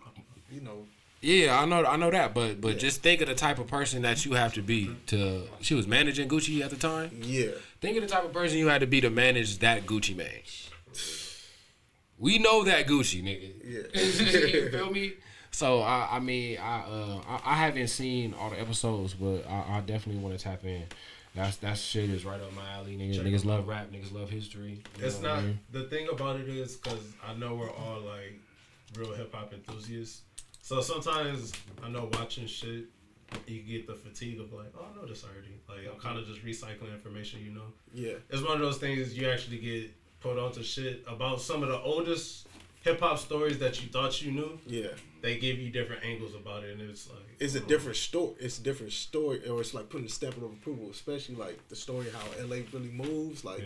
you 0.51 0.61
know, 0.61 0.85
Yeah, 1.21 1.59
I 1.59 1.65
know 1.65 1.85
I 1.85 1.95
know 1.95 2.09
that, 2.11 2.33
but 2.33 2.59
but 2.59 2.73
Yeah. 2.73 2.79
just 2.79 3.01
think 3.03 3.21
of 3.21 3.27
the 3.27 3.35
type 3.35 3.59
of 3.59 3.67
person 3.67 4.01
that 4.01 4.25
you 4.25 4.33
have 4.33 4.53
to 4.55 4.61
be 4.61 4.89
to 5.07 5.47
she 5.61 5.75
was 5.75 5.87
managing 5.87 6.27
Gucci 6.27 6.61
at 6.61 6.71
the 6.71 6.75
time. 6.77 7.11
yeah. 7.21 7.51
Think 7.79 7.97
of 7.97 8.03
the 8.03 8.09
type 8.09 8.25
of 8.25 8.33
person 8.33 8.57
you 8.57 8.67
had 8.67 8.81
to 8.81 8.87
be 8.87 8.99
to 9.01 9.09
manage 9.09 9.59
that 9.59 9.85
Gucci 9.85 10.15
Mane. 10.15 10.41
We 12.21 12.37
know 12.37 12.63
that 12.65 12.85
Gucci 12.85 13.23
nigga. 13.23 13.51
Yeah. 13.63 14.01
you 14.61 14.69
feel 14.69 14.91
me? 14.91 15.13
So 15.49 15.81
I, 15.81 16.07
I 16.13 16.19
mean, 16.19 16.59
I, 16.59 16.81
uh, 16.81 17.21
I 17.27 17.41
I 17.51 17.55
haven't 17.55 17.87
seen 17.87 18.35
all 18.39 18.51
the 18.51 18.61
episodes, 18.61 19.15
but 19.15 19.43
I, 19.49 19.77
I 19.77 19.81
definitely 19.81 20.21
want 20.21 20.37
to 20.37 20.43
tap 20.43 20.63
in. 20.63 20.83
That's 21.35 21.57
that 21.57 21.77
shit 21.77 22.09
is 22.11 22.23
right 22.23 22.39
up 22.39 22.53
my 22.53 22.69
alley. 22.73 22.95
Niggas, 22.95 23.15
Check 23.15 23.25
niggas 23.25 23.43
love 23.43 23.67
rap. 23.67 23.91
Niggas 23.91 24.13
love 24.13 24.29
history. 24.29 24.83
It's 24.99 25.19
know 25.19 25.29
what 25.29 25.31
I 25.31 25.35
not 25.35 25.45
mean? 25.45 25.59
the 25.71 25.83
thing 25.85 26.09
about 26.09 26.39
it 26.39 26.47
is 26.47 26.77
because 26.77 26.99
I 27.27 27.33
know 27.33 27.55
we're 27.55 27.71
all 27.71 28.01
like 28.01 28.39
real 28.95 29.13
hip 29.13 29.33
hop 29.33 29.51
enthusiasts. 29.53 30.21
So 30.61 30.79
sometimes 30.79 31.53
I 31.83 31.89
know 31.89 32.09
watching 32.13 32.45
shit, 32.45 32.85
you 33.47 33.61
get 33.63 33.87
the 33.87 33.95
fatigue 33.95 34.39
of 34.39 34.53
like, 34.53 34.71
oh, 34.77 34.85
I 34.93 34.95
know 34.95 35.07
this 35.07 35.23
already. 35.23 35.59
Like 35.67 35.91
I'm 35.91 35.99
kind 35.99 36.19
of 36.19 36.27
just 36.27 36.45
recycling 36.45 36.93
information, 36.93 37.43
you 37.43 37.51
know. 37.51 37.73
Yeah. 37.91 38.13
It's 38.29 38.43
one 38.43 38.53
of 38.53 38.59
those 38.59 38.77
things 38.77 39.17
you 39.17 39.27
actually 39.27 39.57
get 39.57 39.91
put 40.21 40.37
onto 40.37 40.63
shit 40.63 41.03
about 41.07 41.41
some 41.41 41.63
of 41.63 41.69
the 41.69 41.79
oldest 41.81 42.47
hip 42.81 42.99
hop 42.99 43.19
stories 43.19 43.59
that 43.59 43.81
you 43.81 43.89
thought 43.89 44.21
you 44.21 44.31
knew, 44.31 44.59
Yeah. 44.65 44.87
they 45.21 45.37
give 45.37 45.59
you 45.59 45.69
different 45.69 46.03
angles 46.03 46.33
about 46.33 46.63
it, 46.63 46.79
and 46.79 46.89
it's 46.89 47.09
like 47.09 47.19
It's 47.39 47.55
a 47.55 47.61
oh. 47.63 47.65
different 47.67 47.97
story. 47.97 48.33
It's 48.39 48.57
a 48.59 48.63
different 48.63 48.93
story, 48.93 49.47
or 49.47 49.61
it's 49.61 49.73
like 49.73 49.89
putting 49.89 50.07
a 50.07 50.09
stamp 50.09 50.37
of 50.37 50.43
approval, 50.43 50.89
especially 50.91 51.35
like 51.35 51.67
the 51.69 51.75
story 51.75 52.07
how 52.11 52.25
LA 52.43 52.57
really 52.73 52.89
moves. 52.91 53.43
Like, 53.45 53.59
Yeah. 53.59 53.65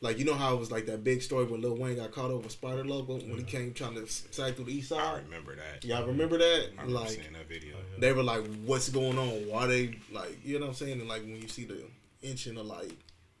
like 0.00 0.18
you 0.18 0.24
know 0.24 0.34
how 0.34 0.54
it 0.54 0.58
was 0.60 0.70
like 0.72 0.86
that 0.86 1.02
big 1.04 1.22
story 1.22 1.44
when 1.44 1.60
Lil 1.60 1.76
Wayne 1.76 1.96
got 1.96 2.10
caught 2.12 2.30
over 2.30 2.48
Spider 2.48 2.84
Logo 2.84 3.14
when 3.14 3.36
he 3.38 3.44
came 3.44 3.72
trying 3.74 3.94
to 3.94 4.06
side 4.08 4.54
through 4.56 4.66
the 4.66 4.74
East 4.74 4.92
I 4.92 4.96
Side. 4.98 5.24
remember 5.24 5.54
that. 5.56 5.84
Y'all 5.84 6.06
remember 6.06 6.38
that? 6.38 6.66
I 6.78 6.82
remember 6.82 7.00
like 7.00 7.10
seeing 7.10 7.32
that 7.32 7.48
video. 7.48 7.76
Oh, 7.76 8.00
they 8.00 8.12
were 8.12 8.22
like, 8.24 8.44
"What's 8.64 8.88
going 8.88 9.18
on? 9.18 9.46
Why 9.48 9.66
they 9.66 9.98
like?" 10.12 10.38
You 10.44 10.54
know 10.58 10.66
what 10.66 10.70
I'm 10.70 10.74
saying? 10.76 11.00
And 11.00 11.08
like 11.08 11.22
when 11.22 11.40
you 11.40 11.48
see 11.48 11.64
the 11.64 11.82
inching 12.22 12.56
of 12.56 12.66
like 12.66 12.90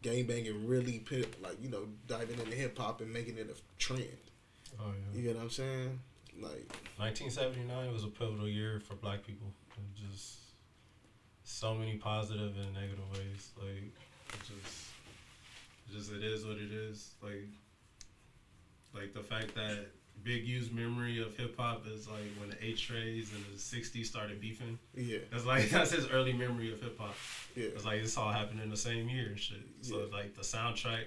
gang 0.02 0.26
banging 0.26 0.66
really 0.66 0.98
pit, 1.00 1.40
like 1.42 1.62
you 1.62 1.70
know 1.70 1.86
diving 2.06 2.38
into 2.38 2.54
hip 2.54 2.76
hop 2.78 3.00
and 3.00 3.12
making 3.12 3.38
it 3.38 3.50
a 3.50 3.78
trend. 3.78 4.04
oh 4.80 4.84
yeah. 4.86 5.18
You 5.18 5.22
get 5.22 5.36
what 5.36 5.44
I'm 5.44 5.50
saying? 5.50 5.98
Like 6.40 6.68
1979 6.98 7.92
was 7.92 8.04
a 8.04 8.08
pivotal 8.08 8.48
year 8.48 8.80
for 8.80 8.94
black 8.94 9.26
people. 9.26 9.48
It 9.76 10.10
just 10.10 10.38
so 11.44 11.74
many 11.74 11.96
positive 11.96 12.56
and 12.56 12.74
negative 12.74 13.10
ways. 13.12 13.50
Like 13.56 13.92
just, 14.40 14.90
it 15.88 15.96
just 15.96 16.12
it 16.12 16.22
is 16.22 16.44
what 16.44 16.56
it 16.58 16.72
is. 16.72 17.14
Like, 17.22 17.48
like 18.94 19.14
the 19.14 19.22
fact 19.22 19.54
that 19.54 19.86
Big 20.24 20.44
U's 20.46 20.70
memory 20.70 21.20
of 21.22 21.36
hip 21.36 21.56
hop 21.58 21.86
is 21.86 22.08
like 22.08 22.24
when 22.38 22.50
the 22.50 22.56
Eight 22.64 22.76
Trays 22.78 23.30
in 23.32 23.42
the 23.52 23.58
'60s 23.58 24.06
started 24.06 24.40
beefing. 24.40 24.78
yeah, 24.94 25.18
That's 25.30 25.44
like 25.46 25.70
that's 25.70 25.92
his 25.92 26.08
early 26.08 26.32
memory 26.32 26.72
of 26.72 26.80
hip 26.82 26.98
hop. 26.98 27.14
yeah, 27.54 27.66
It's 27.74 27.84
like 27.84 28.02
this 28.02 28.16
all 28.16 28.30
happened 28.30 28.60
in 28.60 28.70
the 28.70 28.76
same 28.76 29.08
year 29.08 29.26
and 29.28 29.38
shit. 29.38 29.62
So 29.82 30.00
Yeah. 30.10 30.16
like 30.16 30.34
the 30.34 30.42
soundtrack 30.42 31.04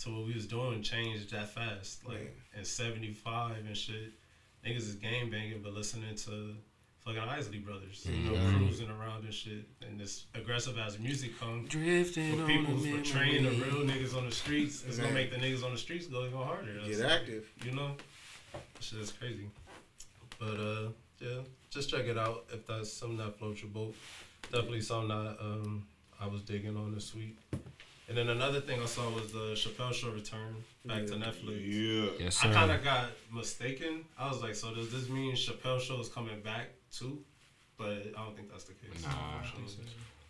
to 0.00 0.10
what 0.10 0.26
we 0.26 0.34
was 0.34 0.46
doing 0.46 0.82
changed 0.82 1.32
that 1.32 1.48
fast. 1.54 2.06
Like 2.06 2.36
in 2.56 2.64
'75 2.64 3.56
and 3.66 3.76
shit, 3.76 4.12
niggas 4.64 4.76
is 4.88 4.94
game 4.96 5.30
banging, 5.30 5.62
but 5.62 5.72
listening 5.72 6.14
to 6.16 6.54
fucking 7.04 7.20
Isley 7.20 7.58
Brothers, 7.58 8.04
you 8.10 8.30
know, 8.30 8.50
cruising 8.56 8.90
around 8.90 9.24
and 9.24 9.32
shit. 9.32 9.64
And 9.86 9.98
this 10.00 10.24
aggressive 10.34 10.76
as 10.78 10.98
music 10.98 11.38
comes, 11.38 11.68
Drifting 11.70 12.36
when 12.38 12.46
people's 12.46 12.86
portraying 12.86 13.44
the 13.44 13.50
real 13.50 13.84
niggas 13.84 14.16
on 14.16 14.26
the 14.26 14.34
streets, 14.34 14.82
it's 14.86 14.98
gonna 14.98 15.12
make 15.12 15.30
the 15.30 15.36
niggas 15.36 15.64
on 15.64 15.72
the 15.72 15.78
streets 15.78 16.06
go 16.06 16.24
even 16.26 16.36
harder. 16.38 16.72
That's 16.74 16.88
get 16.96 16.98
like, 17.00 17.12
active. 17.20 17.48
you 17.64 17.72
know, 17.72 17.92
shit 18.80 19.00
is 19.00 19.12
crazy. 19.12 19.48
But 20.38 20.60
uh, 20.60 20.88
yeah, 21.20 21.40
just 21.70 21.90
check 21.90 22.06
it 22.06 22.18
out 22.18 22.44
if 22.52 22.66
that's 22.66 22.92
something 22.92 23.18
that 23.18 23.38
floats 23.38 23.62
your 23.62 23.70
boat. 23.70 23.94
Definitely 24.52 24.82
something 24.82 25.08
that 25.08 25.36
um 25.40 25.86
I 26.20 26.26
was 26.26 26.42
digging 26.42 26.76
on 26.76 26.94
this 26.94 27.14
week. 27.14 27.36
And 28.08 28.16
then 28.16 28.28
another 28.28 28.60
thing 28.60 28.80
I 28.80 28.86
saw 28.86 29.10
was 29.10 29.32
the 29.32 29.54
Chappelle 29.54 29.92
Show 29.92 30.10
return 30.10 30.54
back 30.84 31.06
to 31.06 31.14
Netflix. 31.14 31.60
Yeah. 31.64 32.24
Yes, 32.24 32.36
sir. 32.36 32.50
I 32.50 32.52
kind 32.52 32.70
of 32.70 32.84
got 32.84 33.06
mistaken. 33.32 34.04
I 34.16 34.28
was 34.28 34.40
like, 34.42 34.54
so 34.54 34.72
does 34.72 34.92
this 34.92 35.08
mean 35.08 35.34
Chappelle 35.34 35.80
Show 35.80 35.98
is 36.00 36.08
coming 36.08 36.40
back 36.40 36.68
too? 36.92 37.18
But 37.76 38.12
I 38.16 38.24
don't 38.24 38.36
think 38.36 38.50
that's 38.50 38.64
the 38.64 38.74
case. 38.74 39.02
Nah. 39.02 39.42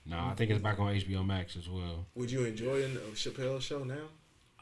Nah, 0.08 0.30
I 0.30 0.34
think 0.34 0.50
it's 0.50 0.62
back 0.62 0.78
on 0.78 0.94
HBO 0.94 1.26
Max 1.26 1.56
as 1.56 1.68
well. 1.68 2.06
Would 2.14 2.30
you 2.30 2.44
enjoy 2.44 2.84
a 2.84 2.88
Chappelle 3.14 3.60
show 3.60 3.82
now? 3.84 3.94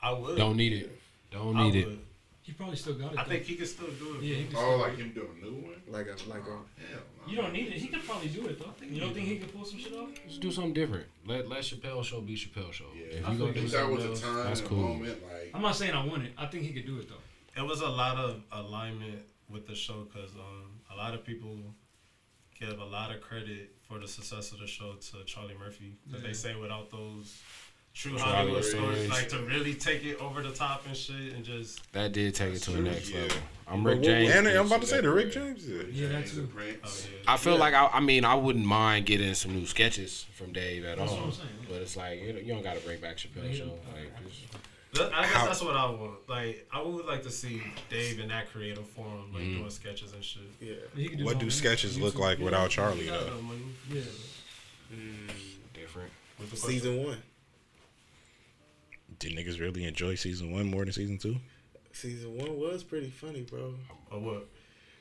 I 0.02 0.12
would. 0.12 0.36
Don't 0.36 0.56
need 0.56 0.72
it. 0.72 0.98
Don't 1.30 1.56
I 1.56 1.64
need 1.64 1.76
it. 1.76 1.98
Would. 2.44 2.46
He 2.46 2.52
probably 2.52 2.76
still 2.76 2.94
got 2.94 3.12
it. 3.12 3.18
I 3.18 3.22
though. 3.24 3.30
think 3.30 3.44
he 3.44 3.54
can 3.56 3.66
still 3.66 3.86
do 3.86 4.16
it. 4.16 4.22
Yeah, 4.22 4.36
he 4.36 4.44
can 4.46 4.56
Oh, 4.56 4.60
still 4.60 4.78
like 4.78 4.96
do 4.96 5.00
it. 5.02 5.04
him 5.06 5.12
doing 5.12 5.28
a 5.40 5.44
new 5.44 5.54
one? 5.68 5.74
Like 5.88 6.06
a 6.06 6.28
like 6.28 6.42
a 6.42 6.50
Hell 6.50 7.00
no. 7.26 7.30
You 7.30 7.36
don't 7.36 7.52
need 7.52 7.68
it. 7.68 7.72
He 7.74 7.88
could 7.88 8.04
probably 8.06 8.28
do 8.28 8.46
it 8.46 8.58
though. 8.58 8.72
You 8.86 9.00
don't 9.00 9.14
think 9.14 9.26
he 9.26 9.38
could 9.38 9.54
pull 9.54 9.64
some 9.64 9.78
shit 9.78 9.94
off? 9.94 10.10
Let's 10.26 10.38
do 10.38 10.50
something 10.52 10.74
different. 10.74 11.06
Let 11.26 11.48
let 11.48 11.60
Chappelle 11.62 12.04
Show 12.04 12.20
be 12.20 12.36
Chappelle 12.36 12.72
Show. 12.72 12.84
Yeah. 12.94 13.18
If 13.18 13.28
I 13.28 13.32
you 13.32 13.38
gonna 13.38 13.52
do. 13.52 13.60
That 13.62 13.70
something 13.70 13.96
was 13.96 14.04
else, 14.04 14.22
a 14.22 14.24
time 14.26 14.36
that's 14.44 14.60
and 14.60 14.68
cool. 14.68 14.78
moment. 14.88 15.22
Like, 15.22 15.50
I'm 15.54 15.62
not 15.62 15.76
saying 15.76 15.92
I 15.94 16.04
want 16.06 16.24
it. 16.24 16.32
I 16.36 16.46
think 16.46 16.64
he 16.64 16.72
could 16.72 16.86
do 16.86 16.98
it 16.98 17.08
though. 17.08 17.62
It 17.62 17.66
was 17.66 17.80
a 17.80 17.88
lot 17.88 18.16
of 18.16 18.42
alignment 18.52 19.20
with 19.48 19.66
the 19.66 19.74
show 19.74 20.06
because 20.12 20.34
um, 20.34 20.80
a 20.92 20.96
lot 20.96 21.14
of 21.14 21.24
people 21.24 21.56
give 22.58 22.78
a 22.78 22.84
lot 22.84 23.10
of 23.14 23.20
credit 23.20 23.70
for 23.88 23.98
the 23.98 24.08
success 24.08 24.52
of 24.52 24.58
the 24.60 24.66
show 24.66 24.94
to 24.94 25.24
Charlie 25.24 25.54
Murphy. 25.58 25.96
Because 26.06 26.22
Yeah. 26.22 26.28
they 26.28 26.34
say 26.34 26.54
without 26.56 26.90
those 26.90 27.40
true 27.94 28.10
True 28.10 28.18
Hollywood 28.20 28.36
Hollywood 28.36 28.64
stories, 28.64 29.06
stories. 29.06 29.10
like 29.10 29.28
to 29.30 29.38
really 29.46 29.74
take 29.74 30.04
it 30.04 30.20
over 30.20 30.42
the 30.42 30.52
top 30.52 30.84
and 30.86 30.96
shit 30.96 31.32
and 31.34 31.44
just. 31.44 31.90
That 31.92 32.12
did 32.12 32.34
take 32.34 32.54
it 32.54 32.62
to 32.64 32.72
the 32.72 32.80
next 32.80 33.10
yeah. 33.10 33.22
level. 33.22 33.36
I'm 33.66 33.86
Rick 33.86 34.02
James. 34.02 34.34
And 34.34 34.46
I'm 34.48 34.66
about 34.66 34.82
to 34.82 34.86
say 34.86 35.00
the 35.00 35.10
Rick. 35.10 35.32
James. 35.32 35.66
Yeah. 35.66 35.82
Yeah, 35.90 36.08
that 36.08 36.26
James 36.26 36.32
too. 36.32 36.48
Oh, 36.56 36.60
yeah. 36.60 37.18
I 37.26 37.36
feel 37.36 37.56
like 37.56 37.72
I, 37.72 37.86
I 37.86 38.00
mean 38.00 38.24
I 38.24 38.34
wouldn't 38.34 38.66
mind 38.66 39.06
getting 39.06 39.32
some 39.34 39.54
new 39.54 39.64
sketches 39.64 40.26
from 40.34 40.52
Dave 40.52 40.84
at 40.84 40.98
That's 40.98 41.10
all. 41.10 41.18
what 41.18 41.26
I'm 41.26 41.32
saying. 41.32 41.48
But 41.68 41.76
it's 41.82 41.96
like 41.96 42.20
you, 42.20 42.32
know, 42.32 42.40
you 42.40 42.52
don't 42.52 42.62
got 42.62 42.76
to 42.76 42.84
bring 42.84 43.00
back 43.00 43.16
Chappelle 43.16 43.48
Yeah. 43.48 43.58
Show. 43.58 43.78
Like, 43.94 44.10
just, 44.92 45.12
I 45.12 45.22
guess 45.22 45.32
How- 45.32 45.46
that's 45.46 45.62
what 45.62 45.76
I 45.76 45.90
want. 45.90 46.28
Like, 46.28 46.68
I 46.72 46.82
would 46.82 47.06
like 47.06 47.22
to 47.24 47.30
see 47.30 47.62
Dave 47.90 48.20
in 48.20 48.28
that 48.28 48.50
creative 48.52 48.86
form, 48.86 49.32
like 49.32 49.42
mm-hmm. 49.42 49.58
doing 49.58 49.70
sketches 49.70 50.12
and 50.12 50.22
shit. 50.22 50.42
yeah. 50.60 50.74
Do 50.94 51.24
What 51.24 51.38
do 51.38 51.46
on 51.46 51.50
sketches 51.50 51.98
look 51.98 52.18
like 52.18 52.38
Yeah. 52.38 52.44
without 52.44 52.70
Charlie 52.70 53.06
though? 53.06 53.28
no 53.28 53.42
money. 53.42 53.60
Yeah. 53.90 54.02
different. 55.72 56.10
What's 56.36 56.50
the? 56.50 56.56
Season 56.56 57.02
one. 57.02 57.18
Did 59.18 59.36
niggas 59.36 59.60
really 59.60 59.84
enjoy 59.84 60.14
season 60.16 60.50
one 60.52 60.70
more 60.70 60.84
than 60.84 60.92
season 60.92 61.18
two? 61.18 61.36
Season 61.92 62.36
one 62.36 62.58
was 62.58 62.82
pretty 62.82 63.08
funny, 63.10 63.42
bro. 63.42 63.74
Or 64.10 64.18
what? 64.20 64.48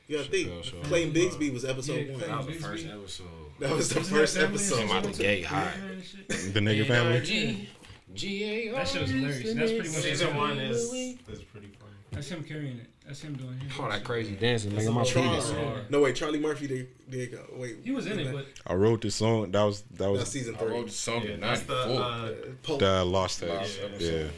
You 0.06 0.18
gotta 0.18 0.30
think. 0.30 0.48
Chappelle 0.48 0.64
Show. 0.64 0.76
Clayton 0.82 1.12
Bigsby 1.14 1.52
was 1.52 1.64
episode 1.64 2.06
Yeah, 2.06 2.12
one. 2.12 2.20
That 2.20 2.36
was 2.38 2.46
the 2.46 2.52
Bigsby. 2.52 2.60
first 2.62 2.86
episode. 2.86 3.26
That 3.58 3.70
was 3.70 3.88
the 3.88 4.00
Isn't 4.00 4.16
first 4.16 4.36
episode. 4.36 4.78
and 4.80 4.88
Came 4.88 4.96
out 4.98 5.02
the 5.04 5.08
shit? 5.10 5.18
gate 5.18 5.44
hot. 5.46 5.72
Yeah, 5.76 5.90
and 5.90 6.04
shit. 6.04 6.28
The 6.54 6.60
nigga 6.60 6.86
family. 6.86 7.20
G, 7.20 7.68
G 8.14 8.44
A 8.44 8.68
R. 8.70 8.74
That 8.76 8.88
shit 8.88 9.00
was 9.02 9.10
hilarious. 9.10 9.54
That's 9.54 9.72
pretty 9.72 9.88
much 9.88 9.88
Season 10.02 10.28
it. 10.28 10.36
one 10.36 10.58
is 10.58 10.84
is 10.92 11.14
pretty 11.24 11.68
funny. 11.80 11.92
That's 12.12 12.28
him 12.28 12.44
carrying 12.44 12.78
it. 12.78 12.90
That's 13.06 13.20
him 13.20 13.34
doing 13.34 13.58
his 13.60 13.72
Oh, 13.78 13.88
that 13.88 13.96
shit. 13.96 14.04
crazy 14.04 14.34
dancing, 14.34 14.72
It's 14.72 14.84
nigga. 14.84 14.88
a 14.88 14.92
My 14.92 15.02
little 15.02 15.22
penis. 15.22 15.52
Yeah. 15.52 15.74
No 15.90 16.00
wait, 16.00 16.16
Charlie 16.16 16.38
Murphy 16.40 16.66
did, 16.66 16.88
did 17.10 17.32
go. 17.32 17.44
Wait, 17.56 17.76
He 17.84 17.90
was 17.90 18.06
in 18.06 18.18
it, 18.18 18.32
but 18.32 18.46
I 18.66 18.74
wrote 18.74 19.02
this 19.02 19.14
song. 19.16 19.50
That 19.50 19.62
was 19.62 19.82
that 19.82 19.98
that's 19.98 20.10
was 20.10 20.28
season 20.30 20.56
I 20.58 20.64
wrote 20.64 20.86
the 20.86 20.92
song 20.92 21.22
Yeah, 21.22 21.30
in 21.32 21.40
that's 21.40 21.62
the 21.62 21.74
uh, 21.76 22.32
the 22.78 23.04
lost 23.04 23.42
Last 23.42 23.76
tapes. 23.76 23.78
episode. 23.84 24.24
Yeah. 24.24 24.30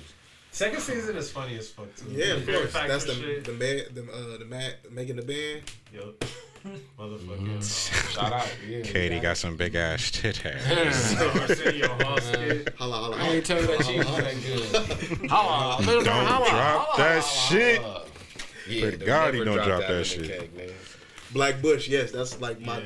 second 0.51 0.81
season 0.81 1.17
is 1.17 1.31
funny 1.31 1.57
as 1.59 1.71
fuck 1.71 1.95
too. 1.95 2.07
yeah, 2.11 2.35
of 2.35 2.47
course. 2.47 2.73
That's 2.73 3.05
the 3.05 3.15
shit. 3.15 3.45
the 3.45 3.53
man, 3.53 3.83
the 3.95 4.03
uh, 4.13 4.39
the 4.39 4.45
man 4.47 4.73
making 4.91 5.17
the 5.17 5.23
band. 5.23 5.63
Yup. 5.95 6.25
Motherfucking. 6.99 8.13
Shout 8.15 8.33
out. 8.33 8.49
Yeah, 8.69 8.81
Katie 8.83 9.21
got 9.21 9.37
some 9.37 9.57
big 9.57 9.77
ass 9.77 10.11
tit 10.11 10.39
hair. 10.39 10.59
Arsenio 11.41 11.87
Hall 12.03 12.19
skit. 12.21 12.75
Holla, 12.79 12.97
holla, 12.97 13.17
I 13.19 13.29
ain't 13.29 13.47
tell 13.47 13.61
you 13.61 13.67
that 13.69 13.85
she 13.85 13.99
was 13.99 14.17
that 14.17 14.35
good. 15.21 15.31
Holla, 15.31 15.81
Don't 15.85 16.03
drop 16.05 16.97
that 16.97 17.21
shit. 17.23 17.81
Yeah, 18.69 18.83
Pray 18.83 18.91
to 18.93 18.97
God 19.05 19.35
he 19.35 19.45
don't 19.45 19.55
drop 19.57 19.83
in 19.83 19.99
that 19.99 20.05
shit. 20.05 20.27
cake, 20.29 20.57
nigga. 20.57 20.73
Black 21.33 21.61
Bush. 21.63 21.89
Yes, 21.89 22.11
that's 22.13 22.41
like 22.41 22.61
my. 22.61 22.79
Yeah. 22.79 22.85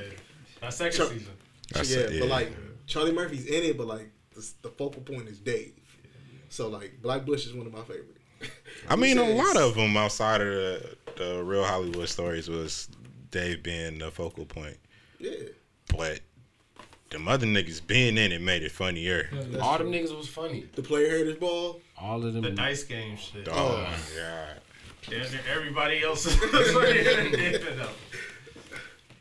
That 0.60 0.74
second 0.74 0.96
Chuck- 0.98 1.12
season. 1.12 1.32
That's 1.72 1.90
yeah, 1.94 2.00
it, 2.00 2.12
yeah. 2.14 2.20
but 2.20 2.28
like 2.28 2.52
Charlie 2.86 3.12
Murphy's 3.12 3.46
in 3.46 3.62
it, 3.62 3.78
but 3.78 3.86
like 3.86 4.10
the, 4.34 4.46
the 4.62 4.68
focal 4.70 5.02
point 5.02 5.28
is 5.28 5.38
Dave. 5.38 5.72
So 6.48 6.68
like 6.68 7.00
Black 7.02 7.24
Bush 7.24 7.46
is 7.46 7.54
one 7.54 7.66
of 7.66 7.72
my 7.72 7.82
favorite. 7.82 8.16
I 8.88 8.96
mean, 8.96 9.18
a 9.18 9.22
lot 9.28 9.56
of 9.56 9.74
them 9.74 9.96
outside 9.96 10.40
of 10.40 10.46
the, 10.48 10.96
the 11.16 11.44
real 11.44 11.62
Hollywood 11.64 12.08
stories 12.08 12.48
was 12.48 12.88
Dave 13.30 13.62
being 13.62 13.98
the 13.98 14.10
focal 14.10 14.46
point, 14.46 14.78
Yeah, 15.18 15.32
but 15.96 16.20
them 17.10 17.28
other 17.28 17.46
niggas 17.46 17.86
being 17.86 18.16
in 18.16 18.32
it 18.32 18.40
made 18.40 18.62
it 18.62 18.72
funnier. 18.72 19.28
that's 19.32 19.56
All 19.58 19.76
true. 19.76 19.90
them 19.90 19.94
niggas 19.94 20.16
was 20.16 20.28
funny. 20.28 20.64
The 20.74 20.82
player 20.82 21.10
haters 21.10 21.36
ball. 21.36 21.80
All 22.00 22.24
of 22.24 22.32
them. 22.32 22.42
The 22.42 22.50
dice 22.50 22.82
game 22.84 23.16
shit. 23.16 23.46
Oh, 23.48 23.52
oh. 23.54 23.82
my 23.82 24.20
god. 24.20 24.60
And 25.08 25.40
everybody 25.52 26.02
else 26.02 26.26
is 26.26 26.36
funnier 26.72 27.30
than 27.30 27.88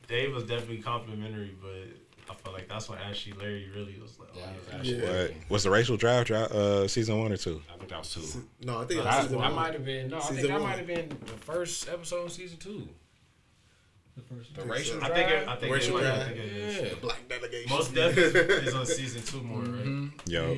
Dave 0.07 0.33
was 0.33 0.43
definitely 0.43 0.79
complimentary, 0.79 1.55
but 1.61 2.31
I 2.31 2.35
felt 2.35 2.55
like 2.55 2.67
that's 2.67 2.89
when 2.89 2.97
Ashley 2.99 3.33
Larry 3.33 3.69
really 3.75 3.97
was 4.01 4.17
like, 4.19 4.29
oh, 4.35 4.39
That 4.39 4.55
was 4.55 4.67
yeah. 4.67 4.75
actually. 4.95 5.01
Yeah. 5.03 5.21
What 5.47 5.51
was 5.51 5.63
the 5.63 5.69
racial 5.71 5.97
drive 5.97 6.25
dra- 6.25 6.41
uh, 6.43 6.87
season 6.87 7.19
one 7.19 7.31
or 7.31 7.37
two? 7.37 7.61
I 7.73 7.77
think 7.77 7.89
that 7.89 7.99
was 7.99 8.13
two. 8.13 8.43
No, 8.65 8.79
I 8.81 8.85
think 8.85 9.03
That, 9.03 9.11
that's 9.11 9.27
that 9.27 9.53
might 9.53 9.73
have 9.73 9.85
been 9.85 10.09
no. 10.09 10.17
I 10.17 10.21
think 10.21 10.47
that 10.47 10.61
might 10.61 10.77
have 10.77 10.87
been 10.87 11.09
the 11.09 11.25
first 11.45 11.87
episode 11.89 12.25
of 12.25 12.31
season 12.31 12.57
two. 12.57 12.87
the 14.15 14.21
first 14.35 14.55
The 14.55 14.63
racial 14.63 14.97
I 15.03 15.07
drive. 15.07 15.13
think 15.15 15.29
it, 15.31 15.47
I 15.47 15.55
think 15.55 15.71
it, 15.71 15.73
Racial 15.75 15.97
I 15.97 16.01
Drive. 16.01 16.23
think 16.27 16.37
it 16.37 16.45
is. 16.45 16.81
yeah. 16.91 16.95
Black 17.01 17.29
delegation. 17.29 17.69
Most 17.69 17.93
definitely 17.95 18.67
is 18.67 18.73
on 18.75 18.85
season 18.99 19.21
two 19.23 19.41
more, 19.41 19.61
right? 19.61 20.09
Yo, 20.27 20.57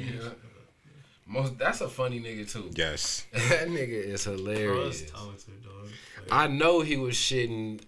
Most. 1.31 1.57
That's 1.57 1.81
a 1.81 1.87
funny 1.89 2.19
nigga 2.19 2.51
too. 2.51 2.69
yes. 2.75 3.25
that 3.33 3.67
nigga 3.69 4.03
is 4.03 4.25
hilarious. 4.25 5.09
talented, 5.09 5.63
dog. 5.63 5.71
Like, 6.19 6.27
I 6.31 6.45
know 6.47 6.81
he 6.81 6.97
was 6.97 7.15
shitting 7.15 7.79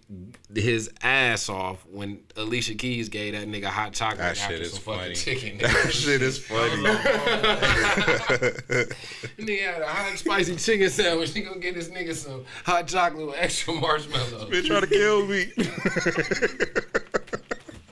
his 0.52 0.90
ass 1.02 1.48
off 1.48 1.84
when 1.90 2.18
Alicia 2.36 2.74
Keys 2.74 3.08
gave 3.08 3.34
that 3.34 3.46
nigga 3.46 3.66
hot 3.66 3.92
chocolate 3.92 4.18
That 4.18 4.36
after 4.40 4.54
shit 4.56 4.62
is 4.62 4.72
some 4.72 4.82
fucking 4.82 5.00
funny. 5.00 5.14
chicken. 5.14 5.58
That 5.60 5.92
shit 5.92 6.20
is 6.22 6.38
funny. 6.38 6.82
nigga 9.38 9.72
had 9.72 9.82
a 9.82 9.86
hot 9.86 10.18
spicy 10.18 10.56
chicken 10.56 10.90
sandwich. 10.90 11.32
He 11.32 11.42
gonna 11.42 11.60
get 11.60 11.74
this 11.74 11.88
nigga 11.90 12.14
some 12.14 12.44
hot 12.64 12.88
chocolate 12.88 13.26
with 13.26 13.36
extra 13.38 13.74
marshmallow. 13.74 14.48
Bitch 14.50 14.66
trying 14.66 14.80
to 14.80 14.86
kill 14.88 15.26
me. 15.26 15.52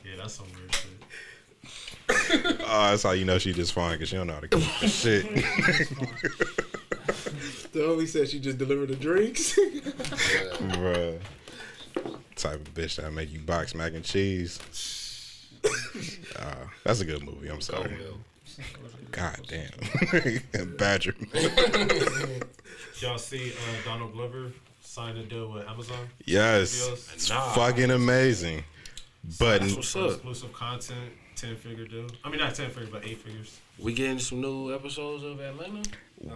yeah, 0.05 0.16
that's 0.16 0.35
some 0.35 0.47
weird 0.57 0.74
shit. 0.74 0.91
Oh, 2.74 2.89
that's 2.90 3.03
how 3.03 3.11
you 3.11 3.27
know 3.27 3.39
she 3.39 3.53
just 3.53 3.74
fine 3.74 3.93
because 3.93 4.09
she 4.09 4.16
don't 4.16 4.27
know 4.28 4.32
how 4.32 4.40
to 4.40 4.49
cook 4.49 4.62
the 4.81 4.89
shit. 4.89 5.27
The 7.73 7.81
homie 7.81 8.07
said 8.07 8.28
she 8.28 8.39
just 8.39 8.59
delivered 8.59 8.90
the 8.90 8.97
drinks. 8.97 9.59
Bruh. 9.59 11.19
Type 12.36 12.55
of 12.55 12.74
bitch 12.74 12.97
that 12.97 13.11
make 13.12 13.32
you 13.32 13.39
box 13.40 13.74
mac 13.74 13.94
and 13.94 14.05
cheese. 14.05 14.61
Uh, 16.39 16.55
that's 16.85 17.01
a 17.01 17.07
good 17.07 17.24
movie. 17.24 17.49
I'm 17.49 17.62
sorry. 17.62 17.97
God 19.11 19.40
damn. 19.49 20.77
Badger. 20.77 21.15
Y'all 23.01 23.16
see 23.16 23.53
uh, 23.53 23.85
Donald 23.86 24.12
Glover 24.12 24.53
sign 24.82 25.16
a 25.16 25.24
deal 25.24 25.51
with 25.51 25.66
Amazon? 25.66 26.09
Yes. 26.27 26.73
Studios? 26.73 27.11
It's 27.15 27.28
fucking 27.28 27.90
amazing. 27.90 28.65
But 29.39 29.62
For 29.62 29.78
exclusive 29.78 30.53
content, 30.53 31.11
ten 31.43 31.56
figure 31.56 31.86
deal. 31.86 32.06
I 32.24 32.31
mean 32.31 32.39
not 32.39 32.55
ten 32.55 32.70
figures, 32.70 32.89
but 32.90 33.05
eight 33.05 33.19
figures. 33.19 33.60
We 33.78 33.93
getting 33.94 34.19
some 34.20 34.40
new 34.40 34.73
episodes 34.73 35.24
of 35.24 35.40
Atlanta. 35.40 35.82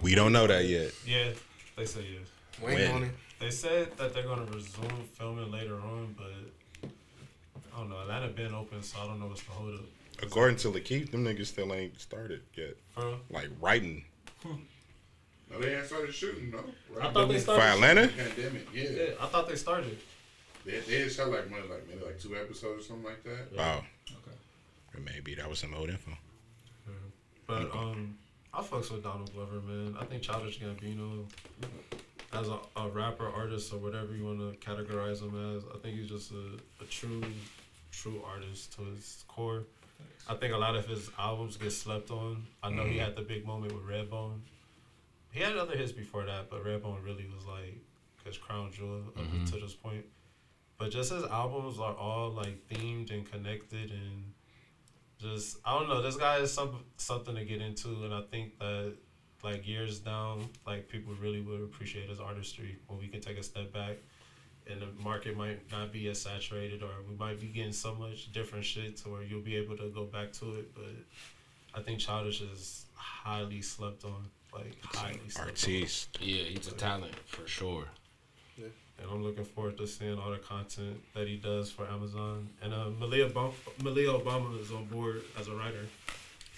we 0.02 0.14
don't 0.14 0.32
know 0.32 0.46
that 0.46 0.64
yet. 0.64 0.92
Yeah, 1.06 1.30
they 1.76 1.84
say 1.86 2.00
yes. 2.00 2.28
Waiting 2.60 2.90
on 2.90 3.02
it. 3.04 3.10
They 3.38 3.50
said 3.50 3.96
that 3.98 4.14
they're 4.14 4.24
gonna 4.24 4.46
resume 4.46 5.04
filming 5.12 5.52
later 5.52 5.74
on, 5.74 6.14
but 6.18 6.90
I 7.74 7.78
don't 7.78 7.90
know. 7.90 8.00
Atlanta 8.00 8.28
been 8.28 8.54
open, 8.54 8.82
so 8.82 8.98
I 9.00 9.06
don't 9.06 9.20
know 9.20 9.26
what's 9.26 9.42
the 9.44 9.52
hold 9.52 9.74
up. 9.74 9.80
According 10.22 10.56
to 10.56 10.70
LaKeith, 10.70 11.10
them 11.12 11.24
niggas 11.24 11.46
still 11.46 11.72
ain't 11.74 12.00
started 12.00 12.40
yet. 12.54 12.74
Huh? 12.96 13.16
Like 13.30 13.50
writing. 13.60 14.04
No, 15.48 15.60
they 15.60 15.76
ain't 15.76 15.86
started 15.86 16.12
shooting, 16.12 16.50
no. 16.50 16.58
I 17.00 17.12
thought 17.12 17.28
they 17.28 17.34
For 17.34 17.52
started. 17.52 17.74
Atlanta? 17.74 18.08
Pandemic, 18.08 18.66
yeah. 18.74 18.88
Yeah, 18.90 19.04
I 19.20 19.26
thought 19.26 19.48
they 19.48 19.54
started. 19.54 19.96
They, 20.64 20.80
they 20.80 21.02
had 21.02 21.12
shot 21.12 21.28
like 21.30 21.48
one, 21.48 21.60
like 21.70 21.86
maybe 21.88 22.04
like 22.04 22.18
two 22.20 22.34
episodes 22.34 22.82
or 22.84 22.88
something 22.88 23.04
like 23.04 23.22
that. 23.22 23.56
Oh. 23.56 23.84
Or 24.96 25.00
maybe 25.00 25.34
that 25.34 25.48
was 25.48 25.58
some 25.58 25.74
old 25.74 25.90
info. 25.90 26.12
But 27.46 27.70
um, 27.74 28.16
I 28.52 28.60
fucks 28.62 28.90
with 28.90 29.02
Donald 29.04 29.32
Glover, 29.32 29.60
man. 29.60 29.96
I 30.00 30.04
think 30.04 30.22
Childish 30.22 30.58
Gambino, 30.58 31.24
as 32.32 32.48
a, 32.48 32.58
a 32.76 32.88
rapper, 32.88 33.28
artist, 33.28 33.72
or 33.72 33.76
whatever 33.76 34.16
you 34.16 34.24
want 34.24 34.40
to 34.40 34.58
categorize 34.68 35.22
him 35.22 35.56
as, 35.56 35.62
I 35.72 35.78
think 35.78 35.96
he's 35.96 36.08
just 36.08 36.32
a, 36.32 36.58
a 36.82 36.86
true, 36.86 37.22
true 37.92 38.20
artist 38.26 38.72
to 38.76 38.82
his 38.82 39.24
core. 39.28 39.62
I 40.28 40.34
think 40.34 40.54
a 40.54 40.56
lot 40.56 40.74
of 40.74 40.86
his 40.88 41.08
albums 41.18 41.56
get 41.56 41.70
slept 41.70 42.10
on. 42.10 42.44
I 42.64 42.70
know 42.70 42.84
he 42.84 42.96
Mhm. 42.96 43.04
had 43.04 43.16
the 43.16 43.22
big 43.22 43.46
moment 43.46 43.72
with 43.72 43.84
Redbone. 43.84 44.40
He 45.30 45.40
had 45.40 45.56
other 45.56 45.76
hits 45.76 45.92
before 45.92 46.24
that, 46.24 46.50
but 46.50 46.64
Redbone 46.64 47.04
really 47.04 47.26
was 47.32 47.44
like 47.46 47.78
his 48.24 48.36
crown 48.36 48.72
jewel 48.72 49.02
up 49.16 49.22
Mhm. 49.24 49.48
to 49.52 49.58
this 49.60 49.74
point. 49.74 50.04
But 50.78 50.90
just 50.90 51.12
his 51.12 51.22
albums 51.22 51.78
are 51.78 51.94
all 51.94 52.30
like 52.30 52.66
themed 52.68 53.12
and 53.12 53.30
connected 53.30 53.92
and 53.92 54.32
just 55.18 55.58
I 55.64 55.78
don't 55.78 55.88
know. 55.88 56.02
This 56.02 56.16
guy 56.16 56.38
is 56.38 56.52
some 56.52 56.84
something 56.96 57.34
to 57.34 57.44
get 57.44 57.60
into, 57.60 57.88
and 58.04 58.14
I 58.14 58.22
think 58.30 58.58
that 58.58 58.94
like 59.42 59.66
years 59.66 59.98
down, 59.98 60.48
like 60.66 60.88
people 60.88 61.14
really 61.20 61.40
would 61.40 61.60
appreciate 61.62 62.08
his 62.08 62.20
artistry 62.20 62.76
when 62.86 62.98
we 62.98 63.08
can 63.08 63.20
take 63.20 63.38
a 63.38 63.42
step 63.42 63.72
back, 63.72 63.96
and 64.70 64.80
the 64.80 64.88
market 65.02 65.36
might 65.36 65.70
not 65.70 65.92
be 65.92 66.08
as 66.08 66.20
saturated, 66.20 66.82
or 66.82 66.90
we 67.08 67.16
might 67.16 67.40
be 67.40 67.46
getting 67.46 67.72
so 67.72 67.94
much 67.94 68.32
different 68.32 68.64
shit 68.64 68.96
to 68.98 69.08
where 69.08 69.22
you'll 69.22 69.40
be 69.40 69.56
able 69.56 69.76
to 69.76 69.88
go 69.88 70.04
back 70.04 70.32
to 70.34 70.54
it. 70.54 70.74
But 70.74 70.94
I 71.74 71.82
think 71.82 71.98
Childish 71.98 72.40
is 72.40 72.86
highly 72.94 73.62
slept 73.62 74.04
on, 74.04 74.28
like 74.52 74.76
highly 74.82 75.28
slept 75.28 75.48
Artiste. 75.48 76.18
Yeah, 76.20 76.44
he's 76.44 76.68
a 76.68 76.72
talent 76.72 77.14
for 77.26 77.46
sure. 77.46 77.84
And 79.00 79.10
I'm 79.10 79.22
looking 79.22 79.44
forward 79.44 79.76
to 79.78 79.86
seeing 79.86 80.18
all 80.18 80.30
the 80.30 80.38
content 80.38 81.00
that 81.14 81.28
he 81.28 81.36
does 81.36 81.70
for 81.70 81.86
Amazon. 81.86 82.48
And 82.62 82.72
uh, 82.72 82.90
Malia, 82.98 83.28
Bum- 83.28 83.52
Malia 83.82 84.08
Obama 84.10 84.60
is 84.60 84.70
on 84.72 84.84
board 84.86 85.22
as 85.38 85.48
a 85.48 85.52
writer. 85.54 85.86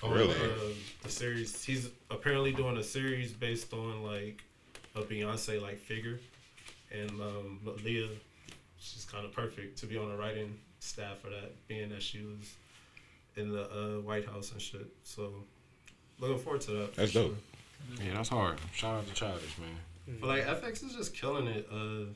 on, 0.02 0.12
Really? 0.12 0.31
uh, 0.35 0.74
the 1.02 1.09
series. 1.10 1.65
He's 1.65 1.90
apparently 2.10 2.52
doing 2.52 2.77
a 2.77 2.82
series 2.85 3.32
based 3.32 3.73
on 3.73 4.02
like 4.05 4.43
a 4.94 5.01
Beyonce 5.02 5.60
like 5.60 5.78
figure, 5.78 6.19
and 6.93 7.10
um, 7.20 7.59
Malia, 7.65 8.09
she's 8.78 9.05
kind 9.05 9.24
of 9.24 9.32
perfect 9.32 9.78
to 9.78 9.86
be 9.86 9.98
on 9.98 10.09
the 10.10 10.16
writing 10.16 10.56
staff 10.81 11.19
for 11.19 11.31
that, 11.31 11.51
being 11.66 11.89
that 11.90 12.02
she 12.02 12.19
was 12.23 12.55
in 13.36 13.51
the 13.52 13.62
uh, 13.65 14.01
White 14.01 14.27
House 14.27 14.52
and 14.52 14.60
shit. 14.62 14.86
So 15.02 15.32
looking 16.20 16.39
forward 16.39 16.60
to 16.62 16.70
that. 16.73 16.94
for 16.94 17.01
That's 17.01 17.12
dope. 17.12 17.36
Yeah, 18.05 18.15
that's 18.15 18.28
hard. 18.28 18.59
Shout 18.74 18.97
out 18.97 19.06
to 19.09 19.15
Childish, 19.15 19.56
man. 19.59 20.16
But 20.20 20.28
like 20.28 20.44
FX 20.47 20.85
is 20.85 20.94
just 20.94 21.15
killing 21.15 21.47
it. 21.48 21.69
Uh, 21.73 22.06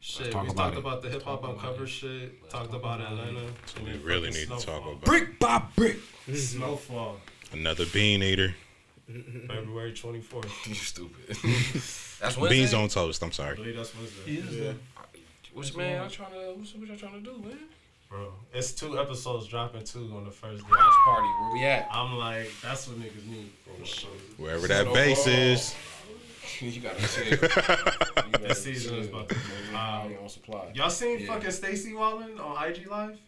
shit, 0.00 0.30
talk 0.32 0.44
we 0.44 0.50
about 0.50 0.56
talked 0.56 0.76
it. 0.76 0.78
about 0.80 1.02
the 1.02 1.10
hip 1.10 1.22
hop 1.22 1.40
Talk 1.42 1.50
about 1.50 1.64
uncover 1.64 1.84
it. 1.84 1.88
shit. 1.88 2.50
talked 2.50 2.74
about 2.74 3.00
Atlanta. 3.00 3.40
So 3.66 3.78
and 3.78 3.86
we 3.88 3.92
really 3.98 4.30
fucking 4.32 4.50
need 4.50 4.58
to 4.60 4.66
talk 4.66 4.82
about 4.82 5.00
Brick 5.02 5.38
by 5.38 5.62
brick. 5.76 5.98
Snowfall, 6.32 7.16
another 7.52 7.86
bean 7.86 8.22
eater. 8.22 8.54
February 9.46 9.92
twenty 9.94 10.20
fourth. 10.20 10.50
You 10.68 10.74
stupid. 10.74 11.28
that's 12.20 12.36
Wednesday. 12.36 12.48
Beans 12.48 12.74
on 12.74 12.88
toast. 12.88 13.22
I'm 13.22 13.28
I 13.28 13.32
sorry. 13.32 13.56
believe 13.56 13.76
that's 13.76 13.94
Wednesday. 13.96 14.22
He 14.30 14.38
is 14.38 14.54
yeah. 14.54 14.62
there. 14.64 14.74
What's 15.54 15.74
man? 15.74 16.02
I'm 16.02 16.10
trying 16.10 16.32
to. 16.32 16.54
What's 16.56 16.74
what 16.74 16.86
y'all 16.88 16.96
trying 16.96 17.14
to 17.14 17.20
do, 17.20 17.38
man? 17.38 17.58
bro. 18.10 18.32
It's 18.54 18.72
two 18.72 18.98
episodes 18.98 19.46
dropping 19.46 19.84
two 19.84 20.10
on 20.16 20.24
the 20.24 20.30
first 20.30 20.62
day. 20.62 20.68
Watch 20.70 20.94
party. 21.04 21.28
Where 21.40 21.52
we 21.54 21.64
at? 21.64 21.88
I'm 21.92 22.16
like, 22.16 22.50
that's 22.62 22.88
what 22.88 22.98
niggas 22.98 23.26
need 23.26 23.50
for 23.64 23.84
sure. 23.84 24.10
Wherever 24.36 24.66
that 24.68 24.92
base 24.94 25.26
uh, 25.26 25.30
is. 25.30 25.74
You 26.60 26.80
gotta 26.80 27.02
see 27.06 27.22
it. 27.30 27.40
You 27.42 27.48
gotta 27.48 28.38
This 28.48 28.64
season 28.64 28.96
is 28.96 29.06
chill. 29.08 29.16
about 29.16 29.28
to- 29.28 29.36
Um, 29.74 30.16
on 30.22 30.28
supply. 30.28 30.70
Y'all 30.74 30.90
seen 30.90 31.20
Yeah. 31.20 31.26
fucking 31.34 31.50
Stacy 31.50 31.92
Wallen 31.94 32.38
on 32.38 32.68
IG 32.68 32.86
Live? 32.86 33.18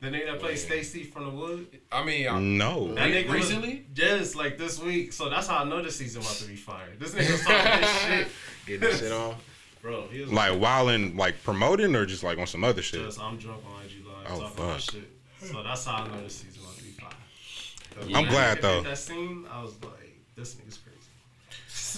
The 0.00 0.08
nigga 0.08 0.26
that 0.32 0.40
played 0.40 0.58
Stacy 0.58 1.04
from 1.04 1.24
the 1.26 1.30
Wood. 1.30 1.66
I 1.92 2.02
mean, 2.02 2.26
I, 2.26 2.40
No. 2.40 2.94
That 2.94 3.04
Re- 3.04 3.24
nigga 3.24 3.30
recently? 3.32 3.84
Was, 3.94 3.98
yes, 3.98 4.34
like 4.34 4.56
this 4.56 4.80
week. 4.80 5.12
So 5.12 5.28
that's 5.28 5.46
how 5.46 5.58
I 5.58 5.64
know 5.64 5.82
this 5.82 5.96
season 5.96 6.22
about 6.22 6.34
to 6.36 6.44
be 6.44 6.56
fired. 6.56 6.98
This 6.98 7.12
nigga 7.14 7.30
was 7.32 7.42
talking 7.42 7.80
this 7.82 8.00
shit. 8.06 8.28
getting 8.66 8.80
this 8.80 9.00
shit 9.00 9.12
on. 9.12 9.36
Bro, 9.82 10.08
he 10.10 10.20
was 10.22 10.32
Like 10.32 10.58
while 10.58 10.88
in 10.90 11.16
like 11.16 11.42
promoting 11.42 11.94
or 11.94 12.04
just 12.06 12.22
like 12.22 12.38
on 12.38 12.46
some 12.46 12.64
other 12.64 12.82
shit. 12.82 13.00
just 13.04 13.20
I'm 13.20 13.36
drunk 13.38 13.62
on 13.66 13.84
IG 13.84 14.04
Live 14.06 14.26
Oh, 14.30 14.40
talking 14.40 14.56
fuck. 14.56 14.80
shit. 14.80 15.10
So 15.42 15.62
that's 15.62 15.84
how 15.84 16.02
I 16.04 16.08
know 16.08 16.22
this 16.22 16.36
season 16.36 16.62
about 16.62 16.76
to 16.76 16.82
be 16.82 16.90
fired. 16.90 18.08
Yeah. 18.10 18.18
I'm 18.18 18.26
glad, 18.26 18.60
though. 18.62 18.82
did 18.82 18.92
That 18.92 18.98
scene, 18.98 19.46
I 19.50 19.62
was 19.62 19.74
like, 19.82 20.18
this 20.34 20.54
nigga's 20.54 20.78
crazy. 20.78 20.89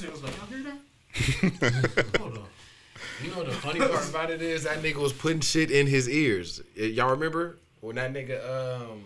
Nigga 0.01 0.13
was 0.13 0.23
like, 0.23 0.35
y'all 0.37 0.47
hear 0.47 0.63
that? 0.65 2.17
Hold 2.21 2.39
on. 2.39 2.45
You 3.23 3.31
know 3.31 3.45
the 3.45 3.53
funny 3.53 3.79
part 3.81 4.09
about 4.09 4.31
it 4.31 4.43
is 4.43 4.65
that 4.65 4.83
nigga 4.83 4.97
was 4.97 5.13
putting 5.13 5.41
shit 5.41 5.71
in 5.71 5.87
his 5.87 6.09
ears. 6.09 6.61
Y'all 6.75 7.11
remember 7.11 7.59
when 7.81 7.97
that 7.97 8.13
nigga 8.13 8.41
um 8.49 9.05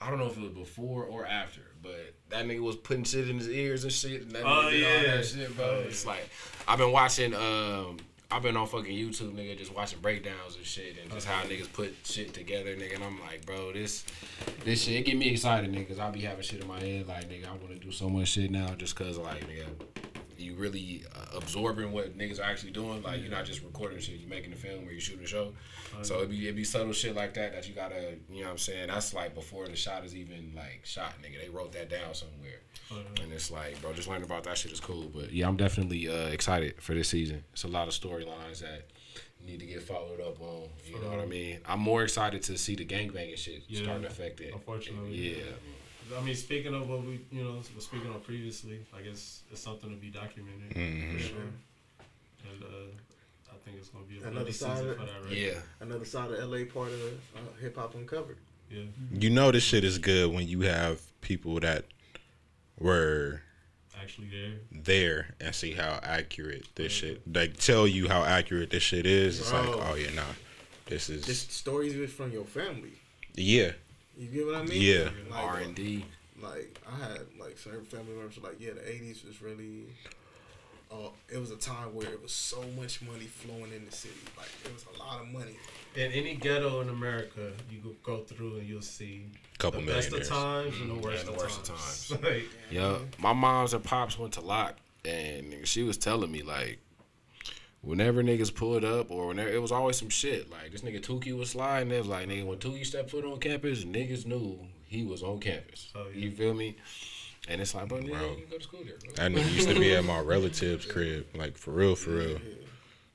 I 0.00 0.10
don't 0.10 0.18
know 0.18 0.26
if 0.26 0.36
it 0.36 0.42
was 0.42 0.52
before 0.52 1.04
or 1.04 1.26
after, 1.26 1.60
but 1.82 2.14
that 2.30 2.44
nigga 2.46 2.60
was 2.60 2.76
putting 2.76 3.04
shit 3.04 3.28
in 3.28 3.38
his 3.38 3.48
ears 3.48 3.84
and 3.84 3.92
shit 3.92 4.22
and 4.22 4.32
that 4.32 4.42
Oh, 4.44 4.48
nigga 4.64 4.70
did 4.70 4.84
all 4.84 5.02
yeah. 5.02 5.16
that 5.16 5.26
shit, 5.26 5.56
bro. 5.56 5.64
Oh, 5.66 5.78
yeah. 5.80 5.84
It's 5.86 6.06
like 6.06 6.28
I've 6.66 6.78
been 6.78 6.92
watching 6.92 7.34
um 7.34 7.98
I've 8.28 8.42
been 8.42 8.56
on 8.56 8.66
fucking 8.66 8.90
YouTube, 8.92 9.32
nigga, 9.36 9.56
just 9.56 9.72
watching 9.72 10.00
breakdowns 10.00 10.56
and 10.56 10.64
shit, 10.64 10.96
and 11.00 11.08
just 11.12 11.28
how 11.28 11.44
niggas 11.44 11.72
put 11.72 11.94
shit 12.02 12.34
together, 12.34 12.74
nigga. 12.74 12.96
And 12.96 13.04
I'm 13.04 13.20
like, 13.20 13.46
bro, 13.46 13.72
this, 13.72 14.04
this 14.64 14.82
shit, 14.82 14.94
it 14.96 15.04
get 15.04 15.16
me 15.16 15.28
excited, 15.30 15.70
nigga, 15.72 15.86
cause 15.86 16.00
I 16.00 16.10
be 16.10 16.22
having 16.22 16.42
shit 16.42 16.60
in 16.60 16.66
my 16.66 16.80
head, 16.80 17.06
like, 17.06 17.28
nigga, 17.30 17.46
I 17.46 17.50
want 17.50 17.68
to 17.68 17.76
do 17.78 17.92
so 17.92 18.08
much 18.08 18.30
shit 18.30 18.50
now, 18.50 18.66
just 18.74 18.96
cause, 18.96 19.16
like, 19.16 19.44
nigga, 19.48 19.66
you 20.38 20.54
really 20.54 21.04
uh, 21.14 21.36
absorbing 21.36 21.92
what 21.92 22.16
niggas 22.16 22.38
are 22.38 22.44
actually 22.44 22.72
doing. 22.72 23.02
Like 23.02 23.20
you're 23.20 23.30
not 23.30 23.44
just 23.44 23.62
recording 23.62 23.98
shit, 23.98 24.16
you're 24.16 24.28
making 24.28 24.52
a 24.52 24.56
film 24.56 24.86
or 24.86 24.92
you 24.92 25.00
shooting 25.00 25.24
a 25.24 25.26
show. 25.26 25.52
So 26.02 26.20
it 26.20 26.30
be 26.30 26.48
it 26.48 26.54
be 26.54 26.64
subtle 26.64 26.92
shit 26.92 27.14
like 27.16 27.34
that 27.34 27.52
that 27.54 27.68
you 27.68 27.74
gotta, 27.74 28.14
you 28.30 28.40
know 28.40 28.46
what 28.46 28.52
I'm 28.52 28.58
saying? 28.58 28.88
That's 28.88 29.14
like 29.14 29.34
before 29.34 29.66
the 29.66 29.76
shot 29.76 30.04
is 30.04 30.14
even 30.14 30.52
like 30.54 30.80
shot, 30.84 31.14
nigga. 31.22 31.42
They 31.42 31.48
wrote 31.48 31.72
that 31.72 31.88
down 31.88 32.14
somewhere. 32.14 32.60
And 33.22 33.32
it's 33.32 33.50
like, 33.50 33.80
bro, 33.80 33.92
just 33.92 34.08
learning 34.08 34.24
about 34.24 34.44
that 34.44 34.58
shit 34.58 34.72
is 34.72 34.80
cool. 34.80 35.10
But 35.14 35.32
yeah, 35.32 35.48
I'm 35.48 35.56
definitely 35.56 36.08
uh, 36.08 36.28
excited 36.28 36.80
for 36.80 36.94
this 36.94 37.08
season. 37.08 37.44
It's 37.52 37.64
a 37.64 37.68
lot 37.68 37.88
of 37.88 37.94
storylines 37.94 38.60
that 38.60 38.88
need 39.44 39.60
to 39.60 39.66
get 39.66 39.82
followed 39.82 40.20
up 40.20 40.40
on. 40.40 40.68
You 40.86 41.00
know 41.00 41.10
what 41.10 41.20
I 41.20 41.26
mean? 41.26 41.60
I'm 41.66 41.80
more 41.80 42.02
excited 42.02 42.42
to 42.44 42.58
see 42.58 42.74
the 42.76 42.84
gangbanging 42.84 43.36
shit 43.38 43.62
Yeah, 43.68 43.82
starting 43.82 44.02
to 44.02 44.08
affect 44.08 44.40
it. 44.40 44.52
Unfortunately. 44.52 45.10
Yeah. 45.12 45.44
I 46.16 46.20
mean, 46.22 46.34
speaking 46.34 46.74
of 46.74 46.88
what 46.88 47.02
we, 47.04 47.20
you 47.32 47.42
know, 47.44 47.54
was 47.74 47.84
speaking 47.84 48.10
on 48.10 48.20
previously, 48.20 48.80
I 48.96 49.02
guess 49.02 49.42
it's 49.50 49.60
something 49.60 49.90
to 49.90 49.96
be 49.96 50.08
documented 50.10 50.70
Mhm. 50.74 51.12
for 51.14 51.18
sure. 51.20 51.36
And 52.50 52.62
uh, 52.62 53.52
I 53.52 53.56
think 53.64 53.78
it's 53.78 53.88
gonna 53.88 54.04
be 54.04 54.18
a 54.22 54.28
Another 54.28 54.52
side 54.52 54.76
season 54.78 54.90
of 54.90 54.96
for 54.98 55.02
it. 55.02 55.06
that, 55.06 55.24
right? 55.24 55.36
Yeah. 55.36 55.60
Another 55.80 56.04
side 56.04 56.30
of 56.30 56.38
LA 56.38 56.64
part 56.64 56.92
of 56.92 57.00
uh, 57.34 57.38
hip 57.60 57.76
hop 57.76 57.94
uncovered. 57.94 58.36
Yeah. 58.70 58.82
You 59.12 59.30
know 59.30 59.50
this 59.50 59.62
shit 59.64 59.84
is 59.84 59.98
good 59.98 60.32
when 60.32 60.46
you 60.46 60.60
have 60.62 61.00
people 61.20 61.58
that 61.60 61.84
were 62.78 63.42
Actually 64.00 64.28
there. 64.28 64.52
there 64.70 65.34
and 65.40 65.54
see 65.54 65.72
how 65.72 65.98
accurate 66.02 66.66
this 66.74 66.92
shit 66.92 67.22
like 67.32 67.56
tell 67.56 67.86
you 67.88 68.08
how 68.08 68.22
accurate 68.22 68.70
this 68.70 68.82
shit 68.82 69.06
is. 69.06 69.40
It's 69.40 69.52
like, 69.52 69.66
oh 69.66 69.94
yeah, 69.94 70.10
nah. 70.14 70.22
This 70.86 71.08
is 71.10 71.24
This 71.26 71.40
stories 71.40 71.94
is 71.94 72.12
from 72.12 72.30
your 72.32 72.44
family. 72.44 72.92
Yeah. 73.34 73.72
You 74.16 74.28
get 74.28 74.46
what 74.46 74.54
I 74.56 74.62
mean? 74.64 74.80
Yeah. 74.82 75.08
Like, 75.30 75.44
R 75.44 75.58
and 75.58 75.74
D. 75.74 76.04
Like 76.42 76.78
I 76.90 76.96
had 77.02 77.20
like 77.40 77.58
certain 77.58 77.84
family 77.84 78.12
members 78.14 78.40
were 78.40 78.48
like, 78.48 78.60
yeah, 78.60 78.72
the 78.74 78.88
eighties 78.90 79.24
was 79.24 79.40
really. 79.42 79.84
Uh, 80.88 81.08
it 81.28 81.38
was 81.38 81.50
a 81.50 81.56
time 81.56 81.92
where 81.94 82.06
it 82.08 82.22
was 82.22 82.30
so 82.30 82.62
much 82.78 83.02
money 83.02 83.24
flowing 83.24 83.72
in 83.74 83.84
the 83.84 83.90
city. 83.90 84.14
Like 84.36 84.46
it 84.64 84.72
was 84.72 84.84
a 84.94 84.98
lot 85.02 85.20
of 85.20 85.26
money. 85.28 85.56
In 85.96 86.12
any 86.12 86.36
ghetto 86.36 86.80
in 86.80 86.88
America, 86.90 87.50
you 87.70 87.78
go 87.78 87.90
go 88.04 88.22
through 88.22 88.58
and 88.58 88.68
you'll 88.68 88.82
see 88.82 89.24
Couple 89.58 89.80
the 89.80 89.86
best 89.86 90.08
of 90.12 90.20
millionaires. 90.20 90.28
times 90.28 90.80
and 90.80 90.90
the 90.90 90.94
worst, 90.94 91.26
the 91.26 91.32
of, 91.32 91.38
worst 91.38 91.58
of 91.60 91.64
times. 91.76 92.08
times. 92.10 92.22
like, 92.22 92.44
Yeah, 92.70 92.98
my 93.18 93.32
mom's 93.32 93.74
and 93.74 93.82
pops 93.82 94.16
went 94.18 94.34
to 94.34 94.40
Locke, 94.42 94.76
and 95.04 95.66
she 95.66 95.82
was 95.82 95.96
telling 95.96 96.30
me 96.30 96.42
like, 96.42 96.78
whenever 97.82 98.22
niggas 98.22 98.54
pulled 98.54 98.84
up 98.84 99.10
or 99.10 99.28
whenever 99.28 99.48
it 99.48 99.62
was 99.62 99.72
always 99.72 99.96
some 99.96 100.08
shit. 100.08 100.50
Like 100.50 100.72
this 100.72 100.82
nigga 100.82 101.00
Tookie 101.00 101.36
was 101.36 101.50
sliding. 101.50 101.92
It 101.92 101.98
was 101.98 102.08
like 102.08 102.28
nigga 102.28 102.44
when 102.46 102.58
Tookie 102.58 102.86
stepped 102.86 103.10
foot 103.10 103.24
on 103.24 103.38
campus, 103.38 103.84
niggas 103.84 104.26
knew 104.26 104.58
he 104.86 105.04
was 105.04 105.22
on 105.22 105.40
campus. 105.40 105.92
Oh, 105.94 106.06
yeah. 106.12 106.24
You 106.24 106.30
feel 106.30 106.54
me? 106.54 106.76
And 107.48 107.60
it's 107.60 107.74
like, 107.74 107.88
but 107.88 108.02
nigga, 108.02 108.18
Bro. 108.18 108.36
you 108.38 108.46
go 108.50 108.56
to 108.58 108.62
school 108.62 108.80
there, 108.84 108.96
bro. 108.98 109.12
That 109.14 109.32
nigga 109.32 109.54
used 109.54 109.68
to 109.68 109.78
be 109.78 109.94
at 109.94 110.04
my 110.04 110.18
relative's 110.20 110.84
crib, 110.84 111.26
like 111.34 111.56
for 111.56 111.70
real, 111.70 111.94
for 111.94 112.10
real. 112.10 112.40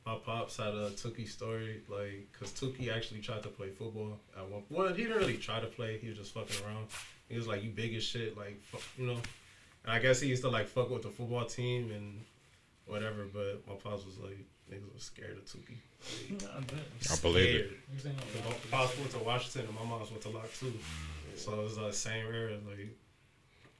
My 0.05 0.15
pops 0.15 0.57
had 0.57 0.73
a 0.73 0.89
Tookie 0.91 1.27
story, 1.27 1.81
like, 1.88 2.27
cause 2.38 2.51
Tookie 2.51 2.93
actually 2.93 3.19
tried 3.19 3.43
to 3.43 3.49
play 3.49 3.69
football 3.69 4.17
at 4.38 4.49
one. 4.49 4.63
Well, 4.69 4.93
he 4.93 5.03
didn't 5.03 5.17
really 5.17 5.38
try 5.38 5.59
to 5.59 5.67
play. 5.67 5.97
He 5.97 6.07
was 6.09 6.17
just 6.17 6.33
fucking 6.33 6.65
around. 6.65 6.88
He 7.29 7.35
was 7.38 7.47
like, 7.47 7.63
"You 7.63 7.69
big 7.69 7.93
as 7.93 8.03
shit," 8.03 8.38
like, 8.38 8.59
fuck, 8.63 8.81
you 8.97 9.05
know. 9.07 9.17
And 9.83 9.93
I 9.93 9.99
guess 9.99 10.19
he 10.19 10.27
used 10.27 10.43
to 10.43 10.49
like 10.49 10.67
fuck 10.67 10.89
with 10.89 11.03
the 11.03 11.09
football 11.09 11.45
team 11.45 11.91
and 11.91 12.23
whatever. 12.91 13.26
But 13.34 13.63
my 13.68 13.76
pops 13.76 14.05
was 14.05 14.18
like, 14.18 14.38
niggas 14.72 14.93
was 14.93 15.03
scared 15.03 15.38
of 15.38 15.45
Tookie. 15.45 15.77
I 16.55 16.59
bet. 16.61 16.80
I 17.11 17.15
believe 17.22 17.55
it. 17.55 17.72
Scared. 17.97 18.15
Niggas 18.15 18.43
My 18.43 18.49
no- 18.49 18.55
pops 18.72 18.97
went 18.97 19.11
to 19.11 19.19
Washington 19.19 19.65
and 19.69 19.76
my 19.80 19.85
mom's 19.85 20.11
went 20.11 20.22
to 20.23 20.30
Locke 20.30 20.51
too. 20.59 20.68
Mm. 20.68 21.38
So 21.39 21.53
it 21.59 21.63
was 21.63 21.77
the 21.77 21.91
same 21.91 22.26
era, 22.27 22.57
like 22.68 22.89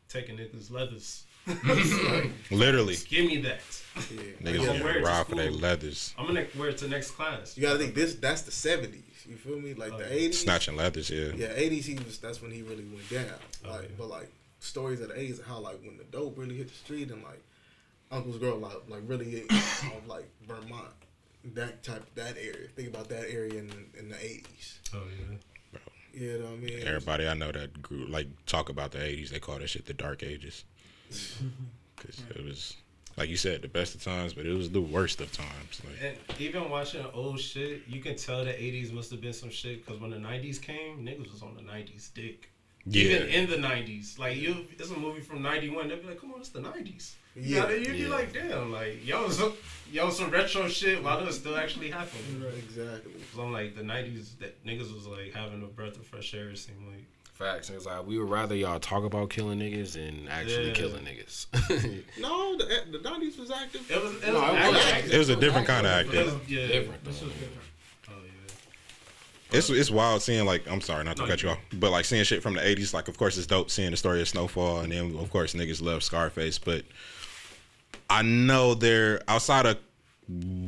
taking 0.10 0.38
niggas 0.38 0.72
leathers. 0.72 1.24
Like, 1.48 2.30
Literally, 2.52 2.96
Give 3.10 3.26
me 3.26 3.38
that. 3.42 3.62
Yeah. 4.12 4.22
niggas 4.42 4.64
Yeah. 4.66 4.74
get 4.74 4.84
Wear 4.84 4.98
it 5.00 5.04
to 5.04 5.26
for 5.26 5.36
their 5.36 5.52
leathers, 5.52 6.14
I'm 6.18 6.28
gonna 6.28 6.46
wear 6.58 6.70
it 6.70 6.78
to 6.80 6.88
next 6.88 7.12
class. 7.12 7.58
You 7.58 7.64
gotta 7.64 7.80
think 7.80 7.96
this. 7.96 8.14
That's 8.16 8.44
the 8.44 8.52
seventies. 8.52 9.02
You 9.28 9.36
feel 9.38 9.60
me? 9.60 9.74
Like 9.74 9.94
Oh, 9.94 9.98
the 9.98 10.04
yeah. 10.04 10.12
eighties. 10.14 10.40
snatching 10.42 10.76
leathers. 10.78 11.10
Yeah, 11.10 11.32
Yeah, 11.36 11.52
eighties. 11.56 11.86
He 11.88 11.96
was. 11.96 12.20
That's 12.20 12.42
when 12.44 12.52
he 12.52 12.62
really 12.62 12.86
went 12.86 13.10
down. 13.10 13.26
Oh, 13.66 13.70
Like, 13.72 13.82
yeah. 13.84 13.88
but 13.98 14.10
like 14.10 14.32
stories 14.60 15.02
of 15.02 15.10
the 15.10 15.20
eighties 15.20 15.42
how 15.48 15.58
like 15.60 15.80
when 15.84 15.98
the 15.98 16.04
dope 16.06 16.38
really 16.38 16.58
hit 16.58 16.68
the 16.68 16.74
street 16.76 17.10
and 17.10 17.24
like 17.24 17.42
uncle's 18.12 18.38
girl 18.38 18.58
like 18.58 18.74
like 18.88 19.02
really 19.06 19.42
of 19.96 20.08
like 20.08 20.30
Vermont, 20.48 20.88
that 21.54 21.84
type 21.84 22.04
that 22.16 22.38
area. 22.38 22.68
Think 22.76 22.90
about 22.90 23.10
that 23.10 23.30
area 23.30 23.60
in 23.60 23.72
in 23.98 24.10
the 24.10 24.18
eighties. 24.24 24.80
Oh 24.94 25.04
yeah. 25.20 25.38
You 26.14 26.40
know 26.40 26.46
what 26.46 26.54
I 26.54 26.56
mean? 26.58 26.80
everybody 26.86 27.26
I 27.28 27.34
know 27.36 27.52
that 27.54 27.82
grew 27.82 28.06
like 28.06 28.28
talk 28.46 28.70
about 28.70 28.92
the 28.92 29.00
'80s. 29.00 29.30
They 29.30 29.40
call 29.40 29.60
that 29.60 29.70
shit 29.70 29.86
the 29.86 29.94
Dark 29.94 30.24
Ages, 30.24 30.66
because 31.96 32.22
it 32.36 32.44
was 32.44 32.76
like 33.18 33.30
you 33.30 33.38
said 33.38 33.62
the 33.62 33.68
best 33.70 33.96
of 33.96 34.04
times, 34.04 34.34
but 34.34 34.46
it 34.46 34.54
was 34.54 34.70
the 34.70 34.82
worst 34.82 35.22
of 35.22 35.32
times. 35.32 35.82
Like, 35.86 36.04
And 36.04 36.18
even 36.40 36.70
watching 36.70 37.06
old 37.14 37.40
shit, 37.40 37.84
you 37.88 38.02
can 38.02 38.18
tell 38.18 38.44
the 38.44 38.52
'80s 38.52 38.92
must 38.92 39.10
have 39.12 39.22
been 39.22 39.32
some 39.34 39.50
shit 39.50 39.86
because 39.86 40.02
when 40.02 40.12
the 40.12 40.18
'90s 40.18 40.62
came, 40.62 41.06
niggas 41.06 41.32
was 41.32 41.42
on 41.44 41.56
the 41.56 41.62
'90s 41.62 42.14
dick. 42.14 42.50
yeah, 42.86 43.04
Even 43.04 43.28
in 43.30 43.50
the 43.50 43.56
'90s, 43.68 44.20
like 44.20 44.36
you, 44.36 44.66
it's 44.78 44.92
a 44.92 44.98
movie 44.98 45.22
from 45.22 45.42
'91. 45.42 45.88
They'd 45.88 46.02
be 46.02 46.08
like, 46.10 46.20
"Come 46.20 46.34
on, 46.34 46.42
it's 46.42 46.50
the 46.50 46.60
'90s." 46.60 47.14
Yeah. 47.36 47.70
Yeah, 47.70 47.76
you'd 47.76 47.91
be 47.94 47.98
Yeah. 47.99 48.08
like, 48.10 48.34
"Damn, 48.34 48.72
like 48.72 49.06
yo, 49.06 49.30
some, 49.30 49.53
yo, 49.91 50.10
some 50.10 50.30
retro 50.30 50.68
shit 50.68 51.02
while 51.02 51.26
it 51.26 51.32
still 51.34 51.56
actually 51.56 51.90
happening." 51.90 52.44
Right, 52.44 52.53
exactly. 52.58 53.14
So 53.34 53.41
I'm 53.44 53.53
like, 53.53 53.76
the 53.76 53.84
'90s, 53.84 54.38
that 54.40 54.64
niggas 54.66 54.94
was 54.94 55.08
like 55.08 55.34
having 55.34 55.62
a 55.64 55.68
breath 55.68 55.95
of 55.98 56.06
fresh 56.06 56.34
air. 56.34 56.49
It 56.49 56.58
seemed 56.58 56.86
like. 56.88 57.06
Facts. 57.34 57.72
It's 57.72 57.88
like 57.88 58.06
we 58.06 58.20
would 58.20 58.30
rather 58.30 58.53
y'all 58.53 58.80
talk 58.80 59.03
about 59.03 59.32
killing 59.32 59.58
niggas 59.60 59.94
than 59.94 60.28
actually 60.28 60.68
Yeah. 60.68 60.74
killing 60.74 61.03
niggas. 61.06 61.48
No, 62.20 62.56
the 62.58 62.66
eh, 62.72 62.78
the 62.91 62.99
nineties 62.99 63.36
was 63.40 63.49
active. 63.49 63.90
It 63.90 64.03
was, 64.03 64.14
it 64.16 64.28
No, 64.28 64.30
it 64.30 64.34
was 64.34 64.76
active. 64.78 64.94
active. 64.94 65.14
it 65.14 65.18
was 65.18 65.30
a 65.30 65.36
different 65.38 65.66
kind 65.66 65.88
of 65.88 65.91
It 65.91 66.06
acting. 66.06 66.26
was- 66.26 66.49
yeah. 66.49 66.68
Different. 66.68 67.03
This 67.03 67.20
though. 67.20 67.26
was 67.28 67.34
different. 67.36 67.62
Oh 68.10 68.14
yeah. 68.24 69.58
It's 69.58 69.70
it's 69.72 69.90
wild 69.90 70.22
seeing 70.22 70.45
like 70.45 70.70
I'm 70.70 70.82
sorry 70.82 71.03
not 71.03 71.16
to 71.18 71.24
No, 71.24 71.28
cut 71.30 71.41
you 71.41 71.49
you 71.49 71.56
off, 71.56 71.62
but 71.74 71.90
like 71.90 72.06
seeing 72.06 72.24
shit 72.26 72.44
from 72.44 72.53
the 72.53 72.62
'80s. 72.62 72.94
Like 72.94 73.08
of 73.08 73.18
course 73.18 73.38
it's 73.40 73.48
dope 73.48 73.72
seeing 73.72 73.90
the 73.90 73.98
story 73.98 74.22
of 74.22 74.28
Snowfall, 74.28 74.82
and 74.82 74.91
then 74.94 75.16
of 75.18 75.32
course 75.32 75.56
niggas 75.56 75.82
love 75.82 76.03
Scarface. 76.03 76.60
But 76.60 76.84
I 78.12 78.24
know 78.24 78.74
they're 78.74 79.22
outside 79.28 79.66
of 79.66 79.78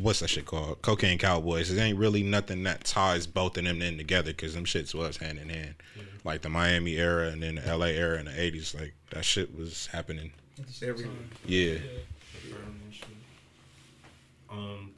what's 0.01 0.21
that 0.21 0.29
shit 0.29 0.45
called? 0.45 0.81
Cocaine 0.81 1.17
Cowboys. 1.17 1.69
It 1.69 1.77
ain't 1.79 1.97
really 1.97 2.23
nothing 2.23 2.63
that 2.63 2.85
ties 2.85 3.27
both 3.27 3.57
of 3.57 3.65
them 3.65 3.81
in 3.81 3.97
together 3.97 4.31
because 4.31 4.53
them 4.53 4.63
shits 4.63 4.93
was 4.95 5.17
hand 5.17 5.39
in 5.39 5.49
hand. 5.49 5.75
Like 6.23 6.41
the 6.41 6.49
Miami 6.49 6.95
era 6.95 7.27
and 7.27 7.43
then 7.43 7.55
the 7.55 7.77
LA 7.77 7.87
era 7.87 8.17
in 8.17 8.25
the 8.25 8.31
'80s. 8.31 8.73
Like 8.79 8.93
that 9.11 9.25
shit 9.25 9.53
was 9.57 9.87
happening. 9.87 10.31
At 10.57 10.67
the 10.67 10.73
same 10.73 10.89
Every- 10.89 11.03
time. 11.03 11.29
Yeah. 11.45 11.75
Confirm. 12.41 12.79
Um, 14.49 14.91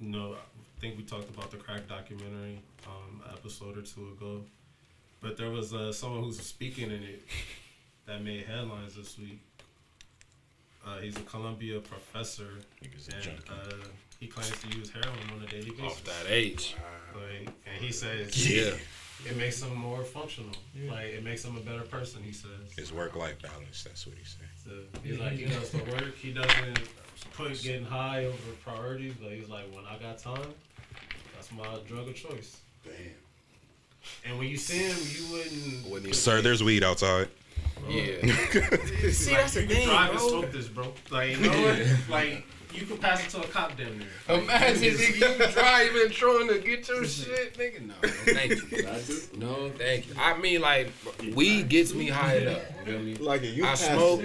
you 0.00 0.08
know, 0.10 0.34
I 0.34 0.80
think 0.80 0.96
we 0.96 1.02
talked 1.02 1.28
about 1.30 1.50
the 1.50 1.56
crack 1.56 1.88
documentary 1.88 2.60
um 2.86 3.22
episode 3.32 3.76
or 3.76 3.82
two 3.82 4.08
ago, 4.16 4.42
but 5.20 5.36
there 5.36 5.50
was 5.50 5.74
uh, 5.74 5.92
someone 5.92 6.22
who's 6.22 6.40
speaking 6.40 6.90
in 6.92 7.02
it 7.02 7.22
that 8.06 8.22
made 8.22 8.44
headlines 8.44 8.94
this 8.94 9.18
week. 9.18 9.40
Uh, 10.86 10.98
he's 10.98 11.16
a 11.16 11.20
Columbia 11.22 11.80
professor, 11.80 12.58
and 12.82 13.38
uh, 13.50 13.74
he 14.18 14.26
claims 14.26 14.58
to 14.62 14.78
use 14.78 14.90
heroin 14.90 15.18
on 15.36 15.42
a 15.42 15.46
daily 15.50 15.70
basis. 15.70 15.84
Off 15.84 16.04
that 16.04 16.26
age. 16.28 16.74
Like, 17.14 17.48
and 17.66 17.84
he 17.84 17.92
says 17.92 18.48
Yeah. 18.50 18.72
it 19.28 19.36
makes 19.36 19.62
him 19.62 19.74
more 19.74 20.02
functional. 20.04 20.52
Like 20.88 21.06
it 21.06 21.22
makes 21.24 21.44
him 21.44 21.56
a 21.56 21.60
better 21.60 21.82
person. 21.82 22.22
He 22.22 22.32
says. 22.32 22.50
It's 22.78 22.92
work 22.92 23.14
life 23.16 23.40
balance. 23.42 23.84
That's 23.84 24.06
what 24.06 24.16
he 24.16 24.24
said. 24.24 24.46
So 24.64 24.70
he's 25.02 25.18
like 25.18 25.32
he 25.32 25.44
does 25.46 25.70
the 25.70 25.78
work. 25.78 26.16
He 26.16 26.32
doesn't 26.32 26.78
put 27.34 27.60
getting 27.62 27.84
high 27.84 28.24
over 28.24 28.36
priorities. 28.64 29.14
But 29.20 29.32
he's 29.32 29.48
like, 29.48 29.64
when 29.74 29.84
I 29.84 29.98
got 29.98 30.18
time, 30.18 30.54
that's 31.34 31.52
my 31.52 31.66
drug 31.86 32.08
of 32.08 32.14
choice. 32.14 32.58
Damn. 32.84 32.94
And 34.24 34.38
when 34.38 34.48
you 34.48 34.56
see 34.56 34.78
him, 34.78 34.96
you 35.10 35.30
wouldn't. 35.36 35.90
Wouldn't 35.90 36.14
Sir, 36.14 36.40
there's 36.40 36.62
weed 36.62 36.82
outside. 36.82 37.28
Yeah. 37.88 38.20
See, 39.10 39.34
that's 39.34 39.54
the 39.54 39.66
thing, 39.66 39.86
drive 39.88 40.10
and 40.12 40.20
smoke 40.20 40.52
this, 40.52 40.68
bro. 40.68 40.92
Like, 41.10 41.30
you 41.38 41.50
know 41.50 41.62
what? 41.62 41.86
like 42.08 42.44
you 42.72 42.86
could 42.86 43.00
pass 43.00 43.24
it 43.26 43.30
to 43.30 43.42
a 43.42 43.48
cop 43.48 43.76
down 43.76 43.98
there. 44.28 44.38
Imagine 44.38 44.94
nigga, 44.94 45.38
you 45.48 45.52
driving 45.52 46.10
trying 46.10 46.48
to 46.48 46.58
get 46.60 46.88
your 46.88 47.04
shit, 47.04 47.54
nigga. 47.58 47.80
No, 47.86 47.94
no, 48.00 48.08
thank 48.08 48.50
you. 48.52 49.28
No, 49.40 49.70
thank 49.70 50.06
you. 50.08 50.14
I 50.18 50.38
mean, 50.38 50.60
like, 50.60 50.92
weed 51.34 51.68
gets 51.68 51.94
me 51.94 52.08
high 52.08 52.46
up. 52.46 52.62
You 52.86 52.92
feel 52.92 52.98
me? 53.00 53.14
Like 53.16 53.42
you 53.42 53.64
I 53.64 53.68
pass- 53.70 53.86
smoke, 53.86 54.20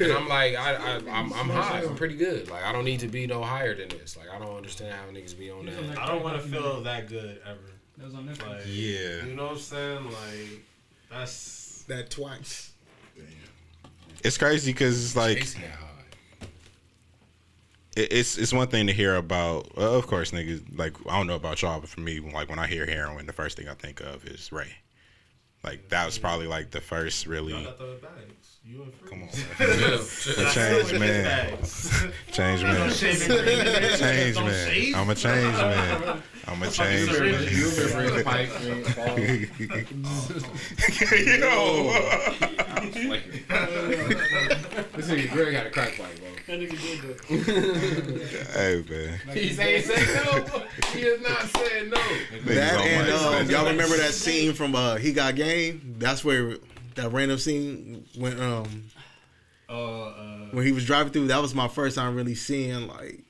and 0.00 0.12
I'm 0.12 0.28
like, 0.28 0.54
I, 0.54 0.74
I, 0.74 0.94
I'm, 0.96 1.32
I'm 1.32 1.48
high. 1.48 1.82
I'm 1.82 1.96
pretty 1.96 2.16
good. 2.16 2.48
Like, 2.48 2.62
I 2.62 2.70
don't 2.72 2.84
need 2.84 3.00
to 3.00 3.08
be 3.08 3.26
no 3.26 3.42
higher 3.42 3.74
than 3.74 3.88
this. 3.88 4.16
Like, 4.16 4.28
I 4.30 4.38
don't 4.38 4.56
understand 4.56 4.94
how 4.94 5.06
niggas 5.12 5.36
be 5.36 5.50
on 5.50 5.66
that. 5.66 5.98
I 5.98 6.06
don't 6.06 6.22
want 6.22 6.40
to 6.40 6.46
feel 6.48 6.82
that 6.82 7.08
good 7.08 7.40
ever. 7.44 7.58
That 7.98 8.04
was 8.04 8.14
on 8.14 8.28
Netflix. 8.28 8.48
Like, 8.48 8.62
Yeah. 8.66 9.24
you 9.26 9.34
know 9.34 9.46
what 9.46 9.52
I'm 9.54 9.58
saying? 9.58 10.04
Like, 10.04 10.62
that's 11.10 11.84
that 11.88 12.10
twice. 12.10 12.69
It's 14.24 14.38
crazy 14.38 14.72
because 14.72 15.02
it's 15.04 15.16
like. 15.16 15.38
Chasing 15.38 15.62
that 15.62 15.70
high. 15.70 16.46
it- 17.96 18.12
it's 18.12 18.38
it's 18.38 18.52
one 18.52 18.68
thing 18.68 18.86
to 18.86 18.92
hear 18.92 19.16
about. 19.16 19.76
Well, 19.76 19.94
of 19.94 20.06
course, 20.06 20.30
niggas 20.30 20.62
like 20.78 20.94
I 21.08 21.16
don't 21.16 21.26
know 21.26 21.36
about 21.36 21.60
y'all, 21.62 21.80
but 21.80 21.88
for 21.88 22.00
me, 22.00 22.20
like 22.20 22.48
when 22.48 22.58
I 22.58 22.66
hear 22.66 22.86
heroin, 22.86 23.26
the 23.26 23.32
first 23.32 23.56
thing 23.56 23.68
I 23.68 23.74
think 23.74 24.00
of 24.00 24.24
is 24.26 24.50
Ray. 24.52 24.72
Like 25.62 25.88
that 25.90 26.06
was 26.06 26.18
probably 26.18 26.46
like 26.46 26.70
the 26.70 26.80
first 26.80 27.26
really. 27.26 27.52
Y'all 28.64 28.84
got 28.84 28.92
the 28.92 29.06
bags. 29.06 29.08
You 29.08 29.08
and. 29.08 29.08
Come 29.08 29.22
on, 29.22 29.28
man. 29.68 30.00
change 30.62 30.92
man, 30.92 31.58
change 32.30 32.62
man, 32.62 32.90
change 33.98 34.36
man. 34.36 34.94
I'm 34.94 35.10
a 35.10 35.14
change 35.14 35.56
man. 35.56 36.22
I'm 36.46 36.62
a 36.62 36.70
change 36.70 37.10
You 37.10 37.70
remember 37.70 37.96
man. 37.96 38.12
his 38.12 38.22
pipe, 38.22 38.50
man, 38.62 38.84
fall. 38.84 39.18
Yo, 41.38 41.56
This 44.96 45.08
nigga 45.08 45.30
Greg 45.30 45.52
got 45.52 45.66
a 45.66 45.70
crack 45.70 45.96
pipe, 45.96 46.18
bro. 46.18 46.28
That 46.46 46.60
nigga 46.60 46.76
did 46.80 47.00
that. 47.02 48.46
hey 48.54 48.74
man, 48.88 49.10
He 49.34 49.40
ain't 49.60 49.84
said 49.84 50.24
no. 50.26 50.32
He 50.92 51.00
has 51.02 51.20
not 51.20 51.42
said 51.50 51.88
no. 51.88 52.00
That 52.54 52.76
and 52.80 53.10
um, 53.10 53.50
y'all 53.50 53.66
remember 53.66 53.96
that 53.96 54.12
scene 54.12 54.52
from 54.52 54.74
uh, 54.74 54.96
He 54.96 55.12
Got 55.12 55.36
Game? 55.36 55.94
That's 55.98 56.24
where 56.24 56.56
that 56.96 57.12
random 57.12 57.38
scene 57.38 58.04
when 58.16 58.40
um 58.40 58.84
Oh, 59.68 60.02
uh, 60.02 60.46
when 60.50 60.66
he 60.66 60.72
was 60.72 60.84
driving 60.84 61.12
through. 61.12 61.28
That 61.28 61.40
was 61.40 61.54
my 61.54 61.68
first 61.68 61.94
time 61.96 62.16
really 62.16 62.34
seeing 62.34 62.88
like 62.88 63.20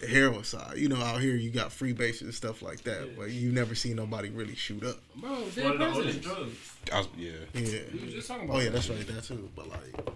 the 0.00 0.06
heroin 0.06 0.44
side. 0.44 0.76
You 0.76 0.88
know, 0.88 0.96
out 0.96 1.20
here 1.22 1.34
you 1.34 1.50
got 1.50 1.72
free 1.72 1.92
bases 1.94 2.22
and 2.22 2.34
stuff 2.34 2.60
like 2.60 2.82
that, 2.84 3.16
but 3.16 3.30
you 3.30 3.50
never 3.50 3.74
see 3.74 3.94
nobody 3.94 4.28
really 4.28 4.54
shoot 4.54 4.84
up. 4.84 4.98
Bro, 5.16 5.30
one 5.30 5.50
dead 5.54 5.66
of 5.66 5.78
the 5.78 5.84
presidents. 5.86 6.18
drugs. 6.26 6.72
I 6.92 6.98
was- 6.98 7.08
yeah. 7.16 7.30
Yeah. 7.54 7.78
We 7.94 8.04
was 8.04 8.14
just 8.14 8.28
talking 8.28 8.44
about 8.44 8.56
Oh 8.56 8.58
yeah, 8.58 8.64
that. 8.66 8.72
that's 8.72 8.90
right. 8.90 9.06
That 9.06 9.24
too. 9.24 9.48
But 9.56 9.68
like, 9.70 10.08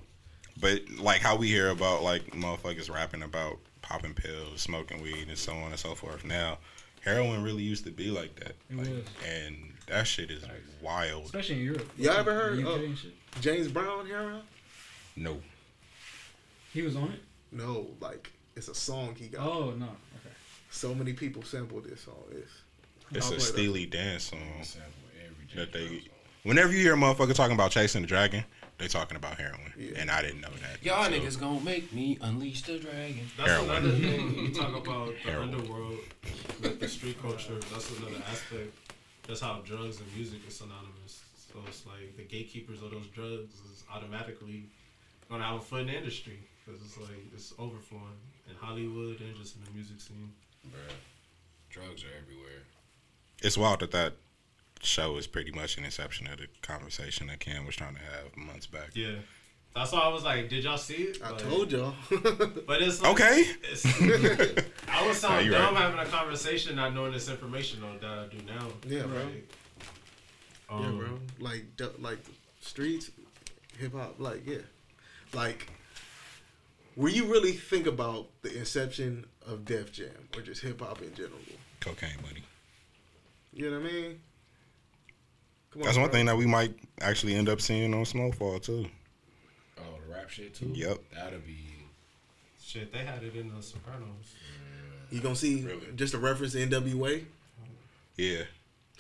But 0.61 0.83
like 1.01 1.21
how 1.23 1.35
we 1.37 1.49
hear 1.49 1.71
about 1.71 2.03
like 2.03 2.27
motherfuckers 2.33 2.93
rapping 2.93 3.23
about 3.23 3.57
popping 3.81 4.13
pills, 4.15 4.61
smoking 4.61 5.01
weed, 5.03 5.29
and 5.29 5.39
so 5.39 5.53
on 5.55 5.71
and 5.71 5.79
so 5.79 5.95
forth. 5.95 6.25
Now, 6.27 6.59
heroin 7.03 7.43
really 7.43 7.63
used 7.63 7.85
to 7.87 7.91
be 7.91 8.11
like 8.11 8.35
that, 8.41 8.55
like, 8.71 8.89
and 9.27 9.73
that 9.87 10.07
shit 10.07 10.31
is 10.31 10.45
wild. 10.83 11.25
Especially 11.27 11.57
in 11.57 11.65
Europe. 11.65 11.91
Y'all 11.97 12.15
ever 12.17 12.35
heard 12.35 12.59
of- 12.65 12.83
and 12.83 12.99
shit. 12.99 13.13
James 13.41 13.69
Brown 13.69 14.07
heroin? 14.07 14.43
No, 15.17 15.41
He 16.73 16.83
was 16.83 16.97
on 16.97 17.13
it? 17.13 17.21
No, 17.53 17.87
like 18.01 18.31
it's 18.55 18.69
a 18.69 18.75
song 18.75 19.15
he 19.15 19.29
got. 19.29 19.47
Oh, 19.47 19.71
no. 19.71 19.87
Okay. 19.87 20.35
So 20.71 20.95
many 20.95 21.13
people 21.13 21.43
sample 21.43 21.81
this 21.81 22.03
song. 22.03 22.15
This. 22.31 22.49
it's 23.13 23.27
I'll 23.27 23.33
a 23.33 23.37
play 23.37 23.45
that. 23.47 23.53
Steely 23.53 23.87
Dan 23.87 24.19
song 24.21 24.41
Sample 24.63 24.91
every 25.25 25.57
that 25.65 25.73
they. 25.73 25.87
James 25.89 26.03
Brown 26.05 26.13
Whenever 26.43 26.73
you 26.73 26.79
hear 26.81 26.95
a 26.95 26.97
motherfucker 26.97 27.35
talking 27.35 27.55
about 27.55 27.71
chasing 27.73 28.03
the 28.03 28.09
dragon, 28.09 28.45
They 28.79 28.89
talking 28.89 29.17
about 29.17 29.39
heroin, 29.39 29.73
yeah. 29.79 29.93
and 29.97 30.11
I 30.11 30.21
didn't 30.23 30.43
know 30.43 30.51
that. 30.63 30.85
Y'all 30.85 31.05
So, 31.05 31.11
niggas 31.11 31.41
gonna 31.41 31.61
make 31.61 31.93
me 31.93 32.19
unleash 32.21 32.63
the 32.63 32.79
dragon. 32.79 33.29
That's 33.39 33.51
Heroin. 33.51 33.71
another 33.71 33.91
thing. 33.93 34.39
You 34.39 34.55
talk 34.55 34.77
about 34.77 35.09
the 35.25 35.31
Heroin. 35.31 35.55
underworld, 35.55 35.99
like 36.63 36.79
the 36.79 36.89
street 36.89 37.21
culture. 37.23 37.59
That's 37.73 37.91
another 37.99 38.23
aspect. 38.31 38.77
That's 39.27 39.41
how 39.41 39.61
drugs 39.65 40.01
and 40.01 40.15
music 40.15 40.41
is 40.47 40.57
synonymous. 40.57 41.25
So 41.53 41.61
it's 41.67 41.87
like 41.87 42.17
the 42.17 42.23
gatekeepers 42.23 42.83
of 42.83 42.91
those 42.91 43.07
drugs 43.09 43.55
is 43.73 43.85
automatically 43.93 44.67
gonna 45.29 45.45
have 45.45 45.57
a 45.57 45.61
foot 45.61 45.83
in 45.83 45.87
the 45.89 45.97
industry 45.97 46.39
because 46.65 46.81
it's 46.83 46.99
like 46.99 47.25
it's 47.35 47.55
overflowing 47.59 48.19
in 48.49 48.55
Hollywood 48.57 49.21
and 49.21 49.35
just 49.37 49.57
in 49.57 49.65
the 49.65 49.71
music 49.73 50.01
scene. 50.01 50.33
Bruh, 50.69 50.95
drugs 51.71 52.05
are 52.05 52.17
everywhere. 52.21 52.63
It's 53.43 53.59
wild 53.59 53.81
that 53.81 53.91
that 53.93 54.15
show 54.83 55.17
is 55.17 55.27
pretty 55.27 55.51
much 55.51 55.79
an 55.79 55.85
inception 55.85 56.27
of 56.27 56.39
the 56.39 56.49
conversation 56.63 57.27
that 57.29 57.41
Cam 57.41 57.67
was 57.67 57.77
trying 57.77 57.95
to 57.95 58.01
have 58.01 58.37
months 58.37 58.67
back. 58.67 58.91
Yeah. 58.95 59.17
That's 59.77 59.93
why 59.93 59.99
I 60.01 60.09
was 60.09 60.25
like, 60.25 60.49
did 60.49 60.65
y'all 60.65 60.79
see 60.79 60.95
it? 60.95 61.19
I 61.23 61.37
told 61.37 61.71
y'all. 61.71 61.93
But 62.67 62.81
it's 62.81 63.03
like, 63.03 63.13
Okay. 63.13 63.45
It's, 63.63 63.85
I 64.89 65.07
was 65.07 65.19
sound 65.19 65.45
you 65.45 65.51
dumb 65.51 65.75
right. 65.75 65.83
having 65.83 65.99
a 65.99 66.07
conversation 66.07 66.77
not 66.77 66.95
knowing 66.95 67.13
this 67.13 67.29
information 67.29 67.83
though 67.83 67.99
that 68.01 68.19
I 68.19 68.27
do 68.29 68.39
now. 68.47 68.69
Yeah, 68.87 69.03
bro. 69.03 69.19
Like, 69.19 69.53
yeah, 70.71 70.77
um, 70.77 70.99
bro. 70.99 71.19
Like, 71.39 71.67
like 72.01 72.19
streets, 72.61 73.11
hip 73.79 73.93
hop. 73.93 74.15
Like, 74.19 74.47
yeah, 74.47 74.65
like. 75.35 75.71
When 76.95 77.13
you 77.13 77.27
really 77.27 77.53
think 77.53 77.87
about 77.87 78.29
the 78.41 78.57
inception 78.57 79.27
of 79.47 79.67
Def 79.67 79.93
Jam 79.93 80.09
or 80.35 80.41
just 80.41 80.63
hip 80.63 80.81
hop 80.81 81.03
in 81.03 81.15
general, 81.15 81.37
Cocaine 81.81 82.17
money. 82.23 82.43
you 83.53 83.71
know 83.71 83.79
what 83.79 83.87
I 83.87 83.93
mean? 83.93 84.21
Come 85.71 85.83
That's 85.83 85.99
one 85.99 86.07
bro. 86.07 86.15
thing 86.15 86.25
that 86.25 86.37
we 86.39 86.47
might 86.47 86.75
actually 87.03 87.35
end 87.35 87.51
up 87.51 87.61
seeing 87.61 87.93
on 87.93 88.07
Snowfall 88.07 88.61
too. 88.61 88.87
The 90.17 90.23
rap 90.23 90.31
shit 90.31 90.55
too. 90.55 90.71
Yep. 90.75 90.99
That'll 91.15 91.39
be. 91.41 91.59
Shit, 92.63 92.93
they 92.93 92.99
had 93.01 93.23
it 93.23 93.35
in 93.37 93.55
the 93.55 93.63
Sopranos. 93.63 94.35
You 95.11 95.21
gonna 95.21 95.37
see 95.37 95.67
just 95.95 96.15
a 96.15 96.19
reference 96.19 96.53
to 96.53 96.67
NWA, 96.67 97.25
Yeah. 98.17 98.43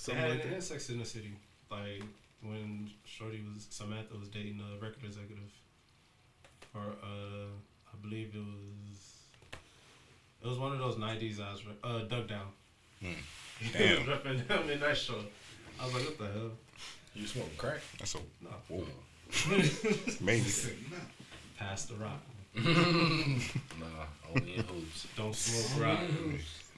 They 0.06 0.14
had 0.14 0.30
like 0.30 0.38
it 0.40 0.44
in 0.46 0.50
that. 0.52 0.62
Sex 0.62 0.88
in 0.90 0.98
the 0.98 1.04
City. 1.04 1.32
Like 1.70 2.02
when 2.42 2.90
Shorty 3.04 3.42
was 3.54 3.66
Samantha 3.70 4.14
was 4.16 4.28
dating 4.28 4.60
a 4.60 4.74
record 4.80 5.02
executive. 5.04 5.50
Or 6.74 6.82
uh 7.02 7.48
I 7.92 7.96
believe 8.02 8.32
it 8.34 8.38
was 8.38 8.98
it 10.42 10.46
was 10.46 10.58
one 10.58 10.72
of 10.72 10.78
those 10.78 10.96
nineties 10.98 11.40
ass 11.40 11.62
re- 11.66 11.72
uh 11.82 12.00
Dug 12.04 12.28
Down. 12.28 12.46
Hmm. 13.00 13.12
He 13.58 13.72
Damn. 13.72 14.06
was 14.06 14.18
repping 14.18 14.46
them 14.46 14.68
in 14.70 14.80
that 14.80 14.96
show. 14.98 15.14
I 15.80 15.86
was 15.86 15.94
like, 15.94 16.04
what 16.04 16.18
the 16.18 16.26
hell? 16.26 16.50
You 17.14 17.26
smoking 17.26 17.50
crack? 17.56 17.80
That's 17.98 18.14
a 18.14 18.18
No. 18.42 18.50
whoa. 18.68 18.84
Maybe. 20.20 20.44
Pass 21.58 21.86
the 21.86 21.94
rock. 21.94 22.20
Nah, 22.56 24.06
only 24.34 24.56
in 24.56 24.64
hoops. 24.64 25.06
Don't 25.16 25.34
smoke 25.34 25.86
rock. 25.88 26.00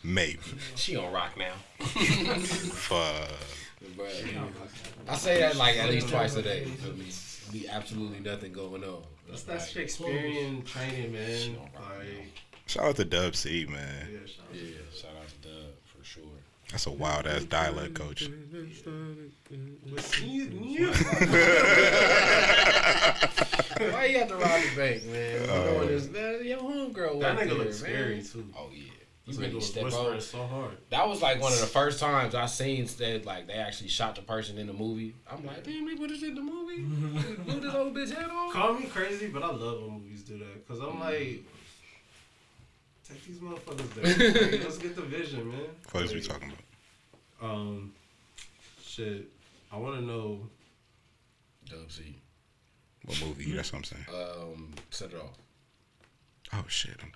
Maybe. 0.02 0.38
She 0.74 0.96
on 0.96 1.12
rock 1.12 1.36
now. 1.38 1.52
Fuck. 1.84 3.30
Bruh, 3.96 4.50
I 5.08 5.14
say 5.14 5.38
that 5.40 5.56
like 5.56 5.76
at 5.76 5.88
least 5.88 6.08
twice 6.08 6.34
a 6.36 6.42
day. 6.42 6.66
I 6.84 6.90
mean. 6.90 7.06
Be 7.52 7.66
absolutely 7.68 8.20
nothing 8.20 8.52
going 8.52 8.84
on. 8.84 9.02
That's 9.28 9.42
that 9.44 9.62
Shakespearean 9.62 10.62
training, 10.64 11.12
man. 11.12 11.56
Like 11.74 12.42
Shout 12.66 12.84
out 12.84 12.96
to 12.96 13.04
Dub 13.04 13.34
C, 13.34 13.64
man. 13.66 14.08
yeah, 14.12 14.18
shout 14.26 14.44
out. 14.50 14.54
Yeah, 14.54 14.70
shout 14.94 15.10
out 15.18 15.28
to 15.28 15.48
Dub 15.48 15.72
for 15.86 16.04
sure. 16.04 16.24
That's 16.70 16.86
a 16.86 16.90
wild 16.90 17.26
ass 17.26 17.44
dialect 17.44 17.94
coach. 17.94 18.28
Why 23.80 24.04
you 24.06 24.18
have 24.18 24.28
to 24.28 24.34
rob 24.34 24.60
the 24.62 24.72
bank, 24.76 25.04
man? 25.06 25.48
Uh, 25.48 25.64
Knowing 25.64 25.88
this, 25.88 26.08
man, 26.10 26.44
your 26.44 26.58
homegirl 26.58 27.20
That 27.20 27.38
nigga 27.38 27.44
there, 27.48 27.54
looks 27.54 27.82
man. 27.82 27.90
scary 27.90 28.22
too. 28.22 28.46
Oh 28.56 28.68
yeah, 28.72 28.82
you 29.24 29.34
nigga 29.34 29.40
really 29.40 29.54
was 29.54 29.66
step 29.68 29.84
whispering 29.84 30.14
on. 30.14 30.20
so 30.20 30.46
hard. 30.46 30.76
That 30.90 31.08
was 31.08 31.22
like 31.22 31.40
one 31.40 31.52
of 31.52 31.60
the 31.60 31.66
first 31.66 32.00
times 32.00 32.34
I 32.34 32.46
seen 32.46 32.86
that 32.98 33.24
like 33.24 33.46
they 33.46 33.54
actually 33.54 33.88
shot 33.88 34.14
the 34.16 34.22
person 34.22 34.58
in 34.58 34.66
the 34.66 34.72
movie. 34.72 35.14
I'm 35.30 35.46
like, 35.46 35.64
damn, 35.64 35.86
they 35.86 35.94
put 35.94 36.08
this 36.10 36.22
in 36.22 36.34
the 36.34 36.42
movie. 36.42 36.82
Blew 37.44 37.60
this 37.60 37.74
old 37.74 37.94
bitch 37.94 38.14
head 38.14 38.28
off. 38.30 38.52
Call 38.52 38.74
me 38.74 38.86
crazy, 38.86 39.28
but 39.28 39.42
I 39.42 39.48
love 39.48 39.80
when 39.82 39.92
movies 39.92 40.22
do 40.22 40.38
that 40.38 40.66
because 40.66 40.80
I'm 40.82 41.00
like, 41.00 41.44
take 43.08 43.24
these 43.26 43.38
motherfuckers 43.38 43.94
there. 43.94 44.42
Like, 44.52 44.64
let's 44.64 44.78
get 44.78 44.96
the 44.96 45.02
vision, 45.02 45.48
man. 45.48 45.60
What 45.92 46.04
is 46.04 46.14
we 46.14 46.20
talking 46.20 46.52
about? 46.52 47.50
Um, 47.50 47.92
shit. 48.82 49.28
I 49.72 49.76
want 49.76 49.96
to 50.00 50.02
know. 50.04 50.40
Dub 51.68 51.90
C. 51.90 52.16
What 53.04 53.22
movie? 53.26 53.52
That's 53.52 53.72
what 53.72 53.78
I'm 53.78 53.84
saying. 53.84 54.04
Um, 54.12 54.74
set 54.90 55.10
it 55.12 55.16
off. 55.16 55.36
Oh 56.54 56.64
shit. 56.68 56.96
I'm- 57.00 57.12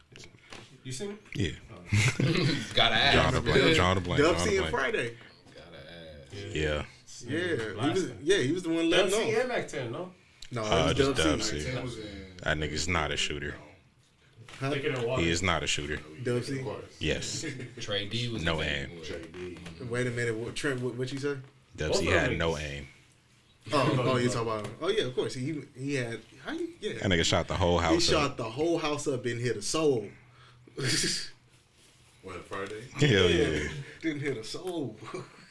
You 0.84 0.92
seen 0.92 1.12
it? 1.12 1.18
Yeah. 1.34 1.50
Gotta 2.74 2.94
ask. 2.96 3.14
Drawing 3.14 3.34
a 3.36 3.40
blank. 3.40 3.74
Drawing 3.76 3.98
a 3.98 4.00
blank. 4.00 4.22
Dub 4.22 4.34
Drawing 4.36 4.48
C 4.50 4.56
a 4.58 4.62
and. 4.62 4.70
Friday. 4.70 5.14
Gotta 5.54 5.78
ask. 5.78 6.54
Yeah. 6.54 6.82
Yeah, 7.24 7.82
he 7.84 7.90
was. 7.90 8.10
Yeah, 8.22 8.38
he 8.38 8.52
was 8.52 8.62
the 8.64 8.68
one 8.70 8.90
Dub 8.90 9.10
letting 9.10 9.10
C 9.12 9.34
and 9.38 9.48
Mac 9.48 9.68
10, 9.68 9.92
no? 9.92 10.10
No, 10.50 10.62
Uh, 10.64 10.92
just 10.92 11.08
was 11.10 11.16
Dub 11.18 11.26
Dub 11.38 11.42
C. 11.42 11.60
C. 11.60 11.70
Ten 11.72 11.82
was 11.82 11.98
in. 11.98 12.04
That 12.42 12.58
nigga's 12.58 12.88
not 12.88 13.10
a 13.10 13.16
shooter. 13.16 13.54
Huh? 14.62 14.70
Thicker 14.70 14.92
than 14.92 15.06
water. 15.08 15.22
He 15.22 15.28
is 15.28 15.42
not 15.42 15.64
a 15.64 15.66
shooter. 15.66 15.98
Dub 16.22 16.40
Yes. 17.00 17.44
Trey 17.80 18.06
D 18.08 18.28
was 18.28 18.44
No 18.44 18.58
the 18.58 18.62
aim. 18.64 18.90
boy. 18.90 18.94
JD. 19.04 19.88
Wait 19.90 20.06
a 20.06 20.10
minute, 20.10 20.36
what, 20.36 20.54
Trent? 20.54 20.80
What, 20.80 20.94
what 20.94 21.10
you 21.12 21.18
say? 21.18 21.36
Dub 21.76 21.90
Both 21.90 21.96
C 21.98 22.06
had 22.06 22.38
no 22.38 22.52
niggas. 22.52 22.62
aim. 22.70 22.88
Oh, 23.72 24.04
oh, 24.04 24.16
you 24.18 24.28
talking 24.28 24.42
about? 24.48 24.68
Oh 24.80 24.88
yeah, 24.88 25.04
of 25.06 25.16
course. 25.16 25.34
He 25.34 25.62
he 25.76 25.94
had. 25.96 26.20
How 26.46 26.52
you? 26.52 26.68
Yeah. 26.80 26.92
That 26.94 27.10
nigga 27.10 27.24
shot 27.24 27.48
the 27.48 27.54
whole 27.54 27.78
house. 27.78 27.90
He 27.90 27.94
house 27.96 28.04
shot 28.22 28.30
up. 28.32 28.36
the 28.36 28.44
whole 28.44 28.78
house 28.78 29.08
up 29.08 29.26
and 29.26 29.40
hit 29.40 29.56
a 29.56 29.62
soul. 29.62 30.06
What 32.22 32.44
Friday? 32.46 32.84
Hell 32.94 33.28
yeah. 33.30 33.68
Didn't 34.00 34.20
hit 34.20 34.36
a 34.36 34.44
soul. 34.44 34.96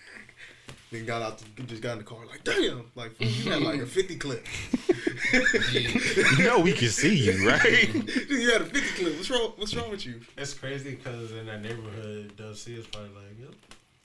then 0.91 1.05
got 1.05 1.21
out, 1.21 1.41
the, 1.55 1.63
just 1.63 1.81
got 1.81 1.93
in 1.93 1.97
the 1.99 2.03
car 2.03 2.19
like, 2.29 2.43
damn, 2.43 2.83
like 2.95 3.11
you 3.19 3.51
had 3.51 3.61
like 3.61 3.79
a 3.81 3.85
fifty 3.85 4.15
clip. 4.17 4.45
You 5.33 6.43
know 6.45 6.59
we 6.59 6.73
can 6.73 6.89
see 6.89 7.15
you, 7.15 7.47
right? 7.47 7.93
you 8.29 8.51
had 8.51 8.61
a 8.61 8.65
fifty 8.65 9.03
clip. 9.03 9.15
What's 9.17 9.29
wrong? 9.29 9.53
What's 9.55 9.73
wrong 9.75 9.89
with 9.89 10.05
you? 10.05 10.19
It's 10.37 10.53
crazy 10.53 10.95
because 10.95 11.31
in 11.31 11.45
that 11.45 11.61
neighborhood, 11.61 12.35
Dub 12.35 12.55
C 12.55 12.75
is 12.75 12.85
probably 12.87 13.11
like, 13.11 13.39
yep, 13.39 13.53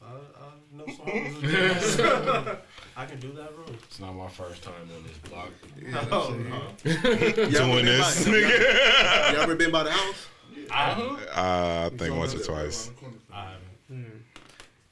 I, 0.02 0.12
I 0.12 0.76
know 0.76 0.86
some. 0.86 2.56
I 2.96 3.06
can 3.06 3.18
do 3.18 3.32
that 3.32 3.56
road. 3.56 3.76
It's 3.88 3.98
not 3.98 4.12
my 4.14 4.28
first 4.28 4.62
time 4.62 4.74
on 4.96 5.02
this 5.02 5.18
block. 5.28 5.50
No, 5.82 6.30
no. 6.30 7.42
Y'all 7.48 7.50
Doing 7.50 7.54
ever 7.54 7.74
been 7.76 7.84
this. 7.86 8.24
by- 8.24 8.30
Y'all, 8.30 9.32
y'all 9.32 9.42
ever 9.42 9.56
been 9.56 9.72
by 9.72 9.82
the 9.82 9.90
house? 9.90 10.26
I, 10.70 10.92
Uh, 11.34 11.90
I 11.92 11.96
think 11.96 12.14
once 12.16 12.34
or 12.34 12.38
twice. 12.44 12.90
I 13.32 13.54
haven't. 13.88 14.24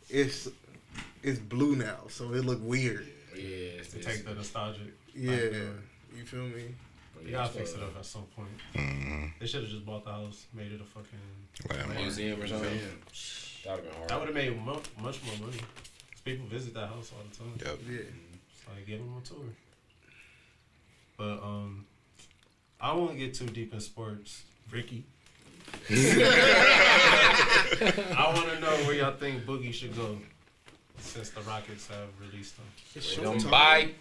It's 0.08 0.48
it's 1.24 1.38
blue 1.38 1.76
now, 1.76 1.98
so 2.08 2.32
it 2.34 2.44
look 2.44 2.60
weird. 2.62 3.06
Yeah, 3.34 3.40
it's, 3.80 3.90
To 3.92 3.98
it's, 3.98 4.06
take 4.06 4.24
the 4.24 4.34
nostalgic. 4.34 4.92
Yeah, 5.14 5.30
back 5.36 5.52
you 6.16 6.24
feel 6.24 6.42
me? 6.44 6.74
But 7.14 7.24
You 7.24 7.30
gotta 7.32 7.52
fix 7.52 7.72
it 7.72 7.82
up 7.82 7.96
at 7.98 8.04
some 8.04 8.24
point. 8.36 8.48
Mm-hmm. 8.74 9.26
They 9.40 9.46
should 9.46 9.62
have 9.62 9.70
just 9.70 9.84
bought 9.86 10.04
the 10.04 10.12
house, 10.12 10.46
made 10.54 10.72
it 10.72 10.80
a 10.80 10.84
fucking. 10.84 11.18
Let 11.70 11.86
him- 11.86 11.96
museum 12.02 12.40
or 12.42 12.46
something. 12.46 12.68
That'd 13.64 13.64
have 13.64 13.82
been 13.84 13.94
hard. 13.96 14.08
That 14.10 14.18
would 14.20 14.28
have 14.28 14.34
made 14.34 14.56
mu- 14.64 14.74
much 15.02 15.20
more 15.24 15.36
money. 15.46 15.58
'Cause 15.58 16.20
people 16.24 16.46
visit 16.46 16.74
that 16.74 16.88
house 16.88 17.12
all 17.16 17.24
the 17.28 17.36
time. 17.36 17.54
Yep. 17.58 17.78
Yeah. 17.90 17.98
It's 17.98 18.68
like 18.68 18.86
give 18.86 18.98
them 19.00 19.14
a 19.16 19.20
tour. 19.26 19.46
But 21.16 21.42
um, 21.44 21.86
I 22.80 22.92
won't 22.92 23.16
get 23.18 23.34
too 23.34 23.46
deep 23.46 23.72
in 23.72 23.80
sports. 23.80 24.42
Ricky. 24.70 25.04
I 25.90 25.94
want 28.34 28.48
to 28.48 28.60
know 28.60 28.76
where 28.86 28.94
y'all 28.96 29.16
think 29.16 29.44
Boogie 29.44 29.72
should 29.72 29.94
go 29.96 30.18
since 30.98 31.30
the 31.30 31.40
Rockets 31.42 31.86
have 31.88 32.08
released 32.20 32.56
him. 32.56 32.64
It's 32.94 33.16
Them 33.16 33.24
showtime. 33.38 33.50
bike, 33.50 33.94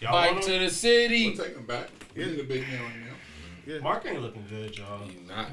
Y'all 0.00 0.12
bike 0.12 0.32
want 0.32 0.44
to 0.44 0.52
him? 0.54 0.62
the 0.64 0.70
city. 0.70 1.28
We'll 1.34 1.44
take 1.46 1.56
him 1.56 1.66
back. 1.66 1.88
We 2.16 2.24
need 2.26 2.40
a 2.40 2.44
big 2.44 2.62
man 2.68 2.82
right 2.82 2.96
now. 3.00 3.14
Yeah. 3.74 3.78
Mark 3.80 4.06
ain't 4.06 4.22
looking 4.22 4.44
good, 4.48 4.76
y'all. 4.78 5.06
He 5.06 5.18
not. 5.26 5.50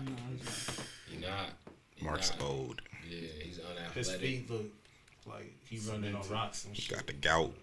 He 1.09 1.17
not. 1.17 1.49
He 1.95 2.05
Mark's 2.05 2.31
not. 2.39 2.41
old. 2.47 2.81
Yeah, 3.09 3.27
he's 3.43 3.59
unathletic. 3.59 3.93
His 3.95 4.11
feet 4.15 4.49
look 4.49 4.65
like 5.27 5.53
he 5.69 5.77
running 5.89 6.15
on 6.15 6.27
rocks 6.29 6.65
and 6.65 6.75
shit. 6.75 6.95
Got 6.95 7.07
the 7.07 7.13
gout. 7.13 7.53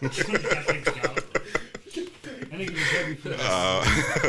That 1.94 2.50
nigga 2.50 2.72
was 2.72 2.82
heavy 2.90 3.14
for 3.14 3.28
that. 3.30 3.40
Uh, 3.40 3.82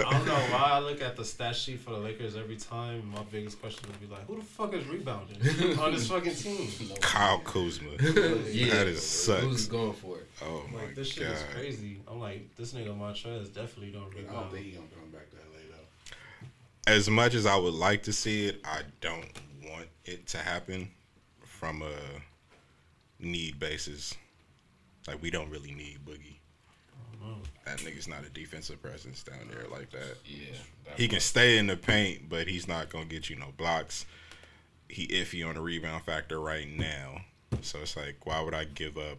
I 0.07 0.13
don't 0.13 0.25
know 0.25 0.33
why 0.33 0.69
I 0.71 0.79
look 0.79 1.01
at 1.01 1.15
the 1.15 1.25
stat 1.25 1.55
sheet 1.55 1.79
for 1.79 1.91
the 1.91 1.97
Lakers 1.97 2.35
every 2.35 2.55
time. 2.57 3.09
My 3.11 3.23
biggest 3.31 3.61
question 3.61 3.89
would 3.89 3.99
be 3.99 4.07
like, 4.07 4.25
who 4.27 4.37
the 4.37 4.43
fuck 4.43 4.73
is 4.73 4.85
rebounding 4.87 5.37
on 5.79 5.93
this 5.93 6.07
fucking 6.07 6.35
team? 6.35 6.69
Kyle 7.01 7.39
Kuzma. 7.39 7.91
Yeah, 7.99 8.73
That 8.73 8.87
is 8.87 9.05
sucks. 9.05 9.43
Who's 9.43 9.67
going 9.67 9.93
for 9.93 10.17
it? 10.17 10.29
Oh 10.41 10.63
my 10.73 10.81
Like 10.85 10.95
this 10.95 11.09
shit 11.09 11.23
is 11.27 11.43
crazy. 11.53 12.01
I'm 12.07 12.19
like, 12.19 12.55
this 12.55 12.73
nigga 12.73 12.97
Montrezl 12.97 13.53
definitely 13.53 13.91
don't 13.91 14.09
rebound. 14.13 14.37
I 14.37 14.41
don't 14.41 14.51
think 14.51 14.65
he 14.65 14.71
gonna 14.71 14.87
come 14.87 15.09
back 15.11 15.29
to 15.31 15.35
LA 15.37 15.59
though. 15.71 16.91
As 16.91 17.09
much 17.09 17.33
as 17.35 17.45
I 17.45 17.55
would 17.57 17.73
like 17.73 18.03
to 18.03 18.13
see 18.13 18.47
it, 18.47 18.61
I 18.63 18.81
don't 19.01 19.29
want 19.63 19.87
it 20.05 20.27
to 20.27 20.37
happen 20.37 20.89
from 21.43 21.81
a 21.81 21.93
need 23.19 23.59
basis. 23.59 24.15
Like 25.07 25.21
we 25.21 25.29
don't 25.31 25.49
really 25.49 25.71
need 25.71 25.99
Boogie. 26.05 26.38
That 27.65 27.77
nigga's 27.79 28.07
not 28.07 28.25
a 28.25 28.29
defensive 28.29 28.81
presence 28.81 29.23
down 29.23 29.47
there 29.49 29.65
like 29.71 29.91
that. 29.91 30.17
Yeah. 30.25 30.55
that 30.85 30.97
He 30.99 31.07
can 31.07 31.19
stay 31.19 31.57
in 31.57 31.67
the 31.67 31.77
paint, 31.77 32.29
but 32.29 32.47
he's 32.47 32.67
not 32.67 32.89
gonna 32.89 33.05
get 33.05 33.29
you 33.29 33.35
no 33.35 33.53
blocks. 33.57 34.05
He 34.87 35.07
iffy 35.07 35.47
on 35.47 35.55
the 35.55 35.61
rebound 35.61 36.03
factor 36.03 36.39
right 36.39 36.67
now. 36.67 37.21
So 37.61 37.79
it's 37.79 37.95
like, 37.95 38.25
why 38.25 38.41
would 38.41 38.53
I 38.55 38.63
give 38.65 38.97
up 38.97 39.17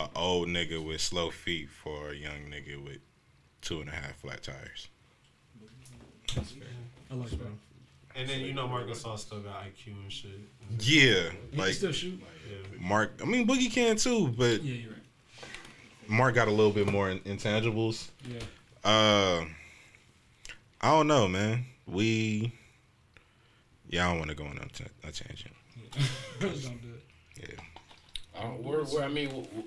a 0.00 0.08
old 0.14 0.48
nigga 0.48 0.84
with 0.84 1.00
slow 1.00 1.30
feet 1.30 1.68
for 1.70 2.10
a 2.10 2.14
young 2.14 2.50
nigga 2.50 2.82
with 2.82 2.98
two 3.60 3.80
and 3.80 3.88
a 3.88 3.92
half 3.92 4.16
flat 4.20 4.42
tires? 4.42 4.88
I 6.36 7.14
like 7.14 7.30
that. 7.30 7.38
And 8.14 8.28
then 8.28 8.40
you 8.40 8.52
know 8.52 8.66
Marcus 8.66 9.02
Gasol 9.02 9.18
still 9.18 9.40
got 9.40 9.62
IQ 9.64 10.02
and 10.02 10.12
shit. 10.12 10.30
Yeah, 10.80 11.30
He 11.30 11.48
can 11.50 11.58
like 11.58 11.74
still 11.74 11.92
shoot. 11.92 12.20
Mark. 12.80 13.20
I 13.22 13.24
mean, 13.26 13.46
Boogie 13.46 13.70
can 13.70 13.96
too, 13.96 14.28
but 14.28 14.62
Yeah, 14.62 14.74
you're 14.74 14.90
right. 14.90 14.97
Mark 16.08 16.34
got 16.34 16.48
a 16.48 16.50
little 16.50 16.72
bit 16.72 16.86
more 16.90 17.10
in- 17.10 17.20
intangibles. 17.20 18.08
Yeah. 18.26 18.38
Uh, 18.84 19.44
I 20.80 20.90
don't 20.90 21.06
know, 21.06 21.28
man. 21.28 21.64
We, 21.86 22.52
yeah, 23.88 24.06
I 24.06 24.10
don't 24.10 24.18
want 24.18 24.30
to 24.30 24.36
go 24.36 24.44
on 24.44 24.58
a, 24.58 24.66
t- 24.68 24.84
a 25.04 25.12
tangent. 25.12 25.54
Brothers 26.40 26.64
don't 26.68 26.80
do 26.82 26.88
it. 26.88 27.58
Yeah, 28.34 28.40
Uh, 28.40 28.46
where, 28.48 28.80
where, 28.84 29.04
I 29.04 29.08
mean, 29.08 29.28
wh- 29.30 29.58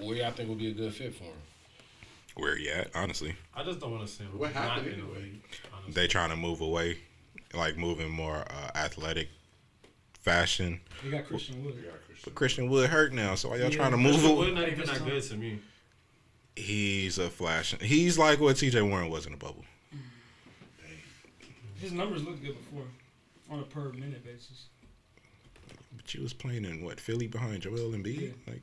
wh- 0.00 0.06
where 0.06 0.16
y'all 0.16 0.30
think 0.32 0.48
would 0.48 0.58
be 0.58 0.70
a 0.70 0.74
good 0.74 0.94
fit 0.94 1.14
for 1.14 1.24
him? 1.24 1.32
where 2.36 2.56
you 2.56 2.70
at? 2.70 2.88
Honestly, 2.94 3.34
I 3.52 3.64
just 3.64 3.80
don't 3.80 3.90
want 3.90 4.06
to 4.06 4.12
see 4.12 4.22
him 4.22 4.38
What 4.38 4.54
not 4.54 4.62
happened 4.62 4.86
in 4.92 5.00
the 5.00 5.06
anyway? 5.16 5.30
they 5.88 6.06
trying 6.06 6.30
to 6.30 6.36
move 6.36 6.60
away, 6.60 6.98
like 7.52 7.76
moving 7.76 8.08
more 8.10 8.36
uh, 8.48 8.70
athletic 8.76 9.28
fashion. 10.20 10.80
They 11.02 11.10
got 11.10 11.26
Christian 11.26 11.64
Wood. 11.64 11.82
But 12.22 12.34
Christian 12.36 12.68
Wood 12.68 12.90
hurt 12.90 13.12
now, 13.12 13.34
so 13.34 13.48
why 13.48 13.56
y'all 13.56 13.70
Yeah, 13.70 13.76
trying 13.76 13.90
to 13.90 13.96
Christian 13.96 14.22
move? 14.28 14.38
Wood 14.38 14.48
Away? 14.50 14.60
not 14.60 14.68
even 14.68 14.86
that 14.86 15.04
good 15.04 15.22
to 15.24 15.36
me. 15.36 15.58
He's 16.58 17.18
a 17.18 17.30
flash. 17.30 17.74
He's 17.80 18.18
like 18.18 18.40
what 18.40 18.56
T.J. 18.56 18.82
Warren 18.82 19.08
was 19.10 19.26
in 19.26 19.32
the 19.32 19.38
bubble. 19.38 19.64
His 21.80 21.92
numbers 21.92 22.24
looked 22.24 22.42
good 22.42 22.56
before, 22.58 22.84
on 23.50 23.60
a 23.60 23.62
per 23.62 23.90
minute 23.92 24.24
basis. 24.24 24.66
But 25.96 26.12
you 26.14 26.22
was 26.22 26.32
playing 26.32 26.64
in 26.64 26.82
what 26.82 26.98
Philly 27.00 27.28
behind 27.28 27.62
Joel 27.62 27.92
Embiid, 27.92 28.20
Yeah. 28.20 28.52
like. 28.52 28.62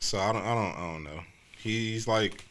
So 0.00 0.18
I 0.18 0.32
don't, 0.32 0.42
I 0.44 0.54
don't, 0.54 0.76
I 0.76 0.92
don't 0.92 1.04
know. 1.04 1.20
He's 1.58 2.08
like, 2.08 2.44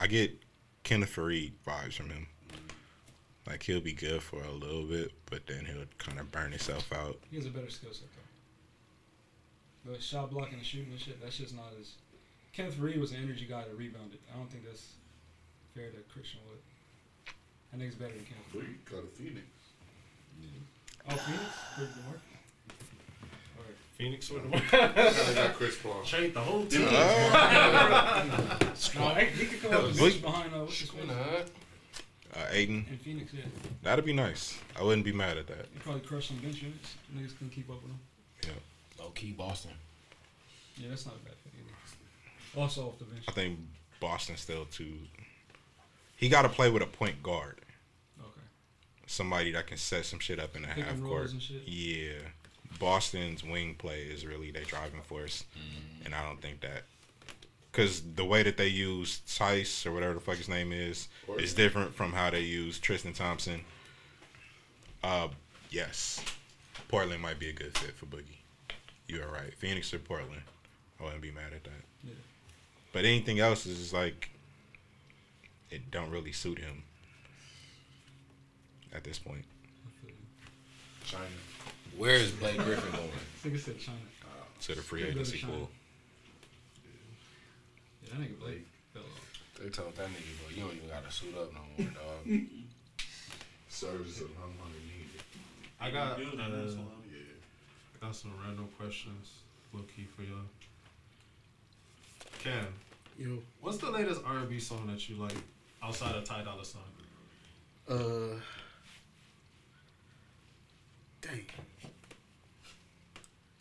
I 0.00 0.08
get 0.08 0.36
Kenneth 0.82 1.14
Faried 1.14 1.52
vibes 1.64 1.92
from 1.92 2.10
him. 2.10 2.26
Like 3.46 3.62
he'll 3.62 3.80
be 3.80 3.92
good 3.92 4.22
for 4.22 4.42
a 4.42 4.50
little 4.50 4.82
bit, 4.84 5.12
but 5.30 5.46
then 5.46 5.64
he'll 5.64 5.84
kind 5.98 6.18
of 6.18 6.32
burn 6.32 6.50
himself 6.50 6.92
out. 6.92 7.18
He 7.30 7.36
has 7.36 7.46
a 7.46 7.50
better 7.50 7.70
skill 7.70 7.92
set 7.92 8.08
though. 8.16 8.21
The 9.84 10.00
shot 10.00 10.30
blocking 10.30 10.54
and 10.54 10.64
shooting 10.66 10.92
and 10.92 11.00
shit, 11.00 11.20
that's 11.22 11.36
just 11.38 11.54
not 11.56 11.72
as. 11.80 11.92
Kenneth 12.52 12.74
Faried 12.74 13.00
was 13.00 13.12
an 13.12 13.18
energy 13.22 13.46
guy 13.48 13.62
that 13.64 13.76
rebounded. 13.76 14.18
I 14.32 14.36
don't 14.36 14.50
think 14.50 14.64
that's 14.64 14.92
fair 15.74 15.90
to 15.90 15.96
Christian 16.12 16.40
Wood. 16.48 16.58
I 17.72 17.76
think 17.78 17.88
it's 17.88 17.96
better 17.96 18.12
than 18.12 18.26
Kenneth. 18.26 18.52
Boogie 18.54 18.90
got 18.90 19.04
a 19.04 19.06
Phoenix. 19.16 19.46
Oh, 21.10 21.16
Phoenix? 21.16 21.44
Good 21.78 21.88
work. 22.06 22.20
Alright. 23.58 23.76
Phoenix 23.96 24.30
with 24.30 24.44
They 24.70 25.34
got 25.34 25.54
Chris 25.54 25.78
Paul. 25.78 26.02
Trade 26.04 26.34
the 26.34 26.40
whole 26.40 26.66
team. 26.66 26.82
No, 28.94 29.08
he 29.14 29.26
he 29.26 29.46
could 29.46 29.62
come 29.62 29.72
up 29.74 29.84
with 29.84 30.00
Wait. 30.00 30.22
behind 30.22 30.54
uh, 30.54 30.58
what's 30.60 30.78
his 30.78 30.90
face? 30.90 31.08
Uh, 31.10 32.46
Ayton, 32.50 32.86
In 32.90 32.98
Phoenix, 32.98 33.32
yeah. 33.34 33.44
that'd 33.82 34.04
be 34.04 34.12
nice. 34.12 34.58
I 34.78 34.82
wouldn't 34.82 35.04
be 35.04 35.12
mad 35.12 35.36
at 35.38 35.46
that. 35.48 35.66
He 35.72 35.78
probably 35.80 36.00
crush 36.02 36.28
some 36.28 36.38
bench 36.38 36.62
units. 36.62 36.94
Niggas 37.14 37.36
couldn't 37.38 37.50
keep 37.52 37.68
up 37.70 37.76
with 37.82 37.92
him. 37.92 38.00
Low 39.02 39.10
key 39.10 39.32
Boston. 39.32 39.72
Yeah, 40.76 40.88
that's 40.90 41.04
not 41.06 41.16
a 41.16 41.18
bad 41.24 41.34
fit 41.42 41.52
either. 41.58 42.60
Also 42.60 42.86
off 42.88 42.98
the 42.98 43.04
bench. 43.04 43.24
I 43.28 43.32
think 43.32 43.58
Boston 44.00 44.36
still 44.36 44.64
too. 44.66 44.94
He 46.16 46.28
got 46.28 46.42
to 46.42 46.48
play 46.48 46.70
with 46.70 46.82
a 46.82 46.86
point 46.86 47.20
guard, 47.22 47.60
Okay. 48.20 48.40
somebody 49.06 49.50
that 49.52 49.66
can 49.66 49.76
set 49.76 50.04
some 50.04 50.18
shit 50.20 50.38
up 50.38 50.54
in 50.54 50.62
the 50.62 50.68
Pick 50.68 50.84
half 50.84 51.00
court. 51.02 51.30
and 51.32 51.42
shit. 51.42 51.62
Yeah, 51.66 52.18
Boston's 52.78 53.42
wing 53.42 53.74
play 53.74 54.02
is 54.02 54.24
really 54.24 54.50
their 54.52 54.64
driving 54.64 55.02
force, 55.02 55.44
and 56.04 56.14
I 56.14 56.22
don't 56.22 56.40
think 56.40 56.60
that 56.60 56.84
because 57.72 58.02
the 58.14 58.24
way 58.24 58.42
that 58.44 58.56
they 58.56 58.68
use 58.68 59.20
Theis 59.26 59.84
or 59.86 59.92
whatever 59.92 60.14
the 60.14 60.20
fuck 60.20 60.36
his 60.36 60.48
name 60.48 60.72
is 60.72 61.08
is 61.38 61.54
different 61.54 61.94
from 61.94 62.12
how 62.12 62.30
they 62.30 62.42
use 62.42 62.78
Tristan 62.78 63.14
Thompson. 63.14 63.62
Uh, 65.02 65.28
yes, 65.70 66.22
Portland 66.88 67.20
might 67.22 67.38
be 67.40 67.48
a 67.48 67.52
good 67.52 67.76
fit 67.76 67.96
for 67.96 68.06
Boogie. 68.06 68.41
You 69.12 69.22
are 69.22 69.30
right, 69.30 69.52
Phoenix 69.58 69.92
or 69.92 69.98
Portland. 69.98 70.40
I 70.98 71.04
wouldn't 71.04 71.20
be 71.20 71.30
mad 71.30 71.52
at 71.54 71.64
that. 71.64 71.84
Yeah. 72.02 72.14
But 72.94 73.04
anything 73.04 73.40
else 73.40 73.66
is 73.66 73.78
just 73.78 73.92
like 73.92 74.30
it 75.70 75.90
don't 75.90 76.10
really 76.10 76.32
suit 76.32 76.58
him 76.58 76.82
at 78.94 79.04
this 79.04 79.18
point. 79.18 79.44
I 79.84 79.90
feel 80.00 80.14
you. 80.14 80.24
China. 81.04 81.24
Where 81.98 82.14
is 82.14 82.30
Blake 82.30 82.56
Griffin 82.56 82.90
going? 82.90 83.10
Nigga 83.44 83.60
said 83.60 83.78
China. 83.78 83.98
To 84.62 84.74
the 84.74 84.80
free 84.80 85.00
Gotta 85.00 85.12
go 85.12 85.16
to 85.16 85.20
agency 85.20 85.38
China. 85.40 85.52
pool. 85.52 85.70
Yeah, 88.02 88.10
that 88.14 88.22
nigga 88.22 88.40
Blake 88.40 88.66
fell 88.94 89.02
off. 89.02 89.42
They 89.60 89.68
told 89.68 89.94
that 89.96 90.06
nigga, 90.06 90.40
bro, 90.40 90.56
you 90.56 90.62
don't 90.62 90.76
even 90.76 90.88
gotta 90.88 91.12
suit 91.12 91.36
up 91.36 91.52
no 91.52 91.60
more, 91.76 91.92
dog. 91.92 92.40
Service 93.68 94.22
of 94.22 94.28
how 94.38 94.46
money 94.56 94.80
needed. 94.88 95.20
I 95.78 95.90
got 95.90 96.12
uh, 96.12 96.16
that's 96.16 96.76
all. 96.76 96.88
Yeah. 97.12 97.18
I 97.91 97.91
got 98.02 98.16
some 98.16 98.32
random 98.44 98.68
questions, 98.76 99.42
low 99.72 99.82
key 99.94 100.04
for 100.04 100.22
y'all. 100.22 100.38
Cam, 102.40 102.66
Yo, 103.18 103.38
what's 103.60 103.78
the 103.78 103.90
latest 103.90 104.20
R&B 104.26 104.58
song 104.58 104.86
that 104.88 105.08
you 105.08 105.14
like 105.16 105.36
outside 105.82 106.16
of 106.16 106.24
Ty 106.24 106.42
Dolla 106.42 106.64
Sign? 106.64 106.82
uh, 107.88 107.94
dang. 111.20 111.44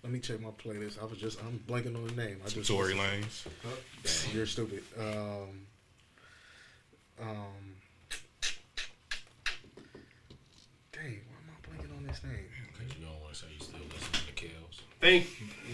Let 0.03 0.11
me 0.11 0.20
check 0.20 0.42
my 0.42 0.50
playlist. 0.50 1.00
I 1.00 1.06
was 1.06 1.20
just 1.20 1.40
I'm 1.42 1.60
blanking 1.68 1.95
on 1.95 2.08
the 2.08 2.14
name. 2.14 2.38
I 2.44 2.50
just 2.50 2.68
Tory 2.68 2.95
Lanez. 2.95 3.45
You're 4.34 4.48
stupid. 4.48 4.84
Um, 5.00 5.68
um, 7.22 7.76
dang, 10.92 11.20
why 11.28 11.38
am 11.38 11.52
I 11.53 11.68
blanking 11.70 11.95
on 11.98 12.03
this 12.08 12.24
name? 12.24 12.34
Cause 12.74 12.88
you 12.98 13.06
don't 13.06 13.22
want 13.22 13.34
to 13.34 13.40
say 13.40 13.45
you 13.53 13.64
still 13.64 13.80
listen 13.94 14.11
to 14.26 14.34
Kells. 14.34 14.82
Thank 15.02 15.28
you. 15.42 15.48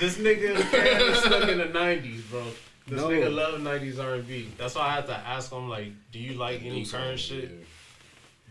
this 0.00 0.16
nigga 0.18 0.56
is 0.58 1.18
stuck 1.18 1.48
in 1.48 1.58
the 1.58 1.64
'90s, 1.64 2.30
bro. 2.30 2.44
This 2.86 3.00
No. 3.00 3.08
nigga 3.08 3.34
love 3.34 3.60
'90s 3.60 3.98
R&B. 4.02 4.50
That's 4.56 4.74
why 4.74 4.82
I 4.88 4.94
had 4.94 5.06
to 5.06 5.14
ask 5.16 5.50
him 5.52 5.68
like, 5.68 5.88
do 6.12 6.18
you 6.18 6.34
like 6.34 6.62
any 6.64 6.84
current 6.86 7.18
shit? 7.18 7.50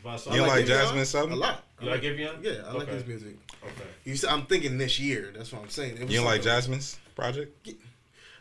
But 0.04 0.18
so 0.18 0.32
I 0.32 0.36
You 0.36 0.42
like 0.42 0.66
Giveon 0.66 0.92
Jazmine 0.92 1.06
something? 1.06 1.32
A 1.34 1.36
lot. 1.36 1.64
You 1.82 1.90
like 1.90 2.02
Giveon? 2.02 2.44
Yeah, 2.44 2.64
I 2.68 2.72
like 2.74 2.84
Okay. 2.84 2.92
his 2.94 3.06
music. 3.08 3.36
Okay. 3.64 3.90
You 4.04 4.16
said, 4.16 4.30
I'm 4.30 4.46
thinking 4.46 4.78
this 4.78 5.00
year. 5.00 5.32
That's 5.36 5.52
what 5.52 5.62
I'm 5.64 5.70
saying. 5.70 5.98
You 6.10 6.18
don't 6.18 6.26
like 6.26 6.44
something- 6.44 6.76
Jazmine's 6.80 7.00
project? 7.16 7.68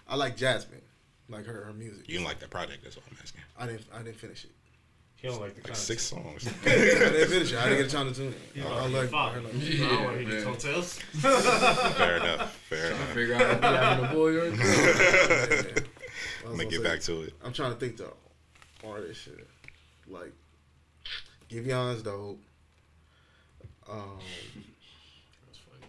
I 0.09 0.17
like 0.17 0.36
Jazmine, 0.36 0.83
like 1.28 1.47
her 1.47 1.65
her 1.65 1.73
music. 1.73 2.09
You 2.09 2.17
don't 2.19 2.27
like 2.27 2.41
that 2.41 2.51
project? 2.51 2.83
That's 2.83 2.97
what 2.97 3.05
I'm 3.11 3.17
asking. 3.23 3.41
I 3.59 3.67
didn't 3.67 3.85
I 3.95 3.99
didn't 4.03 4.17
finish 4.17 4.45
it. 4.45 4.51
He 5.26 5.32
don't 5.32 5.40
like 5.40 5.55
the 5.55 5.60
Like 5.60 5.64
content. 5.64 5.76
six 5.76 6.02
songs. 6.05 6.46
I 6.64 6.68
didn't 6.68 7.28
finish 7.28 7.52
it. 7.52 7.58
I 7.58 7.64
didn't 7.68 7.78
get 7.78 7.86
a 7.86 7.90
chance 7.90 8.16
to 8.16 8.22
tune 8.22 8.34
He 8.55 8.60
it. 8.60 8.66
I, 8.66 8.68
like 8.68 8.78
I 8.82 8.86
like, 8.86 9.08
five. 9.10 9.36
I 9.36 9.40
like 9.40 9.55
I 9.55 9.78
don't 9.88 10.05
want 10.05 10.16
to 10.18 10.22
hear 10.24 10.30
these 10.34 10.44
hotels. 10.44 10.98
Fair 11.96 12.16
enough. 12.18 12.55
Fair 12.68 12.86
enough. 12.92 13.08
Figure 13.12 13.34
out 13.34 13.40
if 13.42 13.60
you 13.62 13.68
having 13.68 14.05
a 14.05 14.08
boy 14.14 14.34
or 14.36 14.44
a 14.44 14.50
girl. 14.50 14.58
Yeah. 14.58 14.62
I 14.64 14.88
was 14.88 15.82
I'm 16.44 16.50
gonna 16.50 16.56
gonna 16.58 16.64
get 16.70 16.82
back 16.84 17.00
to 17.00 17.22
it. 17.22 17.32
I'm 17.44 17.52
trying 17.52 17.72
to 17.72 17.78
think 17.80 17.96
the 17.96 18.12
artist 18.86 19.20
shit. 19.22 19.48
Like 20.08 20.32
Giveon's 21.50 22.02
dope. 22.02 22.40
Um, 23.90 24.18
That's 25.46 25.58
funny. 25.58 25.86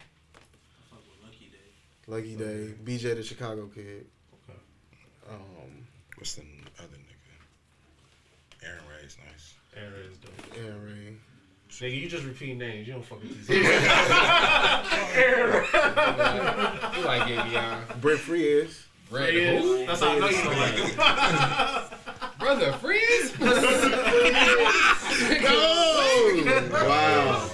Fuck 0.90 1.00
with 1.08 1.24
Lucky 1.24 1.52
Daye. 1.52 2.08
Lucky 2.08 2.36
Daye, 2.36 2.74
BJ 2.84 3.16
the 3.16 3.24
Chicago 3.24 3.68
Kid. 3.68 4.08
Okay. 4.50 4.60
Um, 5.30 5.86
What's 6.18 6.34
the 6.36 6.42
other 6.80 6.88
nigga? 6.90 8.66
Arin 8.68 8.82
Ray's 9.02 9.18
nice. 9.80 9.90
Arin 9.94 10.12
is 10.12 10.18
dope. 10.18 10.56
Arin 10.56 10.86
Ray. 10.86 11.14
Nigga, 11.70 12.02
you 12.02 12.08
just 12.10 12.24
repeat 12.26 12.58
names. 12.58 12.88
You 12.88 12.94
don't 12.94 13.06
fuck 13.06 13.22
with 13.22 13.48
these. 13.48 13.50
You 16.98 17.04
like 17.04 17.24
Giveon. 17.28 18.02
Brett 18.02 18.18
Freeze. 18.20 18.88
Brad, 19.10 19.30
Friends. 19.30 19.64
who? 19.64 19.86
That's 19.86 20.02
how 20.02 20.10
I 20.10 20.20
know 20.20 20.30
you 20.30 20.44
don't 20.44 20.58
like 20.58 20.74
him. 20.74 20.96
Brother, 22.40 22.72
friends? 22.74 23.34
Wow. 26.88 27.50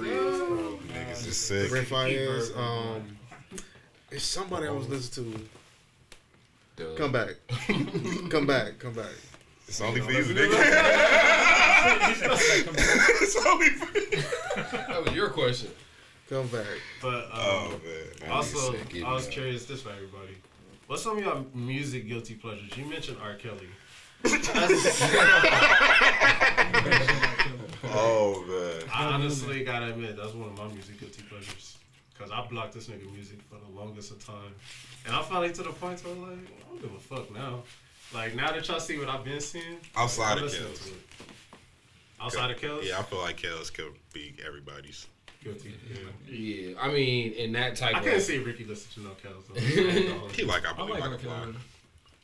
Niggas 0.00 1.26
is 1.26 1.36
sick. 1.36 1.70
Brent 1.70 1.88
Faiyaz. 1.88 2.56
Um, 2.56 3.16
it's 4.10 4.24
somebody 4.24 4.66
I 4.66 4.70
was 4.70 4.88
listening 4.88 5.48
to. 6.76 6.94
Come 6.96 7.12
back. 7.12 7.36
come 8.30 8.46
back. 8.46 8.78
Come 8.78 8.94
back. 8.94 9.12
It's 9.68 9.80
only 9.80 10.00
for 10.00 10.12
you, 10.12 10.24
nigga. 10.34 10.52
it's 13.22 13.36
only 13.46 13.68
for 13.70 13.98
you. 13.98 14.22
That 14.88 15.04
was 15.04 15.14
your 15.14 15.30
question. 15.30 15.70
Come 16.28 16.46
back. 16.48 16.66
But 17.00 17.24
um, 17.24 17.30
Oh 17.34 17.80
man. 17.84 18.30
also. 18.30 18.74
I 19.04 19.12
was 19.12 19.26
curious 19.28 19.64
this 19.66 19.82
for 19.82 19.90
everybody. 19.90 20.36
What's 20.86 21.02
some 21.02 21.18
of 21.18 21.24
your 21.24 21.44
music 21.54 22.06
guilty 22.08 22.34
pleasures? 22.34 22.76
You 22.76 22.86
mentioned 22.86 23.18
R. 23.22 23.34
Kelly. 23.34 23.68
Oh 27.84 28.44
man. 28.46 28.82
I 28.94 29.04
honestly 29.12 29.64
gotta 29.64 29.90
admit 29.90 30.16
that's 30.16 30.32
one 30.34 30.48
of 30.50 30.56
my 30.56 30.68
music 30.68 31.00
guilty 31.00 31.22
pleasures. 31.28 31.76
Cause 32.18 32.30
I 32.32 32.46
blocked 32.46 32.74
this 32.74 32.86
nigga 32.88 33.10
music 33.12 33.38
for 33.50 33.56
the 33.56 33.68
longest 33.78 34.12
of 34.12 34.24
time, 34.24 34.54
and 35.06 35.14
I 35.16 35.22
finally 35.22 35.50
to 35.52 35.62
the 35.62 35.70
point 35.70 36.00
where 36.04 36.14
I'm 36.14 36.22
like, 36.22 36.38
I 36.38 36.68
don't 36.68 36.80
give 36.80 36.94
a 36.94 36.98
fuck 37.00 37.32
now. 37.34 37.62
Like 38.14 38.34
now 38.34 38.52
that 38.52 38.66
y'all 38.68 38.80
see 38.80 38.98
what 38.98 39.08
I've 39.08 39.24
been 39.24 39.40
seeing, 39.40 39.78
Outside 39.96 40.32
I'm 40.32 40.38
of 40.38 40.44
listening 40.44 40.66
Kells. 40.68 40.80
to 40.86 40.90
it. 40.92 40.96
Outside 42.20 42.50
of 42.50 42.60
Kells, 42.60 42.84
Yeah, 42.86 42.98
I 42.98 43.02
feel 43.02 43.20
like 43.20 43.36
Kells 43.36 43.70
could 43.70 43.92
be 44.12 44.34
everybody's. 44.46 45.06
guilty. 45.42 45.74
Yeah. 45.90 46.34
Yeah, 46.34 46.80
I 46.80 46.88
mean, 46.92 47.32
in 47.32 47.52
that 47.52 47.76
type 47.76 47.94
I 47.94 47.98
of. 47.98 48.04
couldn't 48.04 48.20
see 48.20 48.38
Ricky 48.38 48.64
listen 48.64 49.02
to 49.02 49.08
no 49.08 49.14
Kells. 49.14 49.44
Though. 49.48 49.54
I 49.60 49.64
ain't 49.64 50.08
gonna 50.08 50.18
hold 50.20 50.32
He 50.32 50.44
like 50.44 50.64
I 50.66 50.70
I 50.76 50.82
like 50.82 51.00
like, 51.00 51.02
R. 51.02 51.14
a 51.14 51.18
fly. 51.18 51.46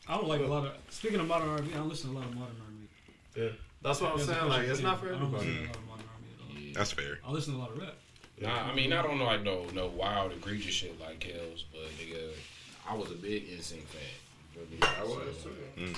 I 0.08 0.14
don't 0.16 0.28
like 0.28 0.40
a 0.40 0.44
lot 0.46 0.66
of. 0.66 0.72
Speaking 0.90 1.20
of 1.20 1.26
modern 1.26 1.48
R&B, 1.50 1.70
I 1.72 1.76
don't 1.78 1.88
listen 1.88 2.10
to 2.10 2.16
a 2.16 2.18
lot 2.18 2.28
of 2.28 2.34
modern 2.34 2.56
R&B. 2.60 3.42
yeah, 3.42 3.48
that's 3.82 4.00
what 4.00 4.12
I'm 4.12 4.20
saying. 4.20 4.48
Like 4.48 4.68
it's 4.68 4.80
not 4.80 5.00
for 5.00 5.06
listen 5.06 5.22
everybody. 5.22 5.44
to 5.46 5.50
a 5.52 5.66
lot 5.66 5.76
of 5.76 5.86
modern 5.88 6.72
That's 6.74 6.92
fair. 6.92 7.18
I 7.26 7.30
listen 7.30 7.54
to 7.54 7.58
a 7.58 7.62
lot 7.62 7.70
of 7.72 7.78
rap. 7.78 7.94
Nah, 8.40 8.70
I 8.70 8.74
mean, 8.74 8.92
I 8.92 9.02
don't 9.02 9.20
on 9.20 9.26
like 9.26 9.42
no 9.42 9.66
no 9.74 9.88
wild 9.88 10.32
egregious 10.32 10.72
shit 10.74 10.98
like 11.00 11.18
Kells, 11.18 11.64
but 11.72 11.82
nigga, 11.98 12.28
I 12.88 12.94
was 12.94 13.10
a 13.10 13.14
big 13.14 13.48
NSYNC 13.50 13.82
fan. 13.82 14.00
I 14.82 15.02
was. 15.04 15.16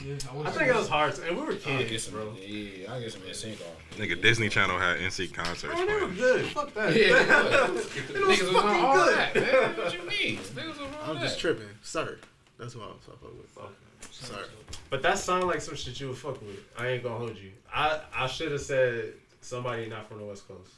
Yeah, 0.05 0.17
I, 0.31 0.49
I 0.49 0.51
think 0.51 0.69
it 0.69 0.75
was 0.75 0.89
hard, 0.89 1.19
and 1.27 1.37
we 1.39 1.43
were 1.43 1.53
I 1.53 1.55
get 1.57 1.89
kids, 1.89 2.05
some, 2.05 2.13
bro. 2.15 2.35
yeah, 2.47 2.93
I 2.93 3.01
get 3.01 3.13
some 3.13 3.23
NSYNC 3.23 3.55
off. 3.63 3.97
Nigga, 3.97 4.21
Disney 4.21 4.51
Channel 4.51 4.79
had 4.79 4.99
NSYNC 4.99 5.33
concerts 5.33 5.73
Oh, 5.75 5.87
they 5.87 5.95
were 5.95 6.01
playing. 6.01 6.15
good. 6.17 6.47
Fuck 6.49 6.75
that. 6.75 6.95
Yeah, 6.95 7.07
it 7.07 7.75
was 7.75 7.87
Niggas 7.87 8.43
was 8.43 8.57
on 8.57 8.63
fucking 8.63 8.85
all 8.85 8.95
good. 8.97 9.17
that, 9.17 9.35
man. 9.35 9.77
What 9.79 9.95
you 9.95 10.01
mean? 10.07 10.39
Niggas 10.39 10.69
was 10.69 10.79
on 10.79 11.17
I'm 11.17 11.21
just 11.23 11.37
that. 11.37 11.41
tripping, 11.41 11.69
sir. 11.83 12.19
That's 12.59 12.77
what 12.77 12.89
I'm 12.89 12.99
fucking 12.99 13.39
with. 13.39 13.57
Okay. 13.59 13.73
Sir. 14.11 14.45
But 14.91 15.01
that 15.03 15.19
sound 15.19 15.45
like 15.47 15.63
some 15.63 15.77
shit 15.77 15.99
you 15.99 16.09
would 16.09 16.19
fuck 16.19 16.41
with. 16.43 16.59
I 16.79 16.89
ain't 16.89 17.03
gonna 17.03 17.17
hold 17.17 17.37
you. 17.39 17.51
I 17.75 18.01
I 18.15 18.27
should 18.27 18.53
have 18.53 18.61
said 18.61 19.15
somebody 19.41 19.89
not 19.89 20.09
from 20.11 20.19
the 20.19 20.25
West 20.25 20.47
Coast. 20.47 20.73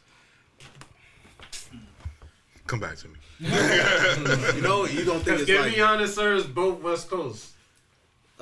Come 2.68 2.78
back 2.80 2.96
to 2.98 3.08
me. 3.08 3.14
You 4.54 4.62
know, 4.62 4.84
you 4.86 5.04
don't 5.04 5.16
think 5.24 5.24
Because 5.24 5.40
it's 5.40 5.46
Give 5.46 5.60
like 5.62 5.72
Me 5.72 5.80
Honest 5.80 6.14
Sir 6.14 6.34
is 6.34 6.44
both 6.44 6.80
West 6.82 7.10
Coast. 7.10 7.48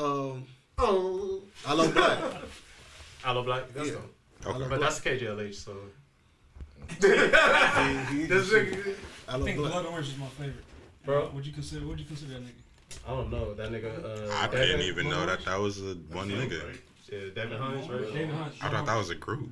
Um 0.00 0.44
Oh, 0.78 1.42
I 1.66 1.74
love 1.74 1.92
black. 1.92 2.18
Aloe 3.24 3.44
Blacc. 3.44 3.64
That's 3.74 3.88
Yeah. 3.88 3.94
dope. 3.94 4.56
Okay. 4.56 4.66
But 4.70 4.80
that's 4.80 4.98
KJLH, 5.00 5.54
so. 5.54 5.72
He- 7.00 7.06
he- 8.20 8.26
This 8.26 8.48
nigga, 8.50 8.94
I 9.28 9.36
I 9.36 9.40
think 9.42 9.58
black. 9.58 9.72
Blood 9.72 9.86
Orange 9.86 10.08
is 10.08 10.16
my 10.16 10.26
favorite. 10.28 10.64
Bro. 11.04 11.30
Would 11.34 11.46
you 11.46 11.52
consider? 11.52 11.86
Would 11.86 12.00
you 12.00 12.06
consider 12.06 12.32
that 12.34 12.42
nigga? 12.42 12.98
I 13.06 13.10
don't 13.10 13.30
know. 13.30 13.52
That 13.54 13.70
nigga. 13.70 13.92
Uh, 14.04 14.32
I 14.34 14.46
Devin- 14.46 14.60
didn't 14.68 14.86
even 14.86 15.08
know 15.10 15.26
that 15.26 15.44
that 15.44 15.58
was 15.60 15.78
a 15.80 15.94
one 16.12 16.30
nigga. 16.30 16.76
Yeah, 17.12 17.18
Devin 17.34 17.58
Hynes, 17.58 17.88
right? 17.90 18.12
David 18.14 18.30
Hunt. 18.34 18.54
I 18.62 18.70
thought 18.70 18.86
that 18.86 18.96
was 18.96 19.10
a 19.10 19.14
group. 19.16 19.48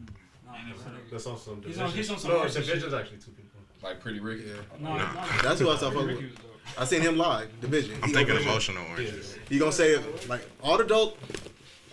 Nah, 0.46 0.52
that's 0.68 0.80
a 0.82 0.88
nigga. 0.88 1.10
That's 1.10 1.24
some 1.24 1.34
He's 1.34 1.44
division. 1.76 1.82
on- 1.84 1.90
he's 1.92 2.10
on 2.10 2.18
some 2.18 2.30
no, 2.30 2.40
artsy 2.40 2.54
division's 2.54 2.94
actually 2.94 3.18
two 3.18 3.30
people. 3.32 3.60
Like 3.82 4.00
Pretty 4.00 4.20
Ricky. 4.20 4.50
Nah, 4.80 4.96
Nah. 4.96 5.12
nah, 5.12 5.42
That's 5.42 5.60
who 5.60 5.70
I 5.70 5.76
saw 5.76 5.90
Ricky 5.90 5.98
fuck 6.14 6.20
with. 6.22 6.38
Was 6.76 6.76
dope. 6.76 6.82
I 6.82 6.84
seen 6.86 7.00
him 7.02 7.16
live, 7.16 7.60
Division. 7.60 7.96
I'm 8.02 8.08
He 8.08 8.14
thinking 8.14 8.36
go 8.36 8.42
emotional 8.42 8.84
oranges. 8.90 9.36
You 9.48 9.58
gonna 9.58 9.72
say 9.72 9.96
like 10.28 10.42
all 10.62 10.78
the 10.78 10.84
dope? 10.84 11.18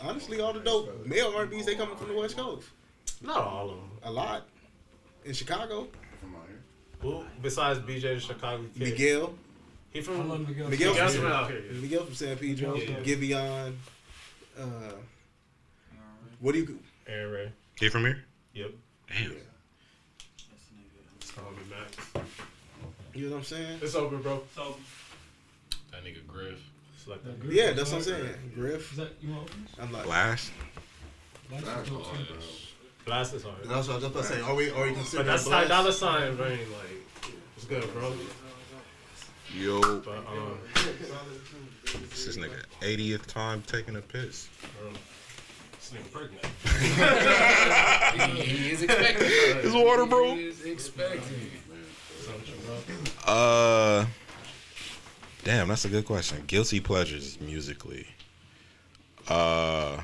Honestly, 0.01 0.39
all 0.41 0.53
the 0.53 0.59
dope 0.59 1.05
male 1.05 1.33
R&B's 1.35 1.65
they 1.65 1.75
coming 1.75 1.95
from 1.95 2.09
the 2.09 2.15
West 2.15 2.37
Coast. 2.37 2.67
Not 3.21 3.37
all 3.37 3.69
of 3.71 3.77
them. 3.77 3.89
A 4.03 4.11
lot 4.11 4.45
in 5.23 5.33
Chicago. 5.33 5.87
From 6.21 6.35
out 6.35 6.41
here. 6.47 6.59
Who 7.01 7.23
besides 7.41 7.79
BJ 7.79 8.01
the 8.15 8.19
Chicago 8.19 8.63
kid? 8.77 8.79
Miguel, 8.91 9.33
He 9.91 10.01
from 10.01 10.27
love 10.29 10.47
Miguel. 10.47 10.67
Miguel 10.69 10.91
Miguel's 10.93 11.13
from 11.13 11.23
from 11.23 11.31
out 11.31 11.49
here. 11.49 11.61
yeah. 11.71 11.81
Miguel 11.81 12.03
from 12.05 12.13
San 12.15 12.37
Pedro, 12.37 12.75
Yeah. 12.75 12.95
Giveon. 13.01 13.75
Uh, 14.59 14.63
what 16.39 16.51
do 16.53 16.59
you? 16.59 16.79
Arin 17.09 17.33
Ray. 17.33 17.51
He 17.79 17.89
from 17.89 18.01
here? 18.03 18.23
Yep. 18.53 18.71
Damn. 19.09 19.35
It's 21.19 21.31
called 21.31 21.53
me 21.55 21.63
Max. 21.69 22.25
You 23.15 23.25
know 23.27 23.31
what 23.31 23.37
I'm 23.39 23.43
saying? 23.45 23.79
It's 23.81 23.95
over, 23.95 24.17
bro. 24.17 24.35
It's 24.45 24.55
So 24.55 24.75
That 25.91 26.03
nigga 26.03 26.25
Griff. 26.27 26.59
Like 27.07 27.23
that. 27.23 27.39
Griff 27.39 27.53
Yeah, 27.53 27.71
that's 27.73 27.91
what 27.91 27.97
I'm 27.99 28.03
saying. 28.03 28.29
Griff. 28.55 28.91
Is 28.91 28.97
that 28.97 29.09
you 29.21 29.29
want 29.29 29.47
to 29.47 29.53
open 29.53 29.63
this? 29.65 29.75
I'm 29.79 29.91
like, 29.91 30.05
Last? 30.07 30.51
That's 31.51 31.63
That's 31.63 31.89
dope, 31.89 32.03
hard, 32.03 32.25
Blast 33.05 33.33
is 33.35 33.43
hard. 33.43 33.57
that's 33.65 33.87
what 33.87 33.93
I 33.93 33.95
was 33.97 34.03
just 34.03 34.05
about 34.15 34.23
to 34.23 34.23
say. 34.23 34.41
Are 34.41 34.55
we? 34.55 34.71
Are 34.71 34.87
you 34.87 34.93
considering 34.95 35.27
But 35.27 35.31
that's 35.33 35.43
Blast? 35.47 35.67
Ty 35.69 35.75
Dollar 35.75 35.91
Sign, 35.91 36.37
man. 36.37 36.49
Like, 36.49 37.31
it's 37.55 37.65
good, 37.65 37.93
bro. 37.93 38.11
Yo. 39.55 39.99
But 39.99 40.17
um, 40.27 40.57
This 42.09 42.25
is 42.27 42.37
nigga 42.37 42.63
80th 42.81 43.27
time 43.27 43.61
taking 43.67 43.95
a 43.97 44.01
piss. 44.01 44.49
bro, 44.81 44.89
this 45.73 45.93
nigga 45.93 46.11
pregnant. 46.11 46.45
He, 48.35 48.41
he 48.57 48.71
is 48.71 48.81
expecting. 48.81 49.27
It's 49.29 49.73
water, 49.75 50.07
bro. 50.07 50.33
He 50.33 50.45
is 50.45 50.65
expecting. 50.65 51.51
Uh, 53.25 54.05
damn, 55.43 55.67
that's 55.67 55.85
a 55.85 55.89
good 55.89 56.05
question. 56.05 56.43
Guilty 56.47 56.79
pleasures 56.79 57.39
musically. 57.39 58.07
Uh, 59.27 60.01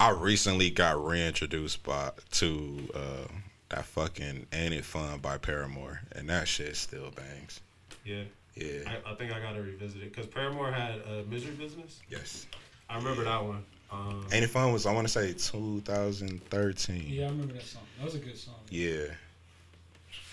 I 0.00 0.10
recently 0.10 0.70
got 0.70 1.04
reintroduced 1.04 1.82
by 1.82 2.12
to 2.32 2.88
uh 2.94 3.32
that 3.70 3.84
fucking 3.84 4.46
"Ain't 4.52 4.72
It 4.72 4.84
Fun" 4.84 5.18
by 5.18 5.36
Paramore, 5.36 6.00
and 6.12 6.28
that 6.30 6.48
shit 6.48 6.74
still 6.76 7.10
bangs. 7.10 7.60
Yeah. 8.04 8.22
Yeah. 8.54 8.80
I, 8.86 9.12
I 9.12 9.14
think 9.14 9.32
I 9.32 9.40
gotta 9.40 9.60
revisit 9.60 10.02
it 10.02 10.14
because 10.14 10.26
Paramore 10.26 10.72
had 10.72 11.00
a 11.00 11.24
misery 11.28 11.54
business. 11.54 12.00
Yes. 12.08 12.46
I 12.88 12.96
remember 12.96 13.24
that 13.24 13.44
one. 13.44 13.64
Um, 13.90 14.26
"Ain't 14.32 14.44
It 14.44 14.48
Fun" 14.50 14.72
was 14.72 14.84
I 14.86 14.92
want 14.92 15.06
to 15.06 15.12
say 15.12 15.32
2013. 15.32 17.04
Yeah, 17.08 17.26
I 17.26 17.28
remember 17.30 17.54
that 17.54 17.62
song. 17.62 17.82
That 17.98 18.04
was 18.04 18.14
a 18.14 18.18
good 18.18 18.36
song. 18.36 18.54
Yeah. 18.70 19.04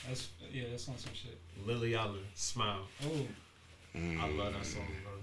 That's 0.07 0.27
yeah, 0.51 0.63
that's 0.71 0.87
on 0.89 0.97
some 0.97 1.13
shit. 1.13 1.37
Lily 1.65 1.95
Allen, 1.95 2.19
Smile. 2.35 2.81
Oh, 3.05 3.25
Mm. 3.97 4.19
I 4.19 4.27
love 4.29 4.51
that 4.53 4.65
song, 4.65 4.85
bro. 5.05 5.13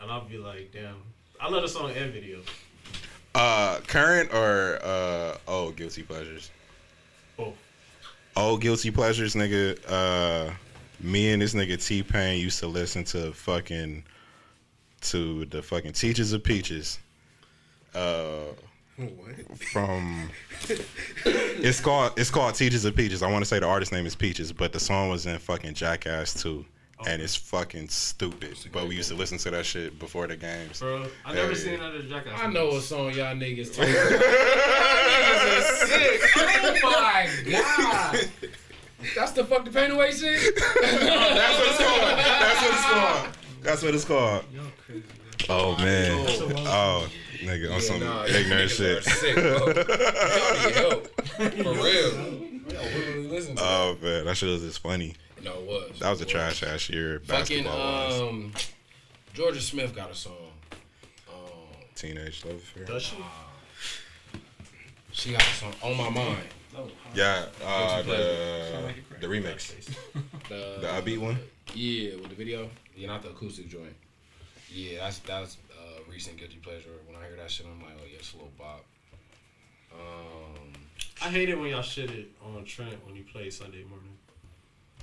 And 0.00 0.12
I'll 0.12 0.24
be 0.24 0.38
like, 0.38 0.70
damn. 0.72 0.94
I 1.40 1.48
love 1.48 1.62
the 1.62 1.68
song 1.68 1.90
and 1.90 2.12
video. 2.12 2.38
Uh, 3.34 3.80
current 3.88 4.32
or 4.32 4.78
uh 4.84 5.36
oh 5.48 5.72
guilty 5.72 6.04
pleasures. 6.04 6.50
Both. 7.36 7.56
Oh, 8.36 8.56
guilty 8.56 8.92
pleasures, 8.92 9.34
nigga. 9.34 9.78
Uh, 9.88 10.52
me 11.00 11.32
and 11.32 11.42
this 11.42 11.54
nigga 11.54 11.84
T 11.84 12.04
Pain 12.04 12.40
used 12.40 12.60
to 12.60 12.68
listen 12.68 13.02
to 13.06 13.32
fucking 13.32 14.04
to 15.00 15.44
the 15.46 15.60
fucking 15.60 15.92
Teaches 15.94 16.32
of 16.32 16.44
Peaches. 16.44 17.00
Uh, 17.94 18.52
What? 18.96 19.58
from 19.72 20.30
it's 21.24 21.80
called 21.80 22.12
it's 22.18 22.30
called 22.30 22.54
Teaches 22.54 22.84
of 22.84 22.94
Peaches. 22.94 23.22
I 23.22 23.30
want 23.30 23.42
to 23.42 23.46
say 23.48 23.58
the 23.58 23.66
artist 23.66 23.92
name 23.92 24.04
is 24.06 24.14
Peaches, 24.14 24.52
but 24.52 24.72
the 24.72 24.80
song 24.80 25.08
was 25.08 25.26
in 25.26 25.38
fucking 25.38 25.74
Jackass 25.74 26.34
2. 26.42 26.64
And 27.06 27.22
it's 27.22 27.34
fucking 27.34 27.88
stupid. 27.88 28.58
But 28.72 28.86
we 28.86 28.94
used 28.94 29.08
to 29.08 29.14
listen 29.14 29.38
to 29.38 29.50
that 29.52 29.64
shit 29.64 29.98
before 29.98 30.26
the 30.26 30.36
games. 30.36 30.80
Bro, 30.80 31.06
I 31.24 31.32
never 31.32 31.52
yeah. 31.52 31.56
seen 31.56 31.80
that 31.80 31.94
as 31.94 32.10
Jackass. 32.10 32.38
I 32.38 32.46
know 32.48 32.72
a 32.76 32.80
song 32.82 33.12
y'all 33.14 33.34
niggas 33.34 33.74
talking 33.74 33.90
about. 33.90 34.20
Niggas 34.20 35.56
are 35.56 35.86
sick. 35.86 36.20
Oh 36.84 37.00
my 37.00 37.50
god. 37.50 38.28
That's 39.16 39.32
the 39.32 39.44
fuck 39.46 39.64
the 39.64 39.70
pain 39.70 39.92
away 39.92 40.12
shit? 40.12 40.54
That's 40.54 41.58
what 41.58 41.68
it's 41.70 41.78
called. 41.78 42.18
That's 42.20 42.62
what 42.62 42.74
it's 42.74 42.84
called. 42.84 43.26
That's 43.62 43.82
what 43.82 43.94
it's 43.94 44.04
called. 44.04 44.44
y'all 44.52 44.64
crazy. 44.84 45.02
Man. 45.02 45.48
Oh 45.48 45.76
man. 45.78 46.54
Oh, 46.66 47.08
nigga, 47.40 47.74
on 47.74 47.80
some 47.80 48.00
nah, 48.00 48.24
ignorant 48.24 48.70
niggas 48.70 48.76
shit. 48.76 48.98
are 48.98 49.10
sick, 49.10 49.34
bro. 49.34 49.56
Y'all. 50.90 51.74
For 51.74 51.84
real. 51.84 52.40
Y'all 52.70 53.00
really 53.00 53.28
listen 53.28 53.56
to 53.56 53.62
Oh 53.64 53.96
man, 54.02 54.24
that 54.24 54.36
shit 54.36 54.48
was 54.48 54.62
just 54.62 54.80
funny. 54.80 55.14
that. 55.36 55.44
No, 55.44 55.52
it 55.54 55.66
was. 55.66 55.98
That 56.00 56.10
was 56.10 56.20
a 56.20 56.24
trash 56.24 56.62
ass 56.62 56.88
year 56.88 57.20
Fucking 57.20 57.64
basketball 57.64 58.28
um, 58.28 58.52
Jorja 59.34 59.60
Smith 59.60 59.94
got 59.94 60.10
a 60.10 60.14
song. 60.14 60.34
Um, 61.28 61.44
Teenage 61.94 62.44
love 62.44 62.56
affair. 62.56 62.84
Does 62.84 63.02
she? 63.02 63.16
she 65.12 65.32
got 65.32 65.42
a 65.42 65.54
song 65.54 65.74
on 65.82 65.96
my 65.96 66.10
mind. 66.10 66.44
Yeah, 67.14 67.46
uh, 67.64 68.02
the 68.02 68.94
the 69.20 69.26
remix, 69.26 69.74
The, 70.48 70.54
the 70.80 70.86
upbeat 70.86 71.18
one. 71.18 71.38
Yeah, 71.74 72.16
with 72.16 72.28
the 72.28 72.36
video. 72.36 72.70
Yeah, 72.96 73.08
not 73.08 73.22
the 73.22 73.30
acoustic 73.30 73.68
joint. 73.68 73.94
Yeah, 74.72 75.00
that's 75.00 75.18
that's 75.20 75.56
recent 76.10 76.36
guilty 76.38 76.56
pleasure. 76.62 76.90
When 77.06 77.16
I 77.20 77.26
hear 77.26 77.36
that 77.36 77.50
shit, 77.50 77.66
I'm 77.66 77.80
like, 77.82 77.92
oh 78.00 78.06
yeah, 78.10 78.18
slow 78.22 78.48
bop. 78.58 78.84
Um, 79.92 80.72
I 81.22 81.28
hate 81.28 81.48
it 81.48 81.58
when 81.58 81.70
y'all 81.70 81.82
shit 81.82 82.10
it 82.10 82.28
on 82.44 82.64
Trent 82.64 82.94
when 83.06 83.14
he 83.16 83.22
plays 83.22 83.56
Sunday 83.58 83.84
morning. 83.84 84.16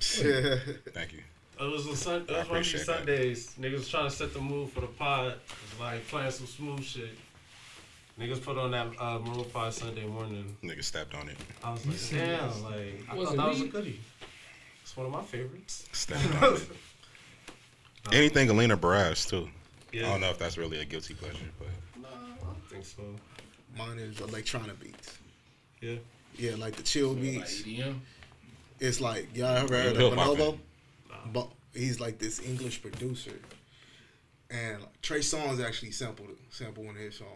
Thank 0.94 1.12
you. 1.12 1.20
It 1.60 1.64
was 1.72 1.86
a 1.86 1.96
sun. 1.96 2.24
It 2.28 2.30
I 2.30 2.38
was 2.40 2.48
one 2.48 2.58
of 2.58 2.64
these 2.64 2.74
appreciate 2.74 2.86
that. 2.86 2.96
Sundays. 2.98 3.54
Niggas 3.60 3.72
was 3.78 3.88
trying 3.88 4.04
to 4.08 4.14
set 4.14 4.32
the 4.32 4.40
mood 4.40 4.70
for 4.70 4.80
the 4.80 4.86
pod. 4.86 5.32
It 5.32 5.38
was 5.72 5.80
like 5.80 6.06
playing 6.08 6.30
some 6.30 6.46
smooth 6.46 6.82
shit. 6.84 7.10
Niggas 8.18 8.42
put 8.42 8.58
on 8.58 8.70
that 8.72 8.86
uh, 9.00 9.18
Maroon 9.20 9.44
5 9.44 9.74
Sunday 9.74 10.06
morning. 10.06 10.56
Nigga 10.64 10.82
stepped 10.82 11.14
on 11.14 11.28
it. 11.28 11.36
I 11.62 11.70
was 11.72 11.86
like, 11.86 12.20
damn, 12.20 12.62
like, 12.64 13.04
I 13.10 13.14
Was 13.14 13.28
thought 13.28 13.34
it 13.34 13.36
that 13.36 13.48
was 13.48 13.60
a 13.60 13.62
weed? 13.64 13.72
goodie. 13.72 14.00
It's 14.82 14.96
one 14.96 15.06
of 15.06 15.12
my 15.12 15.22
favorites. 15.22 15.86
Stepped 15.92 16.42
on 16.42 16.54
it. 16.54 16.68
Anything 18.12 18.48
Alina 18.50 18.76
Baraz 18.76 19.28
too. 19.28 19.48
I 19.94 19.98
don't 20.00 20.20
know 20.20 20.30
if 20.30 20.38
that's 20.38 20.56
really 20.58 20.80
a 20.80 20.84
guilty 20.84 21.14
pleasure, 21.14 21.36
but 21.58 21.68
No, 22.00 22.08
I 22.08 22.72
think 22.72 22.84
so. 22.84 23.02
Mine 23.76 23.98
is 23.98 24.20
electronic 24.20 24.78
beats. 24.80 25.18
Yeah. 25.80 25.96
Yeah, 26.36 26.54
like 26.56 26.76
the 26.76 26.82
chill 26.82 27.12
Like 27.12 27.20
beats. 27.22 27.62
EDM. 27.62 27.98
It's 28.80 29.00
like 29.00 29.28
y'all 29.36 29.56
ever 29.56 29.76
heard 29.76 29.96
of 29.96 30.14
hop, 30.14 30.36
Bonobo? 30.36 30.58
But 31.32 31.48
he's 31.74 32.00
like 32.00 32.18
this 32.18 32.40
English 32.40 32.80
producer, 32.80 33.32
and 34.50 34.80
like, 34.80 35.02
Trey 35.02 35.18
Songz 35.18 35.64
actually 35.64 35.90
sampled 35.90 36.28
sampled 36.50 36.86
one 36.86 36.94
of 36.96 37.02
his 37.02 37.16
songs. 37.16 37.30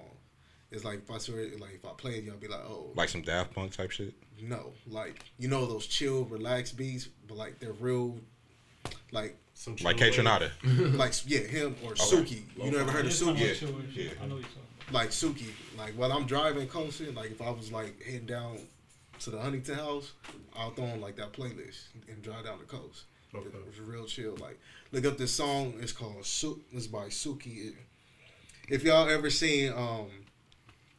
It's 0.70 0.84
like 0.84 1.00
if 1.00 1.10
I 1.10 1.18
saw 1.18 1.32
it, 1.34 1.60
like 1.60 1.74
if 1.74 1.84
I 1.84 1.90
play 1.98 2.12
it, 2.12 2.24
y'all 2.24 2.36
be 2.36 2.48
like, 2.48 2.60
oh, 2.60 2.92
like 2.94 3.08
some 3.08 3.22
Daft 3.22 3.54
Punk 3.54 3.72
type 3.76 3.90
shit. 3.90 4.14
no, 4.40 4.72
like 4.86 5.22
you 5.38 5.48
know 5.48 5.66
those 5.66 5.86
chill, 5.86 6.24
relaxed 6.26 6.76
beats, 6.76 7.08
but 7.26 7.36
like 7.36 7.58
they're 7.58 7.72
real, 7.72 8.18
like 9.10 9.36
Some 9.54 9.76
Like 9.82 9.98
chill 9.98 10.24
K 10.24 10.50
wave. 10.64 10.94
Like 10.94 11.12
yeah, 11.26 11.40
him 11.40 11.76
or 11.84 11.92
Suki. 11.92 12.42
You 12.56 12.70
never 12.70 12.90
heard 12.90 13.06
of 13.06 13.12
Suki? 13.12 13.40
like 13.48 13.56
chill 13.56 13.72
wave 13.72 13.92
shit. 13.94 14.04
Yeah. 14.06 14.10
I 14.22 14.26
know 14.26 14.36
you're 14.36 14.44
talking 14.44 14.62
about. 14.88 14.94
like 14.94 15.08
Suki, 15.10 15.46
like 15.78 15.92
while 15.94 16.12
I'm 16.12 16.26
driving 16.26 16.66
coasting, 16.68 17.14
like 17.14 17.30
if 17.30 17.40
I 17.40 17.50
was 17.50 17.70
like 17.70 18.02
heading 18.02 18.26
down 18.26 18.58
to 19.20 19.30
the 19.30 19.38
Huntington 19.40 19.76
house, 19.76 20.12
I'll 20.56 20.70
throw 20.70 20.86
on 20.86 21.00
like 21.00 21.16
that 21.16 21.32
playlist 21.32 21.84
and 22.08 22.22
drive 22.22 22.44
down 22.44 22.58
the 22.58 22.64
coast. 22.64 23.04
Okay. 23.34 23.46
It 23.48 23.66
was 23.66 23.80
real 23.80 24.04
chill. 24.06 24.36
Like 24.36 24.58
look 24.90 25.04
up 25.06 25.16
this 25.16 25.32
song. 25.32 25.74
It's 25.80 25.92
called 25.92 26.24
Su. 26.26 26.60
It's 26.72 26.86
by 26.86 27.06
Suki. 27.06 27.72
If 28.68 28.82
y'all 28.84 29.08
ever 29.08 29.30
seen 29.30 29.72
um, 29.72 30.08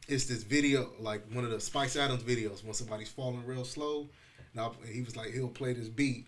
it's 0.07 0.25
this 0.25 0.43
video 0.43 0.89
like 0.99 1.23
one 1.31 1.43
of 1.43 1.51
the 1.51 1.59
Spice 1.59 1.95
Adams 1.95 2.23
videos 2.23 2.63
when 2.63 2.73
somebody's 2.73 3.09
falling 3.09 3.45
real 3.45 3.65
slow. 3.65 4.07
Now 4.55 4.73
he 4.91 5.01
was 5.01 5.15
like 5.15 5.31
he'll 5.31 5.47
play 5.49 5.73
this 5.73 5.89
beat. 5.89 6.27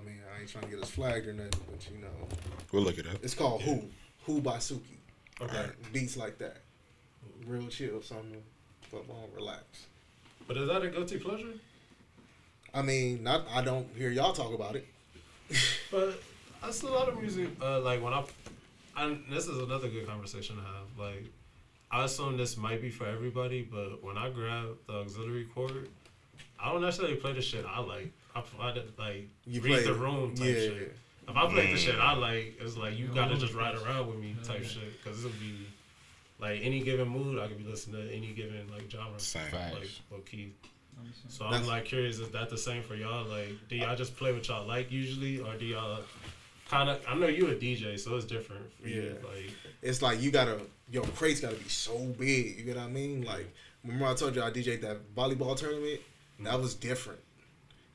I 0.00 0.04
mean 0.04 0.20
I 0.36 0.40
ain't 0.40 0.48
trying 0.48 0.64
to 0.64 0.70
get 0.70 0.82
us 0.82 0.90
flagged 0.90 1.26
or 1.26 1.32
nothing, 1.32 1.60
but 1.70 1.86
you 1.90 1.98
know 1.98 2.08
We'll 2.72 2.82
look 2.82 2.98
it 2.98 3.06
up. 3.06 3.16
it's 3.22 3.34
called 3.34 3.62
Who. 3.62 3.82
Who 4.24 4.40
by 4.40 4.56
Suki. 4.58 4.98
Okay. 5.40 5.56
Like, 5.56 5.92
beats 5.92 6.16
like 6.16 6.38
that. 6.38 6.58
Real 7.46 7.66
chill, 7.68 8.02
something 8.02 8.42
for 8.90 8.96
long, 9.08 9.28
relax. 9.34 9.64
But 10.46 10.56
is 10.56 10.68
that 10.68 10.82
a 10.82 10.88
guilty 10.88 11.18
pleasure? 11.18 11.52
I 12.74 12.82
mean, 12.82 13.22
not 13.22 13.46
I 13.52 13.62
don't 13.62 13.86
hear 13.96 14.10
y'all 14.10 14.32
talk 14.32 14.52
about 14.54 14.76
it. 14.76 14.86
But 15.90 16.20
that's 16.62 16.82
a 16.82 16.86
lot 16.88 17.08
of 17.08 17.18
music. 17.18 17.48
Uh, 17.62 17.80
like 17.80 18.02
when 18.02 18.12
I, 18.12 18.22
and 18.98 19.24
this 19.30 19.46
is 19.46 19.56
another 19.58 19.88
good 19.88 20.06
conversation 20.06 20.56
to 20.56 20.62
have. 20.62 20.86
Like, 20.98 21.24
I 21.90 22.04
assume 22.04 22.36
this 22.36 22.58
might 22.58 22.82
be 22.82 22.90
for 22.90 23.06
everybody, 23.06 23.62
but 23.62 24.04
when 24.04 24.18
I 24.18 24.28
grab 24.28 24.76
the 24.86 24.94
auxiliary 24.94 25.46
cord, 25.54 25.88
I 26.60 26.70
don't 26.70 26.82
necessarily 26.82 27.16
play 27.16 27.32
the 27.32 27.40
shit 27.40 27.64
I 27.66 27.80
like. 27.80 28.12
I, 28.60 28.68
I 28.68 28.72
did, 28.72 28.98
like 28.98 29.28
You 29.46 29.60
read 29.60 29.72
play 29.72 29.84
the 29.84 29.94
room 29.94 30.34
type 30.34 30.46
Yeah. 30.46 30.54
shit. 30.54 30.96
If 31.28 31.36
I 31.36 31.46
play 31.46 31.72
the 31.72 31.78
shit 31.78 31.94
I 31.96 32.14
like, 32.14 32.56
it's 32.60 32.76
like 32.76 32.98
you 32.98 33.06
Yeah, 33.08 33.14
gotta 33.14 33.36
just 33.36 33.54
ride 33.54 33.74
around 33.74 34.08
with 34.08 34.18
me 34.18 34.34
type 34.42 34.60
Yeah. 34.62 34.68
shit. 34.68 35.04
Cause 35.04 35.24
it'll 35.24 35.36
be 35.38 35.66
like 36.40 36.60
any 36.62 36.80
given 36.80 37.08
mood, 37.08 37.38
I 37.38 37.48
could 37.48 37.58
be 37.58 37.64
listening 37.64 38.06
to 38.06 38.14
any 38.14 38.32
given 38.32 38.68
like 38.72 38.90
genre. 38.90 39.18
Same. 39.18 39.42
Like 39.52 39.52
Facts. 39.52 40.00
low 40.10 40.18
key. 40.18 40.52
So 41.28 41.44
I'm 41.44 41.52
That's- 41.52 41.68
like 41.68 41.84
curious, 41.84 42.18
is 42.18 42.30
that 42.30 42.50
the 42.50 42.58
same 42.58 42.82
for 42.82 42.94
y'all? 42.94 43.24
Like, 43.24 43.50
do 43.68 43.76
y'all 43.76 43.94
just 43.96 44.16
play 44.16 44.32
what 44.32 44.46
y'all 44.48 44.66
like 44.66 44.90
usually, 44.90 45.40
or 45.40 45.54
do 45.54 45.64
y'all 45.64 46.00
kind 46.68 46.90
of? 46.90 47.00
I 47.06 47.14
know 47.14 47.28
you 47.28 47.48
a 47.48 47.54
DJ, 47.54 47.98
so 47.98 48.16
it's 48.16 48.24
different 48.24 48.62
for 48.80 48.88
you. 48.88 49.16
Like, 49.22 49.50
It's 49.82 50.02
like 50.02 50.20
you 50.20 50.30
gotta 50.30 50.60
your 50.90 51.04
crates 51.04 51.40
gotta 51.40 51.56
be 51.56 51.68
so 51.68 51.96
big. 52.18 52.58
You 52.58 52.64
get 52.64 52.76
what 52.76 52.84
I 52.84 52.88
mean? 52.88 53.24
Like 53.24 53.52
remember 53.84 54.06
I 54.06 54.14
told 54.14 54.34
you 54.34 54.42
I 54.42 54.50
DJ'd 54.50 54.82
that 54.82 55.14
volleyball 55.14 55.56
tournament? 55.56 56.00
That 56.40 56.54
mm. 56.54 56.62
was 56.62 56.74
different. 56.74 57.20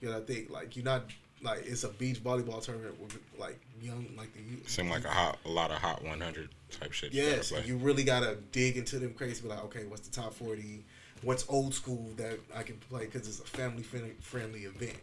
You 0.03 0.09
know 0.09 0.15
what 0.15 0.23
I 0.29 0.33
think? 0.33 0.49
Like 0.49 0.75
you're 0.75 0.83
not 0.83 1.05
like 1.41 1.59
it's 1.65 1.85
a 1.85 1.89
beach 1.89 2.21
volleyball 2.21 2.61
tournament 2.61 2.99
with 2.99 3.17
like 3.39 3.57
young 3.81 4.05
like 4.17 4.33
the 4.33 4.41
youth. 4.41 4.67
Seemed 4.69 4.89
like 4.89 5.05
a 5.05 5.09
hot, 5.09 5.39
a 5.45 5.49
lot 5.49 5.71
of 5.71 5.77
hot 5.77 6.03
100 6.03 6.49
type 6.71 6.91
shit. 6.91 7.13
you 7.13 7.21
gotta 7.23 7.35
Yes, 7.37 7.51
play. 7.51 7.63
you 7.65 7.77
really 7.77 8.03
gotta 8.03 8.35
dig 8.51 8.75
into 8.75 8.99
them 8.99 9.13
crazy. 9.13 9.41
Be 9.41 9.47
like, 9.47 9.63
okay, 9.63 9.85
what's 9.85 10.05
the 10.05 10.13
top 10.13 10.33
forty? 10.33 10.83
What's 11.21 11.45
old 11.47 11.73
school 11.73 12.09
that 12.17 12.37
I 12.53 12.63
can 12.63 12.75
play 12.89 13.05
because 13.05 13.29
it's 13.29 13.39
a 13.39 13.43
family 13.43 13.81
friendly 13.81 14.11
friendly 14.19 14.63
event. 14.65 14.97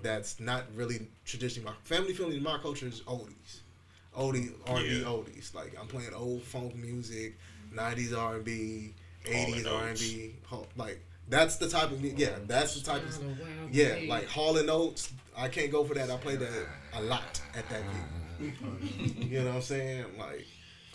That's 0.00 0.38
not 0.38 0.62
really 0.76 1.08
traditional. 1.24 1.72
My 1.72 1.76
family 1.82 2.12
friendly. 2.14 2.36
in 2.36 2.44
My 2.44 2.58
culture 2.58 2.86
is 2.86 3.00
oldies, 3.00 3.58
oldie 4.16 4.52
R 4.68 4.76
and 4.78 4.88
B 4.88 5.00
Yeah. 5.00 5.06
oldies. 5.06 5.52
Like 5.56 5.76
I'm 5.80 5.88
playing 5.88 6.14
old 6.14 6.42
funk 6.42 6.76
music, 6.76 7.36
'90s 7.74 8.16
R 8.16 8.36
and 8.36 8.44
B, 8.44 8.94
'80s 9.24 9.32
R 9.34 9.56
and 9.56 9.66
and 9.66 9.90
Oates. 9.90 10.00
B. 10.12 10.34
Like 10.76 11.00
that's 11.28 11.56
the 11.56 11.68
type 11.68 11.90
of 11.92 12.00
yeah. 12.04 12.36
That's 12.46 12.74
the 12.80 12.84
type 12.84 13.02
of 13.02 13.18
yeah. 13.72 13.96
Like 14.08 14.26
Hall 14.28 14.56
and 14.58 14.70
Oates. 14.70 15.12
I 15.36 15.48
can't 15.48 15.70
go 15.70 15.84
for 15.84 15.94
that. 15.94 16.10
I 16.10 16.16
play 16.16 16.36
that 16.36 16.66
a 16.94 17.02
lot 17.02 17.40
at 17.56 17.68
that 17.68 17.82
gig. 18.40 18.54
you 19.18 19.40
know 19.40 19.46
what 19.46 19.54
I'm 19.56 19.62
saying? 19.62 20.04
Like 20.18 20.46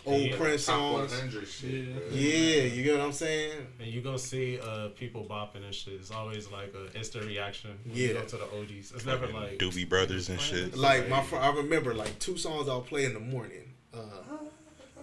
old 0.04 0.20
Yeah. 0.20 0.36
Prince 0.36 0.64
songs. 0.64 1.12
shit. 1.48 1.70
Yeah. 1.70 1.92
Yeah, 2.10 2.62
you 2.64 2.82
get 2.82 2.96
what 2.98 3.04
I'm 3.06 3.12
saying? 3.12 3.52
and 3.78 3.88
you 3.88 4.00
gonna 4.00 4.18
see 4.18 4.58
uh 4.60 4.88
people 4.96 5.24
bopping 5.24 5.64
and 5.64 5.74
shit. 5.74 5.94
It's 5.94 6.10
always 6.10 6.50
like 6.50 6.74
a 6.74 6.96
instant 6.96 7.26
reaction. 7.26 7.78
When 7.84 7.94
you 7.96 8.08
Yeah. 8.08 8.12
go 8.14 8.24
to 8.24 8.36
the 8.36 8.44
OGs. 8.46 8.92
It's 8.92 9.06
never 9.06 9.26
like 9.28 9.58
Doobie 9.58 9.88
Brothers 9.88 10.28
and 10.28 10.40
shit. 10.40 10.76
Like 10.76 11.08
my, 11.08 11.22
fr- 11.22 11.36
I 11.36 11.50
remember 11.52 11.94
like 11.94 12.18
two 12.18 12.36
songs 12.36 12.68
I'll 12.68 12.80
play 12.80 13.04
in 13.04 13.14
the 13.14 13.20
morning. 13.20 13.74
Uh, 13.94 13.98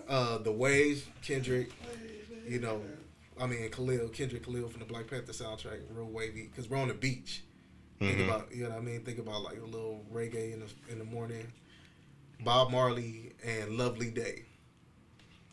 uh, 0.10 0.38
the 0.40 0.52
Waves, 0.52 1.04
Kendrick, 1.22 1.70
you 2.48 2.60
know, 2.60 2.82
I 3.40 3.46
mean 3.48 3.70
Khalid, 3.70 4.12
Kendrick 4.14 4.44
Khalid 4.44 4.70
from 4.72 4.80
the 4.80 4.86
Black 4.86 5.08
Panther 5.08 5.32
soundtrack, 5.32 5.80
real 5.92 6.06
wavy, 6.06 6.48
because 6.48 6.70
we're 6.70 6.78
on 6.78 6.90
the 6.90 6.94
beach. 6.94 7.44
Think 8.00 8.18
Mhm. 8.18 8.26
about, 8.26 8.54
you 8.56 8.64
know 8.64 8.70
what 8.70 8.78
I 8.80 8.82
mean? 8.82 9.04
Think 9.04 9.20
about 9.20 9.42
like 9.44 9.58
a 9.60 9.66
little 9.66 10.06
reggae 10.12 10.54
in 10.54 10.60
the 10.62 10.70
in 10.92 11.00
the 11.00 11.06
morning. 11.06 11.52
Bob 12.42 12.72
Marley 12.72 13.34
and 13.44 13.78
Lovely 13.78 14.10
Day. 14.12 14.46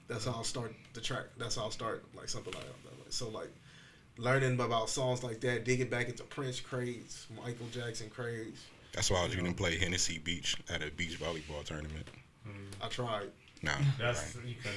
That's 0.09 0.25
how 0.25 0.33
I'll 0.33 0.45
start 0.45 0.73
the 0.93 1.01
track. 1.01 1.27
That's 1.37 1.57
how 1.57 1.63
I'll 1.63 1.71
start 1.73 2.05
like 2.15 2.29
something 2.29 2.53
like 2.55 2.63
that. 2.65 3.13
So 3.13 3.29
like 3.29 3.51
learning 4.19 4.59
about 4.61 4.89
songs 4.89 5.23
like 5.23 5.41
that, 5.41 5.65
digging 5.65 5.89
back 5.89 6.09
into 6.09 6.23
Prince 6.25 6.61
crates, 6.61 7.27
Michael 7.37 7.67
Jackson 7.73 8.09
crates. 8.11 8.61
That's 8.93 9.11
why 9.11 9.25
you 9.27 9.35
didn't 9.37 9.55
play 9.55 9.77
Hennessy 9.77 10.19
Beach 10.19 10.57
at 10.71 10.83
a 10.83 10.91
beach 10.91 11.19
volleyball 11.21 11.65
tournament. 11.65 12.09
I 12.81 12.89
tried. 12.89 13.31
No. 13.63 13.73
that's 13.99 14.35
you 14.37 14.41
can. 14.41 14.49
You 14.51 14.55
can 14.63 14.73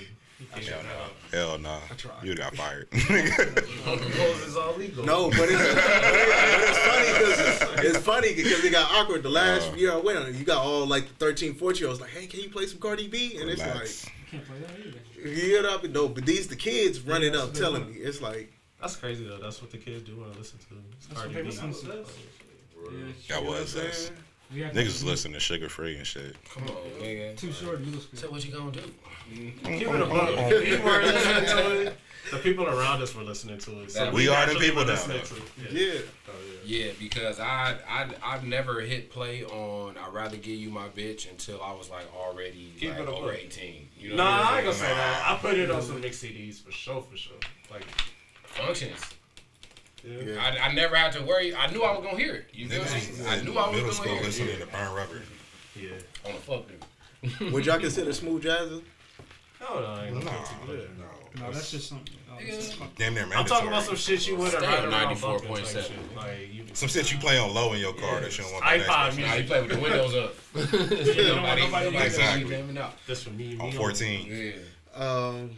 Hell 0.51 0.61
shut 0.61 0.84
no. 0.84 1.38
Hell 1.38 1.58
nah. 1.58 1.80
I 1.92 1.93
tried. 1.95 2.24
You 2.24 2.34
got 2.35 2.56
fired. 2.56 2.88
Hoes 2.93 4.56
all 4.58 4.76
legal. 4.77 5.03
No, 5.06 5.30
but 5.30 5.50
it's, 5.50 5.61
it's 5.61 6.77
funny 6.80 7.08
because 7.14 7.85
it's 7.85 7.98
funny 7.98 8.34
because 8.35 8.64
it 8.64 8.72
got 8.72 8.90
awkward. 8.92 9.24
The 9.24 9.30
last 9.30 9.72
Uh. 9.74 9.76
year 9.76 9.92
I 9.92 9.98
went, 9.98 10.18
on, 10.19 10.35
you 10.38 10.43
got 10.45 10.64
all 10.64 10.85
like 10.88 11.08
13, 11.18 11.56
14 11.56 11.80
year 11.80 11.90
olds 11.90 12.01
like, 12.01 12.11
hey, 12.11 12.26
can 12.27 12.40
you 12.40 12.50
play 12.50 12.66
some 12.68 12.80
Cardi 12.80 13.08
B? 13.08 13.38
And 13.38 13.50
Relax. 13.50 14.06
Can't 14.32 14.45
play 14.45 14.59
that 14.59 14.69
either. 14.80 14.98
it's 15.18 15.18
like, 15.18 15.84
you 15.84 15.92
know, 15.93 16.03
no, 16.03 16.08
but 16.09 16.26
these 16.26 16.48
the 16.48 16.56
kids 16.56 17.01
running 17.01 17.34
that's 17.34 17.43
up 17.45 17.53
telling 17.53 17.82
want. 17.84 17.95
me. 17.95 18.01
It's 18.01 18.22
like, 18.22 18.51
That's 18.80 18.95
crazy 18.95 19.27
though. 19.27 19.38
That's 19.40 19.61
what 19.61 19.72
the 19.72 19.77
kids 19.77 20.03
do 20.03 20.16
want 20.18 20.32
to 20.34 20.40
listen 20.40 20.59
to. 20.59 20.76
It's 20.95 21.08
That's 21.08 21.19
Cardi 21.22 21.35
what 21.35 21.43
they 21.43 21.50
B. 21.50 21.68
listen 21.68 21.90
to. 21.92 22.06
Yeah, 23.27 23.35
That 23.35 23.43
what 23.43 23.56
I'm 23.56 23.61
was 23.61 23.76
us. 23.76 23.98
saying? 24.08 24.72
Niggas 24.72 24.85
was 24.85 25.03
listening 25.03 25.34
to 25.35 25.40
Sugar 25.40 25.69
Free 25.69 25.98
and 25.98 26.08
shit. 26.08 26.35
Come 26.51 26.64
on, 26.64 26.76
nigga. 27.00 27.38
Too 27.38 27.51
short 27.51 27.76
in 27.80 27.85
middle 27.85 28.01
school. 28.01 28.18
So 28.19 28.32
what 28.32 28.43
you 28.45 28.51
gonna 28.51 28.72
do? 28.72 28.82
Keep 29.35 29.88
it 29.88 30.01
a 30.01 30.06
buck. 30.06 30.30
We 30.49 30.77
were 30.80 31.01
listening 31.01 31.45
to 31.45 31.82
it. 31.88 31.98
The 32.32 32.38
people 32.38 32.67
around 32.67 33.01
us 33.01 33.16
were 33.16 33.24
listening 33.24 33.58
to 33.59 33.82
it. 33.82 33.91
So 33.91 34.06
That- 34.06 34.14
We 34.14 34.27
are 34.27 34.45
the 34.45 34.59
people 34.59 34.82
were 34.82 34.85
now, 34.85 34.91
listening 34.91 35.22
to 35.24 35.35
it. 35.35 35.41
Yeah. 35.72 35.82
Yeah. 35.93 35.99
Oh, 36.27 36.32
yeah. 36.66 36.85
Yeah, 36.85 36.91
because 36.99 37.40
I 37.40 37.77
I 37.90 38.08
I've 38.24 38.43
never 38.43 38.82
hit 38.82 39.09
play 39.09 39.43
on 39.45 39.98
I'd 39.98 40.14
rather 40.14 40.38
give 40.38 40.53
you 40.59 40.69
my 40.69 40.90
bitch 40.90 41.27
until 41.32 41.59
I 41.64 41.74
was 41.74 41.90
like 41.90 42.06
already 42.16 42.72
Keep 42.80 42.91
like 42.91 42.99
it 42.99 43.08
over 43.08 43.27
buck. 43.27 43.35
eighteen. 43.38 43.88
You 43.99 44.09
know 44.11 44.17
Nah, 44.17 44.24
what 44.25 44.45
I 44.45 44.49
I'm 44.51 44.56
ain't 44.58 44.66
gonna 44.66 44.77
say 44.77 44.93
that. 44.93 45.24
I 45.27 45.35
put 45.41 45.58
it 45.58 45.72
on 45.72 45.82
some 45.82 46.01
mix 46.01 46.17
CDs 46.17 46.61
for 46.64 46.72
sure, 46.72 47.01
for 47.09 47.17
sure. 47.17 47.38
Like, 47.72 47.85
functions. 48.43 48.99
yeah. 50.03 50.17
Yeah. 50.33 50.43
I, 50.43 50.67
I 50.69 50.74
never 50.74 50.95
had 50.95 51.11
to 51.14 51.24
worry. 51.24 51.56
I 51.56 51.72
knew 51.72 51.82
I 51.83 51.98
was 51.98 52.06
gonna 52.06 52.17
hear 52.17 52.35
it. 52.35 52.49
You 52.53 52.69
feel 52.69 52.83
me? 52.83 53.27
I 53.27 53.41
knew 53.41 53.58
I 53.58 53.67
was 53.67 53.75
Middle 53.75 53.82
gonna 53.82 53.93
school 53.93 54.11
hear 54.14 54.22
it. 54.22 54.25
listening 54.25 54.59
to 54.59 54.66
Burn 54.67 54.93
Rubber. 54.93 55.22
yeah. 55.75 55.90
On 56.25 56.33
the 56.33 56.40
fuck 56.40 56.66
nigga. 56.67 57.51
Would 57.51 57.66
y'all 57.66 57.80
consider 57.80 58.14
smooth 58.14 58.43
jazz? 58.43 58.69
No, 59.62 59.80
no, 59.82 59.86
I 59.88 60.06
ain't 60.06 60.14
no 60.16 60.22
Nah, 60.22 60.32
guilty. 60.66 60.90
No, 61.38 61.52
that's 61.52 61.72
just 61.72 61.90
something. 61.90 62.16
Oh, 62.32 62.36
it's 62.40 62.70
just. 62.70 62.96
Damn 62.96 63.14
near 63.14 63.26
I'm 63.36 63.46
talking 63.46 63.68
about 63.68 63.84
some 63.84 63.96
shit 63.96 64.28
you 64.28 64.36
would 64.38 64.52
have 64.54 64.62
Stay 64.64 64.68
right 64.68 64.86
on 64.86 64.94
around 64.94 65.16
94.7. 65.18 65.22
bumping 65.22 65.56
type 65.56 65.68
shit. 65.68 65.92
Like, 66.16 66.54
you, 66.54 66.64
Some 66.74 66.90
shit 66.90 67.12
you 67.12 67.18
play 67.20 67.38
on 67.38 67.54
low 67.54 67.74
in 67.74 67.80
your 67.80 67.94
car 67.94 68.20
that 68.22 68.36
you 68.38 68.44
don't 68.46 68.54
want 68.54 68.66
the 68.66 68.84
iPod 68.84 69.16
music. 69.16 69.26
Nah, 69.26 69.34
you 69.36 69.44
play 69.44 69.62
with 69.62 69.72
the 69.72 69.80
windows 69.80 70.16
up. 70.16 70.36
Yeah, 70.56 71.36
nobody, 71.36 71.62
nobody- 71.62 71.86
nobody 71.86 71.88
Exactly. 72.06 72.42
exactly. 72.42 72.46
jamming 72.50 72.78
out. 72.78 72.94
This 73.06 73.24
for 73.24 73.30
me. 73.32 73.58
on 73.60 73.66
me 73.68 73.72
14. 73.74 74.26
Yeah. 74.28 74.52
Um, 75.02 75.52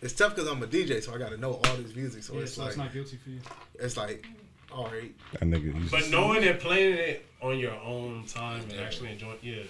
it's 0.00 0.12
tough 0.14 0.34
because 0.36 0.48
I'm 0.48 0.62
a 0.62 0.66
DJ, 0.66 1.02
so 1.02 1.12
I 1.14 1.18
got 1.18 1.30
to 1.30 1.36
know 1.38 1.54
all 1.54 1.76
this 1.76 1.94
music. 1.96 2.22
So 2.22 2.34
Yeah, 2.34 2.40
it's 2.42 2.52
so 2.54 2.62
like, 2.62 2.68
it's 2.68 2.78
not 2.78 2.92
guilty 2.92 3.16
for 3.16 3.30
you. 3.30 3.40
it's 3.80 3.96
like, 3.96 4.24
all 4.72 4.84
right. 4.86 5.12
That 5.32 5.42
nigga. 5.42 5.90
But 5.90 6.08
knowing 6.10 6.44
and 6.44 6.58
playing 6.60 6.94
it 6.98 7.26
on 7.42 7.58
your 7.58 7.72
own 7.80 8.24
time 8.26 8.62
and 8.70 8.80
actually 8.80 9.10
enjoying, 9.12 9.38
yeah. 9.42 9.62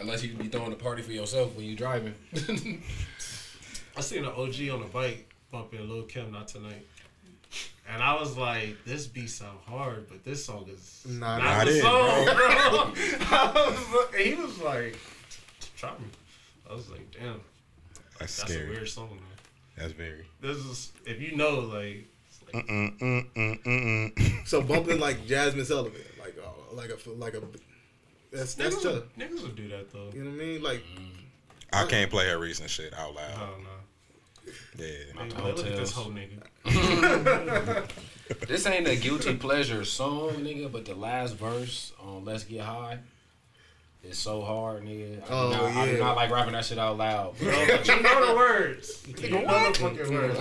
Unless 0.00 0.22
you 0.24 0.32
be 0.34 0.48
throwing 0.48 0.72
a 0.72 0.76
party 0.76 1.02
for 1.02 1.12
yourself 1.12 1.56
when 1.56 1.66
you 1.66 1.76
driving. 1.76 2.14
I 3.96 4.00
seen 4.00 4.24
an 4.24 4.32
OG 4.36 4.68
on 4.72 4.82
a 4.82 4.88
bike 4.92 5.32
bumping 5.50 5.88
Lil 5.88 6.02
Kim 6.04 6.30
not 6.32 6.48
tonight. 6.48 6.86
And 7.90 8.02
I 8.02 8.14
was 8.20 8.36
like, 8.36 8.76
this 8.84 9.06
beat 9.06 9.30
sound 9.30 9.58
hard, 9.66 10.08
but 10.08 10.22
this 10.24 10.44
song 10.44 10.68
is 10.70 11.04
Nah, 11.08 11.38
not, 11.38 11.44
not 11.44 11.66
the 11.66 11.78
it, 11.78 11.80
song, 11.80 12.24
bro. 12.24 12.36
I 13.30 13.52
was, 13.54 14.14
he 14.14 14.34
was 14.34 14.58
like, 14.58 14.98
try 15.76 15.92
me. 15.92 16.04
I 16.70 16.74
was 16.74 16.90
like, 16.90 17.10
damn, 17.10 17.40
That's 18.18 18.36
that's 18.36 18.54
a 18.54 18.58
weird 18.68 18.88
song, 18.88 19.08
man. 19.08 19.20
That's 19.76 19.92
very. 19.92 20.26
This 20.42 20.58
is, 20.58 20.92
if 21.06 21.20
you 21.20 21.36
know, 21.36 21.60
like, 21.60 22.06
Mm, 22.54 22.66
mm, 22.66 22.98
mm, 22.98 23.62
mm, 23.62 24.14
mm. 24.14 24.46
So 24.46 24.62
bumping 24.62 24.98
like 24.98 25.26
Jazmine 25.26 25.66
Sullivan, 25.66 26.00
like 26.18 26.34
uh, 26.42 26.74
like 26.74 26.88
a 26.88 27.10
like 27.10 27.34
a 27.34 27.42
that's 28.32 28.54
that's 28.54 28.76
niggas, 28.76 28.82
tough. 28.82 28.94
would, 28.94 29.14
niggas 29.18 29.42
would 29.42 29.56
do 29.56 29.68
that, 29.68 29.92
though. 29.92 30.10
You 30.14 30.24
know 30.24 30.30
what 30.30 30.40
I 30.40 30.44
mean? 30.44 30.62
Like 30.62 30.78
mm. 30.80 31.10
I 31.72 31.84
can't 31.86 32.10
play 32.10 32.28
her 32.28 32.38
recent 32.38 32.70
shit 32.70 32.92
out 32.94 33.12
I 33.16 33.20
loud. 33.36 33.50
don't 33.50 33.62
know. 33.64 33.70
Yeah. 34.78 34.86
Hey, 35.22 35.28
the 35.28 35.42
look 35.42 35.58
at 35.66 35.76
this 35.76 35.92
whole 35.92 36.12
nigga. 36.12 36.42
This 38.46 38.66
ain't 38.66 38.86
a 38.86 38.94
guilty 38.94 39.34
pleasure 39.36 39.86
song, 39.86 40.32
nigga, 40.44 40.70
but 40.70 40.84
the 40.84 40.94
last 40.94 41.34
verse 41.36 41.92
on 41.98 42.26
Let's 42.26 42.44
Get 42.44 42.60
High 42.60 42.98
is 44.04 44.18
so 44.18 44.42
hard, 44.42 44.84
nigga. 44.84 45.22
I, 45.22 45.26
Oh, 45.30 45.50
do, 45.50 45.56
not, 45.56 45.64
I 45.76 45.86
do 45.86 45.92
yeah. 45.92 45.98
not 45.98 46.16
like 46.16 46.30
rapping 46.30 46.52
that 46.52 46.66
shit 46.66 46.78
out 46.78 46.98
loud. 46.98 47.38
Bro, 47.38 47.66
but 47.66 47.88
you 47.88 48.02
know 48.02 48.26
the 48.26 48.34
words. 48.36 49.02
You 49.06 49.30
know 49.30 49.72
the 49.72 49.78
fucking 49.78 50.12
words. 50.12 50.38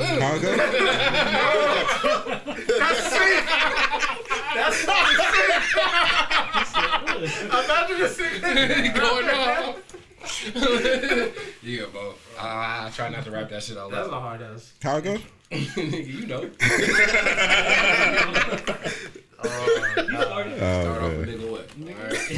Imagine 7.06 8.00
the 8.00 8.10
singing. 8.10 8.94
going 8.94 9.30
on. 9.30 9.76
yeah, 11.64 11.86
bro. 11.92 12.14
I, 12.40 12.88
I 12.88 12.92
try 12.94 13.10
not 13.10 13.24
to 13.26 13.32
rap 13.32 13.50
that 13.50 13.64
shit 13.64 13.78
out 13.78 13.92
That's 13.92 14.08
a 14.08 14.12
loud. 14.12 14.22
hard 14.22 14.42
ass. 14.42 14.74
How 14.82 14.98
it 14.98 15.04
go? 15.04 15.18
Nigga, 15.52 16.08
you 16.08 16.26
know. 16.28 16.50
Oh, 19.40 19.48
oh, 19.48 19.94
Start 20.18 20.48
off 20.48 20.60
man. 20.60 21.20
with 21.20 21.30
nigga 21.30 21.48
what? 21.52 21.70
Alright. 21.80 22.30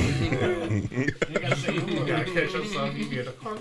You 1.29 1.39
gotta 1.39 1.55
say 1.55 1.73
You 1.73 2.05
gotta 2.05 2.25
catch 2.25 2.51
yourself. 2.53 2.93
You 2.93 3.05
get 3.05 3.27
a 3.27 3.31
car. 3.31 3.57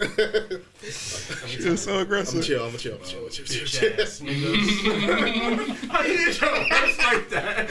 She 0.00 1.68
was 1.68 1.82
so 1.82 2.00
I'm 2.00 2.06
chill, 2.06 2.32
I'm 2.32 2.42
chill, 2.42 2.64
I'm 2.64 2.78
chill, 2.78 2.94
I'm 2.94 3.04
chill, 3.04 3.28
chill, 3.28 3.44
Bitch 3.44 3.66
chill. 3.66 4.00
ass 4.00 4.20
niggas. 4.20 5.88
How 5.90 6.02
you 6.04 6.16
get 6.16 6.40
your 6.40 6.52
words 6.52 6.98
like 6.98 7.28
that? 7.28 7.68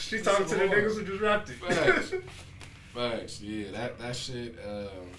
she 0.00 0.20
talking 0.20 0.46
to 0.46 0.54
the 0.56 0.64
niggas 0.64 0.94
who 0.96 1.04
just 1.04 1.20
rapped 1.20 1.50
it. 1.50 1.56
Facts. 1.56 2.14
Facts. 2.94 3.40
Yeah, 3.40 3.70
that 3.70 3.98
that 4.00 4.16
shit. 4.16 4.56
Um, 4.66 5.10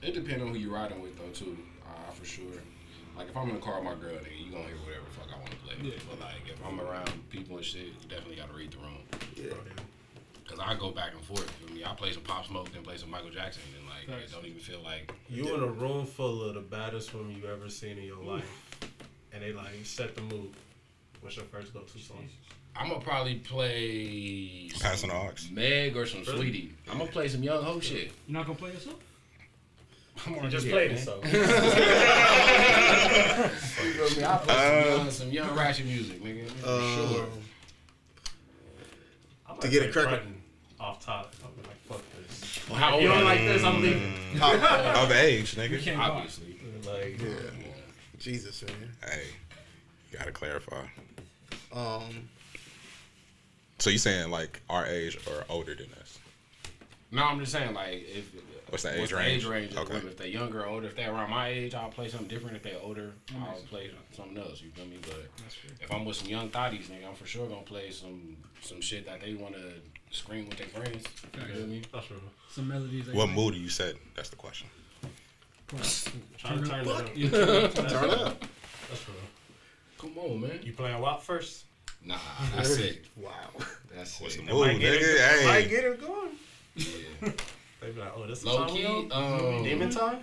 it 0.00 0.14
depends 0.14 0.42
on 0.42 0.48
who 0.52 0.56
you 0.56 0.72
riding 0.74 1.02
with 1.02 1.18
though 1.18 1.28
too. 1.34 1.58
Uh, 1.86 2.12
for 2.12 2.24
sure. 2.24 2.46
Like 3.14 3.28
if 3.28 3.36
I'm 3.36 3.50
in 3.50 3.56
the 3.56 3.60
car 3.60 3.74
with 3.74 3.84
my 3.84 3.94
girl, 3.94 4.12
nigga, 4.12 4.42
you 4.42 4.50
gonna 4.50 4.64
hear 4.64 4.76
whatever 4.86 5.04
the 5.04 5.20
fuck 5.20 5.28
I 5.34 5.38
want 5.38 5.50
to 5.50 5.56
play. 5.56 5.74
Yeah. 5.82 5.98
But 6.08 6.20
like 6.20 6.48
if 6.48 6.64
I'm 6.64 6.80
around 6.80 7.10
people 7.28 7.56
and 7.58 7.64
shit, 7.64 7.86
you 7.86 8.08
definitely 8.08 8.36
gotta 8.36 8.54
read 8.54 8.72
the 8.72 8.78
room. 8.78 9.02
Yeah. 9.36 9.52
Cause 10.48 10.60
I 10.64 10.76
go 10.76 10.92
back 10.92 11.12
and 11.12 11.22
forth. 11.24 11.52
You 11.60 11.66
feel 11.66 11.76
me? 11.76 11.84
I 11.84 11.92
play 11.94 12.12
some 12.12 12.22
Pop 12.22 12.46
Smoke, 12.46 12.72
then 12.72 12.82
play 12.82 12.96
some 12.96 13.10
Michael 13.10 13.30
Jackson, 13.30 13.62
and 13.76 13.85
like 14.08 14.22
it 14.24 14.32
don't 14.32 14.44
even 14.46 14.58
feel 14.60 14.80
like. 14.82 15.12
You 15.28 15.54
in 15.54 15.62
a 15.62 15.66
room 15.66 16.06
full 16.06 16.42
of 16.42 16.54
the 16.54 16.60
baddest 16.60 17.12
women 17.14 17.36
you 17.40 17.46
ever 17.48 17.68
seen 17.68 17.98
in 17.98 18.04
your 18.04 18.22
life, 18.22 18.48
and 19.32 19.42
they 19.42 19.52
like 19.52 19.72
set 19.84 20.14
the 20.16 20.22
mood. 20.22 20.50
What's 21.20 21.36
your 21.36 21.44
first 21.46 21.72
go-to 21.74 21.98
song? 21.98 22.28
I'm 22.78 22.88
gonna 22.90 23.00
probably 23.00 23.36
play 23.36 24.68
Passing 24.80 25.08
the 25.08 25.14
ox, 25.16 25.48
Meg 25.50 25.96
or 25.96 26.04
some 26.06 26.20
Really? 26.24 26.36
Sweetie. 26.38 26.72
I'm 26.90 26.98
gonna 26.98 27.10
play 27.10 27.26
some 27.28 27.42
Young 27.42 27.62
Ho 27.64 27.80
shit. 27.80 28.12
You're 28.26 28.34
not 28.38 28.46
gonna 28.46 28.58
play 28.58 28.72
yourself? 28.72 28.96
I'm 30.26 30.32
You 30.32 30.38
already 30.40 30.52
just 30.52 30.66
here, 30.66 30.74
played 30.74 30.90
man. 30.92 30.98
it, 30.98 31.04
so. 31.04 31.20
You 33.86 33.92
feel 33.92 34.18
me? 34.18 34.24
I 34.24 34.36
play 34.38 34.54
some, 34.54 34.92
Uh, 34.92 34.96
young, 34.96 35.10
some 35.10 35.30
young 35.30 35.54
ratchet 35.56 35.86
music, 35.86 36.22
nigga. 36.22 36.48
For 36.50 36.68
Um, 36.68 37.14
sure. 37.14 37.26
I 39.46 39.52
might 39.52 39.60
To 39.62 39.68
get 39.68 39.82
it 39.84 39.92
play 39.92 40.02
cracking. 40.04 40.42
Off 40.80 41.04
top. 41.04 41.32
I'm 41.42 41.50
like, 41.64 41.76
fuck 41.88 42.02
this. 42.28 42.55
Well, 42.68 42.78
how 42.78 42.94
old 42.94 43.02
you 43.02 43.08
don't 43.08 43.24
like 43.24 43.40
you? 43.40 43.48
this, 43.52 43.62
I'm 43.64 43.80
leaving. 43.80 44.12
Of 44.42 45.10
age, 45.12 45.56
You 45.56 45.62
nigga. 45.62 45.82
can't. 45.82 46.00
Obviously. 46.00 46.56
Like, 46.86 47.20
Yeah. 47.20 47.28
Jesus, 48.18 48.62
man. 48.64 48.74
Hey, 49.04 49.24
you 50.10 50.18
gotta 50.18 50.32
clarify. 50.32 50.84
Um, 51.72 52.28
So 53.78 53.90
you 53.90 53.98
saying 53.98 54.30
like 54.30 54.60
our 54.70 54.86
age 54.86 55.18
or 55.28 55.44
older 55.48 55.74
than 55.74 55.88
us? 56.00 56.18
No, 57.12 57.24
I'm 57.24 57.38
just 57.38 57.52
saying, 57.52 57.72
like, 57.74 58.04
if 58.08 58.32
What's 58.68 58.82
the 58.82 58.88
what's 58.98 59.00
age 59.02 59.10
the 59.10 59.16
range? 59.16 59.42
age 59.42 59.46
range 59.46 59.76
Okay. 59.76 59.96
If 59.98 60.16
they're 60.16 60.26
younger 60.26 60.62
or 60.64 60.66
older, 60.66 60.88
if 60.88 60.96
they're 60.96 61.12
around 61.12 61.30
my 61.30 61.48
age, 61.48 61.72
I'll 61.74 61.88
play 61.88 62.08
something 62.08 62.26
different. 62.26 62.56
If 62.56 62.62
they're 62.64 62.80
older, 62.82 63.12
I'll 63.40 63.60
play 63.70 63.90
something 64.12 64.36
else. 64.36 64.60
You 64.60 64.70
feel 64.70 64.86
me? 64.86 64.96
But 65.02 65.28
if 65.80 65.92
I'm 65.92 66.04
with 66.04 66.16
some 66.16 66.28
young 66.28 66.48
thotties, 66.50 66.86
nigga, 66.86 67.06
I'm 67.08 67.14
for 67.14 67.26
sure 67.26 67.46
gonna 67.46 67.60
play 67.62 67.90
some 67.92 68.36
some 68.60 68.80
shit 68.80 69.06
that 69.06 69.20
they 69.20 69.34
wanna 69.34 69.74
scream 70.16 70.48
with 70.48 70.58
their 70.58 70.66
friends. 70.68 71.04
You 71.34 71.40
feel 71.54 71.66
me? 71.66 71.82
that's 71.92 72.10
real. 72.10 72.20
Some 72.50 72.68
melodies. 72.68 73.06
that 73.06 73.14
What 73.14 73.28
mood 73.28 73.54
do 73.54 73.60
you 73.60 73.68
set? 73.68 73.94
That's 74.14 74.30
the 74.30 74.36
question. 74.36 74.68
Trying 76.38 76.62
to 76.62 76.68
turn 76.68 76.80
it 76.80 76.88
up. 76.88 77.08
Yeah, 77.14 77.28
turn 77.30 78.10
it 78.10 78.18
up. 78.18 78.40
That's 78.88 79.08
real. 79.08 79.16
Come 79.98 80.18
on, 80.18 80.40
man. 80.40 80.60
You 80.62 80.72
playing 80.72 81.00
WAP 81.00 81.22
first? 81.22 81.64
Nah, 82.04 82.18
that's 82.54 82.76
it. 82.76 83.04
Wow. 83.16 83.32
That's 83.94 84.20
What's 84.20 84.36
it. 84.36 84.46
the 84.46 84.52
mood, 84.52 84.66
Might 84.68 84.80
get 84.80 85.00
nigga? 85.00 85.42
it, 85.42 85.46
might 85.46 85.68
get 85.68 85.84
it 85.84 86.00
going. 86.00 86.30
Yeah. 86.76 87.30
They 87.78 87.90
be 87.90 88.00
like, 88.00 88.12
oh, 88.16 88.26
this 88.26 88.38
is 88.38 88.46
Low 88.46 88.64
key, 88.66 88.86
um, 88.86 89.62
Demon 89.62 89.90
time? 89.90 90.20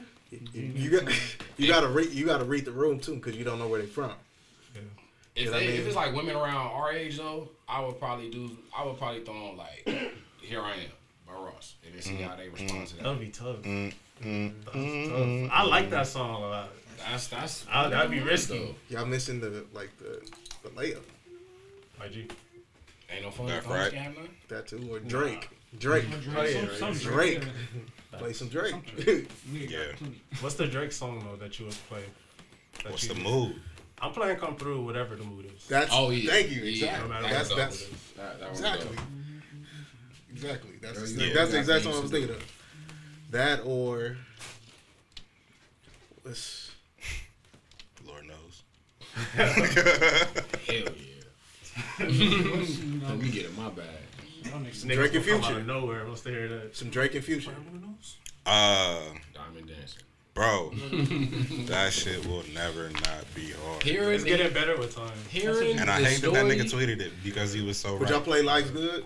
You 0.54 0.90
got 1.00 1.14
you 1.58 1.68
gotta 1.68 1.88
read 1.88 2.10
you 2.10 2.26
gotta 2.26 2.44
read 2.46 2.66
the 2.66 2.72
room 2.72 3.00
too 3.00 3.14
because 3.16 3.36
you 3.38 3.44
don't 3.44 3.60
know 3.60 3.68
where 3.68 3.80
they're 3.80 3.88
from. 3.88 4.12
If, 5.36 5.46
You 5.46 5.52
know 5.52 5.58
they, 5.60 5.64
I 5.66 5.68
mean? 5.72 5.80
if 5.80 5.88
it's 5.88 5.96
like 5.96 6.14
women 6.16 6.36
around 6.36 6.68
our 6.68 6.92
age 6.92 7.18
though, 7.18 7.50
I 7.68 7.82
would 7.84 7.98
probably 8.00 8.30
do. 8.30 8.56
I 8.78 8.86
would 8.86 8.98
probably 8.98 9.22
throw 9.24 9.34
on 9.36 9.58
like 9.58 9.88
"Here 10.42 10.62
I 10.62 10.74
Am" 10.74 10.90
by 11.28 11.34
Ross, 11.34 11.76
and 11.86 11.94
then 11.94 12.02
see 12.02 12.16
how 12.18 12.36
they 12.36 12.50
respond 12.50 12.88
to 12.88 12.96
that. 12.98 13.04
That'd 13.04 13.20
be 13.20 13.30
tough. 13.30 13.62
Mm, 13.64 13.94
mm, 14.22 14.54
That's 14.66 15.50
tough. 15.50 15.60
I 15.60 15.64
like 15.64 15.90
that 15.90 16.06
song 16.08 16.44
a 16.44 16.48
lot. 16.48 16.70
That's 17.10 17.28
that's 17.28 17.66
I- 17.72 17.90
that'd 17.90 18.12
be 18.12 18.20
risky. 18.20 18.76
Y'all 18.90 19.06
missing 19.06 19.40
the 19.40 19.66
like 19.74 19.90
the 19.98 20.22
the 20.64 20.70
layup 20.70 21.02
IG. 22.06 22.32
Ain't 23.12 23.24
no 23.24 23.32
fun. 23.32 23.48
That's 23.48 23.66
right. 23.68 23.94
that 24.50 24.68
too 24.68 24.88
or 24.92 25.00
Drake. 25.00 25.50
Drake. 25.80 26.06
Oh, 26.38 26.44
yeah, 26.44 26.68
Some- 26.78 26.94
some 26.94 27.12
Drake. 27.12 27.42
yeah. 27.42 28.20
Play 28.20 28.34
some 28.34 28.48
Drake. 28.50 28.76
Nigga 28.98 29.28
Yeah. 29.54 30.08
What's 30.42 30.56
the 30.56 30.68
Drake 30.68 30.92
song 30.92 31.26
though 31.28 31.36
that 31.38 31.60
you 31.60 31.66
would 31.66 31.76
play? 31.90 32.04
What's 32.88 33.04
you- 33.08 33.14
the 33.16 33.20
mood? 33.20 33.56
I'm 34.04 34.12
playing 34.12 34.38
"Come 34.38 34.56
Through" 34.58 34.84
whatever 34.84 35.16
the 35.16 35.24
mood 35.24 35.46
is. 35.46 35.66
That's 35.68 35.90
Oh, 35.94 36.10
yeah. 36.10 36.30
thank 36.32 36.52
you. 36.52 36.62
Yeah, 36.64 36.70
Exactly. 36.88 37.02
no 37.10 37.14
matter 37.14 37.34
that's 37.34 37.50
what 37.50 37.58
that's 37.58 37.80
the 37.80 37.86
mood 37.86 37.96
is. 37.96 38.12
That, 38.18 38.40
that 38.40 38.50
exactly. 38.50 38.96
One 38.98 39.44
Exactly. 40.34 40.72
That's 40.82 40.98
Girl, 41.00 41.08
the, 41.08 41.24
you 41.26 41.34
that's 41.34 41.50
the 41.52 41.56
you 41.56 41.60
exact 41.62 41.84
got 41.86 41.96
I 41.96 42.00
was 42.02 42.12
thinking 42.12 42.30
of. 42.36 42.52
That 43.32 43.62
or 43.66 44.18
what's 46.24 46.72
Lord 48.06 48.26
knows. 48.28 48.64
Hell 49.34 49.54
yeah. 50.68 50.86
Let 52.00 53.18
me 53.20 53.30
get 53.30 53.46
in 53.46 53.56
my 53.56 53.70
bag. 53.70 53.86
y'all 54.44 54.60
niggas- 54.60 54.84
Niggas 54.86 54.96
Drake 54.96 55.16
and 55.16 55.24
Future. 55.24 55.46
out 55.46 55.52
of 55.58 55.66
nowhere 55.66 56.06
once 56.06 56.22
they 56.22 56.32
hear 56.32 56.48
that. 56.50 56.76
some 56.76 56.90
Drake 56.90 57.16
and 57.16 57.24
Future. 57.24 57.52
Uh, 58.46 59.00
Diamond 59.34 59.68
dancing. 59.68 60.02
Bro, 60.34 60.72
that 61.68 61.90
shit 61.94 62.26
will 62.28 62.44
never 62.54 62.90
not 62.90 63.26
be 63.36 63.52
hard. 63.52 63.84
Hearing 63.84 64.16
It's 64.16 64.24
getting 64.24 64.54
better 64.54 64.76
with 64.78 64.96
time. 64.96 65.12
hearing 65.30 65.78
And 65.78 65.90
I 65.90 66.02
hate 66.04 66.18
story, 66.18 66.34
that 66.34 66.48
that 66.48 66.58
nigga 66.58 66.72
tweeted 66.72 67.02
it 67.02 67.12
because 67.24 67.54
he 67.54 67.62
was 67.62 67.78
so 67.78 67.98
Would 67.98 68.10
y'all 68.10 68.18
right. 68.20 68.26
play 68.26 68.42
Life's 68.42 68.70
Good? 68.72 69.06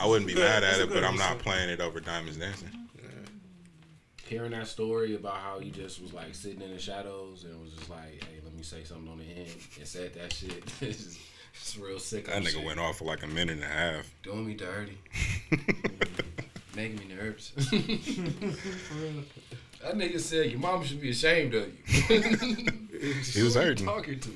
I 0.00 0.06
wouldn't 0.06 0.26
be 0.26 0.34
Good. 0.34 0.42
mad 0.44 0.64
at 0.64 0.80
a 0.80 0.82
it, 0.84 0.90
but 0.90 1.04
I'm 1.04 1.16
not 1.16 1.38
playing 1.38 1.68
it 1.70 1.80
over 1.80 2.00
Diamonds 2.00 2.36
Dancing. 2.36 2.68
hearing 4.26 4.50
that 4.52 4.66
story 4.66 5.14
about 5.14 5.36
how 5.36 5.58
he 5.60 5.70
just 5.70 6.00
was 6.02 6.12
like 6.12 6.34
sitting 6.34 6.60
in 6.62 6.70
the 6.72 6.78
shadows 6.78 7.44
and 7.44 7.60
was 7.60 7.72
just 7.74 7.88
like, 7.90 8.24
"Hey, 8.24 8.40
let 8.42 8.54
me 8.54 8.62
say 8.62 8.82
something 8.84 9.08
on 9.08 9.18
the 9.18 9.24
end," 9.24 9.48
and 9.78 9.86
said 9.86 10.14
that 10.14 10.32
shit. 10.32 10.64
it's, 10.80 11.04
just, 11.04 11.18
it's 11.54 11.78
real 11.78 11.98
sick. 12.00 12.26
That 12.26 12.42
nigga 12.42 12.64
went 12.64 12.80
off 12.80 12.98
for 12.98 13.04
like 13.04 13.22
a 13.22 13.26
minute 13.28 13.56
and 13.56 13.62
a 13.64 13.66
half. 13.68 14.10
doing 14.24 14.46
me 14.46 14.54
dirty, 14.54 14.98
making 16.76 16.98
me 16.98 17.14
nervous. 17.14 17.50
For 17.56 18.94
real. 18.96 19.24
that 19.82 19.94
nigga 19.94 20.20
said 20.20 20.50
your 20.50 20.60
mom 20.60 20.84
should 20.84 21.00
be 21.00 21.10
ashamed 21.10 21.54
of 21.54 21.66
you. 21.66 22.20
He 23.00 23.42
was 23.42 23.54
Who 23.54 23.60
you 23.60 23.66
hurting. 23.66 23.86
Talking 23.86 24.20
to. 24.20 24.30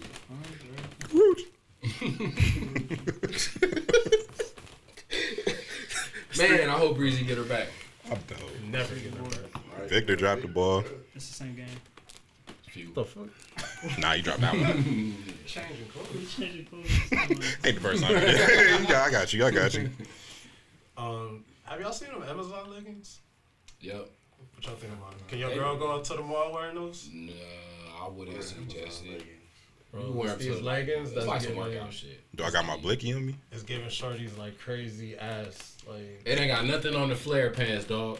Man, 6.39 6.69
I 6.69 6.73
hope 6.73 6.97
Breezy 6.97 7.25
get 7.25 7.39
her 7.39 7.45
back. 7.45 7.69
I'm 8.11 8.19
dope. 8.27 8.39
Never 8.71 8.95
get 8.95 9.07
it 9.07 9.23
back. 9.23 9.89
Victor 9.89 10.17
dropped 10.17 10.43
the 10.43 10.49
ball. 10.49 10.85
It's 11.15 11.29
the 11.29 11.35
same 11.35 11.57
game. 11.57 11.67
Few. 12.69 12.93
The 12.93 13.05
fuck? 13.05 13.29
Nah, 13.99 14.13
you 14.13 14.23
dropped 14.23 14.41
that 14.43 14.53
one. 14.53 15.17
Changing 15.47 15.87
clothes. 15.93 16.37
Changing 16.37 16.67
clothes. 16.67 17.57
Ain't 17.65 17.75
the 17.77 17.81
first 17.81 18.03
time. 18.03 18.13
you 18.83 18.89
got, 18.89 19.09
I 19.09 19.11
got 19.11 19.33
you. 19.33 19.47
I 19.47 19.51
got 19.51 19.75
you. 19.75 19.91
Um, 20.97 21.45
Have 21.69 21.81
y'all 21.81 21.93
seen 21.93 22.09
them 22.09 22.23
Amazon 22.29 22.71
leggings? 22.71 23.21
Yep. 23.81 24.09
What 24.55 24.67
y'all 24.67 24.75
think 24.77 24.93
about 24.93 25.11
them? 25.13 25.21
Can 25.29 25.39
your 25.39 25.55
girl 25.55 25.77
go 25.77 25.93
up 25.97 26.05
to 26.05 26.15
the 26.15 26.23
mall 26.23 26.53
wearing 26.53 26.75
those? 26.75 27.09
Nah, 27.13 27.33
I 28.05 28.09
wouldn't 28.09 28.43
suggest 28.43 29.05
it. 29.05 29.23
Bro, 29.93 30.07
You 30.07 30.13
wear 30.13 30.35
it's 30.35 30.45
these 30.45 30.61
leggings 30.61 31.13
that's 31.13 31.27
like 31.27 31.41
some 31.41 31.57
workout 31.57 31.93
shit. 31.93 32.21
Do 32.37 32.45
I 32.45 32.51
got 32.51 32.65
my 32.67 32.77
blicky 32.77 33.13
on 33.15 33.27
me? 33.27 33.37
It's 33.53 33.63
giving 33.63 33.89
shorties 33.89 34.37
like 34.39 34.59
crazy 34.59 35.17
ass 35.17 35.77
like. 35.89 36.23
It 36.25 36.39
ain't 36.39 36.51
got 36.51 36.65
nothing 36.67 36.95
on 36.95 37.09
the 37.09 37.15
flare 37.17 37.51
pants, 37.51 37.85
dog. 37.87 38.19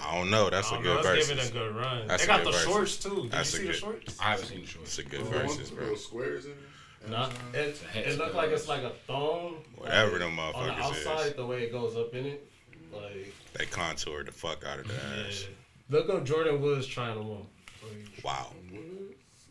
I 0.00 0.16
don't 0.16 0.30
know. 0.30 0.48
That's 0.48 0.68
I 0.68 0.70
a 0.70 0.74
don't 0.76 0.82
good 0.84 1.04
know, 1.04 1.12
it's 1.12 1.28
versus. 1.28 1.50
giving 1.50 1.62
a 1.62 1.64
good 1.70 1.76
run. 1.76 2.06
That's 2.08 2.22
they 2.22 2.26
got 2.26 2.44
the 2.44 2.50
versus. 2.50 2.64
shorts 2.64 2.96
too. 2.96 3.22
Did 3.22 3.30
That's 3.30 3.52
you 3.52 3.58
see 3.58 3.64
good- 3.66 3.74
the 3.74 3.78
shorts? 3.78 4.20
I 4.20 4.30
haven't 4.30 4.46
seen 4.46 4.60
the 4.62 4.66
shorts. 4.66 4.98
It's 4.98 5.06
a 5.06 5.10
good 5.10 5.22
Little 5.22 5.40
versus, 5.48 5.70
bro. 5.70 5.82
little 5.82 5.98
squares 5.98 6.44
in 6.46 6.52
it. 6.52 7.10
Not, 7.10 7.32
it, 7.52 7.82
it 7.96 8.16
looked 8.16 8.34
like 8.36 8.50
it's 8.50 8.68
like 8.68 8.82
a 8.84 8.92
thong. 9.08 9.56
Whatever 9.76 10.12
like, 10.12 10.20
them 10.20 10.38
On 10.38 10.66
the 10.68 10.72
outside, 10.74 11.26
is. 11.26 11.34
the 11.34 11.44
way 11.44 11.64
it 11.64 11.72
goes 11.72 11.96
up 11.96 12.14
in 12.14 12.26
it, 12.26 12.48
like 12.92 13.34
They 13.54 13.66
contoured 13.66 14.26
the 14.28 14.32
fuck 14.32 14.64
out 14.64 14.78
of 14.80 14.88
the 14.88 14.94
yeah. 14.94 15.26
ass. 15.28 15.46
Look 15.90 16.08
up 16.08 16.24
Jordyn 16.24 16.60
Woods 16.60 16.86
trying 16.86 17.16
them 17.18 17.28
on. 17.30 17.46
Like, 17.82 18.24
Wow. 18.24 18.52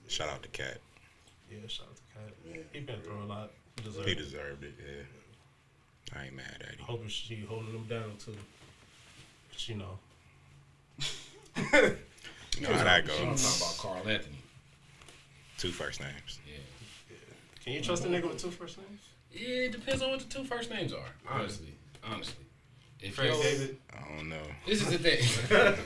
Shout 0.07 0.29
out 0.29 0.41
to 0.43 0.49
Cat. 0.49 0.77
yeah, 1.49 1.57
shout 1.67 1.87
out 1.87 1.95
to 1.95 2.51
Cat. 2.57 2.65
He 2.73 2.79
been 2.81 2.99
through 3.01 3.23
a 3.23 3.25
lot. 3.25 3.51
He 3.77 3.83
deserved 3.83 4.05
He 4.07 4.11
it. 4.13 4.17
deserved 4.17 4.63
it. 4.63 4.73
Yeah. 4.79 6.19
I 6.19 6.25
ain't 6.25 6.35
mad 6.35 6.57
at 6.61 6.75
him. 6.75 6.85
Hoping 6.85 7.07
she 7.07 7.45
holding 7.47 7.73
him 7.73 7.85
down 7.85 8.11
too. 8.23 8.35
But 9.49 9.69
you 9.69 9.75
know. 9.75 9.97
You 12.59 12.67
know 12.67 12.73
how 12.73 12.83
that 12.83 13.03
I'm 13.03 13.07
talking 13.07 13.27
about 13.29 13.77
Carl 13.79 14.07
Anthony. 14.07 14.35
Two 15.57 15.69
first 15.69 15.99
names. 16.01 16.39
Yeah. 16.45 17.15
Can 17.63 17.73
you 17.73 17.81
trust 17.81 18.03
a 18.05 18.07
nigga 18.07 18.27
with 18.27 18.37
two 18.39 18.51
first 18.51 18.77
names? 18.77 18.99
Yeah, 19.31 19.65
it 19.65 19.71
depends 19.71 20.01
on 20.01 20.11
what 20.11 20.19
the 20.19 20.25
two 20.25 20.43
first 20.43 20.69
names 20.69 20.91
are. 20.93 20.99
Honestly, 21.29 21.73
honestly. 22.03 22.43
If 23.01 23.15
Frank 23.15 23.33
David. 23.41 23.77
I 23.93 24.15
don't 24.15 24.29
know. 24.29 24.35
This 24.67 24.81
is 24.81 24.89
the 24.89 24.97
thing. 24.97 25.19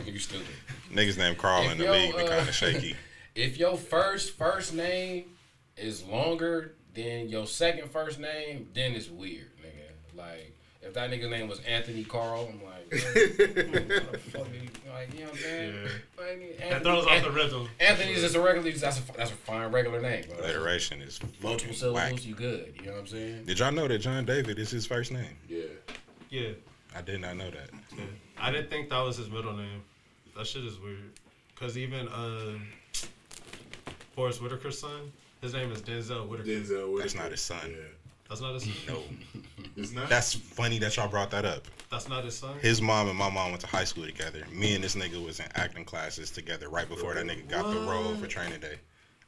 you 0.13 0.19
stupid. 0.19 0.45
Niggas 0.91 1.17
named 1.17 1.37
Carl 1.37 1.63
If 1.63 1.71
in 1.73 1.77
the 1.77 1.83
yo, 1.85 1.91
league 1.93 2.15
be 2.15 2.23
uh, 2.23 2.27
kind 2.27 2.47
of 2.47 2.53
shaky. 2.55 2.95
If 3.35 3.57
your 3.57 3.75
first 3.75 4.37
first 4.37 4.73
name 4.73 5.25
is 5.75 6.03
longer 6.05 6.75
than 6.93 7.27
your 7.27 7.45
second 7.47 7.91
first 7.91 8.17
name, 8.17 8.69
then 8.73 8.93
it's 8.93 9.09
weird, 9.09 9.51
nigga. 9.61 10.17
Like 10.17 10.55
if 10.81 10.93
that 10.93 11.09
nigga's 11.11 11.29
name 11.29 11.49
was 11.49 11.59
Anthony 11.61 12.05
Carl, 12.05 12.47
I'm 12.53 12.63
like, 12.63 12.89
what 12.91 14.11
the 14.13 14.19
fuck 14.31 14.47
you, 14.53 14.69
like, 14.93 15.13
you 15.13 15.19
know 15.21 15.25
what 15.25 15.31
I'm 15.33 15.37
saying? 15.37 15.73
Yeah. 15.73 16.23
Like, 16.25 16.69
That 16.69 16.83
throws 16.83 17.05
off 17.07 17.23
the 17.23 17.31
rhythm. 17.31 17.67
Anthony's 17.81 18.21
just 18.21 18.35
a 18.35 18.39
regular. 18.39 18.71
That's 18.71 18.99
a 18.99 19.03
that's 19.17 19.31
a 19.31 19.35
fine 19.35 19.69
regular 19.71 19.99
name, 20.01 20.23
bro. 20.29 20.37
Alliteration 20.45 21.01
is 21.01 21.19
Multiple 21.41 21.73
fucking 21.73 21.93
whack. 21.93 22.03
syllables, 22.07 22.25
you 22.25 22.35
good. 22.35 22.73
You 22.79 22.85
know 22.85 22.91
what 22.93 22.99
I'm 23.01 23.07
saying? 23.07 23.45
Did 23.45 23.59
y'all 23.59 23.71
know 23.73 23.87
that 23.89 23.99
John 23.99 24.23
David 24.23 24.59
is 24.59 24.69
his 24.71 24.85
first 24.85 25.11
name? 25.11 25.35
Yeah. 25.49 25.63
Yeah. 26.29 26.49
I 26.95 27.01
did 27.01 27.21
not 27.21 27.35
know 27.37 27.49
that. 27.51 27.69
yeah. 27.97 28.03
I 28.37 28.51
didn't 28.51 28.69
think 28.69 28.89
that 28.89 28.99
was 29.01 29.17
his 29.17 29.29
middle 29.29 29.53
name. 29.53 29.81
That 30.37 30.47
shit 30.47 30.63
is 30.63 30.79
weird. 30.79 31.11
Cause 31.55 31.77
even 31.77 32.07
uh, 32.09 32.53
Forest 34.15 34.41
Whitaker's 34.41 34.79
son, 34.79 35.11
his 35.41 35.53
name 35.53 35.71
is 35.71 35.81
Denzel 35.81 36.27
Whitaker. 36.27 36.49
Denzel 36.49 36.91
Whitaker. 36.91 37.01
That's 37.01 37.15
not 37.15 37.31
his 37.31 37.41
son. 37.41 37.59
Yeah. 37.69 37.75
That's 38.29 38.41
not 38.41 38.53
his 38.53 38.63
son. 38.63 38.73
No. 38.87 39.01
It's 39.77 39.91
not. 39.91 40.07
That's 40.07 40.33
funny 40.33 40.79
that 40.79 40.95
y'all 40.95 41.09
brought 41.09 41.31
that 41.31 41.43
up. 41.43 41.67
That's 41.91 42.07
not 42.07 42.23
his 42.23 42.37
son. 42.37 42.57
His 42.61 42.81
mom 42.81 43.09
and 43.09 43.17
my 43.17 43.29
mom 43.29 43.49
went 43.49 43.59
to 43.61 43.67
high 43.67 43.83
school 43.83 44.05
together. 44.05 44.43
Me 44.49 44.73
and 44.73 44.81
this 44.81 44.95
nigga 44.95 45.21
was 45.23 45.41
in 45.41 45.47
acting 45.55 45.83
classes 45.83 46.31
together 46.31 46.69
right 46.69 46.87
before 46.87 47.13
that 47.13 47.25
nigga 47.25 47.45
got 47.49 47.69
the 47.73 47.79
role 47.81 48.15
for 48.15 48.25
training 48.25 48.61
day. 48.61 48.75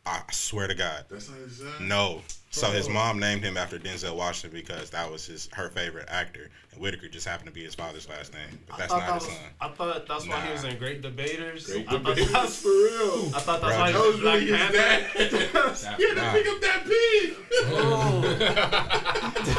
I 0.08 0.22
swear 0.32 0.68
to 0.68 0.74
God. 0.76 1.04
That's 1.10 1.30
not 1.30 1.40
his 1.40 1.58
son. 1.58 1.88
No. 1.88 2.22
So 2.50 2.72
his 2.72 2.88
mom 2.88 3.20
named 3.20 3.44
him 3.44 3.58
after 3.58 3.78
Denzel 3.78 4.16
Washington 4.16 4.58
because 4.58 4.90
that 4.92 5.12
was 5.12 5.26
his 5.26 5.50
her 5.54 5.70
favorite 5.70 6.08
actor, 6.10 6.50
and 6.72 6.82
Whitaker 6.82 7.10
just 7.10 7.28
happened 7.28 7.48
to 7.48 7.54
be 7.54 7.64
his 7.64 7.76
father's 7.76 8.08
last 8.08 8.34
name. 8.34 8.58
But 8.68 8.76
I 8.76 8.78
that's 8.80 8.92
thought 8.94 9.00
not 9.02 9.08
that 9.08 9.14
his 9.16 9.24
was. 9.28 9.34
son. 9.38 9.46
I 9.62 9.68
thought 9.70 10.08
that's 10.08 10.28
why 10.28 10.42
he 10.42 10.52
was 10.54 10.64
in 10.64 10.78
Great 10.80 11.02
Debaters. 11.02 11.68
Great 11.68 11.88
I 11.88 11.92
thought 11.92 12.04
debaters 12.06 12.32
that's- 12.32 12.62
for 12.62 12.70
real. 12.70 13.32
I 13.36 13.40
thought 13.40 13.62
that's 13.62 13.76
Bro, 13.76 13.80
why 13.80 13.88
he 13.88 13.94
That 13.94 14.00
was 14.00 14.14
was 14.14 14.22
Black 14.22 14.34
really 14.36 14.48
his 14.48 14.58
Panther. 14.58 14.78
dad. 14.78 16.00
You 16.00 16.08
had 16.08 16.18
Nah. 16.18 16.32
pick 16.32 16.48
up 16.48 16.62
that 16.62 16.86
pig. 16.86 17.36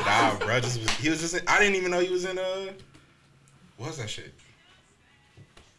Nah, 0.07 0.39
bro, 0.47 0.61
just 0.61 0.81
was, 0.81 0.91
he 0.99 1.11
was 1.11 1.21
just. 1.21 1.35
In, 1.35 1.43
I 1.47 1.59
didn't 1.61 1.77
even 1.77 1.91
know 1.91 2.01
he 2.01 2.11
was 2.11 2.25
in. 2.25 2.39
Uh, 2.39 2.73
what 3.77 3.89
was 3.89 3.99
that 3.99 4.09
shit? 4.11 4.33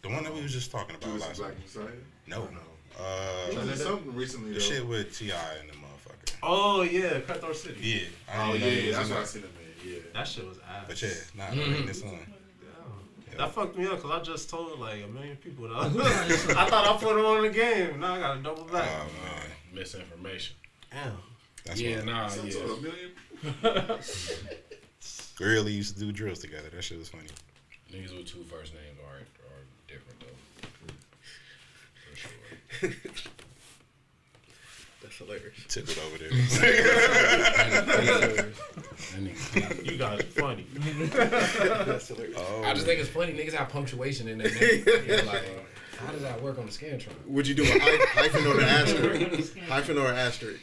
The 0.04 0.10
one 0.10 0.24
that 0.24 0.34
we 0.34 0.42
was 0.42 0.54
just 0.54 0.72
talking 0.72 0.96
about 0.96 1.08
Judas 1.10 1.28
last 1.28 1.38
Black 1.40 1.52
night. 1.54 1.62
Messiah. 1.66 1.86
No. 2.28 2.42
No. 2.46 2.60
Uh, 3.00 3.50
He 3.52 3.58
was 3.70 3.82
something 3.82 4.14
recently 4.16 4.50
the 4.50 4.60
though. 4.60 4.66
shit 4.66 4.88
with 4.88 5.18
T.I. 5.18 5.36
and 5.62 5.70
the 5.70 5.74
motherfucker. 5.74 6.36
Oh 6.44 6.82
yeah, 6.82 7.20
Cutthroat 7.22 7.56
City. 7.56 7.80
Yeah. 7.82 8.00
I 8.34 8.50
Oh 8.50 8.54
didn't 8.54 8.62
know 8.68 8.70
he 8.76 8.90
yeah, 8.90 8.96
that's 8.98 9.10
in 9.10 9.16
what 9.16 9.24
I 9.24 9.26
seen 9.26 9.42
him 9.44 9.50
in. 9.84 9.92
Yeah. 9.92 10.00
That 10.14 10.28
shit 10.28 10.48
was 10.48 10.58
ass. 10.60 10.86
But 10.88 11.02
yeah, 11.02 11.10
nah, 11.36 11.44
I 11.46 11.52
reading 11.52 11.86
this 11.86 12.04
one. 12.04 12.20
Damn. 13.30 13.38
That 13.38 13.52
fucked 13.54 13.78
me 13.78 13.86
up 13.86 14.02
because 14.02 14.12
I 14.12 14.22
just 14.24 14.50
told 14.50 14.80
like 14.80 15.04
a 15.04 15.08
million 15.08 15.38
people 15.38 15.68
that 15.70 15.76
I 16.58 16.66
thought 16.70 16.88
I 16.88 16.98
put 17.02 17.18
him 17.18 17.26
on 17.26 17.42
the 17.44 17.50
game. 17.50 18.00
Now 18.00 18.16
I 18.16 18.20
gotta 18.20 18.42
double 18.42 18.66
back. 18.66 18.90
Oh 18.90 19.06
man, 19.24 19.44
Misinformation. 19.74 20.56
Damn. 20.92 21.14
that's 21.66 21.80
yeah, 21.80 22.02
nah, 22.04 22.28
Some 22.28 22.48
yeah. 22.48 22.52
sort 22.54 22.70
of 22.72 22.82
million. 22.84 23.12
we 25.40 25.46
really 25.46 25.72
used 25.72 25.94
to 25.96 26.00
do 26.02 26.12
drills 26.12 26.40
together. 26.40 26.70
That 26.70 26.84
shit 26.84 26.98
was 26.98 27.08
funny. 27.10 27.28
Niggas 27.94 28.16
with 28.16 28.28
two 28.28 28.44
first 28.44 28.74
names 28.74 28.98
are 29.08 29.16
are 29.16 29.64
different 29.88 30.20
though. 30.20 30.68
For 32.10 32.16
sure. 32.18 32.32
That's 35.02 35.16
hilarious. 35.18 35.56
Took 35.70 35.90
it 35.90 36.00
over 36.06 36.18
there. 36.18 36.30
You 39.84 39.98
guys 39.98 40.20
are 40.20 40.24
funny. 40.24 40.66
That's 41.14 42.08
hilarious. 42.10 42.38
oh, 42.40 42.64
I 42.64 42.74
just 42.74 42.86
think 42.86 43.00
it's 43.00 43.10
funny 43.10 43.34
niggas 43.34 43.54
have 43.54 43.70
punctuation 43.70 44.28
in 44.28 44.38
their 44.38 44.52
name. 44.52 44.84
Yeah, 45.08 45.22
like, 45.26 45.44
how 45.98 46.12
does 46.12 46.22
that 46.22 46.42
work 46.42 46.58
on 46.60 46.66
the 46.66 46.72
Scantron? 46.72 47.10
Would 47.28 47.48
you 47.48 47.56
do 47.56 47.64
a 47.64 47.66
hy- 47.80 48.06
hyphen 48.22 48.46
or 48.46 48.58
an 48.60 48.66
asterisk? 48.66 49.58
hyphen 49.68 49.98
or 49.98 50.08
an 50.10 50.16
asterisk? 50.18 50.62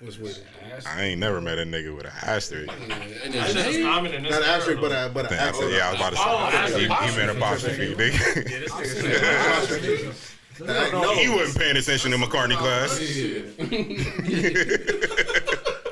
What's 0.00 0.18
with 0.18 0.38
it? 0.38 0.46
I 0.86 1.02
ain't 1.04 1.20
never 1.20 1.40
met 1.40 1.58
a 1.58 1.62
nigga 1.64 1.94
with 1.96 2.06
an 2.06 2.12
asterisk. 2.22 2.72
And 2.72 2.90
That 2.90 3.32
then 3.32 3.46
shit 3.46 3.56
is 3.68 3.76
Jay- 3.76 3.82
common 3.82 4.12
in 4.12 4.22
this 4.24 4.32
Not 4.32 4.42
era, 4.42 4.50
asterisk, 4.56 4.80
but 4.80 4.88
though. 4.90 5.06
a 5.06 5.08
but 5.08 5.30
an 5.32 5.38
I 5.38 5.52
said, 5.52 5.70
yeah, 5.72 5.88
I 5.88 5.90
was 5.92 6.00
about 6.00 6.10
to 6.10 6.16
say. 6.16 6.24
Oh, 6.26 7.06
he, 7.06 7.10
he 7.12 7.16
meant 7.16 7.30
apostrophe, 7.38 7.94
nigga. 7.94 8.50
Yeah, 8.50 8.58
this 8.60 8.72
nigga 8.72 10.33
said- 10.54 10.92
no. 10.92 11.14
he 11.14 11.28
wasn't 11.28 11.58
paying 11.58 11.76
attention 11.76 12.10
to 12.12 12.16
McCartney 12.16 12.56
class. 12.56 12.98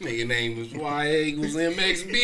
Nigga 0.00 0.26
name 0.26 0.58
was 0.58 0.72
YA 0.72 1.04
equals 1.28 1.54
MXB. 1.54 2.12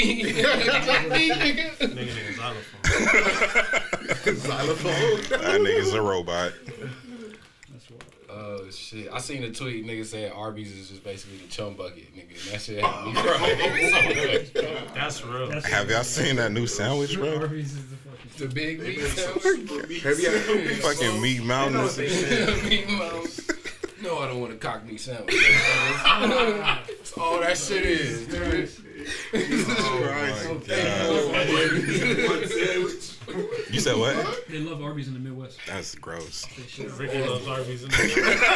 Nigga, 1.10 1.70
nigga, 1.78 2.34
xylophone. 2.36 4.36
Xylophone. 4.36 5.16
That 5.40 5.60
nigga's 5.60 5.94
a 5.94 6.02
robot. 6.02 6.52
Oh 8.28 8.68
shit! 8.70 9.08
I 9.12 9.18
seen 9.18 9.42
a 9.44 9.50
tweet. 9.50 9.86
Nigga 9.86 10.04
saying 10.04 10.32
Arby's 10.32 10.70
is 10.72 10.88
just 10.90 11.02
basically 11.02 11.38
the 11.38 11.48
chum 11.48 11.74
bucket. 11.74 12.14
Nigga, 12.14 12.30
and 12.30 12.38
that 12.52 12.60
shit 12.60 12.84
had 12.84 13.06
me 13.06 13.12
crying 13.14 14.46
so 14.52 14.62
much. 14.62 14.94
That's 14.94 15.24
real. 15.24 15.50
Have 15.62 15.90
y'all 15.90 16.04
seen 16.04 16.36
that 16.36 16.52
new 16.52 16.66
sandwich, 16.66 17.16
bro? 17.16 17.38
Arby's 17.40 17.72
is 17.72 17.86
the 17.86 17.96
fucking. 17.96 18.09
The 18.40 18.48
big 18.48 18.80
meat 18.80 18.98
Super 19.00 19.40
sandwich. 19.40 19.88
meat. 19.88 20.02
Have 20.02 20.18
you 20.18 20.28
ever, 20.28 20.74
Fucking 20.76 21.20
meat 21.20 21.42
mountains. 21.44 21.98
and 21.98 22.08
shit. 22.10 22.64
Meat 22.64 22.88
mouse. 22.88 23.40
No, 24.02 24.18
I 24.18 24.28
don't 24.28 24.40
want 24.40 24.52
a 24.54 24.56
cock 24.56 24.84
meat 24.86 24.98
sandwich. 24.98 25.34
That's 25.36 27.12
all 27.18 27.38
that 27.40 27.58
shit 27.58 27.84
is. 27.84 28.26
dude. 28.28 28.70
Oh 29.34 30.00
my 30.02 30.56
god. 30.66 32.30
One 32.30 32.48
sandwich. 32.48 33.70
You 33.70 33.80
said 33.80 33.96
what? 33.96 34.48
They 34.48 34.58
love 34.58 34.82
Arby's 34.82 35.08
in 35.08 35.14
the 35.14 35.20
Midwest. 35.20 35.58
That's 35.66 35.94
gross. 35.94 36.46
They 36.56 36.62
shit. 36.66 36.90
Ricky 36.98 37.22
loves 37.26 37.46
Arby's 37.46 37.84
in 37.84 37.90
there. 37.90 38.36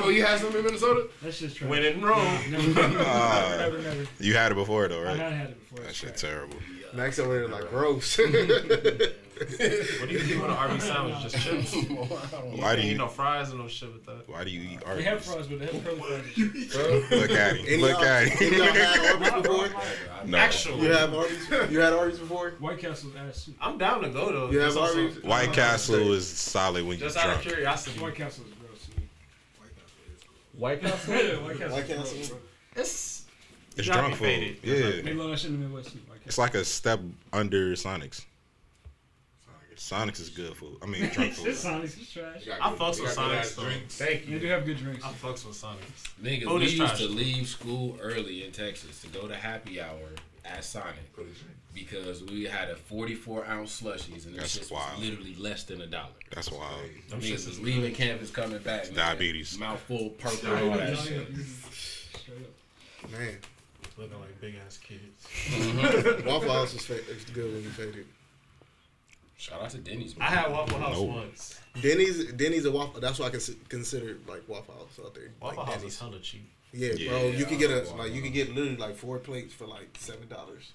Oh, 0.00 0.10
you 0.10 0.24
had 0.24 0.38
some 0.38 0.54
in 0.56 0.64
Minnesota? 0.64 1.08
That's 1.22 1.38
just 1.38 1.56
trash. 1.56 1.68
When 1.70 1.82
in 1.84 2.00
Rome. 2.02 2.24
Never, 2.50 2.68
never, 2.72 2.98
Ah. 3.04 3.56
never, 3.58 3.78
never. 3.78 4.06
You 4.20 4.34
had 4.34 4.52
it 4.52 4.54
before 4.54 4.86
though, 4.88 5.02
right? 5.02 5.18
had 5.18 5.32
had 5.32 5.50
it 5.50 5.58
before. 5.60 5.80
That 5.80 5.88
It's 5.90 5.98
shit 5.98 6.16
terrible. 6.16 6.56
Max 6.94 7.18
over 7.18 7.34
there 7.34 7.48
like 7.48 7.68
gross. 7.70 8.18
What 9.38 10.08
do 10.08 10.14
you 10.14 10.26
do 10.26 10.40
with 10.42 10.50
an 10.50 10.56
Arby's 10.56 10.82
sandwich? 10.82 11.14
Just 11.22 11.36
chips. 11.38 11.72
You 11.88 11.94
Why 11.94 12.16
do 12.56 12.58
can't 12.58 12.78
eat 12.80 12.86
you? 12.92 12.98
no 12.98 13.06
fries 13.06 13.50
and 13.50 13.60
no 13.60 13.68
shit 13.68 13.92
with 13.92 14.04
that. 14.06 14.28
Why 14.28 14.42
do 14.42 14.50
you 14.50 14.62
eat 14.62 14.80
They 14.96 15.02
have 15.04 15.24
fries, 15.24 15.46
but 15.46 15.60
they 15.60 15.66
have 15.66 15.84
curly 15.84 16.22
fries. 16.22 17.10
Look 17.12 17.30
at 17.30 17.56
him. 17.56 17.80
Look 17.80 18.00
at 18.00 18.40
any 18.42 18.56
y'all 18.56 18.66
him. 18.66 18.74
had 18.74 19.12
Arby's 19.14 19.42
before? 19.48 19.68
No. 20.26 20.38
Actually, 20.38 20.86
You 20.86 20.92
have 20.92 21.14
Arby's? 21.14 21.48
You 21.70 21.78
had 21.78 21.92
Arby's 21.92 22.18
before? 22.18 22.50
White 22.58 22.78
Castle's 22.80 23.14
ass 23.14 23.36
soup. 23.44 23.54
I'm 23.60 23.78
down 23.78 24.00
to 24.02 24.08
go 24.08 24.32
though. 24.32 24.50
You 24.50 24.58
have 24.58 24.76
also- 24.76 25.02
Arby's? 25.02 25.22
White 25.22 25.50
uh, 25.50 25.52
Castle 25.52 26.12
is 26.12 26.26
solid 26.26 26.84
when 26.84 26.98
you're 26.98 27.08
drunk. 27.08 27.14
Just 27.14 27.24
out 27.24 27.36
of 27.36 27.42
curiosity. 27.42 28.00
White 28.00 28.14
Castle 28.16 28.44
is 28.44 28.54
gross 28.54 28.86
to 28.86 29.00
me. 29.00 29.06
White 30.56 30.80
Castle. 30.80 31.14
White 31.14 31.58
Castle. 31.60 31.76
White 31.76 31.86
Castle? 31.86 32.38
It's 32.74 33.24
It's 33.76 33.86
drunk 33.86 34.16
food. 34.16 34.56
Yeah. 34.64 35.00
They 35.02 35.14
love 35.14 35.30
that 35.30 35.38
shit 35.38 35.50
in 35.52 35.60
the 35.60 35.66
Midwest 35.68 35.92
too. 35.92 36.00
White 36.36 36.46
It's 36.48 36.54
like 36.54 36.54
a 36.54 36.64
step 36.64 37.00
under 37.32 37.74
Sonic's. 37.76 38.24
Sonic's 39.76 40.18
is 40.18 40.28
good 40.28 40.56
food. 40.56 40.76
I 40.82 40.86
mean, 40.86 41.08
drunk 41.10 41.34
food. 41.34 41.46
This 41.46 41.64
Sonics 41.64 42.00
is 42.00 42.10
trash. 42.10 42.42
I 42.60 42.70
good- 42.70 42.78
fucks 42.80 43.00
with 43.00 43.14
Sonics 43.16 43.54
though. 43.54 43.62
drinks. 43.62 43.96
Thank 43.96 44.26
They 44.26 44.32
you. 44.32 44.38
do 44.40 44.46
have 44.48 44.66
good 44.66 44.76
drinks. 44.76 45.04
I 45.04 45.12
fucks 45.12 45.46
with 45.46 45.54
Sonics. 45.56 46.12
Niggas, 46.20 46.44
Food 46.44 46.60
we 46.60 46.64
used 46.64 46.76
trash. 46.78 46.98
to 46.98 47.06
leave 47.08 47.46
school 47.46 47.96
early 48.02 48.44
in 48.44 48.50
Texas 48.50 49.00
to 49.02 49.06
go 49.08 49.28
to 49.28 49.36
happy 49.36 49.80
hour 49.80 50.00
at 50.44 50.64
Sonic 50.64 51.14
Go 51.14 51.22
to 51.22 51.28
drink. 51.28 51.56
because 51.74 52.24
we 52.24 52.42
had 52.44 52.70
a 52.70 52.74
44 52.76 53.46
ounce 53.46 53.80
slushies 53.80 54.26
and 54.26 54.34
That's 54.36 54.54
this 54.54 54.64
shit 54.64 54.72
wild. 54.72 54.98
was 54.98 55.08
literally 55.08 55.36
less 55.36 55.62
than 55.62 55.80
a 55.80 55.86
dollar. 55.86 56.08
That's 56.34 56.50
wild. 56.50 56.80
Them 57.08 57.20
shits 57.20 57.24
Niggas 57.30 57.34
is 57.34 57.46
was 57.46 57.60
leaving 57.60 57.94
campus 57.94 58.30
coming 58.32 58.58
back. 58.58 58.86
nigga, 58.86 58.94
diabetes. 58.96 59.56
Mouthful, 59.58 60.10
purple 60.18 60.70
all 60.72 60.76
that 60.76 60.98
shit. 60.98 61.28
yeah, 61.30 61.44
Straight 61.70 62.38
up. 63.04 63.10
Man, 63.12 63.36
looking 63.98 64.18
like 64.20 64.40
big 64.40 64.54
ass 64.64 64.78
kids. 64.78 65.26
Mm-hmm. 65.48 66.26
Waffle 66.28 66.52
House 66.52 66.74
is, 66.74 66.84
fa- 66.86 67.10
is 67.10 67.24
good 67.32 67.52
when 67.52 67.62
you 67.62 67.70
faded. 67.70 68.06
Shout 69.36 69.62
out 69.62 69.70
to 69.70 69.78
Denny's. 69.78 70.14
I 70.20 70.24
had 70.24 70.50
Waffle 70.50 70.78
House 70.78 70.94
No. 70.96 71.02
once. 71.04 71.60
Denny's, 71.80 72.32
Denny's 72.32 72.64
a 72.64 72.72
waffle. 72.72 73.00
That's 73.00 73.18
why 73.20 73.26
I 73.26 73.30
consi- 73.30 73.56
consider 73.68 74.16
like 74.26 74.42
Waffle 74.48 74.74
House 74.74 74.98
out 75.04 75.14
there. 75.14 75.30
Waffle 75.40 75.58
like 75.58 75.66
House 75.68 75.76
Denny's. 75.78 75.92
is 75.94 76.00
hella 76.00 76.18
cheap. 76.18 76.50
Yeah, 76.72 76.92
Yeah, 76.96 77.10
bro. 77.10 77.22
You 77.28 77.44
can 77.46 77.56
get 77.58 77.70
a 77.70 77.78
Waffle 77.84 77.98
like 77.98 78.12
you 78.12 78.20
can 78.20 78.32
get 78.32 78.48
literally 78.54 78.76
like 78.76 78.96
four 78.96 79.18
plates 79.18 79.54
for 79.54 79.66
like 79.66 79.90
seven 79.98 80.26
dollars. 80.28 80.72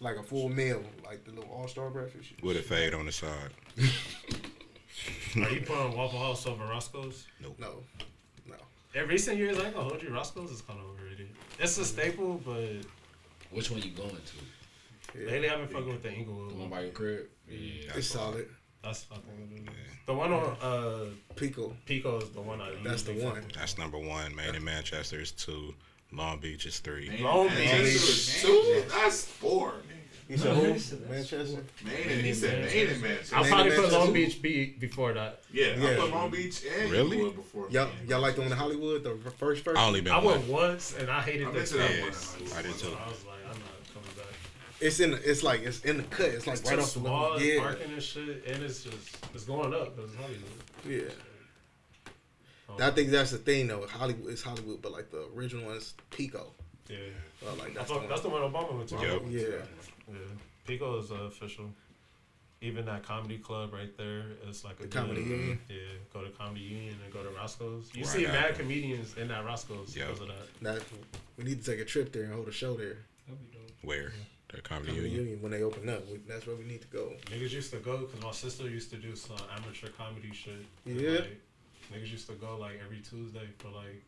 Like 0.00 0.16
a 0.16 0.22
full 0.22 0.50
meal, 0.50 0.82
like 1.06 1.24
the 1.24 1.30
little 1.32 1.50
all 1.50 1.66
star 1.66 1.88
breakfast. 1.88 2.28
With 2.42 2.58
a 2.58 2.62
fade 2.62 2.92
on 2.92 3.06
the 3.06 3.12
side. 3.12 3.30
Are 5.36 5.50
you 5.50 5.62
putting 5.62 5.96
Waffle 5.96 6.18
House 6.18 6.46
over 6.46 6.64
Roscoe's? 6.64 7.26
Nope. 7.40 7.56
No, 7.58 7.82
no. 8.46 8.54
Every 8.94 9.14
recent 9.14 9.38
years, 9.38 9.58
I 9.58 9.66
ain't 9.66 9.74
gonna 9.74 9.88
hold 9.88 10.02
you. 10.02 10.10
Roscoe's 10.12 10.50
is 10.50 10.60
kind 10.60 10.78
of 10.78 10.86
overrated. 10.90 11.28
It's 11.58 11.78
a 11.78 11.84
staple, 11.84 12.40
but 12.44 12.84
Which 13.50 13.70
one 13.70 13.80
you 13.82 13.90
going 13.90 14.10
to? 14.10 15.18
Yeah. 15.18 15.30
lately 15.30 15.48
I've 15.50 15.58
been 15.58 15.68
fucking 15.68 15.88
with 15.92 16.02
the 16.02 16.08
The 16.08 16.14
Inglewood 16.14 16.50
one 16.52 16.60
one. 16.62 16.70
by 16.70 16.80
your 16.82 16.90
crib? 16.90 17.26
Yeah. 17.48 17.92
It's 17.94 18.08
solid. 18.08 18.48
That's 18.82 19.06
I 19.10 19.14
think 19.14 19.66
what. 19.66 19.74
The 20.06 20.14
one 20.14 20.32
on 20.32 20.56
uh, 20.60 21.04
Pico. 21.36 21.74
Pico 21.86 22.18
is 22.20 22.30
the 22.30 22.40
one 22.40 22.60
I 22.60 22.72
That's 22.82 23.02
the 23.02 23.12
one. 23.14 23.36
fuck. 23.42 23.52
That's 23.52 23.78
number 23.78 23.98
one. 23.98 24.34
Main 24.34 24.54
and 24.54 24.64
Manchester 24.64 25.20
is 25.20 25.30
two. 25.32 25.74
Long 26.12 26.38
Beach 26.40 26.66
is 26.66 26.80
three. 26.80 27.08
Main 27.08 27.22
Long 27.22 27.48
Beach. 27.48 27.56
Manchester 27.58 27.82
is 28.12 28.42
two. 28.42 28.82
That's 28.90 29.24
four. 29.24 29.70
nigga. 29.72 29.93
You 30.28 30.38
said 30.38 30.56
who? 30.56 30.62
Manchester. 31.10 31.58
Main 31.84 32.08
and 32.08 32.20
he 32.22 32.32
said 32.32 32.64
Main 32.64 32.88
and 32.88 33.02
Manchester. 33.02 33.36
I'll 33.36 33.44
probably 33.44 33.72
and 33.74 33.82
put 33.84 33.92
Long 33.92 34.12
Beach 34.12 34.40
be 34.40 34.66
before 34.66 35.12
that. 35.12 35.40
Yeah, 35.52 35.76
Yeah. 35.76 35.90
I 35.90 35.96
put 35.96 36.10
Long 36.10 36.30
Beach 36.30 36.62
and 36.80 36.90
Really? 36.90 37.16
Inglewood 37.18 37.36
before. 37.36 37.66
Y'all, 37.70 37.86
Main. 38.00 38.08
y'all 38.08 38.20
like 38.20 38.34
the 38.36 38.40
one 38.40 38.50
in 38.50 38.56
Hollywood, 38.56 39.04
the 39.04 39.16
first 39.32 39.62
first. 39.64 39.78
I 39.78 39.86
only 39.86 40.00
been 40.00 40.12
I 40.14 40.18
went 40.24 40.46
once 40.48 40.94
and 40.98 41.10
I 41.10 41.20
hated 41.20 41.46
I've 41.48 41.52
the 41.52 41.58
been 41.60 41.68
to 41.68 41.74
that 41.76 42.06
experience. 42.08 42.54
I 42.56 42.62
did 42.62 42.74
too. 42.78 42.86
I 42.88 43.08
was 43.08 43.24
like, 43.26 43.36
I'm 43.44 43.58
not 43.58 43.92
coming 43.92 44.16
back. 44.16 44.26
It's 44.80 44.98
in. 45.00 45.10
The, 45.12 45.30
it's 45.30 45.42
like 45.42 45.60
it's 45.62 45.80
in 45.84 45.98
the 45.98 46.02
cut. 46.04 46.26
It's 46.28 46.46
like 46.46 46.58
It's 46.58 46.70
right 46.70 46.78
off 46.78 46.92
the 46.94 47.00
wall. 47.00 47.30
line. 47.32 47.44
Yeah, 47.44 47.58
parking 47.60 47.92
and 47.92 48.02
shit, 48.02 48.44
and 48.46 48.62
it's 48.64 48.82
just 48.84 49.18
it's 49.34 49.44
going 49.44 49.74
up. 49.74 49.98
It's 49.98 50.14
Hollywood. 50.14 50.42
yeah. 50.86 51.10
I 52.80 52.90
think 52.90 53.10
that's 53.10 53.30
the 53.30 53.38
thing 53.38 53.68
though. 53.68 53.86
Hollywood 53.86 54.32
is 54.32 54.42
Hollywood, 54.42 54.80
but 54.82 54.90
like 54.92 55.10
the 55.10 55.26
original 55.36 55.66
one 55.66 55.76
is 55.76 55.94
Pico. 56.10 56.52
Yeah, 56.88 56.96
Uh, 57.46 57.54
like 57.56 57.70
I 57.70 57.74
that's, 57.74 57.90
thought 57.90 58.02
the 58.02 58.08
that's 58.08 58.20
the 58.22 58.28
one. 58.30 58.42
one 58.42 58.52
Obama 58.64 58.76
went 58.76 58.88
to. 58.88 58.96
Yep. 58.96 59.22
Yeah. 59.30 59.42
Yeah, 60.08 60.16
Pico 60.66 60.98
is 60.98 61.10
uh, 61.10 61.14
official. 61.26 61.66
Even 62.60 62.86
that 62.86 63.02
comedy 63.02 63.36
club 63.36 63.74
right 63.74 63.94
there 63.98 64.22
is 64.48 64.64
like 64.64 64.80
a 64.80 64.84
The 64.84 64.88
Comedy 64.88 65.22
good- 65.22 65.30
Union? 65.30 65.58
Yeah, 65.68 65.76
go 66.12 66.22
to 66.22 66.30
Comedy 66.30 66.60
Union 66.64 66.96
and 67.04 67.12
go 67.12 67.22
to 67.22 67.28
Roscoe's. 67.30 67.90
You 67.94 68.04
Right 68.04 68.10
see 68.10 68.22
mad 68.26 68.36
after. 68.52 68.62
comedians 68.62 69.16
in 69.18 69.28
that 69.28 69.44
Roscoe's 69.44 69.94
Yep. 69.94 70.06
because 70.06 70.20
of 70.22 70.28
that. 70.28 70.60
That 70.62 70.82
we 71.36 71.44
need 71.44 71.62
to 71.62 71.70
take 71.70 71.80
a 71.80 71.84
trip 71.84 72.12
there 72.12 72.22
and 72.24 72.32
hold 72.32 72.48
a 72.48 72.52
show 72.52 72.74
there. 72.74 72.96
That'd 73.28 73.50
be 73.50 73.58
dope. 73.58 73.70
Where? 73.82 74.12
The 74.48 74.62
Comedy 74.62 74.92
Comedy 74.92 75.08
Union. 75.10 75.24
Union 75.24 75.42
when 75.42 75.52
they 75.52 75.62
open 75.62 75.88
up. 75.90 76.08
We, 76.10 76.18
that's 76.26 76.46
where 76.46 76.56
we 76.56 76.64
need 76.64 76.80
to 76.80 76.86
go. 76.88 77.12
Niggas 77.26 77.50
used 77.52 77.70
to 77.72 77.78
go 77.78 77.98
because 77.98 78.22
my 78.22 78.30
sister 78.32 78.68
used 78.68 78.88
to 78.90 78.96
do 78.96 79.14
some 79.16 79.36
amateur 79.54 79.88
comedy 79.88 80.32
shit. 80.32 80.64
Yeah. 80.86 81.10
Like, 81.20 81.40
niggas 81.92 82.12
used 82.12 82.28
to 82.28 82.34
go 82.34 82.56
like 82.56 82.80
every 82.82 82.98
Tuesday 83.00 83.46
for 83.58 83.68
like 83.68 84.00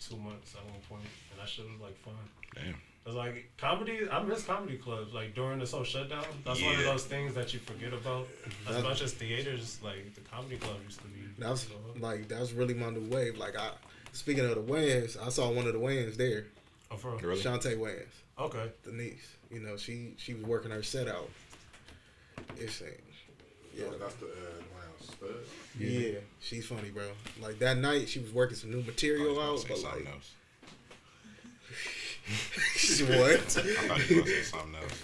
two 0.00 0.16
months 0.16 0.54
at 0.54 0.64
one 0.64 0.80
point, 0.88 1.08
and 1.32 1.40
that 1.40 1.48
shit 1.48 1.66
was 1.70 1.80
like 1.80 1.96
fun. 1.98 2.14
Damn. 2.54 2.76
It's 3.06 3.14
like 3.14 3.48
comedy. 3.56 4.00
I 4.10 4.22
miss 4.24 4.42
comedy 4.42 4.76
clubs. 4.78 5.14
Like 5.14 5.34
during 5.34 5.60
this 5.60 5.70
whole 5.70 5.84
shutdown, 5.84 6.24
that's 6.44 6.60
one 6.60 6.74
of 6.74 6.82
those 6.84 7.04
things 7.04 7.34
that 7.34 7.54
you 7.54 7.60
forget 7.60 7.92
about. 7.92 8.26
As 8.68 8.76
That- 8.76 8.82
much 8.84 9.00
as 9.00 9.12
theaters, 9.12 9.78
like 9.82 10.14
the 10.14 10.20
comedy 10.22 10.56
club 10.56 10.76
used 10.84 10.98
to 11.00 11.06
be. 11.06 11.20
That's 11.38 11.62
so 11.62 11.74
like 12.00 12.26
that 12.28 12.40
was 12.40 12.52
really 12.52 12.74
my 12.74 12.90
new 12.90 13.08
wave. 13.08 13.38
Like 13.38 13.56
I, 13.56 13.70
speaking 14.12 14.44
of 14.44 14.56
the 14.56 14.72
Wayans, 14.72 15.16
I 15.24 15.28
saw 15.28 15.50
one 15.52 15.66
of 15.68 15.72
the 15.72 15.78
Wayans 15.78 16.16
there. 16.16 16.46
oh, 16.90 16.96
for 16.96 17.12
real? 17.12 17.20
Really? 17.20 17.42
Chaunté 17.42 17.76
Wayans, 17.78 18.06
Okay. 18.40 18.70
the 18.82 18.90
niece. 18.92 19.36
You 19.52 19.60
know, 19.60 19.76
she 19.76 20.14
she 20.18 20.34
was 20.34 20.42
working 20.44 20.72
her 20.72 20.82
set 20.82 21.06
out. 21.06 21.30
It's 22.58 22.82
uh, 22.82 22.86
yeah, 23.72 23.84
Yeah, 23.84 23.90
that's 24.00 24.14
the 24.16 24.26
uh, 24.26 24.30
wow, 24.74 24.92
stud. 25.00 25.28
yeah, 25.78 26.18
she's 26.40 26.66
funny, 26.66 26.90
bro. 26.90 27.04
Like 27.40 27.58
that 27.60 27.76
night, 27.78 28.08
she 28.08 28.18
was 28.18 28.32
working 28.32 28.56
some 28.56 28.72
new 28.72 28.82
material 28.82 29.38
I 29.38 29.44
out, 29.46 29.64
but 29.68 29.82
like, 29.82 30.06
else. 30.12 30.32
She 32.76 33.04
what? 33.04 33.30
I 33.30 33.36
thought 33.38 34.10
you 34.10 34.16
were 34.16 34.22
going 34.22 34.24
to 34.24 34.26
say 34.26 34.42
something 34.42 34.74
else. 34.76 35.02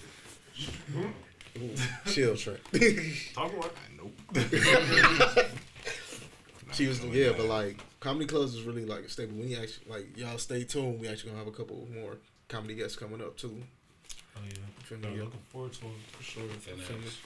Chill, 2.14 2.36
Trent. 2.36 2.60
Talk 3.34 3.52
about. 3.52 3.74
Nope. 3.96 4.12
she 6.72 6.86
was 6.86 7.00
yeah, 7.04 7.32
but 7.36 7.46
like 7.46 7.78
comedy 8.00 8.26
clubs 8.26 8.54
is 8.54 8.62
really 8.62 8.84
like 8.84 9.04
a 9.04 9.08
staple. 9.08 9.36
We 9.36 9.56
actually 9.56 9.90
like 9.90 10.16
y'all 10.16 10.38
stay 10.38 10.64
tuned. 10.64 11.00
We 11.00 11.08
actually 11.08 11.30
gonna 11.30 11.42
have 11.44 11.52
a 11.52 11.56
couple 11.56 11.86
more 11.94 12.16
comedy 12.48 12.74
guests 12.74 12.96
coming 12.96 13.20
up 13.20 13.36
too. 13.36 13.56
Oh 14.36 14.40
yeah. 14.48 14.54
Feel 14.84 14.98
No, 14.98 15.10
me? 15.10 15.20
looking 15.20 15.40
forward 15.50 15.72
to 15.74 15.86
it 15.86 15.92
for 16.12 16.22
sure. 16.22 16.48
Finesse. 16.48 17.18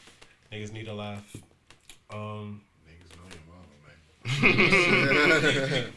Niggas 0.53 0.73
need 0.73 0.89
a 0.89 0.95
laugh. 0.95 1.37
Um, 2.11 2.63
Niggas 2.87 3.17
know 3.17 3.29
your 3.31 3.43
mama, 4.51 5.71
man. 5.71 5.93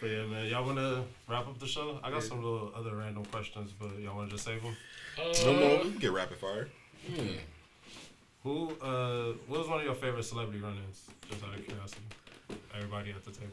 But 0.00 0.06
yeah, 0.10 0.24
man, 0.26 0.46
y'all 0.46 0.64
wanna 0.64 1.04
wrap 1.28 1.46
up 1.46 1.58
the 1.58 1.66
show? 1.66 1.98
I 2.02 2.10
got 2.10 2.22
Yeah. 2.22 2.28
some 2.28 2.42
little 2.42 2.72
other 2.74 2.94
random 2.96 3.24
questions, 3.26 3.72
but 3.78 3.98
y'all 3.98 4.16
wanna 4.16 4.30
just 4.30 4.44
save 4.44 4.62
them? 4.62 4.76
No 5.44 5.52
more. 5.54 5.84
We 5.84 5.90
can 5.90 5.98
get 5.98 6.12
rapid 6.12 6.38
fire. 6.38 6.68
Hmm. 7.06 7.28
Who? 8.42 8.70
Uh, 8.80 9.32
what 9.46 9.58
was 9.60 9.68
one 9.68 9.80
of 9.80 9.84
your 9.84 9.94
favorite 9.94 10.22
celebrity 10.24 10.60
run-ins? 10.60 11.02
Just 11.30 11.44
out 11.44 11.54
of 11.54 11.64
curiosity. 11.66 12.02
Everybody 12.74 13.10
at 13.10 13.24
the 13.24 13.30
table. 13.32 13.52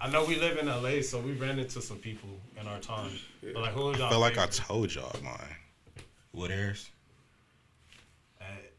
I 0.00 0.08
know 0.08 0.24
we 0.24 0.36
live 0.36 0.56
in 0.56 0.68
LA, 0.68 1.02
so 1.02 1.20
we 1.20 1.32
ran 1.32 1.58
into 1.58 1.82
some 1.82 1.98
people 1.98 2.30
in 2.58 2.66
our 2.66 2.78
time. 2.80 3.10
But 3.42 3.56
like, 3.56 3.72
who 3.74 3.84
was 3.86 3.96
I 3.96 3.98
y'all? 3.98 4.06
I 4.06 4.10
feel 4.10 4.20
like 4.20 4.38
I 4.38 4.46
told 4.46 4.94
y'all 4.94 5.14
mine. 5.22 5.56
Wood 6.32 6.50
Harris. 6.50 6.90
At- 8.40 8.72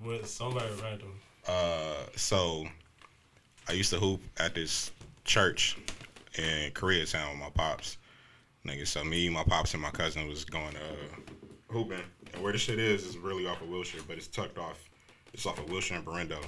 with 0.00 0.28
somebody 0.28 0.68
random. 0.80 1.18
Uh, 1.46 2.04
so 2.14 2.64
I 3.68 3.72
used 3.72 3.90
to 3.90 3.98
hoop 3.98 4.20
at 4.36 4.54
this 4.54 4.92
church 5.24 5.76
in 6.38 6.70
Koreatown 6.72 7.30
with 7.30 7.40
my 7.40 7.50
pops. 7.50 7.98
Nigga, 8.66 8.86
so 8.86 9.04
me, 9.04 9.28
my 9.28 9.44
pops, 9.44 9.74
and 9.74 9.82
my 9.82 9.90
cousin 9.90 10.28
was 10.28 10.44
going 10.44 10.72
to 10.72 10.80
uh, 10.80 11.72
hooping. 11.72 12.02
And 12.32 12.42
where 12.42 12.52
the 12.52 12.58
shit 12.58 12.78
is 12.78 13.04
is 13.04 13.16
really 13.16 13.46
off 13.46 13.62
of 13.62 13.68
Wilshire, 13.68 14.02
but 14.06 14.16
it's 14.16 14.26
tucked 14.26 14.58
off. 14.58 14.88
It's 15.32 15.46
off 15.46 15.58
of 15.58 15.70
Wilshire 15.70 15.96
and 15.96 16.04
Berendo. 16.04 16.42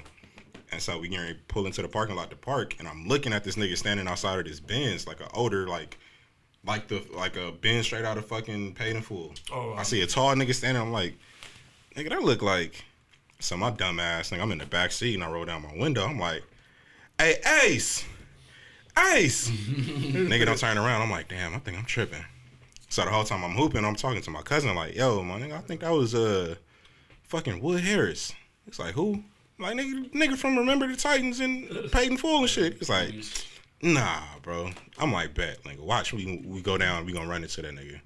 And 0.73 0.81
so 0.81 0.99
we 0.99 1.09
getting 1.09 1.37
pull 1.49 1.67
into 1.67 1.83
the 1.83 1.89
parking 1.89 2.17
lot 2.17 2.31
to 2.31 2.37
park, 2.37 2.77
and 2.79 2.87
I'm 2.87 3.07
looking 3.09 3.33
at 3.33 3.43
this 3.43 3.57
nigga 3.57 3.77
standing 3.77 4.07
outside 4.07 4.39
of 4.39 4.45
this 4.45 4.61
Benz, 4.61 5.07
like 5.07 5.21
an 5.21 5.27
older, 5.35 5.67
like, 5.67 5.99
like 6.65 6.89
the 6.89 7.05
like 7.13 7.37
a 7.37 7.53
Benz 7.53 7.87
straight 7.87 8.05
out 8.05 8.19
of 8.19 8.27
fucking 8.27 8.75
paid 8.75 8.95
in 8.95 9.03
full. 9.03 9.35
Oh, 9.53 9.75
I 9.75 9.83
see 9.83 10.03
a 10.03 10.07
tall 10.07 10.35
nigga 10.35 10.55
standing. 10.55 10.83
I'm 10.83 10.93
like, 10.93 11.19
nigga, 11.97 12.11
that 12.11 12.23
look 12.23 12.43
like. 12.43 12.85
So 13.41 13.57
my 13.57 13.71
dumb 13.71 13.99
ass, 13.99 14.31
nigga, 14.31 14.43
I'm 14.43 14.53
in 14.53 14.59
the 14.59 14.67
back 14.67 14.93
seat 14.93 15.15
and 15.15 15.25
I 15.25 15.31
roll 15.31 15.47
down 15.47 15.63
my 15.63 15.75
window. 15.75 16.05
I'm 16.05 16.21
like, 16.21 16.45
hey, 17.19 17.37
Ace, 17.65 18.05
Ace. 19.15 19.51
nigga 19.51 20.47
don't 20.47 20.59
turn 20.59 20.79
around. 20.79 21.03
I'm 21.03 21.11
like, 21.11 21.29
damn, 21.29 21.55
I 21.55 21.59
think 21.59 21.79
I'm 21.79 21.85
tripping. 21.85 22.25
So 22.89 23.05
the 23.05 23.11
whole 23.11 23.25
time 23.25 23.45
I'm 23.45 23.53
hooping, 23.53 23.85
I'm 23.85 23.95
talking 23.95 24.21
to 24.23 24.31
my 24.31 24.43
cousin 24.43 24.75
like, 24.75 24.97
yo, 24.97 25.23
my 25.23 25.39
nigga, 25.39 25.53
I 25.53 25.61
think 25.61 25.81
that 25.81 25.93
was 25.93 26.15
uh, 26.15 26.57
fucking 27.25 27.61
Wood 27.61 27.83
Harris. 27.83 28.33
It's 28.67 28.79
like, 28.79 28.95
who? 28.95 29.23
Like, 29.59 29.77
nigga, 29.77 30.11
nigga 30.13 30.37
from 30.37 30.57
Remember 30.59 30.89
the 30.89 30.97
Titans 30.97 31.41
and 31.41 31.65
in 31.71 32.17
Full 32.17 32.41
and 32.41 32.49
shit. 32.49 32.79
It's 32.81 32.89
like, 32.89 33.15
nah, 33.83 34.23
bro. 34.43 34.71
I'm 34.99 35.13
like, 35.13 35.35
bet, 35.35 35.63
nigga, 35.65 35.81
watch. 35.81 36.13
We 36.13 36.43
we 36.47 36.63
go 36.63 36.79
down. 36.79 37.05
We 37.07 37.13
gonna 37.13 37.29
run 37.29 37.43
into 37.43 37.63
that 37.63 37.75
nigga. 37.75 38.01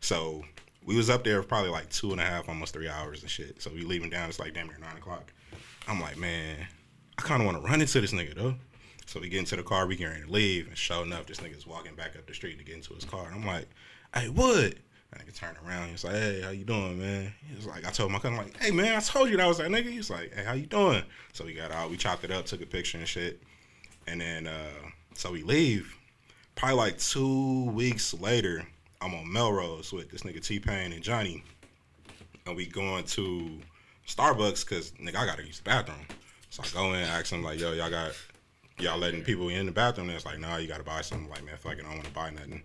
So 0.00 0.44
we 0.84 0.96
was 0.96 1.08
up 1.08 1.24
there 1.24 1.42
probably 1.42 1.70
like 1.70 1.88
two 1.90 2.12
and 2.12 2.20
a 2.20 2.24
half, 2.24 2.48
almost 2.48 2.72
three 2.72 2.88
hours 2.88 3.22
and 3.22 3.30
shit. 3.30 3.62
So 3.62 3.70
we 3.70 3.82
leaving 3.82 4.10
down. 4.10 4.28
It's 4.28 4.40
like 4.40 4.54
damn 4.54 4.66
near 4.66 4.78
nine 4.78 4.96
o'clock. 4.96 5.32
I'm 5.86 6.00
like, 6.00 6.18
man, 6.18 6.66
I 7.18 7.22
kind 7.22 7.40
of 7.40 7.46
want 7.46 7.62
to 7.62 7.68
run 7.68 7.80
into 7.80 8.00
this 8.00 8.12
nigga 8.12 8.34
though. 8.34 8.54
So 9.08 9.20
we 9.20 9.30
get 9.30 9.38
into 9.38 9.56
the 9.56 9.62
car, 9.62 9.86
we 9.86 9.96
to 9.96 10.24
leave, 10.28 10.68
and 10.68 10.76
sure 10.76 11.02
enough, 11.02 11.24
this 11.24 11.38
nigga's 11.38 11.66
walking 11.66 11.94
back 11.94 12.14
up 12.14 12.26
the 12.26 12.34
street 12.34 12.58
to 12.58 12.64
get 12.64 12.74
into 12.74 12.92
his 12.92 13.06
car. 13.06 13.24
And 13.24 13.36
I'm 13.36 13.46
like, 13.46 13.66
hey, 14.14 14.28
Wood. 14.28 14.80
And 15.10 15.22
nigga 15.22 15.34
turned 15.34 15.56
around. 15.66 15.88
He's 15.88 16.04
like, 16.04 16.12
hey, 16.12 16.42
how 16.42 16.50
you 16.50 16.64
doing, 16.64 17.00
man? 17.00 17.32
He 17.48 17.56
was 17.56 17.64
like, 17.64 17.86
I 17.86 17.90
told 17.90 18.12
my 18.12 18.18
cousin, 18.18 18.36
like, 18.36 18.54
hey, 18.58 18.70
man, 18.70 18.94
I 18.94 19.00
told 19.00 19.30
you 19.30 19.38
that 19.38 19.44
I 19.44 19.48
was 19.48 19.56
that 19.56 19.70
nigga. 19.70 19.90
He's 19.90 20.10
like, 20.10 20.34
hey, 20.34 20.44
how 20.44 20.52
you 20.52 20.66
doing? 20.66 21.02
So 21.32 21.46
we 21.46 21.54
got 21.54 21.72
out, 21.72 21.88
we 21.88 21.96
chopped 21.96 22.22
it 22.24 22.30
up, 22.30 22.44
took 22.44 22.60
a 22.60 22.66
picture 22.66 22.98
and 22.98 23.08
shit. 23.08 23.42
And 24.06 24.20
then, 24.20 24.46
uh, 24.46 24.90
so 25.14 25.32
we 25.32 25.42
leave. 25.42 25.96
Probably 26.54 26.76
like 26.76 26.98
two 26.98 27.70
weeks 27.70 28.12
later, 28.12 28.62
I'm 29.00 29.14
on 29.14 29.32
Melrose 29.32 29.90
with 29.90 30.10
this 30.10 30.22
nigga 30.24 30.44
T 30.44 30.60
Pain 30.60 30.92
and 30.92 31.02
Johnny, 31.02 31.42
and 32.44 32.54
we 32.54 32.66
going 32.66 33.04
to 33.04 33.58
Starbucks 34.06 34.68
because 34.68 34.90
nigga, 34.92 35.16
I 35.16 35.24
gotta 35.24 35.46
use 35.46 35.60
the 35.60 35.64
bathroom. 35.64 36.06
So 36.50 36.62
I 36.62 36.68
go 36.74 36.92
in, 36.92 37.04
ask 37.04 37.30
them 37.30 37.42
like, 37.42 37.58
yo, 37.58 37.72
y'all 37.72 37.88
got 37.88 38.12
y'all 38.80 38.98
letting 38.98 39.22
people 39.22 39.48
in 39.48 39.66
the 39.66 39.72
bathroom? 39.72 40.08
And 40.08 40.16
it's 40.16 40.26
like, 40.26 40.38
nah, 40.38 40.56
you 40.56 40.68
gotta 40.68 40.82
buy 40.84 41.00
something. 41.02 41.28
Like, 41.28 41.44
man, 41.44 41.56
fuck 41.58 41.74
it, 41.74 41.80
I 41.80 41.82
don't 41.82 41.94
want 41.94 42.04
to 42.04 42.10
buy 42.12 42.30
nothing. 42.30 42.62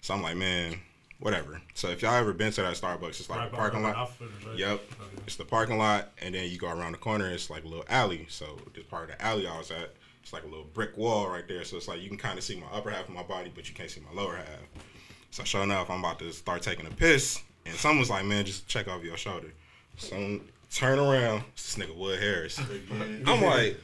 So 0.00 0.14
I'm 0.14 0.22
like, 0.22 0.36
man, 0.36 0.74
whatever. 1.20 1.60
So 1.74 1.88
if 1.88 2.02
y'all 2.02 2.14
ever 2.14 2.32
been 2.32 2.52
to 2.52 2.62
that 2.62 2.74
Starbucks, 2.74 3.20
it's 3.20 3.30
like 3.30 3.38
Right 3.38 3.52
a 3.52 3.56
parking 3.56 3.82
lot. 3.82 3.96
outfitters, 3.96 4.44
right? 4.46 4.58
Yep, 4.58 4.80
Oh, 5.00 5.04
yeah. 5.14 5.20
it's 5.26 5.36
the 5.36 5.44
parking 5.44 5.78
lot, 5.78 6.10
and 6.20 6.34
then 6.34 6.50
you 6.50 6.58
go 6.58 6.68
around 6.68 6.92
the 6.92 6.98
corner. 6.98 7.30
It's 7.30 7.48
like 7.50 7.64
a 7.64 7.68
little 7.68 7.84
alley. 7.88 8.26
So 8.28 8.58
this 8.74 8.84
part 8.84 9.10
of 9.10 9.16
the 9.18 9.24
alley 9.24 9.46
I 9.46 9.56
was 9.58 9.70
at, 9.70 9.94
it's 10.22 10.32
like 10.32 10.42
a 10.44 10.46
little 10.48 10.64
brick 10.74 10.96
wall 10.96 11.28
right 11.28 11.46
there. 11.46 11.62
So 11.64 11.76
it's 11.76 11.88
like 11.88 12.00
you 12.02 12.08
can 12.08 12.18
kind 12.18 12.38
of 12.38 12.44
see 12.44 12.56
my 12.56 12.66
upper 12.72 12.90
half 12.90 13.08
of 13.08 13.14
my 13.14 13.22
body, 13.22 13.52
but 13.54 13.68
you 13.68 13.74
can't 13.74 13.90
see 13.90 14.00
my 14.00 14.20
lower 14.20 14.36
half. 14.36 14.46
So 15.30 15.44
sure 15.44 15.62
enough, 15.62 15.88
I'm 15.90 16.00
about 16.00 16.18
to 16.18 16.32
start 16.32 16.62
taking 16.62 16.86
a 16.86 16.90
piss, 16.90 17.40
and 17.64 17.74
someone's 17.76 18.10
like, 18.10 18.24
"Man, 18.24 18.44
just 18.44 18.66
check 18.66 18.86
off 18.88 19.02
your 19.04 19.16
shoulder." 19.16 19.52
So 19.96 20.40
turn 20.72 20.98
around, 20.98 21.44
it's 21.54 21.74
this 21.74 21.86
nigga 21.86 21.96
Wood 21.96 22.20
Harris. 22.20 22.58
I'm 22.90 23.42
like, 23.42 23.76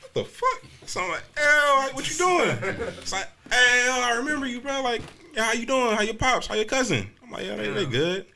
"What 0.00 0.14
the 0.14 0.24
fuck?" 0.24 0.62
So 0.86 1.02
I'm 1.02 1.10
like, 1.10 1.24
"L, 1.36 1.88
what 1.92 2.08
you 2.10 2.16
doing?" 2.16 2.76
It's 2.98 3.12
like, 3.12 3.28
"Hey, 3.50 3.88
I 3.90 4.14
remember 4.18 4.46
you, 4.46 4.60
bro. 4.60 4.82
Like, 4.82 5.02
how 5.36 5.52
you 5.52 5.66
doing? 5.66 5.94
How 5.96 6.02
your 6.02 6.14
pops? 6.14 6.46
How 6.46 6.54
your 6.54 6.64
cousin?" 6.64 7.10
I'm 7.22 7.30
like, 7.30 7.44
"Yeah, 7.46 7.56
they, 7.56 7.70
they 7.70 7.86
good." 7.86 8.26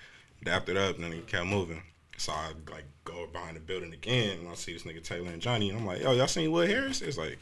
Dapped 0.44 0.68
it 0.68 0.76
up, 0.76 0.94
and 0.96 1.04
then 1.04 1.12
he 1.12 1.20
kept 1.20 1.46
moving. 1.46 1.82
So 2.16 2.32
I 2.32 2.52
like 2.70 2.84
go 3.04 3.26
behind 3.32 3.56
the 3.56 3.60
building 3.60 3.92
again, 3.92 4.38
and 4.40 4.48
I 4.48 4.54
see 4.54 4.72
this 4.72 4.82
nigga 4.84 5.02
Taylor 5.02 5.30
and 5.30 5.40
Johnny, 5.40 5.70
and 5.70 5.78
I'm 5.78 5.86
like, 5.86 6.02
"Yo, 6.02 6.12
y'all 6.12 6.26
seen 6.26 6.50
Wood 6.50 6.68
Harris?" 6.70 7.00
It's 7.02 7.18
like. 7.18 7.38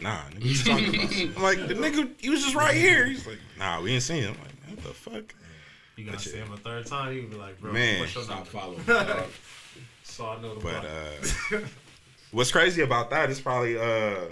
Nah, 0.00 0.18
nigga, 0.30 0.44
you 0.44 0.56
talking 0.56 0.94
about? 0.96 1.36
I'm 1.36 1.42
like, 1.44 1.68
the 1.68 1.74
nigga, 1.74 2.10
he 2.20 2.28
was 2.28 2.42
just 2.42 2.56
right 2.56 2.74
here. 2.74 3.06
He's 3.06 3.24
like, 3.24 3.38
nah, 3.56 3.80
we 3.80 3.92
ain't 3.92 4.02
seen 4.02 4.24
him. 4.24 4.34
I'm 4.34 4.40
like, 4.40 4.76
what 4.78 4.82
the 4.84 4.94
fuck? 4.94 5.34
You 5.94 6.06
gotta 6.06 6.18
see 6.18 6.38
him 6.38 6.52
a 6.52 6.56
third 6.56 6.86
time, 6.86 7.14
you 7.14 7.22
be 7.28 7.36
like, 7.36 7.60
bro, 7.60 7.70
Man. 7.72 8.00
what's 8.00 8.12
your 8.12 8.24
Stop 8.24 8.48
following. 8.48 8.80
So 10.02 10.26
I 10.26 10.42
know 10.42 10.54
the 10.56 10.60
But 10.60 10.82
block. 10.82 10.86
uh, 11.52 11.58
what's 12.32 12.50
crazy 12.50 12.82
about 12.82 13.10
that 13.10 13.30
is 13.30 13.40
probably 13.40 13.78
uh, 13.78 14.24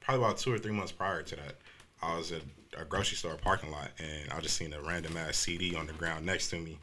probably 0.00 0.24
about 0.24 0.38
two 0.38 0.52
or 0.52 0.58
three 0.58 0.72
months 0.72 0.92
prior 0.92 1.22
to 1.22 1.36
that, 1.36 1.54
I 2.02 2.16
was 2.16 2.32
at 2.32 2.42
a 2.78 2.84
grocery 2.84 3.16
store 3.16 3.34
parking 3.36 3.70
lot 3.70 3.90
and 3.98 4.30
I 4.30 4.40
just 4.40 4.56
seen 4.56 4.72
a 4.72 4.80
random 4.80 5.16
ass 5.16 5.36
CD 5.38 5.74
on 5.74 5.86
the 5.86 5.92
ground 5.94 6.26
next 6.26 6.50
to 6.50 6.56
me. 6.56 6.78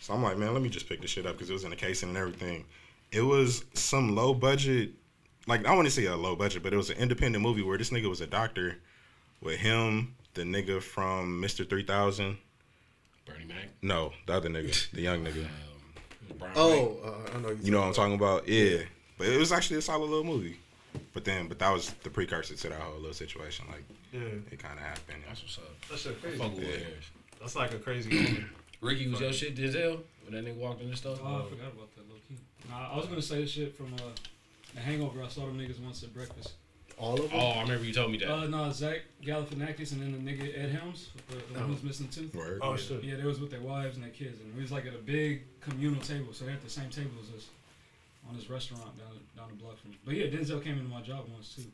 So 0.00 0.14
I'm 0.14 0.22
like, 0.22 0.38
man, 0.38 0.54
let 0.54 0.62
me 0.62 0.70
just 0.70 0.88
pick 0.88 1.00
this 1.02 1.10
shit 1.10 1.26
up 1.26 1.34
because 1.34 1.50
it 1.50 1.52
was 1.52 1.64
in 1.64 1.70
the 1.70 1.76
casing 1.76 2.08
and 2.08 2.18
everything. 2.18 2.64
It 3.12 3.20
was 3.20 3.64
some 3.74 4.14
low 4.14 4.32
budget, 4.32 4.92
like 5.46 5.66
I 5.66 5.74
want 5.74 5.86
to 5.86 5.90
say 5.90 6.06
a 6.06 6.16
low 6.16 6.34
budget, 6.36 6.62
but 6.62 6.72
it 6.72 6.76
was 6.76 6.90
an 6.90 6.96
independent 6.96 7.42
movie 7.42 7.62
where 7.62 7.76
this 7.76 7.90
nigga 7.90 8.08
was 8.08 8.20
a 8.20 8.26
doctor 8.26 8.78
with 9.42 9.58
him, 9.58 10.14
the 10.34 10.42
nigga 10.42 10.82
from 10.82 11.40
Mr. 11.42 11.68
3000. 11.68 12.38
Bernie 13.26 13.44
Mac. 13.44 13.68
No, 13.82 14.12
the 14.26 14.32
other 14.34 14.48
nigga, 14.48 14.90
the 14.92 15.02
young 15.02 15.24
nigga. 15.24 15.44
Um, 15.44 16.50
Oh, 16.56 16.96
uh, 17.04 17.36
I 17.36 17.40
know 17.40 17.56
You 17.60 17.70
know 17.70 17.80
what 17.80 17.88
I'm 17.88 17.92
talking 17.92 18.14
about? 18.14 18.48
Yeah. 18.48 18.78
But 19.20 19.28
it 19.28 19.38
was 19.38 19.52
actually 19.52 19.76
a 19.76 19.82
solid 19.82 20.08
little 20.08 20.24
movie. 20.24 20.56
But 21.12 21.26
then, 21.26 21.46
but 21.46 21.58
that 21.58 21.70
was 21.70 21.90
the 22.02 22.08
precursor 22.08 22.54
to 22.54 22.68
that 22.70 22.80
whole 22.80 22.96
little 22.96 23.12
situation. 23.12 23.66
Like, 23.68 23.84
yeah, 24.14 24.20
it 24.50 24.58
kind 24.58 24.78
of 24.78 24.84
happened. 24.84 25.22
That's 25.28 25.42
what's 25.42 25.58
up. 25.58 25.64
that 25.90 25.98
shit 25.98 26.22
crazy. 26.22 26.38
Fuck 26.38 26.54
with 26.54 26.62
Yeah. 26.62 26.68
Harris. 26.70 27.10
That's 27.38 27.54
like 27.54 27.74
a 27.74 27.78
crazy 27.78 28.10
moment. 28.14 28.44
Ricky 28.80 29.08
was 29.08 29.20
your 29.20 29.34
shit, 29.34 29.54
Denzel? 29.56 30.00
When 30.24 30.32
that 30.32 30.50
nigga 30.50 30.56
walked 30.56 30.80
in 30.80 30.88
the 30.88 30.96
store? 30.96 31.18
Oh, 31.22 31.44
I 31.46 31.50
forgot 31.50 31.66
about 31.74 31.94
that, 31.96 32.08
low 32.08 32.16
key. 32.30 32.38
Nah, 32.70 32.94
I 32.94 32.96
was 32.96 33.04
gonna 33.08 33.20
say 33.20 33.42
this 33.42 33.50
shit 33.50 33.76
from 33.76 33.92
uh, 33.92 33.98
The 34.74 34.80
Hangover. 34.80 35.22
I 35.22 35.28
saw 35.28 35.44
them 35.44 35.58
niggas 35.58 35.78
once 35.84 36.02
at 36.02 36.14
breakfast. 36.14 36.54
All 36.96 37.12
of 37.20 37.30
them. 37.30 37.38
Oh, 37.38 37.48
I 37.50 37.60
remember 37.62 37.84
you 37.84 37.92
told 37.92 38.10
me 38.12 38.16
that. 38.20 38.30
Uh, 38.32 38.46
no, 38.46 38.72
Zach 38.72 39.02
Galifianakis 39.22 39.92
and 39.92 40.00
then 40.00 40.12
the 40.24 40.32
nigga 40.32 40.58
Ed 40.58 40.70
Helms, 40.70 41.10
the, 41.28 41.36
the 41.52 41.60
one 41.60 41.68
who's 41.68 41.82
missing 41.82 42.08
a 42.10 42.14
tooth. 42.14 42.34
Word. 42.34 42.60
Oh 42.62 42.74
shit. 42.76 43.04
Yeah, 43.04 43.16
they 43.16 43.24
was 43.24 43.38
with 43.38 43.50
their 43.50 43.60
wives 43.60 43.96
and 43.96 44.02
their 44.04 44.12
kids, 44.12 44.40
and 44.40 44.54
we 44.56 44.62
was 44.62 44.72
like 44.72 44.86
at 44.86 44.94
a 44.94 44.98
big 44.98 45.42
communal 45.60 46.00
table, 46.00 46.32
so 46.32 46.46
they 46.46 46.52
at 46.52 46.64
the 46.64 46.70
same 46.70 46.88
table 46.88 47.10
as 47.22 47.36
us 47.36 47.48
on 48.30 48.36
this 48.36 48.48
restaurant 48.48 48.96
down 48.98 49.18
down 49.36 49.48
the 49.50 49.62
block 49.62 49.78
from. 49.80 49.92
But 50.06 50.14
yeah, 50.14 50.26
Denzel 50.26 50.62
came 50.62 50.78
into 50.78 50.88
my 50.88 51.02
job 51.02 51.26
once 51.32 51.54
too. 51.54 51.64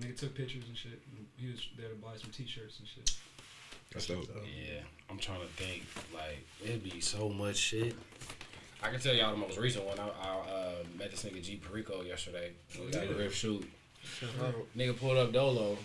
Nigga 0.00 0.16
took 0.18 0.34
pictures 0.34 0.64
and 0.68 0.76
shit. 0.76 1.00
And 1.16 1.26
he 1.36 1.48
was 1.50 1.68
there 1.78 1.88
to 1.88 1.94
buy 1.94 2.16
some 2.16 2.30
T-shirts 2.30 2.78
and 2.80 2.88
shit. 2.88 3.12
That's 3.92 4.06
dope. 4.08 4.26
Yeah, 4.44 4.80
I'm 5.08 5.18
trying 5.18 5.40
to 5.40 5.46
think. 5.46 5.84
Like, 6.12 6.44
it'd 6.64 6.82
be 6.82 7.00
so 7.00 7.28
much 7.28 7.56
shit. 7.56 7.94
I 8.82 8.88
can 8.90 8.98
tell 8.98 9.14
y'all 9.14 9.30
the 9.30 9.36
most 9.36 9.56
recent 9.56 9.84
one. 9.86 9.98
I, 10.00 10.08
I 10.08 10.30
uh, 10.50 10.72
met 10.98 11.12
this 11.12 11.22
nigga 11.24 11.40
G 11.42 11.56
Perico 11.56 12.02
yesterday. 12.02 12.50
We 12.78 12.90
got 12.90 13.04
a 13.04 13.06
Yeah. 13.06 13.12
riff 13.16 13.34
shoot. 13.34 13.64
Nigga 14.76 14.98
pulled 14.98 15.16
up 15.16 15.32
Dolo. 15.32 15.78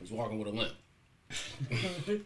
Was 0.00 0.10
walking 0.12 0.38
with 0.38 0.48
a 0.48 0.52
limp. 0.52 0.72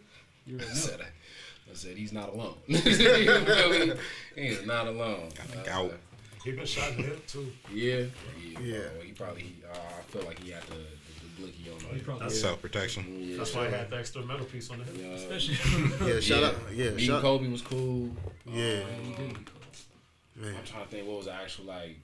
I 0.61 0.63
said, 0.75 1.01
I 1.01 1.75
said 1.75 1.97
he's 1.97 2.13
not 2.13 2.33
alone. 2.35 2.55
You 2.69 2.79
feel 2.81 3.71
me? 3.87 3.93
he 4.35 4.41
is 4.43 4.67
not 4.67 4.87
alone. 4.87 5.31
Got 5.37 5.49
the 5.53 5.61
Uh, 5.61 5.65
gout. 5.65 5.93
He 6.45 6.53
been 6.53 6.65
shot 6.67 6.91
in 6.93 6.97
the 6.99 7.03
hip 7.03 7.27
too. 7.27 7.53
yeah, 7.73 8.05
yeah. 8.43 8.59
Yeah. 8.61 8.79
bro, 8.95 9.01
he 9.05 9.13
probably. 9.13 9.55
Uh, 9.71 9.77
I 9.99 10.03
feel 10.11 10.23
like 10.23 10.39
he 10.43 10.51
had 10.53 10.63
the 10.65 10.75
the, 10.75 10.81
the 10.81 11.29
blicky 11.43 11.71
on 11.71 11.81
He 11.81 11.97
him. 11.99 12.01
probably 12.05 12.21
That's- 12.21 12.41
Self 12.41 12.63
protection. 12.63 13.05
Yeah. 13.21 13.37
That's 13.39 13.55
why 13.55 13.67
he 13.69 13.73
had 13.75 13.91
the 13.91 13.99
extra 13.99 14.23
metal 14.25 14.47
piece 14.47 14.71
on 14.71 14.79
the 14.79 14.85
hip. 14.85 14.97
Yeah. 14.99 15.07
especially. 15.09 15.57
Yeah, 16.15 16.21
shout 16.21 16.41
Yeah. 16.41 16.47
out. 16.49 16.55
Yeah, 16.73 16.91
Me 16.91 17.03
shout. 17.07 17.15
and 17.17 17.23
Kobe 17.23 17.49
was 17.49 17.63
cool. 17.63 18.11
Yeah, 18.47 18.81
he 19.03 19.13
did. 19.13 19.37
man. 20.37 20.55
I'm 20.57 20.65
trying 20.65 20.85
to 20.85 20.91
think 20.91 21.07
what 21.07 21.19
was 21.19 21.27
the 21.27 21.35
actual 21.35 21.67
like 21.67 21.97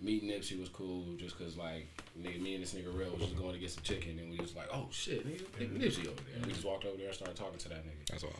meeting 0.00 0.28
Nipsey 0.28 0.58
was 0.58 0.68
cool 0.70 1.04
just 1.16 1.38
cause 1.38 1.56
like 1.56 1.86
nigga, 2.20 2.40
me 2.42 2.54
and 2.54 2.62
this 2.62 2.74
nigga 2.74 2.92
real 2.94 3.10
was 3.12 3.22
just 3.22 3.36
going 3.36 3.54
to 3.54 3.58
get 3.60 3.70
some 3.70 3.82
chicken 3.84 4.18
and 4.18 4.28
we 4.30 4.36
was 4.38 4.54
like 4.56 4.66
oh 4.72 4.86
shit 4.90 5.24
nigga, 5.26 5.44
nigga 5.58 5.78
Nipsey 5.78 6.00
over 6.08 6.20
there. 6.30 6.42
We 6.44 6.52
just 6.52 6.64
walked 6.64 6.84
over 6.84 6.96
there 6.96 7.06
and 7.06 7.14
started 7.14 7.36
talking 7.36 7.58
to 7.58 7.68
that 7.70 7.84
nigga. 7.86 8.06
That's 8.10 8.24
wild. 8.24 8.34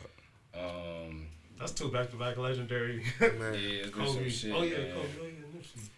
Um, 0.53 1.27
That's 1.59 1.71
two 1.71 1.89
back 1.89 2.09
to 2.11 2.17
back 2.17 2.37
legendary. 2.37 3.03
yeah, 3.21 3.27
Man. 3.29 3.53
it's 3.55 3.91
some 3.95 4.05
Kobe. 4.05 4.29
shit. 4.29 4.53
oh 4.53 4.63
yeah, 4.63 4.77
man. 4.77 4.91
Kobe. 4.93 5.07
Oh 5.21 5.25
yeah, 5.25 5.59
Nipsey. 5.59 5.89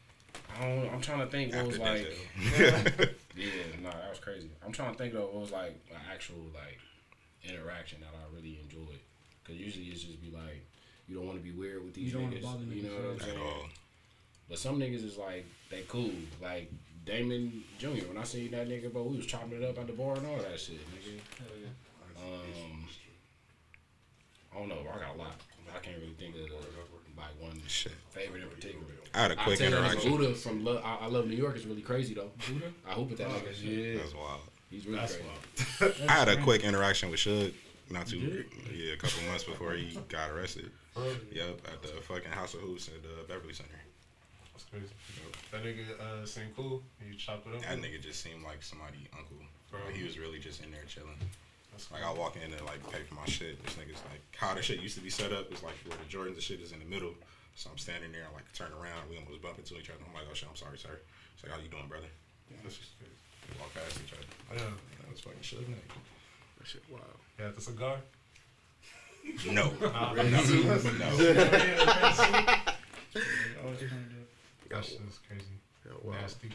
I 0.59 0.61
don't, 0.61 0.93
I'm 0.93 1.01
trying 1.01 1.19
to 1.19 1.27
think 1.27 1.53
what 1.55 1.67
was 1.67 1.79
like. 1.79 2.13
Yeah, 3.37 3.51
no, 3.83 3.91
that 3.91 4.09
was 4.09 4.17
crazy. 4.19 4.49
I'm 4.65 4.71
trying 4.71 4.93
to 4.93 4.97
think 4.97 5.13
though 5.13 5.25
what 5.25 5.35
was 5.35 5.51
like 5.51 5.79
an 5.91 6.01
actual 6.11 6.37
like 6.55 6.79
interaction 7.43 7.99
that 8.01 8.09
I 8.11 8.35
really 8.35 8.59
enjoyed. 8.63 8.97
Cause 9.45 9.55
usually 9.55 9.85
it's 9.85 10.01
just 10.01 10.19
be 10.23 10.31
like 10.31 10.65
you 11.07 11.15
don't 11.15 11.27
want 11.27 11.37
to 11.37 11.43
be 11.43 11.51
weird 11.51 11.83
with 11.85 11.93
these 11.93 12.05
You 12.07 12.13
don't 12.13 12.23
wanna 12.23 12.37
niggas. 12.37 12.41
bother 12.43 12.63
you 12.63 12.81
know 12.81 12.89
what 12.95 12.99
I'm 12.99 13.05
yeah. 13.09 13.13
At 13.13 13.21
saying? 13.21 13.39
all. 13.39 13.65
But 14.49 14.57
some 14.57 14.79
niggas 14.79 15.05
is 15.05 15.17
like 15.17 15.45
they 15.69 15.81
cool. 15.87 16.09
Like 16.41 16.71
Damon 17.05 17.63
Jr. 17.77 18.07
When 18.07 18.17
I 18.17 18.23
seen 18.23 18.49
that 18.51 18.67
nigga, 18.67 18.91
bro, 18.91 19.03
we 19.03 19.17
was 19.17 19.27
chopping 19.27 19.61
it 19.61 19.63
up 19.63 19.77
at 19.77 19.85
the 19.85 19.93
bar 19.93 20.15
and 20.15 20.25
all 20.25 20.37
that 20.37 20.59
shit, 20.59 20.79
nigga. 20.89 21.19
Hell 21.37 21.47
yeah. 21.61 22.23
Um, 22.25 22.87
I 24.51 24.57
don't 24.57 24.69
know. 24.69 24.79
I 24.91 24.97
got 24.99 25.15
a 25.15 25.19
lot. 25.19 25.35
I 25.75 25.79
can't 25.79 25.97
really 25.99 26.13
think 26.13 26.35
of 26.35 26.41
like 27.17 27.41
one 27.41 27.61
Shit. 27.67 27.93
favorite 28.09 28.43
in 28.43 28.49
particular. 28.49 28.85
I 29.13 29.21
had 29.21 29.31
a 29.31 29.39
I 29.39 29.43
quick 29.43 29.57
tell 29.57 29.69
you, 29.69 29.75
that 29.75 29.83
interaction. 29.85 30.11
Buddha 30.11 30.33
from 30.35 30.63
Lo- 30.63 30.81
I, 30.83 31.05
I 31.05 31.07
Love 31.07 31.27
New 31.27 31.35
York 31.35 31.55
is 31.55 31.65
really 31.65 31.81
crazy 31.81 32.13
though. 32.13 32.31
Buddha? 32.47 32.67
I 32.87 32.91
hope 32.91 33.11
at 33.11 33.17
that 33.17 33.29
nigga. 33.29 33.93
Yeah, 33.93 33.99
That's 33.99 34.13
wild. 34.13 34.41
he's 34.69 34.85
really 34.85 34.99
That's 34.99 35.17
crazy. 35.17 35.93
wild. 36.01 36.09
I 36.09 36.13
had 36.13 36.27
a 36.27 36.41
quick 36.43 36.63
interaction 36.63 37.09
with 37.09 37.19
Suge 37.19 37.53
not 37.89 38.05
too, 38.07 38.19
did? 38.19 38.45
yeah, 38.75 38.93
a 38.93 38.97
couple 38.97 39.23
months 39.29 39.45
before 39.45 39.73
he 39.73 39.97
got 40.09 40.29
arrested. 40.31 40.69
Yep, 41.31 41.61
at 41.71 41.81
the 41.81 41.87
fucking 42.01 42.31
House 42.31 42.53
of 42.53 42.59
Hoops 42.61 42.87
at 42.89 43.01
the 43.03 43.23
Beverly 43.33 43.53
Center. 43.53 43.69
That's 44.53 44.65
crazy. 44.65 44.87
That 45.51 45.63
nigga 45.63 45.99
uh, 45.99 46.25
seemed 46.25 46.55
cool. 46.55 46.81
He 46.99 47.15
chopped 47.15 47.47
it 47.47 47.55
up. 47.55 47.61
That 47.61 47.77
nigga 47.79 48.01
just 48.01 48.21
seemed 48.21 48.43
like 48.43 48.61
somebody 48.63 49.07
uncle. 49.17 49.37
Bro. 49.71 49.79
Like, 49.85 49.95
he 49.95 50.03
was 50.03 50.17
really 50.19 50.39
just 50.39 50.63
in 50.63 50.71
there 50.71 50.81
chilling. 50.87 51.15
That's 51.77 51.91
Like 51.93 52.01
I 52.01 52.09
walk 52.09 52.33
in 52.35 52.49
and 52.49 52.65
like 52.65 52.81
pay 52.89 53.05
for 53.05 53.13
my 53.13 53.25
shit. 53.29 53.61
This 53.61 53.77
nigga's 53.77 54.01
like 54.09 54.25
how 54.33 54.57
the 54.57 54.65
shit 54.65 54.81
used 54.81 54.97
to 54.97 55.03
be 55.05 55.11
set 55.13 55.31
up 55.31 55.53
is 55.53 55.61
like 55.61 55.77
where 55.85 55.93
the 55.93 56.09
Jordans 56.09 56.33
and 56.33 56.41
shit 56.41 56.59
is 56.59 56.71
in 56.71 56.79
the 56.79 56.89
middle. 56.89 57.13
So 57.53 57.69
I'm 57.69 57.77
standing 57.77 58.11
there 58.11 58.25
and 58.25 58.33
like 58.33 58.49
turn 58.57 58.73
around. 58.73 59.05
We 59.13 59.17
almost 59.21 59.45
bump 59.45 59.61
into 59.61 59.77
each 59.77 59.93
other. 59.93 60.01
I'm 60.01 60.09
like, 60.13 60.25
oh 60.25 60.33
shit, 60.33 60.49
I'm 60.49 60.57
sorry, 60.57 60.81
sir. 60.81 60.97
He's 61.37 61.45
like, 61.45 61.53
how 61.53 61.61
you 61.61 61.69
doing, 61.69 61.85
brother? 61.85 62.09
That's 62.65 62.81
just 62.81 62.97
crazy. 62.97 63.13
Walk 63.61 63.69
past 63.77 64.01
each 64.01 64.09
other. 64.09 64.25
Yeah. 64.57 64.73
That 64.73 65.11
was 65.13 65.21
fucking 65.21 65.45
shit. 65.45 65.69
nigga. 65.69 65.85
That 66.57 66.65
shit 66.65 66.81
wild. 66.89 67.21
Yeah, 67.37 67.53
the 67.53 67.61
cigar. 67.61 67.97
No. 69.53 69.69
Uh, 69.85 70.13
no. 70.17 70.23
That 74.69 74.83
shit 74.83 75.01
is 75.07 75.19
crazy. 75.29 75.45
Yeah, 75.85 75.93
wow. 76.01 76.15
Nasty. 76.21 76.49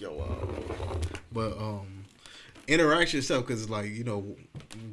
Yo, 0.00 0.12
wow. 0.12 0.48
But 1.32 1.56
um, 1.56 2.04
interaction 2.70 3.20
stuff 3.22 3.46
because 3.46 3.68
like 3.68 3.90
you 3.90 4.04
know, 4.04 4.36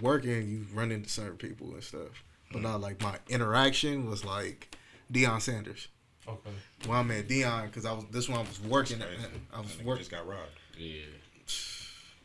working 0.02 0.48
you 0.48 0.66
run 0.74 0.92
into 0.92 1.10
certain 1.10 1.38
people 1.38 1.74
and 1.74 1.84
stuff. 1.84 2.24
But 2.52 2.60
mm-hmm. 2.60 2.68
not 2.68 2.82
like 2.82 3.02
my 3.02 3.18
interaction 3.30 4.10
was 4.10 4.26
like 4.26 4.76
Deion 5.12 5.42
Sanders. 5.42 5.88
Okay. 6.28 6.50
When 6.86 6.98
I 6.98 7.04
met 7.04 7.28
Deion, 7.28 7.68
because 7.68 7.86
I 7.86 7.94
was 7.94 8.06
this 8.12 8.28
one 8.28 8.40
I 8.40 8.42
was 8.42 8.62
working. 8.62 9.02
At, 9.02 9.08
I 9.54 9.60
was 9.62 9.78
working. 9.84 10.00
just 10.00 10.12
got 10.12 10.28
robbed. 10.28 10.52
Yeah, 10.78 11.02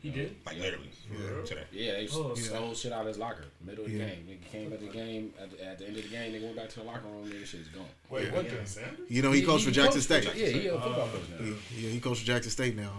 He 0.01 0.09
did. 0.09 0.35
Like 0.45 0.59
literally. 0.59 0.89
Yeah. 1.11 1.45
Today. 1.45 1.63
yeah. 1.71 1.91
They 1.93 2.07
Oh, 2.13 2.35
stole 2.35 2.73
shit 2.73 2.91
out 2.91 3.01
of 3.01 3.07
his 3.07 3.17
locker, 3.17 3.45
middle 3.65 3.85
of 3.85 3.91
the 3.91 3.97
Yeah. 3.97 4.07
game. 4.09 4.27
Nigga 4.29 4.51
came 4.51 4.73
at 4.73 4.79
the 4.79 4.87
game 4.87 5.33
at 5.41 5.51
the, 5.51 5.65
at 5.65 5.77
the 5.79 5.87
end 5.87 5.97
of 5.97 6.03
the 6.03 6.09
game. 6.09 6.33
Nigga 6.33 6.43
went 6.43 6.55
back 6.57 6.69
to 6.69 6.79
the 6.79 6.85
locker 6.85 7.07
room. 7.07 7.29
Nigga, 7.29 7.45
shit's 7.45 7.69
gone. 7.69 7.85
Wait, 8.09 8.31
what? 8.33 8.45
Deion 8.45 8.67
Sanders? 8.67 9.09
You 9.09 9.21
know, 9.21 9.31
he, 9.31 9.41
coached 9.41 9.65
for 9.65 9.71
Jackson 9.71 10.01
coached 10.01 10.27
State. 10.27 10.35
Yeah, 10.35 10.47
he 10.47 10.67
a 10.67 10.71
football 10.73 11.01
uh, 11.01 11.07
coach 11.07 11.21
now. 11.39 11.45
He- 11.45 11.85
yeah, 11.85 11.89
he 11.89 11.99
coached 11.99 12.21
for 12.21 12.27
Jackson 12.27 12.51
State 12.51 12.75
now. 12.75 12.91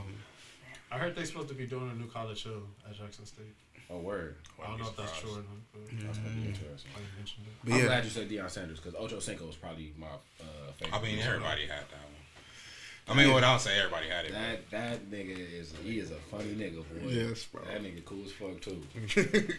I 0.95 0.99
heard 0.99 1.17
they're 1.17 1.25
supposed 1.25 1.49
to 1.49 1.55
be 1.55 1.67
doing 1.67 1.91
a 1.91 1.95
new 1.95 2.07
college 2.07 2.39
show 2.39 2.63
at 2.89 2.97
Jackson 2.97 3.27
State. 3.27 3.57
Oh, 3.91 3.99
word. 3.99 4.37
I 4.63 4.69
don't 4.69 4.79
know 4.79 4.87
if 4.87 4.97
that's 4.97 5.19
true 5.19 5.33
or 5.33 5.37
not. 5.37 5.45
But 5.73 5.83
That's 6.07 6.19
gonna 6.19 6.31
be 6.31 6.47
interesting. 6.47 6.91
I 6.95 7.19
mentioned 7.19 7.47
it. 7.47 7.53
But 7.65 7.73
I'm 7.73 7.79
yeah. 7.81 7.87
glad 7.87 8.05
you 8.05 8.11
said 8.11 8.31
Deion 8.31 8.49
Sanders 8.49 8.79
because 8.79 8.95
Ocho 8.95 9.19
Cinco 9.19 9.49
is 9.49 9.57
probably 9.57 9.93
my 9.99 10.07
uh, 10.07 10.73
favorite. 10.79 10.97
I 10.97 11.03
mean, 11.03 11.19
everybody 11.19 11.63
had 11.63 11.83
that 11.91 12.01
one. 12.01 12.15
I 13.07 13.15
mean, 13.15 13.35
without 13.35 13.61
saying 13.61 13.79
everybody 13.79 14.09
had 14.09 14.25
it. 14.25 14.33
That 14.33 14.71
that 14.71 15.11
nigga 15.11 15.37
is 15.37 15.75
he 15.85 15.99
is 15.99 16.13
a 16.13 16.17
funny 16.31 16.55
nigga 16.55 16.77
boy. 16.77 17.09
Yes, 17.09 17.45
bro. 17.45 17.63
That 17.65 17.83
nigga 17.83 18.05
cool 18.05 18.25
as 18.25 18.33
fuck 18.33 18.61
too. 18.61 18.83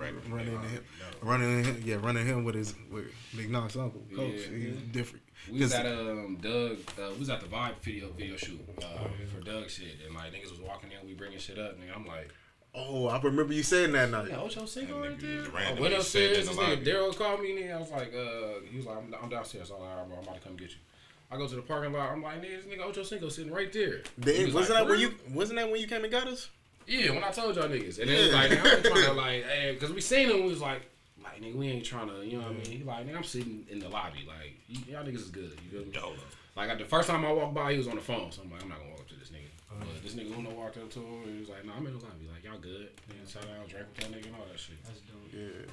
Right. 0.00 0.14
running 0.30 0.54
into 0.54 0.68
him, 0.68 0.84
running 1.22 1.58
into 1.58 1.72
him, 1.72 1.82
yeah, 1.84 1.96
running 2.00 2.26
him 2.26 2.44
with 2.44 2.54
his 2.54 2.74
with 2.90 3.04
Big 3.36 3.50
Knox 3.50 3.76
uncle, 3.76 4.02
coach. 4.16 4.32
Yeah. 4.50 4.56
He's 4.58 4.76
different. 4.92 5.22
We 5.50 5.60
was 5.60 5.72
'Cause- 5.72 5.80
at 5.80 5.86
um 5.86 6.36
Doug. 6.40 6.78
Uh, 6.98 7.10
we 7.12 7.18
was 7.18 7.30
at 7.30 7.40
the 7.40 7.46
Vibe 7.46 7.76
video 7.82 8.08
video 8.12 8.36
shoot 8.36 8.60
uh, 8.82 9.08
for 9.34 9.40
Doug 9.44 9.68
shit, 9.68 9.96
and 10.06 10.14
like 10.14 10.32
niggas 10.32 10.50
was 10.50 10.60
walking 10.60 10.90
in, 10.92 11.06
we 11.06 11.14
bringing 11.14 11.38
shit 11.38 11.58
up, 11.58 11.72
and 11.80 11.82
I'm 11.94 12.06
like, 12.06 12.30
Oh, 12.72 13.08
I 13.08 13.20
remember 13.20 13.52
you 13.52 13.64
saying 13.64 13.90
that 13.92 14.10
night. 14.10 14.28
yeah, 14.28 14.38
Ocho 14.40 14.64
Cinco 14.64 15.00
right 15.00 15.18
there. 15.18 15.42
I 15.42 15.48
randomly 15.48 15.90
went 15.90 16.02
sitting 16.04 16.30
upstairs. 16.36 16.38
in 16.38 16.46
This 16.46 16.56
the 16.56 16.62
nigga 16.62 16.68
lobby. 16.68 16.84
Daryl 17.14 17.16
called 17.18 17.40
me, 17.42 17.62
and 17.62 17.74
I 17.74 17.78
was 17.78 17.90
like, 17.90 18.14
uh, 18.14 18.60
he 18.70 18.76
was 18.76 18.86
like, 18.86 18.96
I'm, 18.98 19.14
I'm 19.22 19.28
downstairs. 19.28 19.70
I'm 19.70 19.80
like, 19.80 19.90
all 19.90 19.96
right, 19.96 20.06
bro, 20.08 20.16
I'm 20.18 20.22
about 20.22 20.34
to 20.36 20.40
come 20.40 20.56
get 20.56 20.70
you. 20.70 20.76
I 21.32 21.36
go 21.36 21.48
to 21.48 21.54
the 21.56 21.62
parking 21.62 21.92
lot. 21.92 22.10
I'm 22.12 22.22
like, 22.22 22.40
nigga, 22.40 22.62
this 22.62 22.66
nigga 22.66 22.82
Ocho 22.84 23.02
Cinco 23.02 23.28
sitting 23.28 23.52
right 23.52 23.72
there. 23.72 24.02
He 24.16 24.22
Damn, 24.22 24.44
was 24.46 24.54
wasn't 24.54 24.74
like, 24.78 24.84
that 24.86 24.90
when 24.90 25.00
you 25.00 25.14
wasn't 25.34 25.58
that 25.58 25.68
when 25.70 25.80
you 25.80 25.88
came 25.88 26.04
and 26.04 26.12
got 26.12 26.28
us? 26.28 26.48
Yeah, 26.90 27.12
when 27.12 27.22
I 27.22 27.30
told 27.30 27.54
y'all 27.54 27.68
niggas, 27.68 27.98
and 28.00 28.08
then 28.10 28.16
it 28.16 28.22
was 28.24 28.32
Yeah. 28.32 28.36
like, 28.36 28.50
I'm 28.52 28.82
trying 28.82 29.04
to 29.04 29.12
like, 29.12 29.44
hey, 29.46 29.70
because 29.74 29.92
we 29.92 30.00
seen 30.00 30.28
him, 30.28 30.42
we 30.44 30.48
was 30.50 30.60
like, 30.60 30.82
like 31.22 31.40
nigga, 31.40 31.54
we 31.54 31.68
ain't 31.68 31.84
trying 31.84 32.08
to, 32.08 32.26
you 32.26 32.36
know 32.38 32.42
what 32.48 32.50
I 32.52 32.54
mean? 32.54 32.78
He 32.78 32.82
like, 32.84 33.06
nigga, 33.06 33.16
I'm 33.16 33.22
sitting 33.24 33.64
in 33.70 33.78
the 33.78 33.88
lobby, 33.88 34.26
like, 34.26 34.54
y'all 34.88 35.04
niggas 35.04 35.14
is 35.22 35.30
good, 35.30 35.52
you 35.64 35.70
feel 35.70 36.10
me? 36.10 36.16
Like, 36.56 36.76
the 36.78 36.84
first 36.84 37.08
time 37.08 37.24
I 37.24 37.30
walked 37.32 37.54
by, 37.54 37.70
he 37.72 37.78
was 37.78 37.86
on 37.86 37.94
the 37.94 38.00
phone, 38.02 38.32
so 38.32 38.42
I'm 38.42 38.50
like, 38.50 38.62
I'm 38.62 38.68
not 38.68 38.78
gonna 38.78 38.90
walk 38.90 39.00
up 39.00 39.08
to 39.08 39.14
this 39.14 39.28
nigga. 39.30 39.46
But 39.78 40.02
this 40.02 40.14
nigga 40.14 40.36
Uno 40.36 40.50
walked 40.50 40.78
up 40.78 40.90
to 40.90 40.98
him, 40.98 41.22
and 41.22 41.34
he 41.34 41.40
was 41.40 41.48
like, 41.48 41.64
no, 41.64 41.72
I'm 41.74 41.86
in 41.86 41.92
the 41.96 42.04
lobby, 42.04 42.26
like, 42.32 42.42
y'all 42.42 42.58
good. 42.58 42.88
And 43.08 43.28
sat 43.28 43.42
down, 43.46 43.68
drank 43.68 43.86
with 43.86 43.96
that 44.02 44.10
nigga, 44.10 44.26
and 44.26 44.34
all 44.34 44.46
that 44.50 44.58
shit. 44.58 44.82
That's 44.84 44.98
dope. 45.06 45.30
Yeah. 45.32 45.70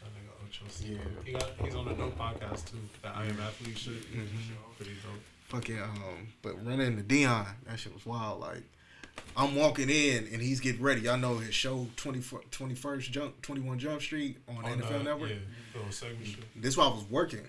That 0.00 0.10
nigga 0.16 0.32
Ocho 0.48 0.64
Cinco. 0.68 1.02
He 1.22 1.32
got 1.32 1.50
he's 1.62 1.74
on 1.74 1.84
the 1.84 1.92
dope 1.92 2.16
podcast 2.18 2.70
too. 2.70 2.78
That 3.02 3.14
I 3.14 3.26
am 3.26 3.38
athlete 3.38 3.76
shit. 3.76 4.02
Pretty 4.78 4.92
dope. 5.04 5.20
Fucking 5.48 5.78
um, 5.82 6.28
but 6.40 6.64
running 6.64 6.96
the 6.96 7.02
Deion, 7.02 7.46
that 7.66 7.78
shit 7.78 7.92
was 7.92 8.06
wild. 8.06 8.40
Like, 8.40 8.62
I'm 9.36 9.54
walking 9.54 9.88
in 9.88 10.28
and 10.32 10.42
he's 10.42 10.60
getting 10.60 10.82
ready. 10.82 11.02
Y'all 11.02 11.18
know 11.18 11.38
his 11.38 11.54
show 11.54 11.86
20, 11.96 12.20
21st 12.20 13.10
Jump 13.10 13.42
21 13.42 13.78
Jump 13.78 14.02
Street 14.02 14.38
on, 14.48 14.64
On, 14.64 14.80
NFL 14.80 15.00
uh, 15.00 15.02
Network. 15.02 15.30
Yeah, 15.30 15.36
little. 15.74 16.44
This 16.56 16.76
why 16.76 16.84
I 16.84 16.88
was 16.88 17.04
working. 17.10 17.46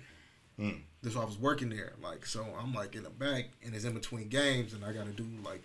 This 1.02 1.16
why 1.16 1.24
I 1.24 1.26
was 1.26 1.38
working 1.38 1.70
there. 1.70 1.94
Like 2.02 2.26
so, 2.26 2.46
I'm 2.60 2.74
like 2.74 2.96
in 2.96 3.04
the 3.04 3.10
back 3.10 3.46
and 3.66 3.74
it's 3.76 3.86
in 3.86 3.94
between 3.94 4.30
games, 4.30 4.74
and 4.74 4.86
I 4.86 4.94
got 4.94 5.06
to 5.06 5.12
do 5.12 5.26
like 5.44 5.64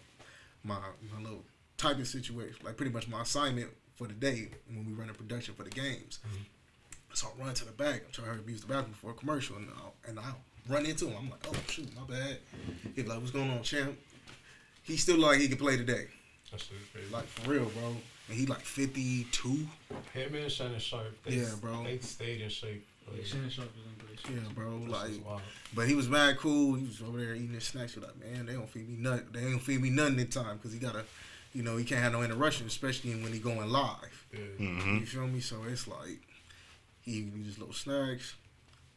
my 0.64 0.78
my 1.12 1.22
little 1.22 1.44
typing 1.76 2.04
situation, 2.04 2.56
like 2.64 2.76
pretty 2.76 2.92
much 2.92 3.08
my 3.08 3.22
assignment 3.22 3.70
for 3.94 4.06
the 4.06 4.14
day 4.14 4.48
when 4.68 4.86
we 4.86 4.92
run 4.92 5.10
a 5.10 5.14
production 5.14 5.54
for 5.54 5.62
the 5.62 5.70
games. 5.70 6.20
So 7.14 7.28
I 7.28 7.44
run 7.44 7.54
to 7.54 7.64
the 7.64 7.72
back. 7.72 8.02
I'm 8.06 8.12
trying 8.12 8.42
to 8.42 8.50
use 8.50 8.60
the 8.60 8.66
bathroom 8.66 8.94
for 9.00 9.10
a 9.10 9.14
commercial, 9.14 9.56
and 9.56 9.68
I, 9.70 10.10
and 10.10 10.18
I 10.18 10.32
run 10.68 10.84
into 10.84 11.06
him. 11.06 11.14
I'm 11.18 11.30
like, 11.30 11.46
oh 11.48 11.52
shoot, 11.70 11.88
my 11.96 12.02
bad. 12.06 12.38
He's 12.94 13.06
like, 13.06 13.18
what's 13.18 13.30
going 13.30 13.50
on, 13.50 13.62
champ? 13.62 13.96
He 14.86 14.96
still 14.96 15.16
look 15.16 15.32
like 15.32 15.40
he 15.40 15.48
can 15.48 15.58
play 15.58 15.76
today, 15.76 16.06
That 16.50 16.60
shit 16.60 16.76
is 16.80 16.88
crazy. 16.92 17.12
like 17.12 17.26
for 17.26 17.50
real, 17.50 17.64
bro. 17.66 17.96
And 18.28 18.36
he 18.38 18.46
like 18.46 18.60
52. 18.60 19.48
Him 20.12 20.34
and 20.34 20.50
Shannon 20.50 20.78
Sharpe. 20.80 21.16
They, 21.24 21.36
Yeah, 21.36 21.50
bro. 21.60 21.84
They 21.84 21.98
stayed 21.98 22.40
in 22.40 22.48
shape. 22.48 22.86
Yeah, 23.14 23.22
Shannon 23.24 23.50
Sharpe 23.50 23.70
was 23.76 23.84
in 23.86 24.04
great 24.06 24.18
shape. 24.20 24.42
Yeah, 24.44 24.52
bro. 24.54 24.78
Like. 24.88 25.12
But 25.74 25.86
he 25.88 25.94
was 25.94 26.08
mad 26.08 26.38
cool. 26.38 26.74
He 26.74 26.84
was 26.86 27.00
over 27.02 27.18
there 27.18 27.34
eating 27.34 27.52
his 27.54 27.64
snacks. 27.64 27.94
He 27.94 28.00
was 28.00 28.08
like, 28.08 28.18
man, 28.32 28.46
they 28.46 28.54
don't 28.54 28.68
feed 28.68 28.88
me 28.88 28.96
nothing. 28.98 29.26
They 29.32 29.42
don't 29.42 29.60
feed 29.60 29.80
me 29.80 29.90
nothing 29.90 30.18
in 30.18 30.26
time 30.28 30.56
because 30.56 30.72
he 30.72 30.78
gotta, 30.80 31.04
you 31.52 31.62
know, 31.62 31.76
he 31.76 31.84
can't 31.84 32.00
have 32.02 32.12
no 32.12 32.22
interruption, 32.22 32.66
especially 32.66 33.12
when 33.14 33.32
he 33.32 33.38
going 33.38 33.70
live. 33.70 34.26
Yeah. 34.32 34.38
Mm-hmm. 34.58 34.96
You 34.98 35.06
feel 35.06 35.26
me? 35.28 35.40
So 35.40 35.62
it's 35.68 35.86
like 35.86 36.20
he 37.02 37.12
eat 37.18 37.46
his 37.46 37.58
little 37.58 37.74
snacks, 37.74 38.34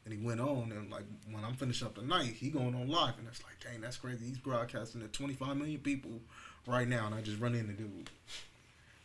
and 0.10 0.20
he 0.20 0.26
went 0.26 0.42
on. 0.42 0.72
And 0.76 0.92
like 0.92 1.04
when 1.32 1.44
I'm 1.44 1.56
finished 1.56 1.84
up 1.84 1.96
the 1.96 2.02
night, 2.02 2.34
he 2.40 2.50
going 2.50 2.76
on 2.76 2.88
live, 2.88 3.18
and 3.18 3.28
it's 3.28 3.44
like, 3.44 3.60
dang, 3.64 3.82
that's 3.82 3.98
crazy. 3.98 4.26
He's 4.26 4.38
broadcasting 4.38 5.02
to 5.02 5.08
25 5.08 5.58
million 5.58 5.80
people 5.80 6.12
right 6.66 6.88
now, 6.88 7.06
and 7.06 7.16
I 7.16 7.22
just 7.22 7.40
run 7.40 7.56
into 7.56 7.74
dude. 7.74 8.10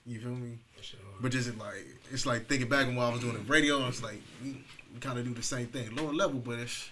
You 0.07 0.21
feel 0.21 0.31
me? 0.31 0.59
Hard. 0.77 1.23
But 1.23 1.33
just 1.33 1.57
like 1.59 1.87
it's 2.11 2.27
like 2.27 2.47
thinking 2.47 2.69
back 2.69 2.87
on 2.87 2.95
while 2.95 3.09
I 3.09 3.13
was 3.13 3.21
doing 3.21 3.35
the 3.35 3.41
radio, 3.41 3.87
it's 3.89 4.03
like 4.03 4.21
we, 4.43 4.63
we 4.93 5.01
kind 5.01 5.19
of 5.19 5.25
do 5.25 5.33
the 5.35 5.43
same 5.43 5.67
thing, 5.69 5.95
lower 5.97 6.13
level, 6.13 6.41
but 6.41 6.59
it's 6.59 6.91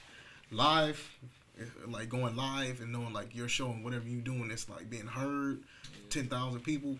live, 0.51 1.11
it's 1.59 1.71
like 1.87 2.09
going 2.09 2.37
live 2.37 2.81
and 2.81 2.93
knowing 2.93 3.13
like 3.13 3.35
your 3.35 3.49
show 3.49 3.71
and 3.71 3.85
whatever 3.85 4.09
you're 4.09 4.23
doing, 4.23 4.51
it's 4.51 4.69
like 4.69 4.89
being 4.89 5.07
heard, 5.07 5.61
ten 6.09 6.27
thousand 6.27 6.61
people 6.61 6.99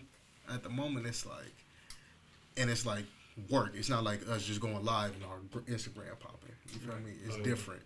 at 0.53 0.61
the 0.61 0.69
moment. 0.69 1.07
It's 1.07 1.25
like, 1.25 1.53
and 2.57 2.69
it's 2.69 2.85
like 2.85 3.05
work. 3.49 3.71
It's 3.73 3.89
not 3.89 4.03
like 4.03 4.27
us 4.29 4.43
just 4.43 4.61
going 4.61 4.85
live 4.85 5.13
and 5.15 5.23
our 5.25 5.61
Instagram 5.63 6.19
popping. 6.19 6.42
You 6.73 6.79
feel 6.79 6.95
me? 6.99 7.11
It's 7.25 7.37
different. 7.37 7.81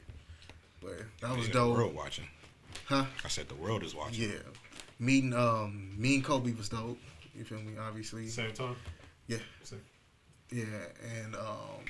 But 0.82 1.00
that 1.22 1.36
was 1.36 1.48
The 1.48 1.54
dope, 1.54 1.76
world 1.78 1.96
watching. 1.96 2.26
huh? 2.86 3.06
I 3.24 3.28
said 3.28 3.48
the 3.50 3.56
world 3.56 3.84
is 3.84 3.94
watching. 3.96 4.30
Yeah, 4.30 4.38
meeting 5.00 5.34
um 5.34 5.92
me 5.98 6.16
and 6.16 6.24
Kobe 6.24 6.54
was 6.54 6.70
dope. 6.70 6.98
You 7.36 7.44
feel 7.44 7.60
me? 7.60 7.74
Obviously, 7.80 8.28
Same 8.28 8.52
time. 8.54 8.76
Yeah. 9.28 9.38
Same. 9.64 9.82
yeah, 10.52 10.64
and 11.24 11.36
um. 11.36 11.86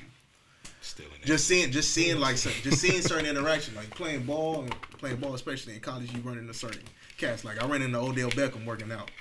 Still 0.81 1.07
in 1.19 1.25
just 1.27 1.47
seeing 1.47 1.69
just 1.71 1.91
seeing 1.93 2.17
like 2.19 2.37
some, 2.37 2.53
just 2.63 2.79
seeing 2.79 3.01
certain 3.01 3.25
interaction 3.25 3.75
like 3.75 3.89
playing 3.89 4.23
ball 4.23 4.61
and 4.61 4.71
playing 4.99 5.17
ball 5.17 5.33
especially 5.33 5.73
in 5.73 5.81
college 5.81 6.13
you 6.13 6.21
run 6.21 6.37
into 6.37 6.53
certain 6.53 6.83
cats 7.17 7.43
like 7.43 7.61
I 7.61 7.67
ran 7.67 7.81
into 7.81 7.97
Odell 7.97 8.29
Beckham 8.29 8.63
working 8.65 8.91
out 8.93 9.11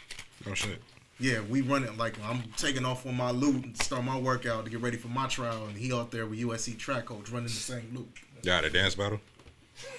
oh 0.48 0.55
shit. 0.55 0.80
Yeah 1.18 1.40
we 1.48 1.60
run 1.62 1.84
it 1.84 1.96
like 1.96 2.14
I'm 2.24 2.42
taking 2.56 2.84
off 2.84 3.06
on 3.06 3.16
my 3.16 3.30
loop 3.30 3.64
and 3.64 3.76
start 3.80 4.04
my 4.04 4.18
workout 4.18 4.64
to 4.64 4.70
get 4.70 4.80
ready 4.80 4.96
for 4.96 5.08
my 5.08 5.26
trial 5.26 5.66
and 5.66 5.76
he 5.76 5.92
out 5.92 6.10
there 6.10 6.26
with 6.26 6.38
USC 6.40 6.76
track 6.78 7.06
coach 7.06 7.30
running 7.30 7.44
the 7.48 7.50
same 7.50 7.90
loop 7.94 8.08
Y'all 8.42 8.56
had 8.56 8.64
a 8.64 8.70
dance 8.70 8.94
battle. 8.94 9.20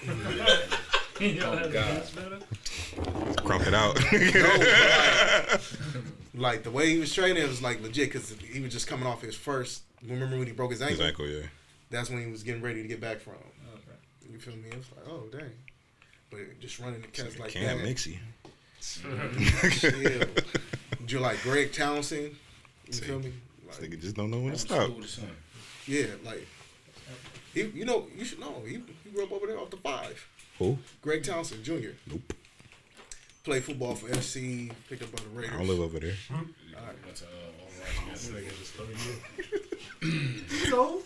Oh 1.20 1.68
God. 1.72 2.04
Crump 3.44 3.66
it 3.66 3.74
out. 3.74 3.96
like 6.34 6.62
the 6.62 6.70
way 6.70 6.90
he 6.90 6.98
was 7.00 7.12
training 7.12 7.42
it 7.42 7.48
was 7.48 7.60
like 7.60 7.82
legit 7.82 8.12
because 8.12 8.30
he 8.38 8.60
was 8.60 8.72
just 8.72 8.86
coming 8.86 9.04
off 9.04 9.20
his 9.20 9.34
first 9.34 9.82
remember 10.06 10.38
when 10.38 10.46
he 10.46 10.52
broke 10.52 10.70
his 10.70 10.80
ankle, 10.80 10.98
His 10.98 11.04
ankle, 11.06 11.26
yeah. 11.26 11.40
that's 11.90 12.08
when 12.08 12.24
he 12.24 12.30
was 12.30 12.44
getting 12.44 12.62
ready 12.62 12.82
to 12.82 12.88
get 12.88 13.00
back 13.00 13.18
from 13.18 13.32
Okay. 13.34 13.98
you 14.32 14.38
feel 14.38 14.54
me 14.54 14.68
it 14.68 14.76
was 14.76 14.86
like 14.96 15.08
oh 15.08 15.24
dang 15.32 15.50
but 16.30 16.38
just 16.60 16.78
running 16.78 17.00
the 17.02 17.08
cats 17.08 17.36
like 17.38 17.50
Cam 17.50 17.78
that 17.78 17.84
Mixie. 17.84 18.18
Chill. 18.80 19.10
You're 21.08 21.20
like 21.20 21.42
Greg 21.42 21.72
Townsend. 21.72 22.36
You 22.86 22.92
See, 22.92 23.04
feel 23.04 23.18
me? 23.18 23.32
This 23.66 23.80
Like, 23.80 23.90
nigga 23.90 24.00
just 24.00 24.16
don't 24.16 24.30
know 24.30 24.40
when 24.40 24.52
to 24.52 24.58
stop. 24.58 24.82
school 24.84 24.96
with 24.96 25.04
the 25.06 25.10
son. 25.10 25.30
yeah, 25.86 26.06
like 26.24 26.46
he, 27.54 27.62
you 27.62 27.84
know, 27.84 28.06
you 28.16 28.24
should 28.24 28.38
know. 28.40 28.62
He, 28.66 28.74
he 29.04 29.10
grew 29.12 29.24
up 29.24 29.32
over 29.32 29.46
there 29.46 29.58
off 29.58 29.70
the 29.70 29.76
five. 29.78 30.26
Who? 30.58 30.78
Greg 31.02 31.22
Townsend 31.24 31.64
Jr. 31.64 31.90
Nope. 32.06 32.32
Played 33.44 33.64
football 33.64 33.94
for 33.94 34.12
SC. 34.20 34.70
Picked 34.88 35.02
up 35.02 35.12
by 35.12 35.22
the 35.22 35.30
I 35.34 35.40
Raiders. 35.42 35.56
don't 35.58 35.68
live 35.68 35.80
over 35.80 35.98
there. 36.00 36.14
Went 36.30 36.48
to, 37.16 37.24
uh, 37.24 37.28
This 38.12 38.28
Overwatch, 38.28 38.32
man. 38.34 38.42
nigga 38.42 38.58
just 38.58 38.72
throw 38.74 38.86
you. 40.02 40.10
you 40.64 40.70
know, 40.70 41.00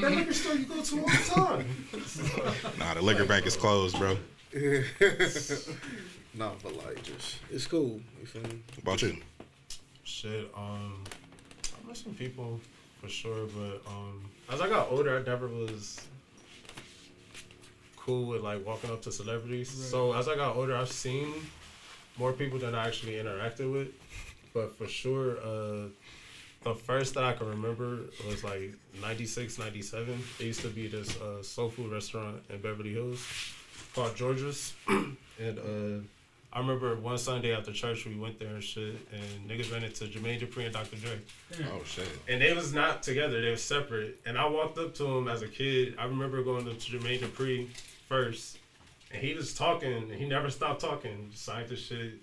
that 0.00 0.12
liquor 0.14 0.32
store 0.34 0.54
you 0.54 0.64
go 0.66 0.82
to 0.82 1.00
all 1.00 1.06
the 1.06 1.30
time. 1.34 2.78
Nah, 2.78 2.94
the 2.94 3.02
liquor 3.02 3.24
bank 3.24 3.46
is 3.46 3.56
closed, 3.56 3.98
bro. 3.98 4.16
no, 6.38 6.52
but 6.62 6.76
like 6.84 7.02
just 7.02 7.36
it's 7.50 7.66
cool. 7.66 8.00
You 8.20 8.26
feel 8.26 8.42
me? 8.42 8.62
What 8.74 8.82
about 8.82 9.02
you? 9.02 9.16
Shit, 10.04 10.50
um, 10.56 11.02
I 11.64 11.86
met 11.86 11.96
some 11.96 12.14
people 12.14 12.60
for 13.00 13.08
sure, 13.08 13.46
but 13.46 13.82
um, 13.90 14.28
as 14.52 14.60
I 14.60 14.68
got 14.68 14.90
older, 14.90 15.18
I 15.18 15.22
never 15.22 15.48
was 15.48 16.00
cool 17.96 18.26
with 18.26 18.42
like 18.42 18.64
walking 18.64 18.90
up 18.90 19.02
to 19.02 19.12
celebrities. 19.12 19.70
So 19.70 20.12
as 20.12 20.28
I 20.28 20.36
got 20.36 20.56
older, 20.56 20.76
I've 20.76 20.92
seen 20.92 21.32
more 22.18 22.32
people 22.32 22.58
than 22.58 22.74
I 22.74 22.86
actually 22.86 23.14
interacted 23.14 23.72
with. 23.72 23.88
But 24.54 24.76
for 24.78 24.86
sure, 24.86 25.38
uh, 25.38 25.88
the 26.62 26.74
first 26.74 27.14
that 27.14 27.24
I 27.24 27.32
can 27.34 27.48
remember 27.48 28.00
was 28.26 28.42
like 28.42 28.74
96, 29.02 29.58
97. 29.58 30.22
It 30.38 30.44
used 30.44 30.60
to 30.62 30.68
be 30.68 30.88
this 30.88 31.20
uh, 31.20 31.42
soul 31.42 31.68
food 31.68 31.92
restaurant 31.92 32.42
in 32.48 32.60
Beverly 32.60 32.92
Hills 32.92 33.26
called 33.94 34.16
George's. 34.16 34.72
and 34.88 35.58
uh, 35.58 36.04
I 36.52 36.60
remember 36.60 36.96
one 36.96 37.18
Sunday 37.18 37.54
after 37.54 37.72
church, 37.72 38.06
we 38.06 38.14
went 38.16 38.38
there 38.38 38.54
and 38.54 38.62
shit, 38.62 38.96
and 39.12 39.50
niggas 39.50 39.72
ran 39.72 39.84
into 39.84 40.04
Jermaine 40.04 40.40
Dupri 40.40 40.64
and 40.64 40.72
Dr. 40.72 40.96
Dre. 40.96 41.18
Oh 41.64 41.82
shit. 41.84 42.08
And 42.28 42.40
they 42.40 42.54
was 42.54 42.72
not 42.72 43.02
together, 43.02 43.40
they 43.42 43.50
was 43.50 43.62
separate. 43.62 44.20
And 44.24 44.38
I 44.38 44.46
walked 44.46 44.78
up 44.78 44.94
to 44.94 45.04
him 45.04 45.28
as 45.28 45.42
a 45.42 45.48
kid. 45.48 45.96
I 45.98 46.04
remember 46.04 46.42
going 46.42 46.64
to 46.64 46.70
Jermaine 46.70 47.20
Dupri 47.20 47.68
first, 48.08 48.58
and 49.12 49.22
he 49.22 49.34
was 49.34 49.54
talking, 49.54 49.92
and 49.92 50.12
he 50.12 50.26
never 50.26 50.50
stopped 50.50 50.80
talking. 50.80 51.30
Signed 51.34 51.68
the 51.68 51.76
shit. 51.76 51.98
It 51.98 52.20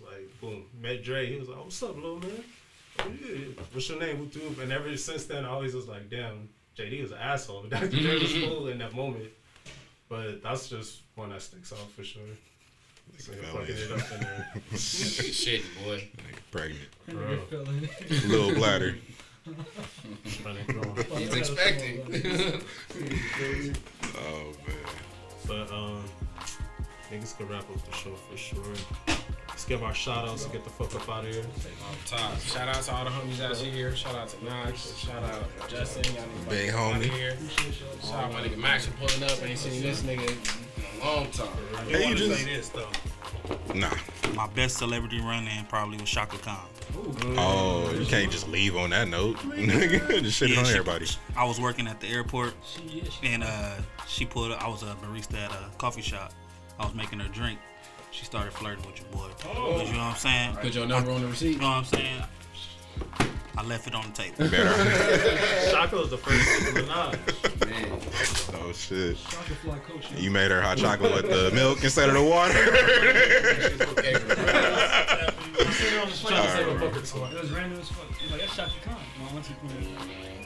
was 0.00 0.12
like, 0.12 0.40
boom. 0.40 0.64
Met 0.80 1.04
Dre. 1.04 1.26
He 1.26 1.36
was 1.38 1.48
like, 1.48 1.62
what's 1.62 1.82
up, 1.82 1.94
little 1.96 2.18
man? 2.18 2.44
Oh, 2.98 3.04
yeah. 3.24 3.38
What's 3.72 3.88
your 3.88 4.00
name? 4.00 4.18
Whoop, 4.18 4.34
whoop. 4.34 4.60
And 4.60 4.72
ever 4.72 4.96
since 4.96 5.26
then, 5.26 5.44
I 5.44 5.48
always 5.48 5.74
was 5.74 5.86
like, 5.86 6.10
damn, 6.10 6.48
JD 6.76 7.02
was 7.02 7.12
an 7.12 7.18
asshole. 7.18 7.62
Dr. 7.68 7.88
Dre 7.88 8.14
was 8.14 8.32
mm-hmm. 8.32 8.48
cool 8.48 8.68
in 8.68 8.78
that 8.78 8.94
moment. 8.94 9.30
But 10.08 10.42
that's 10.42 10.68
just 10.68 11.02
one 11.14 11.30
that 11.30 11.42
sticks 11.42 11.72
out 11.72 11.90
for 11.90 12.04
sure. 12.04 12.22
Shit, 14.76 15.62
boy. 15.84 16.08
Like 16.24 16.50
pregnant. 16.50 16.88
And 17.08 17.18
nigga 17.18 17.48
fell 17.48 17.68
in. 17.68 18.28
Little 18.28 18.54
bladder. 18.54 18.96
He's 21.16 21.34
expecting. 21.34 22.00
Oh 24.16 24.52
man. 24.66 24.86
But 25.46 25.72
um, 25.72 26.04
niggas 27.10 27.36
can 27.36 27.48
wrap 27.48 27.62
up 27.70 27.82
the 27.84 27.96
show 27.96 28.14
for 28.14 28.36
sure. 28.36 28.62
Let's 29.48 29.64
give 29.64 29.82
our 29.82 29.94
shout 29.94 30.28
outs 30.28 30.44
and 30.44 30.52
get 30.52 30.64
the 30.64 30.70
fuck 30.70 30.94
up 30.94 31.08
out 31.08 31.24
of 31.24 31.32
here. 31.32 31.42
Top. 32.04 32.38
Shout 32.40 32.68
out 32.68 32.82
to 32.82 32.92
all 32.94 33.04
the 33.04 33.10
homies 33.10 33.38
that's 33.38 33.60
here. 33.60 33.94
Shout 33.96 34.14
out 34.14 34.28
to 34.28 34.44
Knox. 34.44 34.94
Shout 34.98 35.22
out 35.22 35.44
to 35.68 35.74
Justin. 35.76 36.04
Y'all 36.14 36.24
niggas 36.24 36.48
Big 36.50 36.70
out 36.70 36.94
homie. 36.94 37.02
Here. 37.04 37.36
Shout 38.02 38.24
out 38.24 38.32
my 38.32 38.42
nigga 38.42 38.58
Max 38.58 38.86
for 38.86 38.92
pulling 38.98 39.22
up. 39.30 39.42
Ain't 39.42 39.58
seen 39.58 39.80
this 39.82 40.02
nigga 40.02 40.28
in 40.28 41.00
a 41.00 41.04
long 41.06 41.30
time. 41.30 41.48
I 41.74 41.80
Hey, 41.84 41.92
do 41.92 41.98
you 41.98 42.04
want 42.04 42.18
to 42.18 42.26
just- 42.28 42.40
say 42.42 42.54
this 42.56 42.68
though. 42.70 42.88
Nah. 43.74 43.94
My 44.34 44.46
best 44.48 44.76
celebrity 44.76 45.20
run 45.20 45.46
in 45.48 45.64
probably 45.66 45.96
was 45.98 46.10
Chaka 46.10 46.36
Khan. 46.38 46.66
Oh, 47.38 47.90
you 47.98 48.04
can't 48.06 48.30
just 48.30 48.48
leave 48.48 48.76
on 48.76 48.90
that 48.90 49.08
note. 49.08 49.36
Nigga, 49.38 50.22
just 50.22 50.36
shit 50.38 50.50
Yeah, 50.50 50.58
on 50.58 50.64
she- 50.66 50.72
everybody. 50.72 51.06
I 51.36 51.44
was 51.44 51.60
working 51.60 51.86
at 51.86 52.00
the 52.00 52.08
airport, 52.08 52.54
She, 52.64 52.98
yeah, 53.00 53.04
she, 53.10 53.26
and 53.28 53.44
uh, 53.44 53.76
she 54.06 54.24
pulled. 54.26 54.52
I 54.52 54.68
was 54.68 54.82
a 54.82 54.96
barista 55.02 55.34
at 55.36 55.52
a 55.52 55.70
coffee 55.78 56.02
shop. 56.02 56.32
I 56.78 56.84
was 56.84 56.94
making 56.94 57.20
her 57.20 57.28
drink. 57.28 57.58
She 58.10 58.24
started 58.24 58.52
flirting 58.52 58.86
with 58.86 58.98
your 58.98 59.08
boy. 59.08 59.28
Oh. 59.44 59.82
You 59.82 59.92
know 59.92 59.98
what 59.98 60.04
I'm 60.04 60.16
saying? 60.16 60.56
Put 60.56 60.74
your 60.74 60.86
number 60.86 61.10
on 61.10 61.22
the 61.22 61.28
receipt. 61.28 61.54
You 61.54 61.58
know 61.60 61.68
what 61.68 61.76
I'm 61.76 61.84
saying? 61.84 62.22
I 63.58 63.62
left 63.62 63.86
it 63.86 63.94
on 63.94 64.04
the 64.06 64.12
table. 64.12 64.50
Better. 64.50 65.70
Chaka 65.70 65.96
was 65.96 66.10
the 66.10 66.18
first 66.18 66.74
Nicki 66.74 66.86
Minaj. 66.86 67.66
Man. 67.66 68.00
oh 68.62 68.72
shit. 68.72 69.16
Chaka 69.16 69.54
Fly 69.54 69.78
coach. 69.78 70.12
You 70.16 70.30
made 70.30 70.50
her 70.50 70.60
hot 70.60 70.76
chocolate 70.76 71.14
with 71.14 71.30
the 71.30 71.50
milk 71.54 71.82
instead 71.82 72.10
of 72.10 72.14
the 72.14 72.22
water. 72.22 72.52
It 75.78 77.40
was 77.40 77.50
random 77.52 77.80
as 77.80 77.88
fuck. 77.88 78.10
Like. 78.30 78.40
My 79.18 79.26
auntie 79.36 79.54
put 79.60 79.70
it. 79.72 79.88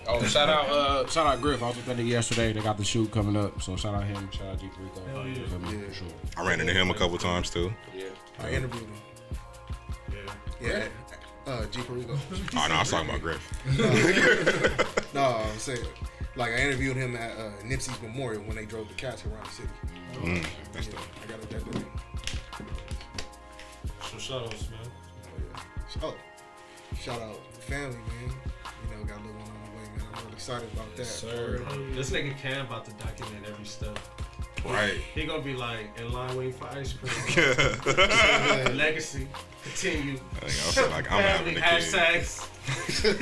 Oh, 0.09 0.25
shout 0.25 0.49
out, 0.49 0.68
uh, 0.68 1.07
shout 1.09 1.26
out 1.26 1.41
Griff. 1.41 1.62
I 1.62 1.68
was 1.68 1.76
with 1.76 1.86
that 1.86 1.99
yesterday. 1.99 2.52
They 2.52 2.60
got 2.60 2.76
the 2.76 2.84
shoot 2.84 3.10
coming 3.12 3.36
up, 3.36 3.62
so 3.62 3.76
shout 3.76 3.94
out 3.94 4.05
him. 4.05 4.28
Shout 4.33 4.49
out 4.49 4.59
G 4.59 4.68
Rico. 4.81 5.07
Hell 5.12 5.26
yeah. 5.26 5.59
Me? 5.59 5.86
For 5.89 5.94
sure. 5.94 6.09
I 6.36 6.49
ran 6.49 6.60
into 6.60 6.73
him 6.73 6.91
a 6.91 6.94
couple 6.94 7.17
times 7.18 7.50
too. 7.50 7.73
Yeah. 7.94 8.05
I 8.41 8.50
interviewed 8.50 8.83
him. 8.84 8.92
Yeah. 10.60 10.89
Uh, 11.47 11.67
G 11.67 11.81
Perico. 11.83 12.17
Oh 12.57 12.67
no, 12.68 12.75
I 12.75 12.78
was 12.81 12.91
talking 12.91 13.09
about 13.09 13.20
Griff. 13.20 15.15
no, 15.15 15.23
I'm 15.25 15.59
saying, 15.59 15.86
like 16.36 16.52
I 16.52 16.59
interviewed 16.59 16.97
him 16.97 17.17
at 17.17 17.39
uh, 17.39 17.50
Nipsey's 17.65 18.00
memorial 18.02 18.42
when 18.42 18.57
they 18.57 18.67
drove 18.67 18.89
the 18.89 18.94
casket 18.94 19.33
around 19.33 19.47
the 19.47 19.50
city. 19.50 19.68
Mm, 20.15 20.47
that's 20.73 20.86
Yeah, 20.86 20.92
dope. 20.92 21.02
I 21.23 21.26
got 21.31 21.50
that. 21.50 21.84
So 24.10 24.18
shout 24.18 24.42
outs, 24.44 24.68
man. 24.70 24.80
Oh, 26.02 26.15
shout 27.01 27.20
out 27.20 27.36
family, 27.62 27.97
man. 27.97 28.33
You 28.91 28.97
know, 28.97 29.05
got 29.05 29.19
a 29.19 29.23
little 29.23 29.39
one 29.41 29.49
on 29.49 29.55
the 29.65 29.70
way, 29.77 29.83
man. 29.97 30.07
I'm 30.15 30.23
really 30.25 30.35
excited 30.35 30.69
about 30.73 30.94
that. 30.97 31.05
Sir. 31.05 31.62
This 31.93 32.10
nigga 32.10 32.36
Cam 32.39 32.67
about 32.67 32.85
to 32.86 32.93
document 32.93 33.44
every 33.47 33.65
step. 33.65 33.99
Right. 34.65 34.99
He 35.15 35.25
gonna 35.25 35.43
be 35.43 35.55
like 35.55 35.86
in 35.99 36.12
line 36.12 36.36
waiting 36.36 36.52
for 36.52 36.67
ice 36.69 36.93
cream. 36.93 37.12
Legacy, 38.77 39.27
continue. 39.62 40.19
I 40.36 40.41
think 40.41 40.44
I 40.44 40.49
feel 40.83 40.91
like 40.91 41.10
I'm 41.10 41.23
having 41.23 41.55
Family 41.55 41.60
a 41.60 41.81
kid. 41.81 41.83
hashtags. 41.83 42.49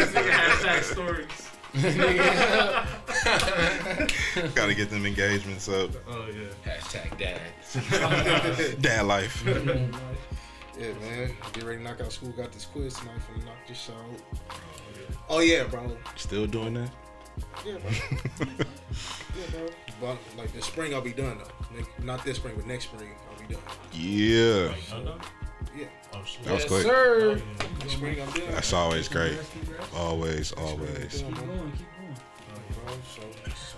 Nigga 0.06 0.30
hashtag 0.30 0.82
stories. 0.82 1.44
Gotta 4.54 4.74
get 4.74 4.88
them 4.90 5.04
engagements 5.06 5.68
up. 5.68 5.90
Oh 6.08 6.26
yeah. 6.28 6.52
Hashtag 6.72 7.16
dad. 7.18 7.40
Dad 8.80 9.06
life. 9.06 9.44
Yeah, 10.78 10.92
man. 11.00 11.36
Get 11.52 11.64
ready 11.64 11.78
to 11.78 11.84
knock 11.84 12.00
out 12.00 12.12
school. 12.12 12.30
Got 12.30 12.52
this 12.52 12.64
quiz 12.64 12.94
tonight. 12.94 13.18
Finna 13.18 13.44
knock 13.46 13.56
this 13.66 13.78
shit 13.78 13.94
out. 13.94 14.60
Oh 15.28 15.40
yeah, 15.40 15.64
bro. 15.64 15.96
Still 16.16 16.46
doing 16.46 16.74
that? 16.74 16.90
Yeah, 17.64 17.78
bro. 17.78 17.90
yeah, 18.40 19.50
bro. 19.50 19.68
But 20.00 20.18
like 20.36 20.52
this 20.52 20.66
spring, 20.66 20.94
I'll 20.94 21.00
be 21.00 21.12
done 21.12 21.38
though. 21.38 22.04
Not 22.04 22.24
this 22.24 22.36
spring, 22.36 22.54
but 22.56 22.66
next 22.66 22.84
spring, 22.84 23.10
I'll 23.30 23.46
be 23.46 23.54
done. 23.54 23.62
Yeah. 23.92 24.74
Yeah. 25.76 25.86
That 26.12 26.20
was 26.20 26.38
yes, 26.44 26.64
quick. 26.64 26.82
Sir. 26.82 27.42
Spring, 27.88 28.20
I'm 28.20 28.30
done. 28.30 28.52
That's 28.52 28.72
always 28.72 29.08
great. 29.08 29.38
Always, 29.94 30.52
always. 30.52 31.24
So 33.14 33.22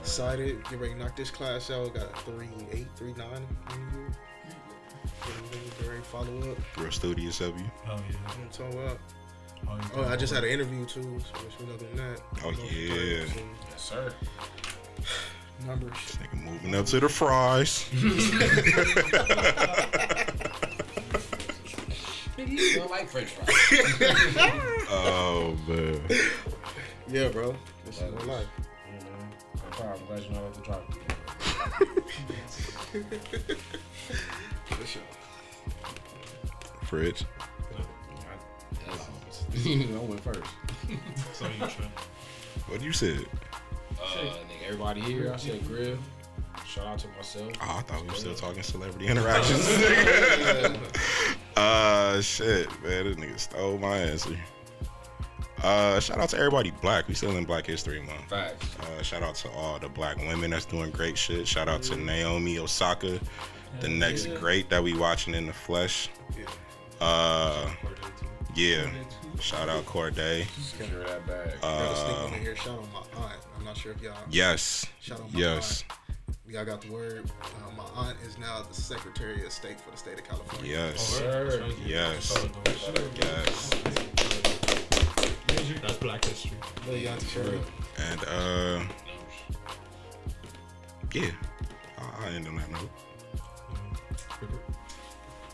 excited. 0.00 0.62
Get 0.68 0.78
ready 0.80 0.94
to 0.94 0.98
knock 0.98 1.16
this 1.16 1.30
class 1.30 1.70
out. 1.70 1.94
Got 1.94 2.04
a 2.04 2.30
3 2.30 2.48
8, 2.72 2.86
3 2.96 3.14
9. 3.14 3.26
Direct 5.82 6.06
follow 6.06 6.50
up. 6.50 6.78
Real 6.78 6.90
studious 6.90 7.40
of 7.40 7.58
you. 7.58 7.70
Oh 7.88 7.96
yeah. 8.10 8.16
I'm. 8.26 8.98
Oh, 9.68 9.78
oh 9.96 10.04
I 10.04 10.16
just 10.16 10.32
had 10.32 10.44
an 10.44 10.50
interview 10.50 10.86
too. 10.86 11.18
So 11.58 11.64
that. 11.94 12.20
Oh 12.44 12.50
yeah. 12.50 13.24
Yes 13.24 13.28
sir. 13.76 14.12
Numbers. 15.66 15.96
Think 15.96 16.32
I'm 16.32 16.44
moving 16.44 16.74
up 16.74 16.86
to 16.86 17.00
the 17.00 17.08
fries. 17.08 17.86
you 22.38 22.74
don't 22.74 22.90
like 22.90 23.08
French 23.08 23.28
fries. 23.28 23.50
oh 24.90 25.54
man. 25.68 26.00
Yeah, 27.08 27.28
bro. 27.28 27.54
This 27.84 28.00
is 28.00 28.14
my 28.14 28.34
life. 28.34 28.46
I'm 29.82 30.06
glad 30.06 30.22
you 30.22 30.30
know 30.30 30.42
what 30.42 30.54
to 30.54 30.60
try. 30.60 30.80
For 34.70 34.86
sure. 34.86 35.02
Fridge. 36.84 37.24
I 39.66 39.98
went 39.98 40.20
first. 40.20 40.40
So 41.32 41.46
you 41.46 41.58
try. 41.58 41.88
What 42.66 42.82
you 42.82 42.92
said? 42.92 43.24
Uh, 43.98 44.04
nigga, 44.04 44.66
everybody 44.66 45.00
here. 45.00 45.32
I 45.32 45.36
said 45.36 45.66
grill. 45.66 45.96
Shout 46.66 46.86
out 46.86 46.98
to 47.00 47.08
myself. 47.08 47.52
Oh, 47.60 47.76
I 47.78 47.82
thought 47.82 48.02
we 48.02 48.08
were 48.08 48.14
still 48.14 48.34
talking 48.34 48.62
celebrity 48.62 49.06
interactions. 49.06 49.66
uh, 51.56 52.20
shit, 52.20 52.68
man, 52.82 53.04
this 53.04 53.16
nigga 53.16 53.38
stole 53.38 53.78
my 53.78 53.96
answer. 53.96 54.36
Uh, 55.62 55.98
shout 56.00 56.18
out 56.18 56.28
to 56.30 56.38
everybody 56.38 56.70
black. 56.82 57.08
We 57.08 57.14
still 57.14 57.36
in 57.36 57.44
Black 57.44 57.66
History 57.66 58.00
Month. 58.00 58.28
Facts. 58.28 58.66
Uh, 58.78 59.02
shout 59.02 59.22
out 59.22 59.34
to 59.36 59.50
all 59.50 59.78
the 59.78 59.88
black 59.88 60.16
women 60.18 60.50
that's 60.50 60.64
doing 60.64 60.90
great 60.90 61.18
shit. 61.18 61.46
Shout 61.46 61.68
out 61.68 61.82
to 61.84 61.96
Naomi 61.96 62.58
Osaka, 62.58 63.20
the 63.80 63.88
next 63.88 64.26
great 64.36 64.68
that 64.70 64.82
we 64.82 64.96
watching 64.96 65.34
in 65.34 65.46
the 65.46 65.52
flesh. 65.52 66.08
Yeah. 66.38 66.46
Uh, 67.00 67.70
yeah. 68.54 68.90
Shout 69.40 69.68
out 69.68 69.86
Corday. 69.86 70.46
Secure. 70.60 71.04
Gotta 71.04 71.22
sneak 71.26 71.62
Uh, 71.62 72.28
here. 72.40 72.56
Shout 72.56 72.78
out 72.78 72.92
my 72.92 73.22
aunt. 73.22 73.40
I'm 73.56 73.64
not 73.64 73.76
sure 73.76 73.92
if 73.92 74.02
y'all. 74.02 74.16
yes. 74.30 74.84
Shout 75.00 75.20
out 75.20 75.32
my 75.32 75.38
Yes. 75.40 75.84
aunt. 75.88 75.98
Y'all 76.48 76.64
got 76.64 76.80
the 76.80 76.90
word. 76.90 77.30
Uh, 77.42 77.70
my 77.76 77.84
aunt 77.94 78.18
is 78.26 78.36
now 78.36 78.60
the 78.62 78.74
Secretary 78.74 79.46
of 79.46 79.52
State 79.52 79.80
for 79.80 79.92
the 79.92 79.96
state 79.96 80.18
of 80.18 80.24
California. 80.24 80.70
Yes. 80.72 81.00
Sir. 81.00 81.64
Yes. 81.86 82.36
Yes. 83.16 83.70
That's 85.82 85.96
Black 85.98 86.24
History. 86.24 86.52
Lil 86.88 87.08
Auntie 87.08 87.26
Shirley. 87.26 87.60
And 87.98 88.20
uh, 88.24 88.82
yeah. 91.14 91.30
I, 91.98 92.26
I 92.26 92.30
end 92.30 92.48
on 92.48 92.56
that 92.56 92.70
note. 92.70 92.90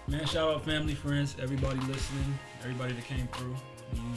Man, 0.08 0.24
shout 0.26 0.48
out 0.54 0.64
family, 0.64 0.94
friends, 0.94 1.36
everybody 1.42 1.78
listening, 1.80 2.38
everybody 2.62 2.92
that 2.92 3.04
came 3.04 3.26
through, 3.28 3.56
the 3.90 3.96
usual. 3.96 4.16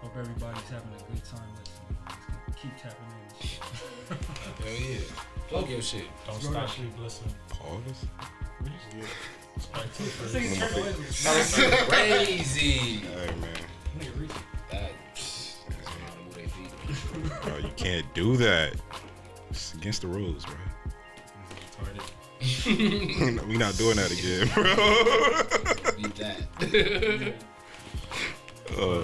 Hope 0.00 0.16
everybody's 0.16 0.62
having 0.70 0.88
a 0.88 1.12
good 1.12 1.24
time 1.24 1.48
listening. 1.58 1.96
Just 2.46 2.58
keep 2.58 2.76
tapping 2.76 3.06
in. 3.40 3.48
Hell 4.64 4.90
yeah. 4.90 4.98
Plug 5.48 5.68
your 5.70 5.82
shit. 5.82 6.04
Don't 6.26 6.40
Throw 6.40 6.50
stop. 6.52 6.66
that 6.68 6.76
Keep 6.76 6.98
listening. 7.00 7.34
Pause. 7.48 8.06
Like, 9.74 9.94
two 9.96 10.04
This 10.04 10.14
first. 10.14 10.34
nigga. 11.56 11.88
Crazy. 11.88 12.70
Hey 13.00 13.26
man, 13.40 13.56
Nigga. 13.98 14.28
That. 14.70 14.92
That's 15.14 15.64
how 15.84 16.14
to 16.14 16.24
move 16.24 16.34
their 16.34 16.48
feet. 16.48 17.42
bro, 17.42 17.56
you 17.58 17.72
can't 17.76 18.06
do 18.14 18.36
that. 18.36 18.74
It's 19.50 19.74
against 19.74 20.02
the 20.02 20.06
rules, 20.08 20.44
bro. 20.44 20.54
Retarded. 22.42 23.46
we 23.48 23.56
not 23.56 23.76
doing 23.76 23.96
that 23.96 24.10
again, 24.10 24.48
bro. 24.54 24.64
Beat 25.96 26.14
that. 26.16 27.34
uh, 28.78 29.02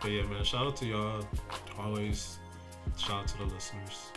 But 0.00 0.10
yeah, 0.10 0.22
man, 0.26 0.44
shout 0.44 0.66
out 0.66 0.76
to 0.78 0.86
y'all. 0.86 1.26
Always 1.78 2.38
shout 2.96 3.22
out 3.22 3.28
to 3.28 3.38
the 3.38 3.44
listeners. 3.44 4.12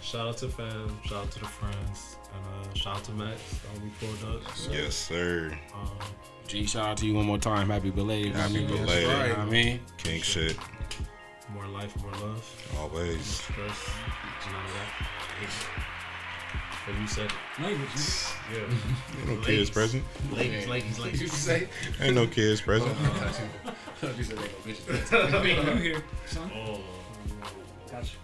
Shout 0.00 0.28
out 0.28 0.36
to 0.38 0.48
fam. 0.48 0.98
Shout 1.04 1.24
out 1.24 1.30
to 1.32 1.38
the 1.40 1.46
friends. 1.46 2.16
And 2.34 2.66
uh, 2.66 2.74
shout 2.74 2.96
out 2.98 3.04
to 3.04 3.12
Max. 3.12 3.40
That 3.60 3.82
we 3.82 3.90
pulled 4.00 4.36
up. 4.36 4.42
yes, 4.70 4.94
sir. 4.94 5.58
Um, 5.74 5.90
G, 6.46 6.64
shout 6.66 6.86
out 6.86 6.96
to 6.98 7.06
you 7.06 7.14
one 7.14 7.26
more 7.26 7.38
time. 7.38 7.68
Happy 7.70 7.90
belated. 7.90 8.34
Happy 8.34 8.54
you 8.54 8.60
know 8.68 8.76
what 8.76 8.86
belated. 8.86 9.10
I 9.36 9.44
mean? 9.46 9.80
King 9.98 10.22
shit. 10.22 10.56
more 11.52 11.66
life, 11.66 11.96
more 12.02 12.12
love. 12.12 12.72
Always. 12.78 13.24
Stress. 13.24 13.88
None 14.46 14.64
of 14.64 14.72
that. 14.72 15.86
But 16.86 16.94
you 17.00 17.06
said 17.08 17.32
Language. 17.60 17.88
yeah. 18.52 18.58
Ain't 19.18 19.26
no 19.40 19.44
kids 19.44 19.70
present. 19.70 20.04
Ladies, 20.32 20.68
ladies, 20.68 20.98
What 20.98 21.06
you 21.06 21.12
ladies. 21.18 21.32
say? 21.32 21.68
Ain't 22.00 22.14
no 22.14 22.26
kids 22.28 22.60
present. 22.60 22.96
you 22.96 24.22
said 24.22 24.38
they 24.38 24.48
go 24.48 24.54
bitches. 24.64 25.32
Man, 25.42 25.76
you 25.78 25.82
here, 25.82 26.04
son? 26.26 26.50
Oh, 26.54 26.80
Gotcha. 27.90 28.16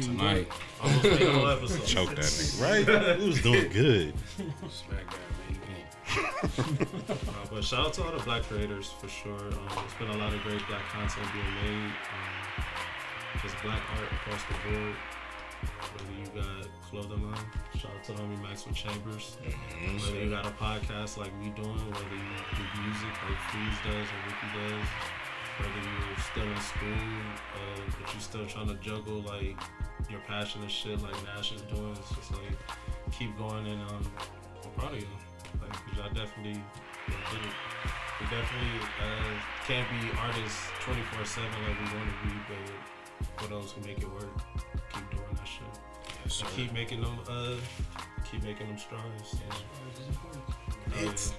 Tonight, 0.00 0.46
almost 0.82 1.04
made 1.04 1.22
a 1.22 1.32
whole 1.32 1.48
episode. 1.48 1.86
Choke 1.86 2.10
that 2.10 2.18
nigga. 2.18 2.62
Right? 2.62 3.18
He 3.18 3.26
was 3.28 3.40
doing 3.42 3.68
good. 3.72 4.14
smack 4.70 5.06
that 5.10 5.20
man. 5.50 6.86
Uh, 7.08 7.14
but 7.50 7.64
shout 7.64 7.86
out 7.86 7.92
to 7.94 8.04
all 8.04 8.12
the 8.12 8.22
black 8.24 8.42
creators 8.42 8.90
for 9.00 9.08
sure. 9.08 9.32
Um, 9.32 9.68
there's 9.74 9.94
been 9.98 10.10
a 10.10 10.16
lot 10.18 10.32
of 10.34 10.42
great 10.42 10.60
black 10.68 10.82
content 10.92 11.26
being 11.32 11.54
made. 11.64 11.90
Um, 11.90 12.62
just 13.42 13.56
black 13.62 13.80
art 13.96 14.12
across 14.12 14.42
the 14.44 14.70
board. 14.70 14.94
Whether 15.96 16.12
you 16.20 16.26
got 16.42 16.68
clothing 16.90 17.22
line, 17.30 17.46
shout 17.74 17.90
out 17.90 18.04
to 18.04 18.12
the 18.12 18.18
homie 18.18 18.40
Maxwell 18.42 18.74
Chambers. 18.74 19.38
Whether 19.42 20.24
you 20.24 20.30
got 20.30 20.46
a 20.46 20.50
podcast 20.50 21.16
like 21.18 21.32
we 21.42 21.50
doing, 21.50 21.82
whether 21.90 22.14
you 22.14 22.36
do 22.54 22.64
music 22.82 23.14
like 23.26 23.40
Freeze 23.50 23.78
does 23.82 24.06
or 24.06 24.20
Ricky 24.22 24.48
does, 24.54 24.88
whether 25.58 25.82
you're 25.82 26.22
still 26.30 26.46
in 26.46 26.60
school, 26.62 27.10
uh, 27.58 27.80
but 27.98 28.12
you're 28.12 28.20
still 28.20 28.46
trying 28.46 28.68
to 28.68 28.74
juggle 28.76 29.20
like 29.22 29.58
your 30.08 30.20
passion 30.28 30.62
and 30.62 30.70
shit 30.70 31.02
like 31.02 31.16
Nash 31.24 31.52
is 31.52 31.62
doing. 31.62 31.96
It's 31.98 32.14
just 32.14 32.32
like 32.32 32.54
keep 33.10 33.36
going 33.36 33.66
and 33.66 33.82
um, 33.90 34.06
I'm 34.64 34.70
proud 34.78 34.94
of 34.94 35.00
you. 35.00 35.08
Like, 35.60 35.72
cause 35.72 35.96
y'all 35.98 36.14
definitely 36.14 36.62
did 37.08 37.42
it. 37.42 37.56
We 38.20 38.26
definitely 38.30 38.78
uh, 39.02 39.34
can't 39.66 39.88
be 39.90 40.06
artists 40.20 40.70
24 40.80 41.24
7 41.24 41.50
like 41.50 41.78
we 41.82 41.98
want 41.98 42.10
to 42.10 42.28
be, 42.28 42.34
but 42.46 43.40
for 43.40 43.48
those 43.48 43.72
who 43.72 43.80
make 43.82 43.98
it 43.98 44.10
work, 44.12 44.30
Yes, 46.26 46.34
sir. 46.34 46.46
keep 46.56 46.72
making 46.72 47.02
them, 47.02 47.20
uh, 47.28 47.54
keep 48.24 48.42
making 48.42 48.66
them 48.66 48.78
strides. 48.78 49.32
And, 49.32 49.52
uh, 49.52 50.98
It's- 50.98 51.32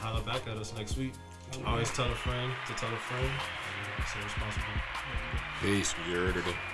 holla 0.00 0.20
back 0.22 0.44
at 0.48 0.56
us 0.56 0.72
next 0.76 0.96
week. 0.96 1.12
Always 1.64 1.88
tell 1.92 2.10
a 2.10 2.14
friend 2.16 2.52
to 2.66 2.74
tell 2.74 2.92
a 2.92 2.96
friend. 2.96 3.30
And 3.96 4.06
stay 4.08 4.20
responsible. 4.24 4.80
Peace. 5.60 5.94
You 6.08 6.16
heard 6.16 6.36
it. 6.36 6.71